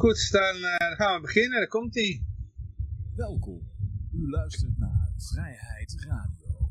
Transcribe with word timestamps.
Goed, 0.00 0.30
dan, 0.30 0.56
uh, 0.56 0.78
dan 0.78 0.96
gaan 0.96 1.14
we 1.14 1.20
beginnen. 1.20 1.58
Daar 1.58 1.68
komt 1.68 1.94
hij. 1.94 2.22
Welkom. 3.16 3.60
U 4.12 4.30
luistert 4.30 4.78
naar 4.78 5.08
Vrijheid 5.16 5.96
Radio. 6.08 6.70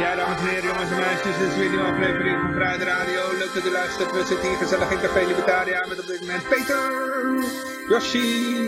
Ja, 0.00 0.14
dames 0.14 0.38
en 0.38 0.46
heren, 0.46 0.64
jongens 0.64 0.90
en 0.90 0.96
meisjes, 0.96 1.38
dit 1.38 1.48
is 1.48 1.56
weer 1.56 1.72
een 1.72 1.86
aflevering 1.92 2.40
van 2.40 2.52
Vrijheid 2.52 2.82
Radio. 2.82 3.38
Leuk 3.38 3.54
dat 3.54 3.66
u 3.66 3.72
luistert. 3.72 4.10
We 4.10 4.24
zitten 4.26 4.48
hier 4.48 4.56
gezellig 4.56 4.90
in 4.90 4.98
Café 4.98 5.26
Libertaria 5.26 5.86
met 5.88 6.00
op 6.00 6.06
dit 6.06 6.20
moment 6.20 6.48
Peter, 6.48 6.80
Yoshi. 7.88 8.66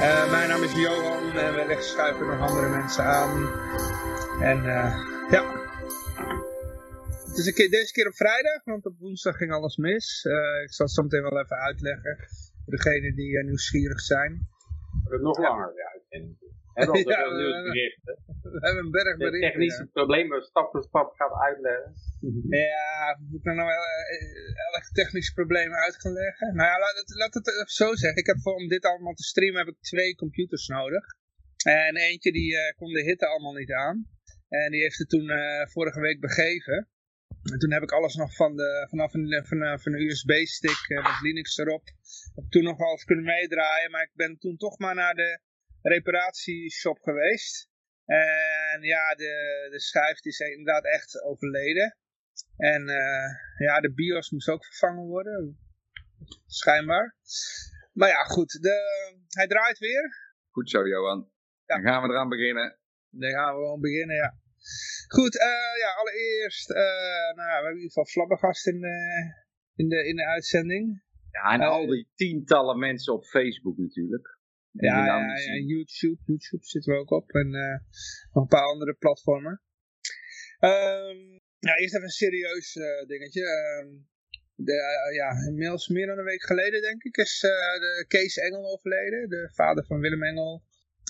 Uh, 0.00 0.30
mijn 0.30 0.48
naam 0.48 0.62
is 0.62 0.72
Johan 0.72 1.32
en 1.32 1.54
we 1.54 1.76
schuiven 1.80 2.26
nog 2.26 2.40
andere 2.48 2.68
mensen 2.68 3.04
aan. 3.04 3.48
En 4.40 4.58
uh, 4.58 4.96
ja, 5.30 5.58
keer, 7.52 7.70
deze 7.70 7.92
keer 7.92 8.06
op 8.06 8.16
vrijdag, 8.16 8.64
want 8.64 8.86
op 8.86 8.98
woensdag 8.98 9.36
ging 9.36 9.52
alles 9.52 9.76
mis. 9.76 10.24
Uh, 10.24 10.62
ik 10.62 10.72
zal 10.72 10.86
het 10.86 10.94
zo 10.94 11.02
meteen 11.02 11.22
wel 11.22 11.40
even 11.40 11.56
uitleggen 11.56 12.16
voor 12.64 12.76
degenen 12.76 13.14
die 13.14 13.44
nieuwsgierig 13.44 14.00
zijn. 14.00 14.48
Het 15.04 15.20
nog 15.20 15.38
langer, 15.38 15.72
ja. 15.74 15.90
uitzending. 15.92 16.36
En 16.78 16.86
dan 16.86 16.96
ja, 16.96 17.20
nieuwsberichten. 17.42 18.14
We 18.42 18.58
hebben 18.66 18.84
een 18.84 18.90
berg 18.90 19.16
berichten. 19.16 19.40
De 19.40 19.46
technische 19.46 19.82
ja. 19.82 19.90
problemen 19.92 20.42
stap 20.42 20.70
voor 20.70 20.82
stap 20.82 21.12
gaat 21.20 21.34
uitleggen. 21.48 21.92
Ja, 22.70 23.18
moet 23.28 23.38
ik 23.38 23.44
nou 23.44 23.56
wel 23.56 23.84
elk 24.72 24.86
technische 24.92 25.32
probleem 25.32 25.72
uit 25.74 25.96
gaan 26.00 26.12
leggen? 26.12 26.54
Nou 26.54 26.68
ja, 26.68 26.78
laat 26.78 26.96
het, 26.96 27.14
laat 27.16 27.34
het 27.34 27.70
zo 27.70 27.94
zeggen. 27.94 28.20
Ik 28.20 28.26
heb 28.26 28.40
voor, 28.40 28.54
om 28.54 28.68
dit 28.68 28.84
allemaal 28.84 29.14
te 29.14 29.22
streamen 29.22 29.58
heb 29.58 29.74
ik 29.74 29.80
twee 29.80 30.14
computers 30.14 30.66
nodig. 30.66 31.04
En 31.64 31.96
eentje 31.96 32.32
die 32.32 32.52
uh, 32.52 32.58
kon 32.76 32.92
de 32.92 33.02
hitte 33.02 33.26
allemaal 33.26 33.52
niet 33.52 33.72
aan. 33.72 34.06
En 34.48 34.70
die 34.70 34.80
heeft 34.80 34.98
het 34.98 35.08
toen 35.08 35.28
uh, 35.30 35.66
vorige 35.66 36.00
week 36.00 36.20
begeven. 36.20 36.88
En 37.42 37.58
toen 37.58 37.72
heb 37.72 37.82
ik 37.82 37.92
alles 37.92 38.14
nog 38.14 38.34
van 38.34 38.56
de, 38.56 38.86
vanaf 38.90 39.14
een, 39.14 39.44
vanaf 39.46 39.86
een 39.86 40.00
USB-stick 40.00 40.88
uh, 40.88 41.04
met 41.04 41.20
Linux 41.20 41.56
erop. 41.56 41.84
Heb 42.34 42.50
toen 42.50 42.62
nog 42.62 42.78
wel 42.78 42.90
eens 42.90 43.04
kunnen 43.04 43.24
meedraaien. 43.24 43.90
Maar 43.90 44.02
ik 44.02 44.14
ben 44.14 44.38
toen 44.38 44.56
toch 44.56 44.78
maar 44.78 44.94
naar 44.94 45.14
de 45.14 45.40
reparatieshop 45.82 46.98
geweest. 46.98 47.68
En 48.04 48.82
ja, 48.82 49.14
de, 49.14 49.66
de 49.70 49.80
schijf 49.80 50.24
is 50.24 50.38
inderdaad 50.38 50.84
echt 50.84 51.22
overleden. 51.22 51.96
En 52.56 52.82
uh, 52.88 53.66
ja, 53.66 53.80
de 53.80 53.92
BIOS 53.92 54.30
moest 54.30 54.48
ook 54.48 54.64
vervangen 54.64 55.06
worden. 55.06 55.58
Schijnbaar. 56.46 57.16
Maar 57.92 58.08
ja, 58.08 58.22
goed. 58.24 58.62
De, 58.62 58.74
hij 59.28 59.46
draait 59.46 59.78
weer. 59.78 60.34
Goed 60.50 60.70
zo, 60.70 60.88
Johan. 60.88 61.30
Ja. 61.66 61.74
Dan 61.74 61.92
gaan 61.92 62.02
we 62.02 62.08
eraan 62.08 62.28
beginnen. 62.28 62.78
Dan 63.10 63.30
gaan 63.30 63.54
we 63.54 63.60
gewoon 63.60 63.80
beginnen, 63.80 64.16
ja. 64.16 64.38
Goed, 65.08 65.34
uh, 65.34 65.74
ja, 65.82 65.90
allereerst, 66.00 66.70
uh, 66.70 66.76
nou, 67.36 67.46
we 67.48 67.52
hebben 67.52 67.70
in 67.70 67.76
ieder 67.76 67.92
geval 67.92 68.04
Flabbergast 68.04 68.66
in 68.66 68.80
de, 68.80 68.96
in 69.74 69.88
de, 69.88 70.08
in 70.08 70.16
de 70.16 70.26
uitzending. 70.26 71.02
Ja, 71.30 71.52
en 71.52 71.60
al 71.60 71.86
die 71.86 72.08
tientallen 72.14 72.78
mensen 72.78 73.12
op 73.12 73.24
Facebook 73.24 73.76
natuurlijk. 73.78 74.36
Ja, 74.70 75.04
ja, 75.04 75.36
ja, 75.36 75.54
YouTube, 75.54 76.22
YouTube 76.24 76.64
zitten 76.64 76.92
we 76.92 76.98
ook 76.98 77.10
op 77.10 77.30
en 77.30 77.50
nog 78.32 78.42
een 78.42 78.48
paar 78.48 78.66
andere 78.66 78.94
platformen. 78.94 79.62
Um, 80.60 81.40
ja, 81.58 81.76
eerst 81.76 81.94
even 81.94 82.02
een 82.02 82.20
serieus 82.24 82.74
uh, 82.76 83.06
dingetje. 83.06 83.40
Uh, 83.40 84.00
de, 84.54 84.72
uh, 84.72 85.14
ja, 85.14 85.30
inmiddels 85.48 85.88
meer 85.88 86.06
dan 86.06 86.18
een 86.18 86.24
week 86.24 86.42
geleden 86.42 86.80
denk 86.82 87.02
ik 87.02 87.16
is 87.16 87.40
de 87.40 88.04
Kees 88.08 88.36
Engel 88.36 88.72
overleden. 88.72 89.28
De 89.28 89.50
vader 89.54 89.84
van 89.84 90.00
Willem 90.00 90.22
Engel, 90.22 90.62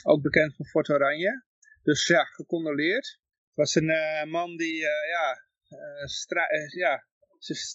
ook 0.04 0.22
bekend 0.22 0.56
van 0.56 0.66
Fort 0.66 0.88
Oranje. 0.88 1.44
Dus 1.82 2.06
ja, 2.06 2.24
gecondoleerd. 2.24 3.20
Het 3.58 3.66
was 3.66 3.82
een 3.82 4.28
man 4.30 4.56
die 4.56 4.74
ja, 4.74 4.88
ja, 5.08 5.38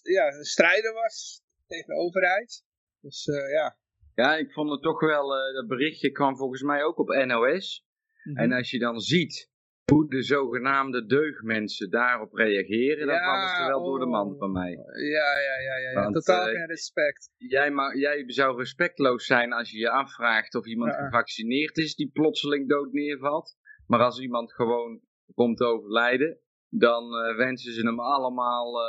ja, 0.03 0.27
een 0.27 0.43
strijder 0.45 0.93
was 0.93 1.41
tegen 1.67 1.87
de 1.87 2.01
overheid. 2.01 2.63
Dus 2.99 3.25
ja, 3.51 3.77
ja, 4.15 4.35
ik 4.35 4.51
vond 4.51 4.71
het 4.71 4.81
toch 4.81 4.99
wel, 4.99 5.27
dat 5.53 5.67
berichtje 5.67 6.11
kwam 6.11 6.37
volgens 6.37 6.61
mij 6.61 6.83
ook 6.83 6.97
op 6.97 7.07
NOS. 7.25 7.85
Mm 8.23 8.35
-hmm. 8.35 8.43
En 8.43 8.51
als 8.51 8.69
je 8.69 8.79
dan 8.79 8.99
ziet 8.99 9.51
hoe 9.91 10.09
de 10.09 10.21
zogenaamde 10.21 11.05
deugdmensen 11.05 11.89
daarop 11.89 12.33
reageren, 12.33 13.07
dan 13.07 13.19
kwam 13.19 13.41
het 13.41 13.59
er 13.59 13.67
wel 13.67 13.79
oh. 13.79 13.85
door 13.85 13.99
de 13.99 14.05
man 14.05 14.37
van 14.37 14.51
mij. 14.51 14.71
Ja, 14.71 15.39
ja, 15.39 15.59
ja, 15.59 15.77
ja, 15.77 16.01
Want, 16.01 16.13
totaal 16.13 16.47
uh, 16.47 16.53
geen 16.55 16.67
respect. 16.67 17.29
Jij, 17.37 17.71
maar, 17.71 17.97
jij 17.97 18.23
zou 18.27 18.57
respectloos 18.57 19.25
zijn 19.25 19.53
als 19.53 19.71
je 19.71 19.77
je 19.77 19.89
afvraagt 19.89 20.55
of 20.55 20.65
iemand 20.65 20.91
ja. 20.91 21.03
gevaccineerd 21.03 21.77
is 21.77 21.95
die 21.95 22.11
plotseling 22.11 22.69
dood 22.69 22.91
neervalt. 22.91 23.55
Maar 23.87 23.99
als 23.99 24.19
iemand 24.19 24.53
gewoon 24.53 25.01
komt 25.33 25.61
overlijden, 25.61 26.37
dan 26.69 27.03
uh, 27.03 27.37
wensen 27.37 27.73
ze 27.73 27.85
hem 27.85 27.99
allemaal, 27.99 28.79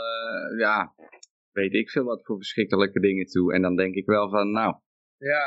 ja, 0.58 0.94
weet 1.52 1.74
ik 1.74 1.90
veel 1.90 2.04
wat 2.04 2.24
voor 2.24 2.36
verschrikkelijke 2.36 3.00
dingen 3.00 3.26
toe. 3.26 3.52
En 3.52 3.62
dan 3.62 3.76
denk 3.76 3.94
ik 3.94 4.06
wel 4.06 4.30
van, 4.30 4.50
nou, 4.50 4.74
ja, 5.18 5.42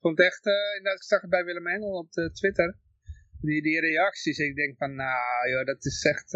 het 0.00 0.20
echt, 0.20 0.46
inderdaad, 0.46 0.96
ik 0.96 1.02
zag 1.02 1.20
het 1.20 1.30
bij 1.30 1.44
Willem 1.44 1.66
Engel 1.66 1.92
op 1.92 2.12
de 2.12 2.30
Twitter. 2.30 2.78
Die, 3.40 3.62
die 3.62 3.80
reacties. 3.80 4.38
Ik 4.38 4.56
denk 4.56 4.76
van, 4.76 4.94
nou 4.94 5.50
joh, 5.50 5.64
dat 5.64 5.84
is 5.84 6.04
echt... 6.04 6.30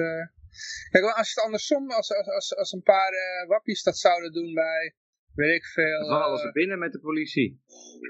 Kijk, 0.91 1.05
als 1.05 1.33
je 1.33 1.35
het 1.35 1.45
andersom, 1.45 1.91
als, 1.91 2.15
als, 2.15 2.29
als, 2.29 2.57
als 2.57 2.73
een 2.73 2.83
paar 2.83 3.13
wappies 3.47 3.83
dat 3.83 3.99
zouden 3.99 4.33
doen 4.33 4.55
bij, 4.55 4.95
weet 5.35 5.55
ik 5.55 5.65
veel... 5.65 5.99
Dan 5.99 6.21
vallen 6.21 6.39
ze 6.39 6.53
binnen 6.53 6.79
met 6.79 6.93
de 6.93 7.01
politie. 7.01 7.63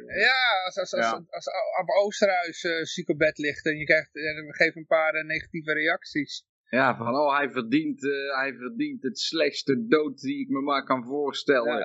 Ja, 0.07 0.65
als, 0.65 0.79
als, 0.79 0.95
als, 0.95 1.05
ja. 1.05 1.11
als, 1.11 1.27
als 1.31 1.47
Ab 1.79 1.89
Oosterhuis 1.89 2.61
ziek 2.83 3.09
op 3.09 3.19
bed 3.19 3.39
ligt 3.39 3.67
en 3.67 3.77
je 3.77 3.85
krijgt, 3.85 4.15
en 4.15 4.47
we 4.47 4.55
geven 4.55 4.81
een 4.81 4.87
paar 4.87 5.25
negatieve 5.25 5.73
reacties. 5.73 6.49
Ja, 6.69 6.97
van 6.97 7.15
oh, 7.15 7.37
hij 7.37 7.51
verdient, 7.51 8.01
hij 8.35 8.55
verdient 8.55 9.03
het 9.03 9.19
slechtste 9.19 9.87
dood 9.87 10.21
die 10.21 10.41
ik 10.41 10.49
me 10.49 10.61
maar 10.61 10.85
kan 10.85 11.05
voorstellen. 11.05 11.79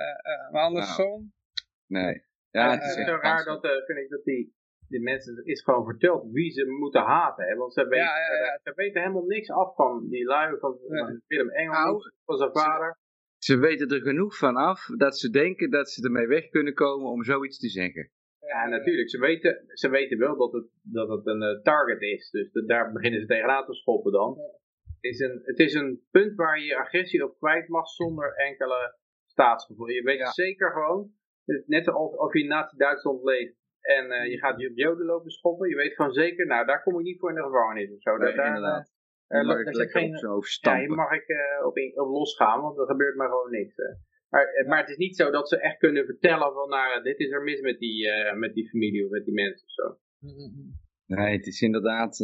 maar 0.52 0.62
andersom... 0.62 1.32
Nou, 1.86 2.04
nee. 2.04 2.24
Ja, 2.50 2.70
het 2.70 2.84
is 2.84 2.96
uh, 2.96 3.06
zo 3.06 3.16
raar 3.16 3.44
dat, 3.44 3.64
uh, 3.64 3.70
vind 3.86 3.98
ik, 3.98 4.08
dat 4.08 4.24
die, 4.24 4.54
die 4.88 5.00
mensen 5.00 5.44
is 5.44 5.62
gewoon 5.62 5.84
verteld 5.84 6.32
wie 6.32 6.50
ze 6.50 6.66
moeten 6.66 7.02
haten. 7.02 7.44
Hè? 7.46 7.54
Want 7.54 7.72
ze 7.72 7.82
weten, 7.88 8.04
ja, 8.04 8.18
ja, 8.18 8.44
ja. 8.44 8.58
ze 8.62 8.72
weten 8.74 9.00
helemaal 9.00 9.26
niks 9.26 9.50
af 9.50 9.74
van 9.74 10.08
die 10.08 10.24
lui 10.24 10.58
van, 10.58 10.78
van 10.88 11.22
Willem 11.26 11.50
Engel, 11.50 11.72
nou, 11.72 12.12
van 12.24 12.36
zijn 12.36 12.52
vader. 12.52 12.98
Ze, 13.46 13.58
weten 13.58 13.88
er 13.88 14.00
genoeg 14.00 14.36
van 14.36 14.56
af 14.56 14.86
dat 14.96 15.18
ze 15.18 15.30
denken 15.30 15.70
dat 15.70 15.90
ze 15.90 16.04
ermee 16.04 16.26
weg 16.26 16.48
kunnen 16.48 16.74
komen 16.74 17.10
om 17.10 17.24
zoiets 17.24 17.58
te 17.58 17.68
zeggen. 17.68 18.10
Ja, 18.40 18.68
natuurlijk. 18.68 19.10
Ze 19.10 19.18
weten, 19.18 19.64
ze 19.68 19.88
weten 19.88 20.18
wel 20.18 20.36
dat 20.36 20.52
het, 20.52 20.66
dat 20.82 21.08
het 21.08 21.26
een 21.26 21.42
uh, 21.42 21.62
target 21.62 22.02
is. 22.02 22.30
Dus 22.30 22.50
de, 22.52 22.64
daar 22.64 22.92
beginnen 22.92 23.20
ze 23.20 23.26
tegenaan 23.26 23.66
te 23.66 23.74
schoppen 23.74 24.12
dan. 24.12 24.38
Het 24.84 25.12
is, 25.12 25.20
een, 25.20 25.40
het 25.42 25.58
is 25.58 25.74
een 25.74 26.00
punt 26.10 26.34
waar 26.34 26.58
je 26.58 26.64
je 26.64 26.76
agressie 26.76 27.24
op 27.24 27.38
kwijt 27.38 27.68
mag 27.68 27.88
zonder 27.88 28.34
enkele 28.34 28.96
staatsgevoel. 29.26 29.88
Je 29.88 30.02
weet 30.02 30.28
zeker 30.28 30.72
gewoon 30.72 31.12
net 31.66 31.88
of, 31.88 32.12
of 32.12 32.32
je 32.32 32.40
in 32.40 32.48
Nazi-Duitsland 32.48 33.22
leeft 33.22 33.56
en 33.80 34.04
uh, 34.06 34.30
je 34.30 34.38
gaat 34.38 34.60
je 34.60 34.70
op 34.70 34.76
Joden 34.76 35.06
lopen 35.06 35.30
schoppen, 35.30 35.68
je 35.68 35.76
weet 35.76 35.94
gewoon 35.94 36.12
zeker, 36.12 36.46
nou 36.46 36.66
daar 36.66 36.82
kom 36.82 36.98
ik 36.98 37.04
niet 37.04 37.18
voor 37.18 37.28
in 37.28 37.34
de 37.34 37.42
gevangenis 37.42 37.92
of 37.92 38.02
zo. 38.02 38.16
Nee, 38.16 38.34
daar, 38.34 38.46
inderdaad. 38.46 38.95
Uh, 39.28 39.46
mag 39.46 39.58
ik 39.58 39.74
lekker 39.74 40.00
geen, 40.00 40.10
op 40.10 40.16
zijn 40.16 40.32
hoofd 40.32 40.50
stampen. 40.50 40.88
Ja, 40.88 40.94
mag 40.94 41.12
ik 41.12 41.28
uh, 41.28 41.66
op, 41.66 41.76
in, 41.76 42.00
op 42.00 42.08
losgaan, 42.08 42.60
want 42.60 42.78
er 42.78 42.86
gebeurt 42.86 43.16
maar 43.16 43.28
gewoon 43.28 43.50
niks. 43.50 43.74
Maar, 44.28 44.64
maar 44.66 44.78
het 44.78 44.88
is 44.88 44.96
niet 44.96 45.16
zo 45.16 45.30
dat 45.30 45.48
ze 45.48 45.60
echt 45.60 45.78
kunnen 45.78 46.04
vertellen 46.04 46.52
van, 46.52 46.68
nou 46.68 47.02
dit 47.02 47.18
is 47.18 47.30
er 47.30 47.42
mis 47.42 47.60
met 47.60 47.78
die, 47.78 48.10
met 48.34 48.54
die 48.54 48.68
familie 48.68 49.04
of 49.04 49.10
met 49.10 49.24
die 49.24 49.34
mensen 49.34 49.66
of 49.66 49.72
zo. 49.72 49.98
Nee, 51.06 51.36
het 51.36 51.46
is 51.46 51.60
inderdaad, 51.60 52.16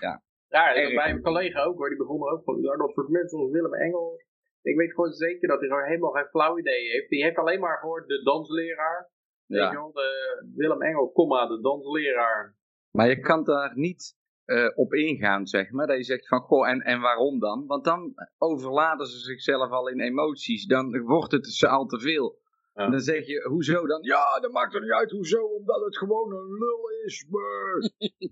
ja. 0.00 0.24
Ja, 0.48 0.72
bij 0.94 1.10
een 1.10 1.22
collega 1.22 1.62
ook 1.62 1.76
hoor, 1.76 1.88
die 1.88 1.98
begon 1.98 2.30
ook 2.30 2.44
van, 2.44 2.62
dat 2.62 2.92
soort 2.92 3.08
mensen 3.08 3.38
als 3.38 3.50
Willem 3.50 3.74
Engel, 3.74 4.20
ik 4.62 4.76
weet 4.76 4.94
gewoon 4.94 5.12
zeker 5.12 5.48
dat 5.48 5.60
hij 5.60 5.68
gewoon 5.68 5.84
helemaal 5.84 6.10
geen 6.10 6.28
flauw 6.28 6.58
idee 6.58 6.90
heeft. 6.90 7.08
Die 7.08 7.22
heeft 7.22 7.36
alleen 7.36 7.60
maar 7.60 7.78
gehoord 7.78 8.08
de 8.08 8.22
dansleraar. 8.22 9.10
Ja. 9.46 9.60
Weet 9.60 9.70
je 9.70 9.76
wel, 9.76 9.92
de 9.92 10.52
Willem 10.54 10.82
Engel, 10.82 11.12
comma, 11.12 11.46
de 11.46 11.60
dansleraar. 11.60 12.56
Maar 12.90 13.08
je 13.08 13.20
kan 13.20 13.44
daar 13.44 13.72
niet 13.74 14.16
uh, 14.46 14.70
op 14.74 14.94
ingaan, 14.94 15.46
zeg 15.46 15.70
maar. 15.70 15.86
Dat 15.86 15.96
je 15.96 16.04
zegt 16.04 16.28
van, 16.28 16.40
goh, 16.40 16.68
en, 16.68 16.80
en 16.80 17.00
waarom 17.00 17.38
dan? 17.38 17.66
Want 17.66 17.84
dan 17.84 18.14
overladen 18.38 19.06
ze 19.06 19.18
zichzelf 19.18 19.70
al 19.70 19.88
in 19.88 20.00
emoties. 20.00 20.66
Dan 20.66 21.02
wordt 21.02 21.32
het 21.32 21.46
ze 21.46 21.68
al 21.68 21.86
te 21.86 22.00
veel. 22.00 22.38
Ja. 22.74 22.84
En 22.84 22.90
dan 22.90 23.00
zeg 23.00 23.26
je, 23.26 23.48
hoezo 23.48 23.86
dan? 23.86 24.02
Ja, 24.02 24.40
dat 24.40 24.52
maakt 24.52 24.74
er 24.74 24.80
niet 24.80 24.90
uit, 24.90 25.10
hoezo? 25.10 25.44
Omdat 25.44 25.84
het 25.84 25.98
gewoon 25.98 26.32
een 26.32 26.52
lul 26.52 26.90
is. 27.04 27.26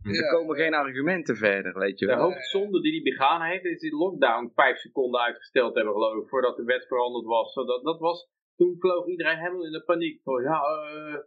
ja. 0.02 0.22
Er 0.22 0.32
komen 0.32 0.56
geen 0.56 0.74
argumenten 0.74 1.36
verder, 1.36 1.78
weet 1.78 1.98
je 1.98 2.06
wel. 2.06 2.16
De 2.16 2.22
hoofdzonde 2.22 2.80
die 2.80 2.92
hij 2.92 3.12
begaan 3.12 3.42
heeft, 3.42 3.64
is 3.64 3.80
die 3.80 3.96
lockdown 3.96 4.52
vijf 4.54 4.78
seconden 4.78 5.20
uitgesteld 5.20 5.74
hebben, 5.74 5.92
geloof 5.92 6.22
ik, 6.22 6.28
voordat 6.28 6.56
de 6.56 6.64
wet 6.64 6.86
veranderd 6.86 7.24
was. 7.24 7.52
Zodat, 7.52 7.84
dat 7.84 7.98
was 7.98 8.28
toen 8.56 8.76
vloog 8.78 9.06
iedereen 9.06 9.38
helemaal 9.38 9.64
in 9.64 9.72
de 9.72 9.84
paniek. 9.84 10.20
Van, 10.22 10.42
ja, 10.42 10.60
uh, 10.60 11.18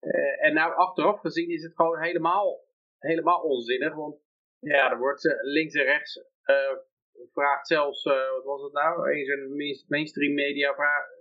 uh, 0.00 0.44
en 0.44 0.54
nou, 0.54 0.74
achteraf 0.74 1.20
gezien 1.20 1.48
is 1.48 1.62
het 1.62 1.74
gewoon 1.74 1.98
helemaal, 1.98 2.64
helemaal 2.98 3.40
onzinnig. 3.40 3.94
Want 3.94 4.16
ja, 4.60 4.90
er 4.90 4.98
wordt 4.98 5.24
uh, 5.24 5.32
links 5.42 5.74
en 5.74 5.84
rechts 5.84 6.24
vraagt 7.32 7.66
zelfs, 7.66 8.04
wat 8.04 8.44
was 8.44 8.62
het 8.62 8.72
nou? 8.72 9.10
Eens 9.10 9.28
een 9.28 9.84
mainstream 9.88 10.34
media 10.34 10.74
vraagt 10.74 11.16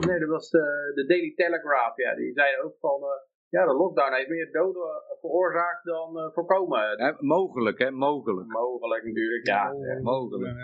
Nee, 0.00 0.18
dat 0.18 0.28
was 0.28 0.50
de, 0.50 0.92
de 0.94 1.06
Daily 1.06 1.32
Telegraph. 1.34 1.96
Ja, 1.96 2.14
die 2.14 2.32
zeiden 2.32 2.64
ook 2.64 2.76
van, 2.80 3.00
uh, 3.00 3.08
ja, 3.48 3.66
de 3.66 3.72
lockdown 3.72 4.14
heeft 4.14 4.28
meer 4.28 4.52
doden 4.52 5.02
veroorzaakt 5.20 5.84
dan 5.84 6.18
uh, 6.18 6.32
voorkomen. 6.32 6.98
Ja, 6.98 7.16
mogelijk, 7.18 7.78
hè? 7.78 7.90
Mogelijk. 7.90 8.48
Mogelijk 8.48 9.04
natuurlijk, 9.04 9.46
ja. 9.46 9.72
mogelijk. 10.02 10.56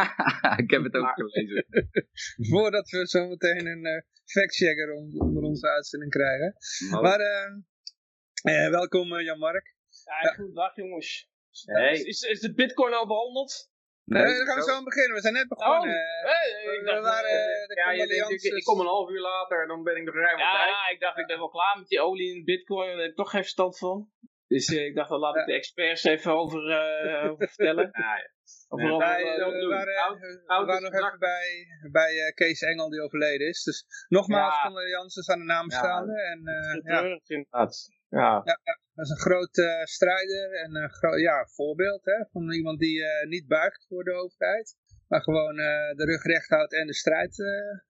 ik 0.64 0.70
heb 0.70 0.82
het 0.82 0.94
ook 0.94 1.12
gelezen. 1.14 1.66
Voordat 2.50 2.88
we 2.90 3.08
zo 3.08 3.28
meteen 3.28 3.66
een 3.66 3.86
uh, 3.86 4.00
factchecker 4.24 4.92
onder 4.92 5.42
onze 5.42 5.68
uitzending 5.68 6.10
krijgen. 6.10 6.54
Maar 7.00 7.20
uh, 7.20 8.70
welkom 8.70 9.20
Jan-Mark. 9.20 9.78
Ja, 10.18 10.32
goedendag 10.32 10.76
jongens. 10.76 11.28
Hey. 11.64 11.92
Is, 11.92 12.20
is 12.20 12.40
de 12.40 12.54
bitcoin 12.54 12.94
al 12.94 13.06
behandeld? 13.06 13.70
Nee, 14.04 14.36
dan 14.36 14.46
gaan 14.46 14.56
we 14.56 14.62
zo 14.62 14.74
aan 14.74 14.84
beginnen. 14.84 15.14
We 15.14 15.20
zijn 15.20 15.34
net 15.34 15.48
begonnen. 15.48 15.80
Oh, 15.80 16.30
hey, 16.30 16.74
ik 16.78 16.84
dacht, 16.84 17.02
waren, 17.02 17.30
uh, 17.30 17.76
ja, 17.84 17.90
je 17.90 18.06
denkt, 18.06 18.44
ik, 18.44 18.52
ik, 18.52 18.64
kom 18.64 18.80
een 18.80 18.86
half 18.86 19.10
uur 19.10 19.20
later 19.20 19.62
en 19.62 19.68
dan 19.68 19.82
ben 19.82 19.96
ik 19.96 20.04
nog 20.04 20.14
ruim 20.14 20.38
ja, 20.38 20.52
tijd. 20.52 20.68
Ja, 20.68 20.88
ik 20.88 21.00
dacht, 21.00 21.18
ik 21.18 21.26
ben 21.26 21.38
wel 21.38 21.48
klaar 21.48 21.78
met 21.78 21.88
die 21.88 22.00
olie 22.00 22.34
en 22.34 22.44
bitcoin. 22.44 22.90
Daar 22.90 23.00
heb 23.00 23.10
ik 23.10 23.16
toch 23.16 23.30
geen 23.30 23.40
verstand 23.42 23.78
van. 23.78 24.10
Dus 24.46 24.68
uh, 24.68 24.84
ik 24.84 24.94
dacht, 24.94 25.08
dan 25.08 25.18
laat 25.18 25.36
ik 25.36 25.46
de 25.46 25.52
experts 25.52 26.04
even 26.04 26.32
over, 26.32 26.62
uh, 26.70 27.30
over 27.30 27.48
vertellen. 27.48 27.88
ja, 27.98 28.16
ja. 28.16 28.30
Over, 28.68 28.88
we, 28.88 28.96
waren, 28.96 30.18
we 30.46 30.64
waren 30.66 30.82
nog 30.82 30.92
even 30.92 31.18
bij, 31.18 31.66
bij 31.90 32.32
Kees 32.34 32.60
Engel 32.60 32.90
die 32.90 33.02
overleden 33.02 33.48
is. 33.48 33.62
Dus 33.62 33.84
nogmaals, 34.08 34.54
ja. 34.54 34.62
condolences 34.62 35.28
aan 35.28 35.38
de 35.38 35.44
naamstaande. 35.44 36.12
Ja, 36.12 36.30
en, 36.30 36.82
ja. 36.84 37.20
inderdaad. 37.26 37.98
Ja. 38.10 38.42
ja. 38.44 38.58
dat 38.94 39.04
is 39.04 39.10
een 39.10 39.26
groot 39.28 39.56
uh, 39.56 39.82
strijder 39.82 40.52
en 40.52 40.76
een 40.76 40.90
gro 40.90 41.16
ja, 41.16 41.46
voorbeeld 41.46 42.04
hè, 42.04 42.24
van 42.32 42.52
iemand 42.52 42.78
die 42.78 42.98
uh, 42.98 43.28
niet 43.28 43.46
buigt 43.46 43.86
voor 43.88 44.04
de 44.04 44.12
overheid. 44.12 44.76
Maar 45.08 45.22
gewoon 45.22 45.58
uh, 45.58 45.90
de 45.94 46.04
rug 46.04 46.22
recht 46.22 46.48
houdt 46.48 46.74
en 46.74 46.86
de 46.86 46.94
strijd 46.94 47.34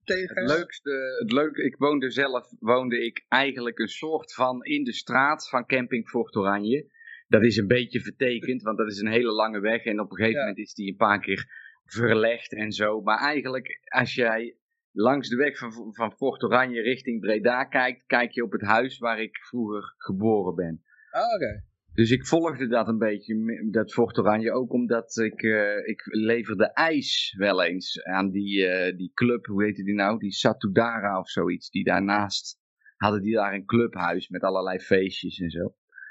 tegen. 0.04 0.36
Het 0.36 0.50
leukste, 0.50 1.16
het 1.18 1.32
leuke, 1.32 1.62
ik 1.62 1.76
woonde 1.76 2.10
zelf, 2.10 2.46
woonde 2.58 3.04
ik 3.04 3.24
eigenlijk 3.28 3.78
een 3.78 3.88
soort 3.88 4.34
van 4.34 4.64
in 4.64 4.84
de 4.84 4.92
straat 4.92 5.48
van 5.48 5.66
camping 5.66 6.08
Fort 6.08 6.36
Oranje. 6.36 6.90
Dat 7.28 7.42
is 7.42 7.56
een 7.56 7.66
beetje 7.66 8.00
vertekend, 8.00 8.62
want 8.62 8.78
dat 8.78 8.90
is 8.90 9.00
een 9.00 9.10
hele 9.10 9.32
lange 9.32 9.60
weg 9.60 9.84
en 9.84 10.00
op 10.00 10.10
een 10.10 10.16
gegeven 10.16 10.40
ja. 10.40 10.46
moment 10.46 10.66
is 10.66 10.74
die 10.74 10.90
een 10.90 10.96
paar 10.96 11.20
keer 11.20 11.46
verlegd 11.84 12.54
en 12.54 12.72
zo. 12.72 13.00
Maar 13.00 13.18
eigenlijk, 13.18 13.80
als 13.84 14.14
jij 14.14 14.56
langs 14.92 15.28
de 15.28 15.36
weg 15.36 15.58
van, 15.58 15.94
van 15.94 16.12
Fort 16.12 16.42
Oranje 16.42 16.82
richting 16.82 17.20
Breda 17.20 17.64
kijkt, 17.64 18.06
kijk 18.06 18.32
je 18.32 18.42
op 18.42 18.52
het 18.52 18.62
huis 18.62 18.98
waar 18.98 19.20
ik 19.20 19.36
vroeger 19.36 19.94
geboren 19.96 20.54
ben. 20.54 20.82
Ah, 21.10 21.34
oké. 21.34 21.68
Dus 21.94 22.10
ik 22.10 22.26
volgde 22.26 22.68
dat 22.68 22.88
een 22.88 22.98
beetje, 22.98 23.68
dat 23.70 23.92
Fort 23.92 24.18
Oranje, 24.18 24.52
ook 24.52 24.72
omdat 24.72 25.16
ik, 25.16 25.42
uh, 25.42 25.86
ik 25.86 26.02
leverde 26.04 26.72
ijs 26.72 27.34
wel 27.38 27.64
eens 27.64 28.02
aan 28.02 28.30
die, 28.30 28.66
uh, 28.66 28.96
die 28.96 29.10
club, 29.14 29.46
hoe 29.46 29.64
heette 29.64 29.84
die 29.84 29.94
nou, 29.94 30.18
die 30.18 30.32
Satudara 30.32 31.18
of 31.18 31.28
zoiets, 31.28 31.70
die 31.70 31.84
daarnaast 31.84 32.58
hadden 32.96 33.22
die 33.22 33.34
daar 33.34 33.54
een 33.54 33.64
clubhuis 33.64 34.28
met 34.28 34.42
allerlei 34.42 34.78
feestjes 34.78 35.38
en 35.38 35.50
zo. 35.50 35.64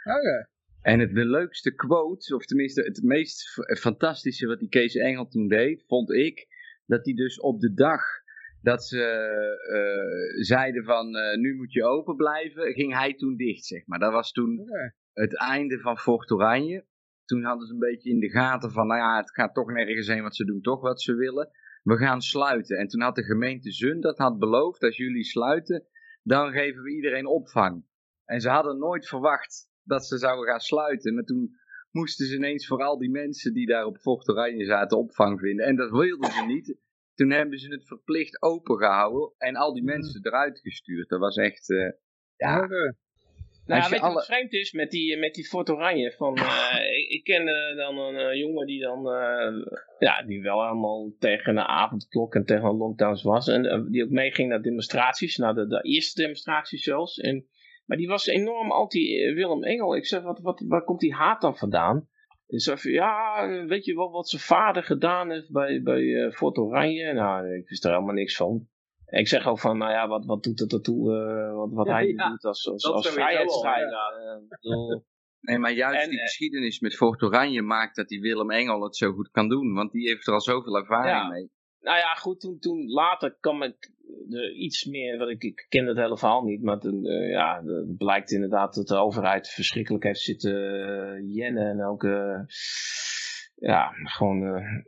Oké. 0.04 0.50
En 0.82 1.00
het, 1.00 1.16
de 1.16 1.26
leukste 1.26 1.76
quote, 1.76 2.36
of 2.36 2.46
tenminste 2.46 2.82
het 2.82 3.04
meest 3.04 3.44
fantastische 3.80 4.48
wat 4.48 4.60
die 4.60 4.70
Kees 4.70 4.96
Engel 4.96 5.28
toen 5.28 5.48
deed, 5.48 5.84
vond 5.88 6.12
ik, 6.12 6.48
dat 6.86 7.06
hij 7.06 7.14
dus 7.14 7.40
op 7.40 7.60
de 7.60 7.74
dag 7.74 8.02
dat 8.62 8.84
ze 8.84 8.98
uh, 9.70 10.44
zeiden 10.44 10.84
van 10.84 11.16
uh, 11.16 11.36
nu 11.36 11.56
moet 11.56 11.74
je 11.74 11.84
open 11.84 12.16
blijven, 12.16 12.74
ging 12.74 12.94
hij 12.94 13.14
toen 13.14 13.36
dicht, 13.36 13.66
zeg 13.66 13.88
maar. 13.88 14.00
Dat 14.00 14.12
was 14.12 14.32
toen 14.32 14.60
okay. 14.60 14.94
het 15.14 15.38
einde 15.38 15.80
van 15.80 15.98
Fort 15.98 16.32
Oranje. 16.32 16.86
Toen 17.26 17.44
hadden 17.44 17.68
ze 17.68 17.74
een 17.74 17.80
beetje 17.80 18.10
in 18.10 18.20
de 18.20 18.30
gaten 18.30 18.72
van, 18.72 18.88
nou 18.88 19.00
ja, 19.00 19.18
het 19.18 19.32
gaat 19.32 19.54
toch 19.54 19.72
nergens 19.72 20.08
heen, 20.08 20.22
want 20.22 20.36
ze 20.36 20.46
doen 20.46 20.62
toch 20.62 20.82
wat 20.82 21.02
ze 21.02 21.16
willen. 21.16 21.50
We 21.84 21.98
gaan 21.98 22.22
sluiten. 22.22 22.78
En 22.78 22.88
toen 22.88 23.02
had 23.02 23.16
de 23.16 23.24
gemeente 23.24 23.72
Zund 23.72 24.04
dat 24.04 24.18
had 24.18 24.40
beloofd, 24.40 24.84
als 24.84 24.98
jullie 24.98 25.24
sluiten, 25.24 25.86
dan 26.24 26.52
geven 26.52 26.84
we 26.84 26.96
iedereen 26.96 27.26
opvang. 27.26 27.86
En 28.26 28.42
ze 28.42 28.50
hadden 28.50 28.78
nooit 28.78 29.08
verwacht 29.08 29.70
dat 29.84 30.06
ze 30.06 30.18
zouden 30.18 30.50
gaan 30.50 30.60
sluiten. 30.60 31.14
Maar 31.14 31.24
toen 31.24 31.58
moesten 31.92 32.26
ze 32.26 32.36
ineens 32.36 32.68
voor 32.68 32.84
al 32.84 32.98
die 32.98 33.12
mensen 33.12 33.54
die 33.54 33.68
daar 33.68 33.86
op 33.86 33.98
Fort 33.98 34.30
Oranje 34.30 34.66
zaten 34.66 34.98
opvang 34.98 35.40
vinden. 35.40 35.66
En 35.66 35.76
dat 35.76 35.92
wilden 35.92 36.32
ze 36.32 36.46
niet. 36.46 36.78
Toen 37.20 37.30
hebben 37.30 37.60
ze 37.60 37.72
het 37.72 37.88
verplicht 37.88 38.42
opengehouden 38.42 39.34
en 39.38 39.56
al 39.56 39.74
die 39.74 39.84
mensen 39.84 40.26
eruit 40.26 40.60
gestuurd. 40.60 41.10
Dat 41.10 41.20
was 41.20 41.36
echt, 41.36 41.70
uh, 41.70 41.92
ja... 42.36 42.64
Okay. 42.64 42.96
Nou, 43.66 43.82
weet 43.82 43.90
je 43.90 44.00
alle... 44.00 44.14
wat 44.14 44.26
vreemd 44.26 44.54
is 44.54 44.72
met 44.72 44.92
die, 44.92 45.18
met 45.18 45.34
die 45.34 45.48
Fort 45.48 45.70
Oranje? 45.70 46.12
Van, 46.12 46.38
uh, 46.38 46.74
ik, 47.00 47.10
ik 47.10 47.24
kende 47.24 47.74
dan 47.76 47.98
een 47.98 48.16
uh, 48.16 48.40
jongen 48.40 48.66
die 48.66 48.82
dan, 48.82 49.00
uh, 49.00 49.66
ja, 50.00 50.24
die 50.24 50.42
wel 50.42 50.64
allemaal 50.64 51.12
tegen 51.20 51.58
een 51.58 51.64
avondklok 51.64 52.36
en 52.36 52.46
tegen 52.46 52.66
een 52.66 52.78
lockdowns 52.78 53.24
was. 53.24 53.48
En 53.48 53.88
die 53.92 54.04
ook 54.04 54.10
meeging 54.10 54.50
naar 54.50 54.62
demonstraties, 54.62 55.38
naar 55.38 55.54
de, 55.54 55.68
de 55.68 55.82
eerste 55.82 56.22
demonstraties 56.22 56.84
zelfs. 56.84 57.18
En, 57.18 57.48
maar 57.86 57.98
die 57.98 58.08
was 58.08 58.26
enorm 58.26 58.72
anti-Willem 58.72 59.64
Engel. 59.64 59.96
Ik 59.96 60.06
zeg, 60.06 60.22
wat, 60.22 60.40
wat, 60.40 60.64
waar 60.68 60.84
komt 60.84 61.00
die 61.00 61.14
haat 61.14 61.42
dan 61.42 61.58
vandaan? 61.58 62.08
En 62.50 62.60
zei 62.60 62.78
van, 62.78 62.92
ja, 62.92 63.48
weet 63.68 63.86
je 63.86 63.96
wel 63.96 64.12
wat 64.12 64.30
zijn 64.30 64.42
vader 64.42 64.84
gedaan 64.84 65.32
heeft 65.32 65.52
bij, 65.52 65.82
bij 65.82 66.02
uh, 66.02 66.32
Fort 66.32 66.58
Oranje? 66.58 67.14
Nou, 67.14 67.56
ik 67.56 67.70
wist 67.70 67.86
er 67.86 67.92
helemaal 67.92 68.14
niks 68.14 68.36
van. 68.36 68.68
En 69.06 69.20
ik 69.20 69.28
zeg 69.28 69.48
ook 69.48 69.60
van, 69.60 69.78
nou 69.78 69.92
ja, 69.92 70.08
wat, 70.08 70.26
wat 70.26 70.44
doet 70.44 70.60
het 70.60 70.74
ertoe, 70.74 71.14
uh, 71.14 71.56
wat, 71.56 71.70
wat 71.72 71.88
ja, 71.88 71.94
hij 71.94 72.08
ja, 72.08 72.30
doet 72.30 72.44
als, 72.44 72.68
als, 72.68 72.86
als 72.86 73.10
vrijheidsstrijder. 73.10 73.98
Uh, 74.62 74.98
nee, 75.48 75.58
maar 75.58 75.72
juist 75.72 76.04
en, 76.04 76.10
die 76.10 76.20
geschiedenis 76.20 76.80
met 76.80 76.96
Fort 76.96 77.22
Oranje 77.22 77.62
maakt 77.62 77.96
dat 77.96 78.08
die 78.08 78.22
Willem 78.22 78.52
Engel 78.52 78.84
het 78.84 78.96
zo 78.96 79.12
goed 79.12 79.30
kan 79.30 79.50
doen. 79.50 79.74
Want 79.74 79.92
die 79.92 80.08
heeft 80.08 80.28
er 80.28 80.34
al 80.34 80.42
zoveel 80.42 80.78
ervaring 80.78 81.30
mee. 81.30 81.50
Nou 81.82 81.98
ja, 81.98 82.14
goed, 82.14 82.40
toen, 82.40 82.60
toen 82.60 82.90
later 82.90 83.38
kwam 83.40 83.64
ik 83.64 83.92
er 84.30 84.52
iets 84.52 84.86
meer, 84.86 85.18
wat 85.18 85.30
ik, 85.30 85.44
ik 85.44 85.66
ken 85.70 85.86
het 85.86 85.98
hele 85.98 86.18
verhaal 86.18 86.44
niet, 86.44 86.64
maar 86.64 86.80
toen, 86.80 87.06
uh, 87.06 87.30
ja, 87.30 87.64
het 87.64 87.98
blijkt 87.98 88.32
inderdaad 88.32 88.76
dat 88.76 88.88
de 88.88 88.96
overheid 88.96 89.50
verschrikkelijk 89.50 90.04
heeft 90.04 90.20
zitten 90.20 90.54
uh, 90.54 91.36
jennen 91.36 91.70
en 91.70 91.86
ook, 91.86 92.04
uh, 92.04 92.40
ja, 93.56 93.92
gewoon 94.04 94.40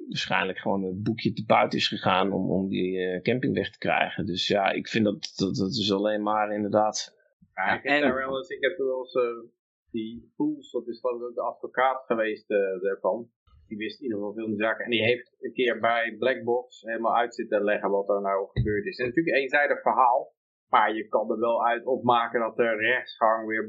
waarschijnlijk 0.07 0.57
gewoon 0.57 0.83
het 0.83 1.03
boekje 1.03 1.33
te 1.33 1.45
buiten 1.45 1.79
is 1.79 1.87
gegaan 1.87 2.31
om, 2.31 2.51
om 2.51 2.69
die 2.69 3.21
camping 3.21 3.53
weg 3.55 3.71
te 3.71 3.77
krijgen. 3.77 4.25
Dus 4.25 4.47
ja, 4.47 4.71
ik 4.71 4.87
vind 4.87 5.05
dat, 5.05 5.33
dat, 5.35 5.55
dat 5.55 5.71
is 5.71 5.91
alleen 5.91 6.23
maar 6.23 6.53
inderdaad... 6.53 7.19
Ja, 7.53 7.73
ik 7.73 7.83
heb, 7.83 8.03
en, 8.03 8.13
wel 8.13 8.37
eens, 8.37 8.49
ik 8.49 8.61
heb 8.61 8.77
wel 8.77 8.99
eens 8.99 9.45
die 9.91 10.31
Fools, 10.35 10.71
dat 10.71 10.87
is 10.87 10.99
geloof 10.99 11.21
ik 11.21 11.27
ook 11.27 11.35
de 11.35 11.41
advocaat 11.41 12.03
geweest 12.05 12.47
daarvan 12.81 13.29
die 13.71 13.85
wist 13.85 13.97
in 13.99 14.03
ieder 14.03 14.17
geval 14.17 14.33
veel 14.33 14.47
van 14.47 14.55
die 14.55 14.65
zaken. 14.65 14.85
En 14.85 14.91
die 14.91 15.03
heeft 15.03 15.35
een 15.39 15.53
keer 15.53 15.79
bij 15.79 16.15
Blackbox 16.19 16.81
helemaal 16.81 17.15
uit 17.15 17.35
zitten 17.35 17.63
leggen 17.63 17.89
wat 17.89 18.09
er 18.09 18.21
nou 18.21 18.49
gebeurd 18.51 18.85
is. 18.85 18.97
Is 18.97 19.05
natuurlijk 19.05 19.35
een 19.35 19.41
eenzijdig 19.41 19.81
verhaal. 19.81 20.21
Maar 20.69 20.95
je 20.95 21.07
kan 21.07 21.31
er 21.31 21.39
wel 21.39 21.65
uit 21.65 21.85
opmaken 21.85 22.39
dat 22.39 22.55
de 22.55 22.75
rechtsgang 22.75 23.47
weer, 23.47 23.67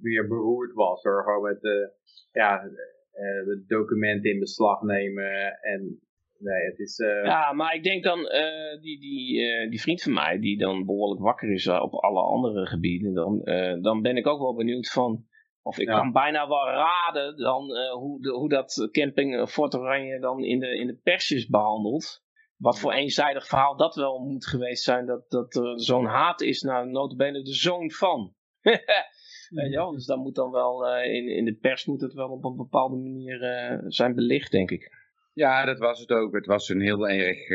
weer 0.00 0.28
beroerd 0.28 0.72
was. 0.72 1.02
Door 1.02 1.22
gewoon 1.22 1.42
met 1.42 1.60
de, 1.60 1.92
ja, 2.32 2.62
de 3.48 3.64
documenten 3.66 4.30
in 4.30 4.38
beslag 4.38 4.82
nemen. 4.82 5.58
En 5.60 6.00
nee, 6.38 6.64
het 6.64 6.78
is... 6.78 6.98
Uh... 6.98 7.24
Ja, 7.24 7.52
maar 7.52 7.74
ik 7.74 7.82
denk 7.82 8.04
dan, 8.04 8.18
die, 8.80 9.00
die, 9.00 9.68
die 9.70 9.80
vriend 9.80 10.02
van 10.02 10.12
mij, 10.12 10.38
die 10.38 10.58
dan 10.58 10.86
behoorlijk 10.86 11.20
wakker 11.20 11.52
is 11.52 11.68
op 11.68 11.94
alle 11.94 12.20
andere 12.20 12.66
gebieden. 12.66 13.14
Dan, 13.14 13.40
dan 13.82 14.02
ben 14.02 14.16
ik 14.16 14.26
ook 14.26 14.40
wel 14.40 14.54
benieuwd 14.54 14.88
van 14.88 15.24
of 15.66 15.78
ik 15.78 15.86
kan 15.86 16.12
bijna 16.12 16.48
wel 16.48 16.66
raden 16.66 17.36
dan 17.36 17.70
uh, 17.70 17.92
hoe, 17.92 18.22
de, 18.22 18.30
hoe 18.30 18.48
dat 18.48 18.88
camping 18.90 19.48
Fort 19.48 19.74
Oranje 19.74 20.18
dan 20.20 20.44
in 20.44 20.60
de, 20.60 20.78
in 20.78 20.86
de 20.86 20.96
pers 21.02 21.30
is 21.30 21.46
behandeld. 21.46 22.24
Wat 22.56 22.78
voor 22.78 22.92
eenzijdig 22.92 23.46
verhaal 23.46 23.76
dat 23.76 23.94
wel 23.94 24.18
moet 24.18 24.46
geweest 24.46 24.82
zijn. 24.82 25.06
Dat, 25.06 25.30
dat 25.30 25.54
er 25.54 25.80
zo'n 25.80 26.04
haat 26.04 26.40
is 26.40 26.62
naar 26.62 26.88
notabene 26.88 27.42
de 27.42 27.54
zoon 27.54 27.90
van. 27.90 28.34
Wel? 29.70 29.90
Dus 29.90 30.06
dan 30.06 30.18
moet 30.18 30.34
dan 30.34 30.50
wel 30.50 30.96
uh, 30.96 31.14
in, 31.14 31.28
in 31.28 31.44
de 31.44 31.54
pers 31.54 31.84
moet 31.84 32.00
het 32.00 32.12
wel 32.12 32.28
op 32.28 32.44
een 32.44 32.56
bepaalde 32.56 32.96
manier 32.96 33.42
uh, 33.42 33.78
zijn 33.86 34.14
belicht, 34.14 34.50
denk 34.50 34.70
ik. 34.70 34.92
Ja, 35.32 35.64
dat 35.64 35.78
was 35.78 36.00
het 36.00 36.10
ook. 36.10 36.34
Het 36.34 36.46
was 36.46 36.68
een 36.68 36.80
heel 36.80 37.08
erg, 37.08 37.48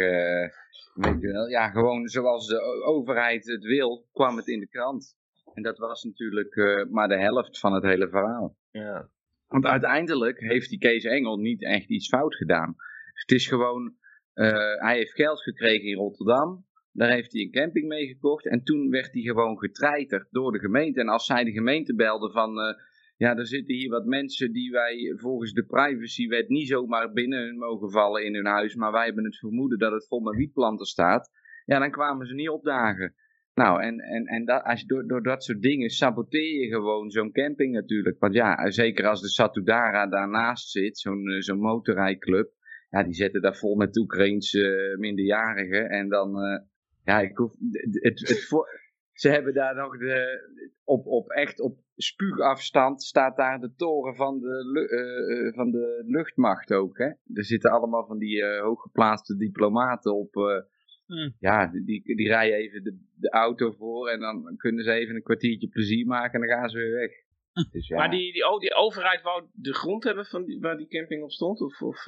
weet 0.93 1.21
je 1.21 1.31
wel, 1.31 1.47
ja, 1.47 1.69
gewoon 1.69 2.07
zoals 2.07 2.47
de 2.47 2.61
overheid 2.85 3.45
het 3.45 3.63
wil, 3.63 4.07
kwam 4.11 4.37
het 4.37 4.47
in 4.47 4.59
de 4.59 4.67
krant. 4.67 5.15
En 5.53 5.63
dat 5.63 5.77
was 5.77 6.03
natuurlijk 6.03 6.55
uh, 6.55 6.85
maar 6.89 7.07
de 7.07 7.19
helft 7.19 7.59
van 7.59 7.73
het 7.73 7.83
hele 7.83 8.09
verhaal. 8.09 8.57
Ja. 8.71 9.09
Want 9.47 9.65
uiteindelijk 9.65 10.39
heeft 10.39 10.69
die 10.69 10.79
Kees 10.79 11.03
Engel 11.03 11.37
niet 11.37 11.63
echt 11.63 11.89
iets 11.89 12.07
fout 12.07 12.35
gedaan. 12.35 12.75
Het 13.13 13.31
is 13.31 13.47
gewoon, 13.47 13.95
uh, 14.33 14.75
hij 14.75 14.95
heeft 14.95 15.13
geld 15.13 15.41
gekregen 15.41 15.87
in 15.87 15.95
Rotterdam. 15.95 16.65
Daar 16.91 17.09
heeft 17.09 17.31
hij 17.33 17.41
een 17.41 17.51
camping 17.51 17.87
mee 17.87 18.07
gekocht. 18.07 18.47
En 18.47 18.63
toen 18.63 18.89
werd 18.89 19.13
hij 19.13 19.21
gewoon 19.21 19.57
getreiterd 19.57 20.27
door 20.31 20.51
de 20.51 20.59
gemeente. 20.59 20.99
En 20.99 21.09
als 21.09 21.25
zij 21.25 21.43
de 21.43 21.51
gemeente 21.51 21.95
belden 21.95 22.31
van... 22.31 22.57
Uh, 22.57 22.73
ja, 23.17 23.35
er 23.35 23.47
zitten 23.47 23.75
hier 23.75 23.89
wat 23.89 24.05
mensen 24.05 24.51
die 24.51 24.71
wij 24.71 25.13
volgens 25.15 25.53
de 25.53 25.65
privacywet 25.65 26.49
niet 26.49 26.67
zomaar 26.67 27.11
binnen 27.11 27.57
mogen 27.57 27.91
vallen 27.91 28.25
in 28.25 28.35
hun 28.35 28.45
huis. 28.45 28.75
Maar 28.75 28.91
wij 28.91 29.05
hebben 29.05 29.23
het 29.23 29.37
vermoeden 29.37 29.79
dat 29.79 29.91
het 29.91 30.07
vol 30.07 30.19
met 30.19 30.35
wietplanten 30.35 30.85
staat. 30.85 31.29
Ja, 31.65 31.79
dan 31.79 31.91
kwamen 31.91 32.27
ze 32.27 32.33
niet 32.33 32.49
opdagen. 32.49 33.15
Nou, 33.61 33.81
en, 33.81 33.99
en, 33.99 34.25
en 34.25 34.45
dat, 34.45 34.63
als 34.63 34.83
door, 34.85 35.07
door 35.07 35.23
dat 35.23 35.43
soort 35.43 35.61
dingen 35.61 35.89
saboteer 35.89 36.61
je 36.61 36.67
gewoon 36.67 37.09
zo'n 37.09 37.31
camping 37.31 37.73
natuurlijk. 37.73 38.19
Want 38.19 38.33
ja, 38.33 38.71
zeker 38.71 39.07
als 39.07 39.21
de 39.21 39.29
Satudara 39.29 40.07
daarnaast 40.07 40.69
zit, 40.69 40.97
zo'n 40.97 41.27
eh, 41.27 41.39
zo'n 41.39 41.59
motorrijclub. 41.59 42.51
Ja, 42.89 43.03
die 43.03 43.13
zetten 43.13 43.41
daar 43.41 43.55
vol 43.55 43.75
met 43.75 43.97
Oekraïense 43.97 44.91
uh, 44.91 44.97
minderjarigen. 44.97 45.89
En 45.89 46.09
dan, 46.09 46.35
ja, 47.03 47.19
ik 47.19 47.37
hoef, 47.37 47.53
het, 47.71 47.99
het, 48.01 48.49
ze 49.13 49.29
hebben 49.29 49.53
daar 49.53 49.75
nog 49.75 49.97
de, 49.97 50.41
op, 50.83 51.05
op 51.05 51.29
echt 51.29 51.59
op 51.59 51.79
spuugafstand 51.95 53.03
staat 53.03 53.37
daar 53.37 53.59
de 53.59 53.73
toren 53.75 54.15
van 54.15 54.39
de, 54.39 55.51
van 55.55 55.71
de 55.71 56.03
luchtmacht 56.05 56.73
ook. 56.73 56.97
Hè? 56.97 57.07
Er 57.33 57.45
zitten 57.45 57.71
allemaal 57.71 58.05
van 58.05 58.17
die 58.17 58.45
hooggeplaatste 58.45 59.35
diplomaten 59.35 60.15
op. 60.15 60.35
Hmm. 61.11 61.35
Ja, 61.39 61.67
die, 61.67 62.15
die 62.15 62.27
rijden 62.27 62.57
even 62.57 62.83
de, 62.83 62.97
de 63.15 63.29
auto 63.29 63.71
voor 63.71 64.09
en 64.09 64.19
dan 64.19 64.55
kunnen 64.57 64.83
ze 64.83 64.91
even 64.91 65.15
een 65.15 65.23
kwartiertje 65.23 65.67
plezier 65.67 66.05
maken 66.05 66.33
en 66.33 66.47
dan 66.47 66.57
gaan 66.57 66.69
ze 66.69 66.77
weer 66.77 66.93
weg. 66.93 67.11
Hm. 67.53 67.71
Dus 67.71 67.87
ja. 67.87 67.97
Maar 67.97 68.09
die, 68.09 68.33
die, 68.33 68.49
oh, 68.49 68.59
die 68.59 68.73
overheid 68.73 69.21
wou 69.21 69.45
de 69.53 69.73
grond 69.73 70.03
hebben 70.03 70.25
van 70.25 70.45
die, 70.45 70.59
waar 70.59 70.77
die 70.77 70.87
camping 70.87 71.23
op 71.23 71.31
stond? 71.31 71.61
Of, 71.61 71.81
of, 71.81 72.05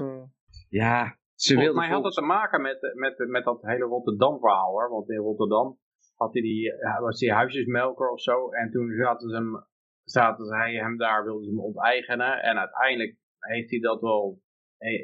Ja, 0.69 1.17
ze 1.36 1.55
wilden 1.55 1.75
mij 1.75 1.89
had 1.89 2.03
het 2.03 2.13
te 2.13 2.22
maken 2.22 2.62
met, 2.62 2.93
met, 2.93 3.27
met 3.27 3.43
dat 3.43 3.62
hele 3.62 3.86
Rotterdam 3.86 4.39
verhaal 4.39 4.72
hoor. 4.72 4.89
Want 4.89 5.10
in 5.10 5.17
Rotterdam 5.17 5.79
had 6.15 6.33
hij 6.33 6.41
die, 6.41 6.74
was 7.00 7.19
hij 7.19 7.36
huisjesmelker 7.36 8.10
of 8.10 8.22
zo. 8.22 8.50
En 8.51 8.72
toen 8.72 8.91
zaten 8.95 9.29
ze 9.29 9.36
hem, 9.36 9.65
zaten 10.03 10.45
ze 10.45 10.55
hem 10.55 10.98
daar, 10.98 11.24
wilden 11.24 11.43
ze 11.43 11.50
hem 11.50 11.60
onteigenen. 11.60 12.43
En 12.43 12.57
uiteindelijk 12.57 13.15
heeft 13.39 13.69
hij 13.69 13.79
dat 13.79 14.01
wel, 14.01 14.41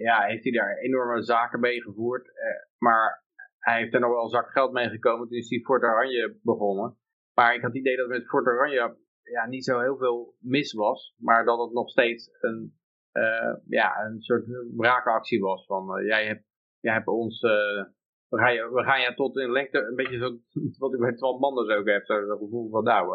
ja, 0.01 0.21
heeft 0.21 0.43
hij 0.43 0.51
daar 0.51 0.77
enorme 0.77 1.23
zaken 1.23 1.59
mee 1.59 1.81
gevoerd. 1.81 2.27
Eh, 2.27 2.43
maar 2.77 3.27
hij 3.59 3.79
heeft 3.79 3.93
er 3.93 3.99
nog 3.99 4.11
wel 4.11 4.23
een 4.23 4.29
zak 4.29 4.51
geld 4.51 4.71
mee 4.71 4.89
gekomen. 4.89 5.27
Toen 5.27 5.37
is 5.37 5.49
hij 5.49 5.59
Fort 5.59 5.83
Oranje 5.83 6.39
begonnen. 6.41 6.97
Maar 7.33 7.55
ik 7.55 7.61
had 7.61 7.71
het 7.71 7.79
idee 7.79 7.97
dat 7.97 8.07
met 8.07 8.27
Fort 8.27 8.47
Oranje 8.47 8.97
ja, 9.23 9.47
niet 9.47 9.65
zo 9.65 9.79
heel 9.79 9.97
veel 9.97 10.35
mis 10.39 10.73
was. 10.73 11.15
Maar 11.17 11.45
dat 11.45 11.59
het 11.59 11.71
nog 11.73 11.89
steeds 11.89 12.29
een, 12.39 12.79
uh, 13.13 13.55
ja, 13.67 14.05
een 14.05 14.21
soort 14.21 14.45
wraakactie 14.75 15.39
was. 15.39 15.65
Van 15.65 15.99
uh, 15.99 16.07
jij, 16.07 16.25
hebt, 16.25 16.43
jij 16.79 16.93
hebt 16.93 17.07
ons 17.07 17.41
we 18.29 18.37
gaan 18.37 18.53
je, 18.53 18.71
we 18.73 18.83
gaan 18.83 19.01
je 19.01 19.13
tot 19.13 19.37
in 19.37 19.51
lengte, 19.51 19.79
een 19.79 19.95
beetje 19.95 20.17
zo, 20.17 20.37
wat 20.83 20.93
ik 20.93 20.99
met 20.99 21.17
12 21.17 21.39
mannen 21.39 21.77
ook 21.77 21.87
heb, 21.87 22.05
zo'n 22.05 22.37
gevoel 22.37 22.69
van 22.69 22.83
nou, 22.83 23.07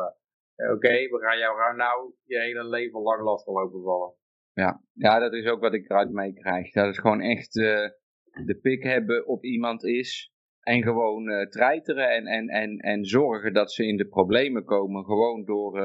oké, 0.73 0.89
we 0.89 1.19
gaan 1.21 1.39
jou 1.39 1.77
nou 1.77 2.15
je 2.25 2.39
hele 2.39 2.69
leven 2.69 3.01
lang 3.01 3.23
lastig 3.23 3.55
lopen 3.55 3.83
vallen. 3.83 4.15
Ja. 4.53 4.83
ja, 4.93 5.19
dat 5.19 5.33
is 5.33 5.47
ook 5.47 5.61
wat 5.61 5.75
ik 5.75 5.91
eruit 5.91 6.11
meekrijg. 6.11 6.73
Dat 6.73 6.87
het 6.87 7.01
gewoon 7.01 7.21
echt 7.21 7.53
de 7.53 8.59
pik 8.63 8.83
hebben 8.83 9.27
op 9.27 9.45
iemand 9.45 9.85
is 9.85 10.34
en 10.65 10.83
gewoon 10.83 11.29
uh, 11.29 11.47
treiteren 11.47 12.11
en, 12.11 12.27
en, 12.27 12.49
en, 12.49 12.79
en 12.79 13.05
zorgen 13.05 13.53
dat 13.53 13.73
ze 13.73 13.87
in 13.87 13.97
de 13.97 14.07
problemen 14.07 14.65
komen. 14.65 15.05
Gewoon 15.05 15.45
door 15.45 15.79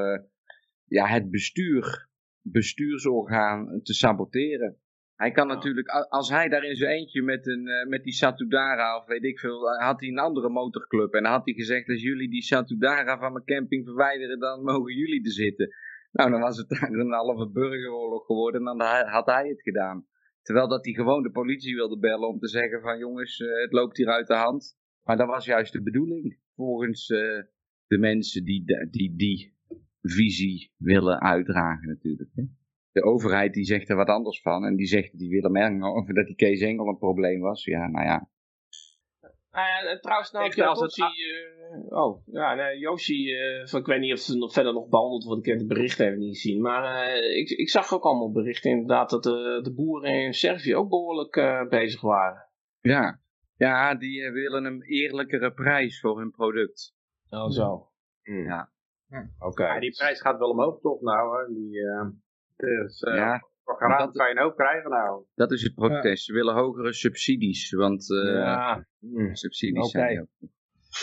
ja, 0.84 1.06
het 1.06 1.30
bestuur, 1.30 2.08
bestuursorgaan 2.42 3.80
te 3.82 3.94
saboteren. 3.94 4.78
Hij 5.20 5.30
kan 5.30 5.46
natuurlijk, 5.46 5.88
als 5.88 6.28
hij 6.28 6.48
daar 6.48 6.64
in 6.64 6.76
zijn 6.76 6.90
eentje 6.90 7.22
met, 7.22 7.46
een, 7.46 7.68
eh, 7.68 7.88
met 7.88 8.02
die 8.04 8.12
Satudara 8.12 8.96
of 8.96 9.06
weet 9.06 9.24
ik 9.24 9.38
veel, 9.38 9.70
eh, 9.70 9.86
had 9.86 10.00
hij 10.00 10.08
een 10.08 10.18
andere 10.18 10.48
motorclub. 10.48 11.14
En 11.14 11.22
dan 11.22 11.32
had 11.32 11.44
hij 11.44 11.54
gezegd, 11.54 11.88
als 11.88 12.02
jullie 12.02 12.30
die 12.30 12.42
Satudara 12.42 13.18
van 13.18 13.32
mijn 13.32 13.44
camping 13.44 13.84
verwijderen, 13.84 14.38
dan 14.38 14.62
mogen 14.62 14.94
jullie 14.94 15.24
er 15.24 15.32
zitten. 15.32 15.68
Nou, 16.12 16.30
dan 16.30 16.40
was 16.40 16.56
het 16.56 16.68
daar 16.68 16.90
een 17.00 17.12
halve 17.12 17.50
burgeroorlog 17.50 18.26
geworden 18.26 18.60
en 18.60 18.78
dan 18.78 19.06
had 19.06 19.26
hij 19.26 19.48
het 19.48 19.62
gedaan. 19.62 20.06
Terwijl 20.42 20.68
dat 20.68 20.84
hij 20.84 20.94
gewoon 20.94 21.22
de 21.22 21.30
politie 21.30 21.74
wilde 21.74 21.98
bellen 21.98 22.28
om 22.28 22.38
te 22.38 22.48
zeggen 22.48 22.80
van 22.80 22.98
jongens, 22.98 23.40
eh, 23.40 23.60
het 23.60 23.72
loopt 23.72 23.96
hier 23.96 24.08
uit 24.08 24.26
de 24.26 24.34
hand. 24.34 24.78
Maar 25.04 25.16
dat 25.16 25.26
was 25.26 25.44
juist 25.44 25.72
de 25.72 25.82
bedoeling, 25.82 26.38
volgens 26.54 27.06
de 27.06 27.98
mensen 27.98 28.44
die, 28.44 28.64
die 28.90 29.16
die 29.16 29.54
visie 30.00 30.72
willen 30.76 31.20
uitdragen 31.20 31.88
natuurlijk. 31.88 32.30
Hè? 32.34 32.42
de 32.92 33.02
overheid 33.02 33.54
die 33.54 33.64
zegt 33.64 33.88
er 33.88 33.96
wat 33.96 34.08
anders 34.08 34.40
van. 34.40 34.64
En 34.64 34.76
die 34.76 34.86
zegt 34.86 35.18
die 35.18 35.30
Willem 35.30 35.56
Engel, 35.56 35.92
of 36.00 36.06
dat 36.06 36.26
die 36.26 36.36
Kees 36.36 36.60
Engel 36.60 36.88
een 36.88 36.98
probleem 36.98 37.40
was. 37.40 37.64
Ja, 37.64 37.86
nou 37.88 38.04
ja. 38.04 38.28
Nou 39.52 39.66
ja, 39.66 39.98
trouwens, 39.98 40.30
nou, 40.30 40.46
ik 40.46 40.58
als 40.58 40.80
het... 40.80 40.98
Uh, 40.98 41.06
oh, 41.88 42.26
ja, 42.26 42.54
nee, 42.54 42.78
Yoshi, 42.78 43.32
uh, 43.32 43.66
van, 43.66 43.80
ik 43.80 43.86
weet 43.86 44.00
niet 44.00 44.12
of 44.12 44.26
het 44.26 44.36
nog 44.36 44.52
verder 44.52 44.72
nog 44.72 44.88
behandeld 44.88 45.24
wordt, 45.24 45.40
ik 45.40 45.46
heb 45.46 45.58
het 45.58 45.68
bericht 45.68 46.00
even 46.00 46.18
niet 46.18 46.36
gezien. 46.36 46.60
Maar 46.60 47.06
uh, 47.06 47.36
ik, 47.36 47.50
ik 47.50 47.70
zag 47.70 47.92
ook 47.92 48.04
allemaal 48.04 48.32
berichten 48.32 48.70
inderdaad 48.70 49.10
dat 49.10 49.22
de, 49.22 49.60
de 49.62 49.74
boeren 49.74 50.14
in 50.14 50.34
Servië 50.34 50.76
ook 50.76 50.88
behoorlijk 50.88 51.66
bezig 51.68 52.00
waren. 52.00 52.48
Ja, 52.80 53.20
ja 53.56 53.94
die 53.94 54.30
willen 54.30 54.64
een 54.64 54.82
eerlijkere 54.82 55.52
prijs 55.52 56.00
voor 56.00 56.18
hun 56.18 56.30
product. 56.30 56.94
Oh, 57.28 57.48
zo. 57.48 57.90
Ja. 58.22 58.72
Oké. 59.38 59.64
Ja, 59.64 59.80
die 59.80 59.96
prijs 59.96 60.20
gaat 60.20 60.38
wel 60.38 60.50
omhoog 60.50 60.80
toch 60.80 61.00
nou, 61.00 61.38
hè? 61.38 61.54
Die, 61.54 61.80
dus 62.56 63.02
uh, 63.02 63.14
ja, 63.14 63.48
voor 63.64 63.76
garant 63.76 64.16
kan 64.16 64.28
je 64.28 64.34
een 64.34 64.42
hoop 64.42 64.56
krijgen 64.56 64.90
nou. 64.90 65.24
Dat 65.34 65.52
is 65.52 65.62
het 65.62 65.74
protest. 65.74 66.24
Ze 66.24 66.32
willen 66.32 66.54
hogere 66.54 66.92
subsidies. 66.92 67.70
Want 67.70 68.10
uh, 68.10 68.34
ja. 68.34 68.86
mm, 68.98 69.34
subsidies 69.34 69.86
okay. 69.86 69.90
zijn 69.90 70.20
ook. 70.20 70.28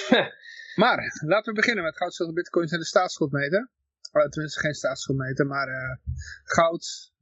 maar 0.83 0.97
laten 1.25 1.53
we 1.53 1.59
beginnen 1.59 1.83
met 1.83 1.97
goud, 1.97 2.33
bitcoins 2.33 2.71
en 2.71 2.79
de 2.79 2.85
staatsschuldmeter. 2.85 3.69
Oh, 4.11 4.27
tenminste 4.27 4.59
geen 4.59 4.73
staatsschuldmeter, 4.73 5.45
maar 5.45 5.67
uh, 5.67 5.95
goud. 6.43 7.13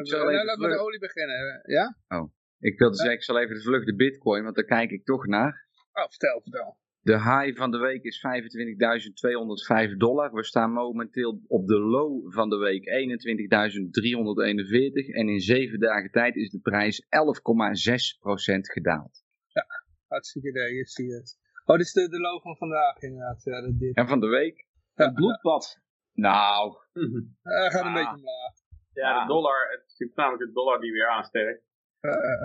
ik 0.00 0.08
zal 0.08 0.24
nou, 0.24 0.44
laten 0.44 0.62
we 0.62 0.68
de 0.68 0.80
olie 0.80 0.98
beginnen. 0.98 1.60
Ja? 1.62 1.96
Oh. 2.08 2.32
Ik 2.58 2.78
wilde 2.78 2.96
zeggen, 2.96 3.14
ik 3.14 3.22
zal 3.22 3.38
even 3.38 3.54
de 3.54 3.62
vlucht 3.62 3.86
de 3.86 3.94
bitcoin, 3.94 4.42
want 4.42 4.54
daar 4.54 4.64
kijk 4.64 4.90
ik 4.90 5.04
toch 5.04 5.26
naar. 5.26 5.66
Oh, 5.92 6.08
vertel, 6.08 6.40
vertel. 6.42 6.78
De 7.04 7.12
high 7.12 7.56
van 7.58 7.70
de 7.70 7.78
week 7.78 8.02
is 8.02 8.26
25.205 9.90 9.96
dollar. 9.96 10.32
We 10.32 10.44
staan 10.44 10.72
momenteel 10.72 11.40
op 11.46 11.66
de 11.66 11.78
low 11.78 12.32
van 12.32 12.48
de 12.50 12.56
week 12.56 12.84
21.341. 12.84 12.90
En 15.14 15.28
in 15.28 15.40
zeven 15.40 15.80
dagen 15.80 16.10
tijd 16.10 16.36
is 16.36 16.50
de 16.50 16.60
prijs 16.60 17.02
11,6% 17.02 17.08
gedaald. 18.60 19.24
Ja, 19.46 19.66
hartstikke 20.08 20.48
idee, 20.48 20.74
je 20.74 20.86
ziet 20.86 21.12
het. 21.12 21.38
Oh, 21.64 21.76
dit 21.76 21.86
is 21.86 21.92
de, 21.92 22.08
de 22.08 22.20
low 22.20 22.42
van 22.42 22.56
vandaag 22.56 23.02
inderdaad. 23.02 23.42
Ja, 23.42 23.72
dit. 23.72 23.96
En 23.96 24.08
van 24.08 24.20
de 24.20 24.28
week? 24.28 24.66
Ja, 24.94 25.04
het 25.04 25.14
bloedbad. 25.14 25.80
Nou. 26.12 26.76
Hij 27.42 27.64
uh, 27.64 27.70
gaat 27.70 27.84
een 27.84 27.86
ah. 27.86 27.94
beetje 27.94 28.16
omlaag. 28.16 28.52
Ja, 28.92 29.20
de 29.20 29.26
dollar, 29.26 29.70
het 29.70 29.94
is 30.00 30.14
namelijk 30.14 30.42
de 30.42 30.52
dollar 30.52 30.80
die 30.80 30.92
weer 30.92 31.08
aansterkt. 31.08 31.64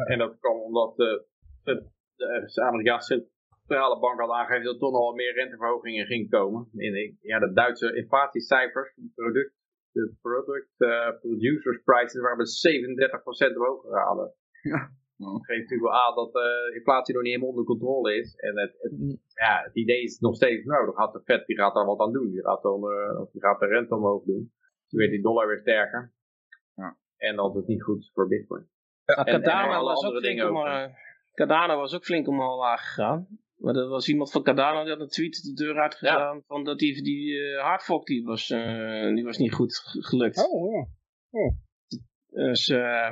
en 0.05 0.17
dat 0.17 0.39
kwam 0.39 0.59
omdat 0.59 0.95
de, 0.95 1.25
de, 1.63 1.89
de, 2.15 2.51
de 2.53 2.61
Amerikaanse 2.61 3.27
centrale 3.67 3.99
bank 3.99 4.19
had 4.19 4.29
aangegeven 4.29 4.63
dat 4.63 4.73
er 4.73 4.79
toch 4.79 4.91
nog 4.91 5.15
meer 5.15 5.33
renteverhogingen 5.33 6.05
ging 6.05 6.29
komen. 6.29 6.69
In, 6.73 7.17
ja, 7.21 7.39
de 7.39 7.53
Duitse 7.53 7.95
inflatiecijfers, 7.95 8.95
de 8.95 9.11
product, 9.15 9.53
de 9.91 10.15
product 10.21 10.73
uh, 10.77 11.19
producers 11.19 11.81
prices 11.83 12.21
waren 12.21 12.37
met 12.37 13.51
37% 13.51 13.57
omhoog 13.57 13.81
gegaan. 13.81 14.31
Ja. 14.61 14.91
Dat 15.17 15.45
geeft 15.45 15.61
natuurlijk 15.61 15.89
wel 15.89 16.01
aan 16.01 16.15
dat 16.15 16.33
de 16.33 16.67
uh, 16.69 16.75
inflatie 16.75 17.13
nog 17.13 17.23
niet 17.23 17.31
helemaal 17.31 17.53
onder 17.53 17.65
controle 17.65 18.17
is. 18.17 18.35
En 18.35 18.57
het, 18.59 18.75
het, 18.79 18.91
mm. 18.91 19.19
ja, 19.33 19.61
het 19.63 19.75
idee 19.75 20.01
is 20.03 20.19
nog 20.19 20.35
steeds, 20.35 20.65
nou, 20.65 20.85
dan 20.85 20.93
gaat 20.93 21.13
de 21.13 21.21
Fed 21.23 21.45
die 21.45 21.57
gaat 21.57 21.73
daar 21.73 21.85
wat 21.85 21.99
aan 21.99 22.11
doen. 22.11 22.31
Die 22.31 22.41
gaat, 22.41 22.61
dan, 22.61 22.91
uh, 22.91 23.21
die 23.31 23.41
gaat 23.41 23.59
de 23.59 23.65
rente 23.65 23.95
omhoog 23.95 24.23
doen. 24.23 24.51
Dan 24.87 24.99
wordt 24.99 25.11
die 25.11 25.21
dollar 25.21 25.47
weer 25.47 25.59
sterker. 25.59 26.13
Ja. 26.75 26.97
En 27.17 27.35
dat 27.35 27.55
is 27.55 27.65
niet 27.65 27.83
goed 27.83 28.11
voor 28.13 28.27
bitcoin. 28.27 28.69
Ja, 29.05 29.15
en, 29.15 29.25
Cardano, 29.25 29.73
en 29.73 29.83
was 29.83 30.05
ook 30.05 30.17
flink 30.17 30.43
om, 30.43 30.55
Cardano 31.33 31.75
was 31.75 31.95
ook 31.95 32.05
flink 32.05 32.27
gegaan. 32.27 33.27
Maar 33.57 33.75
er 33.75 33.87
was 33.87 34.07
iemand 34.07 34.31
van 34.31 34.43
Cardano 34.43 34.83
die 34.83 34.91
had 34.91 35.01
een 35.01 35.07
tweet 35.07 35.43
de 35.43 35.53
deur 35.53 35.79
uitgedaan 35.79 36.35
ja. 36.35 36.43
van 36.47 36.63
dat 36.63 36.79
die, 36.79 37.03
die 37.03 37.31
uh, 37.31 37.61
Hardfork 37.61 38.05
die 38.05 38.23
was, 38.23 38.49
uh, 38.49 39.15
die 39.15 39.23
was 39.23 39.37
niet 39.37 39.53
goed 39.53 39.81
gelukt. 39.83 40.47
Oh, 40.47 40.63
oh. 40.63 40.89
oh. 41.29 41.55
Dus 42.27 42.67
uh, 42.67 43.09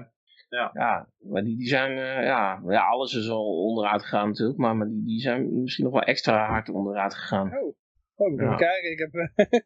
ja. 0.49 0.69
ja, 0.73 1.09
maar 1.17 1.43
die, 1.43 1.57
die 1.57 1.67
zijn, 1.67 1.91
ja, 2.23 2.61
ja, 2.67 2.85
alles 2.87 3.13
is 3.13 3.29
al 3.29 3.65
onderuit 3.65 4.01
gegaan 4.01 4.27
natuurlijk, 4.27 4.59
maar, 4.59 4.75
maar 4.75 4.87
die, 4.87 5.03
die 5.05 5.19
zijn 5.19 5.61
misschien 5.61 5.85
nog 5.85 5.93
wel 5.93 6.03
extra 6.03 6.47
hard 6.47 6.69
onderuit 6.69 7.13
gegaan. 7.13 7.57
Oh, 7.57 7.75
oh 8.15 8.33
ik 8.33 8.39
ja. 8.39 8.55
kijken, 8.55 8.91
ik 8.91 8.99
heb 8.99 9.13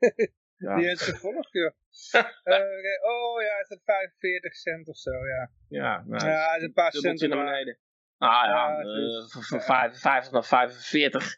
ja. 0.65 0.75
die 0.75 0.87
heeft 0.87 1.01
gevolgd, 1.01 1.51
joh. 1.51 1.71
okay. 2.41 2.97
Oh 3.01 3.41
ja, 3.41 3.59
is 3.61 3.69
het 3.69 3.81
45 3.83 4.55
cent 4.55 4.87
of 4.87 4.97
zo, 4.97 5.11
ja. 5.11 5.51
Ja, 5.67 6.03
nou, 6.07 6.27
ja, 6.27 6.55
is 6.55 6.63
een 6.63 6.73
paar 6.73 6.91
cent 6.91 7.19
naar 7.19 7.45
beneden. 7.45 7.79
Ah 8.19 8.45
ja, 8.45 8.83
uh, 8.83 9.27
van 9.27 9.61
55 9.61 10.31
naar 10.31 10.45
45. 10.45 11.37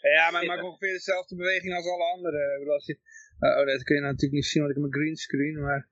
Ja, 0.00 0.30
maar 0.30 0.40
het 0.40 0.50
maakt 0.50 0.62
ongeveer 0.62 0.92
dezelfde 0.92 1.36
beweging 1.36 1.74
als 1.74 1.86
alle 1.86 2.04
andere. 2.04 2.70
Als 2.72 2.86
je, 2.86 2.98
uh, 3.40 3.58
oh, 3.58 3.66
dat 3.66 3.82
kun 3.82 3.94
je 3.94 4.00
nou 4.00 4.12
natuurlijk 4.12 4.40
niet 4.40 4.46
zien, 4.46 4.62
want 4.62 4.76
ik 4.76 4.82
heb 4.82 4.92
een 4.92 5.00
greenscreen, 5.00 5.60
maar 5.60 5.88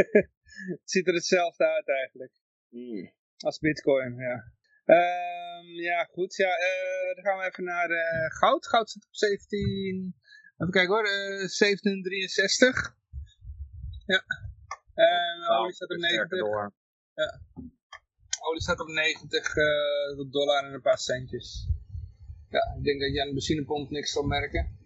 het 0.80 0.90
ziet 0.90 1.06
er 1.06 1.14
hetzelfde 1.14 1.66
uit 1.66 1.88
eigenlijk. 1.88 2.32
Mm. 2.68 3.12
Als 3.38 3.58
bitcoin, 3.58 4.16
ja. 4.16 4.52
Um, 4.86 5.66
ja, 5.66 6.04
goed. 6.04 6.36
Ja, 6.36 6.48
uh, 6.48 7.14
dan 7.14 7.24
gaan 7.24 7.38
we 7.38 7.44
even 7.44 7.64
naar 7.64 7.90
uh, 7.90 8.26
goud. 8.28 8.66
Goud 8.66 8.90
zit 8.90 9.04
op 9.04 9.14
17... 9.14 10.14
Even 10.56 10.72
kijken 10.72 10.94
hoor, 10.94 11.04
uh, 11.04 11.48
1763. 11.58 12.96
Ja. 14.06 14.24
En 14.94 15.48
olie 15.48 15.74
staat 15.74 15.90
op 15.90 15.96
90. 15.96 16.38
Ja 17.14 17.40
olie 18.46 18.62
staat 18.62 18.80
op 18.80 18.88
90 18.88 19.56
uh, 19.56 20.30
dollar 20.30 20.64
en 20.64 20.72
een 20.72 20.80
paar 20.80 20.98
centjes. 20.98 21.68
Ja, 22.48 22.74
ik 22.78 22.84
denk 22.84 23.00
dat 23.00 23.12
je 23.12 23.20
aan 23.20 23.26
de 23.26 23.32
benzinepomp 23.32 23.90
niks 23.90 24.12
zal 24.12 24.22
merken. 24.22 24.78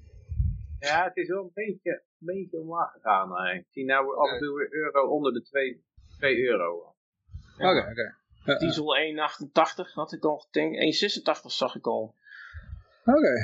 Ja, 0.79 1.05
het 1.05 1.17
is 1.17 1.29
wel 1.29 1.43
een 1.43 1.51
beetje, 1.55 1.91
een 1.91 2.27
beetje 2.27 2.61
omlaag 2.61 2.93
gegaan. 2.93 3.37
Hè. 3.37 3.53
Ik 3.53 3.67
zie 3.71 3.85
nou 3.85 4.17
af 4.17 4.33
en 4.33 4.39
toe 4.39 4.57
weer 4.57 4.73
euro 4.73 5.09
onder 5.09 5.33
de 5.33 5.43
2, 5.43 5.85
2 6.19 6.39
euro. 6.39 6.95
Oké, 7.59 7.91
oké. 7.91 8.19
Diesel 8.59 8.97
1,88 9.87 9.93
had 9.93 10.13
ik 10.13 10.25
al 10.25 10.39
getankt. 10.39 10.79
1,86 10.79 11.47
zag 11.47 11.75
ik 11.75 11.87
al. 11.87 12.17
Oké. 13.05 13.19
Okay. 13.19 13.39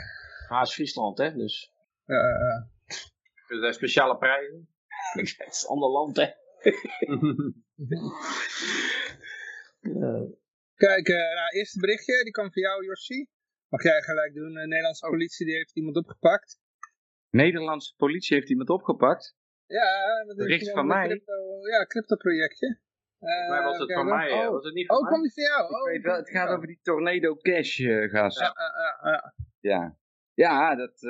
Ah, 0.48 0.62
is 0.62 0.72
Friesland, 0.72 1.18
hè, 1.18 1.32
dus. 1.32 1.72
Er 2.06 3.58
zijn 3.58 3.74
speciale 3.74 4.16
prijzen. 4.18 4.68
Het 5.12 5.52
is 5.52 5.62
een 5.62 5.68
ander 5.68 5.88
land, 5.90 6.16
hè. 6.16 6.26
Kijk, 10.74 11.08
uh, 11.08 11.16
nou, 11.16 11.48
eerste 11.50 11.80
berichtje, 11.80 12.22
die 12.22 12.32
kwam 12.32 12.52
van 12.52 12.62
jou, 12.62 12.84
Jossi. 12.84 13.26
Mag 13.68 13.82
jij 13.82 14.02
gelijk 14.02 14.34
doen. 14.34 14.52
De 14.52 14.66
Nederlandse 14.66 15.04
oh. 15.04 15.10
politie 15.10 15.46
die 15.46 15.54
heeft 15.54 15.76
iemand 15.76 15.96
opgepakt. 15.96 16.58
Nederlandse 17.30 17.94
politie 17.96 18.36
heeft 18.36 18.50
iemand 18.50 18.68
opgepakt? 18.70 19.36
Ja, 19.66 20.24
dat 20.26 20.36
Bericht 20.36 20.70
van 20.70 20.86
mij? 20.86 21.06
Crypto, 21.06 21.68
ja, 21.70 21.84
crypto-projectje. 21.84 22.78
Uh, 23.20 23.48
maar 23.48 23.62
was 23.62 23.78
het 23.78 23.92
van 23.92 24.06
mij? 24.06 24.32
Oh. 24.32 24.50
Was 24.50 24.64
het 24.64 24.74
niet 24.74 24.86
van 24.86 24.96
oh, 24.96 25.06
kwam 25.06 25.22
die 25.22 25.32
van 25.32 25.42
jou? 25.42 25.64
Ik 25.64 25.92
weet 25.92 26.02
wel, 26.02 26.16
het 26.16 26.30
gaat 26.30 26.48
over 26.48 26.66
die 26.66 26.78
Tornado 26.82 27.36
Cash 27.36 27.78
uh, 27.78 28.10
gast. 28.10 28.38
Ja, 28.38 28.54
ja, 29.02 29.34
ja. 29.60 29.96
ja. 30.34 30.74
dat 30.74 31.00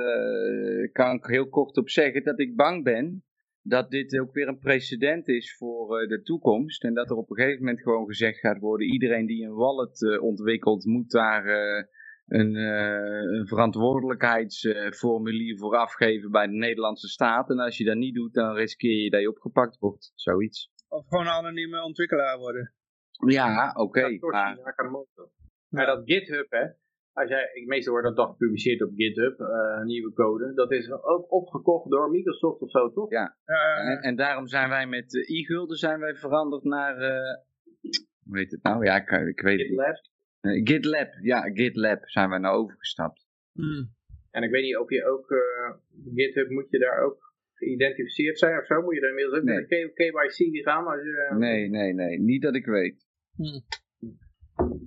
kan 0.93 1.15
ik 1.15 1.25
heel 1.25 1.49
kort 1.49 1.77
op 1.77 1.91
zeggen. 1.91 2.25
Dat 2.25 2.41
ik 2.41 2.57
bang 2.57 2.85
ben 2.85 3.25
dat 3.69 3.91
dit 3.91 4.19
ook 4.19 4.33
weer 4.33 4.49
een 4.49 4.59
precedent 4.59 5.29
is 5.29 5.57
voor 5.57 6.03
uh, 6.03 6.09
de 6.09 6.23
toekomst. 6.23 6.85
En 6.85 6.95
dat 6.95 7.11
er 7.11 7.17
op 7.17 7.31
een 7.31 7.37
gegeven 7.37 7.65
moment 7.65 7.83
gewoon 7.83 8.07
gezegd 8.07 8.39
gaat 8.39 8.59
worden... 8.59 8.87
iedereen 8.87 9.27
die 9.27 9.45
een 9.45 9.55
wallet 9.55 10.01
uh, 10.01 10.23
ontwikkelt 10.23 10.85
moet 10.85 11.11
daar 11.11 11.47
uh, 11.47 11.85
een, 12.27 12.55
een, 12.55 13.47
verantwoordelijkheidsformulier 13.47 15.59
voor 15.59 15.77
afgeven 15.77 16.31
bij 16.31 16.47
de 16.47 16.53
Nederlandse 16.53 17.09
staat. 17.09 17.51
En 17.51 17.59
als 17.59 17.77
je 17.77 17.85
dat 17.85 17.97
niet 17.97 18.15
doet, 18.15 18.35
dan 18.35 18.55
riskeer 18.55 19.03
je 19.03 19.11
dat 19.11 19.21
je 19.21 19.29
opgepakt 19.29 19.79
wordt. 19.79 20.13
Zoiets. 20.15 20.71
Of 20.89 21.07
gewoon 21.09 21.27
een 21.27 21.33
anonieme 21.33 21.83
ontwikkelaar 21.83 22.39
worden. 22.39 22.75
Ja, 23.27 23.73
oké. 23.77 23.81
Okay, 23.81 24.19
maar... 24.21 24.59
maar 25.69 25.87
dat 25.87 26.03
GitHub, 26.05 26.51
hè, 26.51 26.67
als 27.17 27.29
jij, 27.29 27.51
ik 27.53 27.67
meestal 27.67 27.93
wordt 27.93 28.07
dat 28.07 28.17
toch 28.17 28.31
gepubliceerd 28.31 28.83
op 28.83 28.93
GitHub, 28.95 29.41
uh, 29.41 29.83
nieuwe 29.85 30.13
code. 30.13 30.55
Dat 30.55 30.73
is 30.73 30.91
ook 30.91 31.33
opgekocht 31.33 31.91
door 31.91 32.11
Microsoft 32.11 32.61
of 32.61 32.71
zo, 32.71 32.93
toch? 32.93 33.11
Ja, 33.11 33.37
uh, 33.47 33.91
en, 33.91 34.01
en, 34.01 34.17
daarom 34.17 34.47
zijn 34.47 34.69
wij 34.69 34.87
met 34.87 35.15
uh, 35.15 35.39
e-gulden 35.39 35.77
zijn 35.77 36.01
wij 36.01 36.15
veranderd 36.15 36.65
naar, 36.65 36.97
hoe 38.25 38.39
heet 38.39 38.51
het 38.51 38.63
nou? 38.63 38.85
Ja, 38.85 38.97
ik, 38.97 39.11
ik 39.29 39.41
weet 39.41 39.61
GitLab. 39.61 39.97
het 40.41 40.69
GitLab, 40.69 41.09
ja, 41.23 41.41
GitLab 41.41 42.09
zijn 42.09 42.29
wij 42.29 42.39
nou 42.39 42.57
overgestapt. 42.57 43.27
Hmm. 43.53 43.95
En 44.31 44.43
ik 44.43 44.51
weet 44.51 44.63
niet 44.63 44.77
of 44.77 44.91
je 44.91 45.05
ook, 45.05 45.35
GitHub 46.15 46.51
moet 46.51 46.71
je 46.71 46.79
daar 46.79 47.05
ook 47.05 47.35
geïdentificeerd 47.55 48.39
zijn 48.39 48.59
of 48.59 48.67
zo? 48.67 48.83
Moet 48.83 48.95
je 48.95 49.01
daar 49.01 49.11
inmiddels 49.11 49.39
ook 49.39 49.45
nee. 49.45 49.57
met 49.57 49.69
de 49.69 49.93
KYC 49.95 50.65
gaan? 50.65 50.87
Als 50.87 51.03
je, 51.03 51.35
nee, 51.39 51.69
nee, 51.69 51.93
nee, 51.93 52.19
niet 52.21 52.43
dat 52.43 52.55
ik 52.55 52.67
weet. 52.67 53.07
Hmm. 53.37 53.63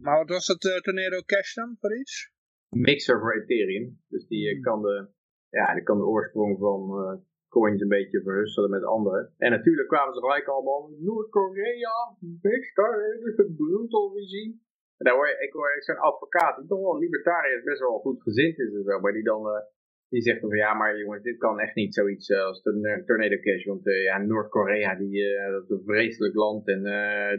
Maar 0.01 0.17
wat 0.17 0.29
was 0.29 0.47
het 0.47 0.63
uh, 0.63 0.75
Tornado 0.75 1.21
Cash 1.25 1.53
dan 1.53 1.77
voor 1.79 1.97
iets? 1.97 2.31
Mixer 2.69 3.19
voor 3.19 3.33
Ethereum. 3.33 3.99
Dus 4.07 4.27
die, 4.27 4.55
uh, 4.55 4.61
kan, 4.61 4.81
de, 4.81 5.07
ja, 5.49 5.73
die 5.73 5.83
kan 5.83 5.97
de 5.97 6.05
oorsprong 6.05 6.59
van 6.59 6.81
uh, 7.01 7.21
coins 7.47 7.81
een 7.81 7.87
beetje 7.87 8.21
verhusselen 8.21 8.69
met 8.69 8.83
anderen. 8.83 9.33
En 9.37 9.51
natuurlijk 9.51 9.87
kwamen 9.87 10.13
ze 10.13 10.19
gelijk 10.19 10.47
allemaal 10.47 10.91
Noord-Korea, 10.99 11.95
Mixer, 12.41 13.17
is 13.27 13.37
een 13.37 13.55
brutal 13.55 14.15
regime. 14.15 14.53
En 14.97 15.05
daar 15.05 15.15
hoor 15.15 15.27
je, 15.27 15.45
ik 15.47 15.53
hoor 15.53 15.75
zo'n 15.79 15.97
advocaat, 15.97 16.57
die 16.57 16.67
toch 16.67 16.79
wel 16.79 16.97
libertariër 16.97 17.63
best 17.63 17.79
wel 17.79 17.99
goed 17.99 18.21
gezind 18.21 18.59
is 18.59 18.73
en 18.73 18.83
zo, 18.83 18.99
maar 18.99 19.13
die 19.13 19.23
dan 19.23 19.63
die 20.09 20.21
zegt 20.21 20.39
van 20.39 20.49
ja, 20.49 20.73
maar 20.73 20.97
jongens, 20.97 21.23
dit 21.23 21.37
kan 21.37 21.59
echt 21.59 21.75
niet 21.75 21.93
zoiets 21.93 22.31
als 22.31 22.61
de 22.61 23.03
Tornado 23.05 23.39
Cash. 23.39 23.65
Want 23.65 23.87
uh, 23.87 24.03
ja, 24.03 24.17
Noord-Korea, 24.17 24.95
die 24.95 25.21
uh, 25.21 25.51
dat 25.51 25.63
is 25.63 25.69
een 25.69 25.83
vreselijk 25.85 26.35
land 26.35 26.67
en 26.67 26.81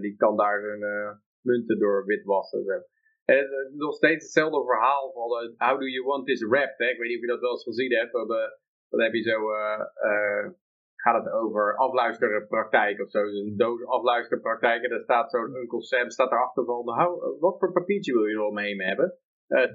die 0.01 0.17
kan 0.17 0.37
daar 0.37 0.65
een 0.65 1.21
munten 1.43 1.79
door 1.79 2.05
witwassen. 2.05 2.65
Zo. 2.65 2.83
En 3.25 3.47
nog 3.77 3.95
steeds 3.95 4.25
hetzelfde 4.25 4.65
verhaal 4.65 5.13
van 5.13 5.31
uh, 5.43 5.69
how 5.69 5.81
do 5.81 5.87
you 5.87 6.05
want 6.05 6.27
this 6.27 6.43
wrapped? 6.43 6.79
Hè? 6.79 6.89
Ik 6.89 6.99
weet 6.99 7.09
niet 7.09 7.17
of 7.17 7.25
je 7.25 7.35
dat 7.35 7.41
wel 7.41 7.51
eens 7.51 7.63
gezien 7.63 7.93
hebt. 7.93 8.13
Dan, 8.13 8.31
uh, 8.33 8.51
dan 8.89 9.01
heb 9.01 9.13
je 9.13 9.23
zo, 9.23 9.51
uh, 9.51 10.49
gaat 10.97 11.25
het 11.25 11.33
over 11.33 11.77
afluisterpraktijk 11.77 13.01
of 13.01 13.11
zo. 13.11 13.23
Dus 13.25 13.41
een 13.41 13.57
doos 13.57 13.85
afluisterpraktijk. 13.85 14.83
En 14.83 14.91
daar 14.91 15.03
staat 15.03 15.31
zo'n 15.31 15.57
Uncle 15.57 15.83
Sam 15.83 16.11
staat 16.11 16.33
erachter 16.33 16.65
van, 16.65 16.89
how, 16.99 17.41
wat 17.41 17.59
voor 17.59 17.73
papiertje 17.73 18.13
wil 18.13 18.25
je 18.25 18.35
er 18.35 18.43
omheen 18.43 18.83
hebben? 18.83 19.19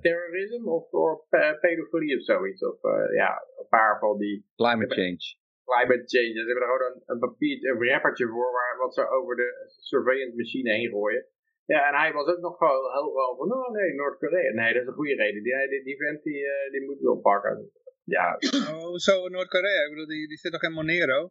terrorisme 0.02 0.70
of 0.70 0.90
voor 0.90 1.26
pedofilie 1.60 2.18
of 2.18 2.24
zoiets. 2.24 2.62
Of 2.66 2.78
ja, 3.14 3.46
een 3.60 3.68
paar 3.70 4.00
van 4.00 4.18
die... 4.18 4.46
Climate 4.56 4.94
change 4.94 5.44
climate 5.70 6.06
change. 6.14 6.34
Ze 6.34 6.46
hebben 6.50 6.64
er 6.64 6.72
gewoon 6.72 6.88
een, 6.92 7.02
een 7.06 7.20
papier, 7.20 7.70
een 7.70 7.78
wrappertje 7.78 8.28
voor 8.28 8.52
waar, 8.52 8.76
wat 8.78 8.94
ze 8.94 9.10
over 9.10 9.36
de 9.36 9.50
surveillance 9.92 10.36
machine 10.38 10.72
heen 10.72 10.90
gooien. 10.90 11.26
Ja, 11.66 11.88
en 11.88 11.96
hij 12.00 12.14
was 12.14 12.28
ook 12.28 12.40
nog 12.40 12.60
wel 12.60 12.94
heel 12.94 13.14
wel 13.14 13.36
van, 13.38 13.54
oh 13.54 13.70
nee, 13.72 13.94
Noord-Korea. 13.94 14.54
Nee, 14.54 14.74
dat 14.74 14.82
is 14.82 14.88
een 14.88 14.94
goede 14.94 15.16
reden. 15.16 15.44
Die, 15.44 15.68
die, 15.70 15.84
die 15.84 15.98
vent, 15.98 16.24
die, 16.24 16.42
uh, 16.42 16.72
die 16.72 16.86
moet 16.86 17.00
wel 17.00 17.20
pakken. 17.20 17.72
Ja. 18.04 18.38
Oh, 18.74 18.96
zo 18.96 19.28
Noord-Korea? 19.28 19.84
Ik 19.84 19.90
bedoel, 19.90 20.08
die, 20.08 20.28
die 20.28 20.38
zit 20.38 20.52
nog 20.52 20.64
in 20.64 20.72
Monero? 20.72 21.30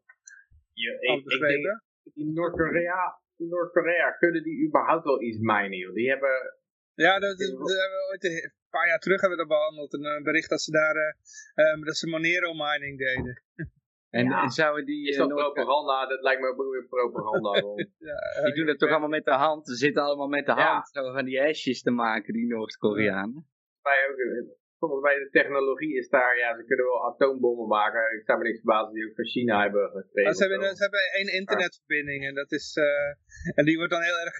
Ja, 0.72 0.92
ik, 1.00 1.24
ik 1.24 1.40
denk, 1.40 1.80
Noord-Korea, 2.14 3.20
Noord-Korea, 3.36 4.10
kunnen 4.10 4.42
die 4.42 4.66
überhaupt 4.66 5.04
wel 5.04 5.22
iets 5.22 5.38
minen, 5.38 5.78
joh? 5.78 5.94
Die 5.94 6.08
hebben... 6.08 6.56
Ja, 6.94 7.18
dat, 7.18 7.38
hebben 7.38 7.58
we 7.58 8.08
ooit 8.10 8.24
een 8.24 8.52
paar 8.70 8.88
jaar 8.88 8.98
terug 8.98 9.20
hebben 9.20 9.38
we 9.38 9.46
dat 9.46 9.56
behandeld. 9.58 9.92
Een, 9.92 10.04
een 10.04 10.22
bericht 10.22 10.50
dat 10.50 10.60
ze 10.60 10.70
daar, 10.70 10.96
uh, 10.96 11.72
um, 11.72 11.84
dat 11.84 11.96
ze 11.96 12.08
Monero 12.08 12.52
mining 12.54 12.98
deden. 12.98 13.42
En, 14.18 14.26
en 14.32 14.50
zouden 14.50 14.84
die... 14.84 15.08
Is 15.08 15.16
dat 15.16 15.30
uh, 15.30 15.36
propaganda? 15.36 16.06
Dat 16.06 16.22
lijkt 16.22 16.40
me 16.40 16.48
ook 16.48 16.70
weer 16.72 16.86
propaganda. 16.88 17.50
ja, 18.10 18.42
die 18.44 18.54
doen 18.54 18.66
het 18.66 18.78
toch 18.78 18.90
allemaal 18.90 19.16
met 19.18 19.24
de 19.24 19.38
hand. 19.46 19.66
Ze 19.66 19.74
zitten 19.74 20.02
allemaal 20.02 20.28
met 20.28 20.46
de 20.46 20.52
hand 20.52 20.88
zo 20.88 21.12
van 21.12 21.24
die 21.24 21.40
hashjes 21.40 21.82
te 21.82 21.90
maken, 21.90 22.32
die 22.32 22.46
Noord-Koreanen. 22.46 23.48
Wij 23.82 24.08
ook, 24.10 24.18
eh, 24.18 24.54
volgens 24.78 25.02
mij 25.02 25.16
de 25.18 25.28
technologie 25.30 25.94
is 25.96 26.08
daar, 26.08 26.38
ja, 26.38 26.56
ze 26.56 26.64
kunnen 26.64 26.86
wel 26.86 27.04
atoombommen 27.10 27.68
maken. 27.68 28.00
Ik 28.16 28.22
sta 28.22 28.36
me 28.36 28.42
niks 28.42 28.60
verbazen 28.62 28.94
die 28.94 29.06
ook 29.06 29.14
van 29.14 29.24
China 29.34 29.62
hebben 29.62 29.90
gekregen. 29.90 30.34
ze, 30.34 30.44
hebben, 30.46 30.76
ze 30.76 30.82
hebben 30.82 31.04
één 31.20 31.32
internetverbinding 31.40 32.26
en 32.26 32.34
dat 32.34 32.52
is, 32.52 32.76
uh, 32.76 33.10
en 33.58 33.64
die 33.64 33.76
wordt 33.76 33.92
dan 33.92 34.02
heel 34.02 34.20
erg 34.24 34.36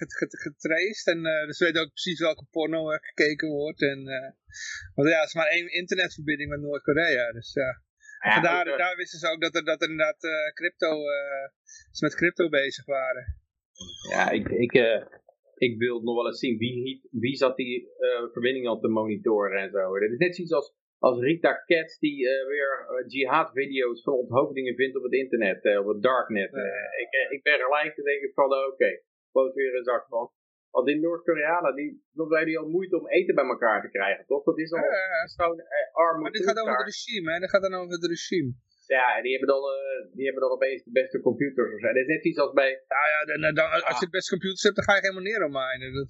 getraced. 0.47 1.07
En 1.13 1.19
uh, 1.25 1.45
dus 1.47 1.59
we 1.59 1.65
weten 1.65 1.81
ook 1.81 1.93
precies 1.97 2.19
welke 2.19 2.45
porno 2.51 2.91
er 2.91 3.03
gekeken 3.09 3.49
wordt. 3.49 3.81
En, 3.81 3.99
uh, 4.19 4.29
want 4.95 5.09
ja, 5.09 5.19
het 5.19 5.27
is 5.27 5.39
maar 5.39 5.51
één 5.57 5.71
internetverbinding 5.71 6.49
met 6.49 6.61
Noord-Korea, 6.61 7.31
dus 7.31 7.53
ja. 7.53 7.83
Ja, 8.25 8.41
daar, 8.41 8.71
ook, 8.71 8.77
daar 8.77 8.95
wisten 8.95 9.19
ze 9.19 9.31
ook 9.31 9.41
dat 9.41 9.55
er, 9.55 9.63
dat 9.63 9.81
er 9.81 9.89
inderdaad 9.89 10.23
uh, 10.23 10.53
crypto, 10.53 10.91
uh, 11.17 11.47
ze 11.91 12.05
met 12.05 12.15
crypto 12.15 12.49
bezig 12.49 12.85
waren. 12.85 13.25
Ja, 14.09 14.29
ik, 14.29 14.47
ik, 14.49 14.73
uh, 14.73 15.05
ik 15.55 15.77
wil 15.77 16.01
nog 16.01 16.15
wel 16.15 16.27
eens 16.27 16.39
zien 16.39 16.57
wie, 16.57 17.07
wie 17.11 17.35
zat 17.35 17.55
die 17.55 17.89
verbinding 18.31 18.67
op 18.67 18.81
te 18.81 18.87
monitoren 18.87 19.61
en 19.61 19.69
zo. 19.71 19.93
Het 19.93 20.11
is 20.11 20.17
net 20.17 20.35
zoiets 20.35 20.53
als, 20.53 20.73
als 20.97 21.19
Rita 21.19 21.53
Katz 21.53 21.97
die 21.97 22.25
weer 22.47 23.03
jihad-video's 23.07 24.03
van 24.03 24.13
onthoofdingen 24.13 24.75
vindt 24.75 24.97
op 24.97 25.03
het 25.03 25.13
internet, 25.13 25.77
op 25.77 25.87
het 25.87 26.01
darknet. 26.01 26.53
ik, 27.01 27.29
ik 27.29 27.43
ben 27.43 27.59
gelijk 27.59 27.95
te 27.95 28.03
denken 28.03 28.31
van, 28.33 28.45
oké, 28.45 29.01
okay, 29.31 29.53
weer 29.53 29.75
een 29.75 29.83
zak 29.83 30.05
van. 30.07 30.31
Want 30.75 30.87
in 30.87 31.01
Noord-Korea, 31.01 31.71
die, 31.71 32.03
dan 32.13 32.27
zijn 32.27 32.45
die 32.45 32.57
al 32.59 32.67
moeite 32.67 32.99
om 32.99 33.07
eten 33.07 33.35
bij 33.35 33.45
elkaar 33.45 33.81
te 33.81 33.89
krijgen, 33.89 34.25
toch? 34.25 34.43
Dat 34.43 34.59
is 34.59 34.71
al 34.73 34.83
zo'n 35.35 35.57
uh, 35.57 35.95
arme 36.05 36.21
Maar 36.21 36.31
dit 36.31 36.43
gaat 36.43 36.59
over 36.59 36.77
het 36.77 36.85
regime, 36.85 37.31
hè? 37.33 37.39
Dit 37.39 37.49
gaat 37.49 37.61
dan 37.61 37.73
over 37.73 37.91
het 37.91 38.05
regime. 38.05 38.53
Ja, 38.87 39.21
die 39.21 39.31
hebben 39.31 39.49
dan, 39.55 39.63
uh, 39.63 40.15
die 40.15 40.25
hebben 40.25 40.41
dan 40.41 40.51
opeens 40.51 40.83
de 40.83 40.91
beste 40.91 41.19
computers. 41.19 41.73
Of 41.73 41.79
zo. 41.79 41.87
Dat 41.87 41.95
is 41.95 42.05
net 42.05 42.25
iets 42.25 42.39
als 42.39 42.53
bij... 42.53 42.71
Nou 42.87 43.05
ja, 43.13 43.19
dan, 43.25 43.53
dan, 43.55 43.71
als 43.71 43.99
je 43.99 44.05
de 44.05 44.11
beste 44.17 44.29
computers 44.29 44.63
hebt, 44.63 44.75
dan 44.75 44.85
ga 44.85 44.95
je 44.95 45.01
geen 45.01 45.13
Monero 45.13 45.47
minen. 45.47 45.93
Dat... 45.93 46.09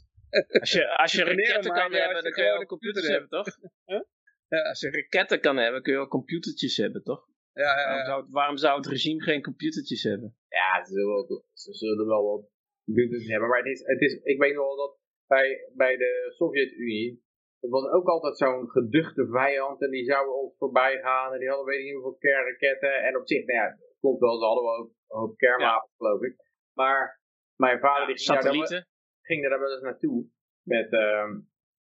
Als 0.61 0.71
je, 0.71 0.97
als 0.97 1.11
je 1.11 1.23
raketten 1.31 1.73
kan 1.73 1.91
hebben, 1.93 2.23
dan 2.23 2.31
kun 2.31 2.43
je 2.43 2.51
ook 2.51 2.65
computers 2.65 3.07
hebben, 3.07 3.29
toch? 3.29 3.47
huh? 3.85 4.01
ja. 4.47 4.61
Als 4.61 4.79
je 4.79 4.89
raketten 4.91 5.39
kan 5.39 5.57
hebben, 5.57 5.81
kun 5.81 5.93
je 5.93 5.99
ook 5.99 6.09
computertjes 6.09 6.77
hebben, 6.77 7.03
toch? 7.03 7.21
Ja, 7.53 7.63
ja, 7.63 7.77
ja. 7.79 7.87
Waarom, 7.87 8.05
zou 8.05 8.21
het, 8.21 8.31
waarom 8.31 8.57
zou 8.57 8.77
het 8.77 8.87
regime 8.87 9.21
geen 9.23 9.41
computertjes 9.41 10.03
hebben? 10.03 10.35
Ja, 10.49 10.85
ze 10.85 10.91
zullen 10.91 11.07
wel, 11.07 11.45
ze 11.53 11.73
zullen 11.73 12.07
wel 12.07 12.23
wat 12.23 12.53
computers 12.85 13.27
hebben. 13.27 13.49
Maar 13.49 13.57
het 13.57 13.67
is, 13.67 13.81
het 13.85 14.01
is, 14.01 14.13
ik 14.23 14.39
weet 14.39 14.55
wel 14.55 14.75
dat 14.75 14.97
bij, 15.27 15.69
bij 15.73 15.97
de 15.97 16.31
Sovjet-Unie, 16.35 17.23
het 17.59 17.69
was 17.69 17.91
ook 17.91 18.07
altijd 18.07 18.37
zo'n 18.37 18.69
geduchte 18.69 19.27
vijand 19.27 19.81
en 19.81 19.89
die 19.89 20.05
zouden 20.05 20.35
ons 20.41 20.57
voorbij 20.57 20.99
gaan 21.01 21.33
en 21.33 21.39
die 21.39 21.47
hadden 21.47 21.65
weet 21.65 21.79
ik 21.79 21.85
niet 21.85 21.93
hoeveel 21.93 22.17
kernraketten. 22.17 23.03
En 23.03 23.17
op 23.17 23.27
zich, 23.27 23.45
nou 23.45 23.59
ja, 23.59 23.77
klopt 23.99 24.19
wel, 24.19 24.37
ze 24.37 24.45
hadden 24.45 24.63
wel 24.63 24.91
ook 25.07 25.37
kernwapens 25.37 25.93
geloof 25.97 26.21
ik. 26.21 26.35
Maar 26.73 27.21
mijn 27.55 27.79
vader 27.79 28.07
die 28.07 28.17
ging, 28.17 28.41
daar 28.41 28.85
ging 29.21 29.49
daar 29.49 29.59
wel 29.59 29.71
eens 29.71 29.81
naartoe 29.81 30.25
met, 30.61 30.91
uh, 30.93 31.29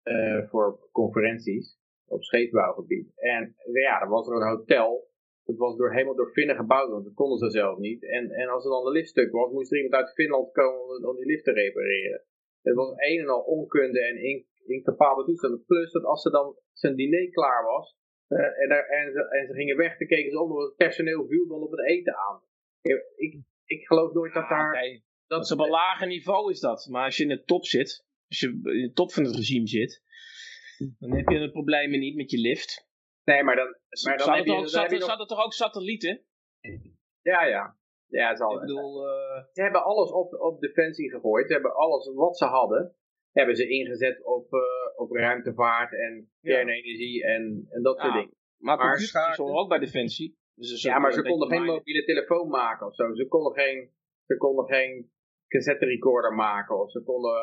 uh, 0.04 0.48
voor 0.48 0.88
conferenties 0.92 1.78
op 2.06 2.22
scheepsbouwgebied. 2.22 3.12
En 3.16 3.54
ja, 3.72 3.98
dan 3.98 4.08
was 4.08 4.28
er 4.28 4.34
een 4.34 4.56
hotel 4.56 5.12
het 5.44 5.56
was 5.56 5.76
door, 5.76 5.92
helemaal 5.92 6.14
door 6.14 6.32
Finnen 6.32 6.56
gebouwd, 6.56 6.90
want 6.90 7.04
dat 7.04 7.14
konden 7.14 7.38
ze 7.38 7.50
zelf 7.50 7.78
niet. 7.78 8.04
En, 8.04 8.30
en 8.30 8.48
als 8.48 8.64
er 8.64 8.70
dan 8.70 8.84
de 8.84 8.90
liftstuk 8.90 9.32
was, 9.32 9.52
moest 9.52 9.70
er 9.72 9.76
iemand 9.76 9.94
uit 9.94 10.12
Finland 10.12 10.52
komen 10.52 11.08
om, 11.08 11.16
die 11.16 11.26
lift 11.26 11.44
te 11.44 11.52
repareren. 11.52 12.24
Het 12.62 12.74
was 12.74 12.92
een 12.96 13.18
en 13.18 13.28
al 13.28 13.40
onkunde 13.40 14.00
en 14.00 14.16
in, 14.16 14.46
incapabele 14.66 15.26
toestanden. 15.26 15.64
Plus 15.64 15.92
dat 15.92 16.04
als 16.04 16.22
ze 16.22 16.30
dan 16.30 16.56
zijn 16.72 16.94
diner 16.94 17.30
klaar 17.30 17.64
was, 17.64 17.96
uh, 18.28 18.38
en, 18.38 18.70
en, 18.70 19.12
ze, 19.12 19.28
en, 19.28 19.46
ze, 19.46 19.52
gingen 19.52 19.76
weg, 19.76 19.98
dan 19.98 20.08
keken 20.08 20.30
ze 20.30 20.40
om, 20.40 20.58
het 20.58 20.76
personeel 20.76 21.26
viel 21.26 21.46
dan 21.46 21.62
op 21.62 21.70
het 21.70 21.86
eten 21.86 22.14
aan. 22.16 22.42
Ik, 23.16 23.42
ik 23.64 23.86
geloof 23.86 24.12
nooit 24.12 24.34
dat 24.34 24.48
daar... 24.48 24.72
Nee, 24.72 25.04
dat 25.26 25.44
is 25.44 25.52
op 25.52 25.58
een 25.58 25.68
lager 25.68 26.06
niveau 26.06 26.50
is 26.50 26.60
dat. 26.60 26.86
Maar 26.90 27.04
als 27.04 27.16
je 27.16 27.22
in 27.22 27.28
de 27.28 27.44
top 27.44 27.64
zit, 27.64 28.06
als 28.28 28.40
je 28.40 28.46
in 28.48 28.82
de 28.82 28.92
top 28.92 29.12
van 29.12 29.24
het 29.24 29.34
regime 29.34 29.66
zit, 29.66 30.02
dan 30.98 31.12
heb 31.16 31.28
je 31.28 31.38
de 31.38 31.50
problemen 31.50 31.98
niet 31.98 32.16
met 32.16 32.30
je 32.30 32.38
lift. 32.38 32.88
Nee, 33.24 33.42
maar 33.42 33.56
dan, 33.56 33.76
maar 34.04 34.16
dan 34.16 34.34
heb 34.34 34.44
je, 34.44 34.52
ook, 34.52 34.60
nog... 35.00 35.20
er 35.20 35.26
toch 35.26 35.44
ook 35.44 35.52
satellieten? 35.52 36.24
Ja, 37.22 37.44
ja. 37.44 37.76
Ja, 38.06 38.36
zal, 38.36 38.54
ik 38.54 38.60
bedoel, 38.60 39.06
uh... 39.06 39.44
Ze 39.52 39.62
hebben 39.62 39.84
alles 39.84 40.10
op, 40.10 40.34
op 40.34 40.60
defensie 40.60 41.10
gegooid. 41.10 41.46
Ze 41.46 41.52
hebben 41.52 41.74
alles 41.74 42.12
wat 42.14 42.36
ze 42.36 42.44
hadden, 42.44 42.96
hebben 43.32 43.56
ze 43.56 43.68
ingezet 43.68 44.24
op, 44.24 44.52
uh, 44.52 44.60
op 44.96 45.10
ruimtevaart 45.10 45.92
en 45.92 46.30
kernenergie 46.40 47.24
en, 47.24 47.66
en 47.70 47.82
dat 47.82 48.00
soort 48.00 48.12
dingen. 48.12 48.34
Maar, 48.56 48.76
maar 48.76 48.96
computers 48.96 49.38
ook 49.38 49.68
bij 49.68 49.78
defensie. 49.78 50.38
Dus 50.54 50.82
ja, 50.82 50.98
maar 50.98 51.12
ze 51.12 51.22
konden 51.22 51.48
geen 51.48 51.64
mobiele 51.64 52.04
telefoon 52.04 52.48
maken 52.48 52.86
of 52.86 52.94
zo. 52.94 53.14
Ze 53.14 53.26
konden 53.26 53.52
geen, 53.52 53.92
ze 54.26 54.36
konden 54.36 54.64
geen 54.64 55.12
cassette 55.48 55.84
recorder 55.84 56.32
maken. 56.32 56.80
Of 56.80 56.90
ze 56.90 57.02
konden, 57.02 57.40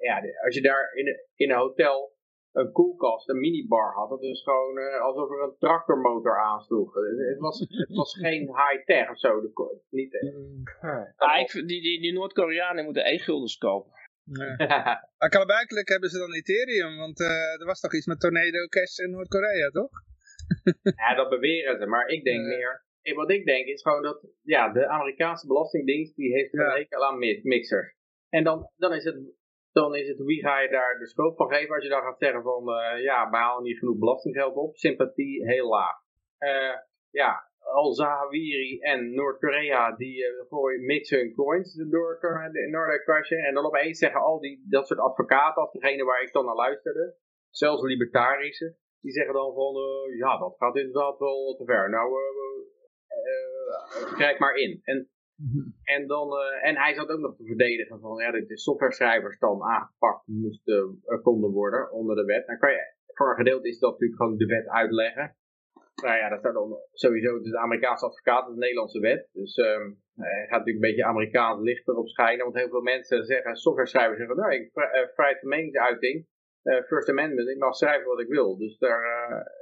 ja, 0.00 0.22
als 0.44 0.54
je 0.54 0.62
daar 0.62 0.92
in, 0.94 1.06
in 1.34 1.50
een 1.50 1.56
hotel 1.56 2.13
een 2.54 2.72
koelkast, 2.72 3.28
een 3.28 3.40
minibar 3.40 3.92
had. 3.92 4.08
Dat 4.08 4.22
is 4.22 4.42
gewoon 4.42 4.78
uh, 4.78 5.00
alsof 5.00 5.30
er 5.30 5.42
een 5.42 5.56
tractormotor 5.58 6.40
aansloeg. 6.40 6.94
Het 6.94 7.38
was, 7.38 7.58
het 7.68 7.96
was 7.96 8.16
geen 8.24 8.46
high-tech 8.46 9.10
of 9.10 9.18
zo. 9.18 9.40
De, 9.40 9.80
niet, 9.90 10.14
ah, 11.16 11.40
ik, 11.40 11.52
die 11.52 11.82
die, 11.82 12.00
die 12.00 12.12
Noord-Koreanen 12.12 12.84
moeten 12.84 13.06
e-guldens 13.06 13.56
kopen. 13.58 13.92
Nee. 14.24 14.56
maar 15.18 15.28
kalabijkelijk 15.28 15.88
hebben 15.88 16.10
ze 16.10 16.18
dan 16.18 16.34
Ethereum, 16.34 16.96
want 16.96 17.20
uh, 17.20 17.60
er 17.60 17.66
was 17.66 17.80
toch 17.80 17.94
iets 17.94 18.06
met 18.06 18.20
Tornado 18.20 18.66
Cash 18.66 18.98
in 18.98 19.10
Noord-Korea, 19.10 19.68
toch? 19.68 19.90
ja, 21.02 21.14
dat 21.14 21.28
beweren 21.28 21.78
ze, 21.78 21.86
maar 21.86 22.06
ik 22.06 22.24
denk 22.24 22.46
meer... 22.46 22.82
Wat 23.14 23.30
ik 23.30 23.46
denk 23.46 23.66
is 23.66 23.82
gewoon 23.82 24.02
dat 24.02 24.26
ja, 24.42 24.72
de 24.72 24.88
Amerikaanse 24.88 25.46
Belastingdienst 25.46 26.16
die 26.16 26.32
heeft 26.32 26.54
een 26.54 26.70
hekel 26.70 27.04
aan 27.04 27.18
mixers. 27.42 27.96
En 28.28 28.44
dan, 28.44 28.70
dan 28.76 28.92
is 28.92 29.04
het 29.04 29.16
dan 29.74 29.94
is 29.94 30.08
het 30.08 30.18
wie 30.18 30.40
ga 30.40 30.60
je 30.60 30.68
daar 30.68 30.98
de 30.98 31.06
schuld 31.06 31.36
van 31.36 31.48
geven 31.48 31.74
als 31.74 31.84
je 31.84 31.90
dan 31.90 32.02
gaat 32.02 32.18
zeggen 32.18 32.42
van 32.42 32.68
uh, 32.68 33.02
ja, 33.02 33.30
we 33.30 33.36
halen 33.36 33.62
niet 33.62 33.78
genoeg 33.78 33.98
belastinggeld 33.98 34.54
op, 34.54 34.76
sympathie 34.76 35.46
heel 35.46 35.68
laag. 35.68 35.96
Uh, 36.38 36.76
ja, 37.10 37.48
Al-Zawahiri 37.58 38.80
en 38.80 39.14
Noord-Korea 39.14 39.96
die 39.96 40.16
uh, 40.24 40.48
gooien 40.48 41.02
hun 41.08 41.34
coins 41.34 41.74
door 41.74 41.86
Noord-Korea 41.86 43.46
en 43.46 43.54
dan 43.54 43.66
opeens 43.66 43.98
zeggen 43.98 44.20
al 44.20 44.40
die, 44.40 44.66
dat 44.68 44.86
soort 44.86 45.00
advocaten, 45.00 45.62
als 45.62 45.72
degene 45.72 46.04
waar 46.04 46.22
ik 46.22 46.32
dan 46.32 46.44
naar 46.44 46.54
luisterde, 46.54 47.16
zelfs 47.50 47.82
libertarische, 47.82 48.76
die 49.00 49.12
zeggen 49.12 49.34
dan 49.34 49.54
van 49.54 49.74
ja, 50.16 50.38
dat 50.38 50.56
gaat 50.58 50.76
inderdaad 50.76 51.18
wel 51.18 51.54
te 51.58 51.64
ver. 51.64 51.90
Nou, 51.90 52.12
krijg 54.16 54.38
maar 54.38 54.54
in. 54.54 54.80
En 54.82 55.08
Mhm. 55.36 55.62
En, 55.82 56.06
dan, 56.06 56.28
uh, 56.32 56.68
en 56.68 56.76
hij 56.76 56.94
zat 56.94 57.08
ook 57.08 57.20
nog 57.20 57.36
te 57.36 57.44
verdedigen 57.44 58.00
van 58.00 58.16
ja, 58.22 58.30
dat 58.30 58.48
de 58.48 58.58
softwareschrijvers 58.58 59.38
dan 59.38 59.62
aangepakt 59.62 60.26
moesten, 60.26 61.02
uh, 61.06 61.22
konden 61.22 61.50
worden 61.50 61.92
onder 61.92 62.16
de 62.16 62.24
wet. 62.24 62.46
Dan 62.46 62.58
kan 62.58 62.70
je, 62.70 62.94
voor 63.06 63.30
een 63.30 63.36
gedeelte 63.36 63.68
is 63.68 63.78
dat 63.78 63.90
natuurlijk 63.90 64.20
gewoon 64.20 64.36
de 64.36 64.46
wet 64.46 64.68
uitleggen. 64.68 65.36
Nou 66.02 66.16
ja, 66.16 66.28
dat 66.28 66.38
staat 66.38 66.54
dan 66.54 66.78
sowieso, 66.92 67.40
de 67.40 67.58
Amerikaanse 67.58 68.04
advocaat, 68.04 68.46
de 68.46 68.56
Nederlandse 68.56 69.00
wet. 69.00 69.28
Dus 69.32 69.56
um, 69.56 70.02
hij 70.14 70.46
gaat 70.48 70.58
natuurlijk 70.58 70.84
een 70.84 70.90
beetje 70.90 71.04
Amerikaans 71.04 71.60
licht 71.62 71.88
erop 71.88 72.08
schijnen. 72.08 72.44
Want 72.44 72.56
heel 72.56 72.68
veel 72.68 72.82
mensen 72.82 73.24
zeggen, 73.24 73.56
softwareschrijvers 73.56 74.18
zeggen, 74.18 74.36
nou, 74.36 74.52
ik 74.52 74.70
vrijheid 75.14 75.40
van 75.40 75.48
meningsuiting, 75.48 76.26
First 76.86 77.08
Amendment, 77.08 77.48
ik 77.48 77.58
mag 77.58 77.74
schrijven 77.74 78.06
wat 78.06 78.20
ik 78.20 78.28
wil. 78.28 78.56
Dus 78.58 78.78
daar, 78.78 79.02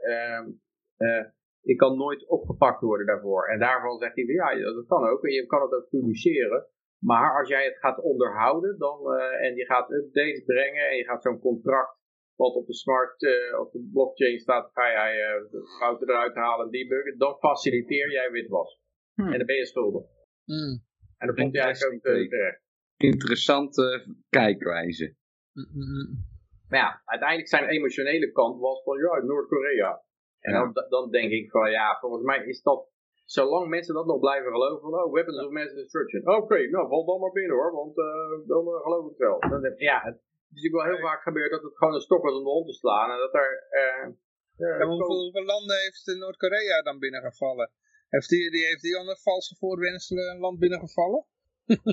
uh, 0.02 1.24
je 1.62 1.75
kan 1.75 1.96
nooit 1.96 2.29
opgepakt 2.29 2.81
worden 2.81 3.07
daarvoor. 3.07 3.48
En 3.48 3.59
daarvan 3.59 3.98
zegt 3.98 4.14
hij, 4.14 4.25
ja, 4.25 4.72
dat 4.72 4.87
kan 4.87 5.09
ook. 5.09 5.25
En 5.25 5.33
je 5.33 5.46
kan 5.46 5.62
het 5.62 5.72
ook 5.72 5.88
publiceren. 5.88 6.66
Maar 6.98 7.38
als 7.38 7.48
jij 7.48 7.64
het 7.64 7.79
gaat 7.79 8.03
onderhouden 8.03 8.79
dan, 8.79 8.98
uh, 9.14 9.46
en 9.46 9.55
je 9.55 9.64
gaat 9.64 9.90
updates 9.90 10.44
brengen 10.44 10.88
en 10.88 10.96
je 10.96 11.05
gaat 11.05 11.22
zo'n 11.22 11.38
contract 11.38 12.01
wat 12.37 12.55
op 12.55 12.66
de 12.66 12.75
smart, 12.75 13.22
uh, 13.22 13.61
op 13.61 13.72
de 13.72 13.88
blockchain 13.92 14.38
staat, 14.38 14.70
ga 14.72 14.90
jij 14.90 15.12
uh, 15.16 15.51
de 15.51 15.61
fouten 15.79 16.09
eruit 16.09 16.35
halen 16.35 16.66
en 16.66 16.72
debuggen, 16.72 17.18
dan 17.18 17.37
faciliteer 17.38 18.11
jij 18.11 18.31
witwas. 18.31 18.81
Hmm. 19.14 19.33
En 19.33 19.38
dan 19.38 19.46
ben 19.46 19.57
je 19.57 19.66
schuldig. 19.66 20.03
Hmm. 20.44 20.85
En 21.18 21.27
dan 21.27 21.37
komt 21.37 21.55
jij 21.55 21.64
eigenlijk 21.64 21.94
ook 21.94 22.29
terecht. 22.29 22.61
Interessante 22.96 24.14
kijkwijze. 24.29 25.16
Hmm, 25.53 26.25
maar 26.68 26.79
ja, 26.79 27.03
uiteindelijk 27.05 27.48
zijn 27.48 27.68
emotionele 27.68 28.33
kant 28.33 28.61
was 28.61 28.83
van, 28.83 28.98
ja, 28.98 29.25
Noord-Korea. 29.25 30.03
En 30.42 30.52
dan, 30.52 30.87
dan 30.88 31.11
denk 31.11 31.31
ik 31.33 31.50
van 31.50 31.70
ja, 31.70 31.98
volgens 32.00 32.24
mij 32.24 32.44
is 32.44 32.62
dat, 32.62 32.81
zolang 33.24 33.68
mensen 33.68 33.94
dat 33.94 34.07
nog 34.07 34.20
blijven 34.20 34.52
geloven, 34.52 34.81
van 34.81 34.94
oh, 34.94 35.12
weapons 35.12 35.38
of 35.44 35.50
mass 35.50 35.74
destruction. 35.74 36.28
Oké, 36.37 36.59
nou 36.70 36.88
val 36.88 37.05
dan 37.05 37.20
maar 37.20 37.33
binnen 37.33 37.57
hoor, 37.57 37.72
want 37.72 37.98
uh, 37.98 38.46
dan 38.46 38.64
uh, 38.66 38.83
geloof 38.83 39.11
ik 39.11 39.16
wel. 39.16 39.40
Dan, 39.40 39.72
ja, 39.76 40.00
het 40.02 40.14
is 40.14 40.48
natuurlijk 40.48 40.83
wel 40.83 40.92
heel 40.92 41.07
vaak 41.09 41.22
gebeurd 41.22 41.50
dat 41.50 41.62
het 41.62 41.76
gewoon 41.76 41.94
een 41.94 42.09
stok 42.09 42.22
was 42.22 42.37
om 42.37 42.44
de 42.44 42.50
hond 42.50 42.66
te 42.66 42.72
slaan. 42.72 43.11
En 43.11 43.18
dat 43.18 43.35
er... 43.35 43.50
Uh, 43.70 44.09
ja, 44.57 44.87
hoeveel, 44.87 45.22
hoeveel, 45.22 45.44
landen 45.44 45.76
heeft 45.76 46.18
Noord-Korea 46.18 46.83
dan 46.83 46.98
binnengevallen? 46.98 47.70
Heeft 48.09 48.28
die, 48.28 48.50
die, 48.50 48.64
heeft 48.66 48.83
die 48.83 48.98
onder 48.98 49.16
valse 49.16 49.57
voorwenselen 49.57 50.31
een 50.31 50.38
land 50.38 50.59
binnengevallen? 50.59 51.24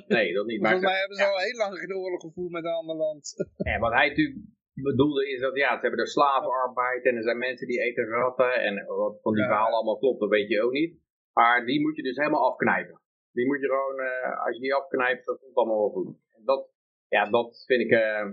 Nee, 0.07 0.33
dat 0.33 0.45
niet. 0.45 0.61
Maar 0.61 0.71
Volgens 0.71 0.91
mij 0.91 0.99
hebben 0.99 1.17
ze 1.17 1.25
al 1.25 1.37
heel 1.37 1.57
lang 1.57 1.79
geen 1.79 1.95
oorlog 1.95 2.21
gevoerd 2.21 2.51
met 2.51 2.63
een 2.63 2.71
ander 2.71 2.95
land. 2.95 3.33
Ja, 3.57 3.79
wat 3.79 3.91
hij 3.91 4.07
natuurlijk 4.07 4.37
bedoelde 4.81 5.29
is 5.29 5.39
dat 5.39 5.55
ja, 5.55 5.75
ze 5.75 5.81
hebben 5.81 5.99
er 5.99 6.07
slavenarbeid 6.07 7.05
en 7.05 7.15
er 7.15 7.23
zijn 7.23 7.37
mensen 7.37 7.67
die 7.67 7.81
eten 7.81 8.05
ratten 8.05 8.53
en 8.53 8.85
wat 8.85 9.21
van 9.21 9.33
die 9.33 9.41
ja. 9.41 9.47
verhalen 9.47 9.73
allemaal 9.73 9.97
klopt, 9.97 10.19
dat 10.19 10.29
weet 10.29 10.49
je 10.49 10.61
ook 10.61 10.71
niet. 10.71 10.97
Maar 11.33 11.65
die 11.65 11.81
moet 11.81 11.95
je 11.95 12.03
dus 12.03 12.17
helemaal 12.17 12.51
afknijpen. 12.51 13.01
Die 13.31 13.45
moet 13.45 13.59
je 13.59 13.67
gewoon, 13.67 13.99
uh, 13.99 14.45
als 14.45 14.55
je 14.55 14.61
die 14.61 14.73
afknijpt, 14.73 15.25
dat 15.25 15.39
komt 15.39 15.55
allemaal 15.55 15.79
wel 15.79 15.89
goed. 15.89 16.15
En 16.35 16.41
dat, 16.45 16.69
ja, 17.07 17.29
dat 17.29 17.63
vind 17.65 17.81
ik, 17.81 17.91
uh, 17.91 18.25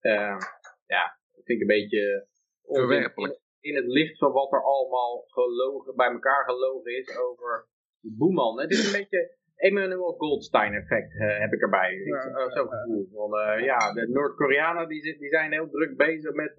uh, 0.00 0.38
ja, 0.86 1.18
vind 1.32 1.60
ik 1.60 1.60
een 1.60 1.76
beetje 1.76 2.26
verwerpelijk. 2.62 3.40
In, 3.60 3.74
het 3.74 3.86
licht 3.86 4.18
van 4.18 4.32
wat 4.32 4.52
er 4.52 4.64
allemaal 4.64 5.24
gelogen, 5.26 5.96
bij 5.96 6.10
elkaar 6.10 6.44
gelogen 6.44 6.96
is 6.96 7.16
over 7.18 7.68
Boeman. 8.00 8.60
Het 8.60 8.70
is 8.70 8.86
een 8.86 9.00
beetje, 9.00 9.36
Emmanuel 9.68 10.12
Goldstein 10.12 10.74
effect 10.74 11.14
uh, 11.14 11.38
heb 11.38 11.52
ik 11.52 11.60
erbij. 11.60 11.92
Ja, 11.92 12.26
uh, 12.26 12.52
Zo'n 12.52 12.68
gevoel 12.68 13.08
van, 13.12 13.30
uh, 13.40 13.64
ja, 13.64 13.92
de 13.92 14.08
Noord-Koreanen 14.08 14.88
die, 14.88 15.18
die 15.18 15.28
zijn 15.28 15.52
heel 15.52 15.70
druk 15.70 15.96
bezig 15.96 16.32
met, 16.32 16.54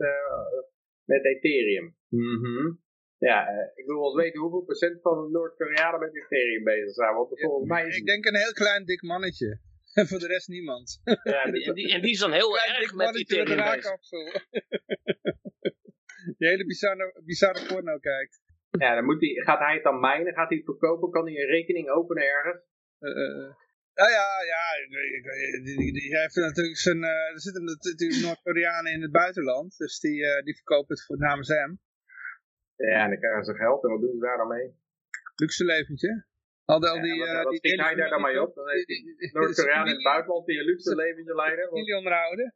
met 1.03 1.25
Ethereum. 1.25 1.95
Mm 2.09 2.43
-hmm. 2.43 2.81
Ja, 3.17 3.47
ik 3.75 3.85
wil 3.85 3.99
wel 3.99 4.05
eens 4.05 4.23
weten 4.23 4.41
hoeveel 4.41 4.63
procent 4.63 5.01
van 5.01 5.23
de 5.23 5.29
Noord-Koreanen 5.31 5.99
met 5.99 6.15
Ethereum 6.15 6.63
bezig 6.63 6.93
zijn. 6.93 7.13
Want 7.13 7.39
volgens 7.39 7.69
mij 7.69 7.87
is... 7.87 7.97
Ik 7.97 8.05
denk 8.05 8.25
een 8.25 8.35
heel 8.35 8.53
klein 8.53 8.85
dik 8.85 9.01
mannetje. 9.01 9.59
En 9.93 10.07
voor 10.07 10.19
de 10.19 10.27
rest 10.27 10.47
niemand. 10.47 11.01
Ja, 11.03 11.43
die, 11.51 11.65
en, 11.65 11.73
die, 11.73 11.93
en 11.93 12.01
die 12.01 12.11
is 12.11 12.19
dan 12.19 12.31
heel 12.31 12.57
erg 12.59 12.93
met 12.93 13.15
Ethereum 13.15 13.57
bezig. 13.57 13.99
Die 16.37 16.47
hele 16.47 16.65
bizarre, 16.65 17.21
bizarre 17.25 17.65
porno 17.67 17.97
kijkt. 17.97 18.41
Ja, 18.71 18.95
dan 18.95 19.05
moet 19.05 19.19
die, 19.19 19.41
gaat 19.41 19.59
hij 19.59 19.73
het 19.73 19.83
dan 19.83 19.99
mijnen? 19.99 20.33
Gaat 20.33 20.49
hij 20.49 20.57
het 20.57 20.65
verkopen? 20.65 21.11
Kan 21.11 21.25
hij 21.25 21.35
een 21.35 21.47
rekening 21.47 21.89
openen 21.89 22.23
ergens? 22.23 22.63
Nou 23.99 24.09
ja, 24.17 24.27
ja, 24.53 24.63
die, 25.63 25.93
die, 25.93 26.17
heeft 26.17 26.35
natuurlijk 26.35 26.77
zijn, 26.77 26.97
uh, 26.97 27.33
er 27.33 27.41
zitten 27.41 27.63
natuurlijk 27.63 28.21
Noord-Koreanen 28.21 28.91
in 28.91 29.01
het 29.01 29.11
buitenland, 29.11 29.77
dus 29.77 29.99
die, 29.99 30.19
uh, 30.19 30.43
die 30.43 30.55
verkopen 30.55 30.95
het 30.95 31.05
voor 31.05 31.17
namens 31.17 31.47
hem. 31.47 31.79
Ja, 32.75 33.03
en 33.03 33.09
dan 33.09 33.19
krijgen 33.19 33.43
ze 33.43 33.53
geld 33.53 33.83
en 33.83 33.89
wat 33.89 34.01
doen 34.01 34.13
ze 34.13 34.19
daar 34.19 34.37
dan 34.37 34.47
mee? 34.47 34.67
Luxe 35.35 35.65
leventje. 35.65 36.25
Al, 36.65 36.87
al 36.87 37.01
die, 37.01 37.15
ja, 37.15 37.43
wat, 37.43 37.61
die 37.61 37.81
hij 37.81 37.95
daar 37.95 38.09
dan 38.09 38.21
mee 38.21 38.41
op? 38.41 38.55
Dan 38.55 38.69
heeft 38.69 39.33
Noord-Koreanen 39.33 39.87
in 39.87 39.93
het 39.93 40.03
buitenland 40.03 40.45
die 40.45 40.59
een 40.59 40.65
luxe 40.65 40.95
leventje 40.95 41.35
leiden. 41.35 41.67
Familie 41.67 41.97
onderhouden. 42.01 42.53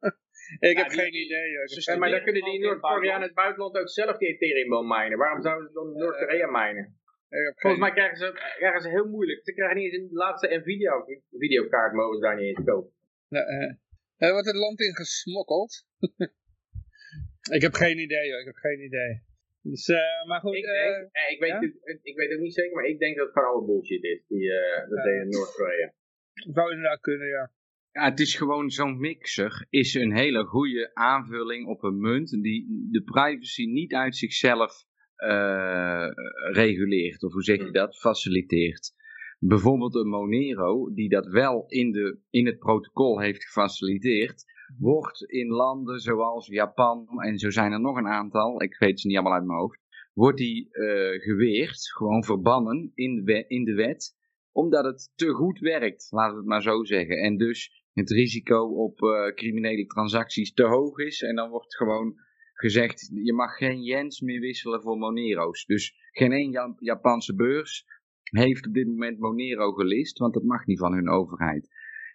ik 0.60 0.78
heb 0.78 0.90
geen 0.90 1.16
idee. 1.16 1.98
Maar 1.98 2.10
dan 2.10 2.24
kunnen 2.24 2.44
die 2.44 2.60
Noord-Koreanen 2.60 3.22
in 3.22 3.28
het 3.28 3.34
buitenland 3.34 3.78
ook 3.78 3.90
zelf 3.90 4.18
die 4.18 4.28
Ethereum 4.28 4.88
minen. 4.88 5.18
Waarom 5.18 5.42
zouden 5.42 5.68
ze 5.68 5.74
dan 5.74 5.98
Noord-Korea 5.98 6.48
minen? 6.52 7.00
Volgens 7.30 7.82
mij 7.82 7.92
krijgen 7.92 8.18
ze, 8.18 8.54
krijgen 8.58 8.82
ze 8.82 8.90
heel 8.90 9.08
moeilijk. 9.08 9.44
Ze 9.44 9.54
krijgen 9.54 9.78
niet 9.78 9.94
eens 9.94 10.10
een 10.10 10.18
laatste 10.18 10.58
Nvidia 10.58 11.06
videokaart 11.30 11.94
mogen 11.94 12.16
ze 12.16 12.22
daar 12.22 12.36
niet 12.36 12.58
eens 12.58 12.66
kopen. 12.66 12.92
Ja, 13.28 13.50
uh, 13.50 13.74
er 14.16 14.32
wordt 14.32 14.48
het 14.48 14.56
land 14.56 14.80
in 14.80 14.96
gesmokkeld. 14.96 15.86
ik 17.58 17.62
heb 17.62 17.74
geen 17.74 18.00
idee 18.00 18.32
hoor, 18.32 18.40
ik 18.40 18.46
heb 18.46 18.56
geen 18.56 18.84
idee. 18.84 19.26
Dus, 19.62 19.88
uh, 19.88 19.98
maar 20.28 20.40
goed. 20.40 20.56
Ik, 20.56 20.64
denk, 20.64 20.96
uh, 20.96 21.32
ik, 21.32 21.40
weet 21.40 21.50
ja? 21.50 21.62
ik 22.02 22.16
weet 22.16 22.34
ook 22.34 22.40
niet 22.40 22.54
zeker, 22.54 22.76
maar 22.76 22.86
ik 22.86 23.00
denk 23.00 23.18
dat 23.18 23.26
het 23.26 23.36
gewoon 23.36 23.54
alle 23.54 23.66
bullshit 23.66 24.04
is. 24.04 24.24
Die, 24.28 24.50
dat 24.90 25.04
deed 25.04 25.22
in 25.22 25.30
Noord-Korea. 25.30 25.94
Zou 26.34 26.72
inderdaad 26.72 27.00
kunnen, 27.00 27.28
ja. 27.28 27.52
Ja, 27.92 28.10
het 28.10 28.20
is 28.20 28.36
gewoon 28.36 28.70
zo'n 28.70 29.00
mixer 29.00 29.66
is 29.70 29.94
een 29.94 30.16
hele 30.16 30.44
goede 30.44 30.92
aanvulling 30.94 31.68
op 31.68 31.84
een 31.84 32.00
munt 32.00 32.30
die 32.30 32.88
de 32.92 33.04
privacy 33.04 33.66
niet 33.66 33.94
uit 33.94 34.16
zichzelf 34.16 34.86
uh, 35.18 36.08
reguleert, 36.52 37.24
of 37.24 37.34
hoe 37.34 37.44
zeg 37.44 37.58
je 37.58 37.64
hmm. 37.64 37.72
dat, 37.72 37.98
faciliteert. 37.98 38.94
Bijvoorbeeld 39.40 39.96
een 39.96 40.08
Monero, 40.08 40.94
die 40.94 41.10
dat 41.10 41.28
wel 41.28 41.64
in, 41.68 41.92
de, 41.92 42.20
in 42.30 42.46
het 42.46 42.60
protocol 42.60 43.20
heeft 43.20 43.44
gefaciliteerd, 43.44 44.44
wordt 44.78 45.22
in 45.32 45.48
landen 45.48 46.00
zoals 46.00 46.48
Japan, 46.48 47.08
en 47.22 47.38
zo 47.38 47.50
zijn 47.50 47.72
er 47.72 47.82
nog 47.82 47.98
een 47.98 48.08
aantal, 48.08 48.62
ik 48.62 48.78
weet 48.78 49.00
ze 49.00 49.08
niet 49.08 49.16
allemaal 49.16 49.38
uit 49.38 49.46
mijn 49.46 49.60
hoofd, 49.60 49.80
wordt 50.14 50.38
die 50.38 50.68
uh, 50.72 51.22
geweerd, 51.22 51.92
gewoon 51.92 52.24
verbannen 52.24 52.92
in 52.94 53.24
de, 53.24 53.46
in 53.48 53.64
de 53.64 53.74
wet, 53.74 54.16
omdat 54.52 54.86
het 54.86 55.12
te 55.16 55.30
goed 55.30 55.60
werkt, 55.60 56.08
laten 56.10 56.34
we 56.34 56.40
het 56.40 56.48
maar 56.50 56.62
zo 56.62 56.84
zeggen. 56.84 57.18
En 57.18 57.38
dus 57.38 57.84
het 57.94 58.10
risico 58.10 58.62
op 58.64 59.02
uh, 59.02 59.34
criminele 59.34 59.86
transacties 59.86 60.54
te 60.54 60.64
hoog 60.64 60.98
is, 60.98 61.22
en 61.22 61.36
dan 61.36 61.50
wordt 61.50 61.76
gewoon 61.76 62.16
gezegd, 62.60 63.10
je 63.14 63.34
mag 63.34 63.58
geen 63.58 63.84
yens 63.84 64.22
meer 64.22 64.40
wisselen 64.40 64.82
voor 64.82 64.98
Monero's. 64.98 65.66
Dus 65.66 65.96
geen 66.12 66.32
één 66.32 66.76
Japanse 66.80 67.36
beurs 67.36 67.86
heeft 68.24 68.68
op 68.68 68.74
dit 68.74 68.88
moment 68.88 69.20
Monero 69.20 69.72
gelist, 69.72 70.18
want 70.18 70.34
dat 70.34 70.44
mag 70.44 70.66
niet 70.66 70.80
van 70.80 70.94
hun 70.94 71.10
overheid. 71.10 71.70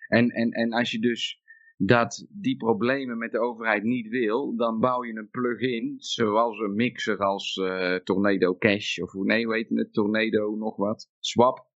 En, 0.09 0.29
en, 0.29 0.51
en 0.51 0.73
als 0.73 0.91
je 0.91 0.99
dus 0.99 1.41
dat 1.77 2.27
die 2.31 2.57
problemen 2.57 3.19
met 3.19 3.33
de 3.33 3.39
overheid 3.39 3.83
niet 3.83 4.09
wil, 4.09 4.57
dan 4.57 4.81
bouw 4.81 5.05
je 5.05 5.15
een 5.15 5.31
plugin, 5.31 5.95
zoals 5.99 6.59
een 6.59 6.75
mixer 6.75 7.19
als 7.19 7.57
uh, 7.57 7.95
Tornado 7.95 8.57
Cash, 8.57 8.99
of 8.99 9.13
hoe 9.13 9.25
nee, 9.25 9.49
weet 9.49 9.69
je 9.69 9.79
het, 9.79 9.93
Tornado 9.93 10.57
nog 10.57 10.77
wat, 10.77 11.11
Swap, 11.19 11.71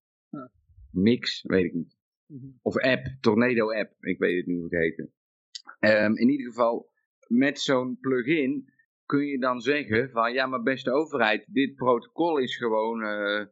Mix, 0.91 1.43
weet 1.43 1.65
ik 1.65 1.73
niet. 1.73 1.97
Mhm. 2.27 2.47
Of 2.63 2.79
app, 2.79 3.17
Tornado 3.21 3.73
app, 3.73 3.93
ik 4.01 4.19
weet 4.19 4.37
het 4.37 4.47
niet 4.47 4.57
hoe 4.57 4.69
het 4.71 4.81
heet. 4.81 5.09
Um, 5.81 6.17
in 6.17 6.29
ieder 6.29 6.47
geval, 6.47 6.91
met 7.27 7.61
zo'n 7.61 7.99
plugin 8.01 8.75
kun 9.05 9.27
je 9.27 9.39
dan 9.39 9.61
zeggen 9.61 10.11
van, 10.11 10.33
ja 10.33 10.47
maar 10.47 10.63
beste 10.63 10.93
overheid, 10.93 11.47
dit 11.53 11.75
protocol 11.75 12.39
is 12.39 12.57
gewoon 12.57 13.03
uh, 13.03 13.41
eh, 13.41 13.47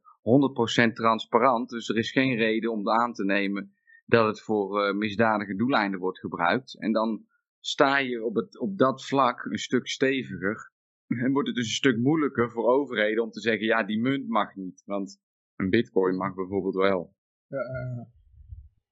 100% 0.89 0.93
transparant, 0.93 1.69
dus 1.69 1.89
er 1.89 1.97
is 1.97 2.11
geen 2.11 2.37
reden 2.37 2.73
om 2.73 2.89
aan 2.89 3.13
te 3.13 3.25
nemen 3.25 3.73
dat 4.07 4.27
het 4.27 4.41
voor 4.41 4.87
uh, 4.87 4.95
misdadige 4.95 5.55
doeleinden 5.55 6.01
wordt 6.01 6.19
gebruikt. 6.19 6.81
En 6.81 6.93
dan 6.93 7.27
sta 7.61 7.99
je 7.99 8.25
op, 8.25 8.35
het, 8.35 8.59
op 8.59 8.79
dat 8.79 9.05
vlak 9.05 9.45
een 9.45 9.59
stuk 9.59 9.89
steviger. 9.89 10.73
En 11.07 11.33
wordt 11.33 11.49
het 11.49 11.57
dus 11.57 11.67
een 11.67 11.73
stuk 11.73 11.99
moeilijker 11.99 12.51
voor 12.51 12.67
overheden 12.67 13.23
om 13.23 13.31
te 13.31 13.41
zeggen, 13.41 13.67
ja, 13.67 13.85
die 13.85 14.01
munt 14.01 14.29
mag 14.29 14.55
niet. 14.55 14.83
Want 14.85 15.21
een 15.57 15.71
bitcoin 15.71 16.17
mag 16.17 16.35
bijvoorbeeld 16.35 16.75
wel. 16.75 17.15
Ja, 17.47 17.59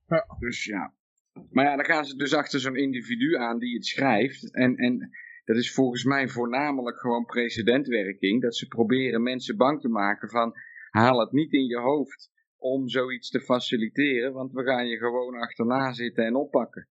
ja. 0.08 0.36
Dus 0.38 0.64
ja. 0.64 0.94
Maar 1.50 1.64
ja, 1.64 1.76
dan 1.76 1.84
gaan 1.84 2.04
ze 2.04 2.16
dus 2.16 2.34
achter 2.34 2.60
zo'n 2.60 2.76
individu 2.76 3.36
aan 3.36 3.58
die 3.58 3.74
het 3.74 3.86
schrijft. 3.86 4.54
En, 4.54 4.76
en 4.76 5.10
dat 5.44 5.56
is 5.56 5.74
volgens 5.74 6.04
mij 6.04 6.28
voornamelijk 6.28 6.98
gewoon 6.98 7.24
precedentwerking. 7.24 8.42
Dat 8.42 8.56
ze 8.56 8.66
proberen 8.66 9.22
mensen 9.22 9.56
bang 9.56 9.80
te 9.80 9.88
maken 9.88 10.28
van, 10.28 10.54
haal 10.90 11.20
het 11.20 11.32
niet 11.32 11.52
in 11.52 11.66
je 11.66 11.78
hoofd 11.78 12.30
om 12.58 12.88
zoiets 12.88 13.30
te 13.30 13.40
faciliteren, 13.40 14.32
want 14.32 14.52
we 14.52 14.62
gaan 14.64 14.86
je 14.86 14.96
gewoon 14.96 15.34
achterna 15.34 15.92
zitten 15.92 16.24
en 16.24 16.34
oppakken. 16.34 16.88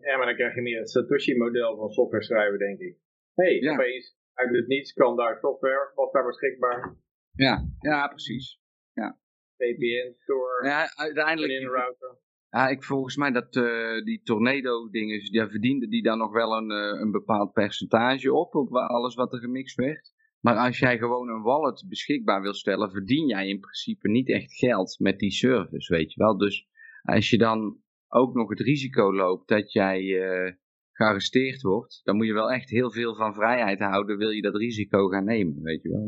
Ja, 0.00 0.16
maar 0.16 0.26
dan 0.26 0.34
krijg 0.34 0.54
je 0.54 0.62
meer 0.62 0.78
het 0.78 0.90
Satoshi-model 0.90 1.76
van 1.76 1.90
software 1.90 2.24
schrijven, 2.24 2.58
denk 2.58 2.78
ik. 2.78 2.96
hey, 3.34 3.54
ja. 3.54 3.72
opeens 3.72 4.16
uit 4.32 4.54
het 4.54 4.66
niets 4.66 4.92
kan 4.92 5.16
daar 5.16 5.38
software, 5.38 5.92
was 5.94 6.12
daar 6.12 6.24
beschikbaar. 6.24 6.96
Ja, 7.32 7.68
ja 7.78 8.08
precies. 8.08 8.60
Ja. 8.92 9.18
VPN, 9.56 10.14
Store, 10.18 10.66
ja, 10.66 10.92
uiteindelijk, 10.94 11.52
in 11.52 11.68
router. 11.68 12.16
Ja, 12.54 12.68
ik 12.68 12.84
volgens 12.84 13.16
mij 13.16 13.30
dat 13.30 13.56
uh, 13.56 14.04
die 14.04 14.22
tornado-dingen, 14.22 15.20
ja, 15.32 15.48
verdiende 15.48 15.88
die 15.88 16.02
daar 16.02 16.16
nog 16.16 16.32
wel 16.32 16.56
een, 16.56 16.70
uh, 16.70 17.00
een 17.00 17.10
bepaald 17.10 17.52
percentage 17.52 18.32
op, 18.32 18.54
op 18.54 18.72
alles 18.72 19.14
wat 19.14 19.32
er 19.32 19.38
gemixt 19.38 19.76
werd. 19.76 20.12
Maar 20.40 20.56
als 20.56 20.78
jij 20.78 20.98
gewoon 20.98 21.28
een 21.28 21.42
wallet 21.42 21.84
beschikbaar 21.88 22.42
wil 22.42 22.54
stellen, 22.54 22.90
verdien 22.90 23.26
jij 23.26 23.48
in 23.48 23.60
principe 23.60 24.08
niet 24.08 24.28
echt 24.28 24.52
geld 24.52 24.98
met 24.98 25.18
die 25.18 25.30
service, 25.30 25.94
weet 25.94 26.12
je 26.12 26.22
wel. 26.22 26.36
Dus 26.36 26.68
als 27.02 27.30
je 27.30 27.38
dan 27.38 27.78
ook 28.08 28.34
nog 28.34 28.48
het 28.48 28.60
risico 28.60 29.14
loopt 29.14 29.48
dat 29.48 29.72
jij 29.72 30.02
uh, 30.02 30.52
gearresteerd 30.92 31.62
wordt, 31.62 32.00
dan 32.04 32.16
moet 32.16 32.26
je 32.26 32.32
wel 32.32 32.52
echt 32.52 32.70
heel 32.70 32.90
veel 32.90 33.14
van 33.14 33.34
vrijheid 33.34 33.78
houden, 33.78 34.16
wil 34.16 34.30
je 34.30 34.42
dat 34.42 34.56
risico 34.56 35.08
gaan 35.08 35.24
nemen, 35.24 35.62
weet 35.62 35.82
je 35.82 35.88
wel. 35.88 36.00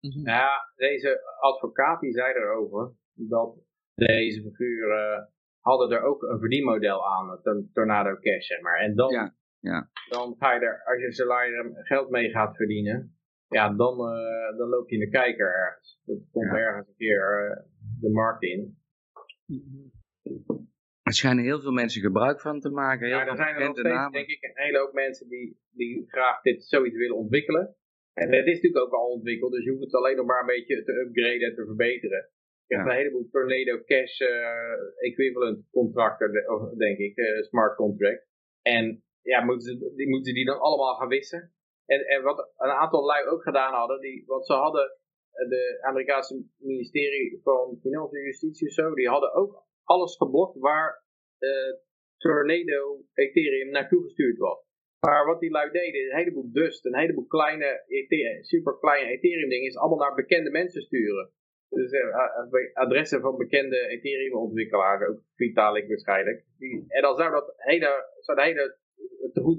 Mhm. 0.00 0.28
Ja, 0.28 0.48
deze 0.76 1.20
advocaat 1.40 2.00
die 2.00 2.12
zei 2.12 2.32
erover 2.32 2.92
dat 3.14 3.56
deze 3.94 4.42
figuren 4.42 5.32
hadden 5.60 5.90
er 5.90 6.02
ook 6.02 6.22
een 6.22 6.38
verdienmodel 6.38 7.08
aan, 7.08 7.40
een 7.42 7.70
Tornado 7.72 8.16
Cash, 8.16 8.46
zeg 8.46 8.60
maar. 8.60 8.78
En 8.78 8.94
dan, 8.94 9.10
ja, 9.10 9.34
ja. 9.60 9.90
dan 10.08 10.34
ga 10.38 10.52
je 10.52 10.60
er, 10.60 10.82
als 10.84 11.00
je 11.00 11.12
salaris 11.12 11.66
geld 11.74 12.10
mee 12.10 12.30
gaat 12.30 12.56
verdienen, 12.56 13.18
ja, 13.48 13.74
dan, 13.74 13.92
uh, 13.92 14.56
dan 14.58 14.68
loop 14.68 14.88
je 14.88 14.94
in 14.94 15.00
de 15.00 15.08
kijker 15.10 15.54
ergens. 15.54 16.00
Dat 16.04 16.18
komt 16.30 16.54
ergens 16.54 16.88
een 16.88 16.96
keer 16.96 17.50
uh, 17.50 17.64
de 18.00 18.10
markt 18.10 18.42
in. 18.42 18.78
Er 21.02 21.14
schijnen 21.14 21.44
heel 21.44 21.60
veel 21.60 21.72
mensen 21.72 22.00
gebruik 22.00 22.40
van 22.40 22.60
te 22.60 22.70
maken. 22.70 23.06
Heel 23.06 23.16
ja, 23.16 23.26
er 23.26 23.36
zijn 23.36 23.54
er 23.54 23.66
nog 23.66 23.78
steeds, 23.78 24.10
denk 24.10 24.28
ik, 24.28 24.42
een 24.42 24.64
hele 24.64 24.78
hoop 24.78 24.92
mensen 24.92 25.28
die, 25.28 25.60
die 25.70 26.04
graag 26.08 26.40
dit 26.40 26.64
zoiets 26.64 26.96
willen 26.96 27.16
ontwikkelen. 27.16 27.76
En 28.12 28.32
het 28.32 28.46
is 28.46 28.54
natuurlijk 28.54 28.84
ook 28.84 28.92
al 28.92 29.10
ontwikkeld, 29.10 29.52
dus 29.52 29.64
je 29.64 29.70
hoeft 29.70 29.84
het 29.84 29.94
alleen 29.94 30.16
nog 30.16 30.26
maar 30.26 30.40
een 30.40 30.46
beetje 30.46 30.82
te 30.82 30.92
upgraden 30.92 31.48
en 31.48 31.54
te 31.54 31.64
verbeteren. 31.64 32.30
Je 32.68 32.76
hebt 32.76 32.88
een 32.88 32.96
heleboel 32.96 33.28
Tornado 33.30 33.84
Cash 33.84 34.20
uh, 34.20 34.28
equivalent 34.98 35.68
contracten, 35.70 36.32
denk 36.76 36.98
ik, 36.98 37.16
uh, 37.16 37.42
smart 37.42 37.76
contract. 37.76 38.26
En 38.62 39.02
ja, 39.22 39.44
moeten 39.44 39.66
ze, 39.66 39.92
die, 39.96 40.08
moeten 40.08 40.34
die 40.34 40.44
dan 40.44 40.60
allemaal 40.60 40.94
gaan 40.94 41.08
wissen? 41.08 41.52
En, 41.86 42.00
en 42.06 42.22
wat 42.22 42.52
een 42.56 42.70
aantal 42.70 43.04
lui 43.04 43.26
ook 43.26 43.42
gedaan 43.42 43.74
hadden, 43.74 44.00
die, 44.00 44.24
wat 44.26 44.46
ze 44.46 44.52
hadden, 44.52 44.98
eh, 45.32 45.48
de 45.48 45.78
Amerikaanse 45.80 46.44
ministerie 46.58 47.40
van 47.42 47.78
Financiën 47.80 48.18
en 48.18 48.24
Justitie 48.24 48.66
of 48.66 48.72
zo, 48.72 48.94
die 48.94 49.08
hadden 49.08 49.34
ook 49.34 49.66
alles 49.84 50.16
geblokt 50.16 50.58
waar 50.58 51.04
uh, 51.38 51.74
Tornado 52.16 53.04
Ethereum 53.14 53.70
naartoe 53.70 54.02
gestuurd 54.02 54.38
was. 54.38 54.66
Maar 55.00 55.26
wat 55.26 55.40
die 55.40 55.50
lui 55.50 55.70
deden, 55.70 56.10
een 56.10 56.16
heleboel 56.16 56.52
dust, 56.52 56.84
een 56.84 56.98
heleboel 56.98 57.26
kleine, 57.26 57.84
super 58.40 58.78
kleine 58.78 59.10
Ethereum 59.10 59.48
dingen, 59.48 59.66
is 59.66 59.76
allemaal 59.76 59.98
naar 59.98 60.14
bekende 60.14 60.50
mensen 60.50 60.82
sturen. 60.82 61.32
Dus 61.68 61.92
uh, 61.92 62.74
adressen 62.74 63.20
van 63.20 63.36
bekende 63.36 63.76
Ethereum 63.76 64.34
ontwikkelaars, 64.34 65.06
ook 65.08 65.20
Vitalik 65.34 65.88
waarschijnlijk. 65.88 66.44
Die, 66.58 66.84
en 66.88 67.02
dan 67.02 67.16
zou 67.16 67.30
dat 67.30 67.52
hele, 67.56 68.06
zou 68.20 68.38
de 68.38 68.44
hele 68.44 68.76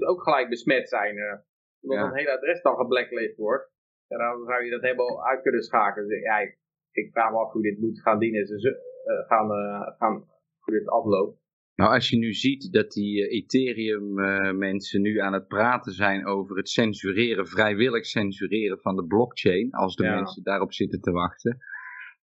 ook 0.06 0.22
gelijk 0.22 0.48
besmet 0.48 0.88
zijn. 0.88 1.16
Uh, 1.16 1.34
omdat 1.80 1.98
ja. 1.98 2.04
een 2.04 2.16
hele 2.16 2.36
adres 2.36 2.62
dan 2.62 2.76
geblacklist 2.76 3.36
wordt. 3.36 3.70
En 4.08 4.18
dan 4.18 4.44
zou 4.44 4.64
je 4.64 4.70
dat 4.70 4.82
helemaal 4.82 5.26
uit 5.26 5.42
kunnen 5.42 5.62
schakelen. 5.62 6.08
Dus, 6.08 6.22
ja, 6.22 6.38
ik, 6.38 6.58
ik 6.92 7.10
vraag 7.12 7.30
me 7.30 7.38
af 7.38 7.52
hoe 7.52 7.62
dit 7.62 7.78
moet 7.78 8.00
gaan 8.00 8.18
dienen. 8.18 8.46
Ze 8.46 8.68
uh, 9.06 9.28
gaan, 9.28 9.50
uh, 9.50 9.96
gaan, 9.98 10.28
hoe 10.58 10.78
dit 10.78 10.88
afloopt. 10.88 11.38
Nou, 11.74 11.92
als 11.92 12.10
je 12.10 12.16
nu 12.16 12.32
ziet 12.32 12.72
dat 12.72 12.90
die 12.90 13.28
Ethereum-mensen 13.28 15.00
nu 15.00 15.18
aan 15.18 15.32
het 15.32 15.48
praten 15.48 15.92
zijn 15.92 16.26
over 16.26 16.56
het 16.56 16.68
censureren, 16.68 17.46
vrijwillig 17.46 18.06
censureren 18.06 18.80
van 18.80 18.96
de 18.96 19.06
blockchain, 19.06 19.70
als 19.70 19.96
de 19.96 20.02
mensen 20.02 20.42
daarop 20.42 20.72
zitten 20.72 21.00
te 21.00 21.10
wachten, 21.10 21.58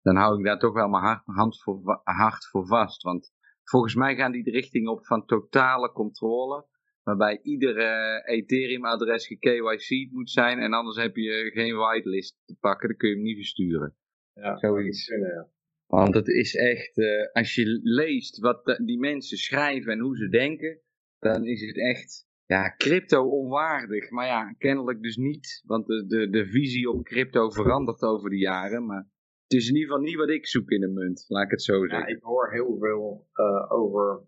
dan 0.07 0.15
hou 0.15 0.37
ik 0.37 0.45
daar 0.45 0.59
toch 0.59 0.73
wel 0.73 0.87
mijn 0.87 1.03
hart, 1.03 1.21
hand 1.25 1.61
voor, 1.61 2.01
hart 2.03 2.45
voor 2.45 2.67
vast. 2.67 3.01
Want 3.01 3.31
volgens 3.63 3.95
mij 3.95 4.15
gaan 4.15 4.31
die 4.31 4.43
de 4.43 4.51
richting 4.51 4.87
op 4.87 5.05
van 5.05 5.25
totale 5.25 5.91
controle 5.91 6.65
waarbij 7.03 7.39
iedere 7.41 8.21
Ethereum-adres 8.25 9.27
ge-KYC 9.27 10.11
moet 10.11 10.29
zijn 10.29 10.59
en 10.59 10.73
anders 10.73 10.97
heb 10.97 11.15
je 11.15 11.51
geen 11.53 11.75
whitelist 11.75 12.41
te 12.45 12.55
pakken, 12.59 12.87
dan 12.87 12.97
kun 12.97 13.09
je 13.09 13.15
hem 13.15 13.23
niet 13.23 13.35
versturen. 13.35 13.95
Ja, 14.33 14.57
Zoiets. 14.57 15.07
ja. 15.07 15.49
Want 15.85 16.13
het 16.13 16.27
is 16.27 16.55
echt, 16.55 16.97
uh, 16.97 17.31
als 17.31 17.55
je 17.55 17.79
leest 17.83 18.39
wat 18.39 18.79
die 18.85 18.99
mensen 18.99 19.37
schrijven 19.37 19.91
en 19.91 19.99
hoe 19.99 20.17
ze 20.17 20.29
denken, 20.29 20.79
dan 21.19 21.45
is 21.45 21.61
het 21.61 21.77
echt, 21.77 22.27
ja, 22.45 22.75
crypto 22.77 23.29
onwaardig. 23.29 24.09
Maar 24.09 24.25
ja, 24.25 24.53
kennelijk 24.57 25.01
dus 25.01 25.15
niet, 25.15 25.63
want 25.65 25.87
de, 25.87 26.05
de, 26.05 26.29
de 26.29 26.45
visie 26.45 26.89
op 26.89 27.03
crypto 27.03 27.49
verandert 27.49 28.01
over 28.01 28.29
de 28.29 28.37
jaren, 28.37 28.85
maar 28.85 29.07
het 29.47 29.59
is 29.59 29.67
in 29.69 29.75
ieder 29.75 29.89
geval 29.89 30.05
niet 30.05 30.15
wat 30.15 30.29
ik 30.29 30.47
zoek 30.47 30.69
in 30.69 30.83
een 30.83 30.93
munt, 30.93 31.25
laat 31.27 31.43
ik 31.43 31.51
het 31.51 31.61
zo 31.61 31.87
zeggen. 31.87 32.09
Ja, 32.09 32.15
ik 32.15 32.23
hoor 32.23 32.51
heel 32.51 32.77
veel 32.79 33.27
uh, 33.33 33.71
over, 33.71 34.21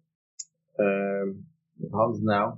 uh, 0.75 1.27
wat 1.73 1.91
hadden 1.91 2.23
nou? 2.23 2.57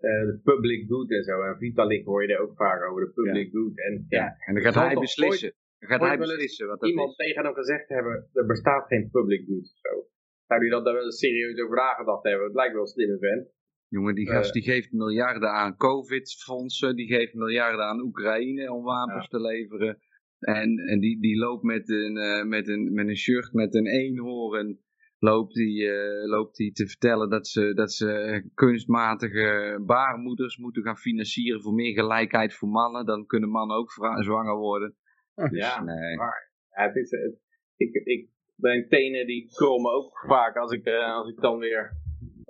uh, 0.00 0.26
de 0.26 0.40
public 0.44 0.88
good 0.88 1.10
en 1.10 1.22
zo. 1.22 1.42
En 1.42 1.56
Vitalik 1.58 2.04
hoor 2.04 2.22
je 2.22 2.34
er 2.34 2.40
ook 2.40 2.56
vaak 2.56 2.90
over, 2.90 3.04
de 3.04 3.12
public 3.12 3.50
good. 3.52 3.78
En, 3.78 4.06
ja. 4.08 4.36
en 4.46 4.54
dan 4.54 4.62
gaat 4.62 4.74
hij 4.74 4.94
beslissen. 4.94 5.54
Dan 5.78 5.88
gaat 5.88 6.00
hij 6.00 6.18
beslissen 6.18 6.66
wat 6.66 6.80
dat 6.80 6.88
iemand 6.88 7.16
tegen 7.16 7.44
hem 7.44 7.54
gezegd 7.54 7.88
hebben, 7.88 8.28
er 8.32 8.46
bestaat 8.46 8.86
geen 8.86 9.10
public 9.10 9.46
good. 9.46 9.72
Zo. 9.74 10.06
Zou 10.46 10.60
die 10.60 10.70
dat 10.70 10.84
daar 10.84 10.94
wel 10.94 11.10
serieus 11.10 11.60
over 11.60 11.76
nagedacht 11.76 12.22
hebben? 12.22 12.46
Het 12.46 12.54
lijkt 12.54 12.72
wel 12.72 12.82
een 12.82 12.88
slimme 12.88 13.18
vent. 13.18 13.48
Jongen, 13.88 14.14
die 14.14 14.28
gast 14.28 14.46
uh, 14.46 14.52
die 14.52 14.72
geeft 14.72 14.92
miljarden 14.92 15.50
aan 15.50 15.76
COVID-fondsen, 15.76 16.96
die 16.96 17.06
geeft 17.06 17.34
miljarden 17.34 17.84
aan 17.84 18.00
Oekraïne 18.00 18.72
om 18.72 18.84
wapens 18.84 19.28
te 19.28 19.40
leveren. 19.40 19.98
En, 20.40 20.78
en 20.78 21.00
die, 21.00 21.20
die 21.20 21.36
loopt 21.36 21.62
met 21.62 21.88
een, 21.88 22.16
uh, 22.16 22.44
met, 22.44 22.68
een, 22.68 22.92
met 22.92 23.08
een 23.08 23.16
shirt 23.16 23.52
met 23.52 23.74
een 23.74 23.86
eenhoorn 23.86 24.78
loopt 25.18 25.54
hij 25.54 25.72
uh, 25.72 26.28
loopt 26.28 26.58
hij 26.58 26.70
te 26.72 26.86
vertellen 26.86 27.30
dat 27.30 27.48
ze, 27.48 27.74
dat 27.74 27.92
ze 27.92 28.42
kunstmatige 28.54 29.82
baarmoeders 29.86 30.56
moeten 30.56 30.82
gaan 30.82 30.96
financieren 30.96 31.62
voor 31.62 31.74
meer 31.74 31.92
gelijkheid 31.92 32.54
voor 32.54 32.68
mannen. 32.68 33.06
Dan 33.06 33.26
kunnen 33.26 33.48
mannen 33.48 33.76
ook 33.76 33.90
zwanger 34.22 34.56
worden. 34.56 34.96
Dus, 35.34 35.50
ja, 35.50 35.82
nee. 35.82 36.16
maar 36.16 36.50
ja, 36.70 36.86
het 36.86 36.96
is, 36.96 37.10
het, 37.10 37.38
ik, 37.76 37.94
ik, 38.04 38.28
mijn 38.56 38.88
tenen 38.88 39.26
die 39.26 39.48
komen 39.54 39.92
ook 39.92 40.18
vaak 40.26 40.56
als 40.56 40.72
ik, 40.72 40.86
uh, 40.86 41.14
als 41.14 41.28
ik 41.28 41.40
dan 41.40 41.58
weer 41.58 41.92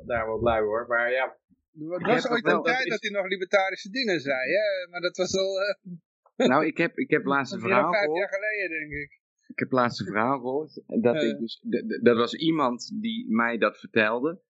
daar 0.07 0.27
wat 0.27 0.41
lui 0.41 0.63
hoor. 0.63 0.87
Maar 0.89 1.11
ja. 1.11 1.39
Het 1.71 2.07
was 2.07 2.29
ooit 2.29 2.47
een 2.47 2.63
tijd 2.63 2.89
dat 2.89 3.03
hij 3.03 3.11
nog 3.11 3.27
libertarische 3.27 3.91
dingen 3.91 4.21
zei, 4.21 4.39
hè? 4.39 4.91
maar 4.91 5.01
dat 5.01 5.17
was 5.17 5.37
al... 5.37 5.61
Uh... 5.61 5.93
Nou, 6.49 6.67
ik 6.67 6.77
heb, 6.77 6.99
ik 6.99 7.11
heb 7.11 7.25
laatst 7.25 7.53
een 7.53 7.61
verhaal 7.61 7.93
vijf 7.93 8.17
jaar 8.17 8.29
geleden, 8.29 8.79
denk 8.79 8.93
ik. 8.93 9.19
Ik 9.47 9.59
heb 9.59 9.73
laatst 9.73 10.01
een 10.01 10.07
verhaal 10.07 10.39
gehoord. 10.39 10.83
Dat, 10.87 11.23
ik 11.23 11.39
dus, 11.39 11.65
dat 12.03 12.17
was 12.17 12.35
iemand 12.35 13.01
die 13.01 13.31
mij 13.31 13.59
dat 13.59 13.79
vertelde. 13.79 14.41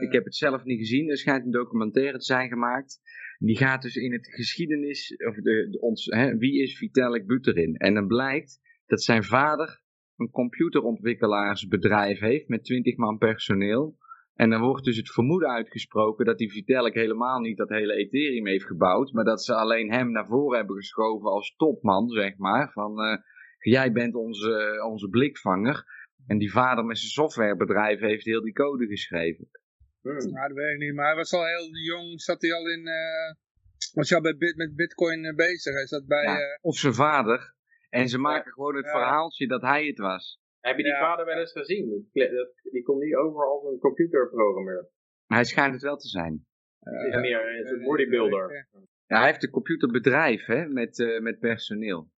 ik 0.00 0.12
heb 0.12 0.24
het 0.24 0.36
zelf 0.36 0.64
niet 0.64 0.78
gezien. 0.78 1.10
Er 1.10 1.18
schijnt 1.18 1.44
een 1.44 1.50
documentaire 1.50 2.18
te 2.18 2.24
zijn 2.24 2.48
gemaakt. 2.48 3.00
Die 3.38 3.56
gaat 3.56 3.82
dus 3.82 3.96
in 3.96 4.12
het 4.12 4.26
geschiedenis, 4.26 5.16
of 5.26 5.34
de, 5.34 5.68
de 5.70 5.80
ons, 5.80 6.04
hè, 6.04 6.36
wie 6.36 6.62
is 6.62 6.78
Vitalik 6.78 7.26
Buterin? 7.26 7.76
En 7.76 7.94
dan 7.94 8.06
blijkt 8.06 8.60
dat 8.86 9.02
zijn 9.02 9.24
vader 9.24 9.82
een 10.16 10.30
computerontwikkelaarsbedrijf 10.30 12.18
heeft 12.18 12.48
met 12.48 12.64
20 12.64 12.96
man 12.96 13.18
personeel. 13.18 13.98
En 14.38 14.50
dan 14.50 14.60
wordt 14.60 14.84
dus 14.84 14.96
het 14.96 15.10
vermoeden 15.10 15.48
uitgesproken 15.48 16.24
dat 16.24 16.38
die 16.38 16.50
Vitalik 16.50 16.94
helemaal 16.94 17.40
niet 17.40 17.56
dat 17.56 17.68
hele 17.68 17.94
Ethereum 17.94 18.46
heeft 18.46 18.64
gebouwd, 18.64 19.12
maar 19.12 19.24
dat 19.24 19.44
ze 19.44 19.54
alleen 19.54 19.92
hem 19.92 20.10
naar 20.10 20.26
voren 20.26 20.56
hebben 20.56 20.76
geschoven 20.76 21.30
als 21.30 21.54
topman, 21.56 22.08
zeg 22.08 22.36
maar. 22.36 22.72
Van, 22.72 23.04
uh, 23.04 23.16
jij 23.58 23.92
bent 23.92 24.14
onze, 24.14 24.82
onze 24.86 25.08
blikvanger. 25.08 25.84
En 26.26 26.38
die 26.38 26.52
vader 26.52 26.84
met 26.84 26.98
zijn 26.98 27.10
softwarebedrijf 27.10 28.00
heeft 28.00 28.24
heel 28.24 28.42
die 28.42 28.52
code 28.52 28.86
geschreven. 28.86 29.48
Hmm. 30.00 30.12
Nou, 30.12 30.48
dat 30.48 30.56
weet 30.56 30.72
ik 30.72 30.78
niet, 30.78 30.94
maar 30.94 31.06
hij 31.06 31.16
was 31.16 31.32
al 31.32 31.46
heel 31.46 31.76
jong, 31.76 32.20
zat 32.20 32.42
hij 32.42 32.52
al 32.54 32.68
in, 32.68 32.86
uh, 32.86 33.34
was 33.92 34.08
hij 34.08 34.18
al 34.18 34.24
bij 34.24 34.52
met 34.56 34.76
bitcoin 34.76 35.24
uh, 35.24 35.34
bezig. 35.34 35.74
Hij 35.74 35.86
zat 35.86 36.06
bij... 36.06 36.22
Ja, 36.22 36.58
of 36.60 36.76
zijn 36.76 36.94
vader. 36.94 37.54
En 37.88 38.08
ze 38.08 38.18
maken 38.18 38.52
gewoon 38.52 38.76
het 38.76 38.90
verhaaltje 38.90 39.46
dat 39.46 39.62
hij 39.62 39.86
het 39.86 39.98
was. 39.98 40.40
Heb 40.60 40.76
je 40.76 40.82
die 40.82 40.96
vader 40.96 41.24
wel 41.24 41.38
eens 41.38 41.52
gezien? 41.52 42.08
Die 42.62 42.82
komt 42.82 43.02
niet 43.02 43.14
over 43.14 43.44
als 43.46 43.64
een 43.64 43.78
computerprogrammeur. 43.78 44.88
Hij 45.26 45.44
schijnt 45.44 45.72
het 45.72 45.82
wel 45.82 45.96
te 45.96 46.08
zijn. 46.08 46.46
Het 46.78 47.14
is 47.14 47.20
meer 47.20 47.72
een 47.72 47.82
bodybuilder. 47.82 48.68
Ja, 49.06 49.18
hij 49.18 49.26
heeft 49.26 49.42
een 49.42 49.50
computerbedrijf 49.50 50.44
hè, 50.44 50.66
met, 50.66 50.98
uh, 50.98 51.20
met 51.20 51.38
personeel. 51.38 52.10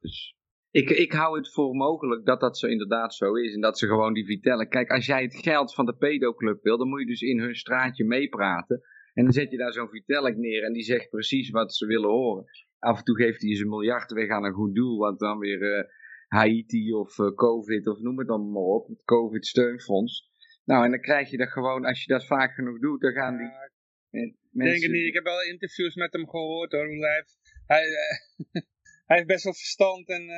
dus 0.00 0.36
ik, 0.70 0.90
ik 0.90 1.12
hou 1.12 1.36
het 1.36 1.52
voor 1.52 1.74
mogelijk 1.74 2.24
dat 2.24 2.40
dat 2.40 2.58
zo 2.58 2.66
inderdaad 2.66 3.14
zo 3.14 3.34
is. 3.34 3.54
En 3.54 3.60
dat 3.60 3.78
ze 3.78 3.86
gewoon 3.86 4.12
die 4.12 4.26
vertellen. 4.26 4.68
Kijk, 4.68 4.90
als 4.90 5.06
jij 5.06 5.22
het 5.22 5.36
geld 5.36 5.74
van 5.74 5.86
de 5.86 5.96
pedoclub 5.96 6.62
wil, 6.62 6.78
dan 6.78 6.88
moet 6.88 7.00
je 7.00 7.06
dus 7.06 7.20
in 7.20 7.38
hun 7.38 7.54
straatje 7.54 8.04
meepraten. 8.04 8.80
En 9.14 9.24
dan 9.24 9.32
zet 9.32 9.50
je 9.50 9.56
daar 9.56 9.72
zo'n 9.72 9.88
Vitalik 9.88 10.36
neer 10.36 10.62
en 10.62 10.72
die 10.72 10.82
zegt 10.82 11.10
precies 11.10 11.50
wat 11.50 11.74
ze 11.74 11.86
willen 11.86 12.10
horen. 12.10 12.44
Af 12.78 12.98
en 12.98 13.04
toe 13.04 13.16
geeft 13.16 13.40
hij 13.40 13.50
eens 13.50 13.60
een 13.60 13.68
miljard 13.68 14.12
weg 14.12 14.28
aan 14.28 14.44
een 14.44 14.52
goed 14.52 14.74
doel, 14.74 14.98
want 14.98 15.18
dan 15.18 15.38
weer 15.38 15.60
uh, 15.60 15.84
Haiti 16.32 16.92
of 16.92 17.18
uh, 17.18 17.34
COVID 17.34 17.86
of 17.86 17.98
noem 18.00 18.18
het 18.18 18.26
dan 18.26 18.52
maar 18.52 18.70
op, 18.78 18.88
het 18.88 19.04
COVID-steunfonds. 19.04 20.30
Nou, 20.64 20.84
en 20.84 20.90
dan 20.90 21.00
krijg 21.00 21.30
je 21.30 21.36
dat 21.36 21.52
gewoon, 21.52 21.84
als 21.84 22.04
je 22.04 22.12
dat 22.12 22.26
vaak 22.26 22.54
genoeg 22.54 22.78
doet, 22.78 23.00
dan 23.00 23.12
gaan 23.12 23.36
die... 23.36 23.46
Ik 23.46 24.34
mensen... 24.50 24.72
denk 24.72 24.82
het 24.82 24.92
niet, 24.92 25.06
ik 25.06 25.14
heb 25.14 25.24
wel 25.24 25.42
interviews 25.42 25.94
met 25.94 26.12
hem 26.12 26.28
gehoord 26.28 26.72
hoor, 26.72 26.86
hoe 26.86 27.06
hij, 27.06 27.24
hij, 27.66 27.86
uh, 27.88 28.62
hij 29.08 29.16
heeft 29.16 29.26
best 29.26 29.44
wel 29.44 29.52
verstand 29.54 30.08
en 30.08 30.28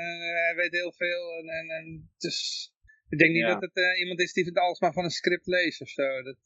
hij 0.47 0.55
weet 0.57 0.73
heel 0.73 0.93
veel. 0.93 1.39
En, 1.39 1.49
en, 1.49 1.69
en 1.69 2.11
dus, 2.19 2.39
ik 3.09 3.19
denk 3.19 3.33
niet 3.33 3.41
ja. 3.41 3.59
dat 3.59 3.71
het 3.73 3.99
iemand 3.99 4.21
is 4.21 4.33
die 4.33 4.45
het 4.45 4.59
alles 4.59 4.81
maar 4.81 4.93
van 4.93 5.05
een 5.05 5.21
script 5.21 5.47
leest 5.47 5.81
of 5.81 5.89
zo. 5.89 6.23
Dat, 6.23 6.39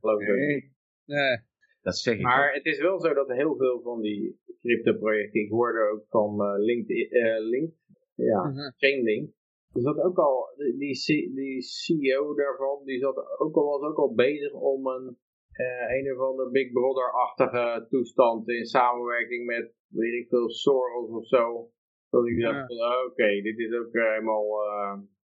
Geloof 0.00 0.20
ik 0.20 0.28
nee. 0.28 0.72
nee. 1.04 1.38
Dat 1.82 1.98
zeg 1.98 2.14
ik 2.14 2.20
maar 2.20 2.52
het 2.52 2.64
is 2.64 2.78
wel 2.78 3.00
zo 3.00 3.14
dat 3.14 3.28
heel 3.28 3.56
veel 3.56 3.80
van 3.82 4.00
die 4.00 4.40
crypto-projecten, 4.60 5.40
ik 5.40 5.50
hoorde 5.50 5.90
ook 5.92 6.04
van 6.08 6.40
uh, 6.40 6.64
LinkedIn, 6.64 7.16
uh, 7.16 7.38
Link, 7.38 7.74
ja, 8.14 8.40
uh 8.48 8.56
-huh. 8.56 8.72
Chainlink. 8.76 9.32
Er 9.72 9.80
zat 9.80 9.98
ook 9.98 10.18
al, 10.18 10.48
die, 10.56 11.34
die 11.34 11.62
CEO 11.62 12.34
daarvan, 12.34 12.84
die 12.84 12.98
zat 12.98 13.38
ook 13.38 13.56
al, 13.56 13.64
was 13.64 13.90
ook 13.90 13.98
al 13.98 14.14
bezig 14.14 14.52
om 14.52 14.86
een, 14.86 15.18
uh, 15.52 15.96
een 15.96 16.12
of 16.12 16.18
andere 16.18 16.50
Big 16.50 16.72
Brother-achtige 16.72 17.86
toestand 17.88 18.48
in 18.48 18.64
samenwerking 18.64 19.46
met, 19.46 19.72
weet 19.88 20.22
ik 20.22 20.28
veel, 20.28 20.50
Soros 20.50 21.10
of 21.10 21.26
zo. 21.26 21.70
Dat 22.10 22.26
ik 22.26 22.40
dacht, 22.40 22.72
ja. 22.72 23.04
oké, 23.04 23.10
okay, 23.10 23.42
dit 23.42 23.58
is 23.58 23.72
ook 23.72 23.92
helemaal, 23.92 24.46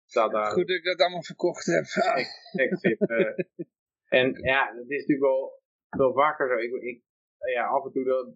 staat 0.05 0.31
daar. 0.31 0.51
Goed 0.51 0.67
dat 0.67 0.77
ik 0.77 0.83
dat 0.83 0.99
allemaal 0.99 1.23
verkocht 1.23 1.65
heb. 1.65 1.83
Exit. 2.65 2.99
en 4.19 4.33
ja, 4.41 4.73
het 4.75 4.89
is 4.89 4.99
natuurlijk 4.99 5.19
wel 5.19 5.63
wel 5.97 6.13
vaker 6.13 6.47
zo. 6.49 6.55
Ik, 6.55 6.81
ik, 6.81 7.01
ja, 7.53 7.67
af 7.67 7.85
en 7.85 7.91
toe, 7.91 8.35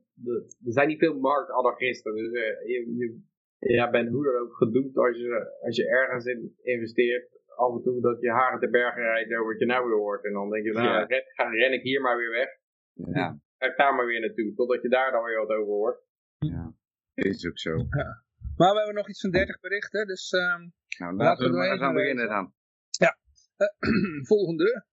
er 0.66 0.74
zijn 0.74 0.88
niet 0.88 1.00
veel 1.00 1.20
marktanarchisten. 1.20 2.16
Dus 2.16 2.32
je, 2.66 2.94
je 2.98 3.22
ja, 3.60 3.90
bent 3.90 4.10
hoe 4.10 4.24
dan 4.24 4.36
ook 4.36 4.56
gedoemd 4.56 4.98
als 4.98 5.18
je, 5.18 5.58
als 5.62 5.76
je 5.76 5.88
ergens 5.88 6.26
in 6.26 6.56
investeert. 6.62 7.38
Af 7.56 7.76
en 7.76 7.82
toe 7.82 8.02
dat 8.02 8.22
je 8.22 8.32
haren 8.32 8.60
te 8.60 8.70
bergen 8.70 9.02
rijdt 9.02 9.34
over 9.34 9.52
wat 9.52 9.60
je 9.60 9.66
nou 9.66 9.88
weer 9.88 9.98
hoort. 9.98 10.26
En 10.26 10.34
dan 10.34 10.50
denk 10.50 10.66
je, 10.66 10.72
nou, 10.72 10.88
ja. 10.88 11.06
ren, 11.06 11.24
ga, 11.26 11.50
ren 11.50 11.74
ik 11.74 11.82
hier 11.82 12.02
maar 12.02 12.18
weer 12.18 12.30
weg. 12.30 12.50
Ja. 12.94 13.40
Ga 13.58 13.66
ik 13.66 13.78
daar 13.78 13.96
maar 13.96 14.06
weer 14.06 14.20
naartoe. 14.20 14.54
Totdat 14.54 14.82
je 14.82 14.90
daar 14.90 15.12
dan 15.12 15.24
weer 15.24 15.38
wat 15.38 15.50
over 15.50 15.74
hoort. 15.74 16.02
Ja, 16.38 16.74
is 17.14 17.48
ook 17.48 17.60
zo. 17.60 17.78
Ja. 17.78 18.24
Maar 18.56 18.72
we 18.72 18.78
hebben 18.78 18.96
nog 18.96 19.10
iets 19.10 19.22
van 19.22 19.32
30 19.32 19.60
berichten, 19.60 20.08
dus... 20.08 20.32
Um, 20.32 20.74
nou, 20.98 21.16
laten 21.16 21.52
we 21.52 21.58
maar 21.58 21.78
gaan 21.78 21.94
beginnen 21.94 22.28
dan. 22.28 22.54
Ja, 22.90 23.18
uh, 23.58 24.26
volgende. 24.34 24.86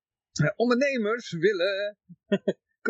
ondernemers 0.56 1.32
willen 1.32 1.96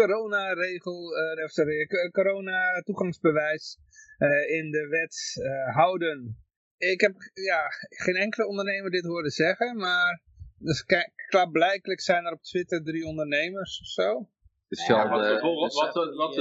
corona-regel, 0.01 0.99
uh, 1.39 1.47
sorry, 1.47 1.87
corona-toegangsbewijs 2.11 3.79
uh, 4.19 4.51
in 4.59 4.71
de 4.71 4.87
wet 4.89 5.17
uh, 5.43 5.75
houden. 5.75 6.37
Ik 6.77 7.01
heb 7.01 7.15
ja, 7.33 7.61
geen 7.89 8.17
enkele 8.17 8.47
ondernemer 8.47 8.91
dit 8.91 9.05
horen 9.05 9.31
zeggen, 9.31 9.77
maar 9.77 10.23
dus 10.59 10.85
klaarblijkelijk 11.29 12.01
zijn 12.01 12.25
er 12.25 12.33
op 12.33 12.43
Twitter 12.43 12.83
drie 12.83 13.05
ondernemers 13.05 13.81
of 13.81 13.87
zo. 13.87 14.29
Ja, 14.69 15.09
wat, 15.09 15.41
wat, 15.41 15.75
wat, 15.75 15.95
wat, 15.95 16.15
wat, 16.17 16.35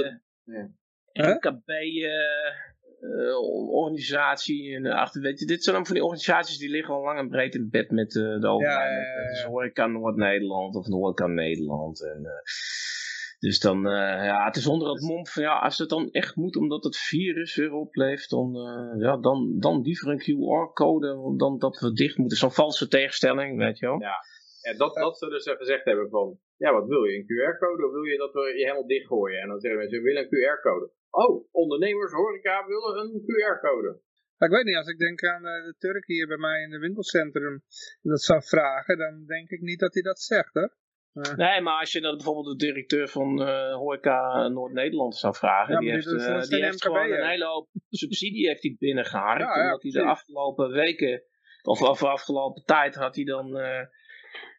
ja. 0.44 1.34
MKB, 1.34 1.68
uh, 1.68 3.38
organisatie. 3.70 4.74
En, 4.74 4.86
achter, 4.86 5.22
weet 5.22 5.38
je, 5.38 5.46
dit 5.46 5.62
zijn 5.62 5.76
dan 5.76 5.86
van 5.86 5.94
die 5.94 6.04
organisaties 6.04 6.58
die 6.58 6.70
liggen 6.70 6.94
al 6.94 7.02
lang 7.02 7.18
en 7.18 7.28
breed 7.28 7.54
in 7.54 7.68
bed 7.70 7.90
met 7.90 8.14
uh, 8.14 8.40
de 8.40 8.46
overheid. 8.46 8.90
Ja, 8.90 9.12
ja, 9.12 9.22
ja. 9.22 9.28
Dus 9.28 9.42
Horeca 9.42 9.86
Noord-Nederland 9.86 10.74
of 10.74 10.86
Horeca 10.86 11.26
Nederland. 11.26 12.04
En, 12.04 12.20
uh, 12.22 12.30
dus 13.46 13.60
dan, 13.60 13.80
ja, 14.30 14.44
het 14.44 14.56
is 14.56 14.66
onder 14.66 14.88
het 14.88 15.00
mom 15.00 15.26
van, 15.26 15.42
ja, 15.42 15.58
als 15.58 15.78
het 15.78 15.88
dan 15.88 16.10
echt 16.10 16.36
moet 16.36 16.56
omdat 16.56 16.84
het 16.84 16.96
virus 16.96 17.56
weer 17.56 17.72
opleeft, 17.72 18.30
dan, 18.30 18.52
ja, 18.98 19.16
dan, 19.16 19.56
dan 19.58 19.82
liever 19.82 20.08
een 20.08 20.24
QR-code 20.26 21.36
dan 21.36 21.58
dat 21.58 21.78
we 21.78 21.92
dicht 21.92 22.16
moeten. 22.16 22.38
Zo'n 22.38 22.60
valse 22.62 22.88
tegenstelling, 22.88 23.58
weet 23.58 23.78
je 23.78 23.86
wel. 23.86 24.00
Ja, 24.00 24.16
en 24.60 24.76
dat, 24.76 24.94
dat 24.94 25.18
ze 25.18 25.28
dus 25.28 25.48
gezegd 25.48 25.84
hebben 25.84 26.08
van, 26.08 26.38
ja, 26.56 26.72
wat 26.72 26.86
wil 26.86 27.04
je, 27.04 27.16
een 27.16 27.28
QR-code 27.30 27.86
of 27.86 27.92
wil 27.92 28.02
je 28.02 28.16
dat 28.16 28.32
we 28.32 28.40
je 28.40 28.64
helemaal 28.64 28.86
dichtgooien? 28.86 29.40
En 29.40 29.48
dan 29.48 29.60
zeggen 29.60 29.80
mensen, 29.80 29.98
we 29.98 30.04
willen 30.04 30.22
een 30.22 30.28
QR-code. 30.28 30.90
Oh, 31.10 31.46
ondernemers, 31.52 32.12
horeca 32.12 32.66
willen 32.66 32.98
een 32.98 33.22
QR-code. 33.26 34.00
ik 34.38 34.50
weet 34.50 34.64
niet, 34.64 34.76
als 34.76 34.88
ik 34.88 34.98
denk 34.98 35.22
aan 35.22 35.42
de 35.42 35.74
Turk 35.78 36.06
hier 36.06 36.26
bij 36.26 36.36
mij 36.36 36.62
in 36.62 36.72
het 36.72 36.80
winkelcentrum 36.80 37.62
dat 38.02 38.22
zou 38.22 38.42
vragen, 38.42 38.98
dan 38.98 39.24
denk 39.26 39.50
ik 39.50 39.60
niet 39.60 39.78
dat 39.78 39.94
hij 39.94 40.02
dat 40.02 40.20
zegt, 40.20 40.54
hè? 40.54 40.66
Uh. 41.16 41.34
Nee, 41.34 41.60
maar 41.60 41.80
als 41.80 41.92
je 41.92 42.00
dan 42.00 42.16
bijvoorbeeld 42.16 42.58
de 42.58 42.66
directeur 42.66 43.08
van 43.08 43.42
uh, 43.42 43.74
Horeca 43.74 44.48
Noord-Nederland 44.48 45.16
zou 45.16 45.34
vragen, 45.34 45.74
ja, 45.74 45.80
die 45.80 45.90
heeft, 45.90 46.06
uh, 46.06 46.42
die 46.42 46.64
heeft 46.64 46.82
gewoon 46.82 47.12
een 47.12 47.28
hele 47.28 47.46
hoop 47.46 47.68
subsidie 47.90 48.46
heeft 48.46 48.62
hij 48.62 48.76
binnengehaald. 48.78 49.40
Ja, 49.40 49.56
ja, 49.56 49.64
omdat 49.64 49.82
hij 49.82 49.90
de 49.90 50.02
afgelopen 50.02 50.70
weken, 50.70 51.22
of, 51.62 51.82
of 51.82 52.04
afgelopen 52.04 52.64
tijd, 52.64 52.94
had 52.94 53.14
hij 53.14 53.24
dan 53.24 53.58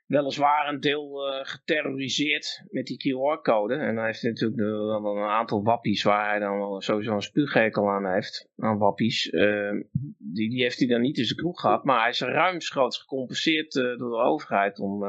weliswaar 0.08 0.67
een 0.67 0.80
deel 0.80 1.34
uh, 1.34 1.39
geterroriseerd 1.46 2.63
met 2.70 2.86
die 2.86 2.98
QR-code. 2.98 3.76
En 3.76 3.96
hij 3.96 4.06
heeft 4.06 4.24
natuurlijk 4.24 4.60
dan 4.60 5.06
een 5.06 5.30
aantal 5.30 5.63
wappies 5.63 6.04
waar 6.04 6.30
hij 6.30 6.39
dan 6.39 6.82
sowieso 6.82 7.13
een 7.13 7.22
spuughekel 7.22 7.89
aan 7.89 8.13
heeft. 8.13 8.50
Aan 8.58 8.78
wappies. 8.78 9.32
Uh, 9.32 9.72
die, 10.17 10.50
die 10.50 10.62
heeft 10.62 10.80
hij 10.80 10.88
dan 10.88 11.02
niet 11.02 11.17
in 11.17 11.26
zijn 11.26 11.39
kroeg 11.39 11.60
gehad. 11.60 11.84
Maar 11.84 12.00
hij 12.00 12.10
is 12.10 12.22
ruimschoots 12.22 12.98
gecompenseerd 12.98 13.76
uh, 13.76 13.98
door 13.98 14.10
de 14.10 14.24
overheid. 14.24 14.80
Om, 14.80 15.04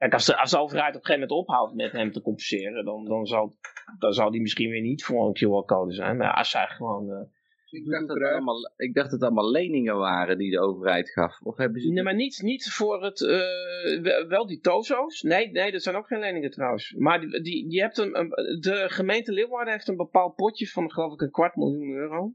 Kijk, 0.00 0.12
als 0.12 0.26
de, 0.26 0.38
als 0.38 0.50
de 0.50 0.58
overheid 0.58 0.94
op 0.94 1.00
een 1.00 1.06
gegeven 1.06 1.28
moment 1.28 1.48
ophoudt 1.48 1.74
met 1.74 1.92
hem 1.92 2.12
te 2.12 2.22
compenseren. 2.22 2.84
Dan, 2.84 3.04
dan, 3.04 3.26
zal, 3.26 3.52
dan 3.98 4.12
zal 4.12 4.30
die 4.30 4.40
misschien 4.40 4.70
weer 4.70 4.80
niet 4.80 5.04
voor 5.04 5.26
een 5.26 5.36
QR-code 5.36 5.92
zijn. 5.92 6.16
Maar 6.16 6.34
als 6.34 6.52
hij 6.52 6.66
gewoon 6.66 7.28
ik 7.70 7.90
dacht, 7.90 8.08
dat 8.08 8.16
het 8.16 8.32
allemaal, 8.32 8.72
ik 8.76 8.94
dacht 8.94 9.10
dat 9.10 9.20
het 9.20 9.28
allemaal 9.28 9.50
leningen 9.50 9.96
waren 9.96 10.38
die 10.38 10.50
de 10.50 10.60
overheid 10.60 11.10
gaf. 11.10 11.40
Of 11.42 11.56
hebben 11.56 11.80
ze... 11.80 11.90
Nee, 11.90 12.02
maar 12.02 12.14
niet, 12.14 12.42
niet 12.42 12.72
voor 12.72 13.04
het... 13.04 13.20
Uh, 13.20 14.26
wel 14.28 14.46
die 14.46 14.60
tozo's. 14.60 15.22
Nee, 15.22 15.50
nee, 15.50 15.72
dat 15.72 15.82
zijn 15.82 15.96
ook 15.96 16.06
geen 16.06 16.18
leningen 16.18 16.50
trouwens. 16.50 16.94
Maar 16.98 17.20
die, 17.20 17.40
die, 17.40 17.70
je 17.70 17.80
hebt 17.80 17.98
een, 17.98 18.18
een, 18.18 18.28
de 18.60 18.84
gemeente 18.88 19.32
Leeuwarden 19.32 19.72
heeft 19.72 19.88
een 19.88 19.96
bepaald 19.96 20.34
potje 20.34 20.66
van 20.66 20.90
geloof 20.90 21.12
ik 21.12 21.20
een 21.20 21.30
kwart 21.30 21.56
miljoen 21.56 21.90
euro. 21.90 22.32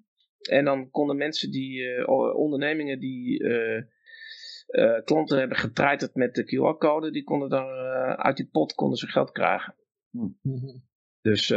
En 0.49 0.65
dan 0.65 0.89
konden 0.89 1.17
mensen 1.17 1.51
die, 1.51 1.79
uh, 1.79 2.07
ondernemingen 2.37 2.99
die 2.99 3.43
uh, 4.67 5.03
klanten 5.03 5.39
hebben 5.39 5.57
getreiterd 5.57 6.15
met 6.15 6.35
de 6.35 6.43
QR-code, 6.43 7.11
die 7.11 7.23
konden 7.23 7.49
daar 7.49 8.17
uit 8.17 8.37
die 8.37 8.49
pot 8.51 8.73
konden 8.73 8.97
ze 8.97 9.07
geld 9.07 9.31
krijgen. 9.31 9.75
Hm. 10.11 10.27
Dus... 11.21 11.49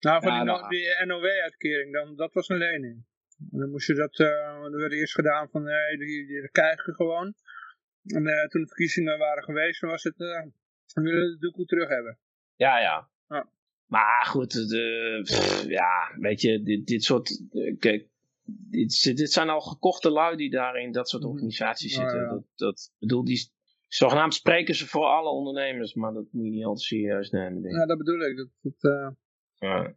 Nou, 0.00 0.22
van 0.22 0.32
ja, 0.32 0.38
die, 0.38 0.46
nou, 0.46 0.68
die 0.68 1.06
NOW-uitkering, 1.06 1.92
dan, 1.92 2.16
dat 2.16 2.32
was 2.32 2.48
een 2.48 2.56
lening. 2.56 3.04
En 3.52 3.58
dan 3.58 3.70
moest 3.70 3.86
je 3.86 3.94
dat, 3.94 4.18
uh, 4.18 4.62
dat 4.62 4.80
werd 4.80 4.92
eerst 4.92 5.14
gedaan 5.14 5.48
van, 5.48 5.62
nee, 5.62 5.98
die, 5.98 6.26
die 6.26 6.50
krijg 6.50 6.86
je 6.86 6.94
gewoon. 6.94 7.34
En 8.04 8.26
uh, 8.26 8.46
toen 8.46 8.60
de 8.60 8.66
verkiezingen 8.66 9.18
waren 9.18 9.42
geweest, 9.42 9.80
was 9.80 10.02
het, 10.02 10.18
uh, 10.18 10.42
we 10.94 11.02
willen 11.02 11.30
de 11.30 11.38
doekoe 11.38 11.66
terug 11.66 11.88
hebben. 11.88 12.18
Ja, 12.54 12.78
ja. 12.80 13.08
Maar 13.86 14.24
goed, 14.26 14.68
de, 14.68 15.20
pff, 15.22 15.64
ja, 15.68 16.14
weet 16.18 16.40
je, 16.40 16.62
dit, 16.62 16.86
dit 16.86 17.04
soort, 17.04 17.42
kijk, 17.78 18.08
dit, 18.70 19.16
dit 19.16 19.32
zijn 19.32 19.48
al 19.48 19.60
gekochte 19.60 20.10
lui 20.10 20.36
die 20.36 20.50
daar 20.50 20.76
in 20.76 20.92
dat 20.92 21.08
soort 21.08 21.24
organisaties 21.24 21.94
zitten. 21.94 22.20
Ja. 22.20 22.28
Dat, 22.28 22.44
dat, 22.54 22.92
bedoel, 22.98 23.24
die, 23.24 23.50
Zogenaamd 23.88 24.34
spreken 24.34 24.74
ze 24.74 24.86
voor 24.86 25.04
alle 25.04 25.30
ondernemers, 25.30 25.94
maar 25.94 26.12
dat 26.12 26.26
moet 26.30 26.44
je 26.44 26.50
niet 26.50 26.64
altijd 26.64 26.84
serieus 26.86 27.30
nemen. 27.30 27.62
Denk. 27.62 27.74
Ja, 27.74 27.86
dat 27.86 27.98
bedoel 27.98 28.20
ik. 28.20 28.36
Dat, 28.36 28.48
dat 28.60 28.92
uh, 28.92 29.10
ja. 29.54 29.96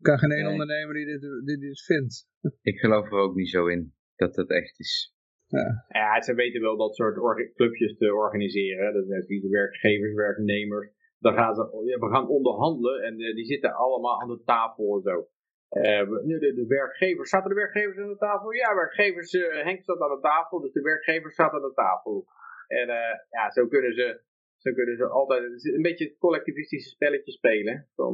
kan 0.00 0.18
geen 0.18 0.30
één 0.30 0.46
ondernemer 0.46 0.94
die 0.94 1.06
dit, 1.06 1.20
die 1.44 1.58
dit 1.58 1.82
vindt. 1.82 2.28
Ik 2.62 2.78
geloof 2.78 3.06
er 3.06 3.18
ook 3.18 3.34
niet 3.34 3.50
zo 3.50 3.66
in 3.66 3.94
dat 4.16 4.34
dat 4.34 4.50
echt 4.50 4.78
is. 4.78 5.14
Ja. 5.46 5.84
ja, 5.88 6.22
ze 6.22 6.34
weten 6.34 6.60
wel 6.60 6.76
dat 6.76 6.94
soort 6.94 7.14
clubjes 7.54 7.96
te 7.96 8.14
organiseren. 8.14 8.94
Dat 8.94 9.06
zijn 9.06 9.26
die 9.26 9.48
werkgevers, 9.48 10.14
werknemers. 10.14 10.90
Dan 11.18 11.34
gaan 11.34 11.54
ze, 11.54 11.62
we 12.00 12.08
gaan 12.12 12.28
onderhandelen 12.28 13.02
en 13.02 13.20
uh, 13.20 13.34
die 13.34 13.44
zitten 13.44 13.74
allemaal 13.74 14.20
aan 14.20 14.28
de 14.28 14.42
tafel 14.44 14.96
en 14.96 15.02
zo. 15.02 15.28
Uh, 15.74 15.82
de, 16.40 16.52
de, 16.54 16.64
werkgevers, 16.68 17.30
zaten 17.30 17.48
de 17.48 17.54
werkgevers 17.54 17.98
aan 17.98 18.08
de 18.08 18.16
tafel? 18.16 18.52
Ja, 18.52 18.74
werkgevers, 18.74 19.32
uh, 19.32 19.62
Henk 19.62 19.82
staat 19.82 20.00
aan 20.00 20.14
de 20.14 20.20
tafel, 20.20 20.60
dus 20.60 20.72
de 20.72 20.80
werkgevers 20.80 21.34
zaten 21.34 21.56
aan 21.62 21.68
de 21.68 21.74
tafel. 21.74 22.26
En 22.66 22.88
uh, 22.88 23.14
ja, 23.30 23.50
zo 23.50 23.66
kunnen 23.66 23.94
ze, 23.94 24.20
zo 24.56 24.72
kunnen 24.72 24.96
ze 24.96 25.06
altijd 25.08 25.64
een 25.64 25.82
beetje 25.82 26.04
het 26.04 26.18
collectivistische 26.18 26.90
spelletje 26.90 27.32
spelen. 27.32 27.88
Dan, 27.96 28.12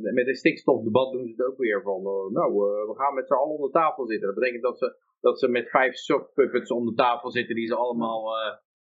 met 0.00 0.26
een 0.26 0.34
stikstofdebat 0.34 1.12
doen 1.12 1.26
ze 1.26 1.30
het 1.36 1.46
ook 1.46 1.58
weer 1.58 1.82
van, 1.82 2.02
nou, 2.32 2.54
we 2.88 2.94
gaan 2.96 3.14
met 3.14 3.26
z'n 3.26 3.32
allen 3.32 3.54
onder 3.54 3.70
tafel 3.70 4.06
zitten. 4.06 4.26
Dat 4.26 4.38
betekent 4.38 4.62
dat 4.62 4.78
ze, 4.78 4.96
dat 5.20 5.38
ze 5.38 5.48
met 5.48 5.70
vijf 5.70 5.94
softpuppets 5.94 6.70
om 6.70 6.86
de 6.86 6.94
tafel 6.94 7.30
zitten 7.30 7.54
die 7.54 7.66
ze 7.66 7.74
allemaal 7.74 8.36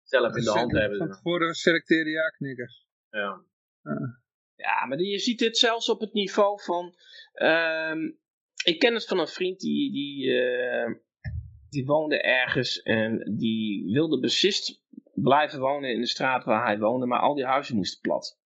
zelf 0.03 0.37
in 0.37 0.45
de 0.45 0.51
hand 0.51 0.73
hebben. 0.73 0.99
Van 0.99 1.11
tevoren 1.11 1.55
selecteren 1.55 2.13
ja-knikkers. 2.13 2.87
Ja. 3.11 3.43
Ja, 3.83 4.20
maar 4.89 5.01
je 5.01 5.19
ziet 5.19 5.41
het 5.41 5.59
zelfs 5.59 5.89
op 5.89 6.01
het 6.01 6.13
niveau 6.13 6.63
van... 6.63 6.95
Ehm, 7.33 8.11
ik 8.65 8.79
ken 8.79 8.95
het 8.95 9.07
van 9.07 9.19
een 9.19 9.29
vriend 9.29 9.61
die, 9.61 9.93
die, 9.93 10.27
uh, 10.27 10.95
die 11.69 11.87
woonde 11.87 12.23
ergens 12.23 12.83
en 12.83 13.35
die 13.39 13.93
wilde 13.93 14.21
beslist 14.21 14.83
blijven 15.15 15.61
wonen 15.61 15.93
in 15.93 16.01
de 16.01 16.07
straat 16.07 16.45
waar 16.45 16.65
hij 16.65 16.79
woonde, 16.79 17.07
maar 17.07 17.21
al 17.21 17.35
die 17.35 17.45
huizen 17.45 17.77
moesten 17.77 18.01
plat. 18.01 18.39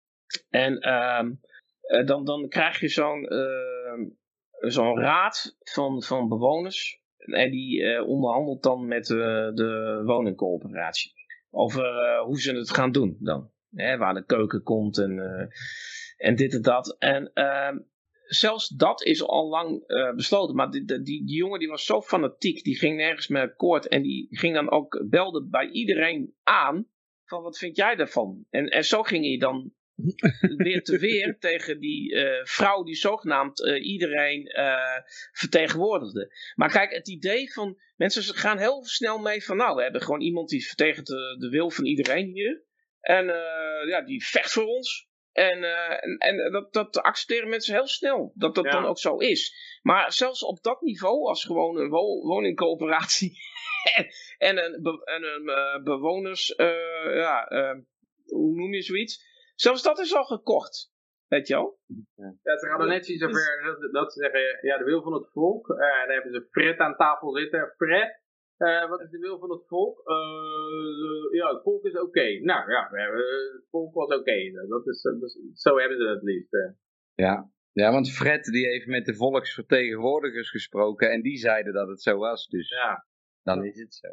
En 0.50 0.80
ehm, 0.80 1.32
eh, 1.82 2.06
dan, 2.06 2.26
dan 2.26 2.50
krijg 2.50 2.80
je 2.80 2.88
zo'n 2.88 3.34
uh, 3.34 4.08
zo'n 4.60 5.00
raad 5.00 5.58
van, 5.60 6.04
van 6.04 6.30
bewoners 6.30 7.02
en 7.18 7.52
die 7.52 7.82
uh, 7.82 8.08
onderhandelt 8.08 8.64
dan 8.64 8.88
met 8.88 9.06
de 9.06 10.02
woningcoöperatie 10.06 11.14
over 11.50 12.18
hoe 12.18 12.42
ze 12.42 12.56
het 12.56 12.70
gaan 12.70 12.92
doen 12.92 13.18
dan. 13.20 13.52
Hè, 13.70 13.98
waar 13.98 14.14
de 14.14 14.26
keuken 14.26 14.64
komt 14.64 14.98
en 14.98 15.50
en 16.24 16.36
dit 16.36 16.54
en 16.54 16.62
dat. 16.62 16.96
En 17.00 17.32
uh, 17.34 17.78
zelfs 18.24 18.68
dat 18.68 19.04
is 19.04 19.24
al 19.24 19.50
lang 19.50 19.84
uh, 19.88 20.14
besloten. 20.14 20.56
Maar 20.56 20.72
die, 20.72 20.86
die, 20.86 21.04
die, 21.04 21.36
jongen 21.36 21.60
die 21.60 21.68
was 21.68 21.86
zo 21.86 22.02
fanatiek. 22.02 22.64
Die 22.64 22.78
ging 22.78 22.98
nergens 22.98 23.28
meer 23.28 23.42
akkoord. 23.42 23.88
En 23.88 24.02
die 24.02 24.28
ging 24.30 24.54
dan 24.54 24.72
ook, 24.72 25.06
belde 25.10 25.48
bij 25.48 25.70
iedereen 25.70 26.36
aan. 26.44 26.88
Van 27.26 27.44
wat 27.44 27.58
vind 27.58 27.76
jij 27.76 27.96
daarvan? 27.96 28.46
En, 28.50 28.68
en 28.68 28.86
zo 28.86 29.04
ging 29.04 29.26
hij 29.26 29.38
dan 29.38 29.74
weer 30.66 30.84
te 30.84 30.98
weer 30.98 31.38
tegen 31.40 31.80
die 31.80 32.14
uh, 32.14 32.46
vrouw 32.46 32.84
die 32.84 32.96
zogenaamd 32.96 33.60
uh, 33.60 33.86
iedereen 33.86 34.52
vertegenwoordigde. 35.32 36.36
Maar 36.56 36.72
kijk, 36.72 36.92
het 36.92 37.10
idee 37.10 37.54
van 37.54 37.78
mensen 37.96 38.36
gaan 38.36 38.58
heel 38.58 38.86
snel 38.86 39.18
mee 39.20 39.44
van 39.44 39.58
nou, 39.58 39.76
we 39.76 39.84
hebben 39.84 40.02
gewoon 40.02 40.22
iemand 40.22 40.50
die 40.50 40.68
vertegenwoordigt 40.68 41.40
de, 41.40 41.46
de 41.48 41.50
wil 41.50 41.70
van 41.70 41.86
iedereen 41.86 42.28
hier. 42.28 42.64
En 43.00 43.26
ja, 43.88 44.02
die 44.06 44.26
vecht 44.26 44.52
voor 44.52 44.66
ons. 44.66 45.12
En, 45.34 45.58
uh, 45.58 45.92
en, 45.92 46.18
en 46.18 46.52
dat, 46.52 46.74
dat 46.74 46.98
accepteren 46.98 47.50
mensen 47.50 47.74
heel 47.74 47.88
snel, 47.88 48.32
dat 48.36 48.56
dat 48.56 48.66
dan 48.66 48.86
ook 48.86 49.00
zo 49.00 49.18
is. 49.18 49.56
Maar 49.82 50.12
zelfs 50.12 50.44
op 50.44 50.64
dat 50.64 50.82
niveau, 50.82 51.28
als 51.28 51.46
gewoon 51.46 51.78
een 51.78 51.90
woningcoöperatie 51.90 53.38
en 54.38 54.64
een, 54.64 54.82
be 54.82 55.02
en 55.04 55.24
een 55.24 55.44
uh, 55.44 55.84
bewoners, 55.84 56.54
uh, 56.58 57.16
ja, 57.16 57.48
hoe 58.26 58.56
noem 58.56 58.74
je 58.74 58.82
zoiets? 58.82 59.32
Zelfs 59.56 59.84
dat 59.84 60.00
is 60.00 60.16
al 60.16 60.24
gekocht. 60.24 60.92
Weet 61.28 61.48
je 61.48 61.54
wel? 61.54 61.80
Ja, 62.16 62.58
ze 62.58 62.68
gaan 62.68 62.82
er 62.82 62.88
net 62.88 63.08
iets 63.08 63.24
over 63.24 63.78
dat, 63.80 63.94
dat, 63.94 64.14
ze 64.14 64.20
zeggen, 64.20 64.68
ja, 64.68 64.78
de 64.78 64.84
wil 64.84 65.02
van 65.02 65.14
het 65.14 65.30
volk. 65.32 65.70
en 65.70 66.08
dan 66.08 66.16
hebben 66.16 66.32
ze 66.32 66.48
Fred 66.52 66.78
aan 66.78 66.96
tafel 66.96 67.36
zitten. 67.36 67.74
Fred, 67.78 68.22
uh, 68.64 68.90
wat 68.90 69.02
is 69.02 69.10
de 69.10 69.18
wil 69.18 69.40
van 69.40 69.52
het 69.52 69.68
volk? 69.68 70.02
Uh, 70.06 71.40
ja, 71.40 71.54
het 71.54 71.64
volk 71.64 71.86
is 71.86 72.00
oké. 72.00 72.40
Nou 72.42 72.72
ja, 72.72 72.90
het 72.92 73.68
volk 73.70 73.94
was 73.94 74.18
oké. 74.18 74.52
Dat, 74.68 74.88
is, 74.88 75.02
dat 75.02 75.38
zo 75.54 75.78
hebben 75.78 75.98
ze 75.98 76.08
het 76.08 76.24
liefst. 76.24 76.76
Ja. 77.16 77.52
ja, 77.72 77.92
want 77.92 78.12
Fred 78.12 78.46
die 78.46 78.66
heeft 78.66 78.88
met 78.88 79.06
de 79.06 79.16
volksvertegenwoordigers 79.16 80.50
gesproken 80.50 81.12
en 81.12 81.22
die 81.22 81.38
zeiden 81.38 81.74
dat 81.74 81.88
het 81.88 82.02
zo 82.02 82.18
was. 82.18 82.48
Dus 82.48 82.70
ja. 82.70 83.08
dan 83.44 83.66
is 83.66 83.80
het 83.80 83.96
zo. 83.96 84.08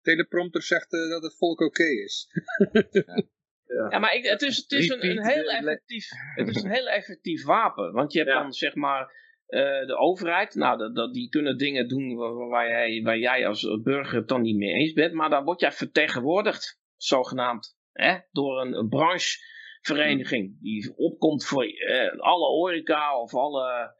Teleprompter 0.00 0.62
zegt 0.62 0.92
uh, 0.92 1.10
dat 1.10 1.22
het 1.22 1.36
volk 1.36 1.60
oké 1.60 1.84
is. 1.84 2.28
ja. 3.76 3.90
Ja, 3.90 3.98
maar 3.98 4.14
ik, 4.14 4.24
het 4.24 4.42
is, 4.42 4.56
het 4.56 4.72
is 4.72 4.88
een, 4.88 5.06
een, 5.06 5.26
heel 5.26 5.50
effectief, 5.50 6.08
het 6.34 6.48
is 6.48 6.62
een 6.62 6.70
heel 6.70 6.88
effectief 6.88 7.44
wapen. 7.44 7.92
Want 7.92 8.12
je 8.12 8.18
hebt 8.18 8.30
dan 8.30 8.52
zeg 8.52 8.74
maar 8.74 9.25
uh, 9.48 9.86
de 9.86 9.96
overheid, 9.96 10.54
nou, 10.54 10.78
dat, 10.78 10.94
dat, 10.94 11.14
die 11.14 11.28
kunnen 11.28 11.58
dingen 11.58 11.88
doen 11.88 12.16
waar, 12.16 12.48
waar, 12.48 12.68
jij, 12.68 13.02
waar 13.02 13.18
jij 13.18 13.46
als 13.46 13.80
burger 13.82 14.18
het 14.18 14.28
dan 14.28 14.42
niet 14.42 14.56
mee 14.56 14.72
eens 14.72 14.92
bent, 14.92 15.12
maar 15.12 15.30
dan 15.30 15.44
word 15.44 15.60
jij 15.60 15.72
vertegenwoordigd, 15.72 16.80
zogenaamd, 16.96 17.76
hè, 17.92 18.18
door 18.30 18.60
een, 18.60 18.72
een 18.72 18.88
branchevereniging 18.88 20.60
die 20.60 20.96
opkomt 20.96 21.44
voor 21.44 21.64
uh, 21.64 22.18
alle 22.18 22.46
horeca 22.46 23.20
of 23.20 23.34
alle, 23.34 23.94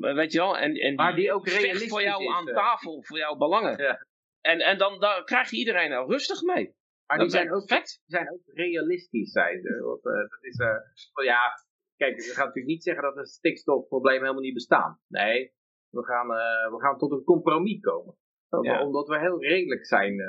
uh, 0.00 0.14
weet 0.14 0.32
je 0.32 0.38
wel, 0.38 0.58
en, 0.58 0.74
en 0.74 0.94
maar 0.94 1.14
die, 1.14 1.24
die 1.24 1.32
ook 1.32 1.48
realistisch 1.48 1.88
voor 1.88 2.02
jou 2.02 2.32
aan 2.32 2.46
tafel, 2.46 3.02
voor 3.02 3.18
jouw 3.18 3.36
belangen. 3.36 3.82
Ja. 3.82 4.06
En, 4.40 4.60
en 4.60 4.78
dan 4.78 5.00
daar 5.00 5.24
krijg 5.24 5.50
je 5.50 5.56
iedereen 5.56 5.90
nou 5.90 6.10
rustig 6.10 6.42
mee. 6.42 6.74
Maar 7.06 7.18
die 7.18 7.30
zijn, 7.30 7.52
ook, 7.52 7.68
die 7.68 8.00
zijn 8.06 8.32
ook 8.32 8.40
realistisch, 8.44 9.32
zijn 9.32 9.60
ze. 9.60 9.80
Want, 9.82 10.02
dat 10.02 10.38
is, 10.40 10.56
ja, 11.24 11.64
kijk, 12.02 12.16
we 12.16 12.34
gaan 12.36 12.46
natuurlijk 12.46 12.74
niet 12.74 12.82
zeggen 12.82 13.02
dat 13.02 13.16
het 13.16 13.28
stikstofprobleem 13.28 14.20
helemaal 14.20 14.42
niet 14.42 14.54
bestaat. 14.54 14.98
Nee, 15.08 15.52
we 15.90 16.04
gaan, 16.04 16.30
uh, 16.30 16.74
we 16.74 16.80
gaan 16.80 16.98
tot 16.98 17.12
een 17.12 17.24
compromis 17.24 17.80
komen. 17.80 18.16
Omdat 18.80 19.08
we 19.08 19.18
heel 19.18 19.42
redelijk 19.42 19.86
zijn. 19.86 20.12
Uh, 20.12 20.28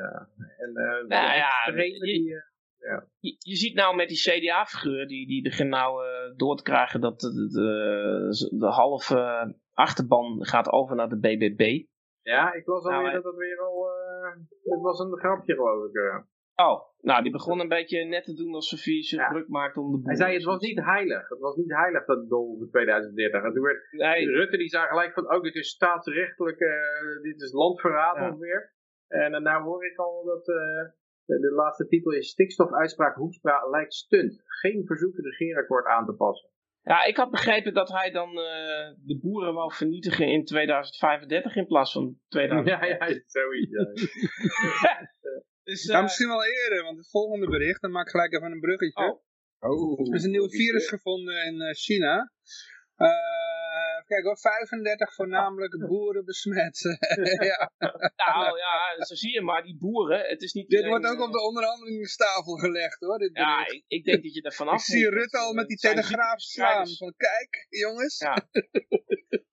en, 0.57 0.69
uh, 0.69 1.07
nou, 1.07 1.07
ja, 1.07 1.49
je, 1.65 1.99
die, 1.99 2.29
ja. 2.77 3.07
Je, 3.19 3.35
je, 3.39 3.55
ziet 3.55 3.75
nou 3.75 3.95
met 3.95 4.07
die 4.07 4.17
CDA-figuur, 4.17 5.07
die, 5.07 5.27
die 5.27 5.41
begint 5.41 5.69
nou 5.69 6.01
door 6.35 6.57
te 6.57 6.63
krijgen 6.63 7.01
dat 7.01 7.19
de, 7.19 7.47
de, 7.47 8.57
de 8.59 8.65
halve 8.65 9.55
achterban 9.73 10.45
gaat 10.45 10.71
over 10.71 10.95
naar 10.95 11.09
de 11.09 11.19
BBB. 11.19 11.85
Ja, 12.21 12.53
ik 12.53 12.65
was 12.65 12.83
alweer 12.83 13.01
nou, 13.01 13.13
dat 13.13 13.23
het 13.23 13.35
weer 13.35 13.59
al... 13.59 13.87
het 14.63 14.81
was 14.81 14.99
een 14.99 15.17
grapje 15.17 15.53
geloof 15.53 15.85
ik. 15.85 16.23
Oh, 16.55 16.81
nou, 16.99 17.23
die 17.23 17.31
begon 17.31 17.59
een 17.59 17.67
beetje 17.67 18.05
net 18.05 18.23
te 18.23 18.33
doen 18.33 18.53
alsof 18.53 18.83
hij 18.83 19.03
zich 19.03 19.27
druk 19.27 19.47
maakte 19.47 19.79
om 19.79 19.91
de 19.91 19.97
boel. 19.97 20.05
Hij 20.05 20.15
zei, 20.15 20.33
het 20.33 20.43
was 20.43 20.61
niet 20.61 20.79
heilig. 20.79 21.29
Het 21.29 21.39
was 21.39 21.55
niet 21.55 21.71
heilig 21.71 22.05
dat 22.05 22.29
doel 22.29 22.57
voor 22.57 22.69
2030. 22.69 23.43
En 23.43 23.53
toen 23.53 23.63
werd 23.63 23.91
nee. 23.91 24.29
Rutte, 24.29 24.57
die 24.57 24.69
zei 24.69 24.87
gelijk 24.87 25.13
van, 25.13 25.33
oh, 25.33 25.41
dit 25.41 25.55
is 25.55 25.69
staatsrechtelijk, 25.69 26.59
uh, 26.59 27.21
dit 27.21 27.41
is 27.41 27.51
landverraad 27.51 28.15
ja. 28.15 28.27
ongeveer. 28.27 28.73
En 29.07 29.33
uh, 29.33 29.39
nou 29.39 29.63
hoor 29.63 29.85
ik 29.85 29.97
al 29.97 30.23
dat 30.23 30.47
uh, 30.47 30.55
de, 31.25 31.39
de, 31.39 31.51
laatste 31.51 31.87
titel 31.87 32.11
is 32.11 32.29
stikstofuitspraak 32.29 33.15
Hoekstra 33.15 33.69
lijkt 33.69 33.93
stunt. 33.93 34.41
Geen 34.45 34.85
verzoek 34.85 35.15
het 35.15 35.25
regeerakkoord 35.25 35.85
aan 35.85 36.05
te 36.05 36.13
passen. 36.13 36.49
Ja, 36.81 37.03
ik 37.03 37.17
had 37.17 37.31
begrepen 37.31 37.73
dat 37.73 37.89
hij 37.89 38.11
dan 38.11 38.35
de 39.05 39.19
boeren 39.21 39.53
wou 39.53 39.73
vernietigen 39.73 40.27
in 40.27 40.45
2035 40.45 41.55
in 41.55 41.67
plaats 41.67 41.91
van 41.91 42.17
2030. 42.27 42.99
Ja, 42.99 43.07
ja, 43.07 43.21
zoiets. 43.25 43.71
Ja. 44.81 44.99
Dus, 45.63 45.85
uh, 45.85 46.01
misschien 46.01 46.27
wel 46.27 46.45
eerder, 46.45 46.83
want 46.83 46.97
het 46.97 47.09
volgende 47.09 47.49
bericht, 47.49 47.81
dan 47.81 47.91
maak 47.91 48.05
ik 48.05 48.11
gelijk 48.11 48.33
even 48.33 48.51
een 48.51 48.59
bruggetje. 48.59 49.03
Oh. 49.03 49.21
Oh, 49.63 50.07
er 50.07 50.15
is 50.15 50.23
een 50.23 50.31
nieuw 50.31 50.49
virus 50.49 50.87
gevonden 50.87 51.45
in 51.45 51.61
uh, 51.61 51.73
China. 51.73 52.31
Uh, 52.97 54.05
kijk 54.05 54.23
hoor, 54.23 54.37
35 54.37 55.13
voornamelijk 55.13 55.77
boeren 55.87 56.25
besmet. 56.25 56.79
ja. 57.51 57.71
Nou 58.15 58.57
ja, 58.57 59.05
zo 59.05 59.15
zie 59.15 59.33
je 59.33 59.41
maar, 59.41 59.63
die 59.63 59.77
boeren, 59.77 60.19
het 60.29 60.41
is 60.41 60.53
niet... 60.53 60.69
Dit 60.69 60.85
wordt 60.85 61.05
ook 61.05 61.21
op 61.21 61.31
de 61.31 61.41
onderhandelingstafel 61.41 62.55
gelegd 62.55 62.99
hoor, 62.99 63.17
dit 63.17 63.37
Ja, 63.37 63.67
ik, 63.67 63.83
ik, 63.87 64.03
denk 64.03 64.23
dat 64.23 64.33
je 64.33 64.41
er 64.41 64.53
vanaf 64.53 64.75
Ik 64.87 64.93
zie 64.93 65.09
Rutte 65.09 65.37
al 65.37 65.53
met 65.53 65.67
die 65.67 65.77
telegraaf 65.77 66.39
slaan, 66.39 66.87
van 66.97 67.13
kijk 67.17 67.65
jongens. 67.69 68.19
Ja. 68.19 68.47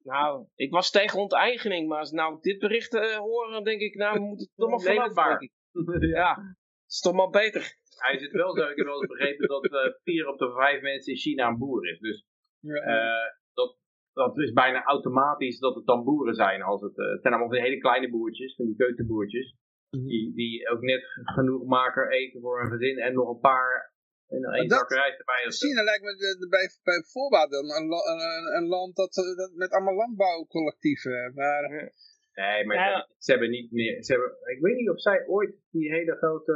nou, 0.02 0.46
ik 0.54 0.70
was 0.70 0.90
tegen 0.90 1.18
onteigening, 1.18 1.88
maar 1.88 1.98
als 1.98 2.10
nou 2.10 2.38
dit 2.40 2.58
bericht 2.58 2.94
uh, 2.94 3.16
horen, 3.16 3.64
denk 3.64 3.80
ik, 3.80 3.94
nou 3.94 4.18
we 4.18 4.24
moeten 4.24 4.46
het 4.46 4.56
toch 4.56 4.70
maar 4.70 5.10
vanaf, 5.10 5.38
ja, 6.20 6.56
is 6.86 7.00
toch 7.00 7.14
maar 7.14 7.30
beter. 7.30 7.78
Hij 7.96 8.18
zit 8.18 8.32
wel 8.32 8.56
zo, 8.56 8.62
ik 8.68 8.76
heb 8.76 8.86
wel 8.86 9.00
eens 9.00 9.12
begrepen 9.12 9.48
dat 9.48 9.64
uh, 9.64 9.92
vier 10.02 10.28
op 10.28 10.38
de 10.38 10.52
vijf 10.52 10.82
mensen 10.82 11.12
in 11.12 11.18
China 11.18 11.48
een 11.48 11.58
boer 11.58 11.88
is. 11.88 11.98
Dus 11.98 12.24
uh, 12.60 13.26
dat, 13.52 13.78
dat 14.12 14.38
is 14.38 14.52
bijna 14.52 14.84
automatisch 14.84 15.58
dat 15.58 15.74
het 15.74 15.86
dan 15.86 16.04
boeren 16.04 16.34
zijn. 16.34 16.62
Als 16.62 16.80
het, 16.80 16.98
uh, 16.98 17.10
het 17.10 17.22
zijn 17.22 17.34
allemaal 17.34 17.60
hele 17.60 17.78
kleine 17.78 18.10
boertjes, 18.10 18.54
van 18.54 18.66
die 18.66 18.76
keukenboertjes. 18.76 19.54
Mhm. 19.90 20.06
Die, 20.06 20.34
die 20.34 20.68
ook 20.68 20.80
net 20.80 21.04
genoeg 21.24 21.64
maken 21.66 22.10
eten 22.10 22.40
voor 22.40 22.60
een 22.60 22.70
gezin 22.70 22.98
en 22.98 23.14
nog 23.14 23.28
een 23.28 23.40
paar 23.40 23.92
en 24.28 24.42
één 24.44 24.68
zakkerij 24.68 25.16
erbij. 25.16 25.50
China 25.50 25.82
lijkt 25.82 26.02
me 26.02 26.16
de, 26.16 26.36
de, 26.38 26.48
bij, 26.48 26.70
bij 26.82 27.02
voorbaat 27.12 27.52
een, 27.52 27.70
een, 27.78 28.56
een, 28.56 28.68
land 28.68 28.96
dat, 28.96 29.14
dat 29.14 29.52
met 29.54 29.70
allemaal 29.70 29.94
landbouwcollectieven. 29.94 31.32
Maar 31.34 31.92
Nee, 32.34 32.66
maar 32.66 33.08
ze, 33.18 33.30
hebben 33.30 33.50
niet 33.50 33.70
meer. 33.72 34.04
Ze 34.04 34.12
hebben, 34.12 34.30
ik 34.54 34.60
weet 34.60 34.76
niet 34.76 34.90
of 34.90 35.00
zij 35.00 35.26
ooit 35.26 35.54
die 35.70 35.90
hele 35.90 36.16
grote 36.16 36.54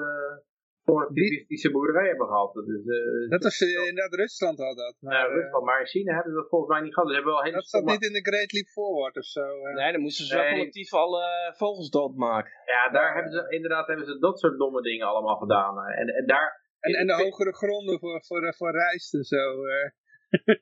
collectivistische 0.84 1.70
boerderij 1.70 2.08
hebben 2.08 2.26
gehad. 2.26 2.54
Dus, 2.54 2.84
uh, 2.84 3.30
dat 3.30 3.42
was 3.42 3.60
uh, 3.60 3.86
inderdaad 3.88 4.14
Rusland 4.14 4.58
had 4.58 4.76
dat. 4.76 4.96
Maar, 5.00 5.14
ja, 5.14 5.24
Rusland, 5.24 5.64
maar 5.64 5.80
in 5.80 5.86
China 5.86 6.14
hebben 6.14 6.32
ze 6.32 6.38
dat 6.38 6.48
volgens 6.48 6.70
mij 6.70 6.80
niet 6.80 6.94
gehad. 6.94 7.08
Dus 7.08 7.16
hebben 7.16 7.34
wel 7.34 7.42
hele 7.42 7.54
dat 7.54 7.68
zat 7.68 7.84
niet 7.84 8.02
in 8.02 8.12
de 8.12 8.28
Great 8.30 8.52
Leap 8.52 8.66
Forward 8.66 9.16
of 9.16 9.24
zo. 9.24 9.46
Nee, 9.72 9.92
dan 9.92 10.00
moesten 10.00 10.24
ze 10.26 10.36
nee. 10.36 10.52
collectief 10.52 10.92
alle 10.92 11.52
vogels 11.56 11.90
doodmaken. 11.90 12.52
Ja, 12.66 12.90
daar 12.90 13.14
hebben 13.14 13.32
ze 13.32 13.46
inderdaad 13.48 13.86
hebben 13.86 14.06
ze 14.06 14.18
dat 14.18 14.38
soort 14.38 14.58
domme 14.58 14.82
dingen 14.82 15.06
allemaal 15.06 15.36
gedaan. 15.36 15.86
En, 15.86 16.08
en 16.08 16.26
daar... 16.26 16.62
En, 16.80 16.94
en 16.94 17.06
de 17.06 17.12
hogere 17.12 17.54
gronden 17.54 17.98
voor, 17.98 18.24
voor, 18.24 18.54
voor 18.54 18.70
rijst 18.70 19.14
en 19.14 19.24
zo. 19.24 19.66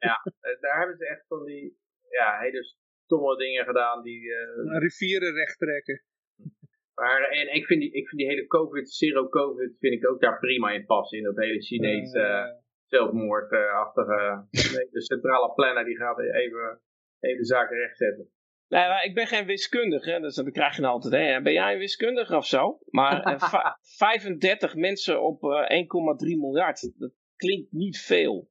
ja, 0.08 0.16
daar 0.60 0.78
hebben 0.78 0.96
ze 0.96 1.06
echt 1.06 1.26
van 1.26 1.44
die 1.44 1.78
ja, 2.08 2.38
hele 2.38 2.62
stomme 3.12 3.36
dingen 3.36 3.64
gedaan. 3.64 4.02
Die, 4.02 4.22
uh... 4.22 4.78
Rivieren 4.78 5.34
recht 5.34 5.58
trekken. 5.58 6.02
Maar 6.94 7.22
en 7.22 7.54
ik 7.54 7.66
vind 7.66 7.80
die, 7.80 7.92
ik 7.92 8.08
vind 8.08 8.20
die 8.20 8.30
hele 8.30 8.46
COVID, 8.46 8.90
zero-COVID, 8.90 9.76
vind 9.78 9.94
ik 9.94 10.08
ook 10.08 10.20
daar 10.20 10.38
prima 10.38 10.70
in 10.70 10.86
passen. 10.86 11.18
In 11.18 11.24
dat 11.24 11.36
hele 11.36 11.62
Chinese 11.62 12.18
uh, 12.18 12.44
zelfmoordachtige. 12.86 14.46
de 14.96 15.02
centrale 15.02 15.52
planner 15.54 15.84
die 15.84 15.96
gaat 15.96 16.18
even, 16.18 16.80
even 17.20 17.38
de 17.38 17.44
zaken 17.44 17.76
rechtzetten. 17.76 18.30
Nee, 18.68 18.88
maar 18.88 19.04
ik 19.04 19.14
ben 19.14 19.26
geen 19.26 19.46
wiskundige, 19.46 20.20
dus 20.20 20.34
dat 20.34 20.50
krijg 20.50 20.74
je 20.74 20.80
nou 20.80 20.94
altijd. 20.94 21.12
Hè. 21.12 21.42
Ben 21.42 21.52
jij 21.52 21.72
een 21.72 21.78
wiskundige 21.78 22.36
of 22.36 22.46
zo? 22.46 22.78
Maar 22.90 23.38
35 23.98 24.74
mensen 24.74 25.22
op 25.22 25.42
1,3 25.42 26.38
miljard, 26.38 26.92
dat 26.98 27.12
klinkt 27.36 27.72
niet 27.72 27.98
veel. 27.98 28.50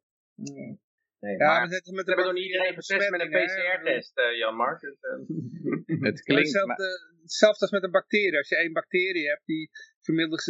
Nee, 1.22 1.38
ja, 1.38 1.48
maar 1.48 1.68
we 1.68 1.74
zetten 1.74 1.96
met 1.96 2.08
hebben 2.08 2.26
nog 2.26 2.34
niet 2.34 2.44
iedereen 2.44 2.74
getest 2.74 3.10
met 3.10 3.22
een 3.22 3.30
PCR-test, 3.30 4.18
uh, 4.18 4.38
Jan 4.38 4.56
Mark. 4.56 4.80
Dus, 4.80 4.98
uh. 5.02 6.00
het 6.10 6.22
klinkt... 6.22 6.44
Hetzelfde, 6.44 6.88
hetzelfde 7.22 7.62
als 7.62 7.72
met 7.72 7.84
een 7.84 7.92
bacterie. 7.92 8.38
Als 8.38 8.50
je 8.50 8.56
één 8.58 8.74
bacterie 8.74 9.28
hebt, 9.28 9.46
die 9.46 9.70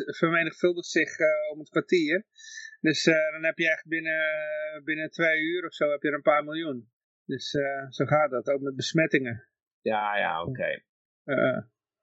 vermenigvuldigt 0.06 0.88
zich 0.88 1.20
uh, 1.20 1.28
om 1.52 1.60
het 1.60 1.70
kwartier. 1.70 2.26
Dus 2.80 3.04
dan 3.04 3.44
heb 3.44 3.58
je 3.58 3.72
echt 3.72 3.88
binnen, 3.88 4.22
binnen 4.84 5.10
twee 5.10 5.42
uur 5.42 5.66
of 5.66 5.74
zo 5.74 5.90
heb 5.90 6.02
je 6.02 6.08
er 6.08 6.14
een 6.14 6.22
paar 6.22 6.44
miljoen. 6.44 6.90
Dus 7.26 7.50
zo 7.90 8.06
gaat 8.06 8.32
dat, 8.32 8.50
ook 8.50 8.62
met 8.62 8.76
besmettingen. 8.76 9.48
Ja, 9.82 10.18
ja, 10.18 10.42
oké. 10.42 10.50
Okay. 10.50 10.84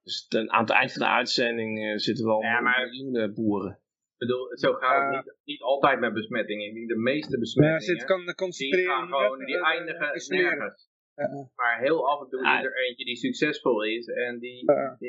dus 0.03 0.27
ten, 0.27 0.51
aan 0.51 0.61
het 0.61 0.71
eind 0.71 0.93
van 0.93 1.03
de 1.03 1.09
uitzending 1.09 2.01
zitten 2.01 2.25
wel 2.25 2.43
ja, 2.43 2.61
maar... 2.61 2.89
miljoenen 2.89 3.35
boeren 3.35 3.81
bedoel, 4.19 4.57
zo 4.57 4.73
gaat 4.73 5.15
het 5.15 5.25
niet, 5.25 5.35
niet, 5.45 5.61
altijd 5.63 6.01
met 6.01 6.13
besmettingen. 6.13 6.67
Ik 6.67 6.75
denk 6.75 6.89
de 6.89 6.97
meeste 6.97 7.39
besmettingen, 7.39 7.95
ja, 7.95 8.05
het 8.05 8.05
kan 8.05 8.35
concentreren, 8.35 8.85
die, 8.85 8.95
gaan 8.95 9.09
gewoon, 9.09 9.45
die 9.45 9.63
eindigen 9.65 10.37
nergens. 10.37 10.89
Ja. 11.15 11.51
Maar 11.55 11.79
heel 11.81 12.09
af 12.11 12.21
en 12.21 12.29
toe 12.29 12.41
is 12.41 12.65
er 12.65 12.87
eentje 12.87 13.05
die 13.05 13.17
succesvol 13.17 13.85
is. 13.85 14.07
En, 14.07 14.39
die, 14.39 14.65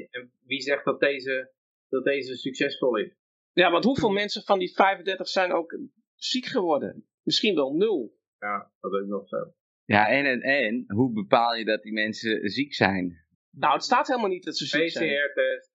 en 0.09 0.31
wie 0.45 0.61
zegt 0.61 0.85
dat 0.85 0.99
deze, 0.99 1.51
dat 1.89 2.03
deze 2.03 2.35
succesvol 2.35 2.97
is? 2.97 3.15
Ja, 3.53 3.71
want 3.71 3.83
hoeveel 3.83 4.09
mensen 4.09 4.43
van 4.43 4.59
die 4.59 4.73
35 4.73 5.27
zijn 5.27 5.51
ook 5.51 5.79
ziek 6.15 6.45
geworden? 6.45 7.07
Misschien 7.23 7.55
wel 7.55 7.73
nul. 7.73 8.17
Ja, 8.39 8.71
dat 8.79 8.93
is 8.93 9.07
nog 9.07 9.27
zo. 9.27 9.53
Ja, 9.85 10.09
en, 10.09 10.25
en, 10.25 10.41
en 10.41 10.83
hoe 10.87 11.13
bepaal 11.13 11.55
je 11.55 11.65
dat 11.65 11.81
die 11.81 11.93
mensen 11.93 12.49
ziek 12.49 12.73
zijn? 12.73 13.25
Nou, 13.51 13.73
het 13.73 13.83
staat 13.83 14.07
helemaal 14.07 14.29
niet 14.29 14.43
dat 14.43 14.57
ze 14.57 14.65
ziek 14.65 14.89
zijn. 14.89 15.09
PCR-test, 15.09 15.68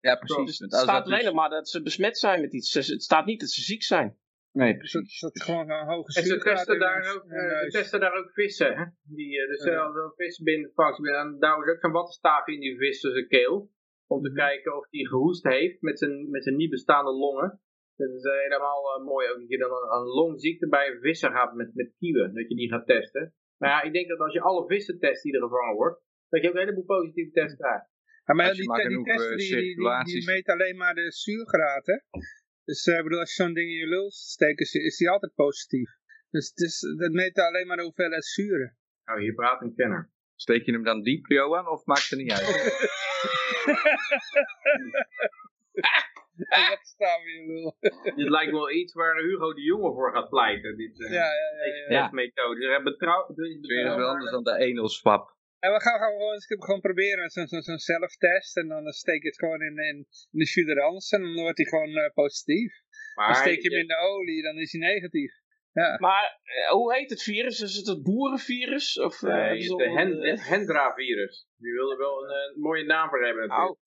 ja, 0.00 0.16
precies. 0.16 0.58
Het 0.58 0.74
staat 0.74 1.04
alleen 1.04 1.24
dus... 1.24 1.32
maar 1.32 1.50
dat 1.50 1.68
ze 1.68 1.82
besmet 1.82 2.18
zijn 2.18 2.40
met 2.40 2.52
iets. 2.52 2.74
Het 2.74 3.02
staat 3.02 3.26
niet 3.26 3.40
dat 3.40 3.48
ze 3.48 3.62
ziek 3.62 3.82
zijn. 3.82 4.18
Nee, 4.52 4.76
precies. 4.76 5.20
Dat, 5.20 5.42
gewoon 5.42 5.70
een 5.70 5.86
hoge 5.86 6.18
En 6.18 6.26
ze 6.26 6.38
testen 6.38 6.78
daar 6.78 7.14
ook, 7.14 7.24
uh, 7.24 7.68
testen 7.68 8.00
daar 8.00 8.14
ook 8.14 8.30
vissen. 8.32 8.76
Hè? 8.76 8.84
Die, 9.02 9.40
uh, 9.40 9.48
dus 9.48 9.64
uh, 9.64 9.86
als 9.86 9.94
een 9.94 10.12
vis 10.16 10.42
binnenvangt, 10.42 11.04
dan 11.04 11.38
douwen 11.38 11.66
ze 11.66 11.72
ook 11.72 11.80
zo'n 11.80 11.92
wattenstaaf 11.92 12.46
in 12.46 12.60
die 12.60 12.76
vis 12.76 13.00
tussen 13.00 13.28
keel. 13.28 13.70
Om 14.06 14.22
te 14.22 14.28
mhm. 14.28 14.38
kijken 14.38 14.76
of 14.76 14.88
die 14.88 15.08
gehoest 15.08 15.44
heeft 15.44 15.80
met 15.80 15.98
zijn, 15.98 16.30
met 16.30 16.42
zijn 16.44 16.56
niet 16.56 16.70
bestaande 16.70 17.10
longen. 17.10 17.60
Dat 17.96 18.10
is 18.10 18.22
helemaal 18.22 19.02
mooi 19.04 19.28
ook 19.28 19.38
dat 19.38 19.48
je 19.48 19.58
dan 19.58 19.70
een, 19.70 20.00
een, 20.00 20.06
longziekte 20.06 20.68
bij 20.68 20.90
een 20.90 21.00
visser 21.00 21.30
gaat 21.30 21.54
met, 21.54 21.74
met 21.74 21.94
kieuwen. 21.98 22.34
Dat 22.34 22.48
je 22.48 22.54
die 22.54 22.68
gaat 22.68 22.86
testen. 22.86 23.34
Maar 23.56 23.70
ja, 23.70 23.82
ik 23.82 23.92
denk 23.92 24.08
dat 24.08 24.18
als 24.18 24.32
je 24.32 24.40
alle 24.40 24.66
vissen 24.66 24.98
test 24.98 25.22
die 25.22 25.34
er 25.34 25.42
gevangen 25.42 25.74
wordt, 25.74 26.00
dat 26.28 26.42
je 26.42 26.48
ook 26.48 26.54
een 26.54 26.60
heleboel 26.60 26.84
positieve 26.84 27.30
tests 27.30 27.56
krijgt. 27.56 27.86
Ja, 28.28 28.34
maar 28.34 28.52
die, 28.52 28.72
die, 28.72 28.88
die 28.88 29.04
testen 29.04 29.36
die, 29.36 29.48
die, 29.48 30.04
die, 30.04 30.24
meten 30.26 30.52
alleen 30.52 30.76
maar 30.76 30.94
de 30.94 31.12
zuurgraad, 31.12 31.86
hè? 31.86 31.98
Dus 32.64 32.86
uh, 32.86 33.02
bedoel, 33.02 33.18
als 33.18 33.36
je 33.36 33.42
zo'n 33.42 33.54
ding 33.54 33.70
in 33.70 33.76
je 33.76 33.86
lul 33.86 34.10
steekt, 34.10 34.60
is, 34.60 34.74
is 34.74 34.96
die 34.96 35.10
altijd 35.10 35.34
positief. 35.34 35.90
Dus 36.30 36.48
het, 36.48 36.58
is, 36.58 36.80
het 36.80 37.12
meet 37.12 37.38
alleen 37.38 37.66
maar 37.66 37.76
de 37.76 37.82
hoeveelheid 37.82 38.24
zuren. 38.24 38.76
Nou, 39.04 39.20
hier 39.20 39.34
praat 39.34 39.62
een 39.62 39.74
kenner. 39.74 40.10
Steek 40.34 40.64
je 40.64 40.72
hem 40.72 40.84
dan 40.84 41.02
diep, 41.02 41.26
Johan, 41.26 41.68
of 41.68 41.84
maakt 41.84 42.10
het 42.10 42.18
niet 42.18 42.32
uit? 42.32 42.46
Wat 46.68 46.80
staan 46.82 47.22
we 47.22 47.32
in 47.32 47.46
lul? 47.46 47.76
dit 48.16 48.28
lijkt 48.28 48.52
wel 48.52 48.70
iets 48.70 48.92
waar 48.92 49.18
Hugo 49.18 49.54
de 49.54 49.62
Jonge 49.62 49.92
voor 49.92 50.12
gaat 50.12 50.28
pleiten. 50.28 50.76
Dit, 50.76 50.98
uh, 50.98 51.10
ja, 51.10 51.24
ja, 51.24 51.64
ja. 51.88 51.98
ja. 51.98 52.10
methode. 52.12 52.60
Dus 52.60 52.82
betrouw, 52.82 53.26
dus 53.34 53.60
betrouw, 53.60 53.90
is 53.90 53.96
wel 53.96 54.08
anders 54.08 54.30
dan 54.30 54.44
de 54.44 54.56
enelswap. 54.56 55.36
En 55.58 55.72
we 55.72 55.80
gaan 55.80 55.98
gewoon, 55.98 56.40
gewoon 56.40 56.80
proberen 56.80 57.22
met 57.22 57.32
zo'n 57.32 57.46
zo, 57.46 57.60
zo 57.60 57.76
zelftest. 57.76 58.56
En 58.56 58.68
dan 58.68 58.92
steek 58.92 59.22
je 59.22 59.28
het 59.28 59.38
gewoon 59.38 59.62
in, 59.62 59.76
in, 59.76 59.96
in 60.30 60.38
de 60.38 60.46
chuderans 60.46 61.10
en 61.10 61.22
dan 61.22 61.34
wordt 61.34 61.58
hij 61.58 61.66
gewoon 61.66 61.88
uh, 61.88 62.10
positief. 62.14 62.72
Maar 63.14 63.26
dan 63.26 63.36
steek 63.36 63.62
je 63.62 63.70
hem 63.70 63.80
in 63.80 63.86
de 63.86 63.96
olie, 63.96 64.42
dan 64.42 64.56
is 64.56 64.72
hij 64.72 64.80
negatief. 64.80 65.32
Ja. 65.72 65.96
Maar 65.98 66.40
uh, 66.44 66.70
hoe 66.70 66.94
heet 66.94 67.10
het 67.10 67.22
virus? 67.22 67.60
Is 67.60 67.76
het 67.76 67.86
het 67.86 68.02
boerenvirus? 68.02 69.00
Of, 69.00 69.22
uh, 69.22 69.34
nee, 69.34 69.58
het, 69.58 69.78
de 69.78 69.90
hen, 69.90 70.22
het 70.22 70.48
Hendra-virus. 70.48 71.48
Die 71.56 71.72
wilde 71.72 71.96
wel 71.96 72.24
een, 72.24 72.30
een, 72.30 72.60
mooie 72.60 72.84
naam 72.84 73.08
voor 73.08 73.24
hebben 73.24 73.48
natuurlijk. 73.48 73.78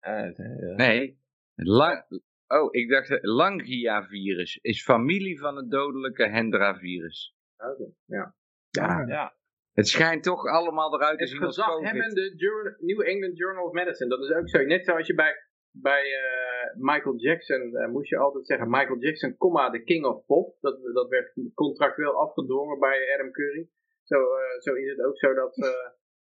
Oh. 0.00 0.76
nee, 0.76 1.20
lang, 1.54 2.04
oh, 2.46 2.68
ik 2.70 2.88
dacht 2.88 3.18
Langia-virus 3.22 4.58
is 4.62 4.82
familie 4.82 5.38
van 5.38 5.56
het 5.56 5.70
dodelijke 5.70 6.28
Hendra-virus. 6.28 7.34
Oké, 7.56 7.92
ja. 8.04 8.34
Ja. 8.70 9.04
ja. 9.06 9.36
Het 9.72 9.88
schijnt 9.88 10.22
toch 10.22 10.46
allemaal 10.46 10.94
eruit 10.94 11.18
te 11.18 11.26
zien 11.26 11.42
als 11.42 11.56
de 11.56 12.76
New 12.78 13.00
England 13.00 13.38
Journal 13.38 13.64
of 13.64 13.72
Medicine. 13.72 14.10
Dat 14.10 14.20
is 14.20 14.32
ook 14.32 14.48
zo. 14.48 14.62
Net 14.62 14.84
zoals 14.84 15.06
je 15.06 15.14
bij, 15.14 15.34
bij 15.70 16.04
uh, 16.04 16.82
Michael 16.82 17.16
Jackson 17.16 17.62
uh, 17.72 17.88
moest 17.88 18.08
je 18.08 18.18
altijd 18.18 18.46
zeggen 18.46 18.70
Michael 18.70 18.98
Jackson, 18.98 19.36
comma, 19.36 19.70
de 19.70 19.82
king 19.82 20.04
of 20.04 20.26
pop. 20.26 20.56
Dat, 20.60 20.82
dat 20.92 21.08
werd 21.08 21.32
contractueel 21.54 22.20
afgedwongen 22.20 22.78
bij 22.78 23.14
Adam 23.14 23.30
Curry. 23.30 23.68
Zo, 24.02 24.20
uh, 24.20 24.58
zo 24.58 24.74
is 24.74 24.90
het 24.90 25.00
ook 25.04 25.18
zo 25.18 25.34
dat, 25.34 25.56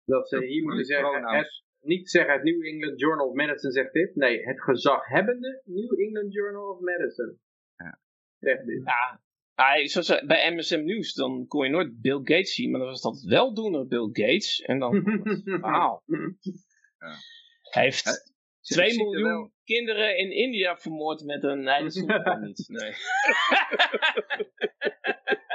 dat 0.06 0.30
ze 0.30 0.46
hier 0.46 0.64
moeten 0.64 0.86
zeggen, 0.86 1.28
het, 1.28 1.64
niet 1.80 2.10
zeggen 2.10 2.34
het 2.34 2.44
New 2.44 2.66
England 2.66 3.00
Journal 3.00 3.28
of 3.28 3.34
Medicine 3.34 3.72
zegt 3.72 3.94
dit. 3.94 4.16
Nee, 4.16 4.46
het 4.46 4.62
gezaghebbende 4.62 5.62
New 5.66 6.00
England 6.00 6.34
Journal 6.34 6.70
of 6.70 6.80
Medicine. 6.80 7.38
Ja. 7.76 8.00
Zegt 8.40 8.66
dit. 8.66 8.82
Ja, 8.84 9.22
Ah, 9.56 9.86
zoals 9.86 10.26
bij 10.26 10.56
MSM 10.56 10.84
News, 10.84 11.14
dan 11.14 11.48
kon 11.48 11.66
je 11.66 11.72
nooit 11.72 12.02
Bill 12.02 12.18
Gates 12.18 12.54
zien, 12.54 12.72
maar 12.72 12.80
dan 12.80 12.90
was 12.90 13.02
dat 13.02 13.22
wel 13.22 13.54
doen 13.54 13.88
Bill 13.88 14.10
Gates. 14.12 14.62
En 14.62 14.80
dan, 14.80 15.04
wauw. 15.62 16.04
Ja. 16.06 17.16
Hij 17.62 17.84
heeft 17.84 18.34
2 18.62 18.98
miljoen 18.98 19.52
kinderen 19.64 20.18
in 20.18 20.32
India 20.32 20.78
vermoord 20.78 21.24
met 21.24 21.44
een... 21.44 21.64
Nee, 21.64 21.84
dat 21.84 21.96
is 21.96 22.42
niet. 22.42 22.66
Nee. 22.68 22.94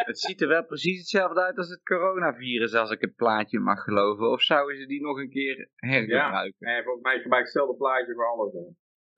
het 0.09 0.21
ziet 0.21 0.41
er 0.41 0.49
wel 0.49 0.65
precies 0.65 0.99
hetzelfde 0.99 1.43
uit 1.43 1.57
als 1.57 1.69
het 1.69 1.83
coronavirus, 1.83 2.75
als 2.75 2.91
ik 2.91 3.01
het 3.01 3.15
plaatje 3.15 3.59
mag 3.59 3.83
geloven. 3.83 4.31
Of 4.31 4.43
zouden 4.43 4.77
ze 4.77 4.87
die 4.87 5.03
nog 5.03 5.19
een 5.19 5.31
keer 5.31 5.71
hergebruiken? 5.75 6.67
Ja, 6.67 6.73
nee, 6.73 6.83
volgens 6.83 7.05
mij 7.05 7.21
gebruik 7.21 7.45
hetzelfde 7.45 7.77
plaatje 7.77 8.15
voor 8.15 8.27
alles. 8.27 8.53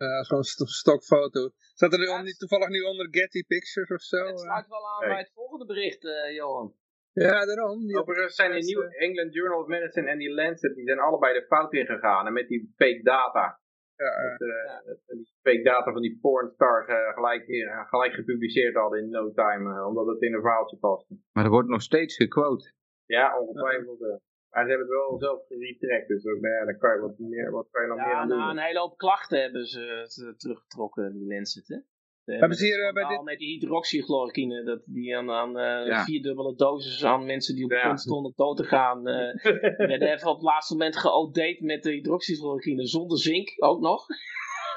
Uh, 0.07 0.23
Zo'n 0.23 0.43
stokfoto. 0.83 1.51
Staat 1.79 1.93
er 1.93 1.99
nu 1.99 2.23
niet 2.23 2.39
toevallig 2.39 2.69
nu 2.69 2.81
onder 2.83 3.09
Getty 3.11 3.43
Pictures 3.47 3.91
of 3.91 4.03
zo? 4.03 4.27
Het 4.27 4.41
sluit 4.41 4.69
wel 4.69 4.85
aan 4.93 5.09
bij 5.09 5.19
het 5.19 5.33
volgende 5.35 5.67
bericht, 5.67 6.03
uh, 6.05 6.35
Johan. 6.35 6.75
Ja, 7.13 7.45
daarom. 7.47 7.97
Overigens 7.97 8.35
zijn 8.35 8.53
de 8.53 8.67
New 8.73 9.03
England 9.03 9.35
Journal 9.35 9.61
of 9.61 9.67
Medicine 9.67 10.11
en 10.11 10.19
die 10.19 10.35
Lancet, 10.35 10.75
die 10.75 10.85
zijn 10.85 10.99
allebei 10.99 11.33
de 11.39 11.47
fout 11.47 11.73
in 11.73 11.87
gegaan. 11.87 12.27
En 12.27 12.33
met 12.33 12.49
die 12.49 12.73
fake 12.77 13.03
data. 13.03 13.61
Ja, 13.97 14.13
met, 14.23 14.41
uh, 14.41 15.17
die 15.17 15.33
fake 15.43 15.63
data 15.63 15.93
van 15.93 16.03
die 16.03 16.19
pornstars 16.21 16.89
uh, 16.89 17.15
gelijk, 17.15 17.45
gelijk 17.89 18.13
gepubliceerd 18.15 18.75
hadden 18.75 19.01
in 19.01 19.11
no 19.11 19.33
time. 19.33 19.87
omdat 19.87 20.07
het 20.07 20.23
in 20.23 20.35
een 20.35 20.41
verhaaltje 20.41 20.77
paste. 20.77 21.15
Maar 21.33 21.45
er 21.45 21.51
wordt 21.51 21.69
nog 21.69 21.83
steeds 21.83 22.17
gequote. 22.17 22.73
Ja, 23.07 23.39
ongetwijfeld. 23.39 24.21
Maar 24.51 24.65
ze 24.65 24.69
hebben 24.69 24.87
het 24.87 24.97
wel 24.97 25.19
zelf 25.19 25.47
geretrekt, 25.47 26.09
dus 26.09 26.23
nou 26.23 26.65
dan 26.65 26.79
kan 26.79 26.95
je 26.95 27.01
wat, 27.01 27.19
meer, 27.19 27.51
wat 27.51 27.69
kan 27.71 27.83
je 27.83 27.89
nog 27.89 27.99
ja, 27.99 28.07
meer 28.07 28.15
aan 28.15 28.29
doen. 28.29 28.39
Ja, 28.39 28.51
een 28.51 28.59
hele 28.59 28.79
hoop 28.79 28.97
klachten 28.97 29.41
hebben 29.41 29.67
ze 29.67 30.35
teruggetrokken, 30.37 31.13
die 31.13 31.27
Lancet, 31.27 31.69
hè. 31.69 31.79
hebben 32.39 32.59
ze 32.59 32.65
hier 32.65 32.87
uh, 32.87 32.93
bij 32.93 33.09
dit... 33.09 33.23
Met 33.23 33.39
die 33.39 33.59
hydroxychloroquine, 33.59 34.65
dat 34.65 34.83
die 34.85 35.17
aan, 35.17 35.31
aan 35.31 35.57
uh, 35.57 35.87
ja. 35.87 36.05
vierdubbele 36.05 36.55
doses 36.55 37.05
aan 37.05 37.27
mensen 37.27 37.55
die 37.55 37.65
op 37.65 37.71
ja. 37.71 37.81
grond 37.81 38.01
stonden 38.01 38.33
dood 38.37 38.57
te 38.57 38.65
gaan. 38.65 39.09
Uh, 39.09 39.43
werden 39.91 40.13
even 40.13 40.29
op 40.29 40.35
het 40.35 40.45
laatste 40.45 40.73
moment 40.73 40.97
geodate 40.97 41.65
met 41.65 41.83
de 41.83 41.91
hydroxychloroquine 41.91 42.87
zonder 42.87 43.19
zink, 43.19 43.55
ook 43.57 43.81
nog. 43.81 44.07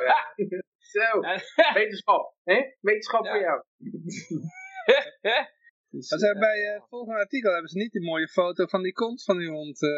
Ja. 0.06 0.34
Zo, 0.94 1.20
wetenschap, 1.80 2.36
hè? 2.44 2.62
Wetenschap 2.80 3.28
voor 3.28 3.40
jou. 3.40 3.64
Dus, 5.94 6.10
hebben 6.10 6.40
bij 6.40 6.60
uh, 6.68 6.74
het 6.74 6.90
volgende 6.90 7.20
artikel 7.20 7.52
hebben 7.52 7.70
ze 7.70 7.78
niet 7.78 7.92
die 7.92 8.06
mooie 8.06 8.28
foto 8.28 8.66
van 8.66 8.82
die 8.84 8.94
kont 8.94 9.24
van 9.24 9.38
die 9.38 9.50
hond. 9.50 9.82
Uh, 9.82 9.90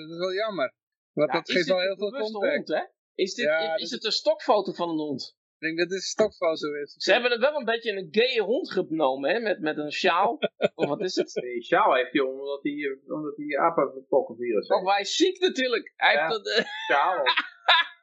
dat 0.00 0.10
is 0.10 0.18
wel 0.18 0.32
jammer. 0.32 0.72
Want 1.12 1.32
ja, 1.32 1.36
dat 1.38 1.50
geeft 1.50 1.66
wel 1.66 1.80
heel 1.80 1.96
veel 1.96 2.10
context. 2.10 2.56
Hond, 2.56 2.68
hè? 2.68 2.84
Is, 3.14 3.34
dit, 3.34 3.46
is, 3.46 3.82
is 3.82 3.90
het 3.90 4.04
een 4.04 4.12
stokfoto 4.12 4.72
van 4.72 4.88
een 4.88 4.98
hond? 4.98 5.36
Ik 5.58 5.66
denk 5.66 5.78
dat 5.78 5.90
het 5.90 6.16
toch 6.16 6.38
wel 6.38 6.56
zo 6.56 6.72
is. 6.72 6.94
Ze 6.96 7.12
hebben 7.12 7.30
het 7.30 7.40
wel 7.40 7.56
een 7.56 7.64
beetje 7.64 7.92
een 7.92 8.08
gay 8.10 8.38
hond 8.38 8.70
genomen, 8.70 9.30
hè? 9.30 9.40
Met, 9.40 9.60
met 9.60 9.76
een 9.76 9.92
sjaal. 9.92 10.38
of 10.74 10.88
wat 10.88 11.00
is 11.00 11.14
het? 11.14 11.32
Die 11.32 11.62
sjaal 11.62 11.94
heeft 11.94 12.12
hij 12.12 12.20
omdat 12.20 12.62
hij, 12.62 12.98
omdat 13.06 13.36
hij 13.36 13.58
apenpokkenvirus 13.58 14.68
heeft. 14.68 14.80
Oh, 14.80 14.92
hij 14.92 15.00
is 15.00 15.16
ziek 15.16 15.40
natuurlijk. 15.40 15.92
Hij 15.96 16.14
ja. 16.14 16.20
heeft 16.28 16.44
dat... 16.44 16.58
Uh... 16.58 16.64
Sjaal. 16.88 17.22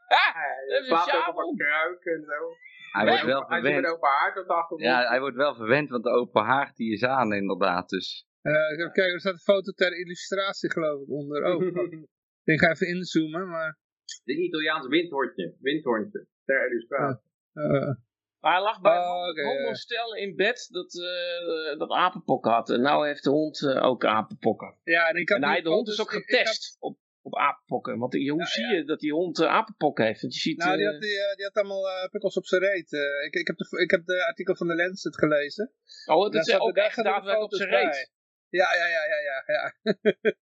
hij 0.07 0.83
slaapt 0.85 1.27
ook 1.27 1.27
op 1.27 1.47
een 1.47 1.55
kruik 1.55 2.05
en 2.05 2.23
zo. 2.23 2.55
Hij 2.93 3.05
wordt 3.05 3.25
wel 3.25 3.47
hij 3.47 3.61
verwend. 3.61 3.85
open 3.85 4.09
haard 4.09 4.37
op 4.69 4.77
de 4.77 4.83
Ja, 4.83 5.07
hij 5.07 5.19
wordt 5.19 5.35
wel 5.35 5.55
verwend, 5.55 5.89
want 5.89 6.03
de 6.03 6.09
open 6.09 6.43
haard 6.43 6.75
die 6.75 6.91
is 6.91 7.03
aan 7.03 7.33
inderdaad. 7.33 7.89
Dus. 7.89 8.27
Uh, 8.41 8.91
kijk, 8.91 9.11
er 9.11 9.19
staat 9.19 9.33
een 9.33 9.39
foto 9.39 9.71
ter 9.71 9.99
illustratie 9.99 10.71
geloof 10.71 11.01
ik 11.01 11.09
onder. 11.09 11.43
Oh, 11.43 11.61
ik 12.53 12.59
ga 12.59 12.69
even 12.69 12.87
inzoomen, 12.87 13.49
maar... 13.49 13.77
De 14.23 14.33
Italiaans 14.33 14.87
windhondje, 14.87 15.55
windhondje, 15.59 16.27
ter 16.45 16.67
illustratie. 16.67 17.21
Uh, 17.53 17.93
maar 18.39 18.53
hij 18.53 18.61
lag 18.61 18.81
bij 18.81 18.97
oh, 18.97 19.27
okay, 19.29 19.43
een 19.43 19.57
homostel 19.57 20.15
in 20.15 20.35
bed 20.35 20.67
dat, 20.71 20.93
uh, 20.93 21.79
dat 21.79 21.91
apenpokken 21.91 22.51
had. 22.51 22.69
En 22.69 22.81
nou 22.81 23.07
heeft 23.07 23.23
de 23.23 23.29
hond 23.29 23.61
uh, 23.61 23.83
ook 23.83 24.05
apenpokken. 24.05 24.77
Ja, 24.83 25.09
en 25.09 25.15
ik 25.15 25.29
had 25.29 25.37
en 25.37 25.47
hij, 25.47 25.61
de 25.61 25.69
hond 25.69 25.87
is 25.87 26.01
ook 26.01 26.11
getest 26.11 26.77
op, 26.79 26.97
op 27.23 27.37
apenpokken. 27.37 27.97
Want 27.97 28.13
hoe 28.13 28.39
ja, 28.39 28.45
zie 28.45 28.65
ja. 28.65 28.71
je 28.71 28.83
dat 28.83 28.99
die 28.99 29.13
hond 29.13 29.43
apenpokken 29.43 30.05
heeft? 30.05 30.21
Want 30.21 30.33
je 30.33 30.39
ziet, 30.39 30.57
nou, 30.57 30.77
die 30.77 30.85
had, 30.85 31.01
die, 31.01 31.17
die 31.35 31.45
had 31.45 31.55
allemaal 31.55 32.09
pukkels 32.09 32.37
op 32.37 32.45
zijn 32.45 32.61
reet. 32.61 32.91
ik, 33.25 33.33
ik, 33.33 33.47
heb 33.47 33.57
de, 33.57 33.81
ik 33.81 33.91
heb 33.91 34.05
de 34.05 34.25
artikel 34.25 34.55
van 34.55 34.67
de 34.67 34.75
Lancet 34.75 35.17
gelezen. 35.17 35.71
Oh, 36.05 36.31
dat 36.31 36.47
is 36.47 36.59
ook 36.59 36.75
echt 36.75 36.95
daadwerkelijk 36.95 37.41
op 37.41 37.53
zijn 37.53 37.69
reet. 37.69 38.11
Ja, 38.49 38.75
ja, 38.75 38.87
ja, 38.87 39.03
ja, 39.05 39.19
ja. 39.19 39.43
ja. 39.45 39.73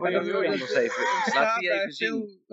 Oh, 0.00 0.10
ja, 0.10 0.22
Johan, 0.22 0.44
eens 0.44 0.74
even. 0.74 1.02
Laat 1.34 1.58
die 1.60 1.70
even 1.70 1.92
zien. 1.92 2.44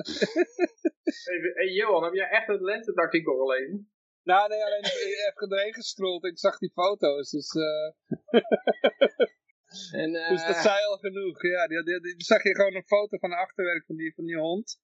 hey, 1.53 1.67
Johan, 1.67 2.03
heb 2.03 2.13
jij 2.13 2.29
echt 2.29 2.47
het 2.47 2.61
Lancet 2.61 2.95
artikel 2.95 3.37
gelezen? 3.37 3.91
Nou, 4.23 4.49
nee, 4.49 4.63
alleen 4.63 4.83
even 4.83 5.49
erheen 5.49 5.73
gestrold. 5.73 6.25
Ik 6.25 6.39
zag 6.39 6.57
die 6.57 6.71
foto's, 6.71 7.29
dus... 7.29 7.51
En, 9.91 10.09
uh... 10.13 10.29
Dus 10.33 10.45
dat 10.45 10.55
zei 10.55 10.85
al 10.85 10.97
genoeg. 10.97 11.41
Ja, 11.41 11.67
die, 11.67 11.83
die, 11.83 12.01
die, 12.01 12.23
zag 12.23 12.43
je 12.43 12.55
gewoon 12.55 12.75
een 12.75 12.85
foto 12.85 13.17
van 13.17 13.29
de 13.29 13.35
achterwerk 13.35 13.85
van 13.85 13.95
die, 13.95 14.13
van 14.13 14.25
die 14.25 14.37
hond. 14.37 14.79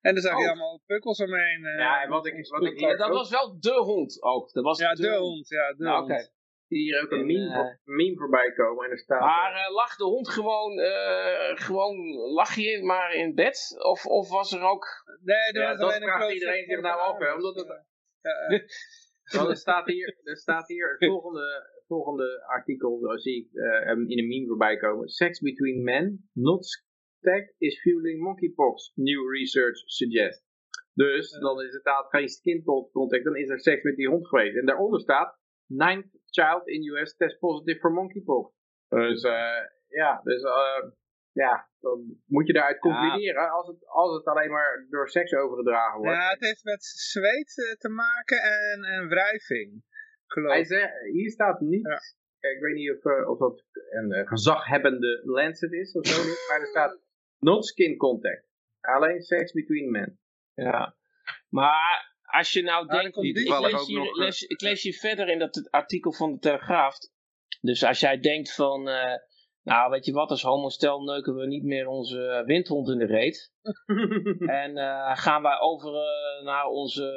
En 0.00 0.14
dan 0.14 0.22
zag 0.22 0.34
oh. 0.34 0.40
je 0.40 0.48
allemaal 0.48 0.82
pukkels 0.86 1.20
omheen. 1.20 1.60
Uh, 1.60 1.78
ja, 1.78 2.02
en 2.02 2.08
wat 2.08 2.26
ik... 2.26 2.48
Wat 2.48 2.64
ik 2.64 2.80
ja, 2.80 2.96
dat 2.96 3.08
was 3.08 3.30
wel 3.30 3.60
de 3.60 3.74
hond 3.74 4.22
ook. 4.22 4.52
Dat 4.52 4.64
was 4.64 4.78
ja, 4.78 4.94
de, 4.94 5.16
hond. 5.16 5.48
Ja, 5.48 5.72
de 5.72 5.84
nou, 5.84 5.98
hond. 5.98 6.10
Okay 6.10 6.34
hier 6.68 7.02
ook 7.02 7.10
een 7.10 7.26
meme, 7.26 7.78
uh, 7.84 7.96
meme 7.96 8.16
voorbij 8.16 8.52
komen 8.52 8.84
en 8.84 8.90
er 8.90 8.98
staat... 8.98 9.20
Maar 9.20 9.52
uh, 9.52 9.74
lag 9.74 9.96
de 9.96 10.04
hond 10.04 10.28
gewoon, 10.28 10.78
uh, 10.78 11.56
gewoon 11.56 11.96
lag 12.14 12.54
je 12.54 12.82
maar 12.82 13.14
in 13.14 13.34
bed? 13.34 13.76
Of, 13.78 14.06
of 14.06 14.28
was 14.28 14.52
er 14.52 14.62
ook... 14.62 14.86
Nee, 15.22 15.36
er 15.36 15.60
ja, 15.60 15.68
was 15.68 15.78
dat 15.78 15.88
alleen 15.88 16.08
vraagt 16.08 16.32
iedereen 16.32 16.64
zich 16.64 16.80
nou 16.80 17.00
af, 17.00 17.18
hè, 17.18 17.32
omdat 17.32 17.54
het... 17.54 17.84
Want 19.36 19.48
er 19.48 19.56
staat 19.56 19.86
hier, 19.86 20.18
er 20.22 20.36
staat 20.36 20.68
hier 20.68 20.96
het 20.98 21.08
volgende, 21.08 21.75
volgende 21.86 22.44
artikel, 22.46 22.98
zo 22.98 23.16
zie 23.16 23.36
ik 23.36 23.52
in 24.08 24.18
een 24.18 24.28
meme 24.28 24.46
voorbij 24.46 24.76
komen. 24.76 25.08
Sex 25.08 25.40
between 25.40 25.82
men, 25.82 26.28
not 26.32 26.64
stacked, 26.64 27.54
is 27.58 27.80
fueling 27.80 28.20
monkeypox, 28.20 28.92
new 28.94 29.32
research 29.32 29.76
suggests. 29.76 30.44
Dus, 30.94 31.30
dan 31.30 31.56
is 31.58 31.64
het 31.64 31.74
inderdaad 31.74 32.06
geen 32.08 32.28
skin 32.28 32.62
contact, 32.92 33.24
dan 33.24 33.36
is 33.36 33.48
er 33.48 33.60
seks 33.60 33.82
met 33.82 33.96
die 33.96 34.08
hond 34.08 34.28
geweest. 34.28 34.56
En 34.56 34.66
daaronder 34.66 35.00
staat, 35.00 35.38
ninth 35.66 36.18
child 36.30 36.68
in 36.68 36.84
US 36.84 37.16
test 37.16 37.38
positive 37.38 37.78
for 37.78 37.92
monkeypox. 37.92 38.54
Dus 38.88 39.22
uh, 39.24 39.60
ja, 39.88 40.20
dus 40.22 40.42
uh, 40.42 40.90
ja, 41.32 41.68
dan 41.80 42.20
moet 42.26 42.46
je 42.46 42.52
daaruit 42.52 42.78
concluderen 42.78 43.42
ja. 43.42 43.48
als, 43.48 43.66
het, 43.66 43.86
als 43.88 44.16
het 44.16 44.24
alleen 44.24 44.50
maar 44.50 44.86
door 44.90 45.08
seks 45.08 45.34
overgedragen 45.34 45.98
wordt. 45.98 46.16
Ja, 46.16 46.30
het 46.30 46.40
heeft 46.40 46.64
met 46.64 46.84
zweet 46.84 47.76
te 47.78 47.88
maken 47.88 48.42
en, 48.42 48.82
en 48.82 49.08
wrijving, 49.08 49.82
geloof 50.26 50.52
Hij 50.52 50.64
zegt, 50.64 50.92
hier 51.12 51.30
staat 51.30 51.60
niet, 51.60 51.86
ja. 52.38 52.50
ik 52.50 52.60
weet 52.60 52.74
niet 52.74 52.90
of, 52.90 53.04
uh, 53.04 53.30
of 53.30 53.38
dat 53.38 53.64
een 53.90 54.12
uh, 54.12 54.26
gezaghebbende 54.26 55.20
Lancet 55.24 55.72
is 55.72 55.92
of 55.92 56.06
zo, 56.06 56.22
maar 56.48 56.60
er 56.60 56.66
staat 56.66 56.98
not 57.38 57.66
skin 57.66 57.96
contact. 57.96 58.44
Alleen 58.80 59.22
sex 59.22 59.52
between 59.52 59.90
men. 59.90 60.18
Ja, 60.54 60.96
maar 61.48 62.14
als 62.22 62.52
je 62.52 62.62
nou 62.62 62.86
denkt, 62.86 63.16
ik, 63.16 63.34
lees 63.34 63.86
hier, 63.86 63.98
nog, 63.98 64.16
lees, 64.16 64.42
ik 64.42 64.60
lees 64.60 64.82
hier 64.82 64.94
verder 64.94 65.28
in 65.28 65.38
dat 65.38 65.70
artikel 65.70 66.12
van 66.12 66.32
de 66.32 66.38
Telegraaf. 66.38 66.98
Dus 67.60 67.84
als 67.84 68.00
jij 68.00 68.20
denkt 68.20 68.54
van, 68.54 68.88
uh, 68.88 69.14
nou 69.62 69.90
weet 69.90 70.04
je 70.04 70.12
wat, 70.12 70.30
als 70.30 70.42
homostel 70.42 71.02
neuken 71.02 71.34
we 71.34 71.46
niet 71.46 71.64
meer 71.64 71.86
onze 71.86 72.42
windhond 72.46 72.88
in 72.88 72.98
de 72.98 73.06
reet. 73.06 73.52
en 74.62 74.76
uh, 74.76 75.16
gaan 75.16 75.42
wij 75.42 75.58
over 75.60 75.92
uh, 75.92 76.44
naar 76.44 76.66
onze 76.66 77.12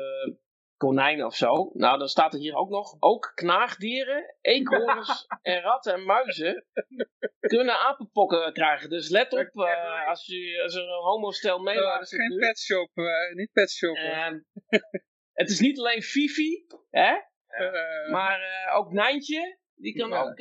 konijnen 0.80 1.26
of 1.26 1.36
zo. 1.36 1.72
Nou, 1.74 1.98
dan 1.98 2.08
staat 2.08 2.34
er 2.34 2.40
hier 2.40 2.56
ook 2.56 2.70
nog, 2.70 2.96
ook 3.00 3.32
knaagdieren, 3.36 4.36
eekhoorns 4.42 5.26
en 5.42 5.62
ratten 5.62 5.94
en 5.94 6.06
muizen 6.06 6.66
kunnen 7.40 7.80
apenpokken 7.80 8.54
krijgen. 8.54 8.90
Dus 8.90 9.10
let 9.10 9.34
op, 9.34 9.50
uh, 9.54 10.08
als, 10.08 10.26
je, 10.26 10.62
als 10.64 10.76
er 10.76 10.82
een 10.82 11.04
homostel 11.04 11.60
mee 11.60 11.78
uh, 11.78 11.94
Het 11.94 12.02
is 12.02 12.18
geen 12.18 12.38
petshop, 12.40 12.90
uh, 12.94 13.34
niet 13.34 13.52
petshop. 13.52 13.98
het 15.34 15.50
is 15.50 15.60
niet 15.60 15.80
alleen 15.80 16.02
Fifi, 16.02 16.66
hè? 16.90 17.14
maar 18.12 18.70
ook 18.74 18.92
Nijntje, 18.92 19.58
die 19.76 19.96
kan 19.96 20.14
ook... 20.14 20.38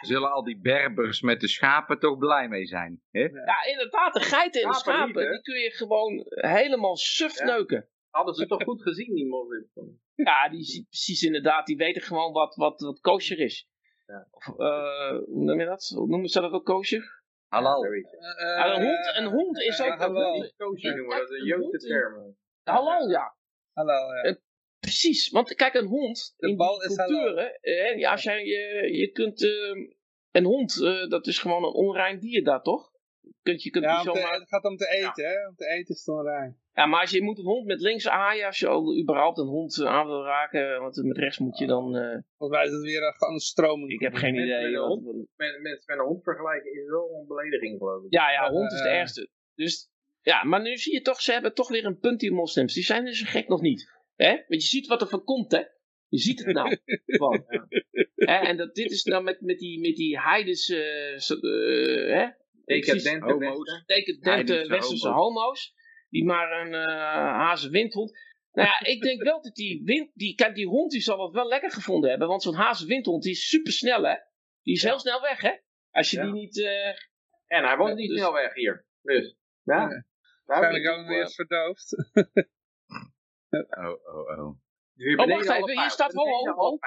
Zullen 0.00 0.32
al 0.32 0.44
die 0.44 0.60
berbers 0.60 1.20
met 1.20 1.40
de 1.40 1.48
schapen 1.48 1.98
toch 1.98 2.18
blij 2.18 2.48
mee 2.48 2.66
zijn? 2.66 3.02
Hè? 3.10 3.20
Ja, 3.20 3.64
inderdaad, 3.66 4.14
de 4.14 4.20
geiten 4.20 4.62
en 4.62 4.68
de 4.68 4.74
schapen, 4.74 5.30
die 5.30 5.42
kun 5.42 5.58
je 5.58 5.70
gewoon 5.70 6.26
helemaal 6.28 6.96
suf 6.96 7.40
neuken 7.40 7.88
hadden 8.10 8.34
ze 8.34 8.46
toch 8.46 8.62
goed 8.62 8.82
gezien, 8.82 9.14
die 9.14 9.26
moslims. 9.26 9.72
Ja, 10.14 10.48
die 10.48 10.62
ziet 10.62 10.88
precies 10.88 11.22
inderdaad, 11.22 11.66
die 11.66 11.76
weten 11.76 12.02
gewoon 12.02 12.32
wat, 12.32 12.54
wat, 12.54 12.80
wat 12.80 13.00
kosher 13.00 13.38
is. 13.38 13.68
Ja. 14.06 14.28
Of, 14.30 14.46
uh, 14.46 15.10
hoe 15.10 15.44
noem 15.44 15.60
je 15.60 15.66
dat? 15.66 15.92
Hoe 15.94 16.08
noemen 16.08 16.28
ze 16.28 16.40
dat 16.40 16.52
ook 16.52 16.64
kosher? 16.64 17.22
Halal. 17.48 17.84
Uh, 17.84 17.92
een, 17.94 18.82
hond, 18.82 19.16
een 19.16 19.26
hond 19.26 19.58
is 19.58 19.80
ook... 19.80 19.98
halal. 19.98 20.52
Kosher 20.56 20.96
noemen, 20.96 21.18
dat 21.18 21.30
is 21.30 21.40
een 21.40 21.46
Joodse 21.46 21.78
term. 21.78 22.36
Halal, 22.62 23.08
ja. 23.08 23.36
Halal, 23.72 24.14
ja. 24.14 24.24
Uh, 24.24 24.34
precies, 24.78 25.30
want 25.30 25.54
kijk, 25.54 25.74
een 25.74 25.86
hond, 25.86 26.34
de 26.36 26.48
in 26.48 26.56
bal 26.56 26.78
die 26.78 26.96
culturen, 26.96 27.58
ja, 27.98 28.10
als 28.10 28.22
jij, 28.22 28.44
je, 28.44 28.96
je 28.96 29.10
kunt, 29.10 29.42
een 30.30 30.44
hond, 30.44 30.78
dat 31.08 31.26
is 31.26 31.38
gewoon 31.38 31.64
een 31.64 31.72
onrein 31.72 32.18
dier 32.18 32.44
daar, 32.44 32.62
toch? 32.62 32.90
Kunt, 33.42 33.62
je 33.62 33.70
kunt 33.70 33.84
ja, 33.84 34.02
zo 34.02 34.12
te, 34.12 34.18
het 34.18 34.48
gaat 34.48 34.64
om 34.64 34.76
te 34.76 34.88
eten, 34.88 35.24
ja. 35.24 35.30
hè? 35.30 35.48
Om 35.48 35.54
te 35.54 35.66
eten 35.66 35.94
is 35.94 36.04
het 36.04 36.14
onrein. 36.16 36.58
Ja, 36.72 36.86
maar 36.86 37.00
als 37.00 37.10
je 37.10 37.22
moet 37.22 37.38
een 37.38 37.44
hond 37.44 37.66
met 37.66 37.80
links 37.80 38.08
aaien, 38.08 38.46
als 38.46 38.58
je 38.58 38.66
al 38.66 38.98
überhaupt 38.98 39.38
een 39.38 39.46
hond 39.46 39.84
aan 39.84 40.06
wil 40.06 40.24
raken, 40.24 40.80
want 40.80 41.02
met 41.02 41.18
rechts 41.18 41.38
moet 41.38 41.58
je 41.58 41.66
dan... 41.66 41.96
Uh... 41.96 42.16
Volgens 42.36 42.58
mij 42.58 42.68
is 42.68 42.72
het 42.72 42.82
weer 42.82 43.02
een, 43.02 43.32
een 43.32 43.38
stroming. 43.38 43.90
Ik 43.90 44.00
heb 44.00 44.14
geen 44.14 44.34
met, 44.34 44.44
idee. 44.44 44.62
Met 44.62 44.72
een, 44.72 44.86
hond, 44.86 45.04
met, 45.04 45.60
met, 45.60 45.82
met 45.86 45.98
een 45.98 46.04
hond 46.04 46.22
vergelijken 46.22 46.72
is 46.72 46.88
wel 46.88 47.18
een 47.20 47.26
belediging, 47.26 47.78
geloof 47.78 48.04
ik. 48.04 48.12
Ja, 48.12 48.30
ja, 48.30 48.50
hond 48.50 48.72
is 48.72 48.82
de 48.82 48.88
ergste. 48.88 49.28
Dus, 49.54 49.90
ja, 50.22 50.44
maar 50.44 50.62
nu 50.62 50.76
zie 50.76 50.92
je 50.92 51.02
toch, 51.02 51.20
ze 51.20 51.32
hebben 51.32 51.54
toch 51.54 51.68
weer 51.68 51.84
een 51.84 51.98
punt, 51.98 52.20
die 52.20 52.32
moslims. 52.32 52.74
Die 52.74 52.84
zijn 52.84 53.04
dus 53.04 53.22
gek 53.22 53.48
nog 53.48 53.60
niet. 53.60 53.90
Hè? 54.16 54.30
Want 54.30 54.62
je 54.62 54.68
ziet 54.68 54.86
wat 54.86 55.00
er 55.00 55.08
van 55.08 55.24
komt, 55.24 55.52
hè? 55.52 55.62
Je 56.08 56.18
ziet 56.18 56.44
het 56.44 56.54
nou. 56.54 56.76
Gewoon. 57.06 57.44
Ja. 58.14 58.42
En 58.42 58.56
dat, 58.56 58.74
dit 58.74 58.90
is 58.90 59.04
nou 59.04 59.22
met, 59.22 59.40
met 59.40 59.58
die, 59.58 59.80
met 59.80 59.96
die 59.96 60.20
heidense... 60.20 60.76
Uh, 61.40 62.14
hè? 62.14 62.28
Decadente 62.68 63.32
homo's. 63.32 63.82
Decadente 63.86 64.68
westerse 64.68 65.08
homo's. 65.08 65.74
Die 66.08 66.24
maar 66.24 66.60
een 66.60 66.72
uh, 66.72 66.86
hazen 67.14 67.70
windhond. 67.70 68.18
Nou 68.52 68.68
ja, 68.68 68.86
ik 68.86 69.02
denk 69.02 69.22
wel 69.22 69.42
dat 69.42 69.54
die 69.54 69.82
wind... 69.84 70.10
Die, 70.14 70.34
kijk, 70.34 70.54
die 70.54 70.66
hond 70.66 70.90
die 70.90 71.00
zal 71.00 71.24
het 71.24 71.34
wel 71.34 71.48
lekker 71.48 71.70
gevonden 71.70 72.10
hebben. 72.10 72.28
Want 72.28 72.42
zo'n 72.42 72.54
hazen 72.54 72.86
windhond 72.86 73.22
die 73.22 73.32
is 73.32 73.48
super 73.48 73.72
snel, 73.72 74.02
hè. 74.02 74.14
Die 74.62 74.74
is 74.74 74.82
heel 74.82 74.98
snel 74.98 75.20
weg, 75.20 75.40
hè. 75.40 75.52
Als 75.90 76.10
je 76.10 76.16
ja. 76.16 76.22
die 76.22 76.32
niet... 76.32 76.56
Uh, 76.56 76.88
en 77.46 77.64
hij 77.64 77.76
woont 77.76 77.94
niet 77.94 78.08
dus, 78.08 78.18
snel 78.18 78.32
weg 78.32 78.54
hier. 78.54 78.86
Dus, 79.02 79.36
ja. 79.62 79.80
ja. 79.90 80.04
Waarschijnlijk 80.44 80.88
ook 80.88 81.06
weer 81.06 81.30
verdoofd. 81.30 81.96
oh, 83.78 84.06
oh, 84.14 84.38
oh. 84.38 84.60
Oh, 84.98 85.26
wacht 85.26 85.48
even, 85.48 85.80
hier 85.80 85.90
staat 85.90 86.12
wel 86.12 86.26
al. 86.26 86.70
Oh, 86.70 86.78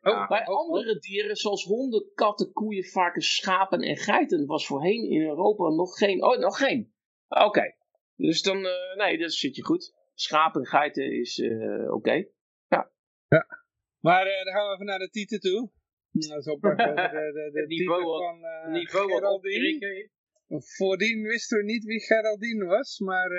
oh, 0.00 0.28
bij 0.28 0.44
andere 0.44 0.98
dieren, 0.98 1.36
zoals 1.36 1.64
honden, 1.64 2.10
katten, 2.14 2.52
koeien, 2.52 2.84
varkens, 2.84 3.36
schapen 3.36 3.80
en 3.80 3.96
geiten, 3.96 4.46
was 4.46 4.66
voorheen 4.66 5.10
in 5.10 5.22
Europa 5.22 5.68
nog 5.68 5.98
geen. 5.98 6.24
Oh, 6.24 6.38
nog 6.38 6.58
geen. 6.58 6.94
Oké. 7.28 7.44
Okay. 7.44 7.76
Dus 8.16 8.42
dan, 8.42 8.58
uh, 8.58 8.94
nee, 8.96 9.18
dat 9.18 9.32
zit 9.32 9.56
je 9.56 9.64
goed. 9.64 9.94
Schapen 10.14 10.60
en 10.60 10.66
geiten 10.66 11.12
is 11.12 11.38
uh, 11.38 11.84
oké. 11.84 11.92
Okay. 11.92 12.30
Ja. 12.68 12.90
ja. 13.28 13.46
Maar 13.98 14.26
uh, 14.26 14.44
dan 14.44 14.52
gaan 14.52 14.68
we 14.68 14.74
even 14.74 14.86
naar 14.86 14.98
de 14.98 15.10
titel 15.10 15.38
toe. 15.38 15.70
Dat 16.10 16.38
is 16.38 16.48
op 16.48 16.60
de, 16.60 16.74
de, 16.74 17.30
de, 17.32 17.50
de 17.52 17.64
niveau 17.76 18.02
van 18.02 18.38
uh, 18.44 18.72
niveau 18.72 19.12
Geraldine. 19.12 20.10
Voordien 20.48 21.22
wisten 21.22 21.58
we 21.58 21.64
niet 21.64 21.84
wie 21.84 22.00
Geraldine 22.00 22.64
was, 22.64 22.98
maar 22.98 23.30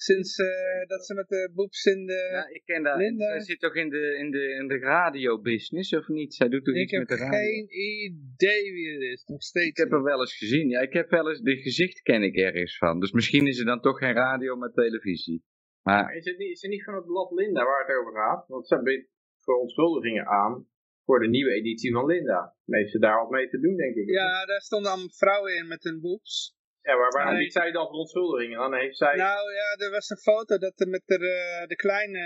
sinds 0.00 0.38
uh, 0.38 0.46
dat 0.86 1.06
ze 1.06 1.14
met 1.14 1.28
de 1.28 1.50
boeps 1.54 1.84
in 1.84 2.06
de... 2.06 2.28
Ja, 2.32 2.48
ik 2.48 2.62
ken 2.64 2.82
dat. 2.82 2.96
Linda... 2.96 3.26
Zij 3.26 3.40
zit 3.40 3.60
toch 3.60 3.74
in 3.74 3.88
de, 3.88 4.16
in 4.18 4.30
de, 4.30 4.56
in 4.60 4.66
de 4.68 4.78
radiobusiness, 4.78 5.92
of 5.92 6.08
niet? 6.08 6.34
Zij 6.34 6.48
doet 6.48 6.64
toch 6.64 6.74
ik 6.74 6.82
iets 6.82 6.98
met 6.98 7.08
de 7.08 7.16
radio? 7.16 7.38
Ik 7.38 7.56
heb 7.56 7.68
geen 7.68 7.68
idee 7.70 8.72
wie 8.72 8.92
het 8.92 9.02
is, 9.02 9.24
nog 9.24 9.42
steeds 9.42 9.68
Ik 9.68 9.76
heb 9.76 9.90
haar 9.90 10.02
wel 10.02 10.20
eens 10.20 10.36
gezien, 10.36 10.68
ja. 10.68 10.80
Ik 10.80 10.92
heb 10.92 11.10
wel 11.10 11.28
eens, 11.28 11.40
de 11.40 11.56
gezicht 11.56 12.02
ken 12.02 12.22
ik 12.22 12.36
ergens 12.36 12.78
van. 12.78 13.00
Dus 13.00 13.12
misschien 13.12 13.46
is 13.46 13.58
het 13.58 13.66
dan 13.66 13.80
toch 13.80 13.98
geen 13.98 14.14
radio, 14.14 14.56
maar 14.56 14.72
televisie. 14.72 15.44
Maar 15.82 16.14
is 16.14 16.24
het, 16.24 16.38
niet, 16.38 16.50
is 16.50 16.62
het 16.62 16.70
niet 16.70 16.84
van 16.84 16.94
het 16.94 17.04
blad 17.04 17.30
Linda 17.30 17.64
waar 17.64 17.86
het 17.86 17.96
over 17.96 18.12
gaat? 18.12 18.44
Want 18.48 18.68
ze 18.68 18.82
biedt 18.82 19.08
verontschuldigingen 19.36 20.26
aan 20.26 20.66
voor 21.04 21.20
de 21.20 21.28
nieuwe 21.28 21.52
editie 21.52 21.92
van 21.92 22.06
Linda. 22.06 22.56
Heeft 22.64 22.90
ze 22.90 22.98
daar 22.98 23.20
wat 23.20 23.30
mee 23.30 23.48
te 23.48 23.60
doen, 23.60 23.76
denk 23.76 23.94
ik. 23.94 24.10
Ja, 24.10 24.46
daar 24.46 24.60
stonden 24.60 24.90
allemaal 24.90 25.10
vrouwen 25.10 25.56
in 25.56 25.68
met 25.68 25.82
hun 25.82 26.00
boeks. 26.00 26.57
Ja, 26.82 26.96
maar 26.96 27.10
waarom 27.10 27.38
biedt 27.38 27.52
zij 27.52 27.70
dan 27.70 27.86
verontschuldigingen? 27.86 28.58
Dan 28.58 28.74
heeft 28.74 28.96
zij... 28.96 29.16
Nou 29.16 29.52
ja, 29.52 29.84
er 29.84 29.90
was 29.90 30.10
een 30.10 30.16
foto 30.16 30.58
dat 30.58 30.80
er 30.80 30.88
met 30.88 31.02
de, 31.06 31.64
de 31.66 31.76
kleine 31.76 32.20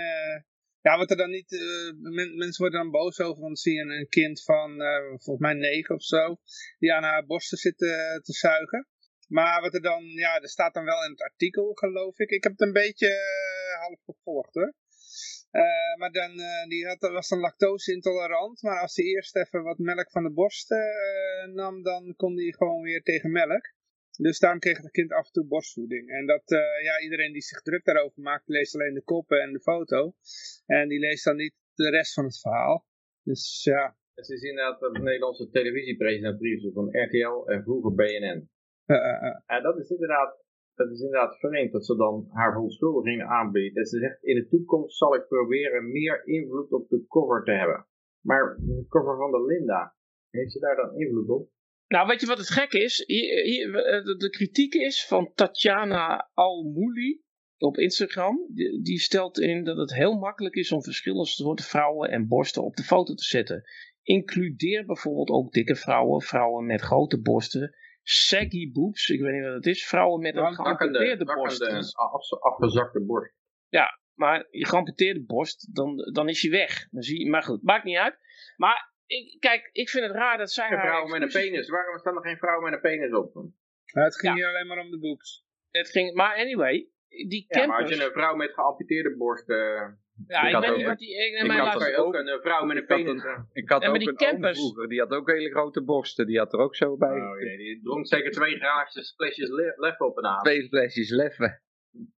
ja, 0.83 0.97
wat 0.97 1.09
er 1.09 1.17
dan 1.17 1.29
niet, 1.29 1.51
uh, 1.51 1.91
mensen 2.37 2.61
worden 2.61 2.81
dan 2.81 2.91
boos 2.91 3.19
over, 3.19 3.41
want 3.41 3.59
zie 3.59 3.73
je 3.73 3.81
een, 3.81 4.07
kind 4.09 4.43
van 4.43 4.81
uh, 4.81 5.05
volgens 5.07 5.39
mij 5.39 5.53
negen 5.53 5.95
of 5.95 6.03
zo, 6.03 6.37
die 6.79 6.93
aan 6.93 7.03
haar 7.03 7.25
borsten 7.25 7.57
zit 7.57 7.81
uh, 7.81 8.15
te 8.21 8.33
zuigen. 8.33 8.87
Maar 9.27 9.61
wat 9.61 9.73
er 9.73 9.81
dan, 9.81 10.03
ja, 10.03 10.41
er 10.41 10.49
staat 10.49 10.73
dan 10.73 10.85
wel 10.85 11.03
in 11.03 11.11
het 11.11 11.21
artikel, 11.21 11.73
geloof 11.73 12.19
ik. 12.19 12.29
Ik 12.29 12.43
heb 12.43 12.51
het 12.51 12.61
een 12.61 12.73
beetje 12.73 13.11
half 13.79 13.99
gevolgd, 14.05 14.53
hoor. 14.53 14.73
maar 15.97 16.11
dan, 16.11 16.31
die 16.67 16.87
had, 16.87 16.99
was 16.99 17.27
dan 17.27 17.39
lactose 17.39 17.93
intolerant, 17.93 18.61
maar 18.61 18.79
als 18.79 18.95
hij 18.95 19.05
eerst 19.05 19.35
even 19.35 19.63
wat 19.63 19.77
melk 19.77 20.11
van 20.11 20.23
de 20.23 20.31
borsten 20.31 20.85
nam, 21.53 21.83
dan 21.83 22.13
kon 22.15 22.37
hij 22.37 22.51
gewoon 22.51 22.81
weer 22.81 23.03
tegen 23.03 23.31
melk. 23.31 23.73
Dus 24.17 24.39
daarom 24.39 24.59
kreeg 24.59 24.77
het 24.77 24.91
kind 24.91 25.11
af 25.11 25.25
en 25.25 25.31
toe 25.31 25.45
borstvoeding. 25.45 26.09
En 26.09 26.25
dat, 26.25 26.51
uh, 26.51 26.59
ja, 26.59 26.99
iedereen 27.01 27.33
die 27.33 27.41
zich 27.41 27.61
druk 27.61 27.85
daarover 27.85 28.21
maakt, 28.21 28.47
leest 28.47 28.75
alleen 28.75 28.93
de 28.93 29.03
koppen 29.03 29.41
en 29.41 29.53
de 29.53 29.59
foto. 29.59 30.13
En 30.65 30.87
die 30.87 30.99
leest 30.99 31.23
dan 31.23 31.35
niet 31.35 31.53
de 31.75 31.89
rest 31.89 32.13
van 32.13 32.25
het 32.25 32.39
verhaal. 32.39 32.85
Dus 33.23 33.63
ja. 33.63 33.97
Het 34.13 34.29
is 34.29 34.41
inderdaad 34.41 34.79
de 34.79 34.99
Nederlandse 34.99 35.49
televisiepresentatrice 35.49 36.71
van 36.71 36.87
RTL 36.87 37.49
en 37.49 37.63
vroeger 37.63 37.93
BNN. 37.95 38.49
Uh, 38.85 38.97
uh, 38.97 39.39
en 39.45 39.63
dat 39.63 39.77
is 39.77 39.89
inderdaad 39.89 40.43
dat 40.75 40.91
is 40.91 41.01
inderdaad 41.01 41.37
vreemd 41.37 41.71
dat 41.71 41.85
ze 41.85 41.95
dan 41.95 42.27
haar 42.29 42.51
verontschuldigingen 42.51 43.27
aanbiedt. 43.27 43.77
En 43.77 43.85
ze 43.85 43.99
zegt, 43.99 44.23
in 44.23 44.35
de 44.35 44.47
toekomst 44.47 44.97
zal 44.97 45.15
ik 45.15 45.27
proberen 45.27 45.91
meer 45.91 46.25
invloed 46.25 46.71
op 46.71 46.89
de 46.89 47.05
cover 47.07 47.43
te 47.43 47.51
hebben. 47.51 47.87
Maar 48.21 48.57
de 48.59 48.85
cover 48.89 49.17
van 49.17 49.31
de 49.31 49.45
Linda, 49.45 49.95
heeft 50.29 50.51
ze 50.51 50.59
daar 50.59 50.75
dan 50.75 50.95
invloed 50.95 51.29
op? 51.29 51.49
Nou, 51.93 52.07
weet 52.07 52.21
je 52.21 52.27
wat 52.27 52.37
het 52.37 52.49
gek 52.49 52.73
is? 52.73 53.03
Hier, 53.05 53.43
hier, 53.43 53.75
eh, 53.75 54.03
de, 54.03 54.29
kritiek 54.29 54.73
is 54.73 55.05
van 55.05 55.31
Tatjana 55.33 56.29
Almouli 56.33 57.21
op 57.57 57.77
Instagram. 57.77 58.45
Die, 58.53 58.81
die, 58.81 58.99
stelt 58.99 59.39
in 59.39 59.63
dat 59.63 59.77
het 59.77 59.93
heel 59.93 60.17
makkelijk 60.17 60.55
is 60.55 60.71
om 60.71 60.83
verschillende 60.83 61.27
soorten 61.27 61.65
vrouwen 61.65 62.09
en 62.09 62.27
borsten 62.27 62.63
op 62.63 62.75
de 62.75 62.83
foto 62.83 63.13
te 63.13 63.23
zetten. 63.23 63.63
Includeer 64.01 64.85
bijvoorbeeld 64.85 65.29
ook 65.29 65.51
dikke 65.51 65.75
vrouwen, 65.75 66.21
vrouwen 66.21 66.65
met 66.65 66.81
grote 66.81 67.21
borsten, 67.21 67.75
saggy 68.01 68.71
boobs, 68.71 69.09
ik 69.09 69.21
weet 69.21 69.33
niet 69.33 69.43
wat 69.43 69.53
het 69.53 69.65
is, 69.65 69.85
vrouwen 69.85 70.21
met 70.21 70.35
een 70.35 70.53
geamputeerde 70.53 71.25
borst. 71.25 71.95
afgezakte 72.39 73.03
borst. 73.05 73.33
Ja, 73.67 73.99
maar 74.13 74.47
je 74.49 74.65
geamputeerde 74.65 75.23
borst, 75.23 75.75
dan, 75.75 75.97
dan 76.11 76.29
is 76.29 76.41
je 76.41 76.49
weg. 76.49 76.87
Dan 76.89 77.01
zie 77.01 77.19
je, 77.19 77.29
maar 77.29 77.43
goed, 77.43 77.63
maakt 77.63 77.83
niet 77.83 77.97
uit. 77.97 78.17
Maar 78.55 78.92
ik, 79.13 79.39
kijk, 79.39 79.69
ik 79.71 79.89
vind 79.89 80.05
het 80.05 80.15
raar 80.15 80.37
dat 80.37 80.51
zij 80.51 80.71
Een 80.71 80.79
vrouw 80.79 81.07
met 81.07 81.21
een 81.21 81.41
penis. 81.41 81.69
Waarom 81.69 81.97
staan 81.97 82.15
er 82.15 82.21
geen 82.21 82.37
vrouw 82.37 82.61
met 82.61 82.73
een 82.73 82.81
penis 82.81 83.13
op? 83.13 83.33
het 83.85 84.19
ging 84.19 84.35
hier 84.35 84.47
alleen 84.47 84.67
maar 84.67 84.79
om 84.79 84.91
de 84.91 84.99
boeks. 84.99 85.45
Het 85.69 85.89
ging, 85.89 86.13
maar 86.13 86.35
anyway, 86.35 86.89
die 87.07 87.45
campers... 87.47 87.61
Ja, 87.61 87.67
maar 87.67 87.81
als 87.81 87.89
je 87.89 88.05
een 88.05 88.11
vrouw 88.11 88.35
met 88.35 88.53
geamputeerde 88.53 89.15
borst... 89.15 89.49
Uh, 89.49 89.57
ja, 90.27 90.41
ik 90.47 90.57
weet 90.57 90.77
niet 90.77 90.85
wat 90.85 90.97
die... 90.97 91.15
Ik, 91.15 91.43
ik 91.43 91.51
had 91.51 91.95
ook 91.95 92.13
een 92.13 92.39
vrouw 92.41 92.65
met 92.65 92.77
een 92.77 92.85
penis. 92.85 93.23
ik 93.51 93.69
had 93.69 93.85
ook 93.85 93.95
een 93.95 94.15
campers... 94.15 94.57
vroeger, 94.57 94.87
die 94.87 94.99
had 94.99 95.11
ook 95.11 95.29
hele 95.29 95.49
grote 95.49 95.83
borsten. 95.83 96.25
Die 96.25 96.37
had 96.37 96.53
er 96.53 96.59
ook 96.59 96.75
zo 96.75 96.97
bij. 96.97 97.21
Oh 97.21 97.39
jee, 97.39 97.57
die 97.57 97.81
dronk 97.83 98.07
zeker 98.07 98.31
twee 98.31 98.55
graagjes 98.57 99.13
flesjes 99.15 99.49
leffen 99.75 100.05
op 100.05 100.17
een 100.17 100.25
avond. 100.25 100.45
Twee 100.45 100.67
flesjes 100.67 101.09
leffen. 101.09 101.61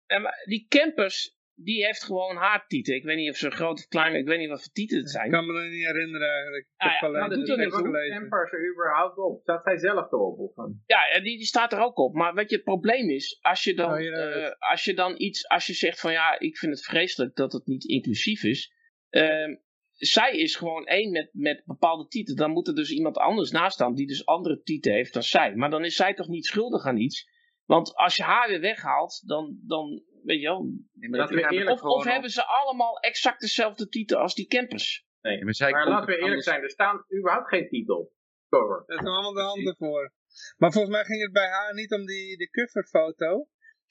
En 0.05 0.21
maar 0.21 0.43
die 0.45 0.65
campers, 0.69 1.34
die 1.55 1.85
heeft 1.85 2.03
gewoon 2.03 2.35
haar 2.35 2.67
tieten. 2.67 2.95
Ik 2.95 3.03
weet 3.03 3.17
niet 3.17 3.29
of 3.29 3.35
ze 3.35 3.51
groot 3.51 3.79
of 3.79 3.87
klein, 3.87 4.15
ik 4.15 4.25
weet 4.25 4.39
niet 4.39 4.49
wat 4.49 4.61
voor 4.61 4.71
tieten 4.71 4.97
het 4.97 5.11
zijn. 5.11 5.25
Ik 5.25 5.31
kan 5.31 5.45
me 5.45 5.53
dat 5.53 5.71
niet 5.71 5.85
herinneren 5.85 6.31
eigenlijk. 6.31 6.65
Ik 6.65 6.73
ah, 6.77 6.91
ja, 6.91 7.07
alleen 7.07 7.29
dat 7.29 7.37
doet 7.37 7.49
er 7.49 7.57
niet 7.57 7.69
toe. 7.69 8.09
Campers 8.09 8.51
er 8.51 8.71
überhaupt 8.71 9.17
op? 9.17 9.41
Staat 9.41 9.63
zij 9.63 9.77
zelf 9.77 10.11
erop? 10.11 10.39
Of? 10.39 10.51
Ja, 10.85 11.19
die, 11.19 11.37
die 11.37 11.45
staat 11.45 11.73
er 11.73 11.79
ook 11.79 11.97
op. 11.97 12.13
Maar 12.13 12.33
weet 12.33 12.49
je, 12.49 12.55
het 12.55 12.65
probleem 12.65 13.09
is, 13.09 13.39
als 13.41 13.63
je 13.63 13.73
dan, 13.73 14.01
uh, 14.01 14.51
als 14.59 14.83
je 14.83 14.93
dan 14.93 15.13
iets, 15.17 15.47
als 15.47 15.67
je 15.67 15.73
zegt 15.73 15.99
van 15.99 16.11
ja, 16.11 16.39
ik 16.39 16.57
vind 16.57 16.71
het 16.71 16.85
vreselijk 16.85 17.35
dat 17.35 17.53
het 17.53 17.65
niet 17.65 17.85
inclusief 17.85 18.43
is. 18.43 18.73
Uh, 19.09 19.57
zij 19.91 20.37
is 20.37 20.55
gewoon 20.55 20.85
één 20.85 21.11
met, 21.11 21.29
met 21.31 21.61
bepaalde 21.65 22.07
tieten. 22.07 22.35
Dan 22.35 22.51
moet 22.51 22.67
er 22.67 22.75
dus 22.75 22.91
iemand 22.91 23.17
anders 23.17 23.51
naast 23.51 23.73
staan 23.73 23.93
die 23.93 24.07
dus 24.07 24.25
andere 24.25 24.61
tieten 24.61 24.93
heeft 24.93 25.13
dan 25.13 25.23
zij. 25.23 25.55
Maar 25.55 25.69
dan 25.69 25.85
is 25.85 25.95
zij 25.95 26.13
toch 26.13 26.27
niet 26.27 26.45
schuldig 26.45 26.85
aan 26.85 26.97
iets. 26.97 27.33
Want 27.65 27.95
als 27.95 28.15
je 28.15 28.23
haar 28.23 28.47
weer 28.47 28.59
weghaalt, 28.59 29.23
dan, 29.25 29.59
dan 29.61 30.03
weet 30.25 30.41
je 30.41 30.47
wel. 30.47 31.71
of, 31.71 31.81
of 31.81 32.03
hebben 32.03 32.29
ze 32.29 32.45
allemaal 32.45 32.99
exact 32.99 33.39
dezelfde 33.39 33.87
titel 33.87 34.17
als 34.17 34.35
die 34.35 34.47
campers? 34.47 35.05
Nee, 35.21 35.43
maar, 35.43 35.71
maar 35.71 35.87
laten 35.87 36.07
we 36.07 36.17
eerlijk 36.17 36.43
zijn, 36.43 36.61
er 36.61 36.69
staan 36.69 37.05
überhaupt 37.17 37.47
geen 37.47 37.67
titel. 37.67 38.13
Cover. 38.49 38.83
Er 38.85 38.93
zijn 38.95 39.07
allemaal 39.07 39.33
de 39.33 39.41
handen 39.41 39.75
voor. 39.75 40.13
Maar 40.57 40.71
volgens 40.71 40.93
mij 40.93 41.03
ging 41.03 41.21
het 41.21 41.31
bij 41.31 41.49
haar 41.49 41.73
niet 41.73 41.91
om 41.91 42.05
die, 42.05 42.37
de 42.37 42.49
coverfoto. 42.49 43.47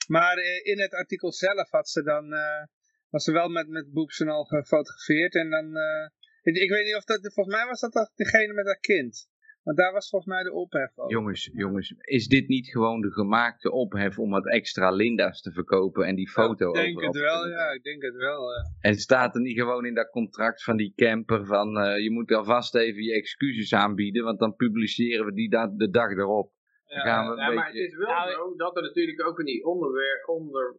Maar 0.09 0.37
eh, 0.37 0.67
in 0.67 0.81
het 0.81 0.95
artikel 0.95 1.33
zelf 1.33 1.71
had 1.71 1.89
ze 1.89 2.03
dan, 2.03 2.33
uh, 2.33 2.65
was 3.11 3.25
ze 3.25 3.33
wel 3.33 3.49
met, 3.49 3.69
met 3.69 3.93
boeps 3.93 4.21
en 4.21 4.29
al 4.29 4.45
gefotografeerd. 4.45 5.35
En 5.35 5.51
dan, 5.51 5.77
uh, 5.77 6.09
ik, 6.43 6.57
ik, 6.57 6.71
weet 6.71 6.85
niet 6.85 6.97
of 6.97 7.05
dat, 7.05 7.33
volgens 7.35 7.57
mij 7.57 7.67
was 7.67 7.81
dat, 7.81 7.93
dat 7.93 8.13
degene 8.15 8.53
met 8.53 8.67
haar 8.67 8.81
kind. 8.81 9.29
Want 9.65 9.77
daar 9.77 9.93
was 9.93 10.09
volgens 10.09 10.35
mij 10.35 10.43
de 10.43 10.53
ophef 10.53 10.99
over. 10.99 11.13
Jongens, 11.13 11.51
jongens, 11.53 11.95
is 11.99 12.27
dit 12.27 12.49
niet 12.49 12.69
gewoon 12.69 13.01
de 13.01 13.13
gemaakte 13.13 13.71
ophef 13.71 14.19
om 14.19 14.31
wat 14.31 14.47
extra 14.47 14.91
Linda's 14.91 15.41
te 15.43 15.53
verkopen 15.53 16.07
en 16.07 16.15
die 16.15 16.31
foto 16.31 16.77
ja, 16.77 16.83
Ik 16.83 16.99
denk 16.99 17.15
het 17.15 17.23
wel, 17.23 17.49
ja, 17.49 17.71
ik 17.71 17.83
denk 17.83 18.03
het 18.03 18.17
wel. 18.17 18.53
Ja. 18.53 18.65
En 18.81 18.95
staat 18.95 19.35
er 19.35 19.41
niet 19.41 19.59
gewoon 19.59 19.85
in 19.85 19.95
dat 19.95 20.11
contract 20.11 20.63
van 20.63 20.77
die 20.77 20.93
camper 20.97 21.47
van 21.47 21.79
uh, 21.79 21.99
je 21.99 22.11
moet 22.11 22.33
alvast 22.33 22.75
even 22.75 23.03
je 23.03 23.13
excuses 23.13 23.75
aanbieden, 23.75 24.25
want 24.25 24.39
dan 24.39 24.57
publiceren 24.57 25.25
we 25.25 25.33
die 25.33 25.51
da 25.51 25.67
de 25.67 25.91
dag 25.91 26.11
erop. 26.11 26.53
Ja, 26.85 27.01
gaan 27.01 27.31
we 27.31 27.37
ja 27.37 27.51
maar 27.51 27.67
het 27.67 27.75
is 27.75 27.97
wel 27.97 28.07
nou, 28.07 28.31
zo 28.31 28.57
dat 28.57 28.77
er 28.77 28.83
natuurlijk 28.83 29.27
ook 29.27 29.39
in 29.39 29.45
die 29.45 29.65
onderwear, 29.65 30.25
onder, 30.27 30.77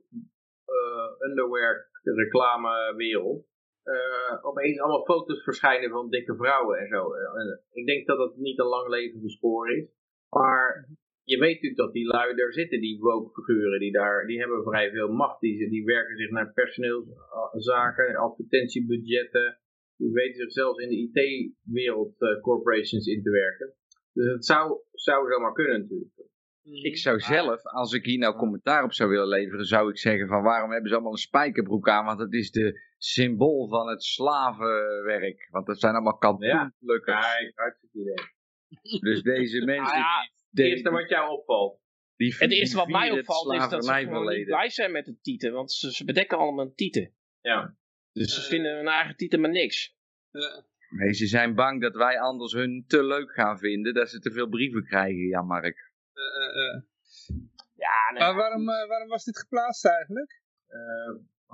uh, 0.67 1.29
underwear 1.29 1.89
reclamewereld 2.03 3.45
uh, 3.86 4.45
opeens 4.45 4.79
allemaal 4.79 5.05
foto's 5.05 5.43
verschijnen 5.43 5.89
van 5.89 6.09
dikke 6.09 6.36
vrouwen 6.36 6.79
en 6.79 6.88
zo. 6.88 7.15
Uh, 7.15 7.57
ik 7.71 7.86
denk 7.86 8.07
dat 8.07 8.17
dat 8.17 8.38
niet 8.38 8.59
een 8.59 8.65
lang 8.65 8.89
leven 8.89 9.21
bespoor 9.21 9.71
is. 9.71 9.88
Maar 10.29 10.89
je 11.23 11.38
weet 11.38 11.53
natuurlijk 11.53 11.81
dat 11.81 11.93
die 11.93 12.07
lui 12.07 12.36
daar 12.36 12.53
zitten, 12.53 12.81
die 12.81 12.99
woke 12.99 13.77
die 13.79 13.91
daar, 13.91 14.27
die 14.27 14.39
hebben 14.39 14.63
vrij 14.63 14.91
veel 14.91 15.11
macht. 15.11 15.39
Die, 15.39 15.69
die 15.69 15.86
werken 15.86 16.17
zich 16.17 16.29
naar 16.29 16.53
personeelszaken, 16.53 18.15
advertentiebudgetten. 18.15 19.59
Die 19.97 20.11
weten 20.11 20.36
zich 20.36 20.51
zelfs 20.51 20.79
in 20.79 20.89
de 20.89 20.95
IT-wereld 20.95 22.21
uh, 22.21 22.41
corporations 22.41 23.07
in 23.07 23.23
te 23.23 23.29
werken. 23.29 23.73
Dus 24.13 24.25
het 24.25 24.45
zou, 24.45 24.79
zou 24.91 25.31
zomaar 25.31 25.53
kunnen 25.53 25.79
natuurlijk. 25.79 26.11
Ik 26.72 26.97
zou 26.97 27.20
zelf, 27.20 27.66
als 27.66 27.93
ik 27.93 28.05
hier 28.05 28.18
nou 28.18 28.36
commentaar 28.36 28.84
op 28.84 28.93
zou 28.93 29.09
willen 29.09 29.28
leveren, 29.28 29.66
zou 29.66 29.89
ik 29.89 29.97
zeggen 29.97 30.28
van 30.28 30.43
waarom 30.43 30.72
hebben 30.72 30.89
ze 30.89 30.95
allemaal 30.95 31.13
een 31.13 31.18
spijkerbroek 31.18 31.89
aan? 31.89 32.05
Want 32.05 32.20
het 32.20 32.34
is 32.34 32.51
de 32.51 32.82
symbool 32.97 33.68
van 33.68 33.88
het 33.88 34.03
slavenwerk. 34.03 35.47
Want 35.51 35.66
dat 35.66 35.80
zijn 35.80 35.93
allemaal 35.93 36.18
kantoenplukkers. 36.18 37.26
Ja, 37.26 37.51
hartstikke 37.55 37.99
idee. 37.99 38.99
Dus 38.99 39.22
deze 39.22 39.66
mensen... 39.74 39.95
Ah, 39.95 39.99
ja, 39.99 40.30
het 40.49 40.59
eerste 40.59 40.89
wat 40.89 41.09
jou 41.09 41.30
opvalt. 41.32 41.80
Die, 42.16 42.36
het 42.38 42.51
eerste 42.51 42.76
wat 42.76 42.88
mij 42.88 43.11
opvalt 43.11 43.53
is 43.53 43.70
dat 43.70 43.86
ze 43.86 43.93
gewoon 43.93 44.36
niet 44.36 44.45
blij 44.45 44.70
zijn 44.70 44.91
met 44.91 45.05
de 45.05 45.20
tieten. 45.20 45.53
Want 45.53 45.72
ze, 45.72 45.91
ze 45.93 46.05
bedekken 46.05 46.38
allemaal 46.38 46.74
tieten. 46.74 47.13
Ja. 47.41 47.78
Dus 48.11 48.36
ze 48.36 48.41
vinden 48.41 48.76
hun 48.76 48.88
eigen 48.88 49.16
tieten 49.16 49.41
maar 49.41 49.51
niks. 49.51 49.95
Ja. 50.32 50.66
Nee, 50.89 51.13
ze 51.13 51.28
zijn 51.28 51.55
bang 51.55 51.82
dat 51.82 51.95
wij 51.95 52.20
anders 52.20 52.53
hun 52.53 52.84
te 52.88 53.03
leuk 53.03 53.32
gaan 53.32 53.57
vinden. 53.57 53.93
Dat 53.93 54.09
ze 54.09 54.20
te 54.20 54.32
veel 54.32 54.47
brieven 54.47 54.86
krijgen, 54.86 55.28
ja 55.28 55.41
Mark. 55.41 55.93
Uh, 56.16 56.82
ja, 57.76 58.11
nee, 58.11 58.20
maar 58.20 58.36
waarom, 58.36 58.66
waarom 58.66 59.07
was 59.07 59.24
dit 59.24 59.39
geplaatst 59.39 59.86
eigenlijk? 59.86 60.41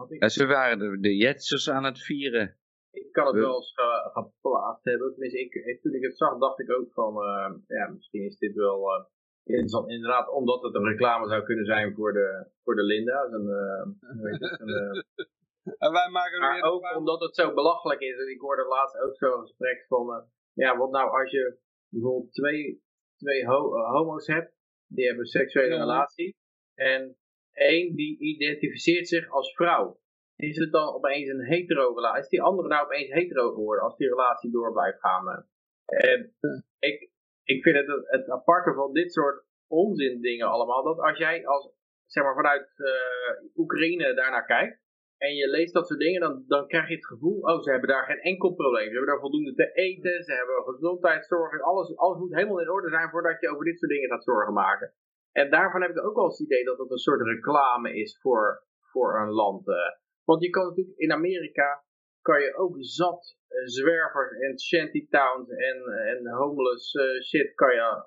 Ik... 0.08 0.30
ze 0.30 0.46
waren 0.46 0.80
de, 0.80 1.00
de 1.00 1.16
Jetsers 1.16 1.70
aan 1.70 1.84
het 1.84 2.00
vieren. 2.00 2.58
Ik 2.92 3.12
kan 3.12 3.26
het 3.26 3.36
wel 3.36 3.56
eens 3.56 3.74
geplaatst 4.14 4.86
hebben. 4.86 5.12
Tenminste, 5.12 5.40
ik, 5.40 5.82
toen 5.82 5.94
ik 5.94 6.04
het 6.04 6.18
zag, 6.18 6.38
dacht 6.38 6.60
ik 6.60 6.72
ook 6.72 6.94
van, 6.94 7.16
uh, 7.16 7.54
ja, 7.68 7.88
misschien 7.88 8.26
is 8.26 8.38
dit 8.38 8.56
wel 8.56 8.80
uh, 8.80 9.06
interessant. 9.44 9.90
Inderdaad, 9.90 10.30
omdat 10.30 10.62
het 10.62 10.76
een 10.76 10.88
reclame 10.88 11.28
zou 11.28 11.44
kunnen 11.44 11.66
zijn 11.66 11.94
voor 11.96 12.14
de, 12.14 12.46
voor 12.64 12.76
de 12.76 12.84
Linda. 12.84 13.24
Een, 13.24 13.46
uh, 13.46 14.22
weet 14.24 14.40
het, 14.40 14.60
een, 14.60 15.06
en 15.86 15.92
wij 15.92 16.10
maken 16.10 16.40
maar 16.40 16.62
ook 16.62 16.96
omdat 16.96 17.22
het 17.22 17.36
zo 17.36 17.54
belachelijk 17.54 18.00
is. 18.00 18.28
Ik 18.28 18.40
hoorde 18.40 18.66
laatst 18.66 19.00
ook 19.00 19.16
zo'n 19.16 19.42
gesprek 19.42 19.86
van, 19.88 20.26
ja, 20.54 20.78
wat 20.78 20.92
nou 20.92 21.20
als 21.20 21.32
je 21.32 21.58
bijvoorbeeld 21.90 22.34
twee, 22.34 22.84
twee 23.22 23.46
homo's 23.46 24.28
hebt, 24.28 24.54
die 24.88 25.06
hebben 25.06 25.24
een 25.24 25.30
seksuele 25.30 25.78
relatie. 25.78 26.36
En 26.76 27.18
één 27.52 27.96
die 27.96 28.20
identificeert 28.20 29.08
zich 29.08 29.30
als 29.30 29.54
vrouw. 29.54 30.00
Is 30.36 30.58
het 30.58 30.72
dan 30.72 30.94
opeens 30.94 31.30
een 31.30 31.46
hetero 31.46 31.94
relatie? 31.94 32.22
Is 32.22 32.30
die 32.30 32.42
andere 32.42 32.68
nou 32.68 32.86
opeens 32.86 33.10
hetero 33.10 33.54
geworden 33.54 33.84
als 33.84 33.98
die 33.98 34.10
relatie 34.10 34.52
door 34.52 34.72
blijft 34.72 35.00
gaan? 35.00 35.48
En 35.86 36.36
ik, 36.80 37.10
ik 37.44 37.64
vind 37.64 37.76
het, 37.76 37.88
het 38.08 38.30
aparte 38.30 38.74
van 38.74 38.94
dit 38.94 39.12
soort 39.12 39.46
onzin 39.68 40.22
dingen 40.22 40.48
allemaal, 40.48 40.84
dat 40.84 41.00
als 41.00 41.18
jij 41.18 41.46
als, 41.46 41.74
zeg 42.06 42.24
maar 42.24 42.36
vanuit 42.36 42.74
uh, 42.78 43.50
Oekraïne 43.56 44.14
daarnaar 44.14 44.46
kijkt, 44.46 44.81
en 45.28 45.36
je 45.36 45.48
leest 45.48 45.74
dat 45.74 45.88
soort 45.88 46.00
dingen, 46.00 46.22
dan, 46.22 46.44
dan 46.48 46.68
krijg 46.68 46.88
je 46.88 46.96
het 46.96 47.06
gevoel, 47.06 47.40
oh, 47.40 47.62
ze 47.62 47.72
hebben 47.72 47.90
daar 47.90 48.06
geen 48.06 48.20
enkel 48.20 48.54
probleem. 48.54 48.88
Ze 48.88 48.92
hebben 48.92 49.10
daar 49.10 49.20
voldoende 49.20 49.54
te 49.54 49.72
eten, 49.74 50.24
ze 50.24 50.34
hebben 50.34 50.64
gezondheidszorg, 50.64 51.62
alles, 51.62 51.98
alles 51.98 52.18
moet 52.18 52.34
helemaal 52.34 52.62
in 52.62 52.70
orde 52.70 52.90
zijn 52.90 53.10
voordat 53.10 53.42
je 53.42 53.50
over 53.50 53.66
dit 53.66 53.80
soort 53.80 53.92
dingen 53.92 54.10
gaat 54.10 54.24
zorgen 54.24 54.54
maken. 54.54 54.94
En 55.32 55.50
daarvan 55.50 55.82
heb 55.82 55.92
ik 55.92 56.06
ook 56.06 56.16
wel 56.16 56.28
het 56.28 56.40
idee 56.40 56.64
dat 56.64 56.78
het 56.78 56.92
een 56.92 56.98
soort 56.98 57.22
reclame 57.22 57.96
is 57.96 58.20
voor, 58.22 58.64
voor 58.80 59.20
een 59.20 59.32
land. 59.32 59.68
Uh. 59.68 59.76
Want 60.24 60.44
je 60.44 60.50
kan 60.50 60.68
natuurlijk 60.68 60.98
in 60.98 61.12
Amerika, 61.12 61.84
kan 62.22 62.42
je 62.42 62.56
ook 62.56 62.76
zat 62.80 63.38
uh, 63.50 63.62
zwervers 63.66 64.32
en 64.40 64.60
shantytowns 64.60 65.50
en, 65.50 65.84
en 65.86 66.28
homeless 66.28 66.94
uh, 66.94 67.22
shit 67.22 67.54
kan 67.56 67.74
je, 67.74 68.04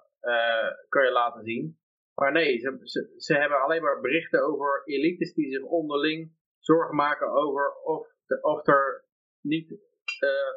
kan 0.88 1.04
je 1.04 1.12
laten 1.12 1.44
zien. 1.44 1.78
Maar 2.14 2.32
nee, 2.32 2.58
ze, 2.58 3.14
ze 3.16 3.34
hebben 3.34 3.60
alleen 3.60 3.82
maar 3.82 4.00
berichten 4.00 4.44
over 4.44 4.82
elites 4.84 5.34
die 5.34 5.50
zich 5.50 5.62
onderling 5.62 6.32
zorgen 6.66 6.94
maken 6.94 7.28
over 7.32 7.74
of, 7.82 8.06
of 8.42 8.66
er 8.66 9.04
niet 9.40 9.70
uh, 9.70 10.54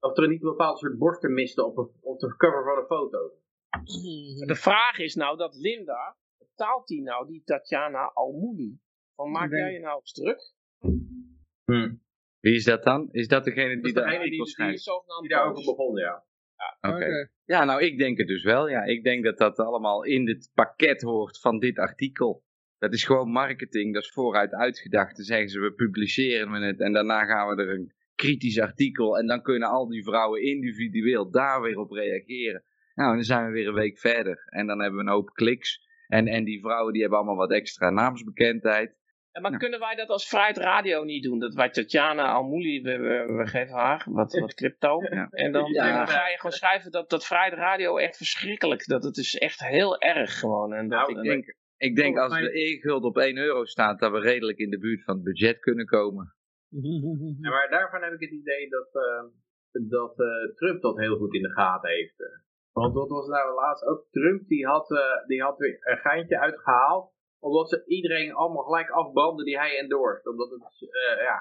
of 0.00 0.18
er 0.18 0.28
niet 0.28 0.42
een 0.42 0.48
bepaald 0.48 0.78
soort 0.78 0.98
borsten 0.98 1.34
misten 1.34 1.66
op, 1.66 1.78
een, 1.78 1.90
op 2.00 2.18
de 2.18 2.36
cover 2.36 2.64
van 2.64 2.78
een 2.78 2.86
foto. 2.86 3.32
De 4.46 4.54
vraag 4.54 4.98
is 4.98 5.14
nou 5.14 5.36
dat 5.36 5.54
Linda, 5.54 6.16
betaalt 6.38 6.86
die 6.86 7.02
nou 7.02 7.26
die 7.26 7.42
Tatjana 7.44 8.10
Almouli? 8.14 8.80
Van 9.14 9.30
maak 9.30 9.50
jij 9.50 9.72
je 9.72 9.80
nou 9.80 10.00
eens 10.00 10.12
druk? 10.12 10.54
Hmm. 11.64 12.02
Wie 12.40 12.54
is 12.54 12.64
dat 12.64 12.82
dan? 12.82 13.08
Is 13.10 13.28
dat 13.28 13.44
degene 13.44 13.82
die, 13.82 13.92
daar 13.92 14.20
die, 14.20 14.30
die, 14.30 14.44
die 15.20 15.28
daarover 15.28 15.64
begon, 15.64 15.96
ja. 15.96 16.24
Ja, 16.56 16.94
okay. 16.94 17.30
ja, 17.44 17.64
nou 17.64 17.82
ik 17.82 17.98
denk 17.98 18.18
het 18.18 18.26
dus 18.26 18.42
wel. 18.42 18.68
Ja. 18.68 18.84
Ik 18.84 19.04
denk 19.04 19.24
dat 19.24 19.38
dat 19.38 19.58
allemaal 19.58 20.04
in 20.04 20.28
het 20.28 20.50
pakket 20.54 21.02
hoort 21.02 21.40
van 21.40 21.58
dit 21.58 21.78
artikel. 21.78 22.44
Dat 22.80 22.92
is 22.92 23.04
gewoon 23.04 23.30
marketing, 23.30 23.94
dat 23.94 24.02
is 24.02 24.10
vooruit 24.10 24.54
uitgedacht. 24.54 25.16
Dan 25.16 25.24
zeggen 25.24 25.48
ze, 25.48 25.60
we 25.60 25.72
publiceren 25.72 26.62
het 26.62 26.80
en 26.80 26.92
daarna 26.92 27.24
gaan 27.24 27.48
we 27.48 27.62
er 27.62 27.70
een 27.70 27.92
kritisch 28.14 28.60
artikel. 28.60 29.18
En 29.18 29.26
dan 29.26 29.42
kunnen 29.42 29.68
al 29.68 29.88
die 29.88 30.04
vrouwen 30.04 30.42
individueel 30.42 31.30
daar 31.30 31.60
weer 31.60 31.78
op 31.78 31.90
reageren. 31.90 32.62
Nou, 32.94 33.10
en 33.10 33.16
dan 33.16 33.24
zijn 33.24 33.46
we 33.46 33.52
weer 33.52 33.68
een 33.68 33.74
week 33.74 33.98
verder. 33.98 34.42
En 34.46 34.66
dan 34.66 34.80
hebben 34.80 34.98
we 34.98 35.06
een 35.06 35.12
hoop 35.12 35.30
kliks. 35.30 35.88
En, 36.06 36.26
en 36.26 36.44
die 36.44 36.60
vrouwen 36.60 36.92
die 36.92 37.00
hebben 37.00 37.18
allemaal 37.18 37.36
wat 37.36 37.52
extra 37.52 37.90
naamsbekendheid. 37.90 38.98
Ja, 39.32 39.40
maar 39.40 39.58
kunnen 39.58 39.80
wij 39.80 39.94
dat 39.94 40.08
als 40.08 40.28
Vrijheid 40.28 40.56
Radio 40.56 41.04
niet 41.04 41.22
doen? 41.22 41.38
Dat 41.38 41.54
wij 41.54 41.70
Tatjana 41.70 42.32
Almouli, 42.32 42.82
we, 42.82 42.98
we, 43.36 43.46
geven 43.46 43.74
haar 43.74 44.06
wat, 44.08 44.38
wat 44.38 44.54
crypto. 44.54 45.00
En 45.30 45.52
dan, 45.52 45.74
ga 45.74 46.28
je 46.28 46.36
gewoon 46.36 46.52
schrijven 46.52 46.90
dat, 46.90 47.10
dat 47.10 47.26
Vrijheid 47.26 47.54
Radio 47.54 47.96
echt 47.96 48.16
verschrikkelijk. 48.16 48.86
Dat 48.86 49.04
het 49.04 49.16
is 49.16 49.38
echt 49.38 49.60
heel 49.60 50.00
erg 50.00 50.38
gewoon. 50.38 50.72
En 50.72 50.88
dat, 50.88 51.08
nou, 51.08 51.18
ik 51.18 51.22
denk, 51.22 51.56
ik 51.86 51.96
denk 51.96 52.18
als 52.18 52.32
de 52.32 52.58
e-guld 52.60 53.04
op 53.04 53.18
1 53.18 53.36
euro 53.36 53.64
staat, 53.64 54.00
dat 54.00 54.12
we 54.12 54.18
redelijk 54.18 54.58
in 54.58 54.70
de 54.70 54.78
buurt 54.78 55.04
van 55.04 55.14
het 55.14 55.24
budget 55.24 55.58
kunnen 55.60 55.86
komen. 55.86 56.34
Ja, 57.42 57.50
maar 57.50 57.70
daarvan 57.70 58.02
heb 58.02 58.12
ik 58.12 58.20
het 58.20 58.30
idee 58.30 58.68
dat, 58.68 58.88
uh, 58.94 59.24
dat 59.88 60.18
uh, 60.18 60.54
Trump 60.54 60.82
dat 60.82 60.98
heel 60.98 61.16
goed 61.16 61.34
in 61.34 61.42
de 61.42 61.52
gaten 61.52 61.90
heeft. 61.90 62.20
Eh. 62.20 62.26
Want 62.72 62.94
wat 62.94 63.08
was 63.08 63.26
nou 63.26 63.54
laatst 63.54 63.84
ook? 63.84 64.06
Trump 64.10 64.48
die 64.48 64.66
had, 64.66 64.90
uh, 64.90 65.26
die 65.26 65.42
had 65.42 65.58
weer 65.58 65.78
een 65.80 65.96
geintje 65.96 66.40
uitgehaald. 66.40 67.12
Omdat 67.38 67.68
ze 67.68 67.84
iedereen 67.86 68.32
allemaal 68.32 68.62
gelijk 68.62 68.90
afbranden 68.90 69.44
die 69.44 69.58
hij 69.58 69.78
endorst. 69.78 70.26
Omdat 70.26 70.50
het, 70.50 70.90
ja, 71.18 71.40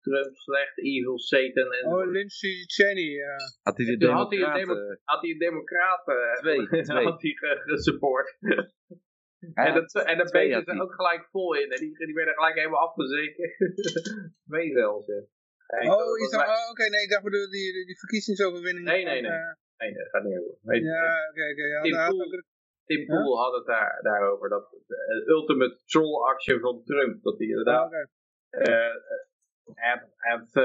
Trump 0.00 0.36
slecht, 0.36 0.78
evil, 0.78 1.18
Satan. 1.18 1.72
En 1.72 1.86
oh, 1.86 2.10
Lindsay 2.10 2.64
Cheney, 2.66 3.10
ja. 3.10 3.36
Had 3.62 3.76
hij 3.76 3.86
de 3.86 3.96
democraten... 3.96 4.40
Had 4.40 4.50
hij 4.50 4.60
een, 4.60 4.66
demo 4.66 4.96
had 5.04 5.20
hij 5.20 5.30
een 5.30 5.38
democraten 5.38 6.38
twee, 6.40 6.66
twee. 6.82 7.04
had 7.04 7.22
hij 7.22 7.34
gesupport. 7.64 8.36
en, 9.54 9.74
dat, 9.74 10.04
en 10.04 10.18
dat 10.18 10.30
beter 10.30 10.62
ze 10.64 10.82
ook 10.82 10.94
gelijk 10.94 11.28
vol 11.30 11.54
in. 11.54 11.70
En 11.70 11.78
die, 11.78 12.06
die 12.06 12.14
werden 12.14 12.34
gelijk 12.34 12.54
helemaal 12.54 12.88
afgezeken. 12.88 13.50
Twee 14.48 14.70
zelfs. 14.72 15.08
oh, 15.08 16.18
is 16.18 16.30
dat, 16.30 16.40
oh, 16.40 16.70
oké, 16.70 16.88
nee, 16.88 17.02
ik 17.02 17.10
dacht 17.10 17.22
bedoel 17.22 17.50
die, 17.50 17.86
die, 17.86 17.98
verkiezingsoverwinning. 17.98 18.86
Nee, 18.86 19.04
nee, 19.04 19.20
nee. 19.20 19.30
Uh, 19.30 19.54
nee, 19.76 19.94
dat 19.94 20.08
gaat 20.08 20.24
niet 20.24 20.38
over. 20.38 20.82
Ja, 20.82 21.28
oké, 21.30 21.42
oké. 22.20 22.42
Tim, 22.84 23.06
Poel, 23.06 23.38
had 23.38 23.54
het 23.54 23.66
daar, 23.66 24.02
daarover. 24.02 24.48
Dat 24.48 24.70
de 24.86 25.24
ultimate 25.26 25.82
troll 25.84 26.22
actie 26.28 26.60
van 26.60 26.82
Trump. 26.84 27.22
Dat 27.22 27.38
hij 27.38 27.46
inderdaad... 27.46 27.92
Oh, 27.92 27.98
heeft 30.16 30.56
uh, 30.56 30.64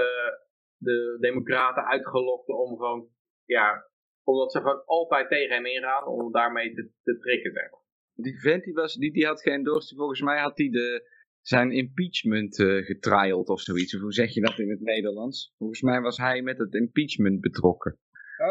de 0.77 1.17
democraten 1.19 1.85
uitgelokt 1.85 2.47
om 2.47 2.77
gewoon... 2.77 3.09
Ja, 3.45 3.89
omdat 4.23 4.51
ze 4.51 4.57
gewoon 4.57 4.85
altijd 4.85 5.29
tegen 5.29 5.55
hem 5.55 5.65
ingaan. 5.65 6.05
Om 6.05 6.31
daarmee 6.31 6.73
te, 6.73 6.91
te 7.03 7.17
tricken, 7.17 7.51
zeg 7.51 7.71
maar 7.71 7.85
die 8.17 8.39
vent 8.39 8.63
die, 8.63 8.73
was, 8.73 8.95
die, 8.95 9.11
die 9.11 9.25
had 9.25 9.41
geëndorst, 9.41 9.95
volgens 9.95 10.21
mij 10.21 10.39
had 10.39 10.57
hij 10.57 10.69
de, 10.69 11.09
zijn 11.47 11.71
impeachment 11.71 12.59
uh, 12.59 12.85
getriald 12.85 13.49
of 13.49 13.61
zoiets. 13.61 13.95
Of 13.95 14.01
hoe 14.01 14.13
zeg 14.13 14.33
je 14.33 14.41
dat 14.41 14.59
in 14.59 14.69
het 14.69 14.81
Nederlands? 14.81 15.53
Volgens 15.57 15.81
mij 15.81 16.01
was 16.01 16.17
hij 16.17 16.41
met 16.41 16.57
het 16.57 16.73
impeachment 16.73 17.41
betrokken. 17.41 17.97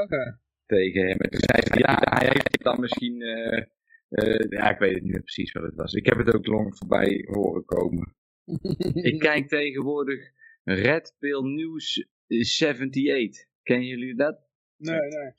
Oké. 0.03 0.39
Tegen 0.67 1.07
hem. 1.07 1.19
En 1.19 1.31
toen 1.31 1.41
zei 1.41 1.63
hij, 1.65 1.79
ja, 1.79 2.19
hij 2.19 2.27
heeft 2.27 2.63
dan 2.63 2.81
misschien... 2.81 3.21
Uh, 3.21 3.63
uh, 4.09 4.49
ja, 4.49 4.71
ik 4.71 4.79
weet 4.79 4.95
het 4.95 5.03
niet 5.03 5.13
meer 5.13 5.23
precies 5.23 5.53
wat 5.53 5.63
het 5.63 5.75
was. 5.75 5.93
Ik 5.93 6.07
heb 6.07 6.19
het 6.19 6.35
ook 6.35 6.47
lang 6.47 6.77
voorbij 6.77 7.25
horen 7.31 7.65
komen. 7.65 8.15
ik 9.11 9.19
kijk 9.19 9.49
tegenwoordig 9.49 10.31
Red 10.65 11.17
Pill 11.19 11.43
News 11.43 12.09
78. 12.29 13.47
Kennen 13.63 13.87
jullie 13.87 14.17
dat? 14.17 14.39
Nee, 14.77 14.99
nee. 14.99 15.35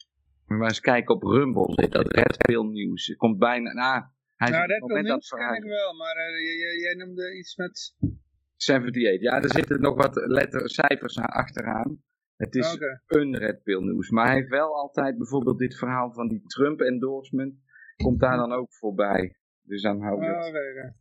Maar 0.46 0.68
eens 0.68 0.80
kijken 0.80 1.16
op 1.16 1.24
Rumble 1.24 1.74
zit 1.74 1.92
dat 1.92 2.14
Red 2.16 2.38
Pill 2.38 2.64
News. 2.64 3.08
Het 3.08 3.18
komt 3.18 3.38
bijna... 3.38 3.74
Nou, 3.74 4.04
hij 4.38 4.50
nou, 4.50 5.02
News 5.02 5.30
ken 5.30 5.56
ik 5.56 5.64
wel, 5.64 5.94
maar 5.94 6.16
uh, 6.16 6.82
jij 6.82 6.94
noemde 6.94 7.38
iets 7.38 7.56
met... 7.56 7.96
78, 8.58 9.22
ja, 9.22 9.42
er 9.42 9.52
zitten 9.52 9.82
nog 9.82 9.96
wat 9.96 10.16
letter, 10.16 10.70
cijfers 10.70 11.18
achteraan. 11.18 12.02
Het 12.36 12.56
is 12.56 12.74
okay. 12.74 13.00
een 13.08 13.38
Red 13.38 13.64
Pill 13.64 13.80
News. 13.80 14.10
Maar 14.10 14.26
hij 14.26 14.36
heeft 14.36 14.50
wel 14.50 14.76
altijd 14.76 15.18
bijvoorbeeld 15.18 15.58
dit 15.58 15.78
verhaal 15.78 16.14
van 16.14 16.28
die 16.28 16.44
Trump 16.46 16.82
endorsement. 16.82 17.56
Komt 17.96 18.20
daar 18.20 18.38
dan 18.38 18.54
ook 18.54 18.74
voorbij. 18.74 19.38
Dus 19.62 19.82
dan 19.82 20.02
hou 20.02 20.22
ik 20.22 20.28
het. 20.28 20.48
Okay, 20.48 20.74
ja. 20.74 20.96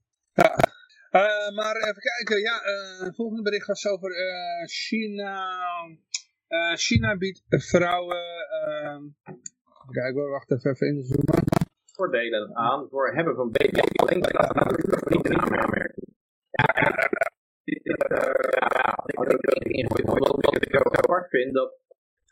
Uh, 1.12 1.56
maar 1.56 1.76
even 1.76 2.02
kijken, 2.02 2.40
ja, 2.40 2.62
uh, 2.66 3.14
volgende 3.14 3.42
bericht 3.42 3.66
was 3.66 3.86
over 3.86 4.10
uh, 4.10 4.66
China. 4.66 5.46
China 6.74 7.16
biedt 7.16 7.42
vrouwen. 7.48 9.16
kijk 9.90 10.14
hoor, 10.14 10.30
wacht 10.30 10.50
even, 10.50 10.70
even 10.70 10.86
inzoomen 10.86 11.55
voordelen 11.96 12.56
aan 12.56 12.88
voor 12.90 13.14
hebben 13.14 13.34
van 13.34 13.50
baby 13.50 13.80
alleen 13.96 14.22
niet 15.08 15.26
in 15.26 15.40
aanmerking. 15.40 16.08
Ja, 16.50 16.64
wat 19.16 19.32
ik 19.32 20.98
apart 20.98 21.28
vind, 21.28 21.54
dat 21.54 21.78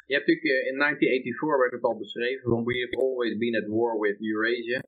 je 0.07 0.15
hebt 0.15 0.27
natuurlijk 0.27 0.67
in 0.71 0.79
1984 0.79 1.59
werd 1.59 1.73
het 1.73 1.83
al 1.83 1.99
beschreven, 1.99 2.51
van 2.51 2.65
we 2.65 2.81
have 2.81 3.07
always 3.07 3.37
been 3.39 3.57
at 3.57 3.69
war 3.69 3.99
with 3.99 4.21
Eurasia, 4.21 4.83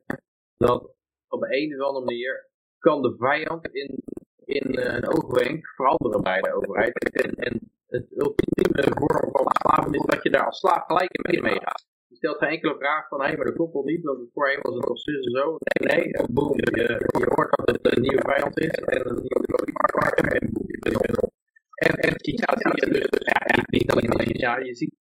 dat 0.57 0.95
op 1.29 1.43
een 1.43 1.75
of 1.75 1.87
andere 1.87 2.05
manier 2.05 2.49
kan 2.79 3.03
de 3.03 3.15
vijand 3.17 3.69
in, 3.69 4.03
in 4.45 4.79
een 4.79 5.09
oogwenk 5.09 5.67
veranderen 5.67 6.23
bij 6.23 6.41
de 6.41 6.55
overheid. 6.55 6.95
En, 7.39 7.75
het 7.87 8.07
ultieme 8.11 8.93
vorm 8.95 9.31
van 9.33 9.47
slaven 9.61 9.93
is 9.93 10.05
dat 10.05 10.23
je 10.23 10.31
daar 10.31 10.47
als 10.47 10.59
slaaf 10.59 10.85
gelijk 10.87 11.41
mee 11.43 11.61
gaat. 11.61 11.86
Je 12.17 12.23
stelt 12.23 12.39
geen 12.43 12.57
enkele 12.57 12.77
vraag 12.79 13.09
van, 13.09 13.21
hé, 13.21 13.27
hey, 13.27 13.37
maar 13.37 13.47
dat 13.47 13.55
klopt 13.55 13.73
wel 13.73 13.85
niet, 13.85 14.03
want 14.05 14.31
voorheen 14.33 14.63
was 14.63 14.75
het 14.75 14.87
al 14.87 14.99
zus 14.99 15.25
en 15.25 15.31
zo. 15.31 15.57
Nee, 15.59 15.99
nee, 15.99 16.25
boem, 16.31 16.53
je, 16.55 17.27
hoort 17.35 17.57
dat 17.57 17.71
het 17.71 17.97
een 17.97 18.03
nieuwe 18.03 18.23
vijand 18.23 18.59
is 18.59 18.77
en 18.95 19.09
een 19.09 19.15
nieuwe 19.15 19.71
markt 19.73 20.21
en 20.21 20.53
boem, 20.53 20.65
je 20.67 20.79
bent 20.79 21.23
op. 21.23 21.33
En, 21.75 21.95
en 22.07 22.13
zie 22.17 22.39
je 22.73 22.87
dus, 22.91 23.09
ja, 23.33 23.65
niet 23.67 23.91
alleen 23.91 24.21
China, 24.21 24.59
je 24.59 24.75
ziet 24.75 24.95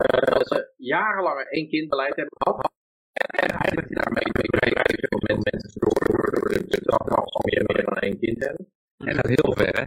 uh, 0.00 0.22
dat 0.34 0.48
ze 0.48 0.72
jarenlang 0.76 1.40
één 1.40 1.68
kindbeleid 1.68 2.16
hebben 2.16 2.36
gehad. 2.38 2.72
En 3.12 3.48
eigenlijk 3.48 3.94
daarmee 3.94 4.28
bereiken 4.32 5.16
op 5.16 5.22
mensen 5.28 5.80
door, 5.80 6.04
door, 6.06 6.30
door 6.30 6.48
de 6.48 6.80
dag 6.82 7.08
al 7.08 7.42
meer, 7.44 7.64
meer 7.66 7.84
dan 7.84 7.98
één 7.98 8.18
kind 8.18 8.38
hebben. 8.44 8.66
En 8.96 9.16
dat 9.16 9.26
heel 9.26 9.52
ver, 9.56 9.74
hè? 9.80 9.86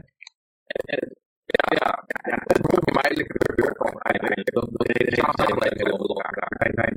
En, 0.94 1.16
ja, 1.46 1.66
ja, 1.80 2.06
ja, 2.30 2.38
het 2.44 2.58
is 2.58 2.66
onvermijdelijk 2.78 3.32
gebeurt 3.38 3.78
gewoon 3.78 4.00
eigenlijk. 4.12 4.52
Dat 4.58 4.68
de 4.74 4.96
hele 4.98 5.16
samenleving 5.22 5.92
op 5.92 6.02
elkaar. 6.10 6.46
Wij 6.62 6.72
zijn, 6.80 6.94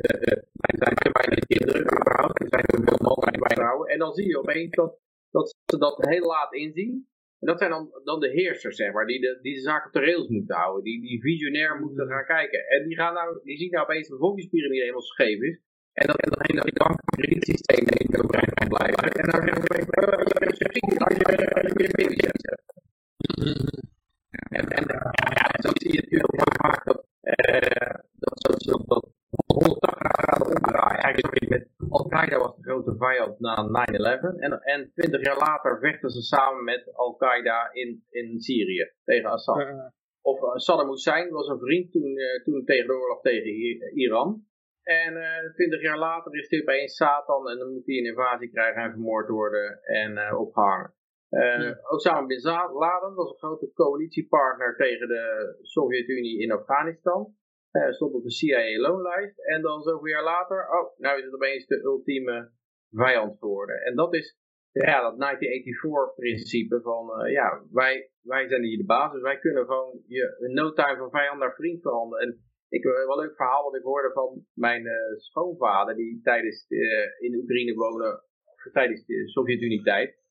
wij 0.64 0.76
zijn 0.82 0.94
te 0.94 1.10
weinig 1.18 1.44
kinderen 1.52 1.82
überhaupt. 1.82 2.40
Er 2.42 2.52
zijn 2.54 2.66
te 2.72 2.78
veel 2.86 3.00
mannen 3.06 3.40
bij 3.44 3.56
vrouwen. 3.56 3.86
En 3.92 3.98
dan 3.98 4.12
zie 4.14 4.28
je 4.28 4.38
opeens 4.38 4.74
dat, 4.80 4.98
dat 5.30 5.54
ze 5.64 5.78
dat 5.78 5.96
heel 5.98 6.26
laat 6.26 6.52
inzien. 6.54 6.92
En 7.40 7.46
dat 7.46 7.58
zijn 7.58 7.70
dan, 7.70 7.84
dan 8.04 8.20
de 8.20 8.30
heersers, 8.30 8.76
zeg 8.76 8.92
maar, 8.92 9.06
die 9.06 9.20
de, 9.20 9.38
die 9.42 9.54
de 9.54 9.60
zaak 9.60 9.86
op 9.86 9.92
de 9.92 10.00
rails 10.00 10.28
moeten 10.28 10.56
houden. 10.56 10.84
Die, 10.84 11.00
die 11.00 11.20
visionair 11.20 11.80
moeten 11.80 12.06
gaan 12.08 12.24
kijken. 12.24 12.66
En 12.68 12.86
die, 12.86 12.96
gaan 12.96 13.14
nou, 13.14 13.40
die 13.42 13.56
zien 13.56 13.70
nou 13.70 13.84
opeens 13.84 14.08
de 14.08 14.14
bevolkingspyramide 14.14 14.80
helemaal 14.80 15.10
scheef 15.14 15.40
is. 15.40 15.60
En 15.92 16.06
dat, 16.06 16.16
dat 16.20 16.46
hele 16.46 16.72
bankkredietsysteem 16.72 17.84
niet 17.84 18.22
overeind 18.22 18.54
kan 18.54 18.68
blijven. 18.68 19.10
En 19.10 19.30
dan 19.30 19.42
zeggen 19.42 19.62
uh, 20.02 20.24
als 20.46 20.58
je, 20.58 22.24
hebt. 22.26 23.85
En, 24.48 24.68
en 24.68 24.84
ja, 25.34 25.46
zo 25.60 25.70
zie 25.72 25.92
je 25.92 26.00
natuurlijk 26.00 26.32
heel 26.32 26.70
vaak 26.70 26.84
dat, 26.84 27.06
uh, 27.22 27.94
dat, 28.12 28.34
dat, 28.40 28.62
dat, 28.62 28.82
dat 28.86 29.04
180 29.46 30.22
graden 30.22 30.46
omdraaien. 30.46 31.02
Eigenlijk 31.02 31.48
met 31.48 31.68
Al-Qaeda 31.88 32.38
was 32.38 32.56
de 32.56 32.62
grote 32.62 32.96
vijand 32.96 33.40
na 33.40 33.54
9-11. 34.34 34.38
En, 34.38 34.60
en 34.62 34.90
20 34.94 35.24
jaar 35.24 35.38
later 35.38 35.78
vechten 35.78 36.10
ze 36.10 36.20
samen 36.22 36.64
met 36.64 36.94
Al-Qaeda 36.94 37.70
in, 37.72 38.04
in 38.10 38.40
Syrië 38.40 38.92
tegen 39.04 39.30
Assad. 39.30 39.92
Of 40.20 40.42
uh, 40.42 40.54
Saddam 40.54 40.88
Hussein 40.88 41.30
was 41.30 41.48
een 41.48 41.58
vriend 41.58 41.92
toen, 41.92 42.10
uh, 42.16 42.44
toen 42.44 42.64
tegen 42.64 42.86
de 42.86 42.92
oorlog 42.92 43.20
tegen 43.20 43.52
Iran. 43.94 44.44
En 44.82 45.12
uh, 45.14 45.54
20 45.54 45.82
jaar 45.82 45.98
later 45.98 46.34
is 46.34 46.50
hij 46.50 46.60
opeens 46.60 46.96
Satan 46.96 47.50
en 47.50 47.58
dan 47.58 47.72
moet 47.72 47.86
hij 47.86 47.96
een 47.96 48.04
invasie 48.04 48.50
krijgen 48.50 48.82
en 48.82 48.90
vermoord 48.90 49.28
worden 49.28 49.82
en 49.82 50.36
ophangen. 50.36 50.95
Uh, 51.30 51.74
Osama 51.90 52.26
Bin 52.26 52.40
Laden 52.42 53.14
was 53.14 53.30
een 53.30 53.38
grote 53.38 53.72
coalitiepartner 53.72 54.76
tegen 54.76 55.08
de 55.08 55.56
Sovjet-Unie 55.62 56.40
in 56.40 56.52
Afghanistan. 56.52 57.34
Uh, 57.72 57.90
stond 57.90 58.14
op 58.14 58.22
de 58.22 58.30
CIA-loonlijst. 58.30 59.38
En 59.38 59.62
dan 59.62 59.82
zoveel 59.82 60.06
jaar 60.06 60.24
later, 60.24 60.68
oh, 60.70 60.98
nou 60.98 61.18
is 61.18 61.24
het 61.24 61.34
opeens 61.34 61.66
de 61.66 61.82
ultieme 61.82 62.50
vijand 62.90 63.38
geworden. 63.38 63.76
En 63.76 63.96
dat 63.96 64.14
is 64.14 64.38
ja, 64.72 65.00
dat 65.00 65.14
1984-principe 65.14 66.80
van, 66.80 67.24
uh, 67.24 67.32
ja, 67.32 67.62
wij, 67.70 68.10
wij 68.22 68.48
zijn 68.48 68.62
hier 68.62 68.78
de 68.78 68.84
basis. 68.84 69.20
Wij 69.20 69.38
kunnen 69.38 69.64
gewoon 69.64 70.02
je 70.06 70.50
no 70.52 70.72
time 70.72 70.96
van 70.96 71.10
vijand 71.10 71.38
naar 71.38 71.54
vriend 71.54 71.82
veranderen. 71.82 72.26
En 72.26 72.40
ik 72.68 72.82
heb 72.82 72.92
wel 72.92 73.18
een 73.18 73.24
leuk 73.24 73.36
verhaal 73.36 73.64
wat 73.64 73.76
ik 73.76 73.82
hoorde 73.82 74.12
van 74.12 74.44
mijn 74.54 74.86
schoonvader, 75.16 75.96
die 75.96 76.20
tijdens 76.22 76.66
in 77.18 77.34
Oekraïne 77.34 77.74
woonde, 77.74 78.22
tijdens 78.72 79.06
de 79.06 79.28
Sovjet-Unie-tijd. 79.28 80.24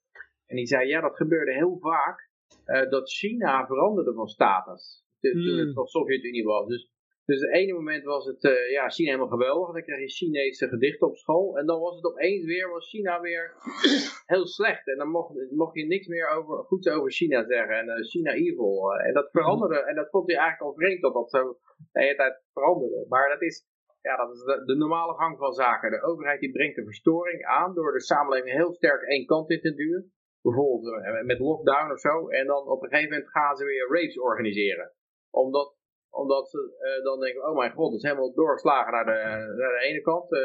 En 0.45 0.55
die 0.55 0.65
zei, 0.65 0.87
ja, 0.87 1.01
dat 1.01 1.15
gebeurde 1.15 1.53
heel 1.53 1.77
vaak, 1.79 2.29
uh, 2.65 2.89
dat 2.89 3.11
China 3.11 3.65
veranderde 3.65 4.13
van 4.13 4.27
status. 4.27 5.03
Toen 5.19 5.57
het 5.57 5.65
nog 5.65 5.75
hmm. 5.75 5.87
Sovjet-Unie 5.87 6.43
was. 6.43 6.67
Dus, 6.67 6.89
dus 7.25 7.41
het 7.41 7.53
ene 7.53 7.73
moment 7.73 8.03
was 8.03 8.25
het, 8.25 8.43
uh, 8.43 8.71
ja, 8.71 8.89
China 8.89 9.09
helemaal 9.09 9.37
geweldig. 9.37 9.73
Dan 9.73 9.83
kreeg 9.83 9.99
je 9.99 10.25
Chinese 10.25 10.67
gedichten 10.67 11.07
op 11.07 11.17
school. 11.17 11.57
En 11.57 11.65
dan 11.65 11.79
was 11.79 11.95
het 11.95 12.05
opeens 12.05 12.45
weer, 12.45 12.69
was 12.69 12.89
China 12.89 13.21
weer 13.21 13.53
heel 14.33 14.47
slecht. 14.47 14.87
En 14.87 14.97
dan 14.97 15.09
mocht, 15.09 15.51
mocht 15.51 15.75
je 15.75 15.85
niks 15.85 16.07
meer 16.07 16.29
over, 16.29 16.63
goeds 16.63 16.87
over 16.87 17.11
China 17.11 17.45
zeggen. 17.45 17.77
En 17.77 17.87
uh, 17.87 18.05
China 18.05 18.31
evil. 18.31 18.93
en 18.93 19.13
dat 19.13 19.31
veranderde. 19.31 19.79
En 19.79 19.95
dat 19.95 20.09
vond 20.09 20.27
hij 20.27 20.37
eigenlijk 20.39 20.71
al 20.71 20.77
vreemd 20.77 21.01
dat 21.01 21.13
dat 21.13 21.29
zo 21.29 21.57
de 21.91 22.01
hele 22.01 22.15
tijd 22.15 22.41
veranderde. 22.53 23.05
Maar 23.09 23.29
dat 23.29 23.41
is, 23.41 23.65
ja, 24.01 24.15
dat 24.17 24.35
is 24.35 24.43
de, 24.43 24.63
de, 24.65 24.75
normale 24.75 25.13
gang 25.13 25.37
van 25.37 25.53
zaken. 25.53 25.91
De 25.91 26.03
overheid 26.03 26.39
die 26.39 26.51
brengt 26.51 26.75
de 26.75 26.83
verstoring 26.83 27.45
aan 27.45 27.73
door 27.73 27.91
de 27.91 28.01
samenleving 28.01 28.55
heel 28.55 28.73
sterk 28.73 29.01
één 29.01 29.25
kant 29.25 29.49
in 29.49 29.61
te 29.61 29.73
duwen 29.73 30.13
bijvoorbeeld 30.45 30.85
eh, 31.03 31.23
met 31.31 31.39
lockdown 31.39 31.91
of 31.91 31.99
zo. 31.99 32.13
En 32.39 32.45
dan 32.47 32.61
op 32.75 32.81
een 32.83 32.89
gegeven 32.89 33.11
moment 33.11 33.29
gaan 33.29 33.55
ze 33.57 33.63
weer 33.65 33.87
raves 33.95 34.19
organiseren. 34.19 34.87
Omdat, 35.29 35.69
omdat 36.09 36.49
ze 36.49 36.59
uh, 36.59 37.03
dan 37.03 37.19
denken, 37.19 37.47
oh 37.47 37.57
mijn 37.57 37.71
god, 37.71 37.91
het 37.91 38.01
is 38.01 38.09
helemaal 38.09 38.33
doorgeslagen 38.33 38.91
naar 38.93 39.05
de, 39.05 39.19
naar 39.61 39.73
de 39.77 39.85
ene 39.89 40.01
kant. 40.01 40.31
Uh, 40.31 40.39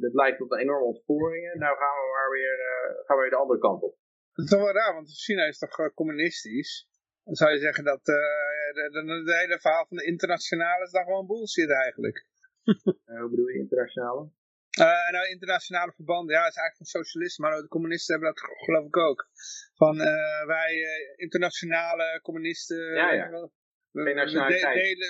dit 0.00 0.14
leidt 0.14 0.38
tot 0.38 0.58
enorme 0.58 0.84
ontsporingen. 0.84 1.58
Nou 1.58 1.76
gaan 1.76 1.96
we 2.00 2.06
maar 2.16 2.30
weer, 2.30 2.56
uh, 2.72 3.06
gaan 3.06 3.16
we 3.16 3.22
weer 3.22 3.36
de 3.36 3.44
andere 3.44 3.60
kant 3.60 3.82
op. 3.82 3.94
Dat 4.34 4.44
is 4.44 4.50
toch 4.50 4.60
wel 4.60 4.72
raar, 4.72 4.94
want 4.94 5.10
China 5.10 5.44
is 5.46 5.58
toch 5.58 5.94
communistisch? 5.94 6.88
Dan 7.24 7.34
zou 7.34 7.50
je 7.52 7.58
zeggen 7.58 7.84
dat 7.84 8.04
de, 8.04 9.36
hele 9.40 9.58
verhaal 9.60 9.86
van 9.86 9.96
de 9.96 10.04
internationale 10.04 10.84
is 10.84 10.90
dan 10.90 11.04
gewoon 11.04 11.26
bullshit 11.26 11.70
eigenlijk. 11.70 12.26
hoe 13.20 13.30
bedoel 13.30 13.48
je 13.48 13.58
internationale? 13.58 14.30
Uh, 14.80 15.10
nou, 15.10 15.28
internationale 15.28 15.92
verbanden, 15.92 16.34
ja, 16.34 16.42
het 16.42 16.54
is 16.54 16.60
eigenlijk 16.60 16.76
van 16.76 17.02
socialisme, 17.02 17.48
maar 17.48 17.60
de 17.60 17.68
communisten 17.68 18.14
hebben 18.14 18.34
dat 18.34 18.44
geloof 18.64 18.86
ik 18.86 18.96
ook. 18.96 19.28
Van 19.74 19.94
uh, 19.96 20.46
wij 20.46 20.72
uh, 20.74 20.90
internationale 21.16 22.20
communisten, 22.22 22.94
ja, 22.94 23.12
ja. 23.12 23.30
we, 23.30 23.50
we, 23.90 24.14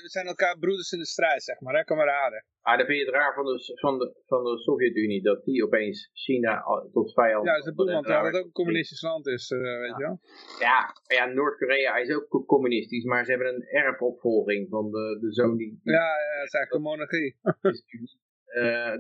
we, 0.02 0.08
zijn 0.08 0.26
elkaar 0.26 0.58
broeders 0.58 0.92
in 0.92 0.98
de 0.98 1.06
strijd, 1.06 1.42
zeg 1.42 1.60
maar, 1.60 1.74
hè, 1.74 1.84
kameraden. 1.84 2.44
Ah, 2.60 2.78
dan 2.78 2.86
vind 2.86 2.98
je 2.98 3.04
het 3.04 3.14
raar 3.14 3.34
van 3.34 3.44
de, 3.44 3.76
van 3.80 3.98
de, 3.98 4.22
van 4.26 4.44
de 4.44 4.58
Sovjet-Unie, 4.58 5.22
dat 5.22 5.44
die 5.44 5.64
opeens 5.64 6.10
China 6.12 6.64
tot 6.92 7.12
vijand... 7.12 7.44
Ja, 7.44 7.50
dat 7.50 7.60
is 7.60 7.66
het 7.66 7.74
boel, 7.74 7.92
want 7.92 8.06
dat 8.06 8.34
ook 8.34 8.44
een 8.44 8.52
communistisch 8.52 9.02
land 9.02 9.26
is, 9.26 9.48
weet 9.48 9.96
je 9.96 10.02
wel. 10.02 10.20
Ja, 10.58 10.94
ja 11.06 11.24
Noord-Korea 11.24 11.96
is 11.96 12.10
ook 12.14 12.46
communistisch, 12.46 13.04
maar 13.04 13.24
ze 13.24 13.30
hebben 13.30 13.54
een 13.54 13.62
erfopvolging 13.62 14.68
van 14.68 14.90
de, 14.90 15.18
de 15.20 15.32
zoon 15.32 15.56
die... 15.56 15.80
ja, 15.82 15.92
ja, 15.92 16.38
het 16.38 16.46
is 16.46 16.54
eigenlijk 16.54 16.72
een 16.72 16.90
monarchie. 16.90 17.36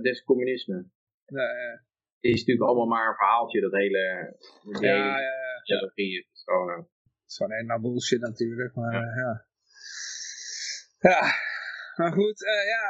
des 0.02 0.24
communisme. 0.24 0.90
Ja, 1.26 1.42
ja. 1.42 1.86
Het 2.20 2.32
is 2.32 2.38
natuurlijk 2.38 2.66
allemaal 2.66 2.86
maar 2.86 3.08
een 3.08 3.14
verhaaltje, 3.14 3.60
dat 3.60 3.72
hele... 3.72 4.36
Ja, 4.80 4.94
ja, 4.94 5.18
ja. 5.18 5.62
Ideologie. 5.62 6.16
Het 6.16 6.26
is 6.32 6.42
gewoon... 6.44 6.86
Een 7.48 7.80
bullshit 7.80 8.20
natuurlijk, 8.20 8.74
maar 8.74 8.92
ja. 8.92 9.14
ja. 9.14 9.46
Ja, 10.98 11.20
maar 11.96 12.12
goed, 12.12 12.42
uh, 12.42 12.64
ja, 12.74 12.82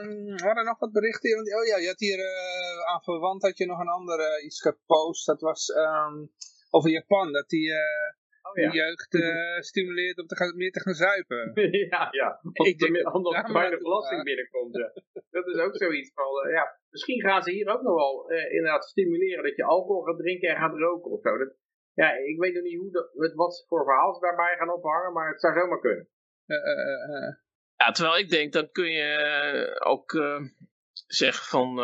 um, 0.00 0.36
we 0.36 0.42
hadden 0.44 0.64
nog 0.64 0.78
wat 0.78 0.92
berichten. 0.92 1.38
Oh 1.38 1.66
ja, 1.66 1.76
je 1.76 1.86
had 1.86 1.98
hier 1.98 2.18
uh, 2.18 2.92
aan 2.92 3.02
verwant 3.02 3.42
had 3.42 3.58
je 3.58 3.66
nog 3.66 3.80
een 3.80 3.88
andere 3.88 4.42
iets 4.44 4.60
gepost. 4.60 5.26
Dat 5.26 5.40
was 5.40 5.68
um, 5.68 6.32
over 6.70 6.90
Japan, 6.90 7.32
dat 7.32 7.48
die 7.48 7.72
ja. 8.60 8.72
jeugd 8.72 9.18
stimuleert 9.64 10.18
om 10.18 10.26
te 10.26 10.36
gaan, 10.36 10.56
meer 10.56 10.70
te 10.70 10.80
gaan 10.80 10.94
zuipen. 10.94 11.52
ja, 11.90 12.08
ja. 12.10 12.40
Omdat, 12.42 12.66
ik 12.66 12.78
denk, 12.78 12.96
er 12.96 13.70
de 13.70 13.78
belasting 13.82 14.22
binnenkomt. 14.22 14.76
Ja 14.76 14.92
dat 15.36 15.46
is 15.46 15.60
ook 15.60 15.76
zoiets 15.76 16.12
van, 16.14 16.46
uh, 16.46 16.52
ja, 16.52 16.78
misschien 16.90 17.20
gaan 17.20 17.42
ze 17.42 17.50
hier 17.50 17.68
ook 17.68 17.82
nog 17.82 17.94
wel 17.94 18.32
uh, 18.32 18.52
inderdaad 18.52 18.84
stimuleren 18.84 19.44
dat 19.44 19.56
je 19.56 19.64
alcohol 19.64 20.02
gaat 20.02 20.18
drinken 20.18 20.48
en 20.48 20.56
gaat 20.56 20.78
roken 20.78 21.10
of 21.10 21.20
zo. 21.20 21.38
Dat, 21.38 21.54
ja, 21.94 22.12
ik 22.12 22.38
weet 22.38 22.54
nog 22.54 22.62
niet 22.62 22.78
hoe 22.78 22.90
dat, 22.90 23.32
wat 23.34 23.64
voor 23.68 23.84
verhaal 23.84 24.14
ze 24.14 24.20
daarbij 24.20 24.56
gaan 24.56 24.72
ophangen, 24.72 25.12
maar 25.12 25.30
het 25.30 25.40
zou 25.40 25.54
zomaar 25.54 25.80
kunnen. 25.80 26.08
Uh, 26.46 27.34
ja, 27.76 27.90
terwijl 27.90 28.18
ik 28.18 28.28
denk, 28.28 28.52
dan 28.52 28.70
kun 28.70 28.90
je 28.90 29.80
ook 29.84 30.10
zeggen 31.06 31.44
van, 31.46 31.76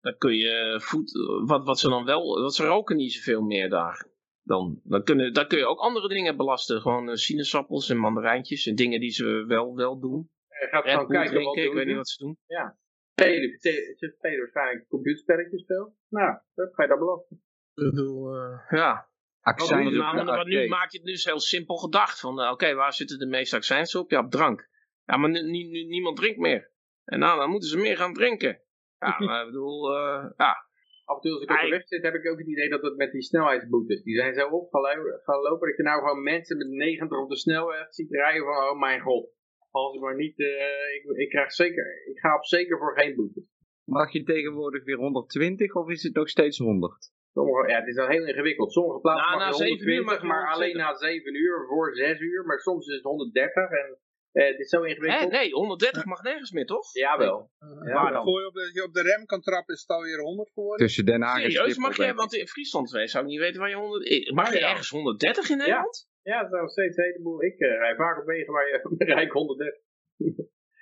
dan 0.00 0.16
kun 0.18 0.36
je 0.36 0.80
voet, 0.80 1.12
wat, 1.46 1.64
wat 1.64 1.78
ze 1.78 1.88
dan 1.88 2.04
wel, 2.04 2.42
wat 2.42 2.54
ze 2.54 2.66
roken 2.66 2.96
niet 2.96 3.12
zoveel 3.12 3.42
meer 3.42 3.68
daar. 3.68 4.06
Dan, 4.52 4.80
dan, 4.84 5.02
kunnen, 5.04 5.32
dan 5.32 5.46
kun 5.46 5.58
je 5.58 5.66
ook 5.66 5.78
andere 5.78 6.08
dingen 6.08 6.36
belasten. 6.36 6.80
Gewoon 6.80 7.16
sinaasappels 7.16 7.88
en 7.88 7.96
mandarijntjes 7.96 8.66
en 8.66 8.74
dingen 8.74 9.00
die 9.00 9.10
ze 9.10 9.44
wel, 9.46 9.74
wel 9.74 10.00
doen 10.00 10.30
gaat 10.70 10.90
gewoon 10.90 11.08
kijken 11.08 11.42
wat 11.42 11.56
Ik 11.56 11.72
weet 11.72 11.86
niet 11.86 11.96
wat 11.96 12.08
ze 12.08 12.24
doen. 12.24 12.38
Ja. 12.46 12.76
Spelen, 13.12 13.58
spelen 13.98 14.38
waarschijnlijk 14.38 14.88
computerspelletjes 14.88 15.62
speel. 15.62 15.96
Nou, 16.08 16.38
dat 16.54 16.74
ga 16.74 16.82
je 16.82 16.88
dat 16.88 16.98
belasten. 16.98 17.42
Ik 17.74 17.84
bedoel, 17.84 18.36
uh, 18.36 18.58
ja. 18.68 19.10
Accijns 19.40 19.96
maar, 19.96 20.24
maar 20.24 20.46
nu 20.46 20.68
maak 20.68 20.90
je 20.90 20.98
het 20.98 21.06
dus 21.06 21.24
heel 21.24 21.40
simpel 21.40 21.76
gedacht. 21.76 22.20
Van, 22.20 22.40
uh, 22.40 22.50
oké, 22.50 22.74
waar 22.74 22.92
zitten 22.92 23.18
de 23.18 23.26
meeste 23.26 23.56
accijns 23.56 23.94
op? 23.94 24.10
Ja, 24.10 24.18
op 24.18 24.30
drank. 24.30 24.68
Ja, 25.04 25.16
maar 25.16 25.30
niemand 25.30 26.16
drinkt 26.16 26.38
meer. 26.38 26.70
En 27.04 27.18
nou, 27.18 27.38
dan 27.38 27.50
moeten 27.50 27.68
ze 27.68 27.78
meer 27.78 27.96
gaan 27.96 28.14
drinken. 28.14 28.60
Ja, 28.98 29.16
maar 29.24 29.40
ik 29.40 29.46
bedoel, 29.46 29.96
uh, 29.96 30.30
ja. 30.36 30.56
Af 31.04 31.16
en 31.16 31.22
toe 31.22 31.32
als 31.32 31.42
ik 31.42 31.50
op 31.50 31.60
de 31.60 31.68
weg 31.68 31.86
zit, 31.86 32.02
heb 32.02 32.14
ik 32.14 32.30
ook 32.30 32.38
het 32.38 32.48
idee 32.48 32.68
dat 32.68 32.82
het 32.82 32.96
met 32.96 33.12
die 33.12 33.22
snelheidsboetes, 33.22 34.02
die 34.02 34.16
zijn 34.16 34.34
zo 34.34 34.48
opgelopen 34.48 35.68
dat 35.68 35.76
je 35.76 35.82
nou 35.82 35.98
gewoon 36.00 36.22
mensen 36.22 36.56
met 36.56 36.68
90 36.68 37.18
op 37.18 37.28
de 37.28 37.36
snelweg 37.36 37.94
ziet 37.94 38.10
rijden 38.10 38.44
van, 38.44 38.54
oh 38.54 38.78
mijn 38.80 39.00
god. 39.00 39.30
Als 39.70 39.94
ik 39.94 40.00
maar 40.00 40.16
niet, 40.16 40.38
uh, 40.38 40.94
ik, 40.94 41.16
ik, 41.16 41.28
krijg 41.28 41.52
zeker, 41.52 41.84
ik 42.10 42.18
ga 42.18 42.36
op 42.36 42.44
zeker 42.44 42.78
voor 42.78 42.98
geen 42.98 43.14
boete. 43.14 43.44
Mag 43.84 44.12
je 44.12 44.22
tegenwoordig 44.22 44.84
weer 44.84 44.96
120 44.96 45.74
of 45.74 45.88
is 45.88 46.02
het 46.02 46.14
nog 46.14 46.28
steeds 46.28 46.58
100? 46.58 47.12
Sommige, 47.32 47.68
ja, 47.68 47.78
het 47.78 47.88
is 47.88 47.98
al 47.98 48.08
heel 48.08 48.26
ingewikkeld. 48.26 48.72
Sommige 48.72 49.00
plaatsen 49.00 49.38
nou, 49.38 49.50
mag 49.50 49.58
je 49.58 49.68
120, 49.68 50.22
maar 50.22 50.52
alleen 50.52 50.76
na 50.76 50.94
7 50.94 51.34
uur, 51.34 51.66
voor 51.68 51.94
6 51.94 52.20
uur. 52.20 52.44
Maar 52.44 52.58
soms 52.58 52.86
is 52.86 52.94
het 52.94 53.02
130 53.02 53.70
en 53.70 53.98
uh, 54.32 54.46
het 54.46 54.58
is 54.58 54.68
zo 54.68 54.82
ingewikkeld. 54.82 55.30
nee, 55.30 55.50
130 55.50 56.04
mag 56.04 56.22
nergens 56.22 56.50
meer, 56.50 56.66
toch? 56.66 56.92
Jawel. 56.92 57.50
Ja, 57.84 58.02
maar 58.02 58.22
gooi 58.22 58.44
op 58.46 58.54
de, 58.54 58.70
je 58.72 58.84
op 58.84 58.92
de 58.92 59.02
rem 59.02 59.26
kan 59.26 59.40
trappen, 59.40 59.74
is 59.74 59.80
het 59.80 59.90
alweer 59.90 60.20
100 60.20 60.50
geworden. 60.52 60.86
Tussen 60.86 61.04
Den 61.04 61.22
Haag 61.22 61.40
Serieus, 61.40 61.76
mag 61.76 61.96
je, 61.96 62.14
want 62.14 62.34
in 62.34 62.48
Friesland 62.48 62.90
zou 62.90 63.04
ik 63.04 63.24
niet 63.24 63.38
weten 63.38 63.60
waar 63.60 63.68
je 63.68 63.76
100... 63.76 64.32
Mag 64.32 64.52
je 64.52 64.60
ergens 64.60 64.88
130 64.88 65.50
in 65.50 65.56
Nederland? 65.56 66.10
Ja, 66.22 66.42
dat 66.42 66.52
is 66.52 66.60
nog 66.60 66.70
steeds 66.70 66.96
een 66.96 67.04
heleboel. 67.04 67.42
Ik 67.42 67.60
uh, 67.60 67.68
rij 67.68 67.94
vaak 67.94 68.18
op 68.18 68.26
wegen 68.26 68.52
waar 68.52 68.68
je 68.68 68.96
rij 69.14 69.28
130. 69.28 69.80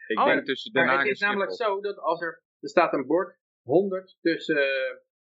ik 0.07 0.19
oh, 0.19 0.25
denk 0.25 0.45
tussen 0.45 0.73
Den 0.73 0.87
Haag 0.87 1.03
Het 1.03 1.11
is 1.11 1.21
namelijk 1.21 1.53
zo 1.53 1.81
dat 1.81 1.99
als 1.99 2.21
er, 2.21 2.43
er 2.61 2.69
staat 2.69 2.93
een 2.93 3.07
bord 3.07 3.39
100 3.63 4.17
tussen, 4.21 4.67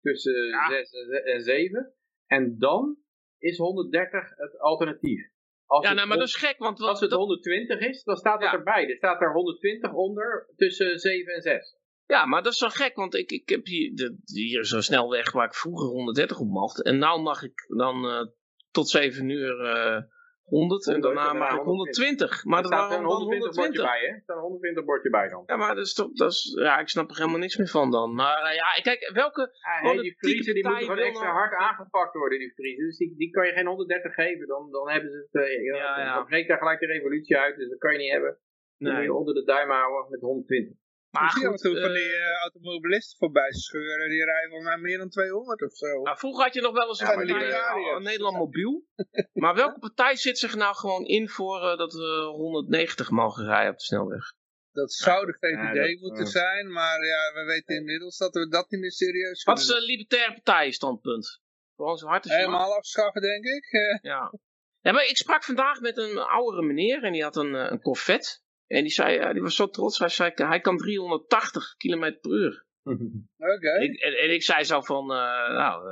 tussen 0.02 0.48
ja. 0.48 0.68
6 0.68 0.92
en 1.24 1.42
7 1.42 1.94
en 2.28 2.56
dan 2.58 2.98
is 3.38 3.58
130 3.58 4.30
het 4.36 4.60
alternatief. 4.60 5.33
Als 5.74 5.86
ja, 5.86 5.94
nou, 5.94 6.08
maar 6.08 6.18
dat 6.18 6.28
is 6.28 6.36
gek, 6.36 6.58
want... 6.58 6.80
Als 6.82 7.00
het 7.00 7.12
120 7.12 7.80
is, 7.80 8.04
dan 8.04 8.16
staat 8.16 8.42
het 8.44 8.54
erbij. 8.54 8.90
Er 8.90 8.96
staat 8.96 9.22
er 9.22 9.34
120 9.34 9.94
onder 9.94 10.50
tussen 10.56 11.00
7 11.00 11.34
en 11.34 11.42
6. 11.42 11.76
Ja, 12.06 12.26
maar 12.26 12.44
dat 12.44 12.52
is 12.52 12.58
zo 12.58 12.68
gek, 12.70 12.96
want 12.96 13.16
ik, 13.16 13.32
ik 13.32 13.50
heb 13.50 13.66
hier, 13.66 13.96
de, 13.96 14.18
hier 14.26 14.66
zo'n 14.66 14.82
snelweg 14.82 15.32
waar 15.32 15.46
ik 15.46 15.56
vroeger 15.56 15.88
130 15.88 16.40
op 16.40 16.48
mocht. 16.48 16.84
En 16.84 16.98
nou 16.98 17.22
mag 17.22 17.44
ik 17.44 17.66
dan 17.78 18.06
uh, 18.06 18.26
tot 18.72 18.90
7 18.90 19.30
uur 19.30 19.60
uh, 19.60 20.02
100 20.44 20.88
en 20.88 21.02
daarna 21.02 21.50
ik 21.50 21.62
120. 21.62 22.44
Maar 22.44 22.60
er 22.60 22.66
staat 22.66 22.92
een 22.92 23.04
120 23.04 23.56
bordje 23.56 23.82
bij, 23.82 24.00
hè? 24.00 24.08
Er 24.08 24.22
staat 24.24 24.36
een 24.36 24.42
120 24.42 24.86
bordje 24.86 25.10
bij 25.10 25.30
dan. 25.30 25.44
Ja, 25.46 25.56
maar 25.56 25.76
dat 25.76 25.86
is 25.86 25.94
toch, 25.94 26.12
dat 26.12 26.32
is, 26.32 26.54
ja, 26.60 26.80
ik 26.80 26.90
snap 26.90 27.10
er 27.10 27.18
helemaal 27.18 27.40
niks 27.40 27.58
meer 27.58 27.68
van 27.68 27.92
dan. 27.92 28.16
Maar 28.16 28.44
uh, 28.44 28.56
ja, 28.56 28.82
kijk, 28.82 29.12
welke... 29.14 29.42
Ja, 29.42 29.90
hey, 29.90 29.98
die 29.98 30.18
vriezen 30.18 30.54
die 30.54 30.68
moeten 30.68 30.86
gewoon 30.86 31.00
extra 31.00 31.32
hard 31.32 31.54
aangepakt 31.54 32.14
worden, 32.14 32.40
die 32.40 32.54
vriezen. 32.54 32.86
Dus 32.86 32.98
die, 32.98 33.16
die 33.18 33.30
kan 33.30 33.46
je 33.46 33.54
geen 33.54 33.68
130 33.68 34.14
geven, 34.14 34.48
dan, 34.48 34.72
dan 34.72 34.90
hebben 34.90 35.12
ze 35.12 35.18
het... 35.18 35.44
Uh, 35.44 35.64
ja, 35.64 36.00
ja. 36.00 36.16
Dan 36.16 36.26
breekt 36.26 36.48
daar 36.48 36.58
gelijk 36.58 36.80
de 36.80 36.86
revolutie 36.86 37.38
uit, 37.38 37.56
dus 37.56 37.70
dat 37.70 37.78
kan 37.78 37.92
je 37.92 37.98
niet 37.98 38.12
hebben. 38.12 38.38
Dan 38.78 38.92
nee. 38.92 38.94
moet 38.94 39.04
je 39.04 39.20
onder 39.20 39.34
de 39.34 39.44
duim 39.44 39.70
houden 39.70 40.12
met 40.12 40.22
120. 40.22 40.83
Maar 41.14 41.32
zie 41.32 41.48
goed, 41.48 41.66
af 41.66 41.82
van 41.82 41.94
die 41.94 42.14
uh, 42.18 42.42
automobilisten 42.42 43.18
voorbij 43.18 43.52
scheuren, 43.52 44.10
die 44.10 44.26
rijden 44.26 44.50
van 44.50 44.64
mij 44.64 44.78
meer 44.78 44.98
dan 44.98 45.10
200 45.10 45.62
of 45.62 45.74
zo. 45.74 46.02
Nou, 46.02 46.18
vroeger 46.18 46.44
had 46.44 46.54
je 46.54 46.62
nog 46.62 46.74
wel 46.74 46.88
eens 46.88 47.00
een 47.00 47.08
ja, 47.08 47.14
partij, 47.14 48.00
Nederland 48.00 48.38
Mobiel. 48.38 48.86
maar 49.44 49.56
welke 49.56 49.80
partij 49.80 50.16
zit 50.16 50.38
zich 50.38 50.56
nou 50.56 50.76
gewoon 50.76 51.06
in 51.06 51.30
voor 51.30 51.62
uh, 51.62 51.78
dat 51.78 51.94
we 51.94 52.32
190 52.36 53.10
mogen 53.10 53.46
rijden 53.46 53.72
op 53.72 53.78
de 53.78 53.84
snelweg? 53.84 54.34
Dat 54.72 54.94
zou 54.94 55.26
de 55.26 55.38
VVD 55.40 56.02
moeten 56.02 56.28
zijn, 56.28 56.72
maar 56.72 57.06
ja, 57.06 57.34
we 57.34 57.44
weten 57.46 57.76
inmiddels 57.76 58.18
dat 58.18 58.34
we 58.34 58.48
dat 58.48 58.70
niet 58.70 58.80
meer 58.82 58.92
serieus 58.92 59.44
Wat 59.44 59.60
is 59.60 59.66
de 59.66 59.82
libertaire 59.82 60.34
partij-standpunt? 60.34 61.42
Gewoon 61.76 61.98
zo 61.98 62.08
hard 62.08 62.24
als 62.24 62.36
Helemaal 62.36 62.76
afschaffen, 62.76 63.22
denk 63.22 63.46
ik. 63.46 63.66
ja. 64.12 64.34
ja, 64.80 64.92
maar 64.92 65.06
ik 65.06 65.18
sprak 65.18 65.44
vandaag 65.44 65.80
met 65.80 65.98
een 65.98 66.18
oudere 66.18 66.66
meneer 66.66 67.04
en 67.04 67.12
die 67.12 67.24
had 67.24 67.36
een, 67.36 67.54
een 67.54 67.82
Corvette. 67.82 68.42
En 68.68 68.82
die, 68.82 68.92
zei, 68.92 69.34
die 69.34 69.42
was 69.42 69.56
zo 69.56 69.70
trots, 69.70 70.00
hij 70.00 70.10
zei, 70.10 70.32
hij 70.36 70.60
kan 70.60 70.78
380 70.78 71.76
km 71.78 72.14
per 72.22 72.32
uur. 72.32 72.66
Oké. 73.56 73.70
En, 73.70 74.18
en, 74.18 74.34
ik 74.34 74.44
zei 74.44 74.64
zo 74.64 74.82
van, 74.82 75.04
uh, 75.04 75.18
nou, 75.58 75.84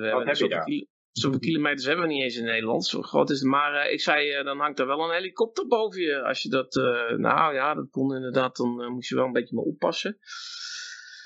we 0.00 0.06
hebben 0.06 0.36
zoveel, 0.36 0.86
zoveel, 1.12 1.38
kilometers 1.38 1.86
hebben 1.86 2.06
we 2.06 2.12
niet 2.12 2.22
eens 2.22 2.36
in 2.36 2.44
Nederland, 2.44 2.86
zo 2.86 3.02
groot 3.02 3.30
is 3.30 3.40
het. 3.40 3.48
Maar 3.48 3.86
uh, 3.86 3.92
ik 3.92 4.00
zei, 4.00 4.42
dan 4.42 4.58
hangt 4.58 4.78
er 4.78 4.86
wel 4.86 5.04
een 5.04 5.14
helikopter 5.14 5.66
boven 5.66 6.02
je. 6.02 6.22
Als 6.22 6.42
je 6.42 6.48
dat, 6.48 6.74
nou 7.16 7.54
ja, 7.54 7.74
dat 7.74 7.90
kon 7.90 8.14
inderdaad, 8.14 8.56
dan 8.56 8.92
moest 8.92 9.08
je 9.08 9.14
wel 9.14 9.24
een 9.24 9.32
beetje 9.32 9.56
mee 9.56 9.64
oppassen. 9.64 10.18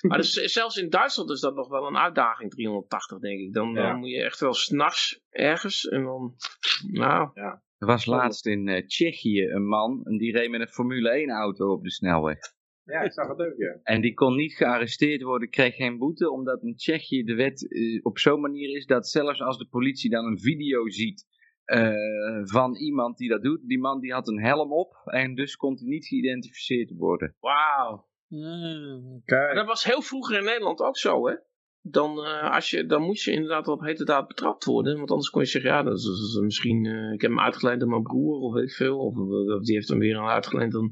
Maar 0.09 0.19
dus, 0.19 0.33
zelfs 0.33 0.77
in 0.77 0.91
Duitsland 0.91 1.31
is 1.31 1.41
dat 1.41 1.55
nog 1.55 1.69
wel 1.69 1.87
een 1.87 1.97
uitdaging, 1.97 2.51
380 2.51 3.19
denk 3.19 3.41
ik. 3.41 3.53
Dan, 3.53 3.75
dan 3.75 3.99
moet 3.99 4.11
je 4.11 4.23
echt 4.23 4.41
wel 4.41 4.55
s'nachts 4.55 5.21
ergens 5.31 5.89
en 5.89 6.05
dan, 6.05 6.35
nou... 6.91 7.31
Ja. 7.35 7.63
Er 7.81 7.87
was 7.87 8.07
laatst 8.07 8.47
in 8.47 8.67
uh, 8.67 8.87
Tsjechië 8.87 9.43
een 9.43 9.67
man 9.67 10.05
en 10.05 10.17
die 10.19 10.33
reed 10.33 10.51
met 10.51 10.61
een 10.61 10.69
Formule 10.69 11.11
1 11.11 11.31
auto 11.31 11.73
op 11.73 11.83
de 11.83 11.91
snelweg. 11.91 12.39
Ja, 12.85 13.01
ik 13.01 13.13
zag 13.13 13.29
het 13.29 13.41
ook, 13.41 13.57
ja. 13.57 13.79
En 13.83 14.01
die 14.01 14.15
kon 14.15 14.37
niet 14.37 14.53
gearresteerd 14.53 15.23
worden, 15.23 15.51
kreeg 15.51 15.75
geen 15.75 15.99
boete, 15.99 16.31
omdat 16.31 16.63
in 16.63 16.77
Tsjechië 16.77 17.25
de 17.25 17.35
wet 17.35 17.63
uh, 17.63 18.01
op 18.03 18.19
zo'n 18.19 18.41
manier 18.41 18.77
is 18.77 18.87
dat 18.87 19.09
zelfs 19.09 19.41
als 19.41 19.59
de 19.59 19.67
politie 19.67 20.11
dan 20.11 20.25
een 20.27 20.41
video 20.41 20.89
ziet 20.89 21.27
uh, 21.67 22.41
van 22.43 22.77
iemand 22.77 23.17
die 23.17 23.29
dat 23.29 23.43
doet, 23.43 23.69
die 23.69 23.79
man 23.79 24.01
die 24.01 24.13
had 24.13 24.29
een 24.29 24.41
helm 24.41 24.73
op 24.73 24.95
en 25.05 25.35
dus 25.35 25.57
kon 25.57 25.75
hij 25.75 25.89
niet 25.89 26.07
geïdentificeerd 26.07 26.91
worden. 26.97 27.37
Wauw. 27.41 28.09
Mm, 28.27 29.23
dat 29.27 29.67
was 29.67 29.85
heel 29.85 30.03
vroeger 30.03 30.39
in 30.39 30.45
Nederland 30.45 30.81
ook 30.81 30.97
zo, 30.97 31.29
hè? 31.29 31.35
Dan, 31.83 32.19
uh, 32.19 32.55
als 32.55 32.71
je, 32.71 32.87
dan 32.87 33.03
moet 33.03 33.23
je 33.23 33.33
inderdaad 33.33 33.69
op 33.69 33.81
hete 33.81 34.05
daad 34.05 34.29
betrapt 34.29 34.65
worden. 34.65 34.97
Want 34.97 35.11
anders 35.11 35.31
kon 35.31 35.43
je 35.43 35.49
zeggen, 35.49 35.71
ja, 35.71 35.83
dat 35.83 35.99
is, 35.99 36.39
misschien, 36.43 36.85
uh, 36.85 37.13
ik 37.13 37.21
heb 37.21 37.31
hem 37.31 37.41
uitgeleend 37.41 37.83
aan 37.83 37.89
mijn 37.89 38.03
broer 38.03 38.41
of 38.41 38.53
weet 38.53 38.69
ik 38.69 38.75
veel. 38.75 38.99
Of, 38.99 39.17
of 39.57 39.63
die 39.63 39.75
heeft 39.75 39.89
hem 39.89 39.99
weer 39.99 40.19
uitgeleend. 40.19 40.73
Dan, 40.73 40.91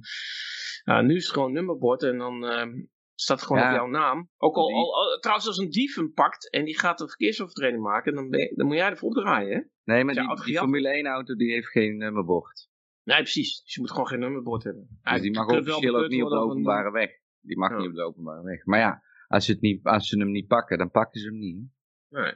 uh, 0.84 1.01
nu 1.01 1.14
is 1.16 1.24
het 1.24 1.32
gewoon 1.32 1.53
nummerbord 1.53 2.03
en 2.03 2.18
dan 2.18 2.47
ehm, 2.47 2.70
staat 3.14 3.39
het 3.39 3.47
gewoon 3.47 3.62
op 3.62 3.70
jouw 3.70 3.86
naam. 3.86 4.30
Ook 4.36 4.57
al, 4.57 4.72
al, 4.74 5.18
trouwens 5.18 5.47
als 5.47 5.59
een 5.59 5.70
dief 5.70 5.95
hem 5.95 6.12
pakt 6.12 6.51
en 6.51 6.64
die 6.64 6.78
gaat 6.78 7.01
een 7.01 7.09
verkeersovertreding 7.09 7.82
maken, 7.82 8.14
dan, 8.14 8.28
ben 8.28 8.53
dan 8.55 8.66
moet 8.66 8.76
jij 8.76 8.91
ervoor 8.91 9.09
opdraaien, 9.09 9.57
hè? 9.57 9.93
Nee, 9.95 10.05
maar 10.05 10.14
die, 10.14 10.45
die 10.45 10.59
Formule 10.59 10.89
1 10.89 11.07
auto 11.07 11.34
die 11.34 11.53
heeft 11.53 11.68
geen 11.68 11.97
nummerbord. 11.97 12.68
Nee, 13.05 13.16
precies. 13.16 13.62
Dus 13.62 13.74
je 13.74 13.80
moet 13.80 13.91
gewoon 13.91 14.07
geen 14.07 14.18
nummerbord 14.18 14.64
hebben. 14.64 14.99
Dus 15.03 15.20
die 15.20 15.32
mag 15.32 15.47
officieel 15.47 15.97
ook 15.97 16.09
niet 16.09 16.22
op 16.22 16.30
de 16.30 16.36
openbare 16.36 16.91
weg. 16.91 17.11
Die 17.41 17.59
mag 17.59 17.76
niet 17.76 17.89
op 17.89 17.95
de 17.95 18.03
openbare 18.03 18.43
weg. 18.43 18.64
Maar 18.64 18.78
ja, 18.78 19.03
als 19.28 19.44
ze, 19.44 19.52
het 19.52 19.60
niet, 19.60 19.84
als 19.84 20.08
ze 20.08 20.18
hem 20.18 20.30
niet 20.30 20.46
pakken, 20.46 20.78
dan 20.78 20.90
pakken 20.90 21.20
ze 21.20 21.26
hem 21.26 21.38
niet. 21.38 21.68
Nee. 22.08 22.34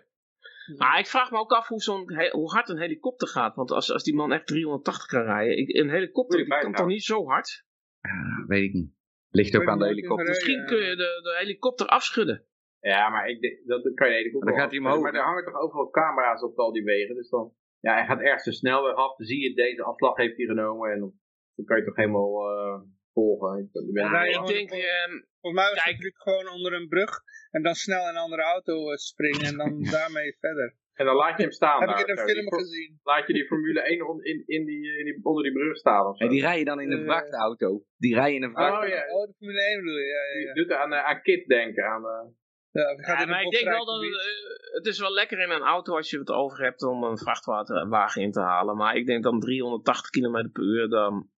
Maar 0.76 0.98
ik 0.98 1.06
vraag 1.06 1.30
me 1.30 1.38
ook 1.38 1.52
af 1.52 1.68
hoe, 1.68 1.80
zo'n, 1.80 2.30
hoe 2.30 2.50
hard 2.50 2.68
een 2.68 2.78
helikopter 2.78 3.28
gaat. 3.28 3.54
Want 3.54 3.70
als, 3.70 3.92
als 3.92 4.04
die 4.04 4.14
man 4.14 4.32
echt 4.32 4.46
380 4.46 5.06
kan 5.06 5.22
rijden. 5.22 5.58
Ik, 5.58 5.76
een 5.76 5.90
helikopter 5.90 6.38
die 6.38 6.48
kan 6.48 6.72
toch 6.72 6.86
niet 6.86 7.04
zo 7.04 7.26
hard? 7.26 7.64
Ja, 8.00 8.44
weet 8.46 8.62
ik 8.62 8.72
niet. 8.72 8.92
Ligt 9.30 9.56
ook 9.56 9.68
aan 9.68 9.78
de 9.78 9.86
helikopter. 9.86 10.28
Misschien 10.28 10.66
kun 10.66 10.76
je 10.76 10.96
de, 10.96 11.20
de 11.22 11.36
helikopter 11.38 11.86
afschudden. 11.86 12.46
Ja, 12.80 13.08
maar 13.08 13.28
ik, 13.28 13.62
dat 13.66 13.94
kan 13.94 14.08
je 14.08 14.14
helikopter 14.14 14.50
dan 14.50 14.60
gaat 14.60 14.70
hij 14.70 14.78
omhoog. 14.78 15.02
Maar 15.02 15.14
er 15.14 15.24
hangen 15.24 15.44
toch 15.44 15.60
overal 15.60 15.90
camera's 15.90 16.42
op 16.42 16.58
al 16.58 16.72
die 16.72 16.84
wegen. 16.84 17.14
Dus 17.14 17.28
dan, 17.28 17.52
ja, 17.80 17.94
hij 17.94 18.06
gaat 18.06 18.20
ergens 18.20 18.44
de 18.44 18.52
snelweg 18.52 18.94
af. 18.94 19.16
Dan 19.16 19.26
zie 19.26 19.40
je 19.40 19.54
deze 19.54 19.82
afslag 19.82 20.16
heeft 20.16 20.36
hij 20.36 20.46
genomen. 20.46 20.90
En 20.90 21.00
dan, 21.00 21.12
dan 21.54 21.64
kan 21.64 21.76
je 21.76 21.84
toch 21.84 21.96
helemaal 21.96 22.50
uh, 22.50 22.80
volgen. 23.12 23.70
Ja, 23.92 24.24
ik 24.24 24.46
denk, 24.46 24.70
Volgens 25.40 25.62
mij 25.62 25.70
was 25.74 25.84
het 25.84 26.12
gewoon 26.16 26.48
onder 26.48 26.72
een 26.72 26.88
brug 26.88 27.22
en 27.50 27.62
dan 27.62 27.74
snel 27.74 28.02
in 28.02 28.08
een 28.08 28.26
andere 28.26 28.42
auto 28.42 28.90
eh, 28.90 28.96
springen 28.96 29.46
en 29.46 29.56
dan 29.56 29.82
daarmee 29.98 30.36
verder. 30.40 30.76
En 30.94 31.06
dan 31.06 31.14
laat 31.14 31.36
je 31.36 31.42
hem 31.42 31.52
staan. 31.52 31.80
Heb 31.80 31.98
ik 31.98 32.06
in 32.06 32.18
een 32.18 32.28
film 32.28 32.52
gezien. 32.52 33.00
Laat 33.02 33.26
je 33.26 33.32
die 33.32 33.46
Formule 33.46 33.80
1 33.80 33.98
in, 33.98 34.42
in, 34.46 34.64
die, 34.66 34.98
in 34.98 35.04
die, 35.04 35.18
onder 35.22 35.42
die 35.42 35.52
brug 35.52 35.76
staan 35.76 36.06
of 36.06 36.16
zo. 36.16 36.24
En 36.24 36.30
die 36.30 36.40
rijden 36.40 36.64
dan 36.64 36.80
in 36.80 36.92
een 36.92 37.00
uh, 37.00 37.04
vrachtauto. 37.04 37.84
Die 37.96 38.14
rijden 38.14 38.36
in 38.36 38.42
een 38.42 38.52
vrachtauto. 38.52 38.86
Oh 38.86 38.92
ja, 38.92 39.16
oh, 39.16 39.26
de 39.26 39.34
Formule 39.38 39.62
1 39.64 39.78
bedoel 39.78 39.98
je. 39.98 40.06
Ja, 40.06 40.22
ja, 40.34 40.40
ja. 40.40 40.54
Je 40.54 40.62
doet 40.62 40.72
aan, 40.72 40.92
uh, 40.92 41.04
aan 41.04 41.22
Kit 41.22 41.46
denken. 41.46 41.84
Aan, 41.84 42.02
uh... 42.02 42.30
Ja, 42.70 43.16
ja 43.18 43.26
maar 43.26 43.42
ik 43.42 43.50
denk 43.50 43.68
wel 43.68 43.84
dat 43.84 44.02
het, 44.02 44.72
het 44.72 44.86
is 44.86 45.00
wel 45.00 45.12
lekker 45.12 45.38
in 45.38 45.50
een 45.50 45.62
auto 45.62 45.96
als 45.96 46.10
je 46.10 46.18
het 46.18 46.30
over 46.30 46.64
hebt 46.64 46.82
om 46.82 47.04
een 47.04 47.18
vrachtwagen 47.18 48.22
in 48.22 48.32
te 48.32 48.40
halen. 48.40 48.76
Maar 48.76 48.96
ik 48.96 49.06
denk 49.06 49.22
dan 49.22 49.40
380 49.40 50.10
km 50.10 50.48
per 50.52 50.62
uur, 50.62 50.88
dan, 50.88 51.30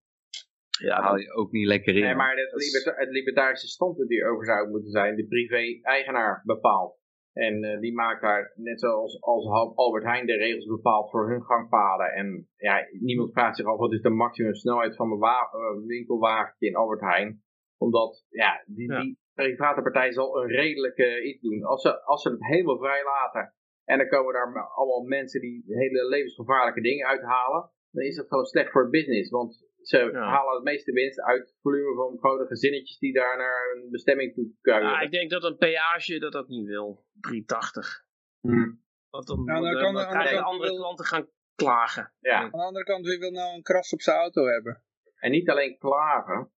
ja, 0.81 1.01
haal 1.03 1.17
je 1.17 1.33
ook 1.33 1.53
niet 1.53 1.67
lekker 1.67 1.97
in. 1.97 2.03
Nee, 2.03 2.15
maar 2.15 2.37
het, 2.37 2.53
liberta 2.53 3.01
het 3.01 3.11
libertarische 3.11 3.69
standpunt 3.69 4.09
die 4.09 4.25
over 4.25 4.45
zou 4.45 4.69
moeten 4.69 4.91
zijn, 4.91 5.17
de 5.17 5.27
privé-eigenaar 5.27 6.43
bepaalt. 6.45 7.03
En 7.33 7.65
uh, 7.65 7.81
die 7.81 7.95
maakt 7.95 8.23
daar, 8.23 8.53
net 8.55 8.81
zoals 8.81 9.21
als 9.21 9.47
Albert 9.75 10.05
Heijn 10.05 10.27
de 10.27 10.37
regels 10.37 10.67
bepaalt 10.67 11.11
voor 11.11 11.31
hun 11.31 11.43
gangpaden. 11.43 12.13
En 12.13 12.49
ja, 12.57 12.87
niemand 13.01 13.33
vraagt 13.33 13.57
zich 13.57 13.67
af 13.67 13.79
wat 13.79 13.93
is 13.93 14.01
de 14.01 14.11
maximum 14.11 14.55
snelheid 14.55 14.97
van 14.97 15.09
mijn 15.09 15.21
uh, 15.23 15.87
winkelwagentje 15.87 16.67
in 16.67 16.77
Albert 16.77 17.01
Heijn. 17.01 17.43
Omdat, 17.77 18.25
ja, 18.29 18.65
die, 18.67 18.93
ja. 18.93 19.01
die 19.01 19.19
private 19.35 19.83
partij 19.83 20.13
zal 20.13 20.43
een 20.43 20.49
redelijke 20.49 21.23
iets 21.23 21.41
doen. 21.41 21.65
Als 21.65 21.83
ze, 21.83 22.05
als 22.05 22.23
ze 22.23 22.31
het 22.31 22.47
helemaal 22.47 22.79
vrij 22.79 23.05
laten 23.05 23.55
en 23.85 23.99
dan 23.99 24.09
komen 24.09 24.33
daar 24.33 24.69
allemaal 24.75 25.03
mensen 25.03 25.41
die 25.41 25.65
hele 25.67 26.09
levensgevaarlijke 26.09 26.81
dingen 26.81 27.07
uithalen, 27.07 27.71
dan 27.91 28.05
is 28.05 28.17
dat 28.17 28.29
gewoon 28.29 28.45
slecht 28.45 28.71
voor 28.71 28.91
business. 28.91 29.31
Want 29.31 29.67
ze 29.89 30.11
halen 30.13 30.55
het 30.55 30.63
meeste 30.63 30.93
winst 30.93 31.21
uit 31.21 31.41
het 31.41 31.59
volume 31.63 31.95
van 31.95 32.19
grote 32.19 32.47
gezinnetjes 32.47 32.99
die 32.99 33.13
daar 33.13 33.37
naar 33.37 33.75
een 33.75 33.91
bestemming 33.91 34.35
toe 34.35 34.51
kuieren. 34.61 34.91
Ja, 34.91 35.01
ik 35.01 35.11
denk 35.11 35.31
dat 35.31 35.45
een 35.45 35.57
peage 35.57 36.19
dat 36.19 36.37
ook 36.37 36.49
niet 36.49 36.67
wil. 36.67 37.05
380. 37.21 38.05
Hmm. 38.41 38.83
Want 39.11 39.27
dan, 39.27 39.45
nou, 39.45 39.63
dan, 39.63 39.83
kan 39.83 39.95
de, 39.95 40.07
andere, 40.07 40.41
andere 40.41 40.77
klanten 40.77 41.05
gaan 41.05 41.29
klagen. 41.55 42.13
Ja. 42.21 42.41
Aan 42.41 42.51
de 42.51 42.57
andere 42.57 42.85
kant, 42.85 43.07
wie 43.07 43.19
wil 43.19 43.31
nou 43.31 43.55
een 43.55 43.63
kras 43.63 43.93
op 43.93 44.01
zijn 44.01 44.17
auto 44.17 44.47
hebben? 44.47 44.83
En 45.15 45.31
niet 45.31 45.51
alleen 45.51 45.79
klagen. 45.79 46.53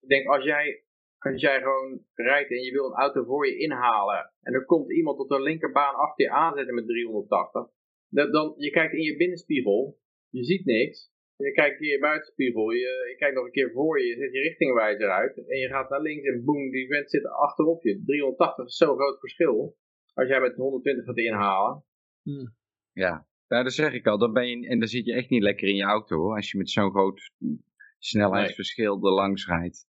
Ik 0.00 0.08
denk, 0.08 0.26
als 0.26 0.44
jij, 0.44 0.84
als 1.18 1.40
jij 1.40 1.58
gewoon 1.58 2.04
rijdt 2.14 2.50
en 2.50 2.62
je 2.62 2.72
wil 2.72 2.84
een 2.84 3.00
auto 3.00 3.24
voor 3.24 3.46
je 3.46 3.58
inhalen. 3.58 4.32
En 4.40 4.54
er 4.54 4.64
komt 4.64 4.92
iemand 4.92 5.18
op 5.18 5.28
de 5.28 5.40
linkerbaan 5.40 5.94
achter 5.94 6.24
je 6.24 6.30
aanzetten 6.30 6.74
met 6.74 6.86
380. 6.86 7.66
Dat, 8.08 8.32
dan, 8.32 8.54
je 8.56 8.70
kijkt 8.70 8.94
in 8.94 9.02
je 9.02 9.16
binnenspiegel. 9.16 9.98
Je 10.28 10.44
ziet 10.44 10.64
niks. 10.64 11.12
Je 11.36 11.52
kijkt 11.52 11.80
in 11.80 11.88
je 11.88 11.98
buitenspiegel, 11.98 12.70
je, 12.70 13.06
je 13.10 13.14
kijkt 13.18 13.34
nog 13.34 13.44
een 13.44 13.50
keer 13.50 13.70
voor 13.72 14.00
je, 14.00 14.06
je 14.06 14.16
zet 14.16 14.32
je 14.32 14.40
richtingwijzer 14.40 15.10
uit 15.10 15.36
en 15.36 15.58
je 15.58 15.68
gaat 15.68 15.90
naar 15.90 16.00
links 16.00 16.26
en 16.26 16.44
boem, 16.44 16.70
die 16.70 16.88
vent 16.88 17.10
zit 17.10 17.26
achterop 17.26 17.82
je. 17.82 18.02
380 18.04 18.66
is 18.66 18.76
zo'n 18.76 18.96
groot 18.96 19.18
verschil. 19.18 19.76
Als 20.14 20.28
jij 20.28 20.40
met 20.40 20.56
120 20.56 21.04
gaat 21.04 21.16
inhalen. 21.16 21.84
Hmm. 22.22 22.54
Ja, 22.92 23.26
nou, 23.48 23.64
dat 23.64 23.72
zeg 23.72 23.92
ik 23.92 24.06
al. 24.06 24.18
Dan 24.18 24.32
ben 24.32 24.48
je, 24.48 24.68
en 24.68 24.78
dan 24.78 24.88
zit 24.88 25.04
je 25.04 25.12
echt 25.12 25.30
niet 25.30 25.42
lekker 25.42 25.68
in 25.68 25.76
je 25.76 25.82
auto 25.82 26.16
hoor, 26.16 26.34
als 26.34 26.50
je 26.50 26.58
met 26.58 26.70
zo'n 26.70 26.90
groot 26.90 27.30
snelheidsverschil 27.98 29.04
er 29.06 29.12
langs 29.12 29.46
rijdt. 29.46 29.86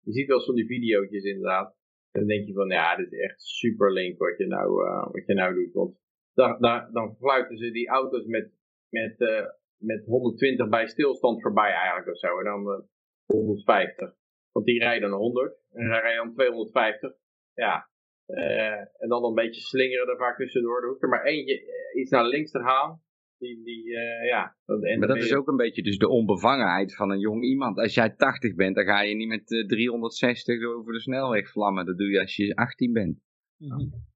Je 0.00 0.12
ziet 0.12 0.26
wel 0.26 0.36
eens 0.36 0.46
van 0.46 0.54
die 0.54 0.66
video's 0.66 1.10
inderdaad. 1.10 1.76
Dan 2.10 2.26
denk 2.26 2.46
je 2.46 2.52
van, 2.52 2.68
ja, 2.68 2.96
dit 2.96 3.12
is 3.12 3.18
echt 3.18 3.42
super 3.42 3.92
link 3.92 4.18
wat 4.18 4.38
je 4.38 4.46
nou, 4.46 4.86
uh, 4.86 5.12
wat 5.12 5.26
je 5.26 5.34
nou 5.34 5.54
doet. 5.54 5.72
Want 5.72 5.96
dan, 6.34 6.60
dan, 6.60 6.92
dan 6.92 7.16
fluiten 7.16 7.58
ze 7.58 7.70
die 7.70 7.88
auto's 7.88 8.26
met, 8.26 8.50
met 8.88 9.20
uh, 9.20 9.46
met 9.80 10.04
120 10.04 10.68
bij 10.68 10.86
stilstand 10.86 11.42
voorbij 11.42 11.72
eigenlijk 11.72 12.08
of 12.08 12.18
zo. 12.18 12.38
En 12.38 12.44
dan 12.44 12.66
uh, 12.66 12.72
eh, 12.72 12.82
150. 13.26 14.14
Want 14.52 14.66
die 14.66 14.78
rijden 14.78 15.10
dan 15.10 15.18
100 15.18 15.58
en 15.72 15.88
dan 15.88 16.00
rijden 16.00 16.24
dan 16.24 16.34
250. 16.34 17.12
Ja. 17.54 17.88
Uh, 18.26 19.02
en 19.02 19.08
dan 19.08 19.24
een 19.24 19.34
beetje 19.34 19.60
slingeren 19.60 20.08
er 20.08 20.16
vaak 20.16 20.36
tussendoor. 20.36 20.82
Er 20.82 20.88
hoeft 20.88 21.02
er 21.02 21.08
maar 21.08 21.24
eentje 21.24 21.60
uh, 21.60 22.00
iets 22.00 22.10
naar 22.10 22.24
links 22.24 22.50
te 22.50 22.58
gaan. 22.60 23.02
Die, 23.38 23.62
die, 23.64 23.84
uh, 23.84 24.28
ja, 24.28 24.56
maar 24.98 25.08
dat 25.08 25.16
is 25.16 25.34
ook 25.34 25.48
een 25.48 25.56
beetje 25.56 25.82
dus 25.82 25.98
de 25.98 26.08
onbevangenheid 26.08 26.94
van 26.94 27.10
een 27.10 27.18
jong 27.18 27.44
iemand. 27.44 27.78
Als 27.78 27.94
jij 27.94 28.10
80 28.10 28.54
bent, 28.54 28.74
dan 28.74 28.84
ga 28.84 29.00
je 29.00 29.14
niet 29.14 29.28
met 29.28 29.46
360 29.46 30.64
over 30.66 30.92
de 30.92 31.00
snelweg 31.00 31.50
vlammen. 31.50 31.86
Dat 31.86 31.98
doe 31.98 32.10
je 32.10 32.20
als 32.20 32.36
je 32.36 32.54
18 32.54 32.92
bent. 32.92 33.20
Mm 33.56 33.70
-hmm. 33.70 34.08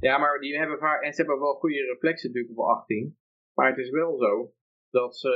Ja, 0.00 0.18
maar 0.18 0.40
die 0.40 0.58
hebben 0.58 0.78
vaak, 0.78 1.02
en 1.02 1.12
ze 1.12 1.20
hebben 1.20 1.40
wel 1.40 1.54
goede 1.54 1.84
reflexen 1.92 2.28
natuurlijk 2.28 2.58
op 2.58 2.66
18. 2.66 3.16
Maar 3.54 3.68
het 3.68 3.78
is 3.78 3.90
wel 3.90 4.18
zo 4.18 4.52
dat 4.92 5.16
ze 5.16 5.32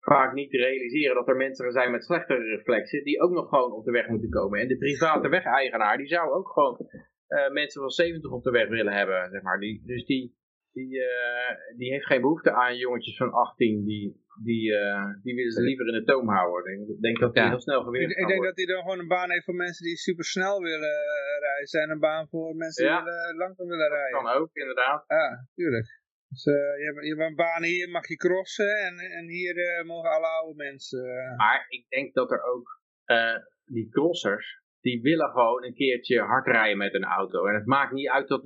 vaak 0.00 0.32
niet 0.32 0.52
realiseren 0.52 1.14
dat 1.14 1.28
er 1.28 1.36
mensen 1.36 1.72
zijn 1.72 1.90
met 1.90 2.04
slechtere 2.04 2.56
reflexen 2.56 3.04
die 3.04 3.20
ook 3.20 3.30
nog 3.30 3.48
gewoon 3.48 3.72
op 3.72 3.84
de 3.84 3.90
weg 3.90 4.08
moeten 4.08 4.30
komen. 4.30 4.60
En 4.60 4.68
de 4.68 4.78
private 4.78 5.28
wegeigenaar 5.28 5.96
die 5.96 6.06
zou 6.06 6.30
ook 6.30 6.48
gewoon 6.48 6.76
uh, 7.28 7.50
mensen 7.50 7.80
van 7.80 7.90
70 7.90 8.30
op 8.30 8.42
de 8.42 8.50
weg 8.50 8.68
willen 8.68 8.92
hebben, 8.92 9.30
zeg 9.30 9.42
maar. 9.42 9.58
Die, 9.58 9.82
dus 9.84 10.04
die, 10.04 10.36
die, 10.72 10.96
uh, 10.96 11.76
die 11.76 11.92
heeft 11.92 12.06
geen 12.06 12.20
behoefte 12.20 12.52
aan 12.52 12.76
jongetjes 12.76 13.16
van 13.16 13.32
18 13.32 13.84
die 13.84 14.24
die, 14.42 14.72
uh, 14.72 15.06
die 15.22 15.34
willen 15.34 15.52
ze 15.52 15.62
liever 15.62 15.86
in 15.86 15.92
de 15.92 16.04
toom 16.04 16.28
houden. 16.28 16.88
Ik 16.88 17.00
denk 17.00 17.18
dat 17.18 17.34
hij 17.34 17.48
heel 17.48 17.60
snel 17.60 17.82
geweest 17.82 18.10
Ik, 18.10 18.16
ik 18.16 18.26
denk 18.26 18.42
dat 18.44 18.56
hij 18.56 18.66
dan 18.66 18.80
gewoon 18.80 18.98
een 18.98 19.08
baan 19.08 19.30
heeft 19.30 19.44
voor 19.44 19.54
mensen 19.54 19.86
die 19.86 19.96
super 19.96 20.24
snel 20.24 20.60
willen 20.60 20.96
rijden. 21.40 21.82
En 21.82 21.90
een 21.90 21.98
baan 21.98 22.28
voor 22.28 22.54
mensen 22.54 22.86
die 22.86 23.04
willen, 23.04 23.36
langzaam 23.36 23.66
willen 23.66 23.88
rijden. 23.88 24.12
Dat 24.12 24.32
kan 24.32 24.40
ook, 24.40 24.50
inderdaad. 24.52 25.04
Ja, 25.08 25.46
tuurlijk. 25.54 26.04
Dus 26.28 26.44
uh, 26.46 26.54
je, 26.54 26.84
hebt, 26.84 27.06
je 27.06 27.14
hebt 27.14 27.30
een 27.30 27.34
baan 27.34 27.62
hier, 27.62 27.90
mag 27.90 28.08
je 28.08 28.16
crossen 28.16 28.76
en, 28.86 28.98
en 28.98 29.28
hier 29.28 29.82
mogen 29.86 30.10
alle 30.10 30.26
oude 30.26 30.56
mensen. 30.56 31.34
Maar 31.36 31.66
ik 31.68 31.88
denk 31.88 32.14
dat 32.14 32.30
er 32.30 32.42
ook 32.42 32.80
die 33.64 33.88
crossers, 33.88 34.62
die 34.80 35.02
willen 35.02 35.30
gewoon 35.30 35.64
een 35.64 35.74
keertje 35.74 36.20
hard 36.20 36.46
rijden 36.46 36.78
met 36.78 36.94
een 36.94 37.04
auto. 37.04 37.46
En 37.46 37.54
het 37.54 37.66
maakt 37.66 37.92
niet 37.92 38.08
uit 38.08 38.28
dat, 38.28 38.42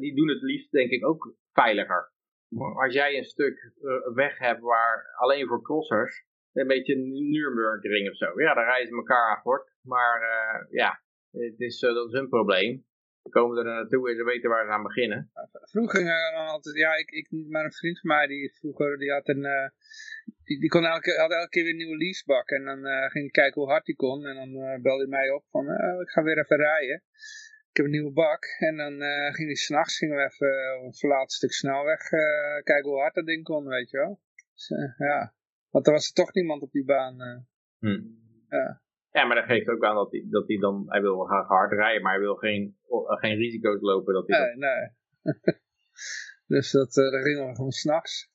die 0.00 0.14
doen 0.14 0.28
het 0.28 0.42
liefst 0.42 0.70
denk 0.70 0.90
ik 0.90 1.06
ook 1.06 1.34
veiliger 1.52 2.12
als 2.58 2.94
jij 2.94 3.16
een 3.16 3.24
stuk 3.24 3.72
weg 4.14 4.38
hebt 4.38 4.60
waar 4.60 5.14
alleen 5.16 5.46
voor 5.46 5.62
crossers, 5.62 6.24
een 6.52 6.66
beetje 6.66 6.94
een 6.94 7.30
Nürburgring 7.30 8.08
of 8.08 8.16
zo. 8.16 8.40
Ja, 8.40 8.54
dan 8.54 8.64
rijden 8.64 8.88
ze 8.88 8.94
elkaar 8.94 9.36
akkoord. 9.36 9.72
Maar 9.82 10.22
uh, 10.22 10.72
ja, 10.72 11.02
het 11.30 11.60
is, 11.60 11.82
uh, 11.82 11.94
dat 11.94 12.06
is 12.06 12.12
hun 12.12 12.28
probleem. 12.28 12.84
Komen 13.30 13.58
er 13.58 13.64
naartoe 13.64 14.10
en 14.10 14.16
ze 14.16 14.24
weten 14.24 14.50
waar 14.50 14.66
ze 14.66 14.72
aan 14.72 14.82
beginnen. 14.82 15.30
Vroeger 15.70 15.98
ging 15.98 16.10
dan 16.34 16.46
altijd, 16.46 16.76
ja, 16.76 16.94
ik, 16.96 17.10
ik 17.10 17.30
niet, 17.30 17.50
maar 17.50 17.64
een 17.64 17.72
vriend 17.72 18.00
van 18.00 18.08
mij 18.08 18.26
die 18.26 18.54
vroeger, 18.58 18.98
die 18.98 19.12
had 19.12 19.28
een, 19.28 19.46
die, 20.44 20.60
die 20.60 20.68
kon 20.68 20.84
elke, 20.84 21.16
had 21.16 21.32
elke 21.32 21.48
keer 21.48 21.62
weer 21.62 21.72
een 21.72 21.78
nieuwe 21.78 21.96
leasebak. 21.96 22.50
En 22.50 22.64
dan 22.64 22.78
ging 22.84 23.24
hij 23.24 23.30
kijken 23.30 23.60
hoe 23.60 23.70
hard 23.70 23.86
hij 23.86 23.94
kon. 23.94 24.26
En 24.26 24.34
dan 24.34 24.52
belde 24.82 25.02
hij 25.02 25.18
mij 25.18 25.30
op 25.30 25.44
van, 25.50 25.64
ik 26.00 26.10
ga 26.10 26.22
weer 26.22 26.38
even 26.38 26.56
rijden 26.56 27.02
ik 27.70 27.76
heb 27.76 27.84
een 27.84 27.90
nieuwe 27.90 28.12
bak. 28.12 28.44
En 28.58 28.76
dan 28.76 29.02
uh, 29.02 29.34
ging 29.34 29.48
die 29.48 29.56
s'nachts, 29.56 29.96
gingen 29.96 30.16
we 30.16 30.22
even 30.22 30.48
uh, 30.48 30.84
een 30.84 30.94
verlaten 30.94 31.36
stuk 31.36 31.52
snelweg 31.52 32.10
uh, 32.10 32.62
kijken 32.62 32.90
hoe 32.90 33.00
hard 33.00 33.14
dat 33.14 33.26
ding 33.26 33.44
kon, 33.44 33.66
weet 33.66 33.90
je 33.90 33.96
wel. 33.96 34.20
Dus, 34.54 34.68
ja, 34.96 35.34
want 35.70 35.86
er 35.86 35.92
was 35.92 36.08
er 36.08 36.14
toch 36.14 36.32
niemand 36.32 36.62
op 36.62 36.72
die 36.72 36.84
baan. 36.84 37.46
Hm. 37.78 38.02
Ja. 38.48 38.82
Ja, 39.10 39.24
maar 39.24 39.36
dat 39.36 39.44
geeft 39.44 39.68
ook 39.68 39.84
aan 39.84 39.94
dat 39.94 40.10
hij, 40.10 40.26
dat 40.30 40.48
hij 40.48 40.56
dan, 40.56 40.84
hij 40.86 41.00
wil 41.00 41.24
graag 41.24 41.46
hard 41.46 41.72
rijden, 41.72 42.02
maar 42.02 42.12
hij 42.12 42.20
wil 42.20 42.34
geen, 42.34 42.76
geen 43.06 43.36
risico's 43.36 43.80
lopen. 43.80 44.14
Dat 44.14 44.28
hij 44.28 44.38
nee, 44.38 44.56
nee. 44.56 44.90
dus 46.52 46.70
dat, 46.70 46.92
dat 46.92 47.22
ging 47.22 47.46
we 47.46 47.54
gewoon 47.54 47.70
s'nachts. 47.70 48.32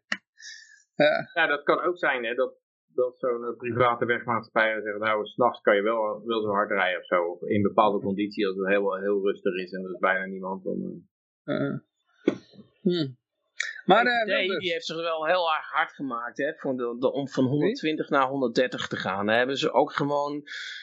ja. 1.04 1.30
ja, 1.34 1.46
dat 1.46 1.62
kan 1.62 1.80
ook 1.80 1.98
zijn 1.98 2.24
hè, 2.24 2.34
dat, 2.34 2.54
dat 2.86 3.18
zo'n 3.18 3.44
eh, 3.44 3.56
private 3.56 4.04
wegmaatschappij 4.04 4.80
zegt, 4.82 4.98
nou, 4.98 5.26
s'nachts 5.26 5.60
kan 5.60 5.76
je 5.76 5.82
wel, 5.82 6.26
wel 6.26 6.42
zo 6.42 6.48
hard 6.48 6.70
rijden 6.70 7.00
of 7.00 7.06
zo. 7.06 7.24
Of 7.24 7.42
in 7.42 7.62
bepaalde 7.62 8.00
conditie, 8.00 8.46
als 8.46 8.56
het 8.56 8.68
heel, 8.68 8.96
heel 8.96 9.22
rustig 9.22 9.54
is 9.54 9.72
en 9.72 9.84
er 9.84 9.90
is 9.90 9.98
bijna 9.98 10.24
niemand. 10.24 10.64
Dan, 10.64 11.08
uh, 11.44 11.78
hmm. 12.82 13.16
Maar 13.86 14.04
uh, 14.04 14.24
die 14.58 14.72
heeft 14.72 14.86
zich 14.86 14.96
wel 14.96 15.26
heel 15.26 15.54
erg 15.54 15.70
hard 15.70 15.92
gemaakt 15.92 16.38
hè, 16.38 16.54
voor 16.54 16.76
de, 16.76 16.96
de, 16.98 17.12
om 17.12 17.28
van 17.28 17.44
120 17.44 18.08
naar 18.08 18.28
130 18.28 18.86
te 18.86 18.96
gaan. 18.96 19.26
Daar 19.26 19.36
hebben 19.36 19.58
ze 19.58 19.72
ook 19.72 19.92
gewoon... 19.92 20.42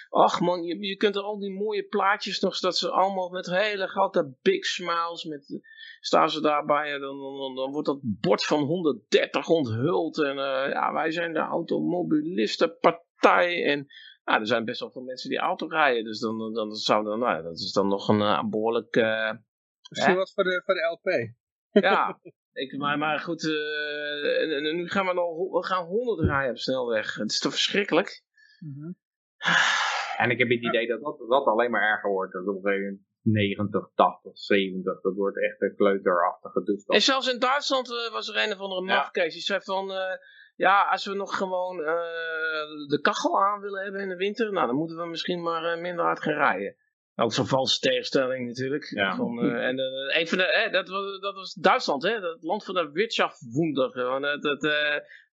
Ach 0.10 0.40
man, 0.40 0.64
je, 0.64 0.88
je 0.88 0.96
kunt 0.96 1.16
er 1.16 1.22
al 1.22 1.40
die 1.40 1.52
mooie 1.52 1.84
plaatjes 1.84 2.40
nog... 2.40 2.60
dat 2.60 2.78
ze 2.78 2.92
allemaal 2.92 3.30
met 3.30 3.46
hele 3.46 3.88
grote 3.88 4.34
big 4.42 4.66
smiles... 4.66 5.24
Met, 5.24 5.62
staan 6.00 6.30
ze 6.30 6.42
daarbij 6.42 6.94
en 6.94 7.02
dan, 7.02 7.20
dan, 7.20 7.56
dan, 7.56 7.72
wordt 7.72 7.88
dat 7.88 8.00
bord 8.02 8.46
van 8.46 8.64
130 8.64 9.48
onthuld. 9.48 10.18
En 10.18 10.38
uh, 10.38 10.70
ja, 10.70 10.94
wij 10.94 11.12
zijn 11.12 11.34
de 11.34 11.40
automobilistenpartij. 11.40 13.66
En 13.66 13.88
nou, 14.24 14.40
er 14.40 14.48
zijn 14.48 14.66
best 14.66 14.80
wel 14.80 14.92
veel 14.92 15.04
mensen 15.04 15.30
die 15.30 15.40
auto 15.40 15.68
rijden. 15.68 16.04
Dus 16.04 16.20
dan, 16.20 16.38
dan, 16.38 16.54
dan 16.54 16.76
zou 16.76 17.04
dan, 17.04 17.20
nou, 17.20 17.44
dat 17.44 17.60
is 17.60 17.72
dan 17.72 17.88
nog 17.88 18.08
een 18.08 18.20
uh, 18.20 18.44
behoorlijk... 18.44 18.96
Uh, 18.96 19.32
Misschien 19.90 20.16
wat 20.16 20.32
voor 20.34 20.44
de, 20.44 20.62
voor 20.66 20.74
de 20.74 21.00
LP. 21.00 21.34
Ja, 21.84 22.20
ik, 22.54 22.78
maar, 22.78 22.98
maar 22.98 23.20
goed, 23.20 23.44
uh, 23.44 24.62
nu 24.62 24.90
gaan 24.90 25.06
we 25.06 25.14
nog 25.14 25.52
we 25.52 25.66
gaan 25.66 25.86
100 25.86 26.28
rijden 26.28 26.52
op 26.52 26.58
snelweg. 26.58 27.16
Het 27.16 27.32
is 27.32 27.40
toch 27.40 27.52
verschrikkelijk? 27.52 28.24
Mm 28.60 28.74
-hmm. 28.74 28.96
En 30.18 30.30
ik 30.30 30.38
heb 30.38 30.50
het 30.50 30.64
idee 30.64 30.88
dat 30.88 31.02
dat, 31.02 31.18
dat 31.30 31.46
alleen 31.46 31.72
maar 31.72 31.92
erger 31.92 32.10
wordt. 32.10 32.34
Dat 32.34 32.48
op 32.48 32.66
een 32.66 33.06
90, 33.22 33.90
80, 33.96 34.38
70. 34.38 35.02
Dat 35.02 35.16
wordt 35.16 35.42
echt 35.42 35.62
een 35.62 35.76
kleuterachtige 35.76 36.64
toestand. 36.64 36.98
En 36.98 37.02
zelfs 37.02 37.34
in 37.34 37.40
Duitsland 37.40 37.90
uh, 37.90 38.12
was 38.12 38.30
er 38.30 38.44
een 38.44 38.52
of 38.52 38.60
andere 38.60 38.82
mafkees. 38.82 39.34
Die 39.34 39.42
zei 39.42 39.62
van, 39.62 39.92
uh, 39.92 39.98
ja, 40.56 40.90
als 40.90 41.06
we 41.06 41.14
nog 41.14 41.38
gewoon 41.38 41.80
uh, 41.80 41.86
de 42.88 43.00
kachel 43.02 43.44
aan 43.44 43.62
willen 43.62 43.84
hebben 43.84 44.02
in 44.02 44.10
de 44.10 44.16
winter, 44.16 44.52
nou 44.52 44.68
dan 44.68 44.76
moeten 44.76 44.98
we 44.98 45.06
misschien 45.06 45.42
maar 45.42 45.80
minder 45.80 46.06
hard 46.06 46.22
gaan 46.22 46.34
rijden. 46.34 46.76
Ook 47.16 47.34
zo'n 47.34 47.48
valse 47.48 47.80
tegenstelling 47.80 48.48
natuurlijk. 48.48 48.90
Ja. 48.90 49.16
Van, 49.16 49.40
en 49.40 49.80
een 50.20 50.28
van 50.28 50.38
de, 50.38 50.70
dat, 50.72 50.90
was, 50.90 51.20
dat 51.20 51.36
was 51.36 51.54
Duitsland, 51.54 52.04
hè? 52.04 52.10
het 52.10 52.44
land 52.44 52.64
van 52.64 52.74
de 52.74 52.90
Wirtschaftswunder. 52.92 53.92
Dat, 54.42 54.62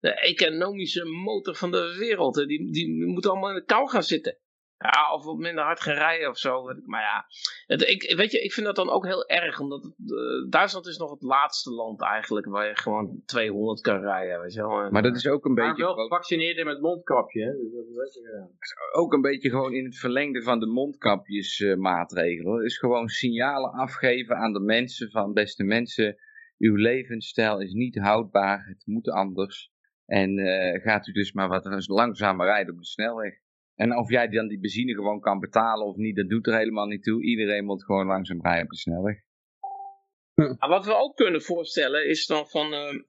de 0.00 0.10
economische 0.20 1.04
motor 1.04 1.54
van 1.54 1.70
de 1.70 1.96
wereld. 1.98 2.34
Die, 2.34 2.72
die 2.72 3.06
moet 3.06 3.26
allemaal 3.26 3.48
in 3.48 3.54
de 3.54 3.64
kou 3.64 3.88
gaan 3.88 4.02
zitten. 4.02 4.36
Ja, 4.82 5.12
of 5.14 5.24
wat 5.24 5.36
minder 5.36 5.64
hard 5.64 5.80
gaan 5.80 5.94
rijden 5.94 6.28
of 6.28 6.38
zo. 6.38 6.62
Maar 6.84 7.00
ja, 7.00 7.26
het, 7.66 7.88
ik, 7.88 8.14
weet 8.16 8.32
je, 8.32 8.40
ik 8.40 8.52
vind 8.52 8.66
dat 8.66 8.76
dan 8.76 8.90
ook 8.90 9.06
heel 9.06 9.28
erg. 9.28 9.60
Omdat 9.60 9.82
het, 9.82 9.94
uh, 10.10 10.50
Duitsland 10.50 10.86
is 10.86 10.96
nog 10.96 11.10
het 11.10 11.22
laatste 11.22 11.70
land 11.70 12.02
eigenlijk 12.02 12.46
waar 12.46 12.68
je 12.68 12.76
gewoon 12.76 13.22
200 13.24 13.80
kan 13.80 14.00
rijden. 14.00 14.40
Weet 14.40 14.52
je 14.52 14.60
wel. 14.60 14.90
maar 14.90 15.02
dat 15.02 15.16
is 15.16 15.26
ook 15.26 15.44
een 15.44 15.52
maar 15.52 15.68
beetje... 15.68 15.82
wel 15.82 15.94
gevaccineerd 15.94 16.64
met 16.64 16.80
mondkapje. 16.80 17.44
Hè? 17.44 17.52
Dus 17.52 17.72
dat 17.72 18.06
is 18.06 18.20
ja. 18.22 18.48
Ook 18.92 19.12
een 19.12 19.20
beetje 19.20 19.50
gewoon 19.50 19.74
in 19.74 19.84
het 19.84 19.98
verlengde 19.98 20.42
van 20.42 20.60
de 20.60 20.66
mondkapjesmaatregelen. 20.66 22.58
Uh, 22.58 22.64
is 22.64 22.78
gewoon 22.78 23.08
signalen 23.08 23.70
afgeven 23.70 24.36
aan 24.36 24.52
de 24.52 24.60
mensen 24.60 25.10
van 25.10 25.32
beste 25.32 25.64
mensen. 25.64 26.16
Uw 26.58 26.74
levensstijl 26.74 27.60
is 27.60 27.72
niet 27.72 27.98
houdbaar. 27.98 28.64
Het 28.66 28.82
moet 28.86 29.10
anders. 29.10 29.70
En 30.06 30.38
uh, 30.38 30.82
gaat 30.82 31.06
u 31.06 31.12
dus 31.12 31.32
maar 31.32 31.48
wat 31.48 31.88
langzamer 31.88 32.46
rijden 32.46 32.72
op 32.72 32.78
de 32.78 32.86
snelweg. 32.86 33.34
En 33.80 33.96
of 33.96 34.10
jij 34.10 34.28
dan 34.28 34.48
die 34.48 34.60
benzine 34.60 34.94
gewoon 34.94 35.20
kan 35.20 35.40
betalen 35.40 35.86
of 35.86 35.96
niet, 35.96 36.16
dat 36.16 36.28
doet 36.28 36.46
er 36.46 36.56
helemaal 36.56 36.86
niet 36.86 37.02
toe. 37.02 37.22
Iedereen 37.22 37.64
moet 37.64 37.84
gewoon 37.84 38.06
langzaam 38.06 38.42
rijden 38.42 38.64
op 38.64 38.70
de 38.70 38.76
snelweg. 38.76 39.16
Hm. 40.34 40.68
wat 40.68 40.86
we 40.86 40.94
ook 40.94 41.16
kunnen 41.16 41.42
voorstellen 41.42 42.08
is 42.08 42.26
dan 42.26 42.46
van, 42.46 42.72
uh, 42.72 43.02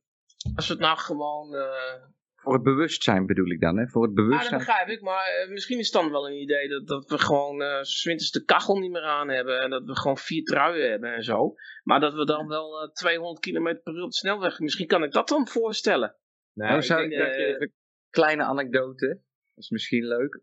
als 0.56 0.68
we 0.68 0.74
het 0.74 0.82
nou 0.82 0.98
gewoon... 0.98 1.54
Uh... 1.56 1.94
Voor 2.36 2.54
het 2.54 2.64
bewustzijn 2.64 3.26
bedoel 3.26 3.50
ik 3.50 3.62
dan, 3.62 3.78
hè? 3.78 3.88
Voor 3.88 4.04
het 4.04 4.14
bewustzijn. 4.14 4.52
Ja, 4.52 4.58
dat 4.58 4.68
begrijp 4.68 4.88
ik, 4.88 5.02
maar 5.02 5.44
uh, 5.44 5.52
misschien 5.52 5.80
is 5.80 5.86
het 5.86 6.02
dan 6.02 6.12
wel 6.12 6.28
een 6.28 6.42
idee 6.42 6.68
dat, 6.68 6.88
dat 6.88 7.10
we 7.10 7.18
gewoon 7.18 7.62
uh, 7.62 7.82
winters 8.04 8.32
de 8.32 8.44
kachel 8.44 8.80
niet 8.80 8.92
meer 8.92 9.04
aan 9.04 9.30
hebben. 9.30 9.60
En 9.60 9.70
dat 9.70 9.86
we 9.86 9.96
gewoon 9.96 10.18
vier 10.18 10.44
truien 10.44 10.90
hebben 10.90 11.14
en 11.14 11.24
zo. 11.24 11.54
Maar 11.84 12.00
dat 12.00 12.14
we 12.14 12.26
dan 12.26 12.48
wel 12.48 12.92
200 12.94 13.40
km 13.40 13.80
per 13.84 13.94
uur 13.94 14.04
op 14.04 14.10
de 14.10 14.16
snelweg, 14.16 14.60
misschien 14.60 14.88
kan 14.88 15.04
ik 15.04 15.12
dat 15.12 15.28
dan 15.28 15.48
voorstellen. 15.48 16.16
Nou, 16.54 16.70
nou 16.70 16.82
zou 16.82 17.04
ik, 17.04 17.10
denk, 17.10 17.62
een 17.62 17.74
kleine 18.10 18.44
anekdote, 18.44 19.08
dat 19.08 19.64
is 19.64 19.70
misschien 19.70 20.08
leuk 20.08 20.42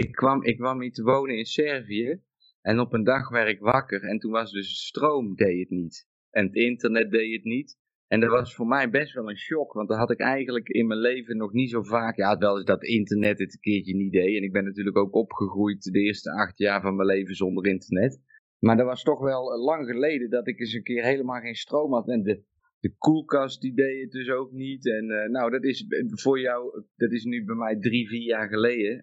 ik 0.00 0.12
kwam, 0.12 0.42
ik 0.42 0.56
kwam 0.56 0.80
hier 0.80 0.92
te 0.92 1.02
wonen 1.02 1.36
in 1.36 1.44
Servië. 1.44 2.20
En 2.62 2.80
op 2.80 2.92
een 2.92 3.04
dag 3.04 3.28
werd 3.28 3.48
ik 3.48 3.60
wakker. 3.60 4.02
En 4.02 4.18
toen 4.18 4.30
was 4.30 4.52
dus 4.52 4.68
de 4.68 4.74
stroom 4.74 5.34
deed 5.34 5.58
het 5.58 5.70
niet. 5.70 6.08
En 6.30 6.46
het 6.46 6.54
internet 6.54 7.10
deed 7.10 7.32
het 7.32 7.44
niet. 7.44 7.78
En 8.06 8.20
dat 8.20 8.30
was 8.30 8.54
voor 8.54 8.66
mij 8.66 8.90
best 8.90 9.14
wel 9.14 9.28
een 9.28 9.36
shock. 9.36 9.72
Want 9.72 9.88
dat 9.88 9.98
had 9.98 10.10
ik 10.10 10.20
eigenlijk 10.20 10.68
in 10.68 10.86
mijn 10.86 11.00
leven 11.00 11.36
nog 11.36 11.52
niet 11.52 11.70
zo 11.70 11.82
vaak. 11.82 12.16
Ja, 12.16 12.38
wel 12.38 12.56
eens 12.56 12.64
dat 12.64 12.84
internet 12.84 13.38
het 13.38 13.52
een 13.52 13.60
keertje 13.60 13.94
niet 13.94 14.12
deed. 14.12 14.36
En 14.36 14.42
ik 14.42 14.52
ben 14.52 14.64
natuurlijk 14.64 14.96
ook 14.96 15.14
opgegroeid 15.14 15.82
de 15.82 16.00
eerste 16.00 16.32
acht 16.32 16.58
jaar 16.58 16.80
van 16.80 16.96
mijn 16.96 17.08
leven 17.08 17.34
zonder 17.34 17.66
internet. 17.66 18.20
Maar 18.58 18.76
dat 18.76 18.86
was 18.86 19.02
toch 19.02 19.20
wel 19.20 19.58
lang 19.58 19.86
geleden 19.86 20.30
dat 20.30 20.46
ik 20.46 20.60
eens 20.60 20.72
een 20.72 20.82
keer 20.82 21.04
helemaal 21.04 21.40
geen 21.40 21.54
stroom 21.54 21.92
had. 21.92 22.08
En 22.08 22.22
de, 22.22 22.42
de 22.80 22.94
koelkast 22.98 23.60
die 23.60 23.74
deed 23.74 24.02
het 24.02 24.10
dus 24.10 24.30
ook 24.30 24.52
niet. 24.52 24.86
En 24.86 25.10
uh, 25.10 25.28
nou, 25.28 25.50
dat 25.50 25.64
is 25.64 25.86
voor 26.08 26.40
jou, 26.40 26.84
dat 26.96 27.12
is 27.12 27.24
nu 27.24 27.44
bij 27.44 27.54
mij 27.54 27.78
drie, 27.78 28.08
vier 28.08 28.22
jaar 28.22 28.48
geleden. 28.48 29.00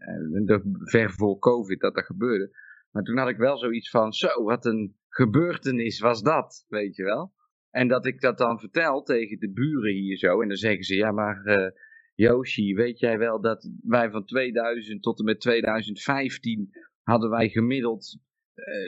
Ver 0.84 1.12
voor 1.12 1.40
COVID 1.40 1.80
dat 1.80 1.96
dat 1.96 2.06
gebeurde. 2.06 2.58
Maar 2.92 3.04
toen 3.04 3.18
had 3.18 3.30
ik 3.30 3.38
wel 3.38 3.58
zoiets 3.58 3.90
van, 3.90 4.14
zo, 4.14 4.44
wat 4.44 4.66
een 4.66 4.96
gebeurtenis 5.10 6.00
was 6.00 6.22
dat, 6.22 6.66
weet 6.68 6.96
je 6.96 7.04
wel. 7.04 7.34
En 7.70 7.88
dat 7.88 8.06
ik 8.06 8.22
dat 8.22 8.38
dan 8.38 8.60
vertel 8.60 9.04
tegen 9.04 9.40
de 9.40 9.52
buren 9.52 9.94
hier 9.94 10.18
zo. 10.18 10.42
En 10.42 10.48
dan 10.48 10.58
zeggen 10.58 10.84
ze, 10.84 10.96
ja 10.96 11.12
maar 11.12 11.72
uh, 12.16 12.76
weet 12.76 13.00
jij 13.00 13.18
wel 13.18 13.42
dat 13.42 13.72
wij 13.82 14.10
van 14.10 14.26
2000 14.26 15.04
tot 15.04 15.20
en 15.20 15.26
met 15.26 15.40
2015 15.40 16.70
hadden 17.02 17.30
wij 17.30 17.50
gemiddeld, 17.50 18.20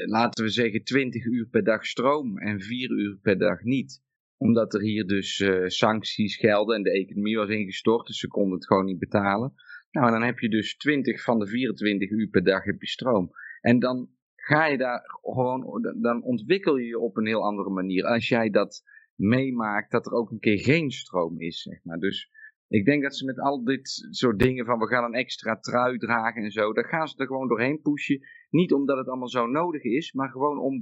laten 0.06 0.44
we 0.44 0.49
zeggen, 0.49 0.84
20 0.84 1.26
uur 1.26 1.48
per 1.48 1.64
dag 1.64 1.86
stroom 1.86 2.38
en 2.38 2.61
4 2.61 2.90
uur 2.90 3.18
per 3.22 3.38
dag 3.38 3.64
niet 3.64 4.02
omdat 4.40 4.74
er 4.74 4.82
hier 4.82 5.07
dus 5.07 5.40
uh, 5.40 5.68
sancties 5.68 6.36
gelden 6.36 6.76
en 6.76 6.84
de 6.84 6.91
economie 6.91 7.38
was 7.38 7.49
ingestort, 7.49 8.07
dus 8.07 8.20
ze 8.20 8.28
konden 8.28 8.53
het 8.53 8.68
gewoon 8.68 8.86
niet 8.86 8.99
betalen. 8.99 9.53
Nou, 9.91 10.06
en 10.06 10.11
dan 10.11 10.24
heb 10.24 10.40
je 10.40 10.49
dus 10.49 10.78
20 10.78 11.24
van 11.24 11.40
de 11.40 11.48
24 11.48 12.10
uur 12.10 12.28
per 12.28 12.44
dag 12.44 12.64
heb 12.64 12.82
je 12.82 12.88
stroom. 12.88 13.32
En 13.61 13.80
dan 13.80 14.10
ga 14.36 14.66
je 14.66 14.78
daar 14.78 15.02
gewoon, 15.06 15.82
dan 16.02 16.24
ontwikkel 16.24 16.78
je 16.78 16.88
je 16.88 16.99
op 16.99 17.18
een 17.18 17.28
heel 17.28 17.44
andere 17.44 17.70
manier. 17.70 18.06
Als 18.06 18.28
jij 18.28 18.49
dat 18.49 18.84
meemaakt, 19.16 19.91
dat 19.91 20.06
er 20.06 20.11
ook 20.11 20.32
een 20.32 20.40
keer 20.40 20.60
geen 20.60 20.91
stroom 20.91 21.40
is, 21.40 21.61
zeg 21.61 21.84
maar. 21.84 21.99
Dus 21.99 22.30
ik 22.68 22.86
denk 22.86 23.03
dat 23.03 23.16
ze 23.16 23.26
met 23.26 23.40
al 23.40 23.64
dit 23.64 24.07
soort 24.10 24.40
dingen 24.40 24.66
van 24.66 24.80
we 24.80 24.88
gaan 24.88 25.03
een 25.03 25.20
extra 25.20 25.60
trui 25.60 25.98
dragen 25.98 26.44
en 26.44 26.52
zo, 26.52 26.74
daar 26.74 26.88
gaan 26.88 27.07
ze 27.07 27.18
er 27.18 27.28
gewoon 27.28 27.48
doorheen 27.48 27.82
pushen. 27.82 28.20
Niet 28.49 28.74
omdat 28.74 28.98
het 28.98 29.07
allemaal 29.07 29.30
zo 29.30 29.48
nodig 29.48 29.84
is, 29.84 30.14
maar 30.14 30.30
gewoon 30.30 30.60
om 30.60 30.82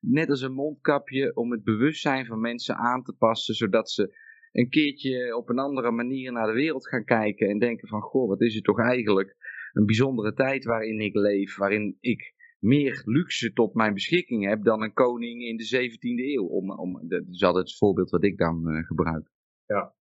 net 0.00 0.28
als 0.30 0.40
een 0.40 0.52
mondkapje, 0.52 1.36
om 1.36 1.50
het 1.50 1.64
bewustzijn 1.64 2.26
van 2.26 2.40
mensen 2.40 2.76
aan 2.76 3.02
te 3.02 3.12
passen, 3.12 3.54
zodat 3.54 3.90
ze 3.90 4.16
een 4.52 4.68
keertje 4.68 5.36
op 5.36 5.48
een 5.48 5.58
andere 5.58 5.90
manier 5.90 6.32
naar 6.32 6.46
de 6.46 6.52
wereld 6.52 6.88
gaan 6.88 7.04
kijken 7.04 7.48
en 7.48 7.58
denken 7.58 7.88
van, 7.88 8.00
goh, 8.00 8.28
wat 8.28 8.40
is 8.40 8.54
het 8.54 8.64
toch 8.64 8.80
eigenlijk 8.80 9.36
een 9.72 9.86
bijzondere 9.86 10.32
tijd 10.32 10.64
waarin 10.64 11.00
ik 11.00 11.14
leef, 11.14 11.56
waarin 11.56 11.96
ik 12.00 12.34
meer 12.58 13.02
luxe 13.04 13.52
tot 13.52 13.74
mijn 13.74 13.94
beschikking 13.94 14.46
heb 14.46 14.64
dan 14.64 14.82
een 14.82 14.92
koning 14.92 15.42
in 15.42 15.56
de 15.56 15.90
17e 15.90 16.34
eeuw. 16.34 16.44
Om, 16.44 16.70
om, 16.70 17.08
dat 17.08 17.22
is 17.30 17.42
altijd 17.42 17.68
het 17.68 17.76
voorbeeld 17.76 18.10
wat 18.10 18.24
ik 18.24 18.38
dan 18.38 18.70
uh, 18.70 18.86
gebruik. 18.86 19.30
Ja. 19.66 19.94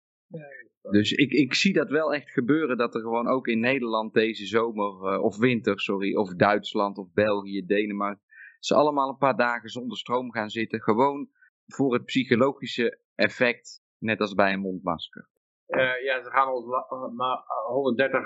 Dus 0.91 1.11
ik, 1.11 1.31
ik 1.31 1.53
zie 1.53 1.73
dat 1.73 1.89
wel 1.89 2.13
echt 2.13 2.31
gebeuren, 2.31 2.77
dat 2.77 2.95
er 2.95 3.01
gewoon 3.01 3.27
ook 3.27 3.47
in 3.47 3.59
Nederland 3.59 4.13
deze 4.13 4.45
zomer, 4.45 5.13
uh, 5.13 5.23
of 5.23 5.37
winter, 5.37 5.79
sorry, 5.79 6.15
of 6.15 6.35
Duitsland 6.35 6.97
of 6.97 7.13
België, 7.13 7.65
Denemarken, 7.65 8.23
ze 8.59 8.75
allemaal 8.75 9.09
een 9.09 9.17
paar 9.17 9.35
dagen 9.35 9.69
zonder 9.69 9.97
stroom 9.97 10.31
gaan 10.31 10.49
zitten. 10.49 10.81
Gewoon 10.81 11.29
voor 11.65 11.93
het 11.93 12.05
psychologische 12.05 12.99
effect, 13.15 13.81
net 13.97 14.19
als 14.19 14.33
bij 14.33 14.53
een 14.53 14.59
mondmasker. 14.59 15.29
Uh, 15.67 16.03
ja, 16.03 16.23
ze 16.23 16.29
gaan 16.29 16.53
ons 16.53 16.65
maar 17.15 17.43
130 17.67 18.21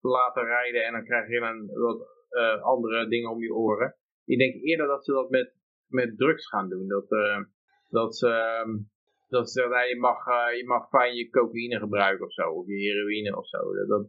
laten 0.00 0.44
rijden 0.44 0.84
en 0.84 0.92
dan 0.92 1.04
krijg 1.04 1.28
je 1.28 1.40
een 1.40 1.66
wat 1.66 2.08
uh, 2.30 2.62
andere 2.62 3.08
dingen 3.08 3.30
om 3.30 3.40
je 3.40 3.54
oren. 3.54 3.96
Ik 4.24 4.38
denk 4.38 4.54
eerder 4.62 4.86
dat 4.86 5.04
ze 5.04 5.12
dat 5.12 5.30
met, 5.30 5.54
met 5.86 6.18
drugs 6.18 6.48
gaan 6.48 6.68
doen. 6.68 6.88
Dat, 6.88 7.10
uh, 7.12 7.38
dat 7.88 8.16
ze, 8.16 8.62
um, 8.66 8.90
dat 9.28 9.50
ze 9.50 9.60
nou, 9.60 9.88
je, 9.88 9.96
mag, 9.96 10.24
je 10.56 10.64
mag 10.66 10.88
fijn 10.88 11.14
je 11.14 11.30
cocaïne 11.30 11.78
gebruiken 11.78 12.26
of 12.26 12.32
zo, 12.32 12.50
of 12.50 12.66
je 12.66 12.74
heroïne 12.74 13.36
of 13.36 13.48
zo. 13.48 13.58
Dat, 13.86 14.06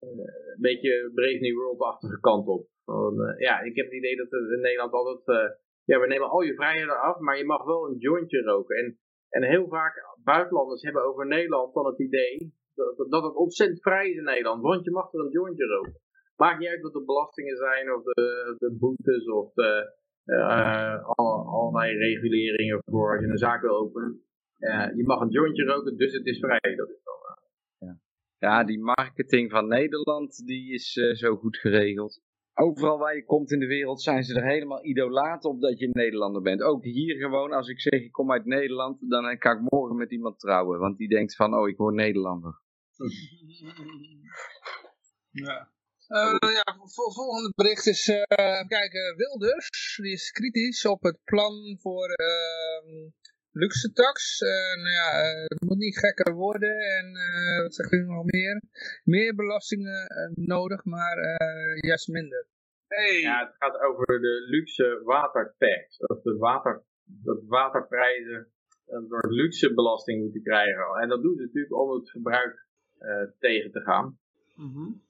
een 0.00 0.60
beetje 0.60 1.10
Brave 1.14 1.38
New 1.38 1.56
World-achtige 1.56 2.20
kant 2.20 2.46
op. 2.46 2.68
Van, 2.90 3.34
ja, 3.38 3.60
ik 3.60 3.76
heb 3.76 3.84
het 3.84 3.94
idee 3.94 4.16
dat 4.16 4.32
in 4.32 4.60
Nederland 4.60 4.92
altijd, 4.92 5.58
ja, 5.84 6.00
we 6.00 6.06
nemen 6.06 6.30
al 6.30 6.40
je 6.40 6.54
vrijheden 6.54 7.00
af, 7.00 7.18
maar 7.18 7.38
je 7.38 7.44
mag 7.44 7.64
wel 7.64 7.88
een 7.88 7.98
jointje 7.98 8.42
roken. 8.42 8.76
En, 8.76 8.98
en 9.28 9.42
heel 9.42 9.68
vaak 9.68 9.94
buitenlanders 10.24 10.82
hebben 10.82 11.04
over 11.04 11.26
Nederland 11.26 11.74
dan 11.74 11.86
het 11.86 11.98
idee 11.98 12.52
dat, 12.74 13.06
dat 13.10 13.22
het 13.22 13.34
ontzettend 13.34 13.82
vrij 13.82 14.10
is 14.10 14.16
in 14.16 14.24
Nederland, 14.24 14.62
want 14.62 14.84
je 14.84 14.90
mag 14.90 15.12
er 15.12 15.20
een 15.20 15.30
jointje 15.30 15.66
roken. 15.66 16.00
Maakt 16.36 16.58
niet 16.58 16.68
uit 16.68 16.82
wat 16.82 16.92
de 16.92 17.04
belastingen 17.04 17.56
zijn 17.56 17.92
of 17.94 18.02
de, 18.02 18.56
de 18.58 18.76
boetes 18.78 19.26
of 19.26 19.52
al, 21.16 21.46
allerlei 21.46 21.96
reguleringen 21.96 22.82
voor 22.84 23.12
als 23.12 23.24
je 23.24 23.30
een 23.30 23.38
zaak 23.38 23.60
wil 23.60 23.76
openen. 23.76 24.24
Je 24.96 25.02
mag 25.06 25.20
een 25.20 25.30
jointje 25.30 25.64
roken, 25.64 25.96
dus 25.96 26.12
het 26.12 26.26
is 26.26 26.38
vrij. 26.38 26.74
Dat 26.76 26.88
is 26.88 27.00
dan, 27.02 27.14
ja. 27.88 27.98
ja, 28.38 28.64
die 28.64 28.80
marketing 28.80 29.50
van 29.50 29.68
Nederland 29.68 30.46
die 30.46 30.72
is 30.72 30.92
zo 31.12 31.36
goed 31.36 31.56
geregeld. 31.56 32.20
Overal 32.60 32.98
waar 32.98 33.16
je 33.16 33.24
komt 33.24 33.50
in 33.50 33.58
de 33.58 33.66
wereld 33.66 34.02
zijn 34.02 34.24
ze 34.24 34.34
er 34.34 34.46
helemaal 34.46 34.84
idolaat 34.84 35.44
op 35.44 35.60
dat 35.60 35.78
je 35.78 35.88
Nederlander 35.92 36.42
bent. 36.42 36.62
Ook 36.62 36.84
hier 36.84 37.16
gewoon, 37.16 37.52
als 37.52 37.68
ik 37.68 37.80
zeg 37.80 38.00
ik 38.00 38.12
kom 38.12 38.32
uit 38.32 38.44
Nederland, 38.44 39.10
dan 39.10 39.38
kan 39.38 39.56
ik 39.56 39.70
morgen 39.70 39.96
met 39.96 40.10
iemand 40.10 40.38
trouwen. 40.38 40.78
Want 40.78 40.98
die 40.98 41.08
denkt 41.08 41.36
van, 41.36 41.54
oh 41.54 41.68
ik 41.68 41.76
word 41.76 41.94
Nederlander. 41.94 42.60
Ja. 45.32 45.70
Uh, 46.08 46.52
ja, 46.54 46.76
volgende 47.12 47.52
bericht 47.54 47.86
is, 47.86 48.08
uh, 48.08 48.22
kijk, 48.66 48.92
Wilders, 49.16 49.98
die 50.02 50.12
is 50.12 50.30
kritisch 50.30 50.86
op 50.86 51.02
het 51.02 51.18
plan 51.24 51.78
voor 51.80 52.08
uh, 52.08 53.10
luxe 53.52 53.92
tax. 53.92 54.40
nou 54.74 54.90
ja, 54.90 55.08
het 55.44 55.60
moet 55.60 55.78
niet 55.78 55.98
gekker 55.98 56.34
worden 56.34 56.78
en 56.78 57.12
wat 57.62 57.74
zegt 57.74 57.92
u 57.92 58.04
nog 58.04 58.24
meer? 58.24 58.62
Meer 59.04 59.34
belastingen 59.34 60.06
nodig, 60.34 60.84
maar 60.84 61.16
juist 61.80 62.08
minder. 62.08 62.46
Hey. 62.86 63.20
Ja, 63.20 63.46
het 63.46 63.54
gaat 63.58 63.80
over 63.80 64.20
de 64.20 64.46
luxe 64.48 65.00
watertax. 65.04 65.96
Dat 65.98 66.22
de 66.22 66.36
water, 66.36 66.82
dat 67.04 67.42
waterprijzen 67.46 68.48
door 69.08 69.32
luxe 69.32 69.74
belasting 69.74 70.22
moeten 70.22 70.42
krijgen. 70.42 71.00
En 71.00 71.08
dat 71.08 71.22
doen 71.22 71.36
ze 71.36 71.42
natuurlijk 71.42 71.74
om 71.74 71.90
het 71.94 72.10
verbruik 72.10 72.66
tegen 73.38 73.70
te 73.70 73.80
gaan. 73.80 74.18
Mm 74.54 74.72
-hmm. 74.72 75.08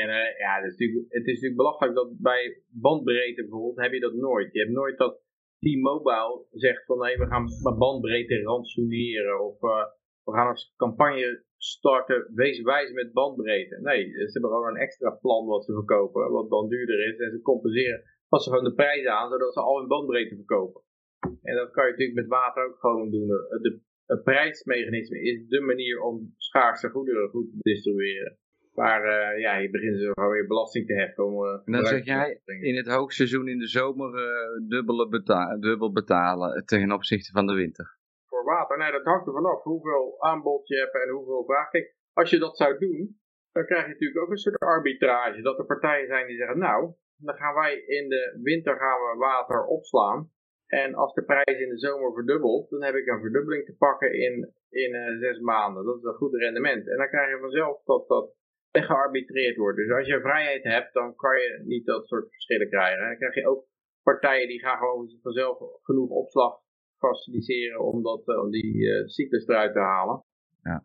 En 0.00 0.08
uh, 0.08 0.38
ja, 0.38 0.52
het 0.56 0.64
is, 0.64 0.76
natuurlijk, 0.78 1.12
het 1.12 1.26
is 1.26 1.34
natuurlijk 1.34 1.56
belachelijk 1.56 1.94
dat 1.94 2.18
bij 2.18 2.62
bandbreedte 2.68 3.42
bijvoorbeeld 3.42 3.80
heb 3.80 3.92
je 3.92 4.00
dat 4.00 4.14
nooit. 4.14 4.52
Je 4.52 4.58
hebt 4.58 4.72
nooit 4.72 4.98
dat 4.98 5.23
T-Mobile 5.64 6.46
zegt 6.50 6.84
van 6.84 6.98
nee, 6.98 7.16
we 7.16 7.26
gaan 7.26 7.78
bandbreedte 7.78 8.42
ransoneren 8.42 9.40
of 9.48 9.62
uh, 9.62 9.84
we 10.24 10.32
gaan 10.32 10.48
een 10.48 10.72
campagne 10.76 11.44
starten, 11.56 12.30
wees 12.34 12.62
wijs 12.62 12.92
met 12.92 13.12
bandbreedte. 13.12 13.80
Nee, 13.80 14.10
ze 14.10 14.32
hebben 14.32 14.50
gewoon 14.50 14.68
een 14.68 14.86
extra 14.86 15.10
plan 15.10 15.46
wat 15.46 15.64
ze 15.64 15.72
verkopen, 15.72 16.30
wat 16.30 16.50
dan 16.50 16.68
duurder 16.68 17.06
is 17.06 17.18
en 17.18 17.30
ze 17.30 17.40
compenseren, 17.40 18.02
passen 18.28 18.52
gewoon 18.52 18.68
de 18.68 18.74
prijzen 18.74 19.12
aan, 19.12 19.30
zodat 19.30 19.52
ze 19.52 19.60
al 19.60 19.78
hun 19.78 19.88
bandbreedte 19.88 20.34
verkopen. 20.34 20.82
En 21.42 21.56
dat 21.56 21.70
kan 21.70 21.84
je 21.84 21.90
natuurlijk 21.90 22.18
met 22.18 22.28
water 22.28 22.66
ook 22.66 22.78
gewoon 22.78 23.10
doen. 23.10 23.30
Het 24.06 24.22
prijsmechanisme 24.22 25.20
is 25.20 25.48
de 25.48 25.60
manier 25.60 26.00
om 26.00 26.34
schaarse 26.36 26.88
goederen 26.88 27.28
goed 27.28 27.50
te 27.50 27.56
distribueren. 27.60 28.38
Maar 28.74 29.02
uh, 29.04 29.40
ja, 29.40 29.56
je 29.56 29.70
begint 29.70 30.00
zo 30.00 30.10
gewoon 30.12 30.30
weer 30.30 30.46
belasting 30.46 30.86
te 30.86 30.94
heffen. 30.94 31.24
Om, 31.24 31.44
uh, 31.44 31.60
en 31.64 31.72
dan 31.72 31.84
zeg 31.84 32.04
jij 32.04 32.40
in 32.60 32.76
het 32.76 32.88
hoogseizoen 32.88 33.48
in 33.48 33.58
de 33.58 33.68
zomer 33.68 34.10
uh, 34.14 34.68
dubbele 34.68 35.08
beta 35.08 35.56
dubbel 35.56 35.92
betalen 35.92 36.64
ten 36.66 36.92
opzichte 36.92 37.32
van 37.32 37.46
de 37.46 37.54
winter. 37.54 37.98
Voor 38.26 38.44
water? 38.44 38.78
Nee, 38.78 38.92
dat 38.92 39.04
hangt 39.04 39.26
er 39.26 39.32
vanaf 39.32 39.62
hoeveel 39.62 40.16
aanbod 40.18 40.68
je 40.68 40.76
hebt 40.76 40.94
en 40.94 41.08
hoeveel 41.08 41.44
vraag. 41.44 41.70
Kijk, 41.70 41.94
als 42.12 42.30
je 42.30 42.38
dat 42.38 42.56
zou 42.56 42.78
doen, 42.78 43.20
dan 43.52 43.64
krijg 43.64 43.82
je 43.82 43.92
natuurlijk 43.92 44.20
ook 44.20 44.30
een 44.30 44.36
soort 44.36 44.58
arbitrage. 44.58 45.42
Dat 45.42 45.58
er 45.58 45.66
partijen 45.66 46.06
zijn 46.06 46.26
die 46.26 46.36
zeggen, 46.36 46.58
nou, 46.58 46.94
dan 47.16 47.34
gaan 47.34 47.54
wij 47.54 47.74
in 47.74 48.08
de 48.08 48.38
winter 48.42 48.76
gaan 48.76 49.00
we 49.00 49.16
water 49.18 49.64
opslaan. 49.64 50.30
En 50.66 50.94
als 50.94 51.14
de 51.14 51.24
prijs 51.24 51.60
in 51.60 51.68
de 51.68 51.78
zomer 51.78 52.12
verdubbelt, 52.12 52.70
dan 52.70 52.82
heb 52.82 52.94
ik 52.94 53.06
een 53.06 53.20
verdubbeling 53.20 53.64
te 53.64 53.76
pakken 53.76 54.12
in, 54.12 54.52
in 54.68 55.18
zes 55.20 55.38
maanden. 55.38 55.84
Dat 55.84 55.96
is 55.96 56.02
een 56.02 56.14
goed 56.14 56.34
rendement. 56.34 56.88
En 56.88 56.96
dan 56.96 57.08
krijg 57.08 57.30
je 57.30 57.38
vanzelf 57.40 57.82
dat 57.84 58.08
dat 58.08 58.34
gearbitreerd 58.82 59.56
wordt. 59.56 59.76
Dus 59.76 59.90
als 59.90 60.06
je 60.06 60.20
vrijheid 60.20 60.64
hebt, 60.64 60.92
dan 60.92 61.14
kan 61.14 61.36
je 61.36 61.62
niet 61.64 61.86
dat 61.86 62.06
soort 62.06 62.30
verschillen 62.30 62.68
krijgen. 62.68 63.06
Dan 63.06 63.16
krijg 63.16 63.34
je 63.34 63.48
ook 63.48 63.66
partijen 64.02 64.48
die 64.48 64.60
gaan 64.60 64.78
gewoon 64.78 65.18
vanzelf 65.22 65.58
genoeg 65.82 66.10
opslag 66.10 66.62
faciliteren 66.98 67.80
om, 67.80 68.02
dat, 68.02 68.28
eh, 68.28 68.40
om 68.40 68.50
die 68.50 68.76
uh, 68.76 69.06
cyclus 69.06 69.46
eruit 69.46 69.72
te 69.72 69.78
halen. 69.78 70.22
Ja. 70.62 70.84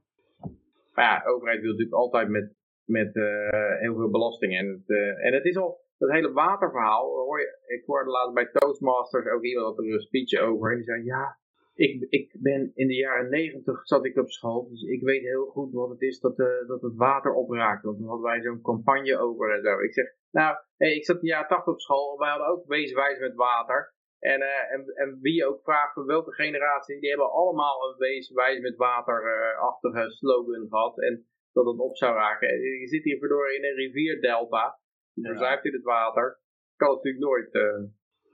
Maar 0.93 1.05
ja, 1.05 1.19
de 1.19 1.33
overheid 1.33 1.61
wil 1.61 1.71
natuurlijk 1.71 1.97
altijd 1.97 2.29
met, 2.29 2.55
met 2.85 3.15
uh, 3.15 3.79
heel 3.79 3.95
veel 3.95 4.09
belasting. 4.09 4.57
En 4.57 4.67
het, 4.67 4.89
uh, 4.89 5.25
en 5.25 5.33
het 5.33 5.45
is 5.45 5.57
al, 5.57 5.81
dat 5.97 6.11
hele 6.11 6.31
waterverhaal, 6.31 7.05
hoor 7.05 7.39
je, 7.39 7.59
ik 7.65 7.85
hoorde 7.85 8.09
laatst 8.09 8.33
bij 8.33 8.49
Toastmasters 8.51 9.25
ook 9.25 9.43
iemand 9.43 9.65
had 9.65 9.77
er 9.77 9.93
een 9.93 9.99
speech 9.99 10.41
over. 10.41 10.71
En 10.71 10.75
die 10.75 10.85
zei, 10.85 11.03
ja, 11.03 11.39
ik, 11.79 12.05
ik 12.09 12.35
ben 12.39 12.71
in 12.75 12.87
de 12.87 12.95
jaren 12.95 13.29
negentig 13.29 13.87
zat 13.87 14.05
ik 14.05 14.17
op 14.17 14.29
school, 14.29 14.69
dus 14.69 14.81
ik 14.81 15.01
weet 15.01 15.21
heel 15.21 15.45
goed 15.45 15.73
wat 15.73 15.89
het 15.89 16.01
is 16.01 16.19
dat, 16.19 16.39
uh, 16.39 16.67
dat 16.67 16.81
het 16.81 16.95
water 16.95 17.33
opraakt. 17.33 17.83
Want 17.83 17.97
toen 17.97 18.07
hadden 18.07 18.25
wij 18.25 18.41
zo'n 18.41 18.61
campagne 18.61 19.17
over 19.17 19.55
en 19.55 19.61
zo. 19.61 19.79
Ik 19.79 19.93
zeg, 19.93 20.05
nou, 20.31 20.57
hey, 20.77 20.95
ik 20.95 21.05
zat 21.05 21.15
in 21.15 21.21
de 21.21 21.27
jaren 21.27 21.47
tachtig 21.47 21.73
op 21.73 21.79
school, 21.79 22.17
wij 22.17 22.29
hadden 22.29 22.47
ook 22.47 22.67
weeswijs 22.67 23.19
met 23.19 23.35
water. 23.35 23.93
En, 24.19 24.39
uh, 24.39 24.73
en, 24.73 24.85
en 24.95 25.19
wie 25.21 25.33
je 25.33 25.45
ook 25.45 25.61
vraagt 25.63 25.93
van 25.93 26.05
welke 26.05 26.33
generatie, 26.33 26.99
die 26.99 27.09
hebben 27.09 27.31
allemaal 27.31 27.89
een 27.89 27.97
weeswijs 27.97 28.59
met 28.59 28.75
waterachtige 28.75 30.03
uh, 30.03 30.09
slogan 30.09 30.67
gehad. 30.69 31.01
En 31.01 31.27
dat 31.51 31.65
het 31.65 31.79
op 31.79 31.97
zou 31.97 32.15
raken. 32.15 32.49
En 32.49 32.59
je 32.59 32.87
zit 32.87 33.03
hier 33.03 33.17
verdorie 33.17 33.57
in 33.57 33.65
een 33.65 33.75
rivierdelta, 33.75 34.79
verzuift 35.13 35.65
in 35.65 35.73
het 35.73 35.83
water. 35.83 36.41
Kan 36.75 36.95
natuurlijk 36.95 37.23
nooit... 37.23 37.51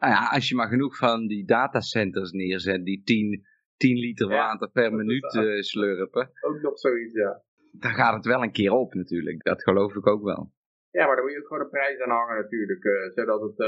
Nou 0.06 0.18
ja, 0.18 0.30
als 0.32 0.50
je 0.50 0.56
maar 0.56 0.68
genoeg 0.68 0.98
van 0.98 1.28
die 1.28 1.46
datacenters 1.46 2.32
neerzet 2.32 2.86
die 2.86 3.04
10, 3.04 3.46
10 3.78 3.98
liter 3.98 4.28
water 4.28 4.70
per 4.72 4.94
minuut 5.00 5.34
uh, 5.34 5.62
slurpen. 5.62 6.32
Ook 6.42 6.62
nog 6.62 6.80
zoiets, 6.80 7.14
ja. 7.14 7.42
Dan 7.72 7.92
gaat 7.92 8.14
het 8.14 8.26
wel 8.26 8.44
een 8.44 8.52
keer 8.52 8.72
op 8.72 8.94
natuurlijk, 8.94 9.44
dat 9.44 9.64
geloof 9.64 9.96
ik 9.96 10.08
ook 10.08 10.24
wel. 10.24 10.52
Ja, 10.90 11.06
maar 11.06 11.16
dan 11.16 11.26
moet 11.26 11.34
je 11.34 11.40
ook 11.40 11.48
gewoon 11.48 11.64
de 11.64 11.70
prijs 11.70 12.00
aan 12.00 12.10
hangen 12.10 12.36
natuurlijk, 12.36 12.84
uh, 12.84 13.14
zodat 13.14 13.42
het... 13.42 13.60
Uh, 13.60 13.68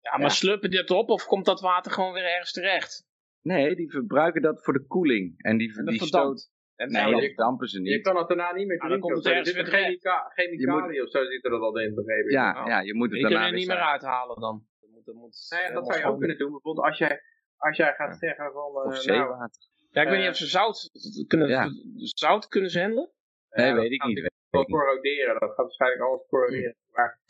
ja, 0.00 0.10
maar 0.10 0.20
ja. 0.20 0.28
slurpen 0.28 0.70
die 0.70 0.78
het 0.78 0.90
op 0.90 1.08
of 1.08 1.26
komt 1.26 1.44
dat 1.44 1.60
water 1.60 1.92
gewoon 1.92 2.12
weer 2.12 2.24
ergens 2.24 2.52
terecht? 2.52 3.06
Nee, 3.40 3.74
die 3.74 3.90
verbruiken 3.90 4.42
dat 4.42 4.64
voor 4.64 4.72
de 4.72 4.86
koeling. 4.86 5.34
En 5.36 5.56
die, 5.56 5.78
en 5.78 5.86
die 5.86 6.04
stoot... 6.04 6.50
En 6.76 6.92
nee, 6.92 7.02
nou, 7.02 7.20
dat 7.20 7.36
dampen 7.36 7.68
ze 7.68 7.80
niet. 7.80 7.92
Je 7.92 8.00
kan 8.00 8.16
het 8.16 8.28
daarna 8.28 8.52
niet 8.52 8.66
meer 8.66 8.78
drinken. 8.78 8.86
Ah, 8.86 8.90
dan 8.90 9.00
komt 9.00 9.24
het 9.24 9.34
ergens 9.34 9.52
weer 9.52 9.64
chemica 9.64 10.30
chemicaliën 10.34 10.90
moet... 10.90 11.02
of 11.02 11.10
zo 11.10 11.24
zitten 11.24 11.52
er 11.52 11.58
al 11.58 11.78
in, 11.78 11.94
begrepen. 11.94 12.30
Ja, 12.30 12.66
ja, 12.66 12.80
je 12.80 12.94
moet 12.94 13.10
het 13.10 13.20
je 13.20 13.22
daarna 13.22 13.46
er 13.46 13.52
niet 13.52 13.66
meer 13.66 13.76
uithalen 13.76 14.40
dan 14.40 14.66
dat 15.04 15.14
moet... 15.14 15.48
Dat 15.72 15.86
zou 15.86 15.98
je 15.98 16.06
ook 16.06 16.18
kunnen 16.18 16.38
doen. 16.38 16.50
Bijvoorbeeld 16.50 16.86
als 16.86 16.98
jij, 16.98 17.22
als 17.56 17.76
jij 17.76 17.94
gaat 17.94 18.18
zeggen 18.18 18.52
van... 18.52 18.70
Uh, 18.70 18.84
of 18.84 18.96
zeewater. 18.96 19.36
Nou, 19.36 19.50
ja, 19.90 20.02
ik 20.02 20.08
weet 20.08 20.18
niet 20.18 20.28
of 20.28 20.36
ze 20.36 20.46
zout 20.46 20.90
kunnen, 21.26 21.48
ja. 21.48 21.68
zout 21.96 22.48
kunnen 22.48 22.70
zenden. 22.70 23.10
Nee, 23.50 23.66
ja, 23.66 23.74
weet 23.74 23.92
ik 23.92 24.04
niet. 24.04 24.30
Wel 24.50 24.64
corroderen, 24.64 25.40
dat 25.40 25.48
gaat 25.48 25.56
waarschijnlijk 25.56 26.02
alles 26.02 26.26
corroderen. 26.26 26.76
Maar, 26.90 27.20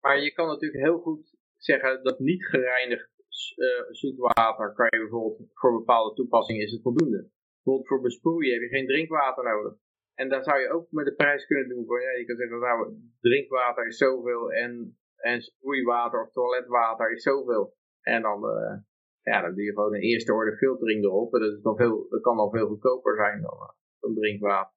maar 0.00 0.20
je 0.20 0.32
kan 0.32 0.46
natuurlijk 0.46 0.84
heel 0.84 0.98
goed 0.98 1.34
zeggen 1.56 2.02
dat 2.02 2.18
niet 2.18 2.46
gereinigd 2.46 3.10
uh, 3.56 3.68
zoetwater 3.90 4.72
kan 4.74 4.86
je 4.90 4.98
bijvoorbeeld 4.98 5.50
voor 5.52 5.78
bepaalde 5.78 6.14
toepassingen 6.14 6.62
is 6.62 6.72
het 6.72 6.82
voldoende. 6.82 7.30
Bijvoorbeeld 7.54 7.88
voor 7.88 8.00
besproeien 8.00 8.52
heb 8.52 8.62
je 8.62 8.76
geen 8.76 8.86
drinkwater 8.86 9.44
nodig. 9.44 9.74
En 10.14 10.28
daar 10.28 10.44
zou 10.44 10.60
je 10.60 10.70
ook 10.70 10.86
met 10.90 11.04
de 11.04 11.14
prijs 11.14 11.46
kunnen 11.46 11.68
doen. 11.68 11.86
Voor, 11.86 12.02
ja, 12.02 12.10
je 12.10 12.24
kan 12.24 12.36
zeggen, 12.36 12.58
nou, 12.58 12.96
drinkwater 13.20 13.86
is 13.86 13.96
zoveel 13.96 14.52
en 14.52 14.98
en 15.22 15.42
sproeiwater 15.42 16.22
of 16.22 16.32
toiletwater 16.32 17.12
is 17.12 17.22
zoveel. 17.22 17.74
En 18.00 18.22
dan, 18.22 18.44
uh, 18.44 18.78
Ja, 19.22 19.40
dan 19.40 19.54
doe 19.54 19.64
je 19.64 19.72
gewoon 19.72 19.94
een 19.94 20.00
eerste 20.00 20.32
orde 20.32 20.56
filtering 20.56 21.04
erop. 21.04 21.34
En 21.34 21.40
dat, 21.40 21.52
is 21.52 21.62
nog 21.62 21.76
veel, 21.76 22.06
dat 22.08 22.20
kan 22.20 22.36
dan 22.36 22.50
veel 22.50 22.66
goedkoper 22.66 23.16
zijn 23.16 23.42
dan, 23.42 23.56
uh, 23.60 23.68
dan 24.00 24.14
drinkwater. 24.14 24.74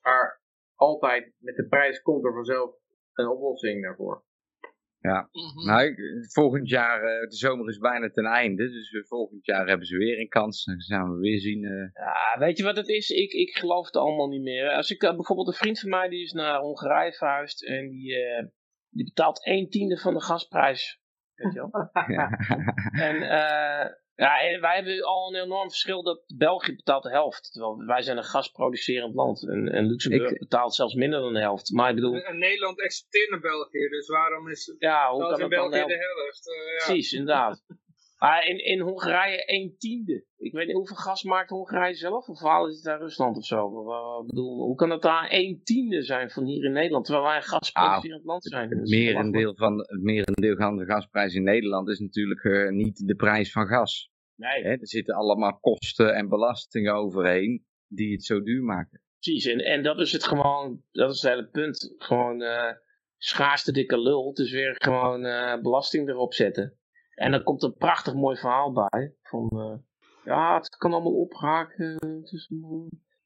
Maar 0.00 0.42
altijd 0.74 1.32
met 1.38 1.56
de 1.56 1.66
prijs 1.66 2.02
komt 2.02 2.24
er 2.24 2.32
vanzelf 2.32 2.74
een 3.12 3.28
oplossing 3.28 3.82
daarvoor. 3.82 4.24
Ja, 4.98 5.28
mm 5.32 5.66
nou, 5.66 5.94
volgend 6.32 6.68
jaar, 6.68 6.98
uh, 6.98 7.28
de 7.28 7.36
zomer 7.36 7.68
is 7.68 7.78
bijna 7.78 8.10
ten 8.10 8.24
einde, 8.24 8.70
dus 8.70 9.04
volgend 9.08 9.46
jaar 9.46 9.68
hebben 9.68 9.86
ze 9.86 9.96
weer 9.96 10.18
een 10.18 10.28
kans. 10.28 10.64
Dan 10.64 10.80
gaan 10.80 11.14
we 11.14 11.20
weer 11.20 11.40
zien. 11.40 11.62
Uh... 11.62 11.90
Ja, 11.92 12.38
weet 12.38 12.58
je 12.58 12.64
wat 12.64 12.76
het 12.76 12.88
is? 12.88 13.10
Ik, 13.10 13.32
ik 13.32 13.56
geloof 13.56 13.86
het 13.86 13.96
allemaal 13.96 14.28
niet 14.28 14.42
meer. 14.42 14.70
Als 14.70 14.90
ik 14.90 15.02
uh, 15.02 15.14
bijvoorbeeld 15.14 15.48
een 15.48 15.54
vriend 15.54 15.80
van 15.80 15.90
mij 15.90 16.08
die 16.08 16.22
is 16.22 16.32
naar 16.32 16.60
Hongarije 16.60 17.12
verhuisd 17.12 17.64
en 17.64 17.88
die, 17.88 18.14
die 18.92 19.04
betaalt 19.04 19.46
een 19.46 19.68
tiende 19.70 19.98
van 19.98 20.14
de 20.14 20.20
gasprijs. 20.20 21.00
Weet 21.34 21.52
je 21.52 21.58
wel? 21.70 21.90
ja. 22.16 22.30
En 22.92 23.20
ja, 24.14 24.60
wij 24.60 24.74
hebben 24.74 25.04
al 25.04 25.34
een 25.34 25.42
enorm 25.42 25.68
verschil 25.68 26.02
dat 26.02 26.24
België 26.36 26.74
betaalt 26.74 27.02
de 27.02 27.10
helft. 27.10 27.52
Terwijl 27.52 27.76
wij 27.76 28.02
zijn 28.02 28.16
een 28.16 28.24
gasproducerend 28.24 29.14
land. 29.14 29.48
En, 29.48 29.68
en 29.68 29.86
Luxemburg 29.86 30.38
betaalt 30.38 30.74
zelfs 30.74 30.94
minder 30.94 31.20
dan 31.20 31.32
de 31.32 31.40
helft. 31.40 31.70
Maar 31.70 31.88
ik 31.88 31.94
bedoel... 31.94 32.14
En, 32.14 32.38
Nederland 32.38 32.80
exporteert 32.80 33.30
naar 33.30 33.40
België, 33.40 33.88
dus 33.88 34.08
waarom 34.08 34.48
is 34.48 34.66
het 34.66 34.76
ja, 34.78 35.12
hoe 35.12 35.28
kan 35.28 35.40
in 35.40 35.48
België 35.48 35.84
de 35.84 36.14
helft? 36.16 36.48
Uh, 36.48 36.72
ja. 36.72 36.84
Precies, 36.84 37.12
inderdaad. 37.12 37.64
Maar 38.22 38.46
in, 38.46 38.64
in 38.64 38.80
Hongarije 38.80 39.42
een 39.46 39.74
tiende. 39.78 40.24
Ik 40.36 40.52
weet 40.52 40.66
niet 40.66 40.76
hoeveel 40.76 40.96
gas 40.96 41.22
maakt 41.22 41.50
Hongarije 41.50 41.94
zelf? 41.94 42.28
Of 42.28 42.40
haal 42.40 42.68
is 42.68 42.74
het 42.74 42.84
daar 42.84 42.98
Rusland 42.98 43.36
of 43.36 43.44
zo? 43.44 43.66
Ik 44.20 44.26
bedoel, 44.26 44.64
hoe 44.64 44.74
kan 44.74 44.90
het 44.90 45.02
daar 45.02 45.26
een 45.30 45.60
tiende 45.62 46.02
zijn 46.02 46.30
van 46.30 46.44
hier 46.44 46.64
in 46.64 46.72
Nederland? 46.72 47.04
Terwijl 47.04 47.26
wij 47.26 47.36
een 47.36 47.42
gasproducerend 47.42 48.20
ah, 48.20 48.26
land 48.26 48.44
zijn. 48.44 48.68
Het 48.68 48.88
merendeel, 48.90 49.54
van, 49.54 49.78
het 49.78 50.02
merendeel 50.02 50.56
van 50.56 50.76
de 50.76 50.84
gasprijs 50.84 51.34
in 51.34 51.42
Nederland 51.42 51.88
is 51.88 51.98
natuurlijk 51.98 52.44
uh, 52.44 52.70
niet 52.70 53.06
de 53.06 53.14
prijs 53.14 53.52
van 53.52 53.66
gas. 53.66 54.10
Nee. 54.34 54.62
Hè, 54.62 54.70
er 54.70 54.88
zitten 54.88 55.14
allemaal 55.14 55.58
kosten 55.58 56.14
en 56.14 56.28
belastingen 56.28 56.94
overheen 56.94 57.64
die 57.86 58.12
het 58.12 58.24
zo 58.24 58.42
duur 58.42 58.62
maken. 58.62 59.02
Precies, 59.18 59.46
en, 59.46 59.58
en 59.58 59.82
dat 59.82 60.00
is 60.00 60.12
het 60.12 60.24
gewoon, 60.24 60.82
dat 60.90 61.10
is 61.10 61.22
het 61.22 61.30
hele 61.30 61.48
punt. 61.48 61.94
Gewoon 61.98 62.40
uh, 62.40 62.72
schaarste 63.16 63.72
dikke 63.72 64.00
lul, 64.00 64.34
dus 64.34 64.52
weer 64.52 64.74
gewoon 64.78 65.24
uh, 65.24 65.60
belasting 65.60 66.08
erop 66.08 66.34
zetten. 66.34 66.76
En 67.14 67.30
dan 67.30 67.42
komt 67.42 67.62
een 67.62 67.74
prachtig 67.74 68.14
mooi 68.14 68.36
verhaal 68.36 68.72
bij. 68.72 69.14
Van, 69.22 69.50
uh, 69.52 69.78
ja, 70.24 70.56
het 70.56 70.76
kan 70.76 70.92
allemaal 70.92 71.20
ophaken. 71.20 71.96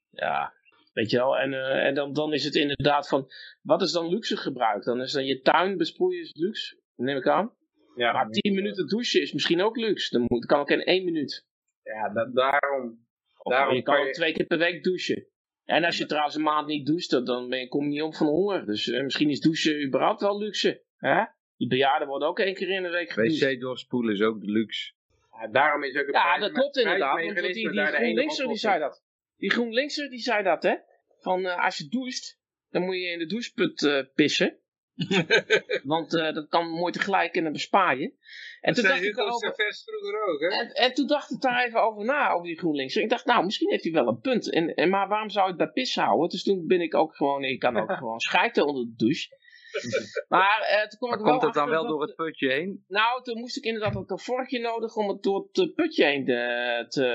ja, 0.09 0.53
weet 0.93 1.09
je 1.09 1.17
wel. 1.17 1.37
En, 1.37 1.53
en 1.83 1.95
dan, 1.95 2.13
dan 2.13 2.33
is 2.33 2.43
het 2.43 2.55
inderdaad 2.55 3.07
van, 3.07 3.27
wat 3.61 3.81
is 3.81 3.91
dan 3.91 4.09
luxe 4.09 4.37
gebruik? 4.37 4.83
Dan 4.83 5.01
is 5.01 5.11
dan 5.11 5.25
je 5.25 5.41
tuin 5.41 5.77
besproeien 5.77 6.21
is 6.21 6.33
luxe, 6.35 6.79
neem 6.95 7.17
ik 7.17 7.27
aan. 7.27 7.55
Ja, 7.95 8.11
maar 8.11 8.29
10 8.29 8.53
minuten 8.53 8.87
douchen 8.87 9.21
is 9.21 9.33
misschien 9.33 9.61
ook 9.61 9.77
luxe. 9.77 10.17
Dan 10.17 10.25
moet, 10.27 10.45
kan 10.45 10.59
ook 10.59 10.69
in 10.69 10.83
1 10.83 11.03
minuut. 11.03 11.45
Ja, 11.83 12.09
daarom. 12.33 13.05
daarom 13.43 13.75
je 13.75 13.81
kan 13.81 13.97
ook 13.97 14.13
twee 14.13 14.33
keer 14.33 14.45
per 14.45 14.57
week 14.57 14.83
douchen. 14.83 15.27
En 15.65 15.83
als 15.83 15.97
je 15.97 16.05
trouwens 16.05 16.35
een 16.35 16.41
maand 16.41 16.67
niet 16.67 16.85
doucht, 16.85 17.25
dan 17.25 17.49
ben 17.49 17.59
je, 17.59 17.67
kom 17.67 17.83
je 17.83 17.89
niet 17.89 18.01
op 18.01 18.15
van 18.15 18.27
honger. 18.27 18.65
Dus 18.65 18.87
uh, 18.87 19.03
misschien 19.03 19.29
is 19.29 19.39
douchen 19.39 19.85
überhaupt 19.85 20.21
wel 20.21 20.37
luxe. 20.37 20.83
Hè? 20.97 21.23
Die 21.57 21.67
bejaarden 21.67 22.07
worden 22.07 22.27
ook 22.27 22.39
één 22.39 22.53
keer 22.53 22.69
in 22.69 22.83
de 22.83 22.89
week 22.89 23.09
gedoucht. 23.09 23.39
WC 23.39 23.59
doorspoelen 23.59 24.13
is 24.13 24.21
ook 24.21 24.41
de 24.41 24.51
luxe. 24.51 24.91
Ja, 25.31 25.47
daarom 25.47 25.83
is 25.83 25.95
ook 25.95 26.05
het 26.05 26.15
Ja, 26.15 26.39
dat 26.39 26.51
klopt 26.51 26.77
inderdaad. 26.77 27.21
Want 27.23 27.35
die, 27.35 27.53
die, 27.53 27.71
die 27.71 27.85
GroenLinkser 27.85 28.47
die 28.47 28.57
zei 28.57 28.79
dat. 28.79 29.03
Die 29.37 29.51
GroenLinkser 29.51 30.09
die 30.09 30.19
zei 30.19 30.43
dat, 30.43 30.63
hè. 30.63 30.75
Van 31.19 31.39
uh, 31.39 31.65
als 31.65 31.77
je 31.77 31.87
doucht, 31.87 32.39
dan 32.69 32.81
moet 32.81 32.95
je 32.95 33.07
in 33.07 33.19
de 33.19 33.25
doucheput 33.25 33.81
uh, 33.81 34.03
pissen. 34.15 34.59
Want 35.83 36.13
uh, 36.13 36.33
dat 36.33 36.47
kan 36.47 36.69
mooi 36.69 36.91
tegelijk 36.91 37.35
en 37.35 37.43
dan 37.43 37.51
bespaar 37.51 37.97
je. 37.97 38.13
En 38.61 38.73
toen 38.73 38.83
dacht 38.83 39.03
ik 39.03 39.19
over, 39.19 39.53
vroeger 39.55 40.27
ook, 40.27 40.39
hè? 40.39 40.47
En, 40.47 40.71
en, 40.71 40.93
toen 40.93 41.07
dacht 41.07 41.31
ik 41.31 41.41
daar 41.41 41.65
even 41.65 41.81
over 41.81 42.05
na, 42.05 42.31
over 42.31 42.47
die 42.47 42.57
GroenLinks. 42.57 42.95
Ik 42.95 43.09
dacht, 43.09 43.25
nou, 43.25 43.45
misschien 43.45 43.69
heeft 43.69 43.83
hij 43.83 43.93
wel 43.93 44.07
een 44.07 44.19
punt. 44.19 44.51
En, 44.51 44.73
en, 44.73 44.89
maar 44.89 45.07
waarom 45.07 45.29
zou 45.29 45.51
ik 45.51 45.57
bij 45.57 45.69
pis 45.69 45.95
houden? 45.95 46.29
Dus 46.29 46.43
toen 46.43 46.67
ben 46.67 46.81
ik 46.81 46.95
ook 46.95 47.15
gewoon, 47.15 47.43
ik 47.43 47.59
kan 47.59 47.77
ook 47.77 47.91
gewoon 47.97 48.19
schijten 48.19 48.65
onder 48.65 48.85
de 48.85 48.93
douche. 48.95 49.37
Maar 50.27 50.69
uh, 50.71 50.87
toen 50.87 51.09
maar 51.09 51.17
komt 51.17 51.41
het 51.41 51.53
dan 51.53 51.69
wel 51.69 51.87
door 51.87 52.01
het 52.01 52.15
putje 52.15 52.51
heen? 52.51 52.83
Nou, 52.87 53.23
toen 53.23 53.39
moest 53.39 53.57
ik 53.57 53.63
inderdaad 53.63 53.95
ook 53.95 54.09
een 54.09 54.19
vorkje 54.19 54.59
nodig 54.59 54.95
om 54.95 55.07
het 55.09 55.23
door 55.23 55.49
het 55.51 55.75
putje 55.75 56.05
heen 56.05 56.25
te, 56.25 56.85
te, 56.87 57.05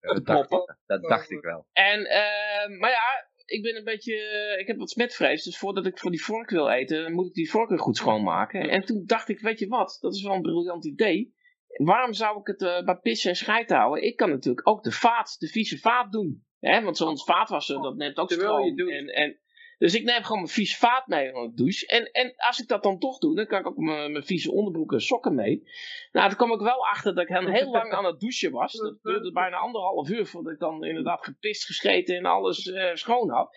dat, 0.00 0.26
dacht 0.26 0.52
ik, 0.52 0.76
dat 0.86 1.02
dacht 1.02 1.30
ik 1.30 1.40
wel. 1.40 1.66
En, 1.72 2.00
uh, 2.00 2.78
maar 2.78 2.90
ja, 2.90 3.28
ik 3.44 3.62
ben 3.62 3.76
een 3.76 3.84
beetje, 3.84 4.14
ik 4.58 4.66
heb 4.66 4.76
wat 4.76 4.90
smetvrees, 4.90 5.44
dus 5.44 5.58
voordat 5.58 5.86
ik 5.86 5.98
voor 5.98 6.10
die 6.10 6.24
vork 6.24 6.50
wil 6.50 6.70
eten, 6.70 7.12
moet 7.12 7.26
ik 7.26 7.34
die 7.34 7.50
vork 7.50 7.68
weer 7.68 7.78
goed 7.78 7.96
schoonmaken. 7.96 8.68
En 8.68 8.84
toen 8.84 9.02
dacht 9.06 9.28
ik, 9.28 9.40
weet 9.40 9.58
je 9.58 9.68
wat, 9.68 9.98
dat 10.00 10.14
is 10.14 10.22
wel 10.22 10.34
een 10.34 10.42
briljant 10.42 10.86
idee. 10.86 11.34
Waarom 11.66 12.12
zou 12.12 12.40
ik 12.40 12.46
het 12.46 12.62
uh, 12.62 12.84
bij 12.84 12.96
pissen 12.96 13.30
en 13.30 13.36
scheid 13.36 13.70
houden? 13.70 14.04
Ik 14.04 14.16
kan 14.16 14.30
natuurlijk 14.30 14.68
ook 14.68 14.82
de 14.82 14.92
vaat, 14.92 15.36
de 15.38 15.48
vieze 15.48 15.78
vaat 15.78 16.12
doen. 16.12 16.44
Hè? 16.58 16.82
Want 16.82 16.96
zo'n 16.96 17.18
vaatwasser, 17.18 17.82
dat 17.82 17.96
neemt 17.96 18.16
ook 18.16 18.32
stroom. 18.32 18.78
En, 18.78 19.06
en 19.06 19.40
dus 19.80 19.94
ik 19.94 20.04
neem 20.04 20.22
gewoon 20.22 20.42
mijn 20.42 20.52
vieze 20.52 20.76
vaat 20.76 21.06
mee 21.06 21.36
aan 21.36 21.48
de 21.48 21.54
douche. 21.54 21.86
En, 21.86 22.10
en 22.12 22.34
als 22.36 22.60
ik 22.60 22.68
dat 22.68 22.82
dan 22.82 22.98
toch 22.98 23.18
doe, 23.18 23.36
dan 23.36 23.46
kan 23.46 23.60
ik 23.60 23.66
ook 23.66 23.76
mijn, 23.76 24.12
mijn 24.12 24.24
vieze 24.24 24.52
onderbroeken 24.52 24.96
en 24.96 25.02
sokken 25.02 25.34
mee. 25.34 25.62
Nou, 26.12 26.28
dan 26.28 26.36
kwam 26.36 26.52
ik 26.52 26.60
wel 26.60 26.86
achter 26.86 27.14
dat 27.14 27.22
ik 27.22 27.34
dan 27.34 27.48
heel 27.48 27.70
lang 27.70 27.92
aan 27.92 28.04
het 28.04 28.20
douchen 28.20 28.50
was. 28.50 28.72
Dat 28.72 28.98
duurde 29.02 29.32
bijna 29.32 29.56
anderhalf 29.56 30.08
uur 30.08 30.26
voordat 30.26 30.52
ik 30.52 30.58
dan 30.58 30.84
inderdaad 30.84 31.24
gepist, 31.24 31.64
gescheten 31.64 32.16
en 32.16 32.24
alles 32.24 32.66
uh, 32.66 32.94
schoon 32.94 33.30
had. 33.30 33.56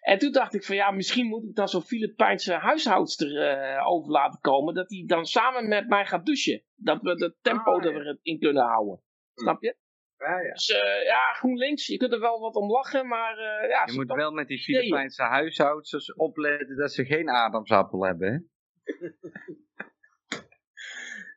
En 0.00 0.18
toen 0.18 0.32
dacht 0.32 0.54
ik 0.54 0.64
van 0.64 0.76
ja, 0.76 0.90
misschien 0.90 1.26
moet 1.26 1.44
ik 1.44 1.54
dan 1.54 1.68
zo'n 1.68 1.82
Filipijnse 1.82 2.52
huishoudster 2.52 3.30
uh, 3.30 3.88
over 3.88 4.10
laten 4.10 4.40
komen. 4.40 4.74
Dat 4.74 4.88
die 4.88 5.06
dan 5.06 5.24
samen 5.24 5.68
met 5.68 5.88
mij 5.88 6.06
gaat 6.06 6.26
douchen. 6.26 6.62
Dat 6.74 7.02
we 7.02 7.10
het 7.10 7.36
tempo 7.40 7.72
ah, 7.72 7.84
er 7.84 7.92
weer 7.92 8.18
in 8.22 8.38
kunnen 8.38 8.62
houden. 8.62 9.02
Snap 9.34 9.62
je? 9.62 9.76
Ja, 10.18 10.40
ja. 10.40 10.52
Dus 10.52 10.68
uh, 10.68 11.04
ja, 11.04 11.32
GroenLinks, 11.32 11.86
je 11.86 11.96
kunt 11.96 12.12
er 12.12 12.20
wel 12.20 12.40
wat 12.40 12.54
om 12.54 12.70
lachen, 12.70 13.08
maar 13.08 13.38
uh, 13.38 13.68
ja... 13.68 13.82
Je 13.86 13.92
moet 13.92 14.12
wel 14.12 14.30
met 14.30 14.48
die 14.48 14.62
Filipijnse 14.62 15.22
huishoudsters 15.22 16.14
opletten 16.14 16.76
dat 16.76 16.92
ze 16.92 17.04
geen 17.04 17.28
adamsappel 17.28 18.04
hebben, 18.04 18.32
hè? 18.32 18.38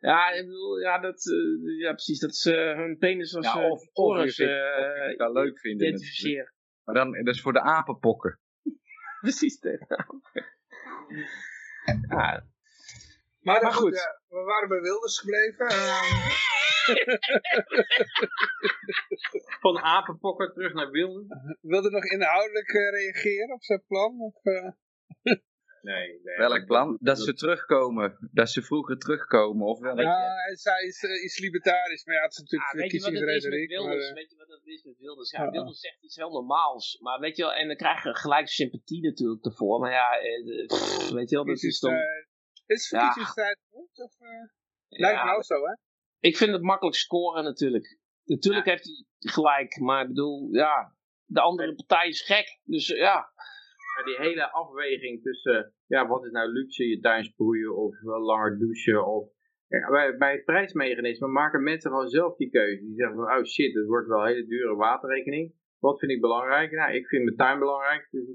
ja, 0.10 0.30
ik 0.30 0.45
bedoel, 0.45 0.80
ja, 0.80 0.99
dat, 0.99 1.26
uh, 1.26 1.80
ja, 1.80 1.91
precies, 1.91 2.20
dat 2.20 2.36
ze 2.36 2.54
hun 2.54 2.98
penis 2.98 3.36
als 3.36 3.45
ja, 3.45 3.70
of, 3.70 4.40
uh, 4.40 5.18
dat 5.18 5.34
leuk 5.34 5.60
vinden. 5.60 5.88
Identificeren. 5.88 6.54
Maar 6.84 6.95
dan, 6.95 7.12
dat 7.12 7.36
is 7.36 7.41
voor 7.41 7.54
de 7.54 7.62
apenpokken. 7.62 8.40
precies, 9.22 9.60
tegen 9.60 9.88
ja. 12.10 12.45
Maar, 13.48 13.61
maar 13.61 13.74
goed, 13.74 14.26
we 14.28 14.44
waren 14.44 14.69
bij 14.69 14.82
Wilders 14.82 15.19
gebleven. 15.19 15.68
Ehm. 15.68 16.45
Van 19.65 19.80
apenpokken 19.80 20.53
terug 20.53 20.74
naar 20.74 20.91
Wilders. 20.91 21.28
Wilde 21.61 21.90
nog 21.90 22.03
inhoudelijk 22.03 22.74
uh, 22.74 22.90
reageren 22.90 23.53
op 23.53 23.64
zijn 23.64 23.84
plan? 23.88 24.19
Of, 24.19 24.45
uh... 24.45 24.69
nee, 25.91 26.22
nee. 26.24 26.38
Welk 26.38 26.65
plan? 26.65 26.98
Dat 26.99 27.19
ze 27.19 27.34
terugkomen. 27.34 28.30
Dat 28.32 28.49
ze 28.49 28.61
vroeger 28.61 28.98
terugkomen. 28.98 29.68
Of 29.68 29.80
welk... 29.80 29.99
Ja, 29.99 30.36
hij 30.36 30.52
is, 30.52 30.64
hij 30.64 30.84
is, 30.84 31.03
uh, 31.03 31.24
is 31.24 31.40
libertarisch. 31.40 32.06
Maar 32.06 32.15
ja, 32.15 32.22
het 32.22 32.32
is 32.32 32.40
natuurlijk 32.40 32.72
ah, 32.72 32.80
verkiezingsretoriek. 32.80 33.69
Weet, 33.69 33.80
maar... 33.80 34.14
weet 34.14 34.30
je 34.30 34.36
wat 34.38 34.48
het 34.48 34.65
is 34.65 34.84
met 34.84 34.98
Wilders? 34.98 35.32
Ja, 35.32 35.49
Wilders 35.49 35.80
zegt 35.80 36.03
iets 36.03 36.15
heel 36.15 36.32
normaals. 36.32 36.99
Maar 36.99 37.19
weet 37.19 37.38
je 37.38 37.44
wel, 37.44 37.53
en 37.53 37.68
dan 37.68 37.78
krijg 37.78 38.03
je 38.03 38.15
gelijk 38.15 38.48
sympathie 38.48 39.03
natuurlijk 39.03 39.45
ervoor. 39.45 39.80
Maar 39.80 39.91
ja, 39.91 40.10
pff, 40.65 41.10
weet 41.10 41.30
je 41.30 41.36
wel, 41.36 41.45
dat 41.45 41.64
is 41.64 41.80
dan... 41.80 41.95
Is 42.68 42.88
verkiezingstijd 42.88 43.60
goed? 43.69 43.99
Of, 43.99 44.14
Lijkt 44.88 45.23
me 45.23 45.35
ook 45.35 45.44
zo, 45.44 45.65
hè? 45.65 45.73
Ik 46.19 46.38
vind 46.38 46.52
het 46.52 46.61
makkelijk 46.61 46.95
scoren 46.95 47.44
natuurlijk. 47.44 47.99
Natuurlijk 48.23 48.65
heeft 48.65 48.84
hij 48.84 49.06
gelijk, 49.31 49.80
maar 49.80 50.02
ik 50.02 50.07
bedoel, 50.07 50.48
ja, 50.52 50.95
de 51.26 51.41
andere 51.41 51.76
partij 51.76 52.07
is 52.07 52.22
gek. 52.22 52.60
Dus 52.64 52.88
ja. 52.88 53.34
ja 53.98 54.03
die 54.06 54.18
hele 54.18 54.52
afweging 54.52 55.22
tussen, 55.22 55.73
ja, 55.85 56.07
wat 56.07 56.26
is 56.26 56.31
nou 56.31 56.52
luxe, 56.52 56.88
je 56.88 56.99
tuin 56.99 57.23
sproeien 57.23 57.76
of 57.76 58.02
langer 58.02 58.60
douchen 58.60 59.07
of... 59.07 59.35
Ja, 59.68 59.89
bij, 59.89 60.18
bij 60.18 60.31
het 60.31 60.45
prijsmechanisme 60.45 61.27
maken 61.27 61.64
mensen 61.64 61.91
gewoon 61.91 62.10
zelf 62.10 62.35
die 62.35 62.49
keuze. 62.49 62.84
Die 62.84 62.95
zeggen 62.95 63.15
van, 63.15 63.38
oh 63.38 63.44
shit, 63.44 63.73
het 63.73 63.88
wordt 63.88 64.07
wel 64.07 64.22
een 64.22 64.27
hele 64.27 64.45
dure 64.45 64.76
waterrekening. 64.76 65.53
Wat 65.80 65.99
vind 65.99 66.12
ik 66.12 66.22
belangrijk? 66.22 66.72
Nou, 66.72 66.94
ik 66.94 67.08
vind 67.08 67.24
mijn 67.24 67.36
tuin 67.36 67.60
belangrijk, 67.60 68.08
dus 68.12 68.28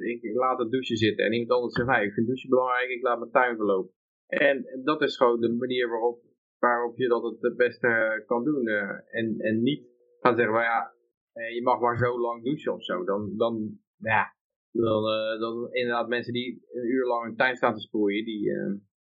ik, 0.00 0.22
ik 0.22 0.34
laat 0.34 0.58
het 0.58 0.70
douchen 0.70 0.96
zitten. 0.96 1.24
En 1.24 1.32
iemand 1.32 1.50
anders 1.50 1.74
zegt, 1.74 1.88
nou, 1.88 2.02
ik 2.04 2.12
vind 2.12 2.26
douchen 2.26 2.48
belangrijk, 2.48 2.88
ik 2.88 3.02
laat 3.02 3.18
mijn 3.18 3.30
tuin 3.30 3.56
verlopen. 3.56 3.94
En 4.26 4.82
dat 4.84 5.02
is 5.02 5.16
gewoon 5.16 5.40
de 5.40 5.52
manier 5.52 5.88
waarop 5.88 6.20
waarop 6.62 6.98
je 6.98 7.08
dat 7.08 7.36
het 7.40 7.56
beste 7.56 7.86
eh, 7.86 8.26
kan 8.26 8.44
doen. 8.44 8.66
Eh, 8.66 9.18
en, 9.18 9.38
en 9.38 9.62
niet 9.62 9.86
gaan 10.20 10.36
zeggen, 10.36 10.54
well, 10.54 10.64
ja, 10.64 10.94
eh, 11.32 11.54
je 11.54 11.62
mag 11.62 11.80
maar 11.80 11.96
zo 11.96 12.20
lang 12.20 12.44
douchen 12.44 12.72
of 12.72 12.84
zo. 12.84 13.04
Dan, 13.04 13.36
dan 13.36 13.78
ja, 13.96 14.34
dan, 14.70 15.02
dan 15.38 15.72
inderdaad 15.72 16.08
mensen 16.08 16.32
die 16.32 16.66
een 16.70 16.88
uur 16.88 17.06
lang 17.06 17.24
een 17.24 17.36
tuin 17.36 17.56
staan 17.56 17.74
te 17.74 17.80
sproeien, 17.80 18.24
die... 18.24 18.40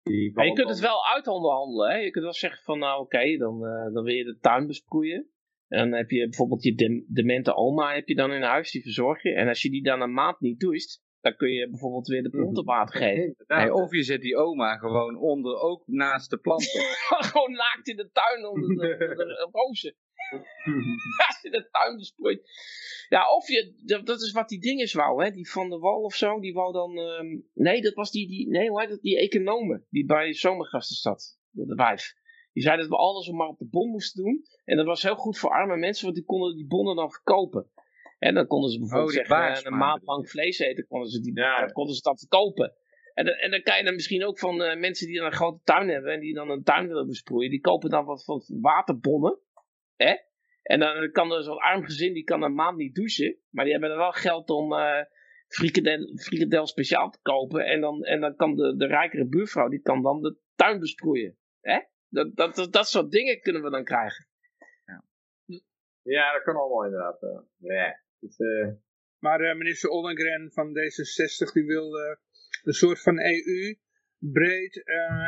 je 0.03 0.31
kunt 0.33 0.69
het 0.69 0.79
wel 0.79 1.05
uitonderhandelen. 1.05 1.89
Hè? 1.89 1.97
Je 1.97 2.11
kunt 2.11 2.23
wel 2.23 2.33
zeggen 2.33 2.63
van, 2.63 2.79
nou 2.79 3.01
oké, 3.01 3.37
dan, 3.37 3.59
dan 3.93 4.03
wil 4.03 4.13
je 4.13 4.23
de 4.23 4.37
tuin 4.39 4.67
besproeien. 4.67 5.27
En 5.67 5.89
dan 5.89 5.97
heb 5.97 6.09
je 6.09 6.23
bijvoorbeeld 6.23 6.63
je 6.63 7.03
demente 7.07 7.55
oma 7.55 7.93
heb 7.93 8.07
je 8.07 8.15
dan 8.15 8.33
in 8.33 8.41
huis, 8.41 8.71
die 8.71 8.81
verzorg 8.81 9.23
je. 9.23 9.33
En 9.33 9.47
als 9.47 9.61
je 9.61 9.69
die 9.69 9.83
dan 9.83 10.01
een 10.01 10.13
maand 10.13 10.39
niet 10.39 10.59
doucht, 10.59 11.01
dan 11.23 11.35
kun 11.35 11.51
je 11.51 11.69
bijvoorbeeld 11.69 12.07
weer 12.07 12.23
de 12.23 12.29
planten 12.29 12.63
water 12.63 12.95
geven. 12.95 13.35
Hey, 13.47 13.69
of 13.69 13.91
je 13.91 14.03
zet 14.03 14.21
die 14.21 14.37
oma 14.37 14.77
gewoon 14.77 15.17
onder, 15.17 15.59
ook 15.59 15.83
naast 15.87 16.29
de 16.29 16.37
planten. 16.37 16.81
gewoon 17.31 17.51
naakt 17.51 17.87
in 17.87 17.95
de 17.95 18.09
tuin 18.11 18.45
onder 18.45 18.69
de, 18.69 18.97
de 19.15 19.49
rozen. 19.51 19.95
Als 21.27 21.39
je 21.41 21.49
de 21.49 21.67
tuin 21.71 21.97
besproeit. 21.97 22.41
Ja, 23.09 23.35
of 23.35 23.47
je, 23.47 23.73
dat, 24.03 24.21
is 24.21 24.31
wat 24.31 24.49
die 24.49 24.59
dinges 24.59 24.93
wou, 24.93 25.23
hè, 25.23 25.31
die 25.31 25.49
Van 25.49 25.69
de 25.69 25.77
Wal 25.77 26.01
of 26.01 26.15
zo, 26.15 26.39
die 26.39 26.53
wou 26.53 26.73
dan, 26.73 26.97
ehm, 26.97 27.39
nee, 27.53 27.81
dat 27.81 27.93
was 27.93 28.11
die, 28.11 28.27
die, 28.27 28.49
nee, 28.49 28.69
hoe 28.69 28.79
heet 28.79 28.89
dat, 28.89 29.01
die 29.01 29.19
economen, 29.19 29.85
die 29.89 30.05
bij 30.05 30.33
Zomergasten 30.33 30.95
zat, 30.95 31.37
de 31.49 31.75
wijf. 31.75 32.13
Die 32.53 32.63
zei 32.63 32.77
dat 32.77 32.87
we 32.87 32.95
alles 32.95 33.29
maar 33.29 33.47
op 33.47 33.57
de 33.57 33.67
bon 33.69 33.89
moesten 33.89 34.23
doen. 34.23 34.45
En 34.65 34.77
dat 34.77 34.85
was 34.85 35.01
heel 35.01 35.15
goed 35.15 35.37
voor 35.37 35.49
arme 35.49 35.77
mensen, 35.77 36.03
want 36.03 36.15
die 36.15 36.25
konden 36.25 36.55
die 36.55 36.67
bonnen 36.67 36.95
dan 36.95 37.11
verkopen. 37.11 37.71
En 38.19 38.33
dan 38.33 38.47
konden 38.47 38.69
ze 38.69 38.79
bijvoorbeeld 38.79 39.09
oh, 39.09 39.15
zeggen, 39.15 39.55
eh, 39.55 39.61
een 39.63 39.77
maand 39.77 40.05
lang 40.05 40.29
vlees 40.29 40.59
eten, 40.59 40.87
konden 40.87 41.09
ze, 41.09 41.21
die, 41.21 41.39
ja. 41.39 41.65
konden 41.65 41.95
ze 41.95 42.01
dat 42.01 42.19
verkopen. 42.19 42.73
En, 43.13 43.25
en 43.25 43.51
dan 43.51 43.61
kan 43.61 43.77
je 43.77 43.83
dan 43.83 43.93
misschien 43.93 44.25
ook 44.25 44.39
van 44.39 44.61
uh, 44.61 44.75
mensen 44.75 45.07
die 45.07 45.17
dan 45.17 45.25
een 45.25 45.31
grote 45.31 45.59
tuin 45.63 45.89
hebben 45.89 46.13
en 46.13 46.19
die 46.19 46.33
dan 46.33 46.49
een 46.49 46.63
tuin 46.63 46.87
willen 46.87 47.07
besproeien, 47.07 47.49
die 47.49 47.61
kopen 47.61 47.89
dan 47.89 48.05
wat 48.05 48.23
van 48.23 48.43
waterbonnen. 48.61 49.39
Hè? 49.95 50.15
En 50.63 50.79
dan 50.79 51.11
kan 51.11 51.31
er 51.31 51.43
zo'n 51.43 51.57
arm 51.57 51.83
gezin, 51.83 52.13
die 52.13 52.23
kan 52.23 52.43
een 52.43 52.53
maand 52.53 52.77
niet 52.77 52.95
douchen, 52.95 53.37
maar 53.49 53.63
die 53.63 53.73
hebben 53.73 53.91
er 53.91 53.97
wel 53.97 54.11
geld 54.11 54.49
om 54.49 54.73
uh, 54.73 55.01
frikadel, 55.47 56.11
frikadel 56.15 56.67
speciaal 56.67 57.09
te 57.09 57.19
kopen. 57.21 57.65
En 57.65 57.81
dan, 57.81 58.03
en 58.03 58.19
dan 58.19 58.35
kan 58.35 58.55
de, 58.55 58.75
de 58.75 58.85
rijkere 58.85 59.27
buurvrouw, 59.27 59.67
die 59.67 59.81
kan 59.81 60.01
dan 60.01 60.21
de 60.21 60.37
tuin 60.55 60.79
besproeien. 60.79 61.37
Hè? 61.61 61.79
Dat, 62.13 62.35
dat, 62.35 62.55
dat, 62.55 62.73
dat 62.73 62.87
soort 62.87 63.11
dingen 63.11 63.41
kunnen 63.41 63.63
we 63.63 63.69
dan 63.69 63.83
krijgen. 63.83 64.27
Ja, 64.85 65.03
ja 66.01 66.33
dat 66.33 66.43
kan 66.43 66.55
allemaal 66.55 66.85
inderdaad. 66.85 67.19
ja. 67.57 68.01
Uh... 68.37 68.71
Maar 69.19 69.41
uh, 69.41 69.55
minister 69.55 69.89
Ollengren 69.89 70.51
van 70.51 70.67
D66 70.67 71.53
die 71.53 71.65
wil 71.65 71.99
uh, 71.99 72.15
een 72.63 72.73
soort 72.73 73.01
van 73.01 73.19
EU 73.19 73.75
breed 74.17 74.83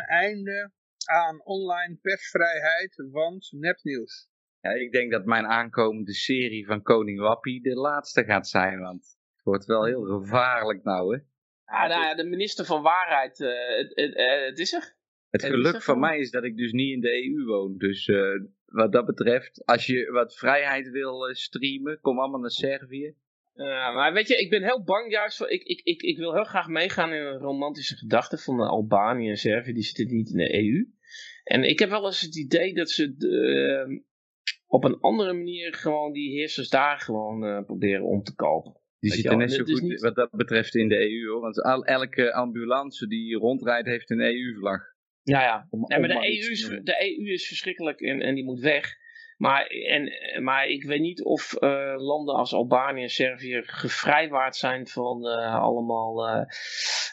einde 0.07 0.72
aan 1.06 1.45
online 1.45 1.98
persvrijheid, 2.02 3.07
want 3.12 3.52
nepnieuws. 3.52 4.30
Ja, 4.60 4.72
ik 4.72 4.91
denk 4.91 5.12
dat 5.12 5.26
mijn 5.26 5.45
aankomende 5.45 6.14
serie 6.14 6.66
van 6.66 6.82
Koning 6.82 7.20
Wappie 7.20 7.62
de 7.62 7.76
laatste 7.76 8.24
gaat 8.24 8.48
zijn, 8.48 8.80
want 8.80 9.18
het 9.36 9.44
wordt 9.44 9.66
wel 9.66 9.86
heel 9.86 10.03
gevaarlijk 10.03 10.84
nou, 10.84 11.16
hè. 11.16 11.24
Ah, 11.66 11.90
nou 11.90 12.02
ja, 12.02 12.16
de 12.16 12.24
minister 12.24 12.66
van 12.66 12.82
Waarheid, 12.82 13.38
het, 13.38 13.91
het, 13.95 14.14
het, 14.48 14.60
is 14.60 14.74
er. 14.74 14.95
Het 15.41 15.45
geluk 15.45 15.82
van 15.82 15.99
mij 15.99 16.20
is 16.20 16.32
dat 16.32 16.44
ik 16.44 16.57
dus 16.57 16.72
niet 16.72 16.94
in 16.94 17.02
de 17.02 17.24
EU 17.24 17.45
woon, 17.45 17.78
dus 17.78 18.10
wat 18.76 18.91
dat 18.91 19.06
betreft, 19.06 19.66
als 19.66 19.86
je 19.86 20.12
wat 20.12 20.38
vrijheid 20.38 20.90
wil 20.90 21.28
eh, 21.28 21.34
streamen, 21.34 21.99
kom 22.02 22.20
allemaal 22.20 22.40
naar 22.40 22.52
Servië. 22.52 23.16
Uh, 23.56 23.95
maar 23.95 24.14
weet 24.14 24.28
je, 24.28 24.36
ik 24.36 24.49
ben 24.49 24.64
heel 24.64 24.84
bang 24.84 25.12
juist 25.12 25.38
voor, 25.38 25.49
ik, 25.49 25.64
ik, 25.64 25.82
ik, 25.84 26.02
ik 26.02 26.18
wil 26.18 26.34
heel 26.34 26.44
graag 26.44 26.68
meegaan 26.68 27.14
in 27.14 27.22
een 27.22 27.38
romantische 27.38 27.95
gedachte 27.95 28.38
van 28.38 28.57
de 28.57 28.64
Albanië 28.64 29.30
en 29.30 29.38
Servië, 29.38 29.74
die 29.74 29.84
zitten 29.84 30.16
niet 30.16 30.30
in 30.30 30.38
de 30.38 30.53
EU. 30.53 30.88
En 31.44 31.64
ik 31.64 31.80
heb 31.80 31.90
wel 31.90 32.06
eens 32.06 32.22
het 32.22 32.38
idee 32.38 32.74
dat 32.74 32.90
ze 32.90 33.16
ehm, 33.18 33.99
op 34.68 34.84
een 34.84 34.99
andere 34.99 35.34
manier 35.34 35.74
gewoon 35.74 36.12
die 36.12 36.32
heersers 36.32 36.70
daar 36.70 36.99
gewoon 36.99 37.44
uh, 37.44 37.64
proberen 37.64 38.06
om 38.06 38.24
te 38.24 38.36
kopen. 38.36 38.80
Die 38.99 39.12
zitten 39.12 39.38
net 39.38 39.52
zo 39.52 39.64
goed 39.64 39.82
niet... 39.82 40.02
wat 40.02 40.16
dat 40.16 40.32
betreft 40.32 40.76
in 40.76 40.88
de 40.88 40.99
EU 40.99 41.32
hoor, 41.32 41.41
want 41.41 41.64
elke 41.86 42.34
ambulance 42.34 43.07
die 43.07 43.38
rondrijdt 43.38 43.88
heeft 43.88 44.10
een 44.10 44.22
EU-vlag. 44.22 44.95
Ja, 45.26 45.41
ja. 45.41 45.68
nee, 45.69 45.99
maar 45.99 46.10
de 46.10 46.15
EU, 46.15 46.52
is, 46.52 46.68
de 46.84 47.18
EU 47.18 47.34
is 47.34 47.47
verschrikkelijk 47.47 47.99
en, 47.99 48.22
en 48.22 48.35
die 48.35 48.43
moet 48.43 48.60
weg. 48.60 48.95
Maar, 49.38 49.65
en, 49.65 50.11
maar 50.43 50.68
ik 50.68 50.84
weet 50.84 50.99
niet 50.99 51.23
of 51.23 51.56
uh, 51.60 51.93
landen 51.97 52.35
als 52.35 52.53
Albanië 52.53 53.02
en 53.02 53.10
Servië 53.10 53.61
gevrijwaard 53.64 54.56
zijn 54.56 54.88
van 54.88 55.26
uh, 55.26 55.56
allemaal 55.61 56.27
uh, 56.27 56.45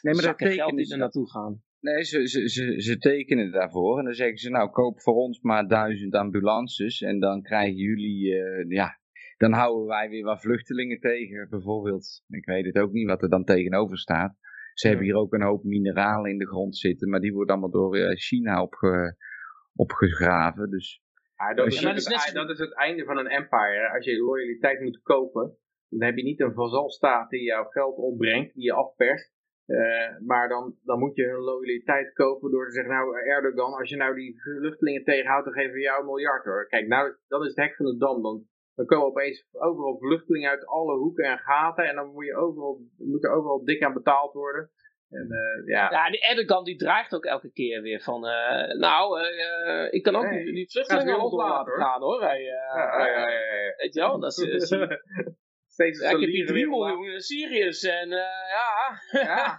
nee, 0.03 0.15
maar 0.15 0.23
dat 0.25 0.53
geld 0.53 0.77
die 0.77 0.93
er 0.93 0.99
naartoe 0.99 1.31
gaan. 1.31 1.63
Nee, 1.81 2.05
ze, 2.05 2.29
ze, 2.29 2.49
ze, 2.49 2.81
ze 2.83 2.99
tekenen 2.99 3.53
daarvoor 3.53 3.99
en 3.99 4.05
dan 4.05 4.15
zeggen 4.15 4.39
ze 4.39 4.51
nou 4.51 4.71
koop 4.71 5.01
voor 5.01 5.15
ons 5.15 5.41
maar 5.41 5.69
duizend 5.69 6.15
ambulances 6.15 7.01
en 7.01 7.21
dan 7.21 7.43
krijgen 7.43 7.75
jullie, 7.77 8.35
ja, 8.69 8.99
dan 9.37 9.53
houden 9.53 9.87
wij 9.87 10.09
weer 10.09 10.25
wat 10.25 10.41
vluchtelingen 10.41 11.01
tegen 11.01 11.47
bijvoorbeeld. 11.51 12.23
Ik 12.29 12.45
weet 12.45 12.65
het 12.65 12.79
ook 12.79 12.93
niet 12.93 13.07
wat 13.07 13.23
er 13.23 13.29
dan 13.29 13.45
tegenover 13.45 13.99
staat. 13.99 14.37
Ze 14.83 14.89
hebben 14.89 15.07
hier 15.07 15.17
ook 15.17 15.33
een 15.33 15.43
hoop 15.43 15.65
mineralen 15.65 16.31
in 16.31 16.39
de 16.39 16.47
grond 16.47 16.77
zitten, 16.77 17.09
maar 17.09 17.21
die 17.21 17.33
worden 17.33 17.55
allemaal 17.55 17.71
door 17.71 17.97
eh, 17.97 18.17
China 18.17 18.63
opge, 18.63 19.17
opgegraven. 19.75 20.71
Dus, 20.71 21.03
ja, 21.37 21.55
dat, 21.55 21.67
is, 21.67 21.81
dat, 21.81 21.97
is 21.97 22.33
dat, 22.33 22.51
is 22.51 22.59
het 22.59 22.75
einde 22.75 23.05
van 23.05 23.19
een 23.19 23.27
empire. 23.27 23.91
Als 23.95 24.05
je 24.05 24.23
loyaliteit 24.23 24.81
moet 24.81 25.03
kopen, 25.03 25.57
dan 25.89 26.03
heb 26.03 26.17
je 26.17 26.23
niet 26.23 26.41
een 26.41 26.55
vazalstaat 26.55 27.31
die 27.31 27.43
jouw 27.43 27.65
geld 27.65 27.97
opbrengt, 27.97 28.55
die 28.55 28.65
je 28.65 28.73
afperst. 28.73 29.33
Uh, 29.67 30.19
maar 30.27 30.49
dan, 30.49 30.77
dan 30.83 30.99
moet 30.99 31.17
je 31.17 31.25
hun 31.25 31.41
loyaliteit 31.41 32.13
kopen 32.13 32.51
door 32.51 32.67
te 32.67 32.73
zeggen, 32.73 32.93
nou 32.93 33.19
Erdogan, 33.19 33.79
als 33.79 33.91
je 33.91 33.97
nou 33.97 34.15
die 34.15 34.41
vluchtelingen 34.41 35.05
tegenhoudt, 35.05 35.45
dan 35.45 35.55
geven 35.55 35.73
we 35.73 35.81
jou 35.81 36.01
een 36.01 36.07
miljard 36.07 36.45
hoor. 36.45 36.67
Kijk, 36.67 36.87
nou, 36.87 37.15
dat 37.29 37.43
is 37.43 37.49
het 37.49 37.57
hek 37.57 37.77
van 37.77 37.87
de 37.87 37.97
dam. 37.97 38.23
Dan 38.23 38.47
dan 38.87 38.99
komen 38.99 39.07
opeens 39.07 39.47
overal 39.53 39.99
vluchtelingen 39.99 40.51
uit 40.51 40.67
alle 40.67 40.97
hoeken 40.97 41.25
en 41.25 41.39
gaten. 41.39 41.89
En 41.89 41.95
dan 41.95 42.13
moet, 42.13 42.27
je 42.27 42.37
overal, 42.37 42.81
moet 42.97 43.25
er 43.25 43.31
overal 43.31 43.65
dik 43.65 43.83
aan 43.83 43.93
betaald 43.93 44.33
worden. 44.33 44.71
En, 45.09 45.27
uh, 45.31 45.67
ja. 45.67 45.91
ja, 45.91 46.11
die 46.11 46.21
Erdogan 46.21 46.65
die 46.65 46.77
dreigt 46.77 47.15
ook 47.15 47.25
elke 47.25 47.53
keer 47.53 47.83
weer 47.83 48.01
van, 48.01 48.25
uh, 48.25 48.79
nou, 48.79 49.21
uh, 49.21 49.93
ik 49.93 50.03
kan 50.03 50.17
ook 50.17 50.31
nee, 50.31 50.53
die, 50.53 50.71
vluchtelingen 50.71 51.21
op 51.21 51.33
laten 51.33 51.73
gaan 51.73 52.01
hoor. 52.01 52.23
Hij, 52.23 52.43
ja, 52.43 53.07
ja, 53.07 53.07
ja, 53.07 53.27
Weet 53.77 53.95
je 53.95 54.01
wel, 54.01 54.21
dat 54.21 54.39
is... 54.39 54.69
Steeds 55.67 56.01
ja, 56.01 56.11
ik 56.11 56.21
heb 56.21 56.29
hier 56.29 56.47
3 56.47 56.69
miljoen 56.69 57.21
Syriërs 57.21 57.83
en 57.83 58.09
ja. 58.09 59.01
ja. 59.11 59.59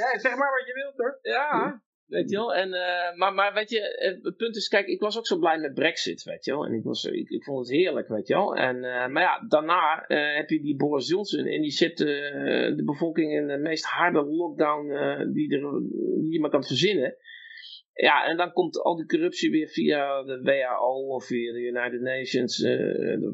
ja. 0.00 0.18
Zeg 0.18 0.36
maar 0.36 0.50
wat 0.50 0.66
je 0.66 0.72
wilt 0.74 0.96
hoor. 0.96 1.18
Ja. 1.22 1.82
Weet 2.06 2.30
je 2.30 2.36
wel? 2.36 2.54
En, 2.54 2.68
uh, 2.68 3.16
maar, 3.16 3.34
maar 3.34 3.54
weet 3.54 3.70
je, 3.70 4.20
het 4.22 4.36
punt 4.36 4.56
is, 4.56 4.68
kijk, 4.68 4.86
ik 4.86 5.00
was 5.00 5.18
ook 5.18 5.26
zo 5.26 5.38
blij 5.38 5.58
met 5.58 5.74
Brexit, 5.74 6.22
weet 6.22 6.44
je 6.44 6.50
wel. 6.50 6.66
En 6.66 6.72
ik, 6.72 6.82
was, 6.82 7.04
ik, 7.04 7.30
ik 7.30 7.44
vond 7.44 7.58
het 7.58 7.76
heerlijk, 7.76 8.08
weet 8.08 8.26
je 8.26 8.34
wel. 8.34 8.56
En, 8.56 8.76
uh, 8.76 9.06
maar 9.06 9.22
ja, 9.22 9.44
daarna 9.48 10.04
heb 10.36 10.50
je 10.50 10.60
die 10.60 10.76
Boris 10.76 11.08
Johnson 11.08 11.46
en 11.46 11.60
die 11.60 11.70
zet 11.70 11.96
de 11.96 12.82
bevolking 12.84 13.32
in 13.32 13.46
de 13.46 13.56
meest 13.56 13.84
harde 13.84 14.24
lockdown 14.24 14.86
die, 15.32 15.56
er, 15.56 15.80
die 16.20 16.32
je 16.32 16.40
maar 16.40 16.50
kan 16.50 16.64
verzinnen. 16.64 17.16
Ja, 17.92 18.26
en 18.26 18.36
dan 18.36 18.52
komt 18.52 18.82
al 18.82 18.96
die 18.96 19.06
corruptie 19.06 19.50
weer 19.50 19.68
via 19.68 20.22
de 20.22 20.40
WHO 20.42 21.14
of 21.14 21.24
via 21.24 21.52
de 21.52 21.60
United 21.60 22.00
Nations, 22.00 22.62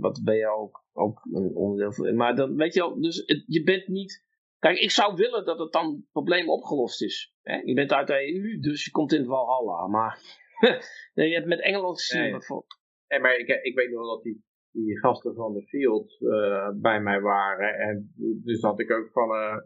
wat 0.01 0.15
de 0.15 0.23
WHO 0.25 0.63
ook, 0.63 0.85
ook 0.93 1.21
een 1.33 1.55
onderdeel 1.55 1.93
van 1.93 2.17
Maar 2.17 2.37
dan, 2.37 2.57
weet 2.57 2.75
je 2.75 2.81
wel, 2.81 3.01
dus 3.01 3.25
je 3.47 3.63
bent 3.63 3.89
niet 3.89 4.29
Kijk, 4.61 4.79
ik 4.79 4.91
zou 4.91 5.15
willen 5.15 5.45
dat 5.45 5.59
het 5.59 5.73
dan 5.73 6.05
probleem 6.13 6.51
opgelost 6.51 7.03
is. 7.03 7.35
Hè? 7.43 7.57
Je 7.57 7.75
bent 7.75 7.93
uit 7.93 8.07
de 8.07 8.35
EU, 8.35 8.61
dus 8.61 8.85
je 8.85 8.91
komt 8.91 9.13
in 9.13 9.19
het 9.19 9.29
Valhalla. 9.29 9.87
Maar 9.87 10.21
je 11.15 11.35
hebt 11.35 11.47
met 11.47 11.61
Engeland 11.61 12.01
gezien 12.01 12.21
nee. 12.21 12.31
bijvoorbeeld. 12.31 12.79
Nee, 13.09 13.21
maar 13.21 13.37
ik, 13.37 13.49
ik 13.49 13.75
weet 13.75 13.91
nog 13.91 14.07
dat 14.07 14.23
die, 14.23 14.45
die 14.71 14.99
gasten 14.99 15.35
van 15.35 15.53
de 15.53 15.63
Field 15.63 16.21
uh, 16.21 16.69
bij 16.75 17.01
mij 17.01 17.21
waren. 17.21 17.75
En 17.75 18.13
dus 18.45 18.61
had 18.61 18.81
ik 18.81 18.91
ook 18.91 19.11
van, 19.13 19.29
uh, 19.29 19.57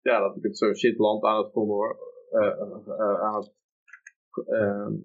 ja, 0.00 0.20
dat 0.20 0.36
ik 0.36 0.42
het 0.42 0.58
zo 0.58 0.74
shitland 0.74 1.24
aan 1.24 1.42
het 1.42 1.52
vonden 1.52 1.76
hoor. 1.76 1.98
Uh, 2.32 2.60
aan 3.20 3.34
het, 3.34 3.54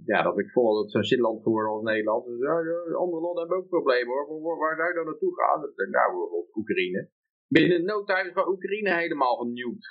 ja, 0.06 0.22
dat 0.22 0.40
ik 0.40 0.52
vond 0.52 0.74
dat 0.74 0.84
het 0.84 0.92
zo'n 0.92 1.06
shitland 1.06 1.44
geworden 1.44 1.72
als 1.72 1.84
Nederland. 1.84 2.26
Dus 2.26 2.40
ja, 2.40 2.54
andere 2.96 3.22
landen 3.22 3.40
hebben 3.40 3.58
ook 3.58 3.68
problemen 3.68 4.14
hoor. 4.14 4.42
Waar, 4.42 4.58
waar 4.58 4.76
zou 4.76 4.88
je 4.88 4.96
dan 4.96 5.06
naartoe 5.06 5.36
gaan? 5.36 5.60
Nou, 5.60 6.12
bijvoorbeeld 6.12 6.56
Oekraïne 6.56 7.10
binnen 7.56 7.84
no 7.86 8.04
time 8.04 8.28
is 8.30 8.48
Oekraïne 8.54 8.94
helemaal 8.94 9.36
genuked. 9.36 9.86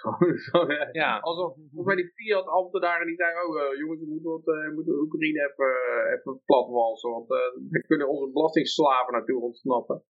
ja. 1.02 1.18
Alsof 1.18 1.56
bij 1.84 1.96
die 1.96 2.12
Fiat 2.14 2.46
ambtenaren 2.46 3.06
die 3.06 3.16
zeiden, 3.16 3.48
oh 3.48 3.56
uh, 3.56 3.78
jongens, 3.78 4.00
we 4.00 4.06
moeten, 4.06 4.30
wat, 4.30 4.46
uh, 4.46 4.74
moeten 4.74 5.00
Oekraïne 5.00 5.40
even, 5.48 5.70
uh, 5.94 6.12
even 6.12 6.42
platwalsen, 6.44 7.10
want 7.10 7.28
we 7.70 7.84
kunnen 7.86 8.08
onze 8.08 8.30
belastingsslaven 8.32 9.12
natuurlijk 9.12 9.46
ontsnappen. 9.46 10.04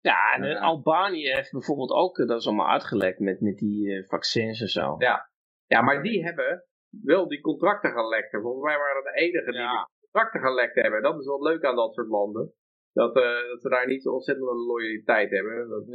Ja, 0.00 0.32
en 0.34 0.56
Albanië 0.56 1.28
heeft 1.28 1.52
bijvoorbeeld 1.52 1.90
ook, 1.90 2.16
dat 2.16 2.40
is 2.40 2.46
allemaal 2.46 2.68
uitgelekt 2.68 3.18
met, 3.18 3.40
met 3.40 3.56
die 3.56 4.06
vaccins 4.06 4.60
en 4.60 4.68
zo. 4.68 4.94
Ja. 4.98 5.30
ja, 5.66 5.82
maar 5.82 6.02
die 6.02 6.24
hebben 6.24 6.64
wel 7.02 7.28
die 7.28 7.40
contracten 7.40 7.92
gelekt. 7.92 8.30
Volgens 8.30 8.64
mij 8.64 8.76
waren 8.76 9.04
dat 9.04 9.12
de 9.12 9.20
enige 9.20 9.50
die 9.50 9.60
die 9.60 9.88
contracten 10.00 10.40
gelekt 10.40 10.74
hebben. 10.74 11.02
Dat 11.02 11.18
is 11.18 11.26
wel 11.26 11.42
leuk 11.42 11.64
aan 11.64 11.76
dat 11.76 11.94
soort 11.94 12.08
landen. 12.08 12.52
Dat, 12.92 13.14
dat 13.14 13.60
ze 13.60 13.68
daar 13.68 13.86
niet 13.86 14.02
zo 14.02 14.10
ontzettend 14.10 14.46
loyaliteit 14.46 15.30
hebben. 15.30 15.68
Dat, 15.68 15.86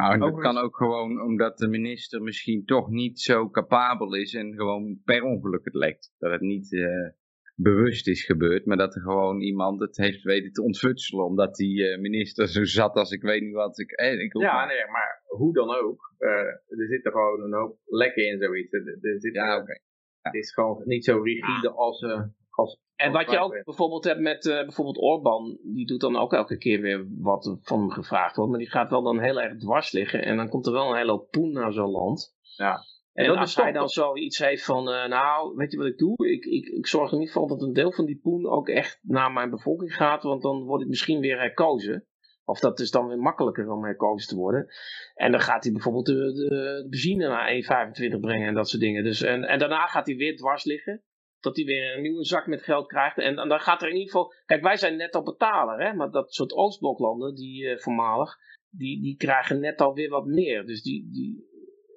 nou, 0.00 0.18
dat 0.18 0.40
kan 0.40 0.56
ook 0.56 0.76
gewoon 0.76 1.22
omdat 1.22 1.58
de 1.58 1.68
minister 1.68 2.22
misschien 2.22 2.64
toch 2.64 2.88
niet 2.88 3.20
zo 3.20 3.50
capabel 3.50 4.14
is 4.14 4.34
en 4.34 4.54
gewoon 4.54 5.00
per 5.04 5.22
ongeluk 5.22 5.64
het 5.64 5.74
lekt. 5.74 6.14
Dat 6.18 6.30
het 6.30 6.40
niet 6.40 6.72
uh, 6.72 7.08
bewust 7.54 8.08
is 8.08 8.24
gebeurd, 8.24 8.66
maar 8.66 8.76
dat 8.76 8.94
er 8.94 9.00
gewoon 9.00 9.40
iemand 9.40 9.80
het 9.80 9.96
heeft 9.96 10.22
weten 10.22 10.52
te 10.52 10.62
ontfutselen. 10.62 11.24
Omdat 11.24 11.54
die 11.54 11.78
uh, 11.80 11.98
minister 11.98 12.48
zo 12.48 12.64
zat 12.64 12.94
als 12.94 13.10
ik 13.10 13.22
weet 13.22 13.42
niet 13.42 13.54
wat. 13.54 13.78
Ik, 13.78 13.90
eh, 13.90 14.20
ik 14.20 14.38
ja, 14.38 14.66
nee, 14.66 14.86
maar 14.86 15.22
hoe 15.26 15.52
dan 15.52 15.68
ook. 15.68 16.14
Uh, 16.18 16.30
er 16.78 16.86
zitten 16.88 17.12
gewoon 17.12 17.42
een 17.42 17.60
hoop 17.60 17.78
lekken 17.84 18.26
in 18.26 18.38
zoiets. 18.38 18.72
Er, 18.72 18.98
er 19.00 19.20
zit, 19.20 19.34
ja, 19.34 19.52
oké. 19.52 19.62
Okay. 19.62 19.80
Ja. 20.22 20.30
Het 20.30 20.34
is 20.34 20.52
gewoon 20.52 20.82
niet 20.84 21.04
zo 21.04 21.22
rigide 21.22 21.70
als, 21.70 22.04
als 22.50 22.80
en 23.00 23.12
wat 23.12 23.30
je 23.30 23.38
ook 23.38 23.64
bijvoorbeeld 23.64 24.04
hebt 24.04 24.20
met 24.20 24.44
uh, 24.44 24.54
bijvoorbeeld 24.54 24.98
Orban, 24.98 25.58
die 25.62 25.86
doet 25.86 26.00
dan 26.00 26.16
ook 26.16 26.32
elke 26.32 26.58
keer 26.58 26.80
weer 26.80 27.06
wat 27.18 27.58
van 27.62 27.78
hem 27.78 27.90
gevraagd 27.90 28.36
wordt, 28.36 28.50
maar 28.50 28.60
die 28.60 28.70
gaat 28.70 28.90
wel 28.90 29.02
dan 29.02 29.20
heel 29.20 29.40
erg 29.40 29.58
dwars 29.58 29.92
liggen 29.92 30.24
en 30.24 30.36
dan 30.36 30.48
komt 30.48 30.66
er 30.66 30.72
wel 30.72 30.90
een 30.90 30.96
hele 30.96 31.10
hoop 31.10 31.30
poen 31.30 31.52
naar 31.52 31.72
zo'n 31.72 31.90
land. 31.90 32.36
Ja. 32.56 32.78
En, 33.12 33.24
en 33.24 33.36
als 33.36 33.56
hij 33.56 33.72
dan 33.72 33.88
zoiets 33.88 34.38
heeft 34.38 34.64
van, 34.64 34.88
uh, 34.88 35.06
nou, 35.06 35.56
weet 35.56 35.72
je 35.72 35.78
wat 35.78 35.86
ik 35.86 35.98
doe? 35.98 36.28
Ik, 36.28 36.44
ik, 36.44 36.66
ik 36.66 36.86
zorg 36.86 37.12
er 37.12 37.18
niet 37.18 37.32
voor 37.32 37.48
dat 37.48 37.62
een 37.62 37.72
deel 37.72 37.92
van 37.92 38.04
die 38.04 38.20
poen 38.22 38.46
ook 38.46 38.68
echt 38.68 38.98
naar 39.02 39.32
mijn 39.32 39.50
bevolking 39.50 39.94
gaat, 39.94 40.22
want 40.22 40.42
dan 40.42 40.64
word 40.64 40.82
ik 40.82 40.88
misschien 40.88 41.20
weer 41.20 41.38
herkozen. 41.38 42.04
Of 42.44 42.60
dat 42.60 42.80
is 42.80 42.90
dan 42.90 43.06
weer 43.06 43.18
makkelijker 43.18 43.70
om 43.70 43.84
herkozen 43.84 44.28
te 44.28 44.36
worden. 44.36 44.66
En 45.14 45.30
dan 45.30 45.40
gaat 45.40 45.62
hij 45.62 45.72
bijvoorbeeld 45.72 46.06
de, 46.06 46.14
de, 46.14 46.48
de 46.82 46.86
benzine 46.90 47.28
naar 47.28 47.88
1,25 48.14 48.20
brengen 48.20 48.48
en 48.48 48.54
dat 48.54 48.68
soort 48.68 48.82
dingen. 48.82 49.04
Dus, 49.04 49.22
en, 49.22 49.44
en 49.44 49.58
daarna 49.58 49.86
gaat 49.86 50.06
hij 50.06 50.16
weer 50.16 50.36
dwars 50.36 50.64
liggen 50.64 51.02
dat 51.40 51.56
hij 51.56 51.64
weer 51.64 51.96
een 51.96 52.02
nieuwe 52.02 52.24
zak 52.24 52.46
met 52.46 52.62
geld 52.62 52.86
krijgt. 52.86 53.18
En, 53.18 53.34
dan 53.36 53.60
gaat 53.60 53.82
er 53.82 53.88
in 53.88 53.96
ieder 53.96 54.10
geval... 54.10 54.32
Kijk, 54.46 54.62
wij 54.62 54.76
zijn 54.76 54.96
net 54.96 55.14
al 55.14 55.22
betaler, 55.22 55.86
hè. 55.86 55.94
Maar 55.94 56.10
dat 56.10 56.32
soort 56.32 56.52
Oostbloklanden, 56.52 57.34
die 57.34 57.62
uh, 57.62 57.78
voormalig... 57.78 58.36
Die, 58.72 59.02
die 59.02 59.16
krijgen 59.16 59.60
net 59.60 59.80
alweer 59.80 60.08
wat 60.08 60.26
meer. 60.26 60.66
Dus 60.66 60.82
die, 60.82 61.10
die, 61.12 61.48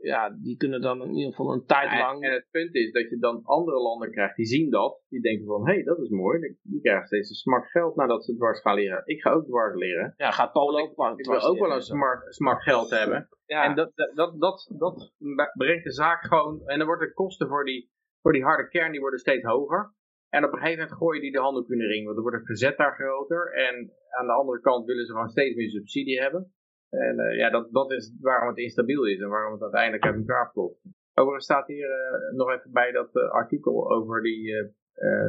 ja, 0.02 0.30
die 0.30 0.58
kunnen 0.58 0.82
dan 0.82 1.04
in 1.04 1.16
ieder 1.16 1.34
geval 1.34 1.54
een 1.54 1.66
tijd 1.66 2.00
lang... 2.00 2.24
En, 2.24 2.32
het 2.32 2.48
punt 2.52 2.76
is 2.76 2.92
dat 2.92 3.10
je 3.10 3.18
dan 3.18 3.44
andere 3.44 3.78
landen 3.78 4.12
krijgt, 4.12 4.36
die 4.36 4.46
zien 4.46 4.70
dat. 4.70 5.02
Die 5.10 5.22
denken 5.22 5.46
van, 5.46 5.68
hé, 5.68 5.74
hey, 5.74 5.84
dat 5.84 6.00
is 6.00 6.10
mooi. 6.10 6.58
Die 6.62 6.82
krijgen 6.82 7.06
steeds 7.06 7.30
een 7.30 7.36
smart 7.36 7.70
geld 7.70 7.96
nadat 7.96 8.26
ze 8.26 8.36
dwars 8.36 8.62
gaan 8.62 8.76
leren. 8.76 9.02
Ik 9.06 9.22
ga 9.22 9.32
ook 9.32 9.46
dwars 9.46 9.76
leren. 9.76 10.14
Ja, 10.18 10.32
gaat 10.32 10.52
Polen 10.52 10.82
ook 10.82 11.20
Ik 11.20 11.26
wil 11.26 11.42
ook 11.42 11.60
wel 11.60 11.72
een 11.72 11.82
smart, 11.82 12.36
smart 12.36 12.64
geld 12.64 12.90
hebben. 12.90 13.30
Ja. 13.46 13.64
En 13.64 13.76
dat, 13.76 13.92
dat, 14.14 14.40
dat, 14.40 14.72
dat 14.78 15.12
brengt 15.54 15.84
de 15.84 15.92
zaak 15.92 16.24
gewoon... 16.24 16.62
En 16.66 16.78
dan 16.78 16.88
wordt 16.88 17.02
de 17.02 17.14
kosten 17.14 17.48
voor 17.48 17.66
die 17.66 17.92
voor 18.24 18.34
die 18.34 18.44
harde 18.44 18.68
kern, 18.68 18.92
die 18.92 19.00
worden 19.00 19.20
steeds 19.20 19.44
hoger. 19.44 19.94
En 20.30 20.46
op 20.46 20.52
een 20.52 20.60
gegeven 20.60 20.80
moment 20.80 20.98
gooien 20.98 21.22
die 21.22 21.32
de 21.32 21.40
handdoek 21.40 21.70
in 21.70 21.78
de 21.78 21.88
ring, 21.88 22.04
want 22.04 22.16
dan 22.16 22.24
wordt 22.24 22.38
het 22.38 22.46
verzet 22.46 22.78
daar 22.78 22.96
groter. 22.96 23.52
En 23.52 23.76
aan 24.10 24.26
de 24.26 24.34
andere 24.34 24.60
kant 24.60 24.86
willen 24.86 25.06
ze 25.06 25.12
gewoon 25.12 25.30
steeds 25.30 25.56
meer 25.56 25.70
subsidie 25.70 26.22
hebben. 26.22 26.54
En 26.90 27.20
uh, 27.20 27.38
ja, 27.38 27.50
dat, 27.50 27.72
dat 27.72 27.92
is 27.92 28.16
waarom 28.22 28.48
het 28.48 28.58
instabiel 28.58 29.06
is 29.06 29.20
en 29.20 29.30
waarom 29.30 29.54
het 29.54 29.62
uiteindelijk 29.62 30.04
uit 30.04 30.16
elkaar 30.16 30.52
klopt. 30.52 30.80
Overigens 31.14 31.46
staat 31.46 31.68
hier 31.68 31.90
uh, 31.90 32.38
nog 32.38 32.52
even 32.52 32.72
bij 32.72 32.92
dat 32.92 33.16
uh, 33.16 33.30
artikel 33.30 33.92
over 33.92 34.22
die 34.22 34.72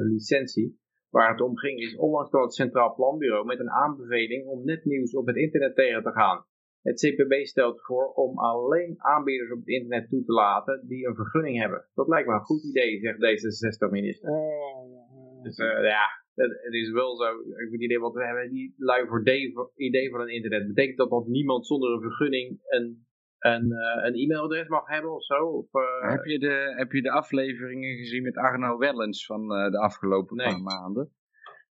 licentie. 0.02 0.82
Waar 1.10 1.30
het 1.30 1.40
om 1.40 1.56
ging 1.56 1.80
is 1.80 1.96
onlangs 1.96 2.30
door 2.30 2.42
het 2.42 2.54
Centraal 2.54 2.94
Planbureau 2.94 3.44
met 3.44 3.60
een 3.60 3.70
aanbeveling 3.70 4.46
om 4.46 4.64
netnieuws 4.64 5.14
op 5.14 5.26
het 5.26 5.36
internet 5.36 5.74
tegen 5.74 6.02
te 6.02 6.12
gaan. 6.12 6.44
Het 6.84 7.00
CPB 7.00 7.46
stelt 7.46 7.80
voor 7.82 8.12
om 8.12 8.38
alleen 8.38 8.94
aanbieders 8.96 9.50
op 9.52 9.58
het 9.58 9.68
internet 9.68 10.08
toe 10.08 10.24
te 10.24 10.32
laten 10.32 10.86
die 10.86 11.06
een 11.06 11.14
vergunning 11.14 11.58
hebben. 11.58 11.86
Dat 11.94 12.08
lijkt 12.08 12.28
me 12.28 12.34
een 12.34 12.40
goed 12.40 12.64
idee, 12.64 13.00
zegt 13.00 13.16
D66-minister. 13.16 14.30
Oh, 14.30 15.42
dus 15.42 15.58
uh, 15.58 15.82
ja, 15.82 16.06
het, 16.34 16.74
is 16.74 16.90
wel 16.90 17.16
zo. 17.16 17.24
Ik 17.24 17.56
heb 17.56 17.70
het 17.70 17.82
idee, 17.82 18.00
wat 18.00 18.14
we 18.14 18.24
hebben 18.24 18.50
die 18.50 18.74
lui 18.76 19.06
voor 19.06 19.20
idee 19.76 20.10
van 20.10 20.20
het 20.20 20.28
internet. 20.28 20.66
Betekent 20.66 20.96
dat 20.96 21.10
dat 21.10 21.26
niemand 21.26 21.66
zonder 21.66 21.92
een 21.92 22.00
vergunning 22.00 22.58
een, 22.68 23.06
een, 23.38 23.66
uh, 23.66 24.04
een 24.04 24.14
e-mailadres 24.14 24.68
mag 24.68 24.88
hebben 24.88 25.14
of 25.14 25.24
zo? 25.24 25.46
Of, 25.46 25.74
uh... 25.74 26.10
heb, 26.10 26.24
je 26.24 26.38
de, 26.38 26.74
heb 26.76 26.92
je 26.92 27.02
de 27.02 27.10
afleveringen 27.10 27.96
gezien 27.96 28.22
met 28.22 28.36
Arno 28.36 28.78
Wellens 28.78 29.26
van 29.26 29.48
de 29.48 29.78
afgelopen 29.78 30.36
paar 30.36 30.60
maanden? 30.60 31.12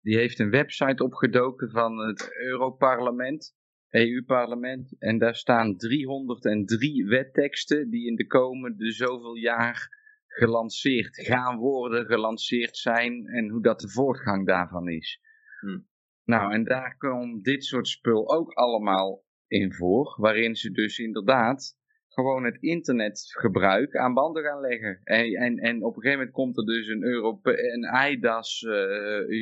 Die 0.02 0.18
heeft 0.18 0.40
een 0.40 0.50
website 0.50 1.04
opgedoken 1.04 1.72
van 1.72 1.98
het 1.98 2.30
Europarlement. 2.38 3.56
EU-parlement. 3.98 4.96
En 5.00 5.18
daar 5.18 5.36
staan 5.36 5.78
303 5.78 7.06
wetteksten 7.06 7.90
die 7.90 8.08
in 8.08 8.16
de 8.16 8.28
komende 8.28 8.92
zoveel 8.92 9.36
jaar 9.36 9.96
gelanceerd 10.28 11.16
gaan 11.16 11.58
worden, 11.58 12.06
gelanceerd 12.06 12.78
zijn 12.78 13.28
en 13.28 13.50
hoe 13.50 13.62
dat 13.62 13.80
de 13.80 13.90
voortgang 13.90 14.48
daarvan 14.48 14.90
is. 14.90 15.22
Hm. 15.60 15.80
Nou, 16.24 16.54
en 16.54 16.64
daar 16.64 16.98
komt 16.98 17.44
dit 17.44 17.64
soort 17.64 17.88
spul 17.88 18.30
ook 18.30 18.54
allemaal 18.54 19.26
in 19.48 19.74
voor, 19.74 20.16
waarin 20.20 20.56
ze 20.56 20.72
dus 20.72 20.98
inderdaad 20.98 21.78
gewoon 22.08 22.44
het 22.44 22.58
internetgebruik 22.62 23.96
aan 23.96 24.14
banden 24.14 24.44
gaan 24.44 24.62
leggen. 24.62 25.02
En, 25.04 25.34
en, 25.34 25.58
en 25.58 25.84
op 25.84 25.96
een 25.96 26.02
gegeven 26.02 26.18
moment 26.18 26.32
komt 26.32 26.58
er 26.58 26.66
dus 26.66 26.88
een, 26.88 27.04
Europe 27.04 27.74
een 27.74 28.12
IDAS, 28.12 28.62
uh, 28.62 28.72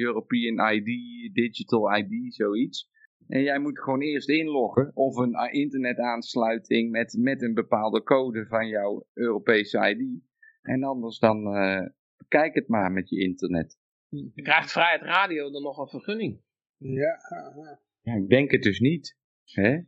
European 0.01 0.73
ID, 0.73 0.85
Digital 1.33 1.95
ID, 1.97 2.33
zoiets. 2.33 2.89
En 3.27 3.41
jij 3.41 3.59
moet 3.59 3.79
gewoon 3.79 4.01
eerst 4.01 4.29
inloggen 4.29 4.91
of 4.93 5.15
een 5.15 5.51
internetaansluiting 5.51 6.91
met, 6.91 7.17
met 7.19 7.41
een 7.41 7.53
bepaalde 7.53 8.03
code 8.03 8.45
van 8.45 8.67
jouw 8.67 9.07
Europese 9.13 9.89
ID. 9.89 10.23
En 10.61 10.83
anders 10.83 11.19
dan 11.19 11.55
uh, 11.55 11.85
kijk 12.27 12.55
het 12.55 12.67
maar 12.67 12.91
met 12.91 13.09
je 13.09 13.19
internet. 13.19 13.77
Je 14.09 14.41
krijgt 14.41 14.71
Vrijheid 14.71 15.01
Radio 15.01 15.51
dan 15.51 15.61
nog 15.61 15.77
een 15.77 15.87
vergunning? 15.87 16.41
Ja. 16.77 17.17
ja 18.01 18.13
ik 18.13 18.29
denk 18.29 18.51
het 18.51 18.63
dus 18.63 18.79
niet. 18.79 19.17
Hè? 19.43 19.79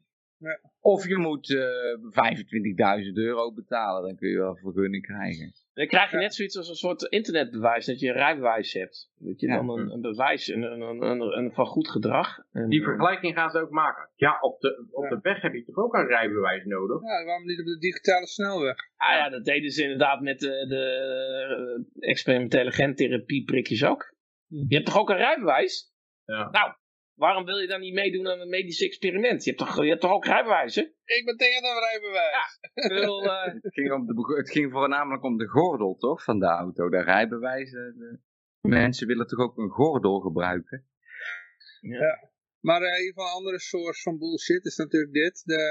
Of 0.80 1.08
je 1.08 1.18
moet 1.18 1.50
uh, 1.50 3.06
25.000 3.06 3.14
euro 3.14 3.54
betalen, 3.54 4.02
dan 4.02 4.16
kun 4.16 4.30
je 4.30 4.38
wel 4.38 4.50
een 4.50 4.58
vergunning 4.58 5.04
krijgen. 5.04 5.54
Dan 5.78 5.88
krijg 5.88 6.12
je 6.12 6.18
net 6.18 6.36
zoiets 6.36 6.58
als 6.58 6.70
een 6.70 6.76
soort 6.76 7.02
internetbewijs, 7.04 7.86
dat 7.86 8.00
je 8.00 8.08
een 8.08 8.14
rijbewijs 8.14 8.74
hebt. 8.74 9.12
Dat 9.18 9.40
je 9.40 9.48
dan 9.48 9.70
een, 9.70 9.92
een 9.92 10.02
bewijs 10.02 10.48
een, 10.48 10.62
een, 10.62 11.22
een, 11.38 11.52
van 11.54 11.66
goed 11.66 11.90
gedrag. 11.90 12.38
En, 12.52 12.70
die 12.70 12.84
vergelijking 12.84 13.36
gaan 13.36 13.50
ze 13.50 13.60
ook 13.60 13.70
maken. 13.70 14.10
Ja, 14.16 14.38
op 14.42 14.60
de, 14.60 14.88
op 14.92 15.10
de 15.10 15.20
weg 15.22 15.42
heb 15.42 15.54
je 15.54 15.64
toch 15.64 15.78
ook 15.78 15.94
een 15.94 16.08
rijbewijs 16.08 16.66
nodig? 16.66 17.02
Ja, 17.02 17.26
waarom 17.26 17.46
niet 17.46 17.60
op 17.60 17.66
de 17.66 17.78
digitale 17.78 18.28
snelweg? 18.28 18.76
Ah 18.96 19.10
ja, 19.10 19.30
dat 19.30 19.46
deden 19.46 19.72
ze 19.72 19.82
inderdaad 19.84 20.22
met 20.22 20.40
de, 20.40 20.66
de 20.68 21.86
experimentele 22.00 22.72
gentherapie 22.72 23.44
prikjes 23.44 23.86
ook. 23.86 24.16
Hm. 24.48 24.56
Je 24.68 24.76
hebt 24.76 24.86
toch 24.86 24.98
ook 24.98 25.10
een 25.10 25.18
rijbewijs? 25.18 25.94
Ja. 26.26 26.50
Nou, 26.52 26.74
waarom 27.18 27.46
wil 27.46 27.58
je 27.58 27.68
dan 27.68 27.80
niet 27.80 27.94
meedoen 27.94 28.28
aan 28.28 28.40
een 28.40 28.50
medisch 28.50 28.82
experiment? 28.82 29.44
Je 29.44 29.52
hebt 29.52 29.64
toch, 29.64 29.84
je 29.84 29.90
hebt 29.90 30.02
toch 30.02 30.12
ook 30.12 30.26
rijbewijzen? 30.26 30.84
Ik 31.06 31.26
ben 31.26 31.38
tegen 31.38 31.64
een 31.70 31.80
rijbewijs. 31.80 32.60
Ja, 32.74 32.88
wil, 32.88 33.24
uh... 33.24 33.46
het, 33.64 33.74
ging 33.74 33.92
om 33.92 34.06
de, 34.06 34.36
het 34.36 34.52
ging 34.52 34.72
voornamelijk 34.72 35.24
om 35.24 35.38
de 35.38 35.48
gordel, 35.48 35.96
toch, 35.96 36.24
van 36.24 36.40
de 36.40 36.46
auto. 36.46 36.90
De 36.90 37.02
rijbewijzen. 37.02 37.96
De... 37.98 38.20
Mensen 38.70 39.08
willen 39.08 39.28
toch 39.28 39.40
ook 39.40 39.58
een 39.58 39.70
gordel 39.70 40.20
gebruiken? 40.20 40.86
Ja. 41.82 42.30
Maar 42.60 42.82
uh, 42.82 42.88
in 42.88 43.00
ieder 43.00 43.14
geval 43.14 43.28
een 43.28 43.38
andere 43.38 43.60
source 43.60 44.02
van 44.02 44.18
bullshit 44.18 44.66
is 44.66 44.76
natuurlijk 44.76 45.14
dit. 45.14 45.42
De 45.46 45.62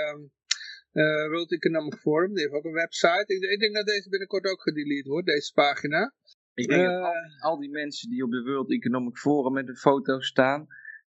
uh, 0.92 1.28
World 1.28 1.52
Economic 1.52 1.94
Forum, 1.94 2.32
die 2.32 2.42
heeft 2.42 2.54
ook 2.54 2.64
een 2.64 2.72
website. 2.72 3.24
Ik, 3.26 3.42
ik, 3.42 3.58
denk 3.58 3.74
dat 3.74 3.86
deze 3.86 4.08
binnenkort 4.08 4.46
ook 4.46 4.62
gedelete 4.62 5.08
wordt, 5.08 5.26
deze 5.26 5.52
pagina. 5.52 6.14
Ik 6.54 6.68
denk 6.68 6.84
dat 6.84 7.02
al, 7.02 7.12
al, 7.50 7.58
die 7.58 7.70
mensen 7.70 8.10
die 8.10 8.24
op 8.24 8.30
de 8.30 8.42
World 8.42 8.70
Economic 8.70 9.16
Forum 9.16 9.52
met 9.52 9.68
een 9.68 9.76
foto 9.76 10.20
staan 10.20 10.66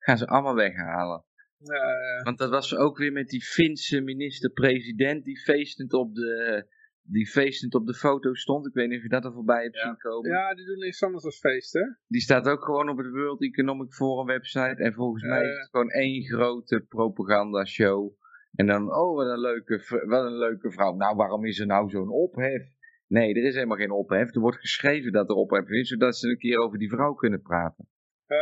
gaan 0.09 0.17
ze 0.17 0.27
allemaal 0.27 0.55
weghalen. 0.55 1.23
Ja, 1.57 2.23
Want 2.23 2.37
dat 2.37 2.49
was 2.49 2.75
ook 2.75 2.97
weer 2.97 3.11
met 3.11 3.27
die 3.27 3.43
Finse 3.43 4.01
minister-president 4.01 5.23
die 5.23 5.39
feestend 5.39 5.93
op 5.93 6.15
de, 6.15 6.65
die 7.01 7.27
feestend 7.27 7.75
op 7.75 7.85
de 7.85 7.93
foto 7.93 8.33
stond. 8.33 8.67
Ik 8.67 8.73
weet 8.73 8.87
niet 8.87 8.97
of 8.97 9.03
je 9.03 9.09
dat 9.09 9.25
er 9.25 9.33
voorbij 9.33 9.63
hebt 9.63 9.79
zien 9.79 9.97
komen. 9.97 10.31
Ja, 10.31 10.55
die 10.55 10.65
doen 10.65 10.79
niks 10.79 11.03
anders 11.03 11.23
als 11.23 11.39
feesten. 11.39 11.99
Die 12.07 12.21
staat 12.21 12.47
ook 12.47 12.63
gewoon 12.63 12.89
op 12.89 12.97
het 12.97 13.09
World 13.09 13.41
Economic 13.41 13.93
Forum 13.93 14.25
website. 14.25 14.83
En 14.83 14.93
volgens 14.93 15.23
mij 15.23 15.41
is 15.41 15.57
het 15.57 15.69
gewoon 15.69 15.89
één 15.89 16.23
grote 16.23 16.79
propaganda 16.79 17.65
show. 17.65 18.17
En 18.55 18.65
dan, 18.65 18.93
oh 18.93 19.15
wat 19.15 19.27
een 19.27 19.39
leuke, 19.39 20.05
wat 20.05 20.25
een 20.25 20.37
leuke 20.37 20.71
vrouw. 20.71 20.95
Nou, 20.95 21.15
waarom 21.15 21.45
is 21.45 21.59
er 21.59 21.65
nou 21.65 21.89
zo'n 21.89 22.09
ophef? 22.09 22.61
Nee, 23.07 23.33
er 23.33 23.43
is 23.43 23.53
helemaal 23.53 23.77
geen 23.77 23.91
ophef. 23.91 24.35
Er 24.35 24.41
wordt 24.41 24.59
geschreven 24.59 25.11
dat 25.11 25.29
er 25.29 25.35
ophef 25.35 25.69
is, 25.69 25.87
zodat 25.87 26.17
ze 26.17 26.29
een 26.29 26.37
keer 26.37 26.57
over 26.57 26.77
die 26.79 26.89
vrouw 26.89 27.13
kunnen 27.13 27.41
praten. 27.41 27.87
Uh, 28.27 28.37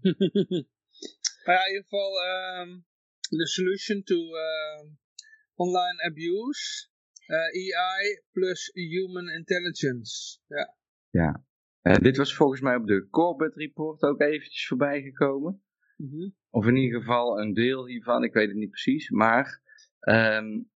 maar 1.44 1.54
ja, 1.54 1.66
in 1.66 1.72
ieder 1.72 1.82
geval, 1.82 2.12
um, 2.60 2.84
the 3.28 3.46
solution 3.46 4.02
to 4.02 4.14
uh, 4.14 4.90
online 5.54 6.02
abuse, 6.02 6.88
uh, 7.26 7.36
eh, 7.36 7.76
AI 7.78 8.22
plus 8.32 8.70
human 8.72 9.28
intelligence. 9.28 10.38
Ja. 10.46 10.76
Ja. 11.10 11.44
Uh, 11.82 11.94
dit 11.94 12.16
was 12.16 12.34
volgens 12.34 12.60
mij 12.60 12.76
op 12.76 12.86
de 12.86 13.08
Corbett 13.10 13.56
Report 13.56 14.02
ook 14.02 14.20
eventjes 14.20 14.66
voorbij 14.66 15.02
gekomen. 15.02 15.62
Mm 15.96 16.10
-hmm. 16.10 16.36
Of 16.50 16.66
in 16.66 16.76
ieder 16.76 17.00
geval 17.00 17.40
een 17.40 17.52
deel 17.52 17.86
hiervan, 17.86 18.24
ik 18.24 18.32
weet 18.32 18.48
het 18.48 18.56
niet 18.56 18.70
precies. 18.70 19.10
Maar 19.10 19.62
um, 20.00 20.70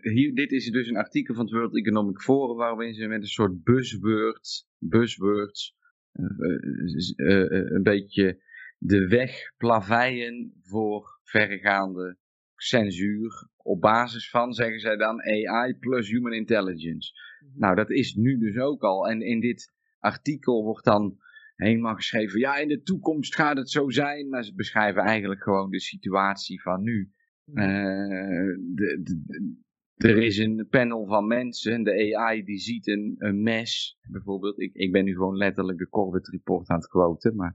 hier, 0.00 0.34
dit 0.34 0.52
is 0.52 0.70
dus 0.70 0.88
een 0.88 0.96
artikel 0.96 1.34
van 1.34 1.44
het 1.44 1.54
World 1.54 1.76
Economic 1.76 2.20
Forum 2.20 2.56
waarin 2.56 2.94
ze 2.94 3.06
met 3.06 3.20
een 3.20 3.26
soort 3.26 3.62
buzzwords, 3.62 4.68
buzzwords 4.78 5.70
eh, 5.70 5.76
eh, 5.76 5.82
eh, 5.82 5.85
een 7.16 7.82
beetje 7.82 8.42
de 8.78 9.06
weg 9.06 9.52
plaveien 9.56 10.60
voor 10.62 11.20
verregaande 11.22 12.16
censuur 12.56 13.48
op 13.56 13.80
basis 13.80 14.30
van, 14.30 14.52
zeggen 14.52 14.80
zij 14.80 14.96
dan, 14.96 15.22
AI 15.22 15.74
plus 15.74 16.10
human 16.10 16.32
intelligence. 16.32 17.12
Mhm. 17.40 17.58
Nou, 17.58 17.74
dat 17.74 17.90
is 17.90 18.14
nu 18.14 18.38
dus 18.38 18.56
ook 18.56 18.82
al. 18.82 19.08
En 19.08 19.20
in 19.20 19.40
dit 19.40 19.72
artikel 19.98 20.64
wordt 20.64 20.84
dan 20.84 21.18
helemaal 21.56 21.94
geschreven, 21.94 22.40
ja, 22.40 22.56
in 22.56 22.68
de 22.68 22.82
toekomst 22.82 23.34
gaat 23.34 23.56
het 23.56 23.70
zo 23.70 23.90
zijn, 23.90 24.28
maar 24.28 24.44
ze 24.44 24.54
beschrijven 24.54 25.02
eigenlijk 25.02 25.42
gewoon 25.42 25.70
de 25.70 25.80
situatie 25.80 26.62
van 26.62 26.82
nu. 26.82 27.10
Uh, 27.52 27.64
de, 28.74 29.00
de, 29.02 29.64
er 29.96 30.18
is 30.22 30.38
een 30.38 30.66
panel 30.70 31.06
van 31.06 31.26
mensen, 31.26 31.82
de 31.82 32.16
AI 32.16 32.44
die 32.44 32.58
ziet 32.58 32.86
een, 32.86 33.42
mes, 33.42 33.98
bijvoorbeeld. 34.10 34.60
Ik, 34.60 34.74
ik 34.74 34.92
ben 34.92 35.04
nu 35.04 35.12
gewoon 35.12 35.36
letterlijk 35.36 35.78
de 35.78 35.88
Corbett 35.88 36.28
Report 36.28 36.68
aan 36.68 36.76
het 36.76 36.88
quoten, 36.88 37.36
maar 37.36 37.54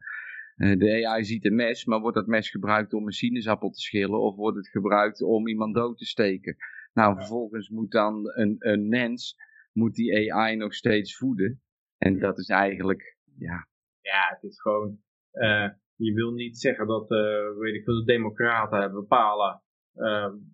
uh, 0.56 0.78
de 0.78 1.08
AI 1.08 1.24
ziet 1.24 1.46
een 1.46 1.56
mes, 1.56 1.86
maar 1.86 2.00
wordt 2.00 2.18
dat 2.18 2.28
mes 2.28 2.50
gebruikt 2.50 2.94
om 2.94 3.06
een 3.06 3.12
sinaasappel 3.12 3.70
te 3.70 3.80
schillen 3.80 4.20
of 4.20 4.36
wordt 4.36 4.58
het 4.58 4.68
gebruikt 4.68 5.22
om 5.22 5.48
iemand 5.48 5.76
dood 5.76 5.98
te 5.98 6.06
steken? 6.06 6.56
Nou, 6.94 7.16
vervolgens 7.16 7.70
moet 7.70 7.92
dan 7.92 8.32
een, 8.36 8.56
een 8.60 8.88
mens, 8.88 9.36
moet 9.72 9.96
die 9.96 10.34
AI 10.34 10.56
nog 10.56 10.74
steeds 10.74 11.18
voeden. 11.18 11.62
En 11.98 12.20
dat 12.20 12.38
is 12.40 12.48
eigenlijk, 12.48 13.18
ja... 13.38 13.70
Ja, 14.02 14.28
het 14.34 14.44
is 14.44 14.62
gewoon, 14.62 15.00
uh, 15.34 15.70
je 15.96 16.14
wil 16.14 16.32
niet 16.32 16.58
zeggen 16.58 16.88
dat, 16.88 17.12
uh, 17.12 17.58
weet 17.58 17.76
ik 17.76 17.84
veel, 17.84 18.00
de 18.00 18.06
democraten 18.06 18.92
bepalen 18.92 19.62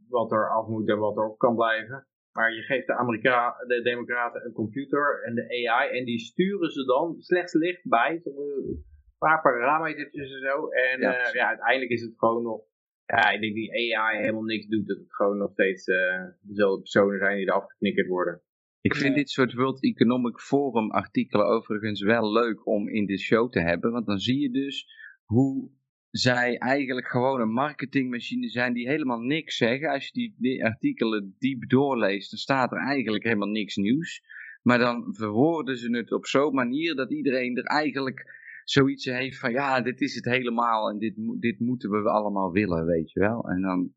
wat 0.10 0.32
er 0.32 0.50
af 0.50 0.68
moet 0.68 0.90
en 0.90 0.98
wat 0.98 1.18
er 1.18 1.30
op 1.30 1.38
kan 1.38 1.56
blijven. 1.56 2.08
Maar 2.32 2.54
je 2.54 2.62
geeft 2.62 2.88
de, 2.88 2.94
Amerika 2.94 3.56
de 3.68 3.82
democraten 3.82 4.46
een 4.46 4.54
computer 4.54 5.24
en 5.24 5.36
de 5.36 5.68
AI 5.68 5.98
en 5.98 6.06
die 6.06 6.20
sturen 6.20 6.72
ze 6.72 6.86
dan 6.86 7.16
slechts 7.20 7.54
licht 7.54 7.82
bij. 7.84 8.22
Een 8.24 8.84
paar 9.18 9.42
parametertjes 9.42 10.34
en 10.34 10.40
zo. 10.40 10.68
En 10.68 11.00
ja, 11.00 11.28
uh, 11.28 11.34
ja, 11.34 11.48
uiteindelijk 11.48 11.92
is 11.92 12.02
het 12.02 12.14
gewoon 12.18 12.44
nog 12.44 12.62
ja, 13.08 13.32
ik 13.32 13.42
denk 13.42 13.54
die 13.54 13.98
AI 13.98 14.18
helemaal 14.18 14.44
niks 14.44 14.68
doet. 14.68 14.88
Dat 14.88 14.98
het 14.98 15.16
gewoon 15.16 15.38
nog 15.38 15.52
steeds 15.52 15.88
uh, 15.88 16.24
dezelfde 16.42 16.80
personen 16.80 17.20
zijn 17.20 17.38
die 17.38 17.48
er 17.48 17.54
afgeknikkerd 17.54 18.08
worden. 18.08 18.42
Ik 18.82 18.96
vind 18.96 19.16
dit 19.16 19.30
soort 19.30 19.54
World 19.54 19.84
Economic 19.84 20.40
Forum 20.40 20.92
artikelen 20.92 21.46
overigens 21.46 22.02
wel 22.02 22.32
leuk 22.32 22.66
om 22.66 22.90
in 22.90 23.06
de 23.06 23.18
show 23.18 23.52
te 23.52 23.60
hebben. 23.60 23.92
Want 23.92 24.06
dan 24.06 24.18
zie 24.18 24.40
je 24.40 24.52
dus 24.52 24.88
hoe 25.26 25.70
zij 26.12 26.58
eigenlijk 26.58 27.08
gewoon 27.08 27.42
een 27.42 27.52
marketingmachine 27.52 28.50
zijn 28.50 28.74
die 28.74 28.88
helemaal 28.88 29.20
niks 29.20 29.58
zeggen. 29.58 29.90
Als 29.90 30.10
je 30.14 30.34
die, 30.38 30.66
artikelen 30.66 31.36
diep 31.40 31.70
doorleest, 31.70 32.30
dan 32.30 32.40
staat 32.40 32.72
er 32.72 32.78
eigenlijk 32.78 33.24
helemaal 33.24 33.48
niks 33.48 33.76
nieuws. 33.76 34.22
Maar 34.62 34.80
dan 34.80 35.16
verwoorden 35.16 35.78
ze 35.78 35.98
het 35.98 36.12
op 36.12 36.26
zo'n 36.26 36.54
manier 36.54 36.96
dat 36.96 37.12
iedereen 37.12 37.58
er 37.58 37.64
eigenlijk 37.64 38.36
zoiets 38.64 39.06
heeft 39.06 39.40
van 39.40 39.52
ja, 39.52 39.82
dit 39.82 40.02
is 40.02 40.16
het 40.16 40.26
helemaal 40.26 40.90
en 40.90 40.98
dit, 40.98 41.14
dit 41.40 41.60
moeten 41.60 41.90
we 41.90 42.10
allemaal 42.10 42.52
willen, 42.52 42.86
weet 42.86 43.12
je 43.12 43.20
wel. 43.20 43.50
En 43.50 43.62
dan, 43.62 43.94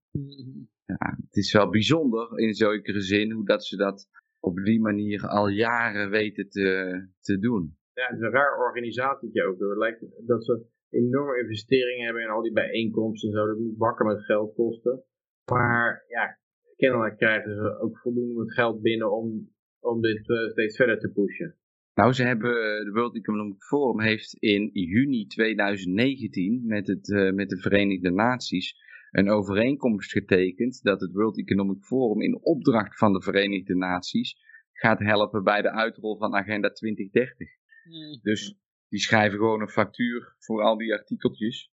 ja, 0.84 1.16
het 1.24 1.36
is 1.36 1.52
wel 1.52 1.70
bijzonder 1.70 2.38
in 2.38 2.54
zekere 2.54 3.00
zin 3.00 3.32
hoe 3.32 3.44
dat 3.44 3.64
ze 3.64 3.76
dat 3.76 4.08
op 4.40 4.56
die 4.56 4.80
manier 4.80 5.26
al 5.26 5.48
jaren 5.48 6.10
weten 6.10 6.48
te, 6.48 7.08
te 7.20 7.38
doen. 7.38 7.76
Ja, 7.94 8.06
het 8.06 8.16
is 8.16 8.22
een 8.22 8.30
raar 8.30 8.58
organisatietje 8.58 9.44
ook. 9.44 9.58
Het 9.58 9.78
lijkt 9.78 10.04
dat 10.26 10.44
ze 10.44 10.66
enorme 10.90 11.40
investeringen 11.40 12.04
hebben 12.04 12.22
in 12.22 12.28
al 12.28 12.42
die 12.42 12.52
bijeenkomsten 12.52 13.28
en 13.28 13.36
zo. 13.36 13.46
Dat 13.46 13.58
moet 13.58 13.76
bakken 13.76 14.06
met 14.06 14.24
geld 14.24 14.54
kosten. 14.54 15.04
Maar 15.44 16.04
ja, 16.08 16.38
kennelijk 16.76 17.16
krijgen 17.16 17.54
ze 17.54 17.80
ook 17.80 17.98
voldoende 17.98 18.52
geld 18.52 18.82
binnen 18.82 19.12
om, 19.12 19.50
om 19.80 20.00
dit 20.00 20.28
uh, 20.28 20.50
steeds 20.50 20.76
verder 20.76 20.98
te 20.98 21.12
pushen. 21.12 21.54
Nou, 21.94 22.12
ze 22.12 22.22
hebben, 22.22 22.50
eh, 22.50 22.84
de 22.84 22.90
World 22.92 23.16
Economic 23.16 23.62
Forum 23.62 24.00
heeft 24.00 24.34
in 24.34 24.70
juni 24.72 25.26
2019 25.26 26.66
met, 26.66 26.86
het, 26.86 27.08
uh, 27.08 27.32
met 27.32 27.48
de 27.48 27.56
Verenigde 27.56 28.10
Naties 28.10 28.74
een 29.10 29.30
overeenkomst 29.30 30.12
getekend 30.12 30.82
dat 30.82 31.00
het 31.00 31.12
World 31.12 31.38
Economic 31.38 31.82
Forum 31.82 32.22
in 32.22 32.44
opdracht 32.44 32.98
van 32.98 33.12
de 33.12 33.22
Verenigde 33.22 33.74
Naties 33.74 34.36
gaat 34.72 34.98
helpen 34.98 35.44
bij 35.44 35.62
de 35.62 35.70
uitrol 35.70 36.18
van 36.18 36.34
Agenda 36.34 36.70
2030. 36.70 37.48
Mm. 37.84 38.18
Dus 38.22 38.58
die 38.90 39.00
schrijven 39.00 39.38
gewoon 39.38 39.60
een 39.60 39.68
factuur 39.68 40.34
voor 40.38 40.62
al 40.62 40.76
die 40.76 40.92
artikeltjes. 40.92 41.70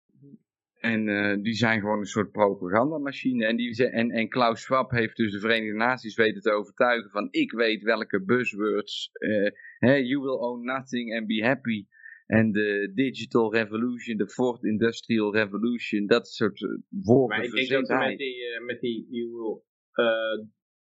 En 0.80 1.08
uh, 1.08 1.44
die 1.44 1.54
zijn 1.54 1.80
gewoon 1.80 2.00
een 2.00 2.06
soort 2.06 2.32
propagandamachine. 2.32 3.46
En, 3.46 3.56
die, 3.56 3.90
en, 3.90 4.12
en 4.12 4.30
Klaus 4.30 4.62
Schwab 4.62 4.92
heeft 4.92 5.16
dus 5.16 5.32
de 5.32 5.40
Verenigde 5.40 5.78
Naties 5.78 6.16
weten 6.16 6.42
te 6.42 6.52
overtuigen 6.52 7.10
van 7.10 7.28
ik 7.32 7.52
weet 7.52 7.84
welke 7.84 8.24
buzzwords. 8.24 9.10
Uh, 9.14 9.50
hey, 9.78 10.04
you 10.04 10.22
will 10.22 10.38
own 10.38 10.66
nothing 10.66 11.16
and 11.18 11.28
be 11.28 11.44
happy. 11.44 11.86
En 12.26 12.52
de 12.52 12.92
digital 12.94 13.54
revolution, 13.54 14.18
de 14.18 14.30
fourth 14.30 14.64
industrial 14.64 15.34
revolution, 15.34 16.08
dat 16.08 16.28
soort 16.28 16.64
eh, 16.64 16.70
woorden. 16.90 17.38
Maar 17.38 17.46
ik 17.46 17.70
denk 17.70 17.88
dat 17.88 18.00
met 18.00 18.18
die, 18.18 18.36
uh, 18.36 18.66
met 18.66 18.80
die 18.80 19.08
you 19.10 19.32
will 19.32 19.62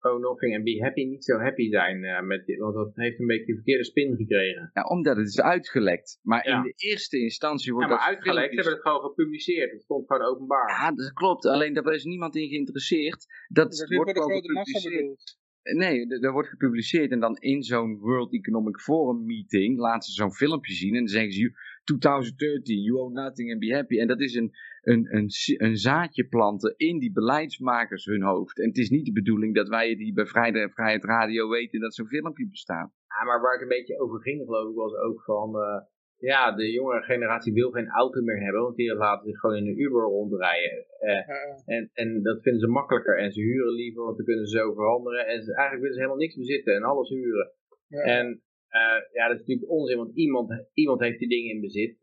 oh 0.03 0.19
nothing 0.19 0.55
and 0.55 0.63
be 0.63 0.81
happy 0.81 1.03
niet 1.03 1.25
zo 1.25 1.38
happy 1.38 1.69
zijn. 1.69 2.03
Uh, 2.03 2.21
met 2.21 2.45
dit, 2.45 2.59
want 2.59 2.75
dat 2.75 2.91
heeft 2.95 3.19
een 3.19 3.27
beetje 3.27 3.51
een 3.51 3.55
verkeerde 3.55 3.84
spin 3.84 4.15
gekregen. 4.15 4.69
Ja, 4.73 4.84
omdat 4.84 5.17
het 5.17 5.27
is 5.27 5.41
uitgelekt. 5.41 6.19
Maar 6.21 6.45
in 6.45 6.61
de 6.61 6.73
eerste 6.75 7.19
instantie 7.19 7.73
wordt 7.73 7.89
ja, 7.89 7.95
maar 7.95 8.05
uitgelekt 8.05 8.38
filmpjes... 8.38 8.65
hebben 8.65 8.73
het 8.73 8.81
gewoon 8.81 9.09
gepubliceerd. 9.09 9.71
Het 9.71 9.81
stond 9.81 10.07
gewoon 10.07 10.27
openbaar. 10.27 10.69
Ja, 10.69 10.91
dat 10.91 11.13
klopt. 11.13 11.45
Alleen 11.45 11.73
daar 11.73 11.93
is 11.93 12.03
niemand 12.03 12.35
in 12.35 12.47
geïnteresseerd. 12.47 13.25
Dat, 13.47 13.71
dat 13.71 13.89
wordt 13.89 14.11
gewoon 14.11 14.41
gepubliceerd. 14.41 15.41
Nee, 15.63 16.07
dat 16.07 16.31
wordt 16.31 16.49
gepubliceerd 16.49 17.11
en 17.11 17.19
dan 17.19 17.35
in 17.35 17.63
zo'n 17.63 17.97
World 17.97 18.34
Economic 18.34 18.80
Forum 18.80 19.25
meeting 19.25 19.80
laten 19.80 20.11
ze 20.11 20.21
zo'n 20.21 20.34
filmpje 20.34 20.73
zien 20.73 20.93
en 20.93 20.99
dan 20.99 21.07
zeggen 21.07 21.34
ze 21.34 21.51
2030, 21.84 22.75
you 22.75 22.99
own 22.99 23.13
nothing 23.13 23.51
and 23.51 23.59
be 23.59 23.73
happy. 23.73 23.99
En 23.99 24.07
dat 24.07 24.19
is 24.21 24.35
een, 24.35 24.51
een, 24.84 25.15
een, 25.15 25.30
een 25.57 25.77
zaadje 25.77 26.27
planten 26.27 26.73
in 26.77 26.99
die 26.99 27.11
beleidsmakers 27.11 28.05
hun 28.05 28.23
hoofd. 28.23 28.60
En 28.60 28.68
het 28.68 28.77
is 28.77 28.89
niet 28.89 29.05
de 29.05 29.11
bedoeling 29.11 29.55
dat 29.55 29.68
wij 29.68 29.89
het 29.89 29.99
hier 29.99 30.14
bij 30.14 30.26
Vrijheid, 30.26 30.73
Vrijheid 30.73 31.03
Radio 31.03 31.49
weten 31.49 31.80
dat 31.80 31.95
zo'n 31.95 32.07
filmpje 32.07 32.47
bestaat. 32.49 32.91
Ja, 33.07 33.26
maar 33.26 33.41
waar 33.41 33.55
ik 33.55 33.61
een 33.61 33.77
beetje 33.77 33.99
over 33.99 34.22
ging 34.22 34.45
geloof 34.45 34.69
ik 34.69 34.76
was 34.76 34.95
ook 34.95 35.23
van... 35.23 35.55
Uh, 35.55 35.91
ja, 36.31 36.51
de 36.51 36.72
jongere 36.72 37.01
generatie 37.01 37.53
wil 37.53 37.72
geen 37.72 37.89
auto 37.89 38.22
meer 38.22 38.43
hebben, 38.43 38.61
want 38.61 38.76
die 38.76 38.95
laten 38.95 39.26
zich 39.30 39.39
gewoon 39.39 39.55
in 39.55 39.68
een 39.68 39.81
Uber 39.81 40.01
rondrijden. 40.01 40.85
Uh, 41.01 41.76
en, 41.76 41.89
en 41.93 42.22
dat 42.22 42.41
vinden 42.41 42.61
ze 42.61 42.68
makkelijker 42.68 43.18
en 43.18 43.31
ze 43.31 43.41
huren 43.41 43.73
liever, 43.73 44.03
want 44.03 44.18
dan 44.18 44.26
kunnen 44.26 44.47
ze 44.47 44.57
zo 44.57 44.73
veranderen. 44.73 45.27
En 45.27 45.43
ze, 45.43 45.53
eigenlijk 45.53 45.81
willen 45.81 45.93
ze 45.93 45.99
helemaal 45.99 46.22
niks 46.22 46.35
bezitten 46.35 46.76
en 46.76 46.84
alles 46.84 47.10
huren. 47.10 47.51
Ja. 47.88 48.01
En 48.01 48.41
uh, 48.69 48.99
ja, 49.14 49.27
dat 49.27 49.35
is 49.35 49.39
natuurlijk 49.39 49.72
onzin, 49.72 49.97
want 49.97 50.15
iemand, 50.15 50.65
iemand 50.73 50.99
heeft 50.99 51.19
die 51.19 51.30
dingen 51.30 51.53
in 51.53 51.61
bezit. 51.61 51.97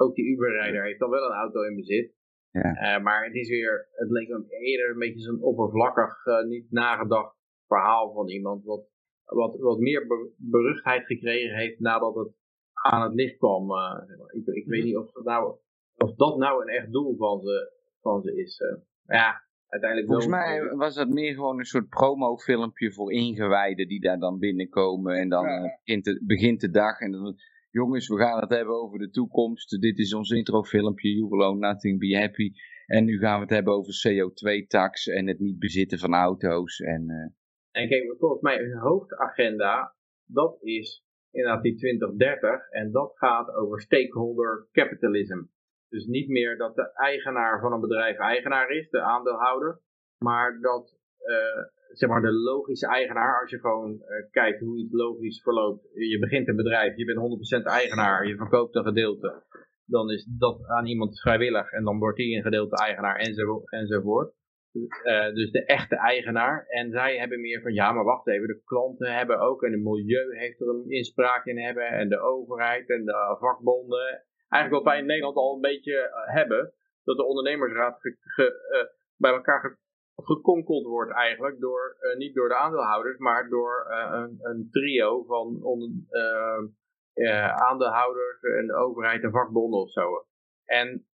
Ook 0.00 0.14
die 0.14 0.24
Uber-rijder 0.24 0.84
heeft 0.84 0.98
dan 0.98 1.10
wel 1.10 1.24
een 1.24 1.36
auto 1.36 1.62
in 1.62 1.76
bezit. 1.76 2.12
Ja. 2.50 2.96
Uh, 2.96 3.02
maar 3.04 3.24
het 3.24 3.34
is 3.34 3.48
weer, 3.48 3.88
het 3.92 4.10
leek 4.10 4.28
me 4.28 4.44
eerder 4.48 4.90
een 4.90 4.98
beetje 4.98 5.20
zo'n 5.20 5.42
oppervlakkig, 5.42 6.24
niet 6.48 6.70
nagedacht 6.70 7.36
verhaal 7.66 8.12
van 8.12 8.28
iemand 8.28 8.64
wat, 8.64 8.84
wat, 9.24 9.56
wat 9.58 9.78
meer 9.78 10.06
beruchtheid 10.36 11.06
gekregen 11.06 11.56
heeft 11.56 11.80
nadat 11.80 12.14
het 12.14 12.32
aan 12.72 13.02
het 13.02 13.14
licht 13.14 13.36
kwam. 13.36 13.70
ik, 14.32 14.46
ik 14.46 14.66
weet 14.66 14.78
mhm. 14.78 14.86
niet 14.86 14.96
of 14.96 15.12
dat, 15.12 15.24
nou, 15.24 15.56
of 15.96 16.14
dat 16.14 16.38
nou 16.38 16.62
een 16.62 16.68
echt 16.68 16.92
doel 16.92 17.16
van 17.16 17.40
ze, 17.40 17.72
van 18.00 18.22
ze 18.22 18.36
is. 18.36 18.62
ja, 19.06 19.42
uiteindelijk 19.66 20.10
Volgens 20.10 20.30
mij 20.30 20.74
was 20.74 20.94
dat 20.94 21.08
meer 21.08 21.34
gewoon 21.34 21.58
een 21.58 21.64
soort 21.64 21.88
promofilmpje 21.88 22.92
voor 22.92 23.12
ingewijden 23.12 23.88
die 23.88 24.00
daar 24.00 24.18
dan 24.18 24.38
binnenkomen. 24.38 25.16
En 25.16 25.28
dan 25.28 25.44
ja. 25.44 25.80
begint, 25.84 26.04
de, 26.04 26.22
begint 26.26 26.60
de 26.60 26.70
dag 26.70 26.98
en 26.98 27.10
dan, 27.10 27.36
jongens, 27.70 28.08
we 28.08 28.16
gaan 28.16 28.40
het 28.40 28.50
hebben 28.50 28.74
over 28.74 28.98
de 28.98 29.10
toekomst. 29.10 29.80
Dit 29.80 29.98
is 29.98 30.14
ons 30.14 30.30
introfilmpje, 30.30 31.14
You 31.14 31.28
Will 31.28 31.58
Nothing, 31.58 31.98
Be 31.98 32.18
Happy. 32.18 32.52
En 32.86 33.04
nu 33.04 33.18
gaan 33.18 33.34
we 33.34 33.40
het 33.40 33.50
hebben 33.50 33.74
over 33.74 33.92
CO2-tax 34.08 35.06
en 35.06 35.26
het 35.26 35.38
niet 35.38 35.58
bezitten 35.58 35.98
van 35.98 36.14
auto's. 36.14 36.80
En, 36.80 37.02
uh... 37.08 37.82
en 37.82 37.88
kijk, 37.88 38.14
volgens 38.18 38.42
mij 38.42 38.58
hoofdagenda, 38.80 39.94
dat 40.24 40.58
is 40.62 41.04
inderdaad 41.30 41.62
die 41.62 41.76
2030. 41.76 42.70
En 42.70 42.90
dat 42.90 43.12
gaat 43.14 43.54
over 43.54 43.80
stakeholder 43.80 44.68
capitalism. 44.72 45.42
Dus 45.88 46.06
niet 46.06 46.28
meer 46.28 46.56
dat 46.56 46.74
de 46.74 46.92
eigenaar 46.92 47.60
van 47.60 47.72
een 47.72 47.80
bedrijf 47.80 48.16
eigenaar 48.16 48.70
is, 48.70 48.90
de 48.90 49.00
aandeelhouder, 49.00 49.80
maar 50.18 50.60
dat 50.60 50.98
uh, 51.20 51.79
zeg 51.92 52.08
maar 52.08 52.20
de 52.20 52.32
logische 52.32 52.86
eigenaar, 52.86 53.40
als 53.40 53.50
je 53.50 53.58
gewoon 53.58 53.92
uh, 53.92 54.30
kijkt 54.30 54.60
hoe 54.60 54.78
iets 54.78 54.92
logisch 54.92 55.42
verloopt, 55.42 55.88
je 55.92 56.18
begint 56.18 56.48
een 56.48 56.56
bedrijf, 56.56 56.96
je 56.96 57.04
bent 57.04 57.62
100% 57.62 57.62
eigenaar, 57.62 58.26
je 58.26 58.36
verkoopt 58.36 58.76
een 58.76 58.84
gedeelte, 58.84 59.42
dan 59.84 60.10
is 60.10 60.28
dat 60.38 60.66
aan 60.66 60.86
iemand 60.86 61.20
vrijwillig 61.20 61.70
en 61.70 61.84
dan 61.84 61.98
wordt 61.98 62.16
die 62.16 62.36
een 62.36 62.42
gedeelte 62.42 62.76
eigenaar 62.76 63.16
enzo, 63.16 63.62
enzovoort. 63.64 64.38
Uh, 64.72 65.34
dus 65.34 65.50
de 65.50 65.64
echte 65.64 65.96
eigenaar. 65.96 66.66
En 66.66 66.90
zij 66.90 67.18
hebben 67.18 67.40
meer 67.40 67.62
van, 67.62 67.72
ja, 67.72 67.92
maar 67.92 68.04
wacht 68.04 68.28
even, 68.28 68.46
de 68.46 68.62
klanten 68.64 69.14
hebben 69.14 69.40
ook, 69.40 69.62
en 69.62 69.72
het 69.72 69.82
milieu 69.82 70.38
heeft 70.38 70.60
er 70.60 70.68
een 70.68 70.90
inspraak 70.90 71.44
in 71.44 71.58
hebben, 71.58 71.86
en 71.86 72.08
de 72.08 72.20
overheid 72.20 72.88
en 72.88 73.04
de 73.04 73.36
vakbonden 73.40 74.24
eigenlijk 74.48 74.84
wat 74.84 74.92
wij 74.92 75.00
in 75.00 75.06
Nederland 75.06 75.36
al 75.36 75.54
een 75.54 75.60
beetje 75.60 75.92
uh, 75.92 76.34
hebben, 76.34 76.72
dat 77.04 77.16
de 77.16 77.26
ondernemersraad 77.26 78.00
bij 79.22 79.32
elkaar 79.32 79.78
gekonkeld 80.24 80.86
wordt 80.86 81.12
eigenlijk, 81.12 81.60
door, 81.60 81.96
uh, 82.00 82.16
niet 82.16 82.34
door 82.34 82.48
de 82.48 82.56
aandeelhouders, 82.56 83.18
maar 83.18 83.48
door 83.48 83.86
een, 83.88 84.38
een, 84.40 84.68
trio 84.70 85.24
van 85.24 85.62
on, 85.62 86.06
aandeelhouders 87.54 88.42
en 88.42 88.66
de 88.66 88.74
overheid 88.74 89.22
en 89.22 89.30
vakbonden 89.30 89.80
of 89.80 89.90
zo. 89.90 90.26
En 90.64 91.06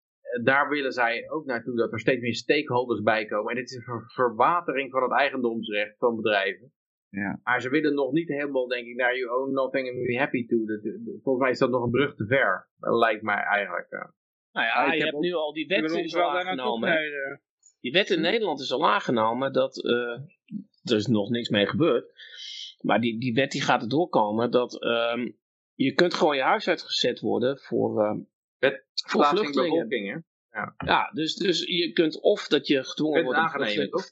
daar 0.43 0.69
willen 0.69 0.93
zij 0.93 1.31
ook 1.31 1.45
naartoe 1.45 1.77
dat 1.77 1.93
er 1.93 2.01
steeds 2.01 2.21
meer 2.21 2.35
stakeholders 2.35 3.03
bij 3.03 3.27
komen. 3.27 3.51
En 3.51 3.57
dit 3.57 3.71
is 3.71 3.77
een 3.77 3.83
ver 3.83 4.05
verwatering 4.07 4.91
van 4.91 5.03
het 5.03 5.13
eigendomsrecht 5.13 5.99
van 5.99 6.17
bedrijven. 6.17 6.73
Ja. 7.09 7.41
Maar 7.43 7.61
ze 7.61 7.69
willen 7.69 7.95
nog 7.95 8.13
niet 8.13 8.29
helemaal, 8.29 8.69
denk 8.69 8.87
ik, 8.87 8.97
naar 8.97 9.17
you 9.17 9.41
own 9.41 9.53
nothing 9.53 9.89
and 9.89 10.07
be 10.07 10.19
happy 10.19 10.47
to. 10.47 10.57
volgens 11.23 11.43
mij 11.43 11.51
is 11.51 11.59
dat 11.59 11.71
nog 11.71 11.85
een 11.85 11.91
brug 11.91 12.15
te 12.15 12.27
ver. 12.27 12.69
Dat 12.79 12.95
lijkt 12.95 13.23
mij 13.23 13.43
eigenlijk. 13.43 13.93
Uh. 13.93 14.05
Nou 14.53 14.67
ja, 14.67 14.93
je 14.93 15.05
hebt 15.05 15.19
nu 15.19 15.33
al 15.33 15.53
die 15.53 15.67
wet 15.67 15.91
is 15.91 16.17
al 16.17 16.39
aangenomen. 16.39 16.89
Die 17.87 17.95
wet 17.95 18.11
in 18.11 18.21
Nederland 18.21 18.61
is 18.61 18.73
al 18.73 18.89
aangenomen 18.89 19.53
dat 19.53 19.85
uh, 19.85 20.21
er 20.83 20.97
is 20.97 21.07
nog 21.07 21.31
niks 21.31 21.49
mee 21.49 21.67
gebeurd. 21.67 22.13
Maar 22.81 23.01
die, 23.01 23.21
die 23.21 23.35
wet 23.35 23.53
die 23.53 23.63
gaat 23.63 23.83
er 23.83 23.89
doorkomen 23.89 24.51
dat 24.51 24.83
ehm, 24.83 25.31
je 25.75 25.93
kunt 25.93 26.15
gewoon 26.15 26.37
je 26.37 26.43
huis 26.43 26.69
uitgezet 26.69 27.21
worden 27.21 27.59
voor, 27.59 28.19
uh, 28.61 28.73
voor 29.07 29.25
vluchtelingen. 29.25 30.25
Ja. 30.51 30.75
ja, 30.77 31.11
dus, 31.13 31.35
dus 31.35 31.63
je 31.63 31.93
kunt 31.93 32.21
of 32.21 32.49
dat 32.49 32.67
je 32.67 32.85
gedwongen 32.85 33.25
wordt 33.25 33.51
vluchtelingen, 33.51 34.05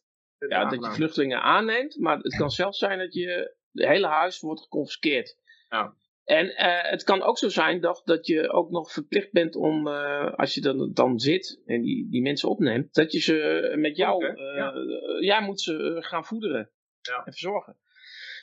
ja, 0.49 0.65
dat 0.69 0.85
je 0.85 0.91
vluchtelingen 0.91 1.43
aanneemt, 1.43 1.97
maar 1.99 2.19
het 2.19 2.37
kan 2.37 2.51
zelfs 2.61 2.79
zijn 2.79 2.99
dat 2.99 3.15
je 3.15 3.57
het 3.73 3.87
hele 3.87 4.07
huis 4.07 4.41
wordt 4.41 4.61
geconfiskeerd. 4.61 5.37
Ja. 5.69 5.97
En 6.25 6.47
uh, 6.47 6.91
het 6.91 7.03
kan 7.03 7.23
ook 7.23 7.39
zo 7.39 7.49
zijn 7.49 7.81
dat, 7.81 8.03
dat 8.05 8.27
je 8.27 8.51
ook 8.51 8.71
nog 8.71 8.93
verplicht 8.93 9.33
bent 9.33 9.57
om, 9.57 9.87
uh, 9.87 10.35
als 10.35 10.55
je 10.55 10.61
dan, 10.61 10.93
dan 10.93 11.19
zit 11.19 11.63
en 11.67 11.83
die, 11.83 12.09
die 12.11 12.23
mensen 12.23 12.49
opneemt, 12.49 12.95
dat 12.95 13.13
je 13.13 13.21
ze 13.21 13.73
met 13.77 13.97
jou, 13.97 14.25
uh, 14.25 14.57
ja. 14.57 14.73
jij 15.21 15.43
moet 15.43 15.61
ze 15.61 15.97
gaan 16.01 16.25
voederen 16.25 16.71
ja. 17.01 17.17
en 17.17 17.33
verzorgen. 17.33 17.77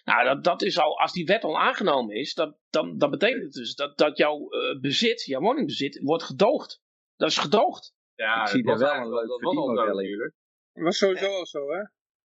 Nou, 0.04 0.26
dat, 0.26 0.44
dat 0.44 0.62
is 0.62 0.80
al, 0.80 1.00
als 1.00 1.14
die 1.14 1.26
wet 1.26 1.44
al 1.44 1.60
aangenomen 1.60 2.16
is, 2.16 2.34
dat, 2.34 2.58
dan, 2.70 2.98
dan 2.98 3.10
betekent 3.10 3.44
het 3.44 3.54
dus 3.54 3.76
dat, 3.76 3.98
dat 3.98 4.18
jouw 4.18 4.48
bezit, 4.82 5.24
jouw 5.24 5.42
woningbezit, 5.42 6.00
wordt 6.04 6.24
gedoogd. 6.24 6.82
Dat 7.16 7.30
is 7.30 7.38
gedoogd. 7.38 7.94
Ja, 8.16 8.42
ik 8.42 8.48
zie 8.48 8.64
daar 8.64 8.78
wel 8.78 8.96
een 8.96 9.10
leuk 9.10 9.28
verdienmodel 9.28 10.00
in. 10.00 10.34
Dat 10.74 10.84
was 10.84 10.98
sowieso 10.98 11.26
al 11.26 11.46
zo, 11.46 11.72
hè? 11.72 11.82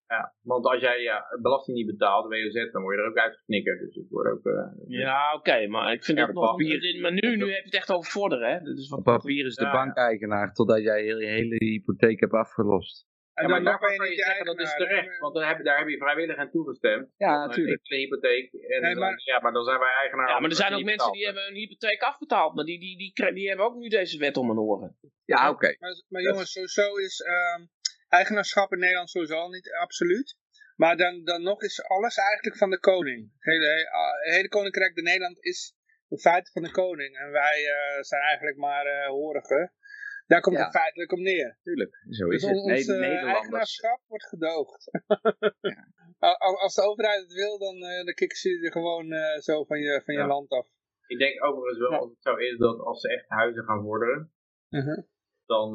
Ja, 0.07 0.33
want 0.41 0.65
als 0.65 0.81
jij 0.81 1.01
ja, 1.01 1.25
belasting 1.41 1.77
niet 1.77 1.85
betaalt, 1.85 2.27
WOZ, 2.27 2.71
dan 2.71 2.81
word 2.81 2.95
je 2.95 3.01
er 3.01 3.09
ook 3.09 3.17
uitgeknikkerd. 3.17 3.79
Dus 3.79 3.95
het 3.95 4.09
wordt 4.09 4.29
ook... 4.31 4.45
Uh, 4.45 4.63
ja, 4.87 5.33
oké, 5.33 5.67
maar 5.67 5.93
ik 5.93 6.03
vind 6.03 6.19
het 6.19 6.33
nog 6.33 6.49
papier... 6.49 7.01
Maar 7.01 7.11
nu, 7.11 7.35
nu 7.35 7.51
heb 7.51 7.59
je 7.59 7.69
het 7.69 7.75
echt 7.75 7.91
over 7.91 8.11
vorderen, 8.11 8.51
hè? 8.51 8.59
Dus 8.59 8.89
wat 8.89 9.03
papier 9.03 9.45
is 9.45 9.55
de 9.55 9.63
ja, 9.63 9.71
bankeigenaar 9.71 10.53
totdat 10.53 10.81
jij 10.83 11.05
je 11.05 11.25
hele 11.25 11.55
hypotheek 11.55 12.19
hebt 12.19 12.33
afgelost. 12.33 13.07
En 13.37 13.47
ja, 13.47 13.59
maar 13.59 13.79
kan 13.79 13.93
je 13.93 14.09
niet 14.09 14.23
zeggen 14.23 14.45
dat 14.45 14.59
is 14.59 14.73
terecht, 14.75 15.19
want 15.19 15.35
daar 15.35 15.47
heb, 15.47 15.65
daar 15.65 15.77
heb 15.77 15.87
je 15.87 15.97
vrijwillig 15.97 16.37
aan 16.37 16.49
toegestemd. 16.49 17.09
Ja, 17.17 17.45
natuurlijk. 17.45 17.79
Een 17.83 17.97
hypotheek. 17.97 18.53
En 18.53 18.81
nee, 18.81 18.95
maar, 18.95 19.21
ja, 19.23 19.39
maar 19.41 19.53
dan 19.53 19.63
zijn 19.63 19.79
wij 19.79 19.93
eigenaar. 20.01 20.27
Ja, 20.27 20.39
maar 20.39 20.49
er 20.49 20.55
zijn 20.55 20.73
ook 20.73 20.83
mensen 20.83 21.11
die 21.11 21.25
hebben 21.25 21.47
een 21.47 21.55
hypotheek 21.55 22.01
afbetaald, 22.01 22.55
maar 22.55 22.65
die, 22.65 22.79
die, 22.79 22.97
die, 22.97 23.33
die, 23.33 23.47
hebben 23.47 23.65
ook 23.65 23.75
nu 23.75 23.87
deze 23.87 24.17
wet 24.17 24.37
om 24.37 24.47
hun 24.47 24.59
oren. 24.59 24.97
Ja, 25.25 25.49
oké. 25.49 25.75
Maar, 25.79 26.03
maar, 26.07 26.21
jongens, 26.21 26.51
sowieso 26.51 26.95
is 26.95 27.19
um, 27.19 27.69
eigenaarschap 28.09 28.71
in 28.71 28.79
Nederland 28.79 29.09
sowieso 29.09 29.35
al 29.35 29.49
niet 29.49 29.71
absoluut. 29.71 30.37
Maar 30.75 30.97
dan, 30.97 31.23
dan 31.23 31.41
nog 31.43 31.61
is 31.61 31.83
alles 31.83 32.17
eigenlijk 32.17 32.57
van 32.57 32.69
de 32.69 32.79
koning. 32.79 33.31
Het 33.39 33.53
hele, 33.53 33.89
hele 34.31 34.47
koninkrijk 34.47 34.95
de 34.95 35.01
Nederland 35.01 35.43
is 35.43 35.75
de 36.07 36.19
feiten 36.19 36.53
van 36.53 36.63
de 36.63 36.71
koning. 36.71 37.17
En 37.17 37.31
wij 37.31 37.63
uh, 37.63 38.01
zijn 38.01 38.21
eigenlijk 38.21 38.57
maar 38.57 38.85
uh, 38.85 39.07
horigen. 39.07 39.73
Daar 40.27 40.41
komt 40.41 40.57
het 40.57 40.71
feitelijk 40.71 41.11
om 41.11 41.21
neer. 41.21 41.57
Tuurlijk, 41.63 41.95
zo 42.09 42.27
is 42.27 42.41
dus 42.41 42.49
het. 42.49 42.59
Ons 42.59 42.87
uh, 42.87 43.23
eigenaarschap 43.23 44.01
wordt 44.07 44.27
gedoogd. 44.27 44.91
ja. 45.61 45.95
Als 46.37 46.75
de 46.75 46.81
overheid 46.81 47.21
het 47.21 47.33
wil, 47.33 47.57
dan, 47.59 47.75
uh, 47.75 48.05
dan 48.05 48.13
kikken 48.13 48.37
ze 48.37 48.59
er 48.63 48.71
gewoon 48.71 49.13
uh, 49.13 49.37
zo 49.37 49.63
van 49.63 49.79
je, 49.79 50.01
van 50.05 50.15
je 50.15 50.25
land 50.25 50.49
af. 50.49 50.67
Ik 51.07 51.17
denk 51.17 51.43
overigens 51.43 51.79
wel, 51.79 51.99
als 51.99 52.09
het 52.09 52.21
zo 52.21 52.35
is, 52.35 52.57
dat 52.57 52.79
als 52.79 53.01
ze 53.01 53.09
echt 53.09 53.29
huizen 53.29 53.63
gaan 53.63 53.81
vorderen, 53.81 54.33
-huh. 54.69 54.97
Dan, 55.47 55.73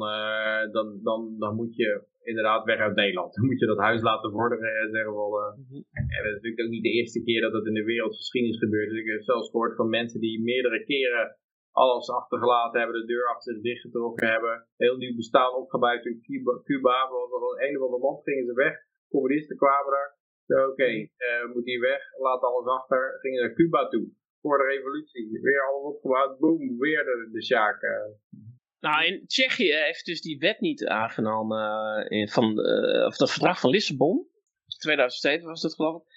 dan, 0.71 0.99
dan, 1.03 1.35
dan 1.37 1.55
moet 1.55 1.75
je 1.75 2.03
inderdaad 2.23 2.63
weg 2.65 2.79
uit 2.79 2.95
Nederland. 2.95 3.33
Dan 3.33 3.45
moet 3.45 3.59
je 3.59 3.65
dat 3.65 3.77
huis 3.77 4.01
laten 4.01 4.31
vorderen 4.31 4.79
en 4.81 4.89
zeggen 4.89 5.13
wel... 5.13 5.33
Uh, 5.39 5.81
En 6.15 6.23
dat 6.23 6.33
is 6.33 6.39
natuurlijk 6.41 6.63
ook 6.65 6.75
niet 6.75 6.83
de 6.83 6.97
eerste 6.99 7.23
keer 7.23 7.41
dat 7.41 7.51
dat 7.51 7.65
in 7.65 7.73
de 7.73 7.83
wereldgeschiedenis 7.83 8.57
gebeurt. 8.57 8.89
Dus 8.89 8.99
ik 8.99 9.11
heb 9.11 9.23
zelfs 9.23 9.49
gehoord 9.49 9.75
van 9.75 9.89
mensen 9.89 10.19
die 10.19 10.43
meerdere 10.43 10.83
keren 10.83 11.37
alles 11.71 12.09
achtergelaten 12.09 12.79
hebben, 12.79 13.01
de 13.01 13.07
deur 13.07 13.27
achter 13.27 13.53
zich 13.53 13.61
dichtgetrokken 13.61 14.27
hebben, 14.27 14.67
heel 14.77 14.97
nieuw 14.97 15.15
bestaan 15.15 15.53
opgebouwd 15.53 16.05
in 16.05 16.21
Cuba, 16.21 16.61
Cuba 16.63 17.07
van 17.07 17.65
een 17.65 17.77
of 17.77 17.85
ander 17.85 17.99
land 17.99 18.23
gingen 18.23 18.45
ze 18.45 18.53
weg, 18.53 18.75
communisten 19.09 19.57
kwamen 19.57 19.91
daar, 19.91 20.17
oké, 20.61 20.71
okay, 20.71 21.11
uh, 21.17 21.53
moet 21.53 21.65
hier 21.65 21.79
weg, 21.79 22.01
laat 22.19 22.41
alles 22.41 22.65
achter, 22.65 23.17
gingen 23.21 23.41
naar 23.41 23.53
Cuba 23.53 23.87
toe, 23.87 24.09
voor 24.41 24.57
de 24.57 24.63
revolutie, 24.63 25.39
weer 25.41 25.61
alles 25.67 25.83
opgebouwd, 25.83 26.39
boom, 26.39 26.79
weer 26.79 27.03
de, 27.03 27.29
de 27.31 27.43
Sjaak. 27.43 27.81
Nou, 28.83 29.05
in 29.05 29.27
Tsjechië 29.27 29.73
heeft 29.73 30.05
dus 30.05 30.21
die 30.21 30.37
wet 30.37 30.59
niet 30.59 30.85
aangenomen, 30.85 31.59
uh, 32.11 32.19
in, 32.19 32.29
van, 32.29 32.59
of 33.05 33.17
dat 33.17 33.31
verdrag 33.31 33.59
van 33.59 33.69
Lissabon, 33.69 34.27
2007 34.77 35.47
was 35.47 35.61
dat 35.61 35.75
geloof 35.75 36.01
ik, 36.01 36.07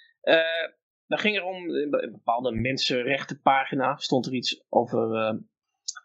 daar 1.07 1.19
ging 1.19 1.35
er 1.35 1.43
om, 1.43 1.75
in 1.75 1.93
een 1.93 2.11
bepaalde 2.11 2.51
mensenrechtenpagina 2.51 3.95
stond 3.95 4.25
er 4.25 4.33
iets 4.33 4.65
over, 4.69 5.11
uh, 5.11 5.39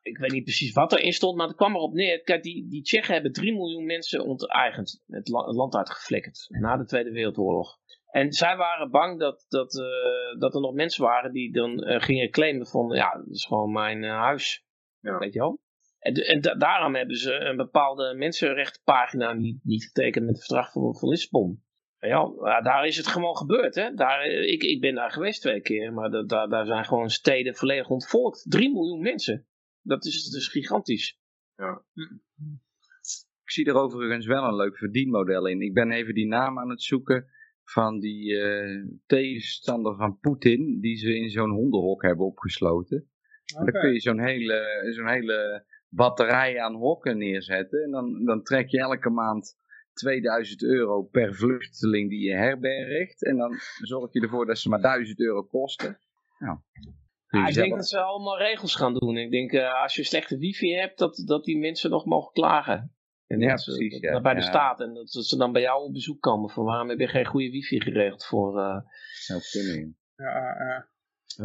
ik 0.02 0.18
weet 0.18 0.32
niet 0.32 0.44
precies 0.44 0.72
wat 0.72 0.92
erin 0.92 1.12
stond, 1.12 1.36
maar 1.36 1.46
het 1.46 1.56
kwam 1.56 1.74
erop 1.74 1.92
neer. 1.92 2.22
Kijk, 2.22 2.42
die, 2.42 2.68
die 2.68 2.82
Tsjechen 2.82 3.14
hebben 3.14 3.32
3 3.32 3.52
miljoen 3.52 3.84
mensen 3.84 4.24
onteigend, 4.24 5.02
het, 5.06 5.28
land 5.28 5.74
uitgeflikkerd, 5.74 6.46
na 6.48 6.76
de 6.76 6.84
Tweede 6.84 7.10
Wereldoorlog. 7.10 7.80
En 8.10 8.32
zij 8.32 8.56
waren 8.56 8.90
bang 8.90 9.18
dat, 9.18 9.44
dat, 9.48 9.74
uh, 9.74 10.40
dat 10.40 10.54
er 10.54 10.60
nog 10.60 10.74
mensen 10.74 11.04
waren 11.04 11.32
die 11.32 11.52
dan 11.52 11.88
uh, 11.88 12.00
gingen 12.00 12.30
claimen 12.30 12.66
van, 12.66 12.88
ja, 12.88 13.16
dat 13.16 13.28
is 13.30 13.44
gewoon 13.44 13.72
mijn 13.72 14.02
huis. 14.04 14.64
Ja. 15.00 15.18
Weet 15.18 15.32
je 15.32 15.38
wel? 15.38 15.60
En, 16.02 16.14
en 16.14 16.58
daarom 16.58 16.94
hebben 16.94 17.16
ze 17.16 17.32
een 17.34 17.56
bepaalde 17.56 18.14
mensenrechtenpagina 18.14 19.32
niet, 19.32 19.64
niet 19.64 19.84
getekend 19.84 20.24
met 20.24 20.34
het 20.34 20.44
verdrag 20.44 20.72
van, 20.72 20.96
van 20.96 21.08
Lissabon. 21.08 21.62
Ja, 21.98 22.60
daar 22.60 22.86
is 22.86 22.96
het 22.96 23.06
gewoon 23.06 23.36
gebeurd. 23.36 23.74
Hè? 23.74 23.94
Daar, 23.94 24.26
ik, 24.26 24.62
ik 24.62 24.80
ben 24.80 24.94
daar 24.94 25.10
geweest 25.10 25.40
twee 25.40 25.60
keer, 25.60 25.92
maar 25.92 26.10
daar, 26.26 26.48
daar 26.48 26.66
zijn 26.66 26.84
gewoon 26.84 27.10
steden 27.10 27.54
volledig 27.54 27.88
ontvolkt. 27.88 28.44
Drie 28.48 28.72
miljoen 28.72 29.00
mensen. 29.00 29.46
Dat 29.82 30.04
is 30.04 30.30
dus 30.30 30.48
gigantisch. 30.48 31.18
Ja. 31.56 31.82
Ik 33.42 33.50
zie 33.50 33.66
er 33.66 33.74
overigens 33.74 34.26
wel 34.26 34.44
een 34.44 34.56
leuk 34.56 34.76
verdienmodel 34.76 35.46
in. 35.46 35.60
Ik 35.60 35.74
ben 35.74 35.90
even 35.90 36.14
die 36.14 36.26
naam 36.26 36.58
aan 36.58 36.70
het 36.70 36.82
zoeken 36.82 37.26
van 37.64 38.00
die 38.00 38.30
uh, 38.30 38.86
tegenstander 39.06 39.96
van 39.96 40.18
Poetin, 40.18 40.80
die 40.80 40.96
ze 40.96 41.16
in 41.16 41.30
zo'n 41.30 41.50
hondenhok 41.50 42.02
hebben 42.02 42.26
opgesloten. 42.26 43.10
Okay. 43.52 43.64
Dan 43.64 43.80
kun 43.80 43.92
je 43.92 44.00
zo'n 44.00 44.20
hele, 44.20 44.88
zo'n 44.90 45.08
hele 45.08 45.66
batterij 45.94 46.60
aan 46.60 46.74
hokken 46.74 47.18
neerzetten. 47.18 47.82
En 47.82 47.90
dan, 47.90 48.24
dan 48.24 48.42
trek 48.42 48.68
je 48.68 48.78
elke 48.78 49.10
maand 49.10 49.56
2000 49.92 50.62
euro 50.62 51.02
per 51.02 51.34
vluchteling 51.34 52.10
die 52.10 52.28
je 52.28 52.34
herbergt. 52.34 53.24
En 53.24 53.36
dan 53.36 53.58
zorg 53.80 54.12
je 54.12 54.20
ervoor 54.20 54.46
dat 54.46 54.58
ze 54.58 54.68
maar 54.68 54.80
1000 54.80 55.20
euro 55.20 55.42
kosten. 55.42 55.98
Nou, 56.38 56.58
ja, 57.28 57.46
ik 57.46 57.54
denk 57.54 57.74
dat 57.74 57.88
ze 57.88 58.00
allemaal 58.00 58.38
regels 58.38 58.74
gaan 58.74 58.94
doen. 58.94 59.16
Ik 59.16 59.30
denk 59.30 59.52
uh, 59.52 59.82
als 59.82 59.94
je 59.94 60.04
slechte 60.04 60.38
wifi 60.38 60.74
hebt, 60.74 60.98
dat, 60.98 61.22
dat 61.26 61.44
die 61.44 61.58
mensen 61.58 61.90
nog 61.90 62.04
mogen 62.04 62.32
klagen. 62.32 62.94
En 63.26 63.40
ja, 63.40 63.54
precies. 63.54 64.00
ja. 64.00 64.20
Bij 64.20 64.34
de 64.34 64.42
staat. 64.42 64.80
En 64.80 64.94
dat, 64.94 65.10
ze 65.10 65.36
dan 65.36 65.52
bij 65.52 65.62
jou 65.62 65.84
op 65.84 65.92
bezoek 65.92 66.20
komen. 66.20 66.50
Van 66.50 66.64
waarom 66.64 66.88
heb 66.88 66.98
je 66.98 67.08
geen 67.08 67.26
goede 67.26 67.50
wifi 67.50 67.80
geregeld 67.80 68.24
voor... 68.24 68.58
Uh... 68.58 68.80
Ja, 70.16 70.56
uh, 70.60 70.82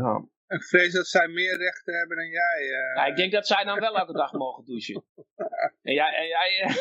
ja. 0.02 0.26
Ik 0.48 0.64
vrees 0.64 0.94
dat 0.94 1.08
zij 1.08 1.28
meer 1.28 1.58
rechten 1.58 1.94
hebben 1.94 2.18
dan 2.18 2.28
jij. 2.28 2.62
Uh... 2.62 2.96
Ja, 2.96 3.06
ik 3.06 3.16
denk 3.16 3.32
dat 3.32 3.48
zij 3.48 3.64
dan 3.64 3.80
wel 3.80 3.98
elke 3.98 4.14
dag 4.14 4.32
mogen 4.32 4.66
douchen. 4.66 5.04
en 5.82 5.94
jij... 5.94 6.14
En 6.16 6.28
jij 6.28 6.62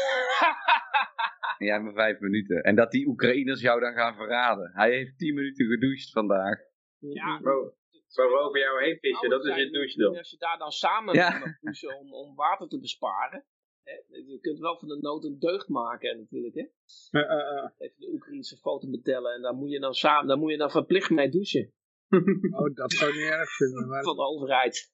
en 1.59 1.67
jij 1.67 1.81
maar 1.81 1.93
vijf 1.93 2.21
minuten. 2.21 2.63
En 2.63 2.75
dat 2.75 2.91
die 2.91 3.07
Oekraïners 3.07 3.61
jou 3.61 3.81
dan 3.81 3.93
gaan 3.93 4.15
verraden. 4.15 4.71
Hij 4.75 4.91
heeft 4.91 5.19
tien 5.19 5.35
minuten 5.35 5.67
gedoucht 5.67 6.11
vandaag. 6.11 6.59
Ja. 6.99 7.39
Bro, 7.39 7.75
zo 8.07 8.23
over 8.23 8.61
jou 8.61 8.85
heen 8.85 8.99
vissen, 9.01 9.31
dat 9.31 9.45
is 9.45 9.57
je 9.57 9.71
douche 9.71 10.19
Als 10.19 10.31
je 10.31 10.37
daar 10.39 10.59
dan 10.59 10.71
samen 10.71 11.15
ja. 11.15 11.57
douchen 11.61 11.99
om, 11.99 12.13
om 12.13 12.35
water 12.35 12.69
te 12.69 12.79
besparen. 12.79 13.45
Hè? 13.83 13.93
Je 14.09 14.39
kunt 14.41 14.59
wel 14.59 14.79
van 14.79 14.89
de 14.89 14.99
nood 15.01 15.25
een 15.25 15.39
deugd 15.39 15.69
maken 15.69 16.19
natuurlijk. 16.19 16.55
Hè? 16.55 16.63
Uh, 17.11 17.31
uh, 17.31 17.31
uh. 17.31 17.71
Even 17.79 18.01
de 18.01 18.11
Oekraïnse 18.13 18.57
foto 18.57 18.91
betellen 18.91 19.35
en 19.35 19.43
daar 19.43 19.55
moet 19.55 19.71
je 19.71 19.81
dan 19.81 19.95
samen, 19.95 20.27
daar 20.27 20.39
moet 20.39 20.51
je 20.51 20.57
dan 20.57 20.71
verplicht 20.71 21.11
mee 21.11 21.29
douchen. 21.29 21.73
oh, 22.59 22.75
dat 22.75 22.93
zou 22.93 23.11
ik 23.11 23.17
niet 23.17 23.31
erg 23.31 23.51
vinden. 23.57 23.89
Maar... 23.89 24.03
Van 24.03 24.17
de 24.17 24.23
overheid. 24.23 24.93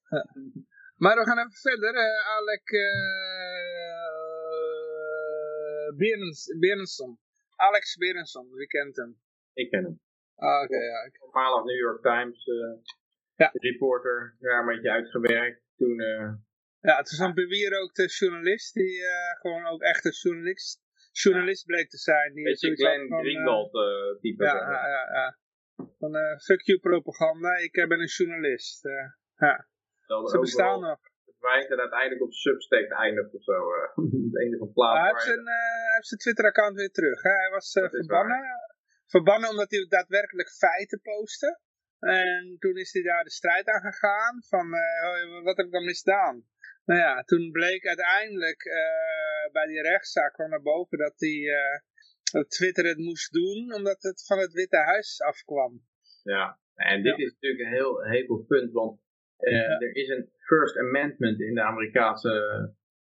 maar 1.03 1.17
we 1.17 1.25
gaan 1.25 1.39
even 1.39 1.53
verder. 1.53 1.95
Uh, 1.95 2.37
Alec 2.37 2.71
uh, 2.71 2.93
Alex 7.57 7.97
Berenson, 7.97 8.53
wie 8.53 8.67
kent 8.67 8.97
hem? 8.97 9.21
Ik 9.53 9.71
ken 9.71 9.85
hem. 9.85 10.01
Ah, 10.37 10.63
oké, 10.63 10.75
okay, 10.75 10.87
ja. 10.87 11.11
Voormalig 11.13 11.65
New 11.65 11.79
York 11.79 12.03
Times 12.03 12.47
uh, 12.47 12.75
ja. 13.37 13.51
reporter, 13.53 14.37
daar 14.39 14.61
een 14.61 14.67
beetje 14.67 14.91
uitgewerkt. 14.91 15.63
Toen... 15.77 16.01
Uh, 16.01 16.33
ja, 16.81 16.97
het 16.97 17.11
is 17.11 17.19
een 17.19 17.35
bewierookte 17.35 18.07
journalist, 18.07 18.75
die 18.75 19.01
uh, 19.01 19.41
gewoon 19.41 19.67
ook 19.67 19.83
echt 19.83 20.05
een 20.05 20.19
journalist, 20.23 20.81
journalist 21.13 21.67
bleek 21.67 21.89
te 21.89 21.99
zijn. 21.99 22.35
Die 22.35 22.45
Beetje 22.45 22.77
Glenn 22.77 23.13
Greenwald 23.13 23.73
type. 24.21 24.45
Ja, 24.45 24.55
ja, 24.55 24.89
ja, 24.89 25.13
ja. 25.13 25.39
Van 25.99 26.17
uh, 26.17 26.39
fuck 26.39 26.61
you 26.61 26.79
propaganda, 26.79 27.57
ik 27.57 27.73
ben 27.73 28.01
een 28.01 28.15
journalist. 28.17 28.85
Uh, 28.85 29.07
ja. 29.37 29.67
Ze 30.31 30.39
bestaan 30.41 30.81
nog. 30.81 30.99
Verdwijnt 31.25 31.71
en 31.71 31.79
uiteindelijk 31.79 32.23
op 32.23 32.33
Substack 32.33 32.91
eindigt 32.91 33.35
of 33.35 33.43
zo. 33.43 33.59
De 34.33 34.41
enige 34.45 34.67
plaats. 34.67 34.99
hij, 34.99 35.09
heeft 35.09 35.23
zijn, 35.23 35.47
hij 35.47 35.93
heeft 35.95 36.07
zijn 36.07 36.21
Twitter-account 36.21 36.77
weer 36.77 36.91
terug. 36.91 37.23
Hè? 37.23 37.31
Hij 37.31 37.51
was 37.51 37.73
verbannen. 37.73 38.41
Verbannen 39.07 39.51
omdat 39.51 39.71
hij 39.71 39.87
daadwerkelijk 39.89 40.51
feiten 40.51 41.01
postte. 41.01 41.61
En 41.99 42.57
toen 42.59 42.77
is 42.77 42.93
hij 42.93 43.03
daar 43.03 43.25
de 43.25 43.31
strijd 43.31 43.67
aan 43.69 43.81
gegaan. 43.81 44.43
Van 44.49 44.71
wat 45.43 45.57
heb 45.57 45.67
ik 45.67 45.73
dan 45.73 45.85
misdaan? 45.85 46.45
Nou 46.85 47.01
ja, 47.01 47.23
toen 47.23 47.51
bleek 47.51 47.87
uiteindelijk 47.87 48.63
bij 49.53 49.67
die 49.67 49.83
rechtszaak 49.83 50.33
kwam 50.33 50.51
naar 50.51 50.63
boven 50.63 50.99
dat 50.99 51.15
hij 51.17 51.53
dat 52.33 52.51
Twitter 52.51 52.85
het 52.85 52.99
moest 52.99 53.33
doen, 53.33 53.75
omdat 53.75 54.03
het 54.03 54.27
van 54.27 54.39
het 54.39 54.53
Witte 54.53 54.77
Huis 54.77 55.21
afkwam. 55.21 55.83
Ja, 56.23 56.59
en 56.75 57.03
dit 57.03 57.19
is 57.19 57.33
natuurlijk 57.33 57.63
een 57.63 57.77
heel 57.77 58.05
hekel 58.05 58.45
punt, 58.49 58.73
want 58.73 59.01
uh, 59.39 59.83
er 59.83 59.97
is 59.97 60.09
een 60.09 60.31
First 60.39 60.79
Amendment 60.79 61.41
in 61.41 61.55
de 61.55 61.63
Amerikaanse 61.63 62.35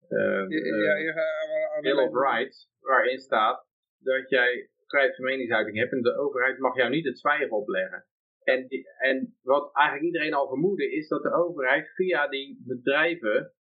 uh, 0.09 0.17
uh, 0.19 1.81
Bill 1.81 1.97
of 1.97 2.13
Rights, 2.13 2.69
waarin 2.79 3.19
staat 3.19 3.67
dat 3.97 4.29
jij 4.29 4.69
vrijheid 4.87 5.15
van 5.15 5.25
meningsuiting 5.25 5.77
hebt 5.77 5.91
en 5.91 6.01
de 6.01 6.17
overheid 6.17 6.57
mag 6.57 6.75
jou 6.75 6.89
niet 6.89 7.05
het 7.05 7.19
zwijgen 7.19 7.51
opleggen. 7.51 8.05
En, 8.43 8.67
en 8.97 9.37
wat 9.41 9.73
eigenlijk 9.73 10.05
iedereen 10.05 10.33
al 10.33 10.47
vermoedde 10.47 10.91
is 10.91 11.07
dat 11.07 11.23
de 11.23 11.33
overheid 11.33 11.89
via 11.95 12.27
die 12.27 12.61
bedrijven 12.65 13.53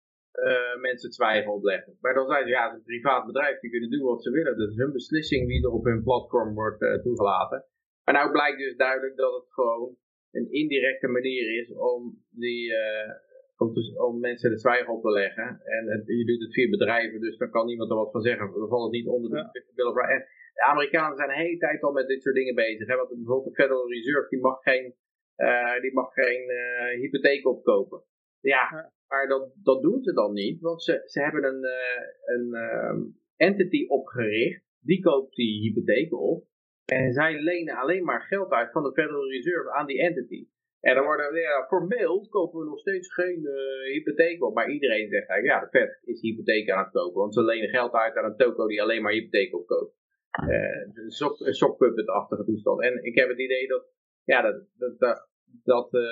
uh, 0.45 0.81
mensen 0.81 1.11
twijfel 1.11 1.53
opleggen. 1.53 1.97
Maar 2.01 2.15
dan 2.15 2.27
zijn 2.27 2.45
ze, 2.45 2.51
ja, 2.51 2.63
het 2.63 2.73
is 2.73 2.79
een 2.79 2.85
privaat 2.85 3.27
bedrijf, 3.27 3.61
die 3.61 3.71
kunnen 3.71 3.91
doen 3.91 4.07
wat 4.07 4.23
ze 4.23 4.31
willen. 4.31 4.59
Dat 4.59 4.69
is 4.69 4.77
hun 4.77 4.93
beslissing 4.93 5.47
wie 5.47 5.65
er 5.65 5.73
op 5.73 5.85
hun 5.85 6.03
platform 6.03 6.55
wordt 6.55 6.83
uh, 6.83 6.95
toegelaten. 6.95 7.65
Maar 8.05 8.15
nou 8.15 8.31
blijkt 8.31 8.59
dus 8.59 8.77
duidelijk 8.77 9.17
dat 9.17 9.33
het 9.33 9.53
gewoon 9.53 9.97
een 10.31 10.51
indirecte 10.51 11.09
manier 11.09 11.61
is 11.61 11.73
om, 11.73 12.25
die, 12.31 12.71
uh, 12.71 13.11
om, 13.57 13.73
om, 14.07 14.21
mensen 14.21 14.51
de 14.51 14.57
twijfel 14.57 14.95
op 14.95 15.03
te 15.03 15.11
leggen. 15.11 15.61
En 15.65 15.87
het, 15.87 16.03
je 16.07 16.25
doet 16.25 16.41
het 16.41 16.53
via 16.53 16.69
bedrijven, 16.69 17.21
dus 17.21 17.37
dan 17.37 17.51
kan 17.51 17.67
niemand 17.67 17.91
er 17.91 17.97
wat 17.97 18.11
van 18.11 18.21
zeggen. 18.21 18.53
Dan 18.53 18.69
valt 18.69 18.83
het 18.83 18.93
niet 18.93 19.09
onder 19.09 19.31
de 19.31 19.37
ja. 19.37 19.51
Bill 19.75 19.87
of 19.87 19.97
Rights. 19.97 20.31
De 20.55 20.63
Amerikanen 20.63 21.17
zijn 21.17 21.29
de 21.29 21.35
hele 21.35 21.59
tijd 21.59 21.83
al 21.83 21.93
met 21.93 22.07
dit 22.07 22.23
soort 22.23 22.35
dingen 22.35 22.55
bezig. 22.55 22.87
Hè? 22.87 22.97
Want 22.97 23.09
bijvoorbeeld 23.09 23.57
de 23.57 23.63
Federal 23.63 23.89
Reserve, 23.89 24.29
die 24.29 24.41
mag 24.41 24.63
geen, 24.63 24.95
die 25.81 25.93
mag 25.93 26.13
geen 26.13 26.51
hypotheek 27.01 27.47
opkopen. 27.47 28.03
Ja, 28.41 28.93
maar 29.09 29.29
dat, 29.29 29.53
dat 29.63 29.83
doen 29.83 30.03
ze 30.03 30.13
dan 30.13 30.33
niet, 30.33 30.61
want 30.61 30.83
ze, 30.83 31.03
ze 31.05 31.21
hebben 31.21 31.45
een, 31.45 31.65
uh, 31.65 32.37
een 32.37 32.49
uh, 32.55 33.13
entity 33.37 33.87
opgericht, 33.87 34.63
die 34.81 35.01
koopt 35.01 35.35
die 35.35 35.61
hypotheken 35.61 36.19
op. 36.19 36.45
En 36.85 37.13
zij 37.13 37.41
lenen 37.41 37.77
alleen 37.77 38.05
maar 38.05 38.21
geld 38.21 38.51
uit 38.51 38.73
van 38.73 38.83
de 38.83 38.93
Federal 38.93 39.31
Reserve 39.31 39.73
aan 39.73 39.87
die 39.87 40.01
entity. 40.01 40.49
En 40.81 40.95
dan 40.95 41.05
worden, 41.05 41.35
ja, 41.35 41.67
formeel 41.67 42.27
kopen 42.29 42.61
we 42.61 42.67
nog 42.67 42.79
steeds 42.79 43.15
geen 43.15 43.41
uh, 43.41 43.93
hypotheek 43.93 44.43
op. 44.43 44.55
Maar 44.55 44.71
iedereen 44.71 45.09
zegt 45.09 45.29
eigenlijk, 45.29 45.61
ja, 45.61 45.69
de 45.71 45.79
Fed 45.79 46.01
is 46.05 46.21
hypotheek 46.21 46.71
aan 46.71 46.85
het 46.85 46.93
kopen. 46.93 47.21
Want 47.21 47.35
ze 47.35 47.43
lenen 47.43 47.69
geld 47.69 47.93
uit 47.93 48.17
aan 48.17 48.25
een 48.25 48.37
toko 48.37 48.67
die 48.67 48.83
alleen 48.83 49.03
maar 49.03 49.13
hypotheek 49.13 49.55
opkoopt. 49.55 49.95
Uh, 50.49 50.81
een 50.95 51.55
sockpuppet-achtige 51.55 52.45
toestand. 52.45 52.83
En 52.83 53.05
ik 53.05 53.15
heb 53.15 53.29
het 53.29 53.39
idee 53.39 53.67
dat, 53.67 53.87
ja, 54.25 54.43
dat, 54.43 54.65
dat, 54.77 54.99
dat 54.99 55.29
dat 55.65 55.95
uh, 55.95 56.03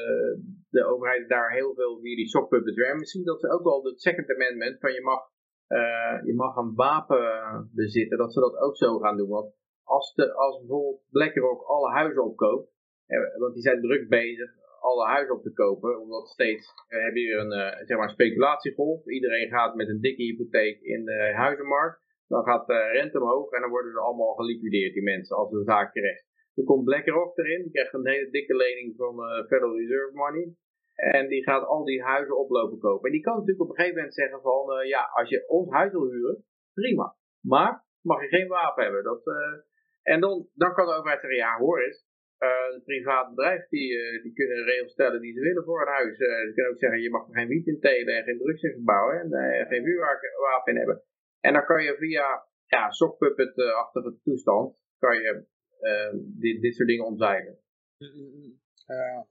de 0.71 0.85
overheid 0.85 1.29
daar 1.29 1.51
heel 1.53 1.75
veel 1.75 1.99
via 2.01 2.17
die 2.17 2.29
sockpuppets 2.29 2.77
werkt. 2.77 2.99
Misschien 2.99 3.25
dat 3.25 3.41
ze 3.41 3.51
ook 3.51 3.63
wel 3.63 3.85
het 3.85 4.01
Second 4.01 4.31
Amendment 4.31 4.81
van 4.81 4.93
je 4.93 5.03
mag, 5.03 5.21
uh, 5.69 6.27
je 6.27 6.35
mag 6.35 6.57
een 6.57 6.75
wapen 6.75 7.71
bezitten, 7.75 8.19
dat 8.19 8.33
ze 8.33 8.41
dat 8.41 8.57
ook 8.57 8.77
zo 8.77 8.99
gaan 8.99 9.17
doen. 9.17 9.29
Want 9.29 9.55
als, 9.83 10.15
de, 10.15 10.35
als 10.35 10.59
bijvoorbeeld 10.59 11.03
BlackRock 11.11 11.63
alle 11.63 11.91
huizen 11.91 12.25
opkoopt, 12.25 12.73
eh, 13.07 13.39
want 13.39 13.55
die 13.55 13.63
zijn 13.63 13.81
druk 13.81 14.09
bezig 14.09 14.51
alle 14.81 15.07
huizen 15.07 15.35
op 15.35 15.43
te 15.43 15.53
kopen, 15.53 16.01
omdat 16.01 16.29
steeds 16.29 16.73
heb 16.89 17.15
je 17.15 17.35
een 17.35 17.87
zeg 17.87 17.97
maar 17.97 18.11
speculatiegolf. 18.11 19.07
Iedereen 19.07 19.49
gaat 19.49 19.75
met 19.75 19.89
een 19.89 20.01
dikke 20.01 20.23
hypotheek 20.23 20.81
in 20.81 21.05
de 21.05 21.33
huizenmarkt. 21.35 22.03
Dan 22.29 22.45
gaat 22.45 22.67
de 22.67 22.91
rente 22.93 23.21
omhoog 23.21 23.51
en 23.51 23.61
dan 23.61 23.71
worden 23.71 23.93
ze 23.93 23.99
allemaal 23.99 24.35
geliquideerd, 24.35 24.95
die 24.95 25.03
mensen, 25.03 25.37
als 25.37 25.51
de 25.51 25.63
zaak 25.63 25.93
terecht. 25.93 26.25
Er 26.55 26.65
komt 26.65 26.85
BlackRock 26.85 27.39
erin, 27.39 27.63
die 27.63 27.73
krijgt 27.73 27.95
een 27.95 28.07
hele 28.07 28.31
dikke 28.31 28.57
lening 28.57 28.97
van 28.97 29.15
uh, 29.19 29.47
Federal 29.47 29.77
Reserve 29.79 30.15
Money. 30.15 30.55
En 30.95 31.29
die 31.29 31.43
gaat 31.43 31.65
al 31.65 31.85
die 31.85 32.03
huizen 32.03 32.39
oplopen 32.39 32.79
kopen. 32.79 33.07
En 33.07 33.13
die 33.13 33.23
kan 33.23 33.35
natuurlijk 33.35 33.63
op 33.63 33.69
een 33.69 33.75
gegeven 33.75 33.97
moment 33.97 34.15
zeggen 34.15 34.41
van, 34.41 34.63
uh, 34.79 34.89
ja, 34.89 35.03
als 35.13 35.29
je 35.29 35.49
ons 35.49 35.71
huis 35.71 35.93
wil 35.93 36.11
huren, 36.11 36.45
prima. 36.75 37.17
Maar 37.41 37.85
mag 38.01 38.21
je 38.23 38.29
geen 38.29 38.49
wapen 38.49 38.85
hebben. 38.85 39.05
Dat, 39.05 39.27
uh, 39.27 39.35
en 40.03 40.21
dan, 40.21 40.49
dan 40.55 40.75
kan 40.75 40.87
de 40.87 40.95
overheid 40.95 41.21
zeggen, 41.21 41.39
ja 41.39 41.59
hoor 41.59 41.81
eens, 41.81 42.13
een 42.73 42.83
privaat 42.85 43.29
bedrijf 43.35 43.69
die, 43.69 44.21
die 44.23 44.33
kunnen 44.33 44.65
regels 44.65 44.93
stellen 44.93 45.21
die 45.21 45.33
ze 45.33 45.41
willen 45.41 45.65
voor 45.65 45.81
een 45.81 45.93
huis. 45.93 46.17
ze 46.17 46.53
kunnen 46.55 46.73
ook 46.73 46.79
zeggen, 46.79 47.01
je 47.01 47.11
mag 47.11 47.29
er 47.29 47.35
geen 47.35 47.49
wiet 47.49 47.67
in 47.67 47.81
telen 47.81 48.17
en 48.17 48.25
geen 48.25 48.39
drugs 48.39 48.63
in 48.63 48.73
verbouwen 48.73 49.21
en 49.21 49.67
geen 49.67 49.85
vuurwapen 49.85 50.73
in 50.73 50.77
hebben. 50.77 51.03
En 51.41 51.53
dan 51.53 51.65
kan 51.65 51.83
je 51.83 51.97
via 51.97 52.47
ja, 52.67 52.91
sockpuppet-achtige 52.91 54.21
toestand, 54.23 54.77
kan 54.99 55.17
je 55.17 55.47
dit, 56.23 56.61
dit 56.61 56.75
soort 56.75 56.89
dingen 56.89 57.07
omzeilen. 57.07 57.59
Ja. 58.87 59.29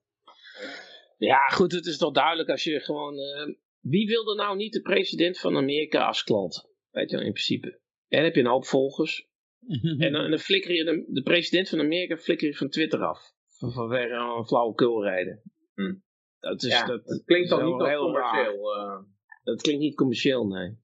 ja, 1.18 1.48
goed, 1.48 1.72
het 1.72 1.86
is 1.86 1.98
toch 1.98 2.14
duidelijk 2.14 2.50
als 2.50 2.64
je 2.64 2.80
gewoon... 2.80 3.18
Uh, 3.18 3.56
wie 3.80 4.08
wilde 4.08 4.36
nou 4.36 4.56
niet 4.56 4.74
de 4.74 4.82
president 4.82 5.40
van 5.40 5.58
Amerika 5.58 6.06
als 6.06 6.24
klant? 6.24 6.70
Weet 6.92 7.10
je, 7.10 7.18
in 7.18 7.22
principe. 7.32 7.68
En 7.68 8.18
dan 8.18 8.24
heb 8.24 8.36
je 8.36 8.42
een 8.42 8.48
hoop 8.48 8.66
volgers. 8.66 9.28
en, 10.00 10.12
dan, 10.12 10.24
en 10.24 10.30
dan 10.30 10.40
flikker 10.40 10.74
je 10.74 10.84
de, 10.84 11.06
de, 11.08 11.22
president 11.22 11.70
van 11.70 11.80
Amerika 11.80 12.18
flikker 12.18 12.48
je 12.48 12.56
van 12.56 12.70
Twitter 12.70 13.04
af. 13.04 13.34
Van, 13.48 13.72
vanwege 13.72 14.14
een 14.14 14.46
flauwekulrijden. 14.46 15.42
Hm. 15.74 15.96
Dat, 16.40 16.64
is, 16.64 16.72
ja, 16.72 16.86
dat, 16.86 17.06
dat 17.06 17.24
klinkt 17.24 17.50
dan 17.50 17.66
niet 17.66 17.88
heel 17.88 18.04
commercieel. 18.04 18.78
Uh... 18.78 19.00
Dat 19.44 19.62
klinkt 19.62 19.82
niet 19.82 19.96
commercieel, 19.96 20.48
nee. 20.48 20.78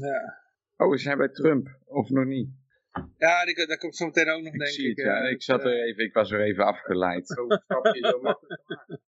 Ja. 0.00 0.38
Oh, 0.76 0.94
is 0.94 1.04
hij 1.04 1.16
bij 1.16 1.28
Trump? 1.28 1.78
Of 1.84 2.10
nog 2.10 2.24
niet? 2.24 2.48
Ja, 3.16 3.44
die, 3.44 3.66
dat 3.66 3.78
komt 3.78 3.96
zo 3.96 4.06
meteen 4.06 4.30
ook 4.30 4.42
nog, 4.42 4.52
ik 4.52 4.58
denk 4.58 4.76
ik. 4.76 4.98
ja. 5.04 5.28
ik, 5.28 5.42
zat 5.42 5.64
er 5.64 5.82
even, 5.82 6.04
ik 6.04 6.12
was 6.12 6.30
er 6.30 6.40
even 6.40 6.64
afgeleid. 6.64 7.28
Zo 7.28 7.46
stapje 7.48 8.08
zo 8.08 8.20
makkelijk 8.20 8.62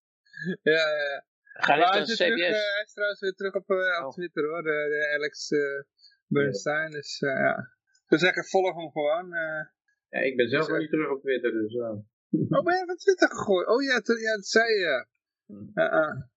Ja, 0.63 0.73
ja, 0.73 1.03
ja. 1.13 1.25
Ga 1.53 1.77
maar 1.77 1.93
hij, 1.93 2.01
is 2.01 2.17
terug, 2.17 2.39
uh, 2.39 2.49
hij 2.49 2.83
is 2.85 2.93
trouwens 2.93 3.21
weer 3.21 3.33
terug 3.33 3.55
op, 3.55 3.71
uh, 3.71 3.77
op 3.77 4.05
oh. 4.05 4.11
Twitter 4.11 4.45
hoor, 4.45 4.63
de, 4.63 4.69
de 4.69 5.15
Alex 5.15 5.51
uh, 5.51 5.83
Bernstein. 6.27 6.91
Dus 6.91 7.19
ja. 7.19 7.69
Dus 8.09 8.21
zeggen, 8.21 8.45
volg 8.45 8.77
hem 8.77 8.91
gewoon. 8.91 9.29
ja, 10.09 10.21
ik 10.21 10.37
ben 10.37 10.49
zelf 10.49 10.63
dus, 10.63 10.73
nog 10.73 10.81
niet 10.81 10.91
terug 10.91 11.11
op 11.11 11.21
Twitter, 11.21 11.53
dus... 11.53 11.75
Oh, 11.75 12.65
ben 12.65 12.79
je 12.79 12.83
van 12.87 12.97
Twitter 12.97 13.29
gegooid? 13.29 13.67
Oh 13.69 13.83
ja, 13.83 14.01
ja 14.21 14.37
dat 14.37 14.47
zei 14.47 14.69
je. 14.79 15.07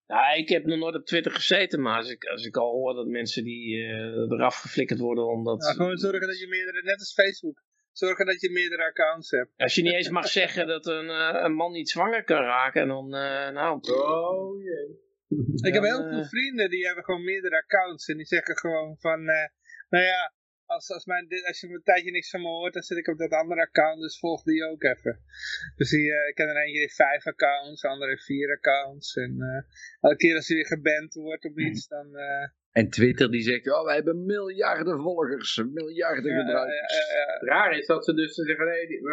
Ja, 0.08 0.34
ik 0.34 0.50
heb 0.50 0.66
nog 0.66 0.80
nooit 0.80 0.96
op 0.96 1.06
Twitter 1.06 1.32
gezeten, 1.32 1.82
maar 1.82 1.98
als 1.98 2.10
ik, 2.10 2.26
als 2.26 2.46
ik 2.46 2.58
al 2.58 2.72
hoor 2.72 2.94
dat 2.94 3.08
mensen 3.08 3.44
die 3.44 3.76
uh, 3.76 4.32
eraf 4.32 4.56
geflikkerd 4.56 5.00
worden 5.00 5.28
omdat... 5.28 5.64
Ja, 5.64 5.72
gewoon 5.72 5.98
zorgen 5.98 6.28
dat 6.28 6.40
je 6.40 6.48
meerdere, 6.48 6.82
net 6.84 7.00
als 7.00 7.14
Facebook, 7.14 7.64
zorgen 7.92 8.26
dat 8.26 8.42
je 8.42 8.52
meerdere 8.52 8.84
accounts 8.84 9.30
hebt. 9.30 9.52
Als 9.58 9.76
je 9.76 9.82
niet 9.82 9.94
eens 9.94 10.10
mag 10.10 10.28
zeggen 10.28 10.68
dat 10.68 10.86
een, 10.86 11.06
uh, 11.06 11.40
een 11.44 11.54
man 11.54 11.72
niet 11.72 11.90
zwanger 11.90 12.24
kan 12.24 12.42
raken, 12.42 12.88
dan 12.88 13.06
uh, 13.06 13.50
nou... 13.50 13.80
Oh 13.82 14.64
jee. 14.64 15.04
Ik 15.56 15.74
heb 15.74 15.84
heel 15.84 16.10
veel 16.10 16.26
vrienden 16.26 16.70
die 16.70 16.86
hebben 16.86 17.04
gewoon 17.04 17.24
meerdere 17.24 17.58
accounts 17.58 18.08
en 18.08 18.18
die 18.18 18.26
zeggen 18.26 18.58
gewoon 18.58 18.96
van, 19.00 19.24
nou 19.90 20.04
ja, 20.04 20.34
als, 20.66 20.92
als, 20.92 21.06
mijn, 21.06 21.28
als 21.48 21.60
je 21.60 21.68
een 21.68 21.84
tijdje 21.84 22.12
niks 22.12 22.30
van 22.30 22.42
me 22.42 22.48
hoort, 22.48 22.74
dan 22.74 22.82
zit 22.82 22.98
ik 22.98 23.08
op 23.08 23.18
dat 23.18 23.32
andere 23.32 23.62
account, 23.62 24.02
dus 24.02 24.20
volg 24.20 24.44
die 24.44 24.66
ook 24.66 24.84
even. 24.84 25.20
Dus 25.76 25.90
die, 25.90 26.08
uh, 26.08 26.28
ik 26.28 26.36
ken 26.36 26.50
er 26.50 26.56
eentje 26.56 26.72
die 26.72 26.82
heeft 26.82 26.96
vijf 26.96 27.26
accounts, 27.26 27.82
de 27.82 27.88
andere 27.88 28.10
heeft 28.10 28.24
vier 28.24 28.50
accounts. 28.56 29.16
En 29.16 29.36
uh, 29.40 29.62
elke 30.02 30.16
keer 30.16 30.36
als 30.36 30.48
hij 30.48 30.58
weer 30.58 30.66
geband 30.66 31.14
wordt 31.14 31.46
op 31.46 31.60
iets, 31.60 31.88
dan... 31.88 32.08
Uh... 32.16 32.48
En 32.72 32.90
Twitter 32.90 33.32
die 33.32 33.42
zegt, 33.42 33.72
oh, 33.72 33.84
wij 33.84 33.96
hebben 33.96 34.26
miljarden 34.26 35.02
volgers, 35.02 35.58
miljarden 35.58 36.32
ja, 36.32 36.40
gebruikers. 36.40 37.14
Ja, 37.14 37.34
Het 37.34 37.50
raar 37.50 37.78
is 37.78 37.86
dat 37.86 38.06
ze 38.06 38.14
dus 38.14 38.34
zeggen, 38.34 38.66
nee, 38.66 38.88
die, 38.88 39.02
we, 39.02 39.10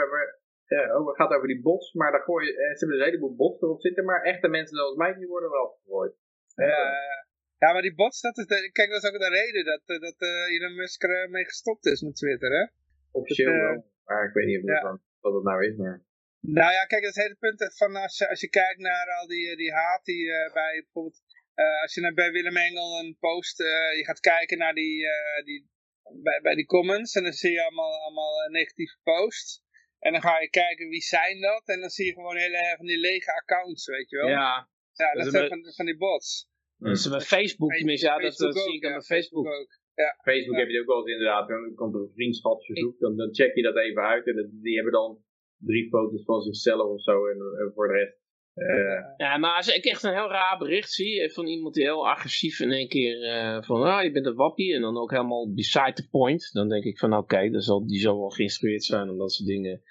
we, 0.67 0.97
oh, 0.99 1.07
het 1.07 1.17
gaat 1.17 1.33
over 1.33 1.49
die 1.49 1.63
bots, 1.63 1.93
maar 1.93 2.13
dan 2.13 2.21
gooi 2.21 2.47
je, 2.47 2.53
ze 2.53 2.79
hebben 2.79 2.99
een 2.99 3.05
heleboel 3.05 3.37
bots 3.37 3.63
erop 3.63 3.81
zitten, 3.81 4.05
maar 4.05 4.23
echte 4.23 4.49
mensen 4.49 4.77
zoals 4.77 4.97
mij, 4.97 5.15
die 5.15 5.27
worden 5.27 5.51
wel 5.51 5.79
gegooid. 5.83 6.15
Ja, 6.55 6.67
ja, 6.67 7.27
maar 7.73 7.83
die 7.83 7.95
bots, 7.95 8.21
dat 8.21 8.39
is 8.39 8.47
de, 8.47 8.71
kijk, 8.73 8.91
dat 8.91 9.03
is 9.03 9.09
ook 9.11 9.19
de 9.19 9.29
reden 9.29 9.65
dat, 9.65 9.83
eh, 9.87 10.01
dat 10.01 10.19
uh, 10.19 10.55
Elon 10.55 10.75
Musk 10.75 11.03
er 11.03 11.31
mee 11.31 11.45
gestopt 11.45 11.87
is 11.87 12.01
met 12.01 12.17
Twitter, 12.17 12.51
hè? 12.51 12.67
Officieel 13.11 13.53
wel, 13.53 13.93
maar 14.05 14.25
ik 14.29 14.35
weet 14.35 14.47
niet 14.47 14.63
of 14.63 14.69
ja. 14.69 14.81
dat, 14.81 15.01
wat 15.21 15.35
het 15.35 15.43
nou 15.43 15.67
is, 15.67 15.77
maar... 15.77 16.05
Nou 16.41 16.73
ja, 16.73 16.85
kijk, 16.85 17.03
dat 17.03 17.11
is 17.11 17.17
het 17.17 17.25
hele 17.25 17.37
punt 17.39 17.75
van 17.77 17.97
als 17.97 18.19
je, 18.19 18.29
als 18.29 18.41
je 18.41 18.49
kijkt 18.49 18.81
naar 18.81 19.07
al 19.21 19.27
die, 19.27 19.57
die 19.57 19.73
haat 19.73 20.05
die 20.05 20.25
uh, 20.25 20.53
bij 20.53 20.81
bijvoorbeeld... 20.83 21.21
Uh, 21.55 21.83
als 21.83 21.95
je 21.95 22.01
naar, 22.01 22.15
bij 22.15 22.33
Willem 22.33 22.57
Engel 22.57 22.99
een 22.99 23.17
post, 23.21 23.59
je 23.97 24.03
gaat 24.05 24.21
kijken 24.21 24.59
naar 24.59 24.75
die, 24.75 25.07
die, 25.45 25.69
bij, 26.23 26.41
bij 26.43 26.55
die 26.55 26.67
comments 26.67 27.15
en 27.15 27.23
dan 27.23 27.33
zie 27.33 27.53
je 27.53 27.63
allemaal, 27.63 28.03
allemaal 28.03 28.49
negatieve 28.51 28.97
posts. 29.03 29.63
En 29.99 30.13
dan 30.13 30.21
ga 30.21 30.41
je 30.41 30.51
kijken 30.51 30.89
wie 30.89 31.01
zijn 31.01 31.41
dat 31.41 31.63
en 31.65 31.81
dan 31.81 31.91
zie 31.91 32.07
je 32.07 32.13
gewoon 32.13 32.37
hele 32.37 32.75
van 32.77 32.87
die 32.87 32.99
lege 32.99 33.33
accounts, 33.35 33.87
weet 33.87 34.11
je 34.11 34.17
wel. 34.17 34.29
Ja. 34.29 34.69
Ja, 34.93 35.13
dat 35.13 35.31
zijn 35.31 35.49
van, 35.49 35.73
van 35.75 35.85
die 35.85 35.97
bots. 35.97 36.51
Dus 36.83 37.09
bij 37.09 37.21
Facebook, 37.21 37.73
tenminste, 37.73 38.07
ja, 38.07 38.19
dat, 38.19 38.37
dat 38.37 38.59
zie 38.59 38.75
ik 38.75 38.85
aan 38.85 39.03
Facebook. 39.03 39.47
Facebook, 39.47 39.81
ja. 39.95 40.19
Facebook 40.23 40.57
heb 40.57 40.69
je 40.69 40.81
ook 40.81 40.87
wel 40.87 40.99
eens 40.99 41.11
inderdaad, 41.11 41.49
dan 41.49 41.75
komt 41.75 41.95
er 41.95 42.01
een 42.01 42.13
vriendschapsverzoek, 42.15 42.99
dan, 42.99 43.17
dan 43.17 43.35
check 43.35 43.55
je 43.55 43.63
dat 43.63 43.77
even 43.77 44.03
uit 44.03 44.27
en 44.27 44.59
die 44.63 44.75
hebben 44.75 44.93
dan 44.93 45.19
drie 45.59 45.89
foto's 45.89 46.25
van 46.25 46.41
zichzelf 46.41 46.89
of 46.89 47.03
zo 47.03 47.27
en, 47.27 47.39
voor 47.75 47.89
de 47.89 47.95
rest. 47.95 48.21
Uh, 48.55 49.17
ja, 49.17 49.37
maar 49.37 49.57
als 49.57 49.69
ik 49.69 49.85
echt 49.85 50.03
een 50.03 50.15
heel 50.15 50.29
raar 50.29 50.59
bericht 50.59 50.91
zie 50.91 51.21
eh, 51.21 51.31
van 51.31 51.47
iemand 51.47 51.75
die 51.75 51.85
heel 51.85 52.09
agressief 52.09 52.61
in 52.61 52.71
één 52.71 52.89
keer 52.89 53.23
uh, 53.23 53.63
van, 53.63 53.83
ah, 53.83 54.03
je 54.03 54.11
bent 54.11 54.27
een 54.27 54.35
wappie 54.35 54.75
en 54.75 54.81
dan 54.81 54.99
ook 54.99 55.11
helemaal 55.11 55.53
beside 55.53 55.93
the 55.93 56.09
point, 56.09 56.51
dan 56.53 56.69
denk 56.69 56.85
ik 56.85 56.99
van, 56.99 57.13
oké, 57.13 57.23
okay, 57.23 57.61
zal, 57.61 57.87
die 57.87 58.01
zal 58.01 58.19
wel 58.19 58.31
geïnstrueerd 58.31 58.85
zijn 58.85 59.11
om 59.11 59.19
dat 59.19 59.33
soort 59.33 59.49
dingen 59.49 59.83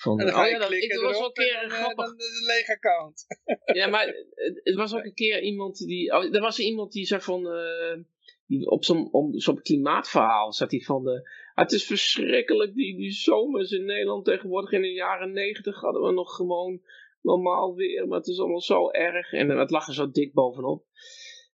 van, 0.00 0.18
en 0.18 0.26
dan 0.26 0.34
ga 0.34 0.46
je 0.46 0.54
oh, 0.54 0.60
ja, 0.60 0.76
ik, 0.76 1.00
was 1.00 1.16
ook 1.16 1.36
een 1.38 1.44
keer 1.44 1.68
dan, 1.68 1.94
dan 1.94 2.14
is 2.16 2.40
een 2.40 2.46
lege 2.46 2.72
account. 2.72 3.26
ja, 3.78 3.86
maar 3.86 4.06
het, 4.06 4.60
het, 4.62 4.74
was 4.74 4.94
ook 4.94 5.04
een 5.04 5.14
keer 5.14 5.42
iemand 5.42 5.86
die... 5.86 6.12
Oh, 6.12 6.34
er 6.34 6.40
was 6.40 6.58
iemand 6.58 6.92
die 6.92 7.06
zei 7.06 7.20
van... 7.20 7.46
Uh, 7.46 8.02
die 8.46 8.70
op 8.70 8.84
zo'n 8.84 9.32
zo'n 9.32 9.62
klimaatverhaal 9.62 10.52
zat 10.52 10.70
hij 10.70 10.80
van 10.80 11.04
de... 11.04 11.30
het 11.54 11.72
is 11.72 11.86
verschrikkelijk, 11.86 12.74
die, 12.74 12.96
die 12.96 13.10
zomers 13.10 13.70
in 13.70 13.84
Nederland 13.84 14.24
tegenwoordig. 14.24 14.72
In 14.72 14.82
de 14.82 14.92
jaren 14.92 15.32
negentig 15.32 15.80
hadden 15.80 16.02
we 16.02 16.12
nog 16.12 16.34
gewoon 16.34 16.80
normaal 17.22 17.74
weer, 17.74 18.08
maar 18.08 18.18
het 18.18 18.28
is 18.28 18.38
allemaal 18.38 18.60
zo 18.60 18.90
erg. 18.90 19.32
En 19.32 19.48
het 19.48 19.70
lag 19.70 19.86
er 19.86 19.94
zo 19.94 20.10
dik 20.10 20.32
bovenop. 20.32 20.84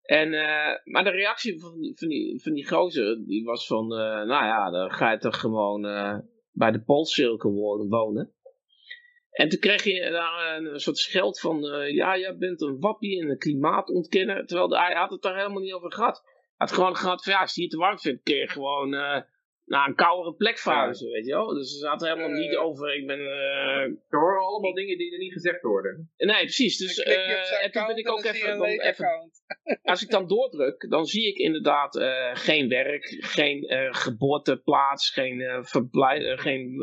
En, 0.02 0.32
uh, 0.32 0.74
maar 0.84 1.04
de 1.04 1.10
reactie 1.10 1.60
van 1.60 1.80
die, 1.80 1.92
van 1.96 2.08
die, 2.08 2.42
van 2.42 2.52
die 2.52 2.68
gozer, 2.68 3.24
die 3.26 3.44
was 3.44 3.66
van, 3.66 3.92
uh, 3.92 3.98
nou 3.98 4.44
ja, 4.44 4.70
dan 4.70 4.90
ga 4.90 5.10
je 5.10 5.18
toch 5.18 5.40
gewoon 5.40 5.86
uh, 5.86 6.18
bij 6.58 6.70
de 6.70 6.80
Poolcirkel 6.80 7.52
wonen. 7.88 8.32
En 9.30 9.48
toen 9.48 9.58
kreeg 9.58 9.84
je 9.84 10.10
daar 10.10 10.56
een 10.56 10.80
soort 10.80 10.98
scheld 10.98 11.40
van, 11.40 11.60
ja, 11.92 12.18
jij 12.18 12.36
bent 12.36 12.60
een 12.60 12.80
wappie 12.80 13.22
en 13.22 13.30
een 13.30 13.38
klimaatontkenner. 13.38 14.46
Terwijl 14.46 14.70
hij 14.70 14.94
had 14.94 15.10
het 15.10 15.22
daar 15.22 15.36
helemaal 15.36 15.62
niet 15.62 15.72
over 15.72 15.92
gehad. 15.92 16.22
Hij 16.24 16.32
had 16.56 16.72
gewoon 16.72 16.96
gehad 16.96 17.22
van, 17.22 17.32
ja, 17.32 17.40
als 17.40 17.54
je 17.54 17.62
het 17.62 17.70
te 17.70 17.76
warm 17.76 17.98
vindt, 17.98 18.22
kun 18.22 18.36
je 18.36 18.48
gewoon 18.48 18.94
naar 19.68 19.88
een 19.88 19.94
koudere 19.94 20.34
plek 20.34 20.58
verhuizen, 20.58 21.10
weet 21.10 21.26
je 21.26 21.32
wel. 21.32 21.54
Dus 21.54 21.70
ze 21.70 21.78
zaten 21.78 22.08
helemaal 22.08 22.38
niet 22.38 22.56
over, 22.56 22.94
ik 22.94 23.06
ben... 23.06 23.18
Uh, 23.18 23.82
er 24.08 24.20
horen 24.20 24.46
allemaal 24.46 24.74
dingen 24.74 24.98
die 24.98 25.12
er 25.12 25.18
niet 25.18 25.32
gezegd 25.32 25.62
worden. 25.62 26.10
Nee, 26.16 26.40
precies. 26.40 26.78
Dus 26.78 26.98
uh, 26.98 27.64
en 27.64 27.70
toen 27.70 27.86
ben 27.86 27.96
ik 27.96 28.10
ook 28.10 28.24
even, 28.24 28.58
dan, 28.58 28.66
even... 28.66 29.30
Als 29.82 30.02
ik 30.02 30.10
dan 30.10 30.26
doordruk, 30.26 30.90
dan 30.90 31.06
zie 31.06 31.28
ik 31.28 31.36
inderdaad 31.36 31.96
uh, 31.96 32.30
geen 32.32 32.68
werk, 32.68 33.16
geen 33.18 33.66
geboorteplaats, 33.94 35.10
geen 35.10 35.64
verblijf, 35.64 36.40
geen 36.40 36.76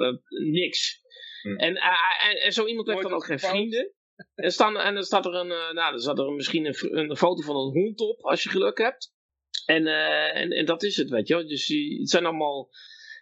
niks. 0.51 1.01
Hm. 1.41 1.55
En, 1.55 1.75
en, 1.75 2.41
en, 2.41 2.51
zo 2.51 2.65
iemand 2.65 2.87
heeft 2.87 3.01
dan 3.01 3.13
ook 3.13 3.25
geen 3.25 3.39
vrienden. 3.39 3.91
En, 4.35 4.51
staan, 4.51 4.77
en 4.77 4.93
dan 4.93 5.03
staat 5.03 5.25
er 5.25 5.33
een, 5.33 5.47
nou, 5.47 5.91
dan 5.91 5.99
staat 5.99 6.19
er 6.19 6.31
misschien 6.31 6.65
een, 6.65 6.97
een 6.97 7.17
foto 7.17 7.41
van 7.41 7.55
een 7.55 7.71
hond 7.71 7.99
op, 7.99 8.21
als 8.21 8.43
je 8.43 8.49
geluk 8.49 8.77
hebt. 8.77 9.14
En, 9.65 9.85
uh, 9.85 10.35
en, 10.35 10.51
en 10.51 10.65
dat 10.65 10.83
is 10.83 10.97
het, 10.97 11.09
weet 11.09 11.27
je 11.27 11.35
wel. 11.35 11.47
Dus 11.47 11.67
het 11.99 12.09
zijn 12.09 12.25
allemaal... 12.25 12.69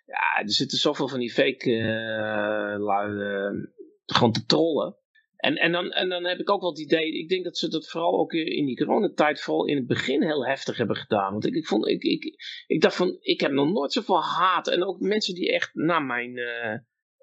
Ja, 0.06 0.42
er 0.42 0.52
zitten 0.52 0.78
zoveel 0.78 1.08
van 1.08 1.20
die 1.20 1.32
fake 1.32 1.70
uh, 1.70 2.84
lui 2.84 3.12
uh, 3.12 3.68
gewoon 4.06 4.32
te 4.32 4.46
trollen. 4.46 4.98
En, 5.36 5.56
en, 5.56 5.72
dan, 5.72 5.92
en 5.92 6.10
dan 6.10 6.26
heb 6.26 6.40
ik 6.40 6.50
ook 6.50 6.62
wel 6.62 6.70
het 6.70 6.80
idee, 6.80 7.20
ik 7.20 7.30
denk 7.30 7.44
dat 7.44 7.58
ze 7.58 7.70
dat 7.70 7.90
vooral 7.90 8.20
ook 8.20 8.34
in 8.34 8.66
die 8.66 8.78
coronatijd 8.78 9.42
vooral 9.42 9.66
in 9.66 9.76
het 9.76 9.88
begin 9.88 10.24
heel 10.24 10.46
heftig 10.46 10.78
hebben 10.78 10.96
gedaan. 10.96 11.32
Want 11.32 11.46
ik, 11.46 11.54
ik, 11.54 11.68
vond, 11.68 11.88
ik, 11.88 12.04
ik, 12.04 12.36
ik 12.68 12.82
dacht 12.82 12.96
van, 12.96 13.18
ik 13.20 13.42
heb 13.42 13.52
nog 13.52 13.72
nooit 13.72 13.92
zoveel 13.92 14.22
haat. 14.22 14.68
En 14.68 14.84
ook 14.84 15.00
mensen 15.00 15.34
die 15.34 15.52
echt 15.52 15.74
naar 15.74 16.04
mijn, 16.04 16.38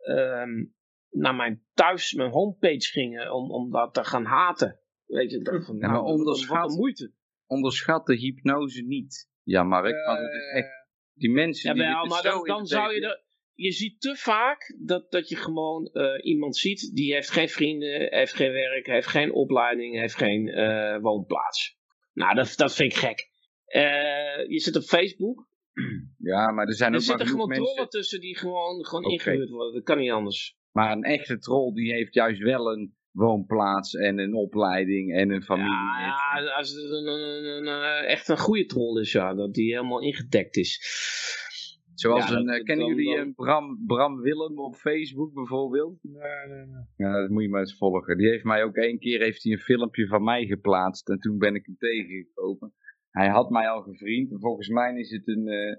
um, 0.08 0.74
naar 1.10 1.34
mijn 1.34 1.62
thuis, 1.74 2.12
mijn 2.12 2.30
homepage 2.30 2.90
gingen 2.90 3.34
om, 3.34 3.50
om 3.50 3.70
dat 3.70 3.94
te 3.94 4.04
gaan 4.04 4.24
haten. 4.24 4.80
Weet 5.06 5.30
je, 5.30 5.38
dat 5.38 5.64
van, 5.64 5.76
ja, 5.76 5.86
maar 5.86 5.96
nou, 5.96 6.04
onderschat, 6.04 6.70
moeite 6.70 7.12
onderschat 7.50 8.06
de 8.06 8.16
hypnose 8.16 8.82
niet. 8.82 9.28
Ja, 9.42 9.62
Mark, 9.62 9.94
uh, 9.94 10.06
want 10.06 10.18
het 10.18 10.32
is 10.32 10.52
echt, 10.52 10.86
die 11.14 11.30
mensen 11.30 11.68
ja, 11.68 11.74
die 11.74 11.92
wel, 11.92 12.06
maar 12.06 12.22
dan, 12.22 12.44
dan 12.44 12.66
zou 12.66 12.94
je 12.94 13.00
er, 13.00 13.24
je 13.54 13.70
ziet 13.70 14.00
te 14.00 14.16
vaak 14.16 14.76
dat, 14.78 15.10
dat 15.10 15.28
je 15.28 15.36
gewoon 15.36 15.90
uh, 15.92 16.24
iemand 16.24 16.56
ziet 16.56 16.90
die 16.94 17.12
heeft 17.14 17.30
geen 17.30 17.48
vrienden, 17.48 18.14
heeft 18.14 18.34
geen 18.34 18.52
werk, 18.52 18.86
heeft 18.86 19.06
geen 19.06 19.32
opleiding, 19.32 19.98
heeft 19.98 20.16
geen 20.16 20.46
uh, 20.46 20.98
woonplaats. 21.00 21.78
Nou, 22.12 22.34
dat, 22.34 22.52
dat 22.56 22.74
vind 22.74 22.92
ik 22.92 22.98
gek. 22.98 23.28
Uh, 23.74 24.48
je 24.48 24.58
zit 24.58 24.76
op 24.76 24.82
Facebook. 24.82 25.48
Ja, 26.18 26.50
maar 26.50 26.66
er 26.66 26.74
zijn 26.74 26.92
er 26.92 26.98
ook 26.98 27.04
zitten 27.04 27.26
gewoon 27.26 27.48
mensen... 27.48 27.66
trollen 27.66 27.88
tussen 27.88 28.20
die 28.20 28.36
gewoon, 28.36 28.86
gewoon 28.86 29.04
okay. 29.04 29.16
ingehuurd 29.16 29.50
worden. 29.50 29.74
Dat 29.74 29.82
kan 29.82 29.98
niet 29.98 30.10
anders. 30.10 30.56
Maar 30.70 30.92
een 30.92 31.02
echte 31.02 31.38
troll 31.38 31.72
die 31.74 31.92
heeft 31.92 32.14
juist 32.14 32.40
wel 32.40 32.72
een 32.72 32.96
woonplaats 33.12 33.94
en 33.94 34.18
een 34.18 34.34
opleiding 34.34 35.14
en 35.14 35.30
een 35.30 35.42
familie. 35.42 35.70
Ja, 35.70 36.40
ja 36.40 36.52
als 36.52 36.70
het 36.70 36.90
een, 36.90 37.06
een, 37.06 37.66
een, 37.66 38.04
echt 38.04 38.28
een 38.28 38.38
goede 38.38 38.66
troll 38.66 39.00
is, 39.00 39.12
ja, 39.12 39.34
dat 39.34 39.54
die 39.54 39.72
helemaal 39.72 40.00
ingedekt 40.00 40.56
is. 40.56 40.78
Zoals 41.94 42.28
ja, 42.28 42.36
een, 42.36 42.46
dat, 42.46 42.62
kennen 42.62 42.86
dan, 42.86 42.96
jullie 42.96 43.16
een 43.16 43.34
Bram, 43.34 43.84
Bram 43.86 44.20
Willem 44.20 44.58
op 44.58 44.74
Facebook 44.74 45.32
bijvoorbeeld? 45.32 45.98
Nee, 46.02 46.46
nee, 46.48 46.66
nee. 46.66 46.84
Ja, 46.96 47.20
dat 47.20 47.30
moet 47.30 47.42
je 47.42 47.48
maar 47.48 47.60
eens 47.60 47.76
volgen. 47.76 48.18
Die 48.18 48.28
heeft 48.28 48.44
mij 48.44 48.64
ook 48.64 48.76
één 48.76 48.98
keer 48.98 49.20
heeft 49.20 49.42
hij 49.42 49.52
een 49.52 49.58
filmpje 49.58 50.06
van 50.06 50.24
mij 50.24 50.46
geplaatst 50.46 51.08
en 51.08 51.18
toen 51.18 51.38
ben 51.38 51.54
ik 51.54 51.66
hem 51.66 51.76
tegengekomen. 51.76 52.74
Hij 53.10 53.28
had 53.28 53.50
mij 53.50 53.68
al 53.68 53.82
gevriend. 53.82 54.36
Volgens 54.40 54.68
mij 54.68 54.94
is 54.94 55.10
het 55.10 55.28
een, 55.28 55.46
uh, 55.46 55.76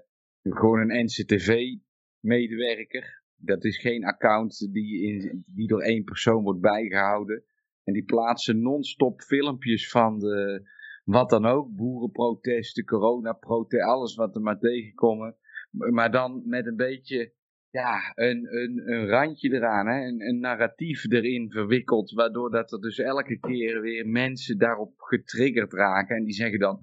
gewoon 0.54 0.90
een 0.90 1.04
NCTV-medewerker. 1.04 3.21
Dat 3.44 3.64
is 3.64 3.78
geen 3.78 4.04
account 4.04 4.68
die, 4.72 5.02
in, 5.02 5.44
die 5.46 5.66
door 5.66 5.82
één 5.82 6.04
persoon 6.04 6.42
wordt 6.42 6.60
bijgehouden. 6.60 7.44
En 7.84 7.92
die 7.92 8.04
plaatsen 8.04 8.62
non-stop 8.62 9.20
filmpjes 9.20 9.90
van 9.90 10.18
de, 10.18 10.62
wat 11.04 11.30
dan 11.30 11.46
ook, 11.46 11.74
boerenprotesten, 11.74 12.84
coronaprotesten, 12.84 13.88
alles 13.88 14.14
wat 14.14 14.34
er 14.34 14.40
maar 14.42 14.58
tegenkomen. 14.58 15.36
Maar 15.70 16.10
dan 16.10 16.42
met 16.44 16.66
een 16.66 16.76
beetje, 16.76 17.32
ja, 17.70 18.12
een, 18.14 18.56
een, 18.56 18.92
een 18.92 19.06
randje 19.06 19.54
eraan, 19.54 19.86
hè? 19.86 20.06
Een, 20.06 20.20
een 20.20 20.40
narratief 20.40 21.10
erin 21.10 21.50
verwikkeld, 21.50 22.10
waardoor 22.10 22.50
dat 22.50 22.72
er 22.72 22.80
dus 22.80 22.98
elke 22.98 23.38
keer 23.38 23.80
weer 23.80 24.06
mensen 24.06 24.58
daarop 24.58 24.92
getriggerd 24.96 25.72
raken. 25.72 26.16
En 26.16 26.24
die 26.24 26.34
zeggen 26.34 26.58
dan, 26.58 26.80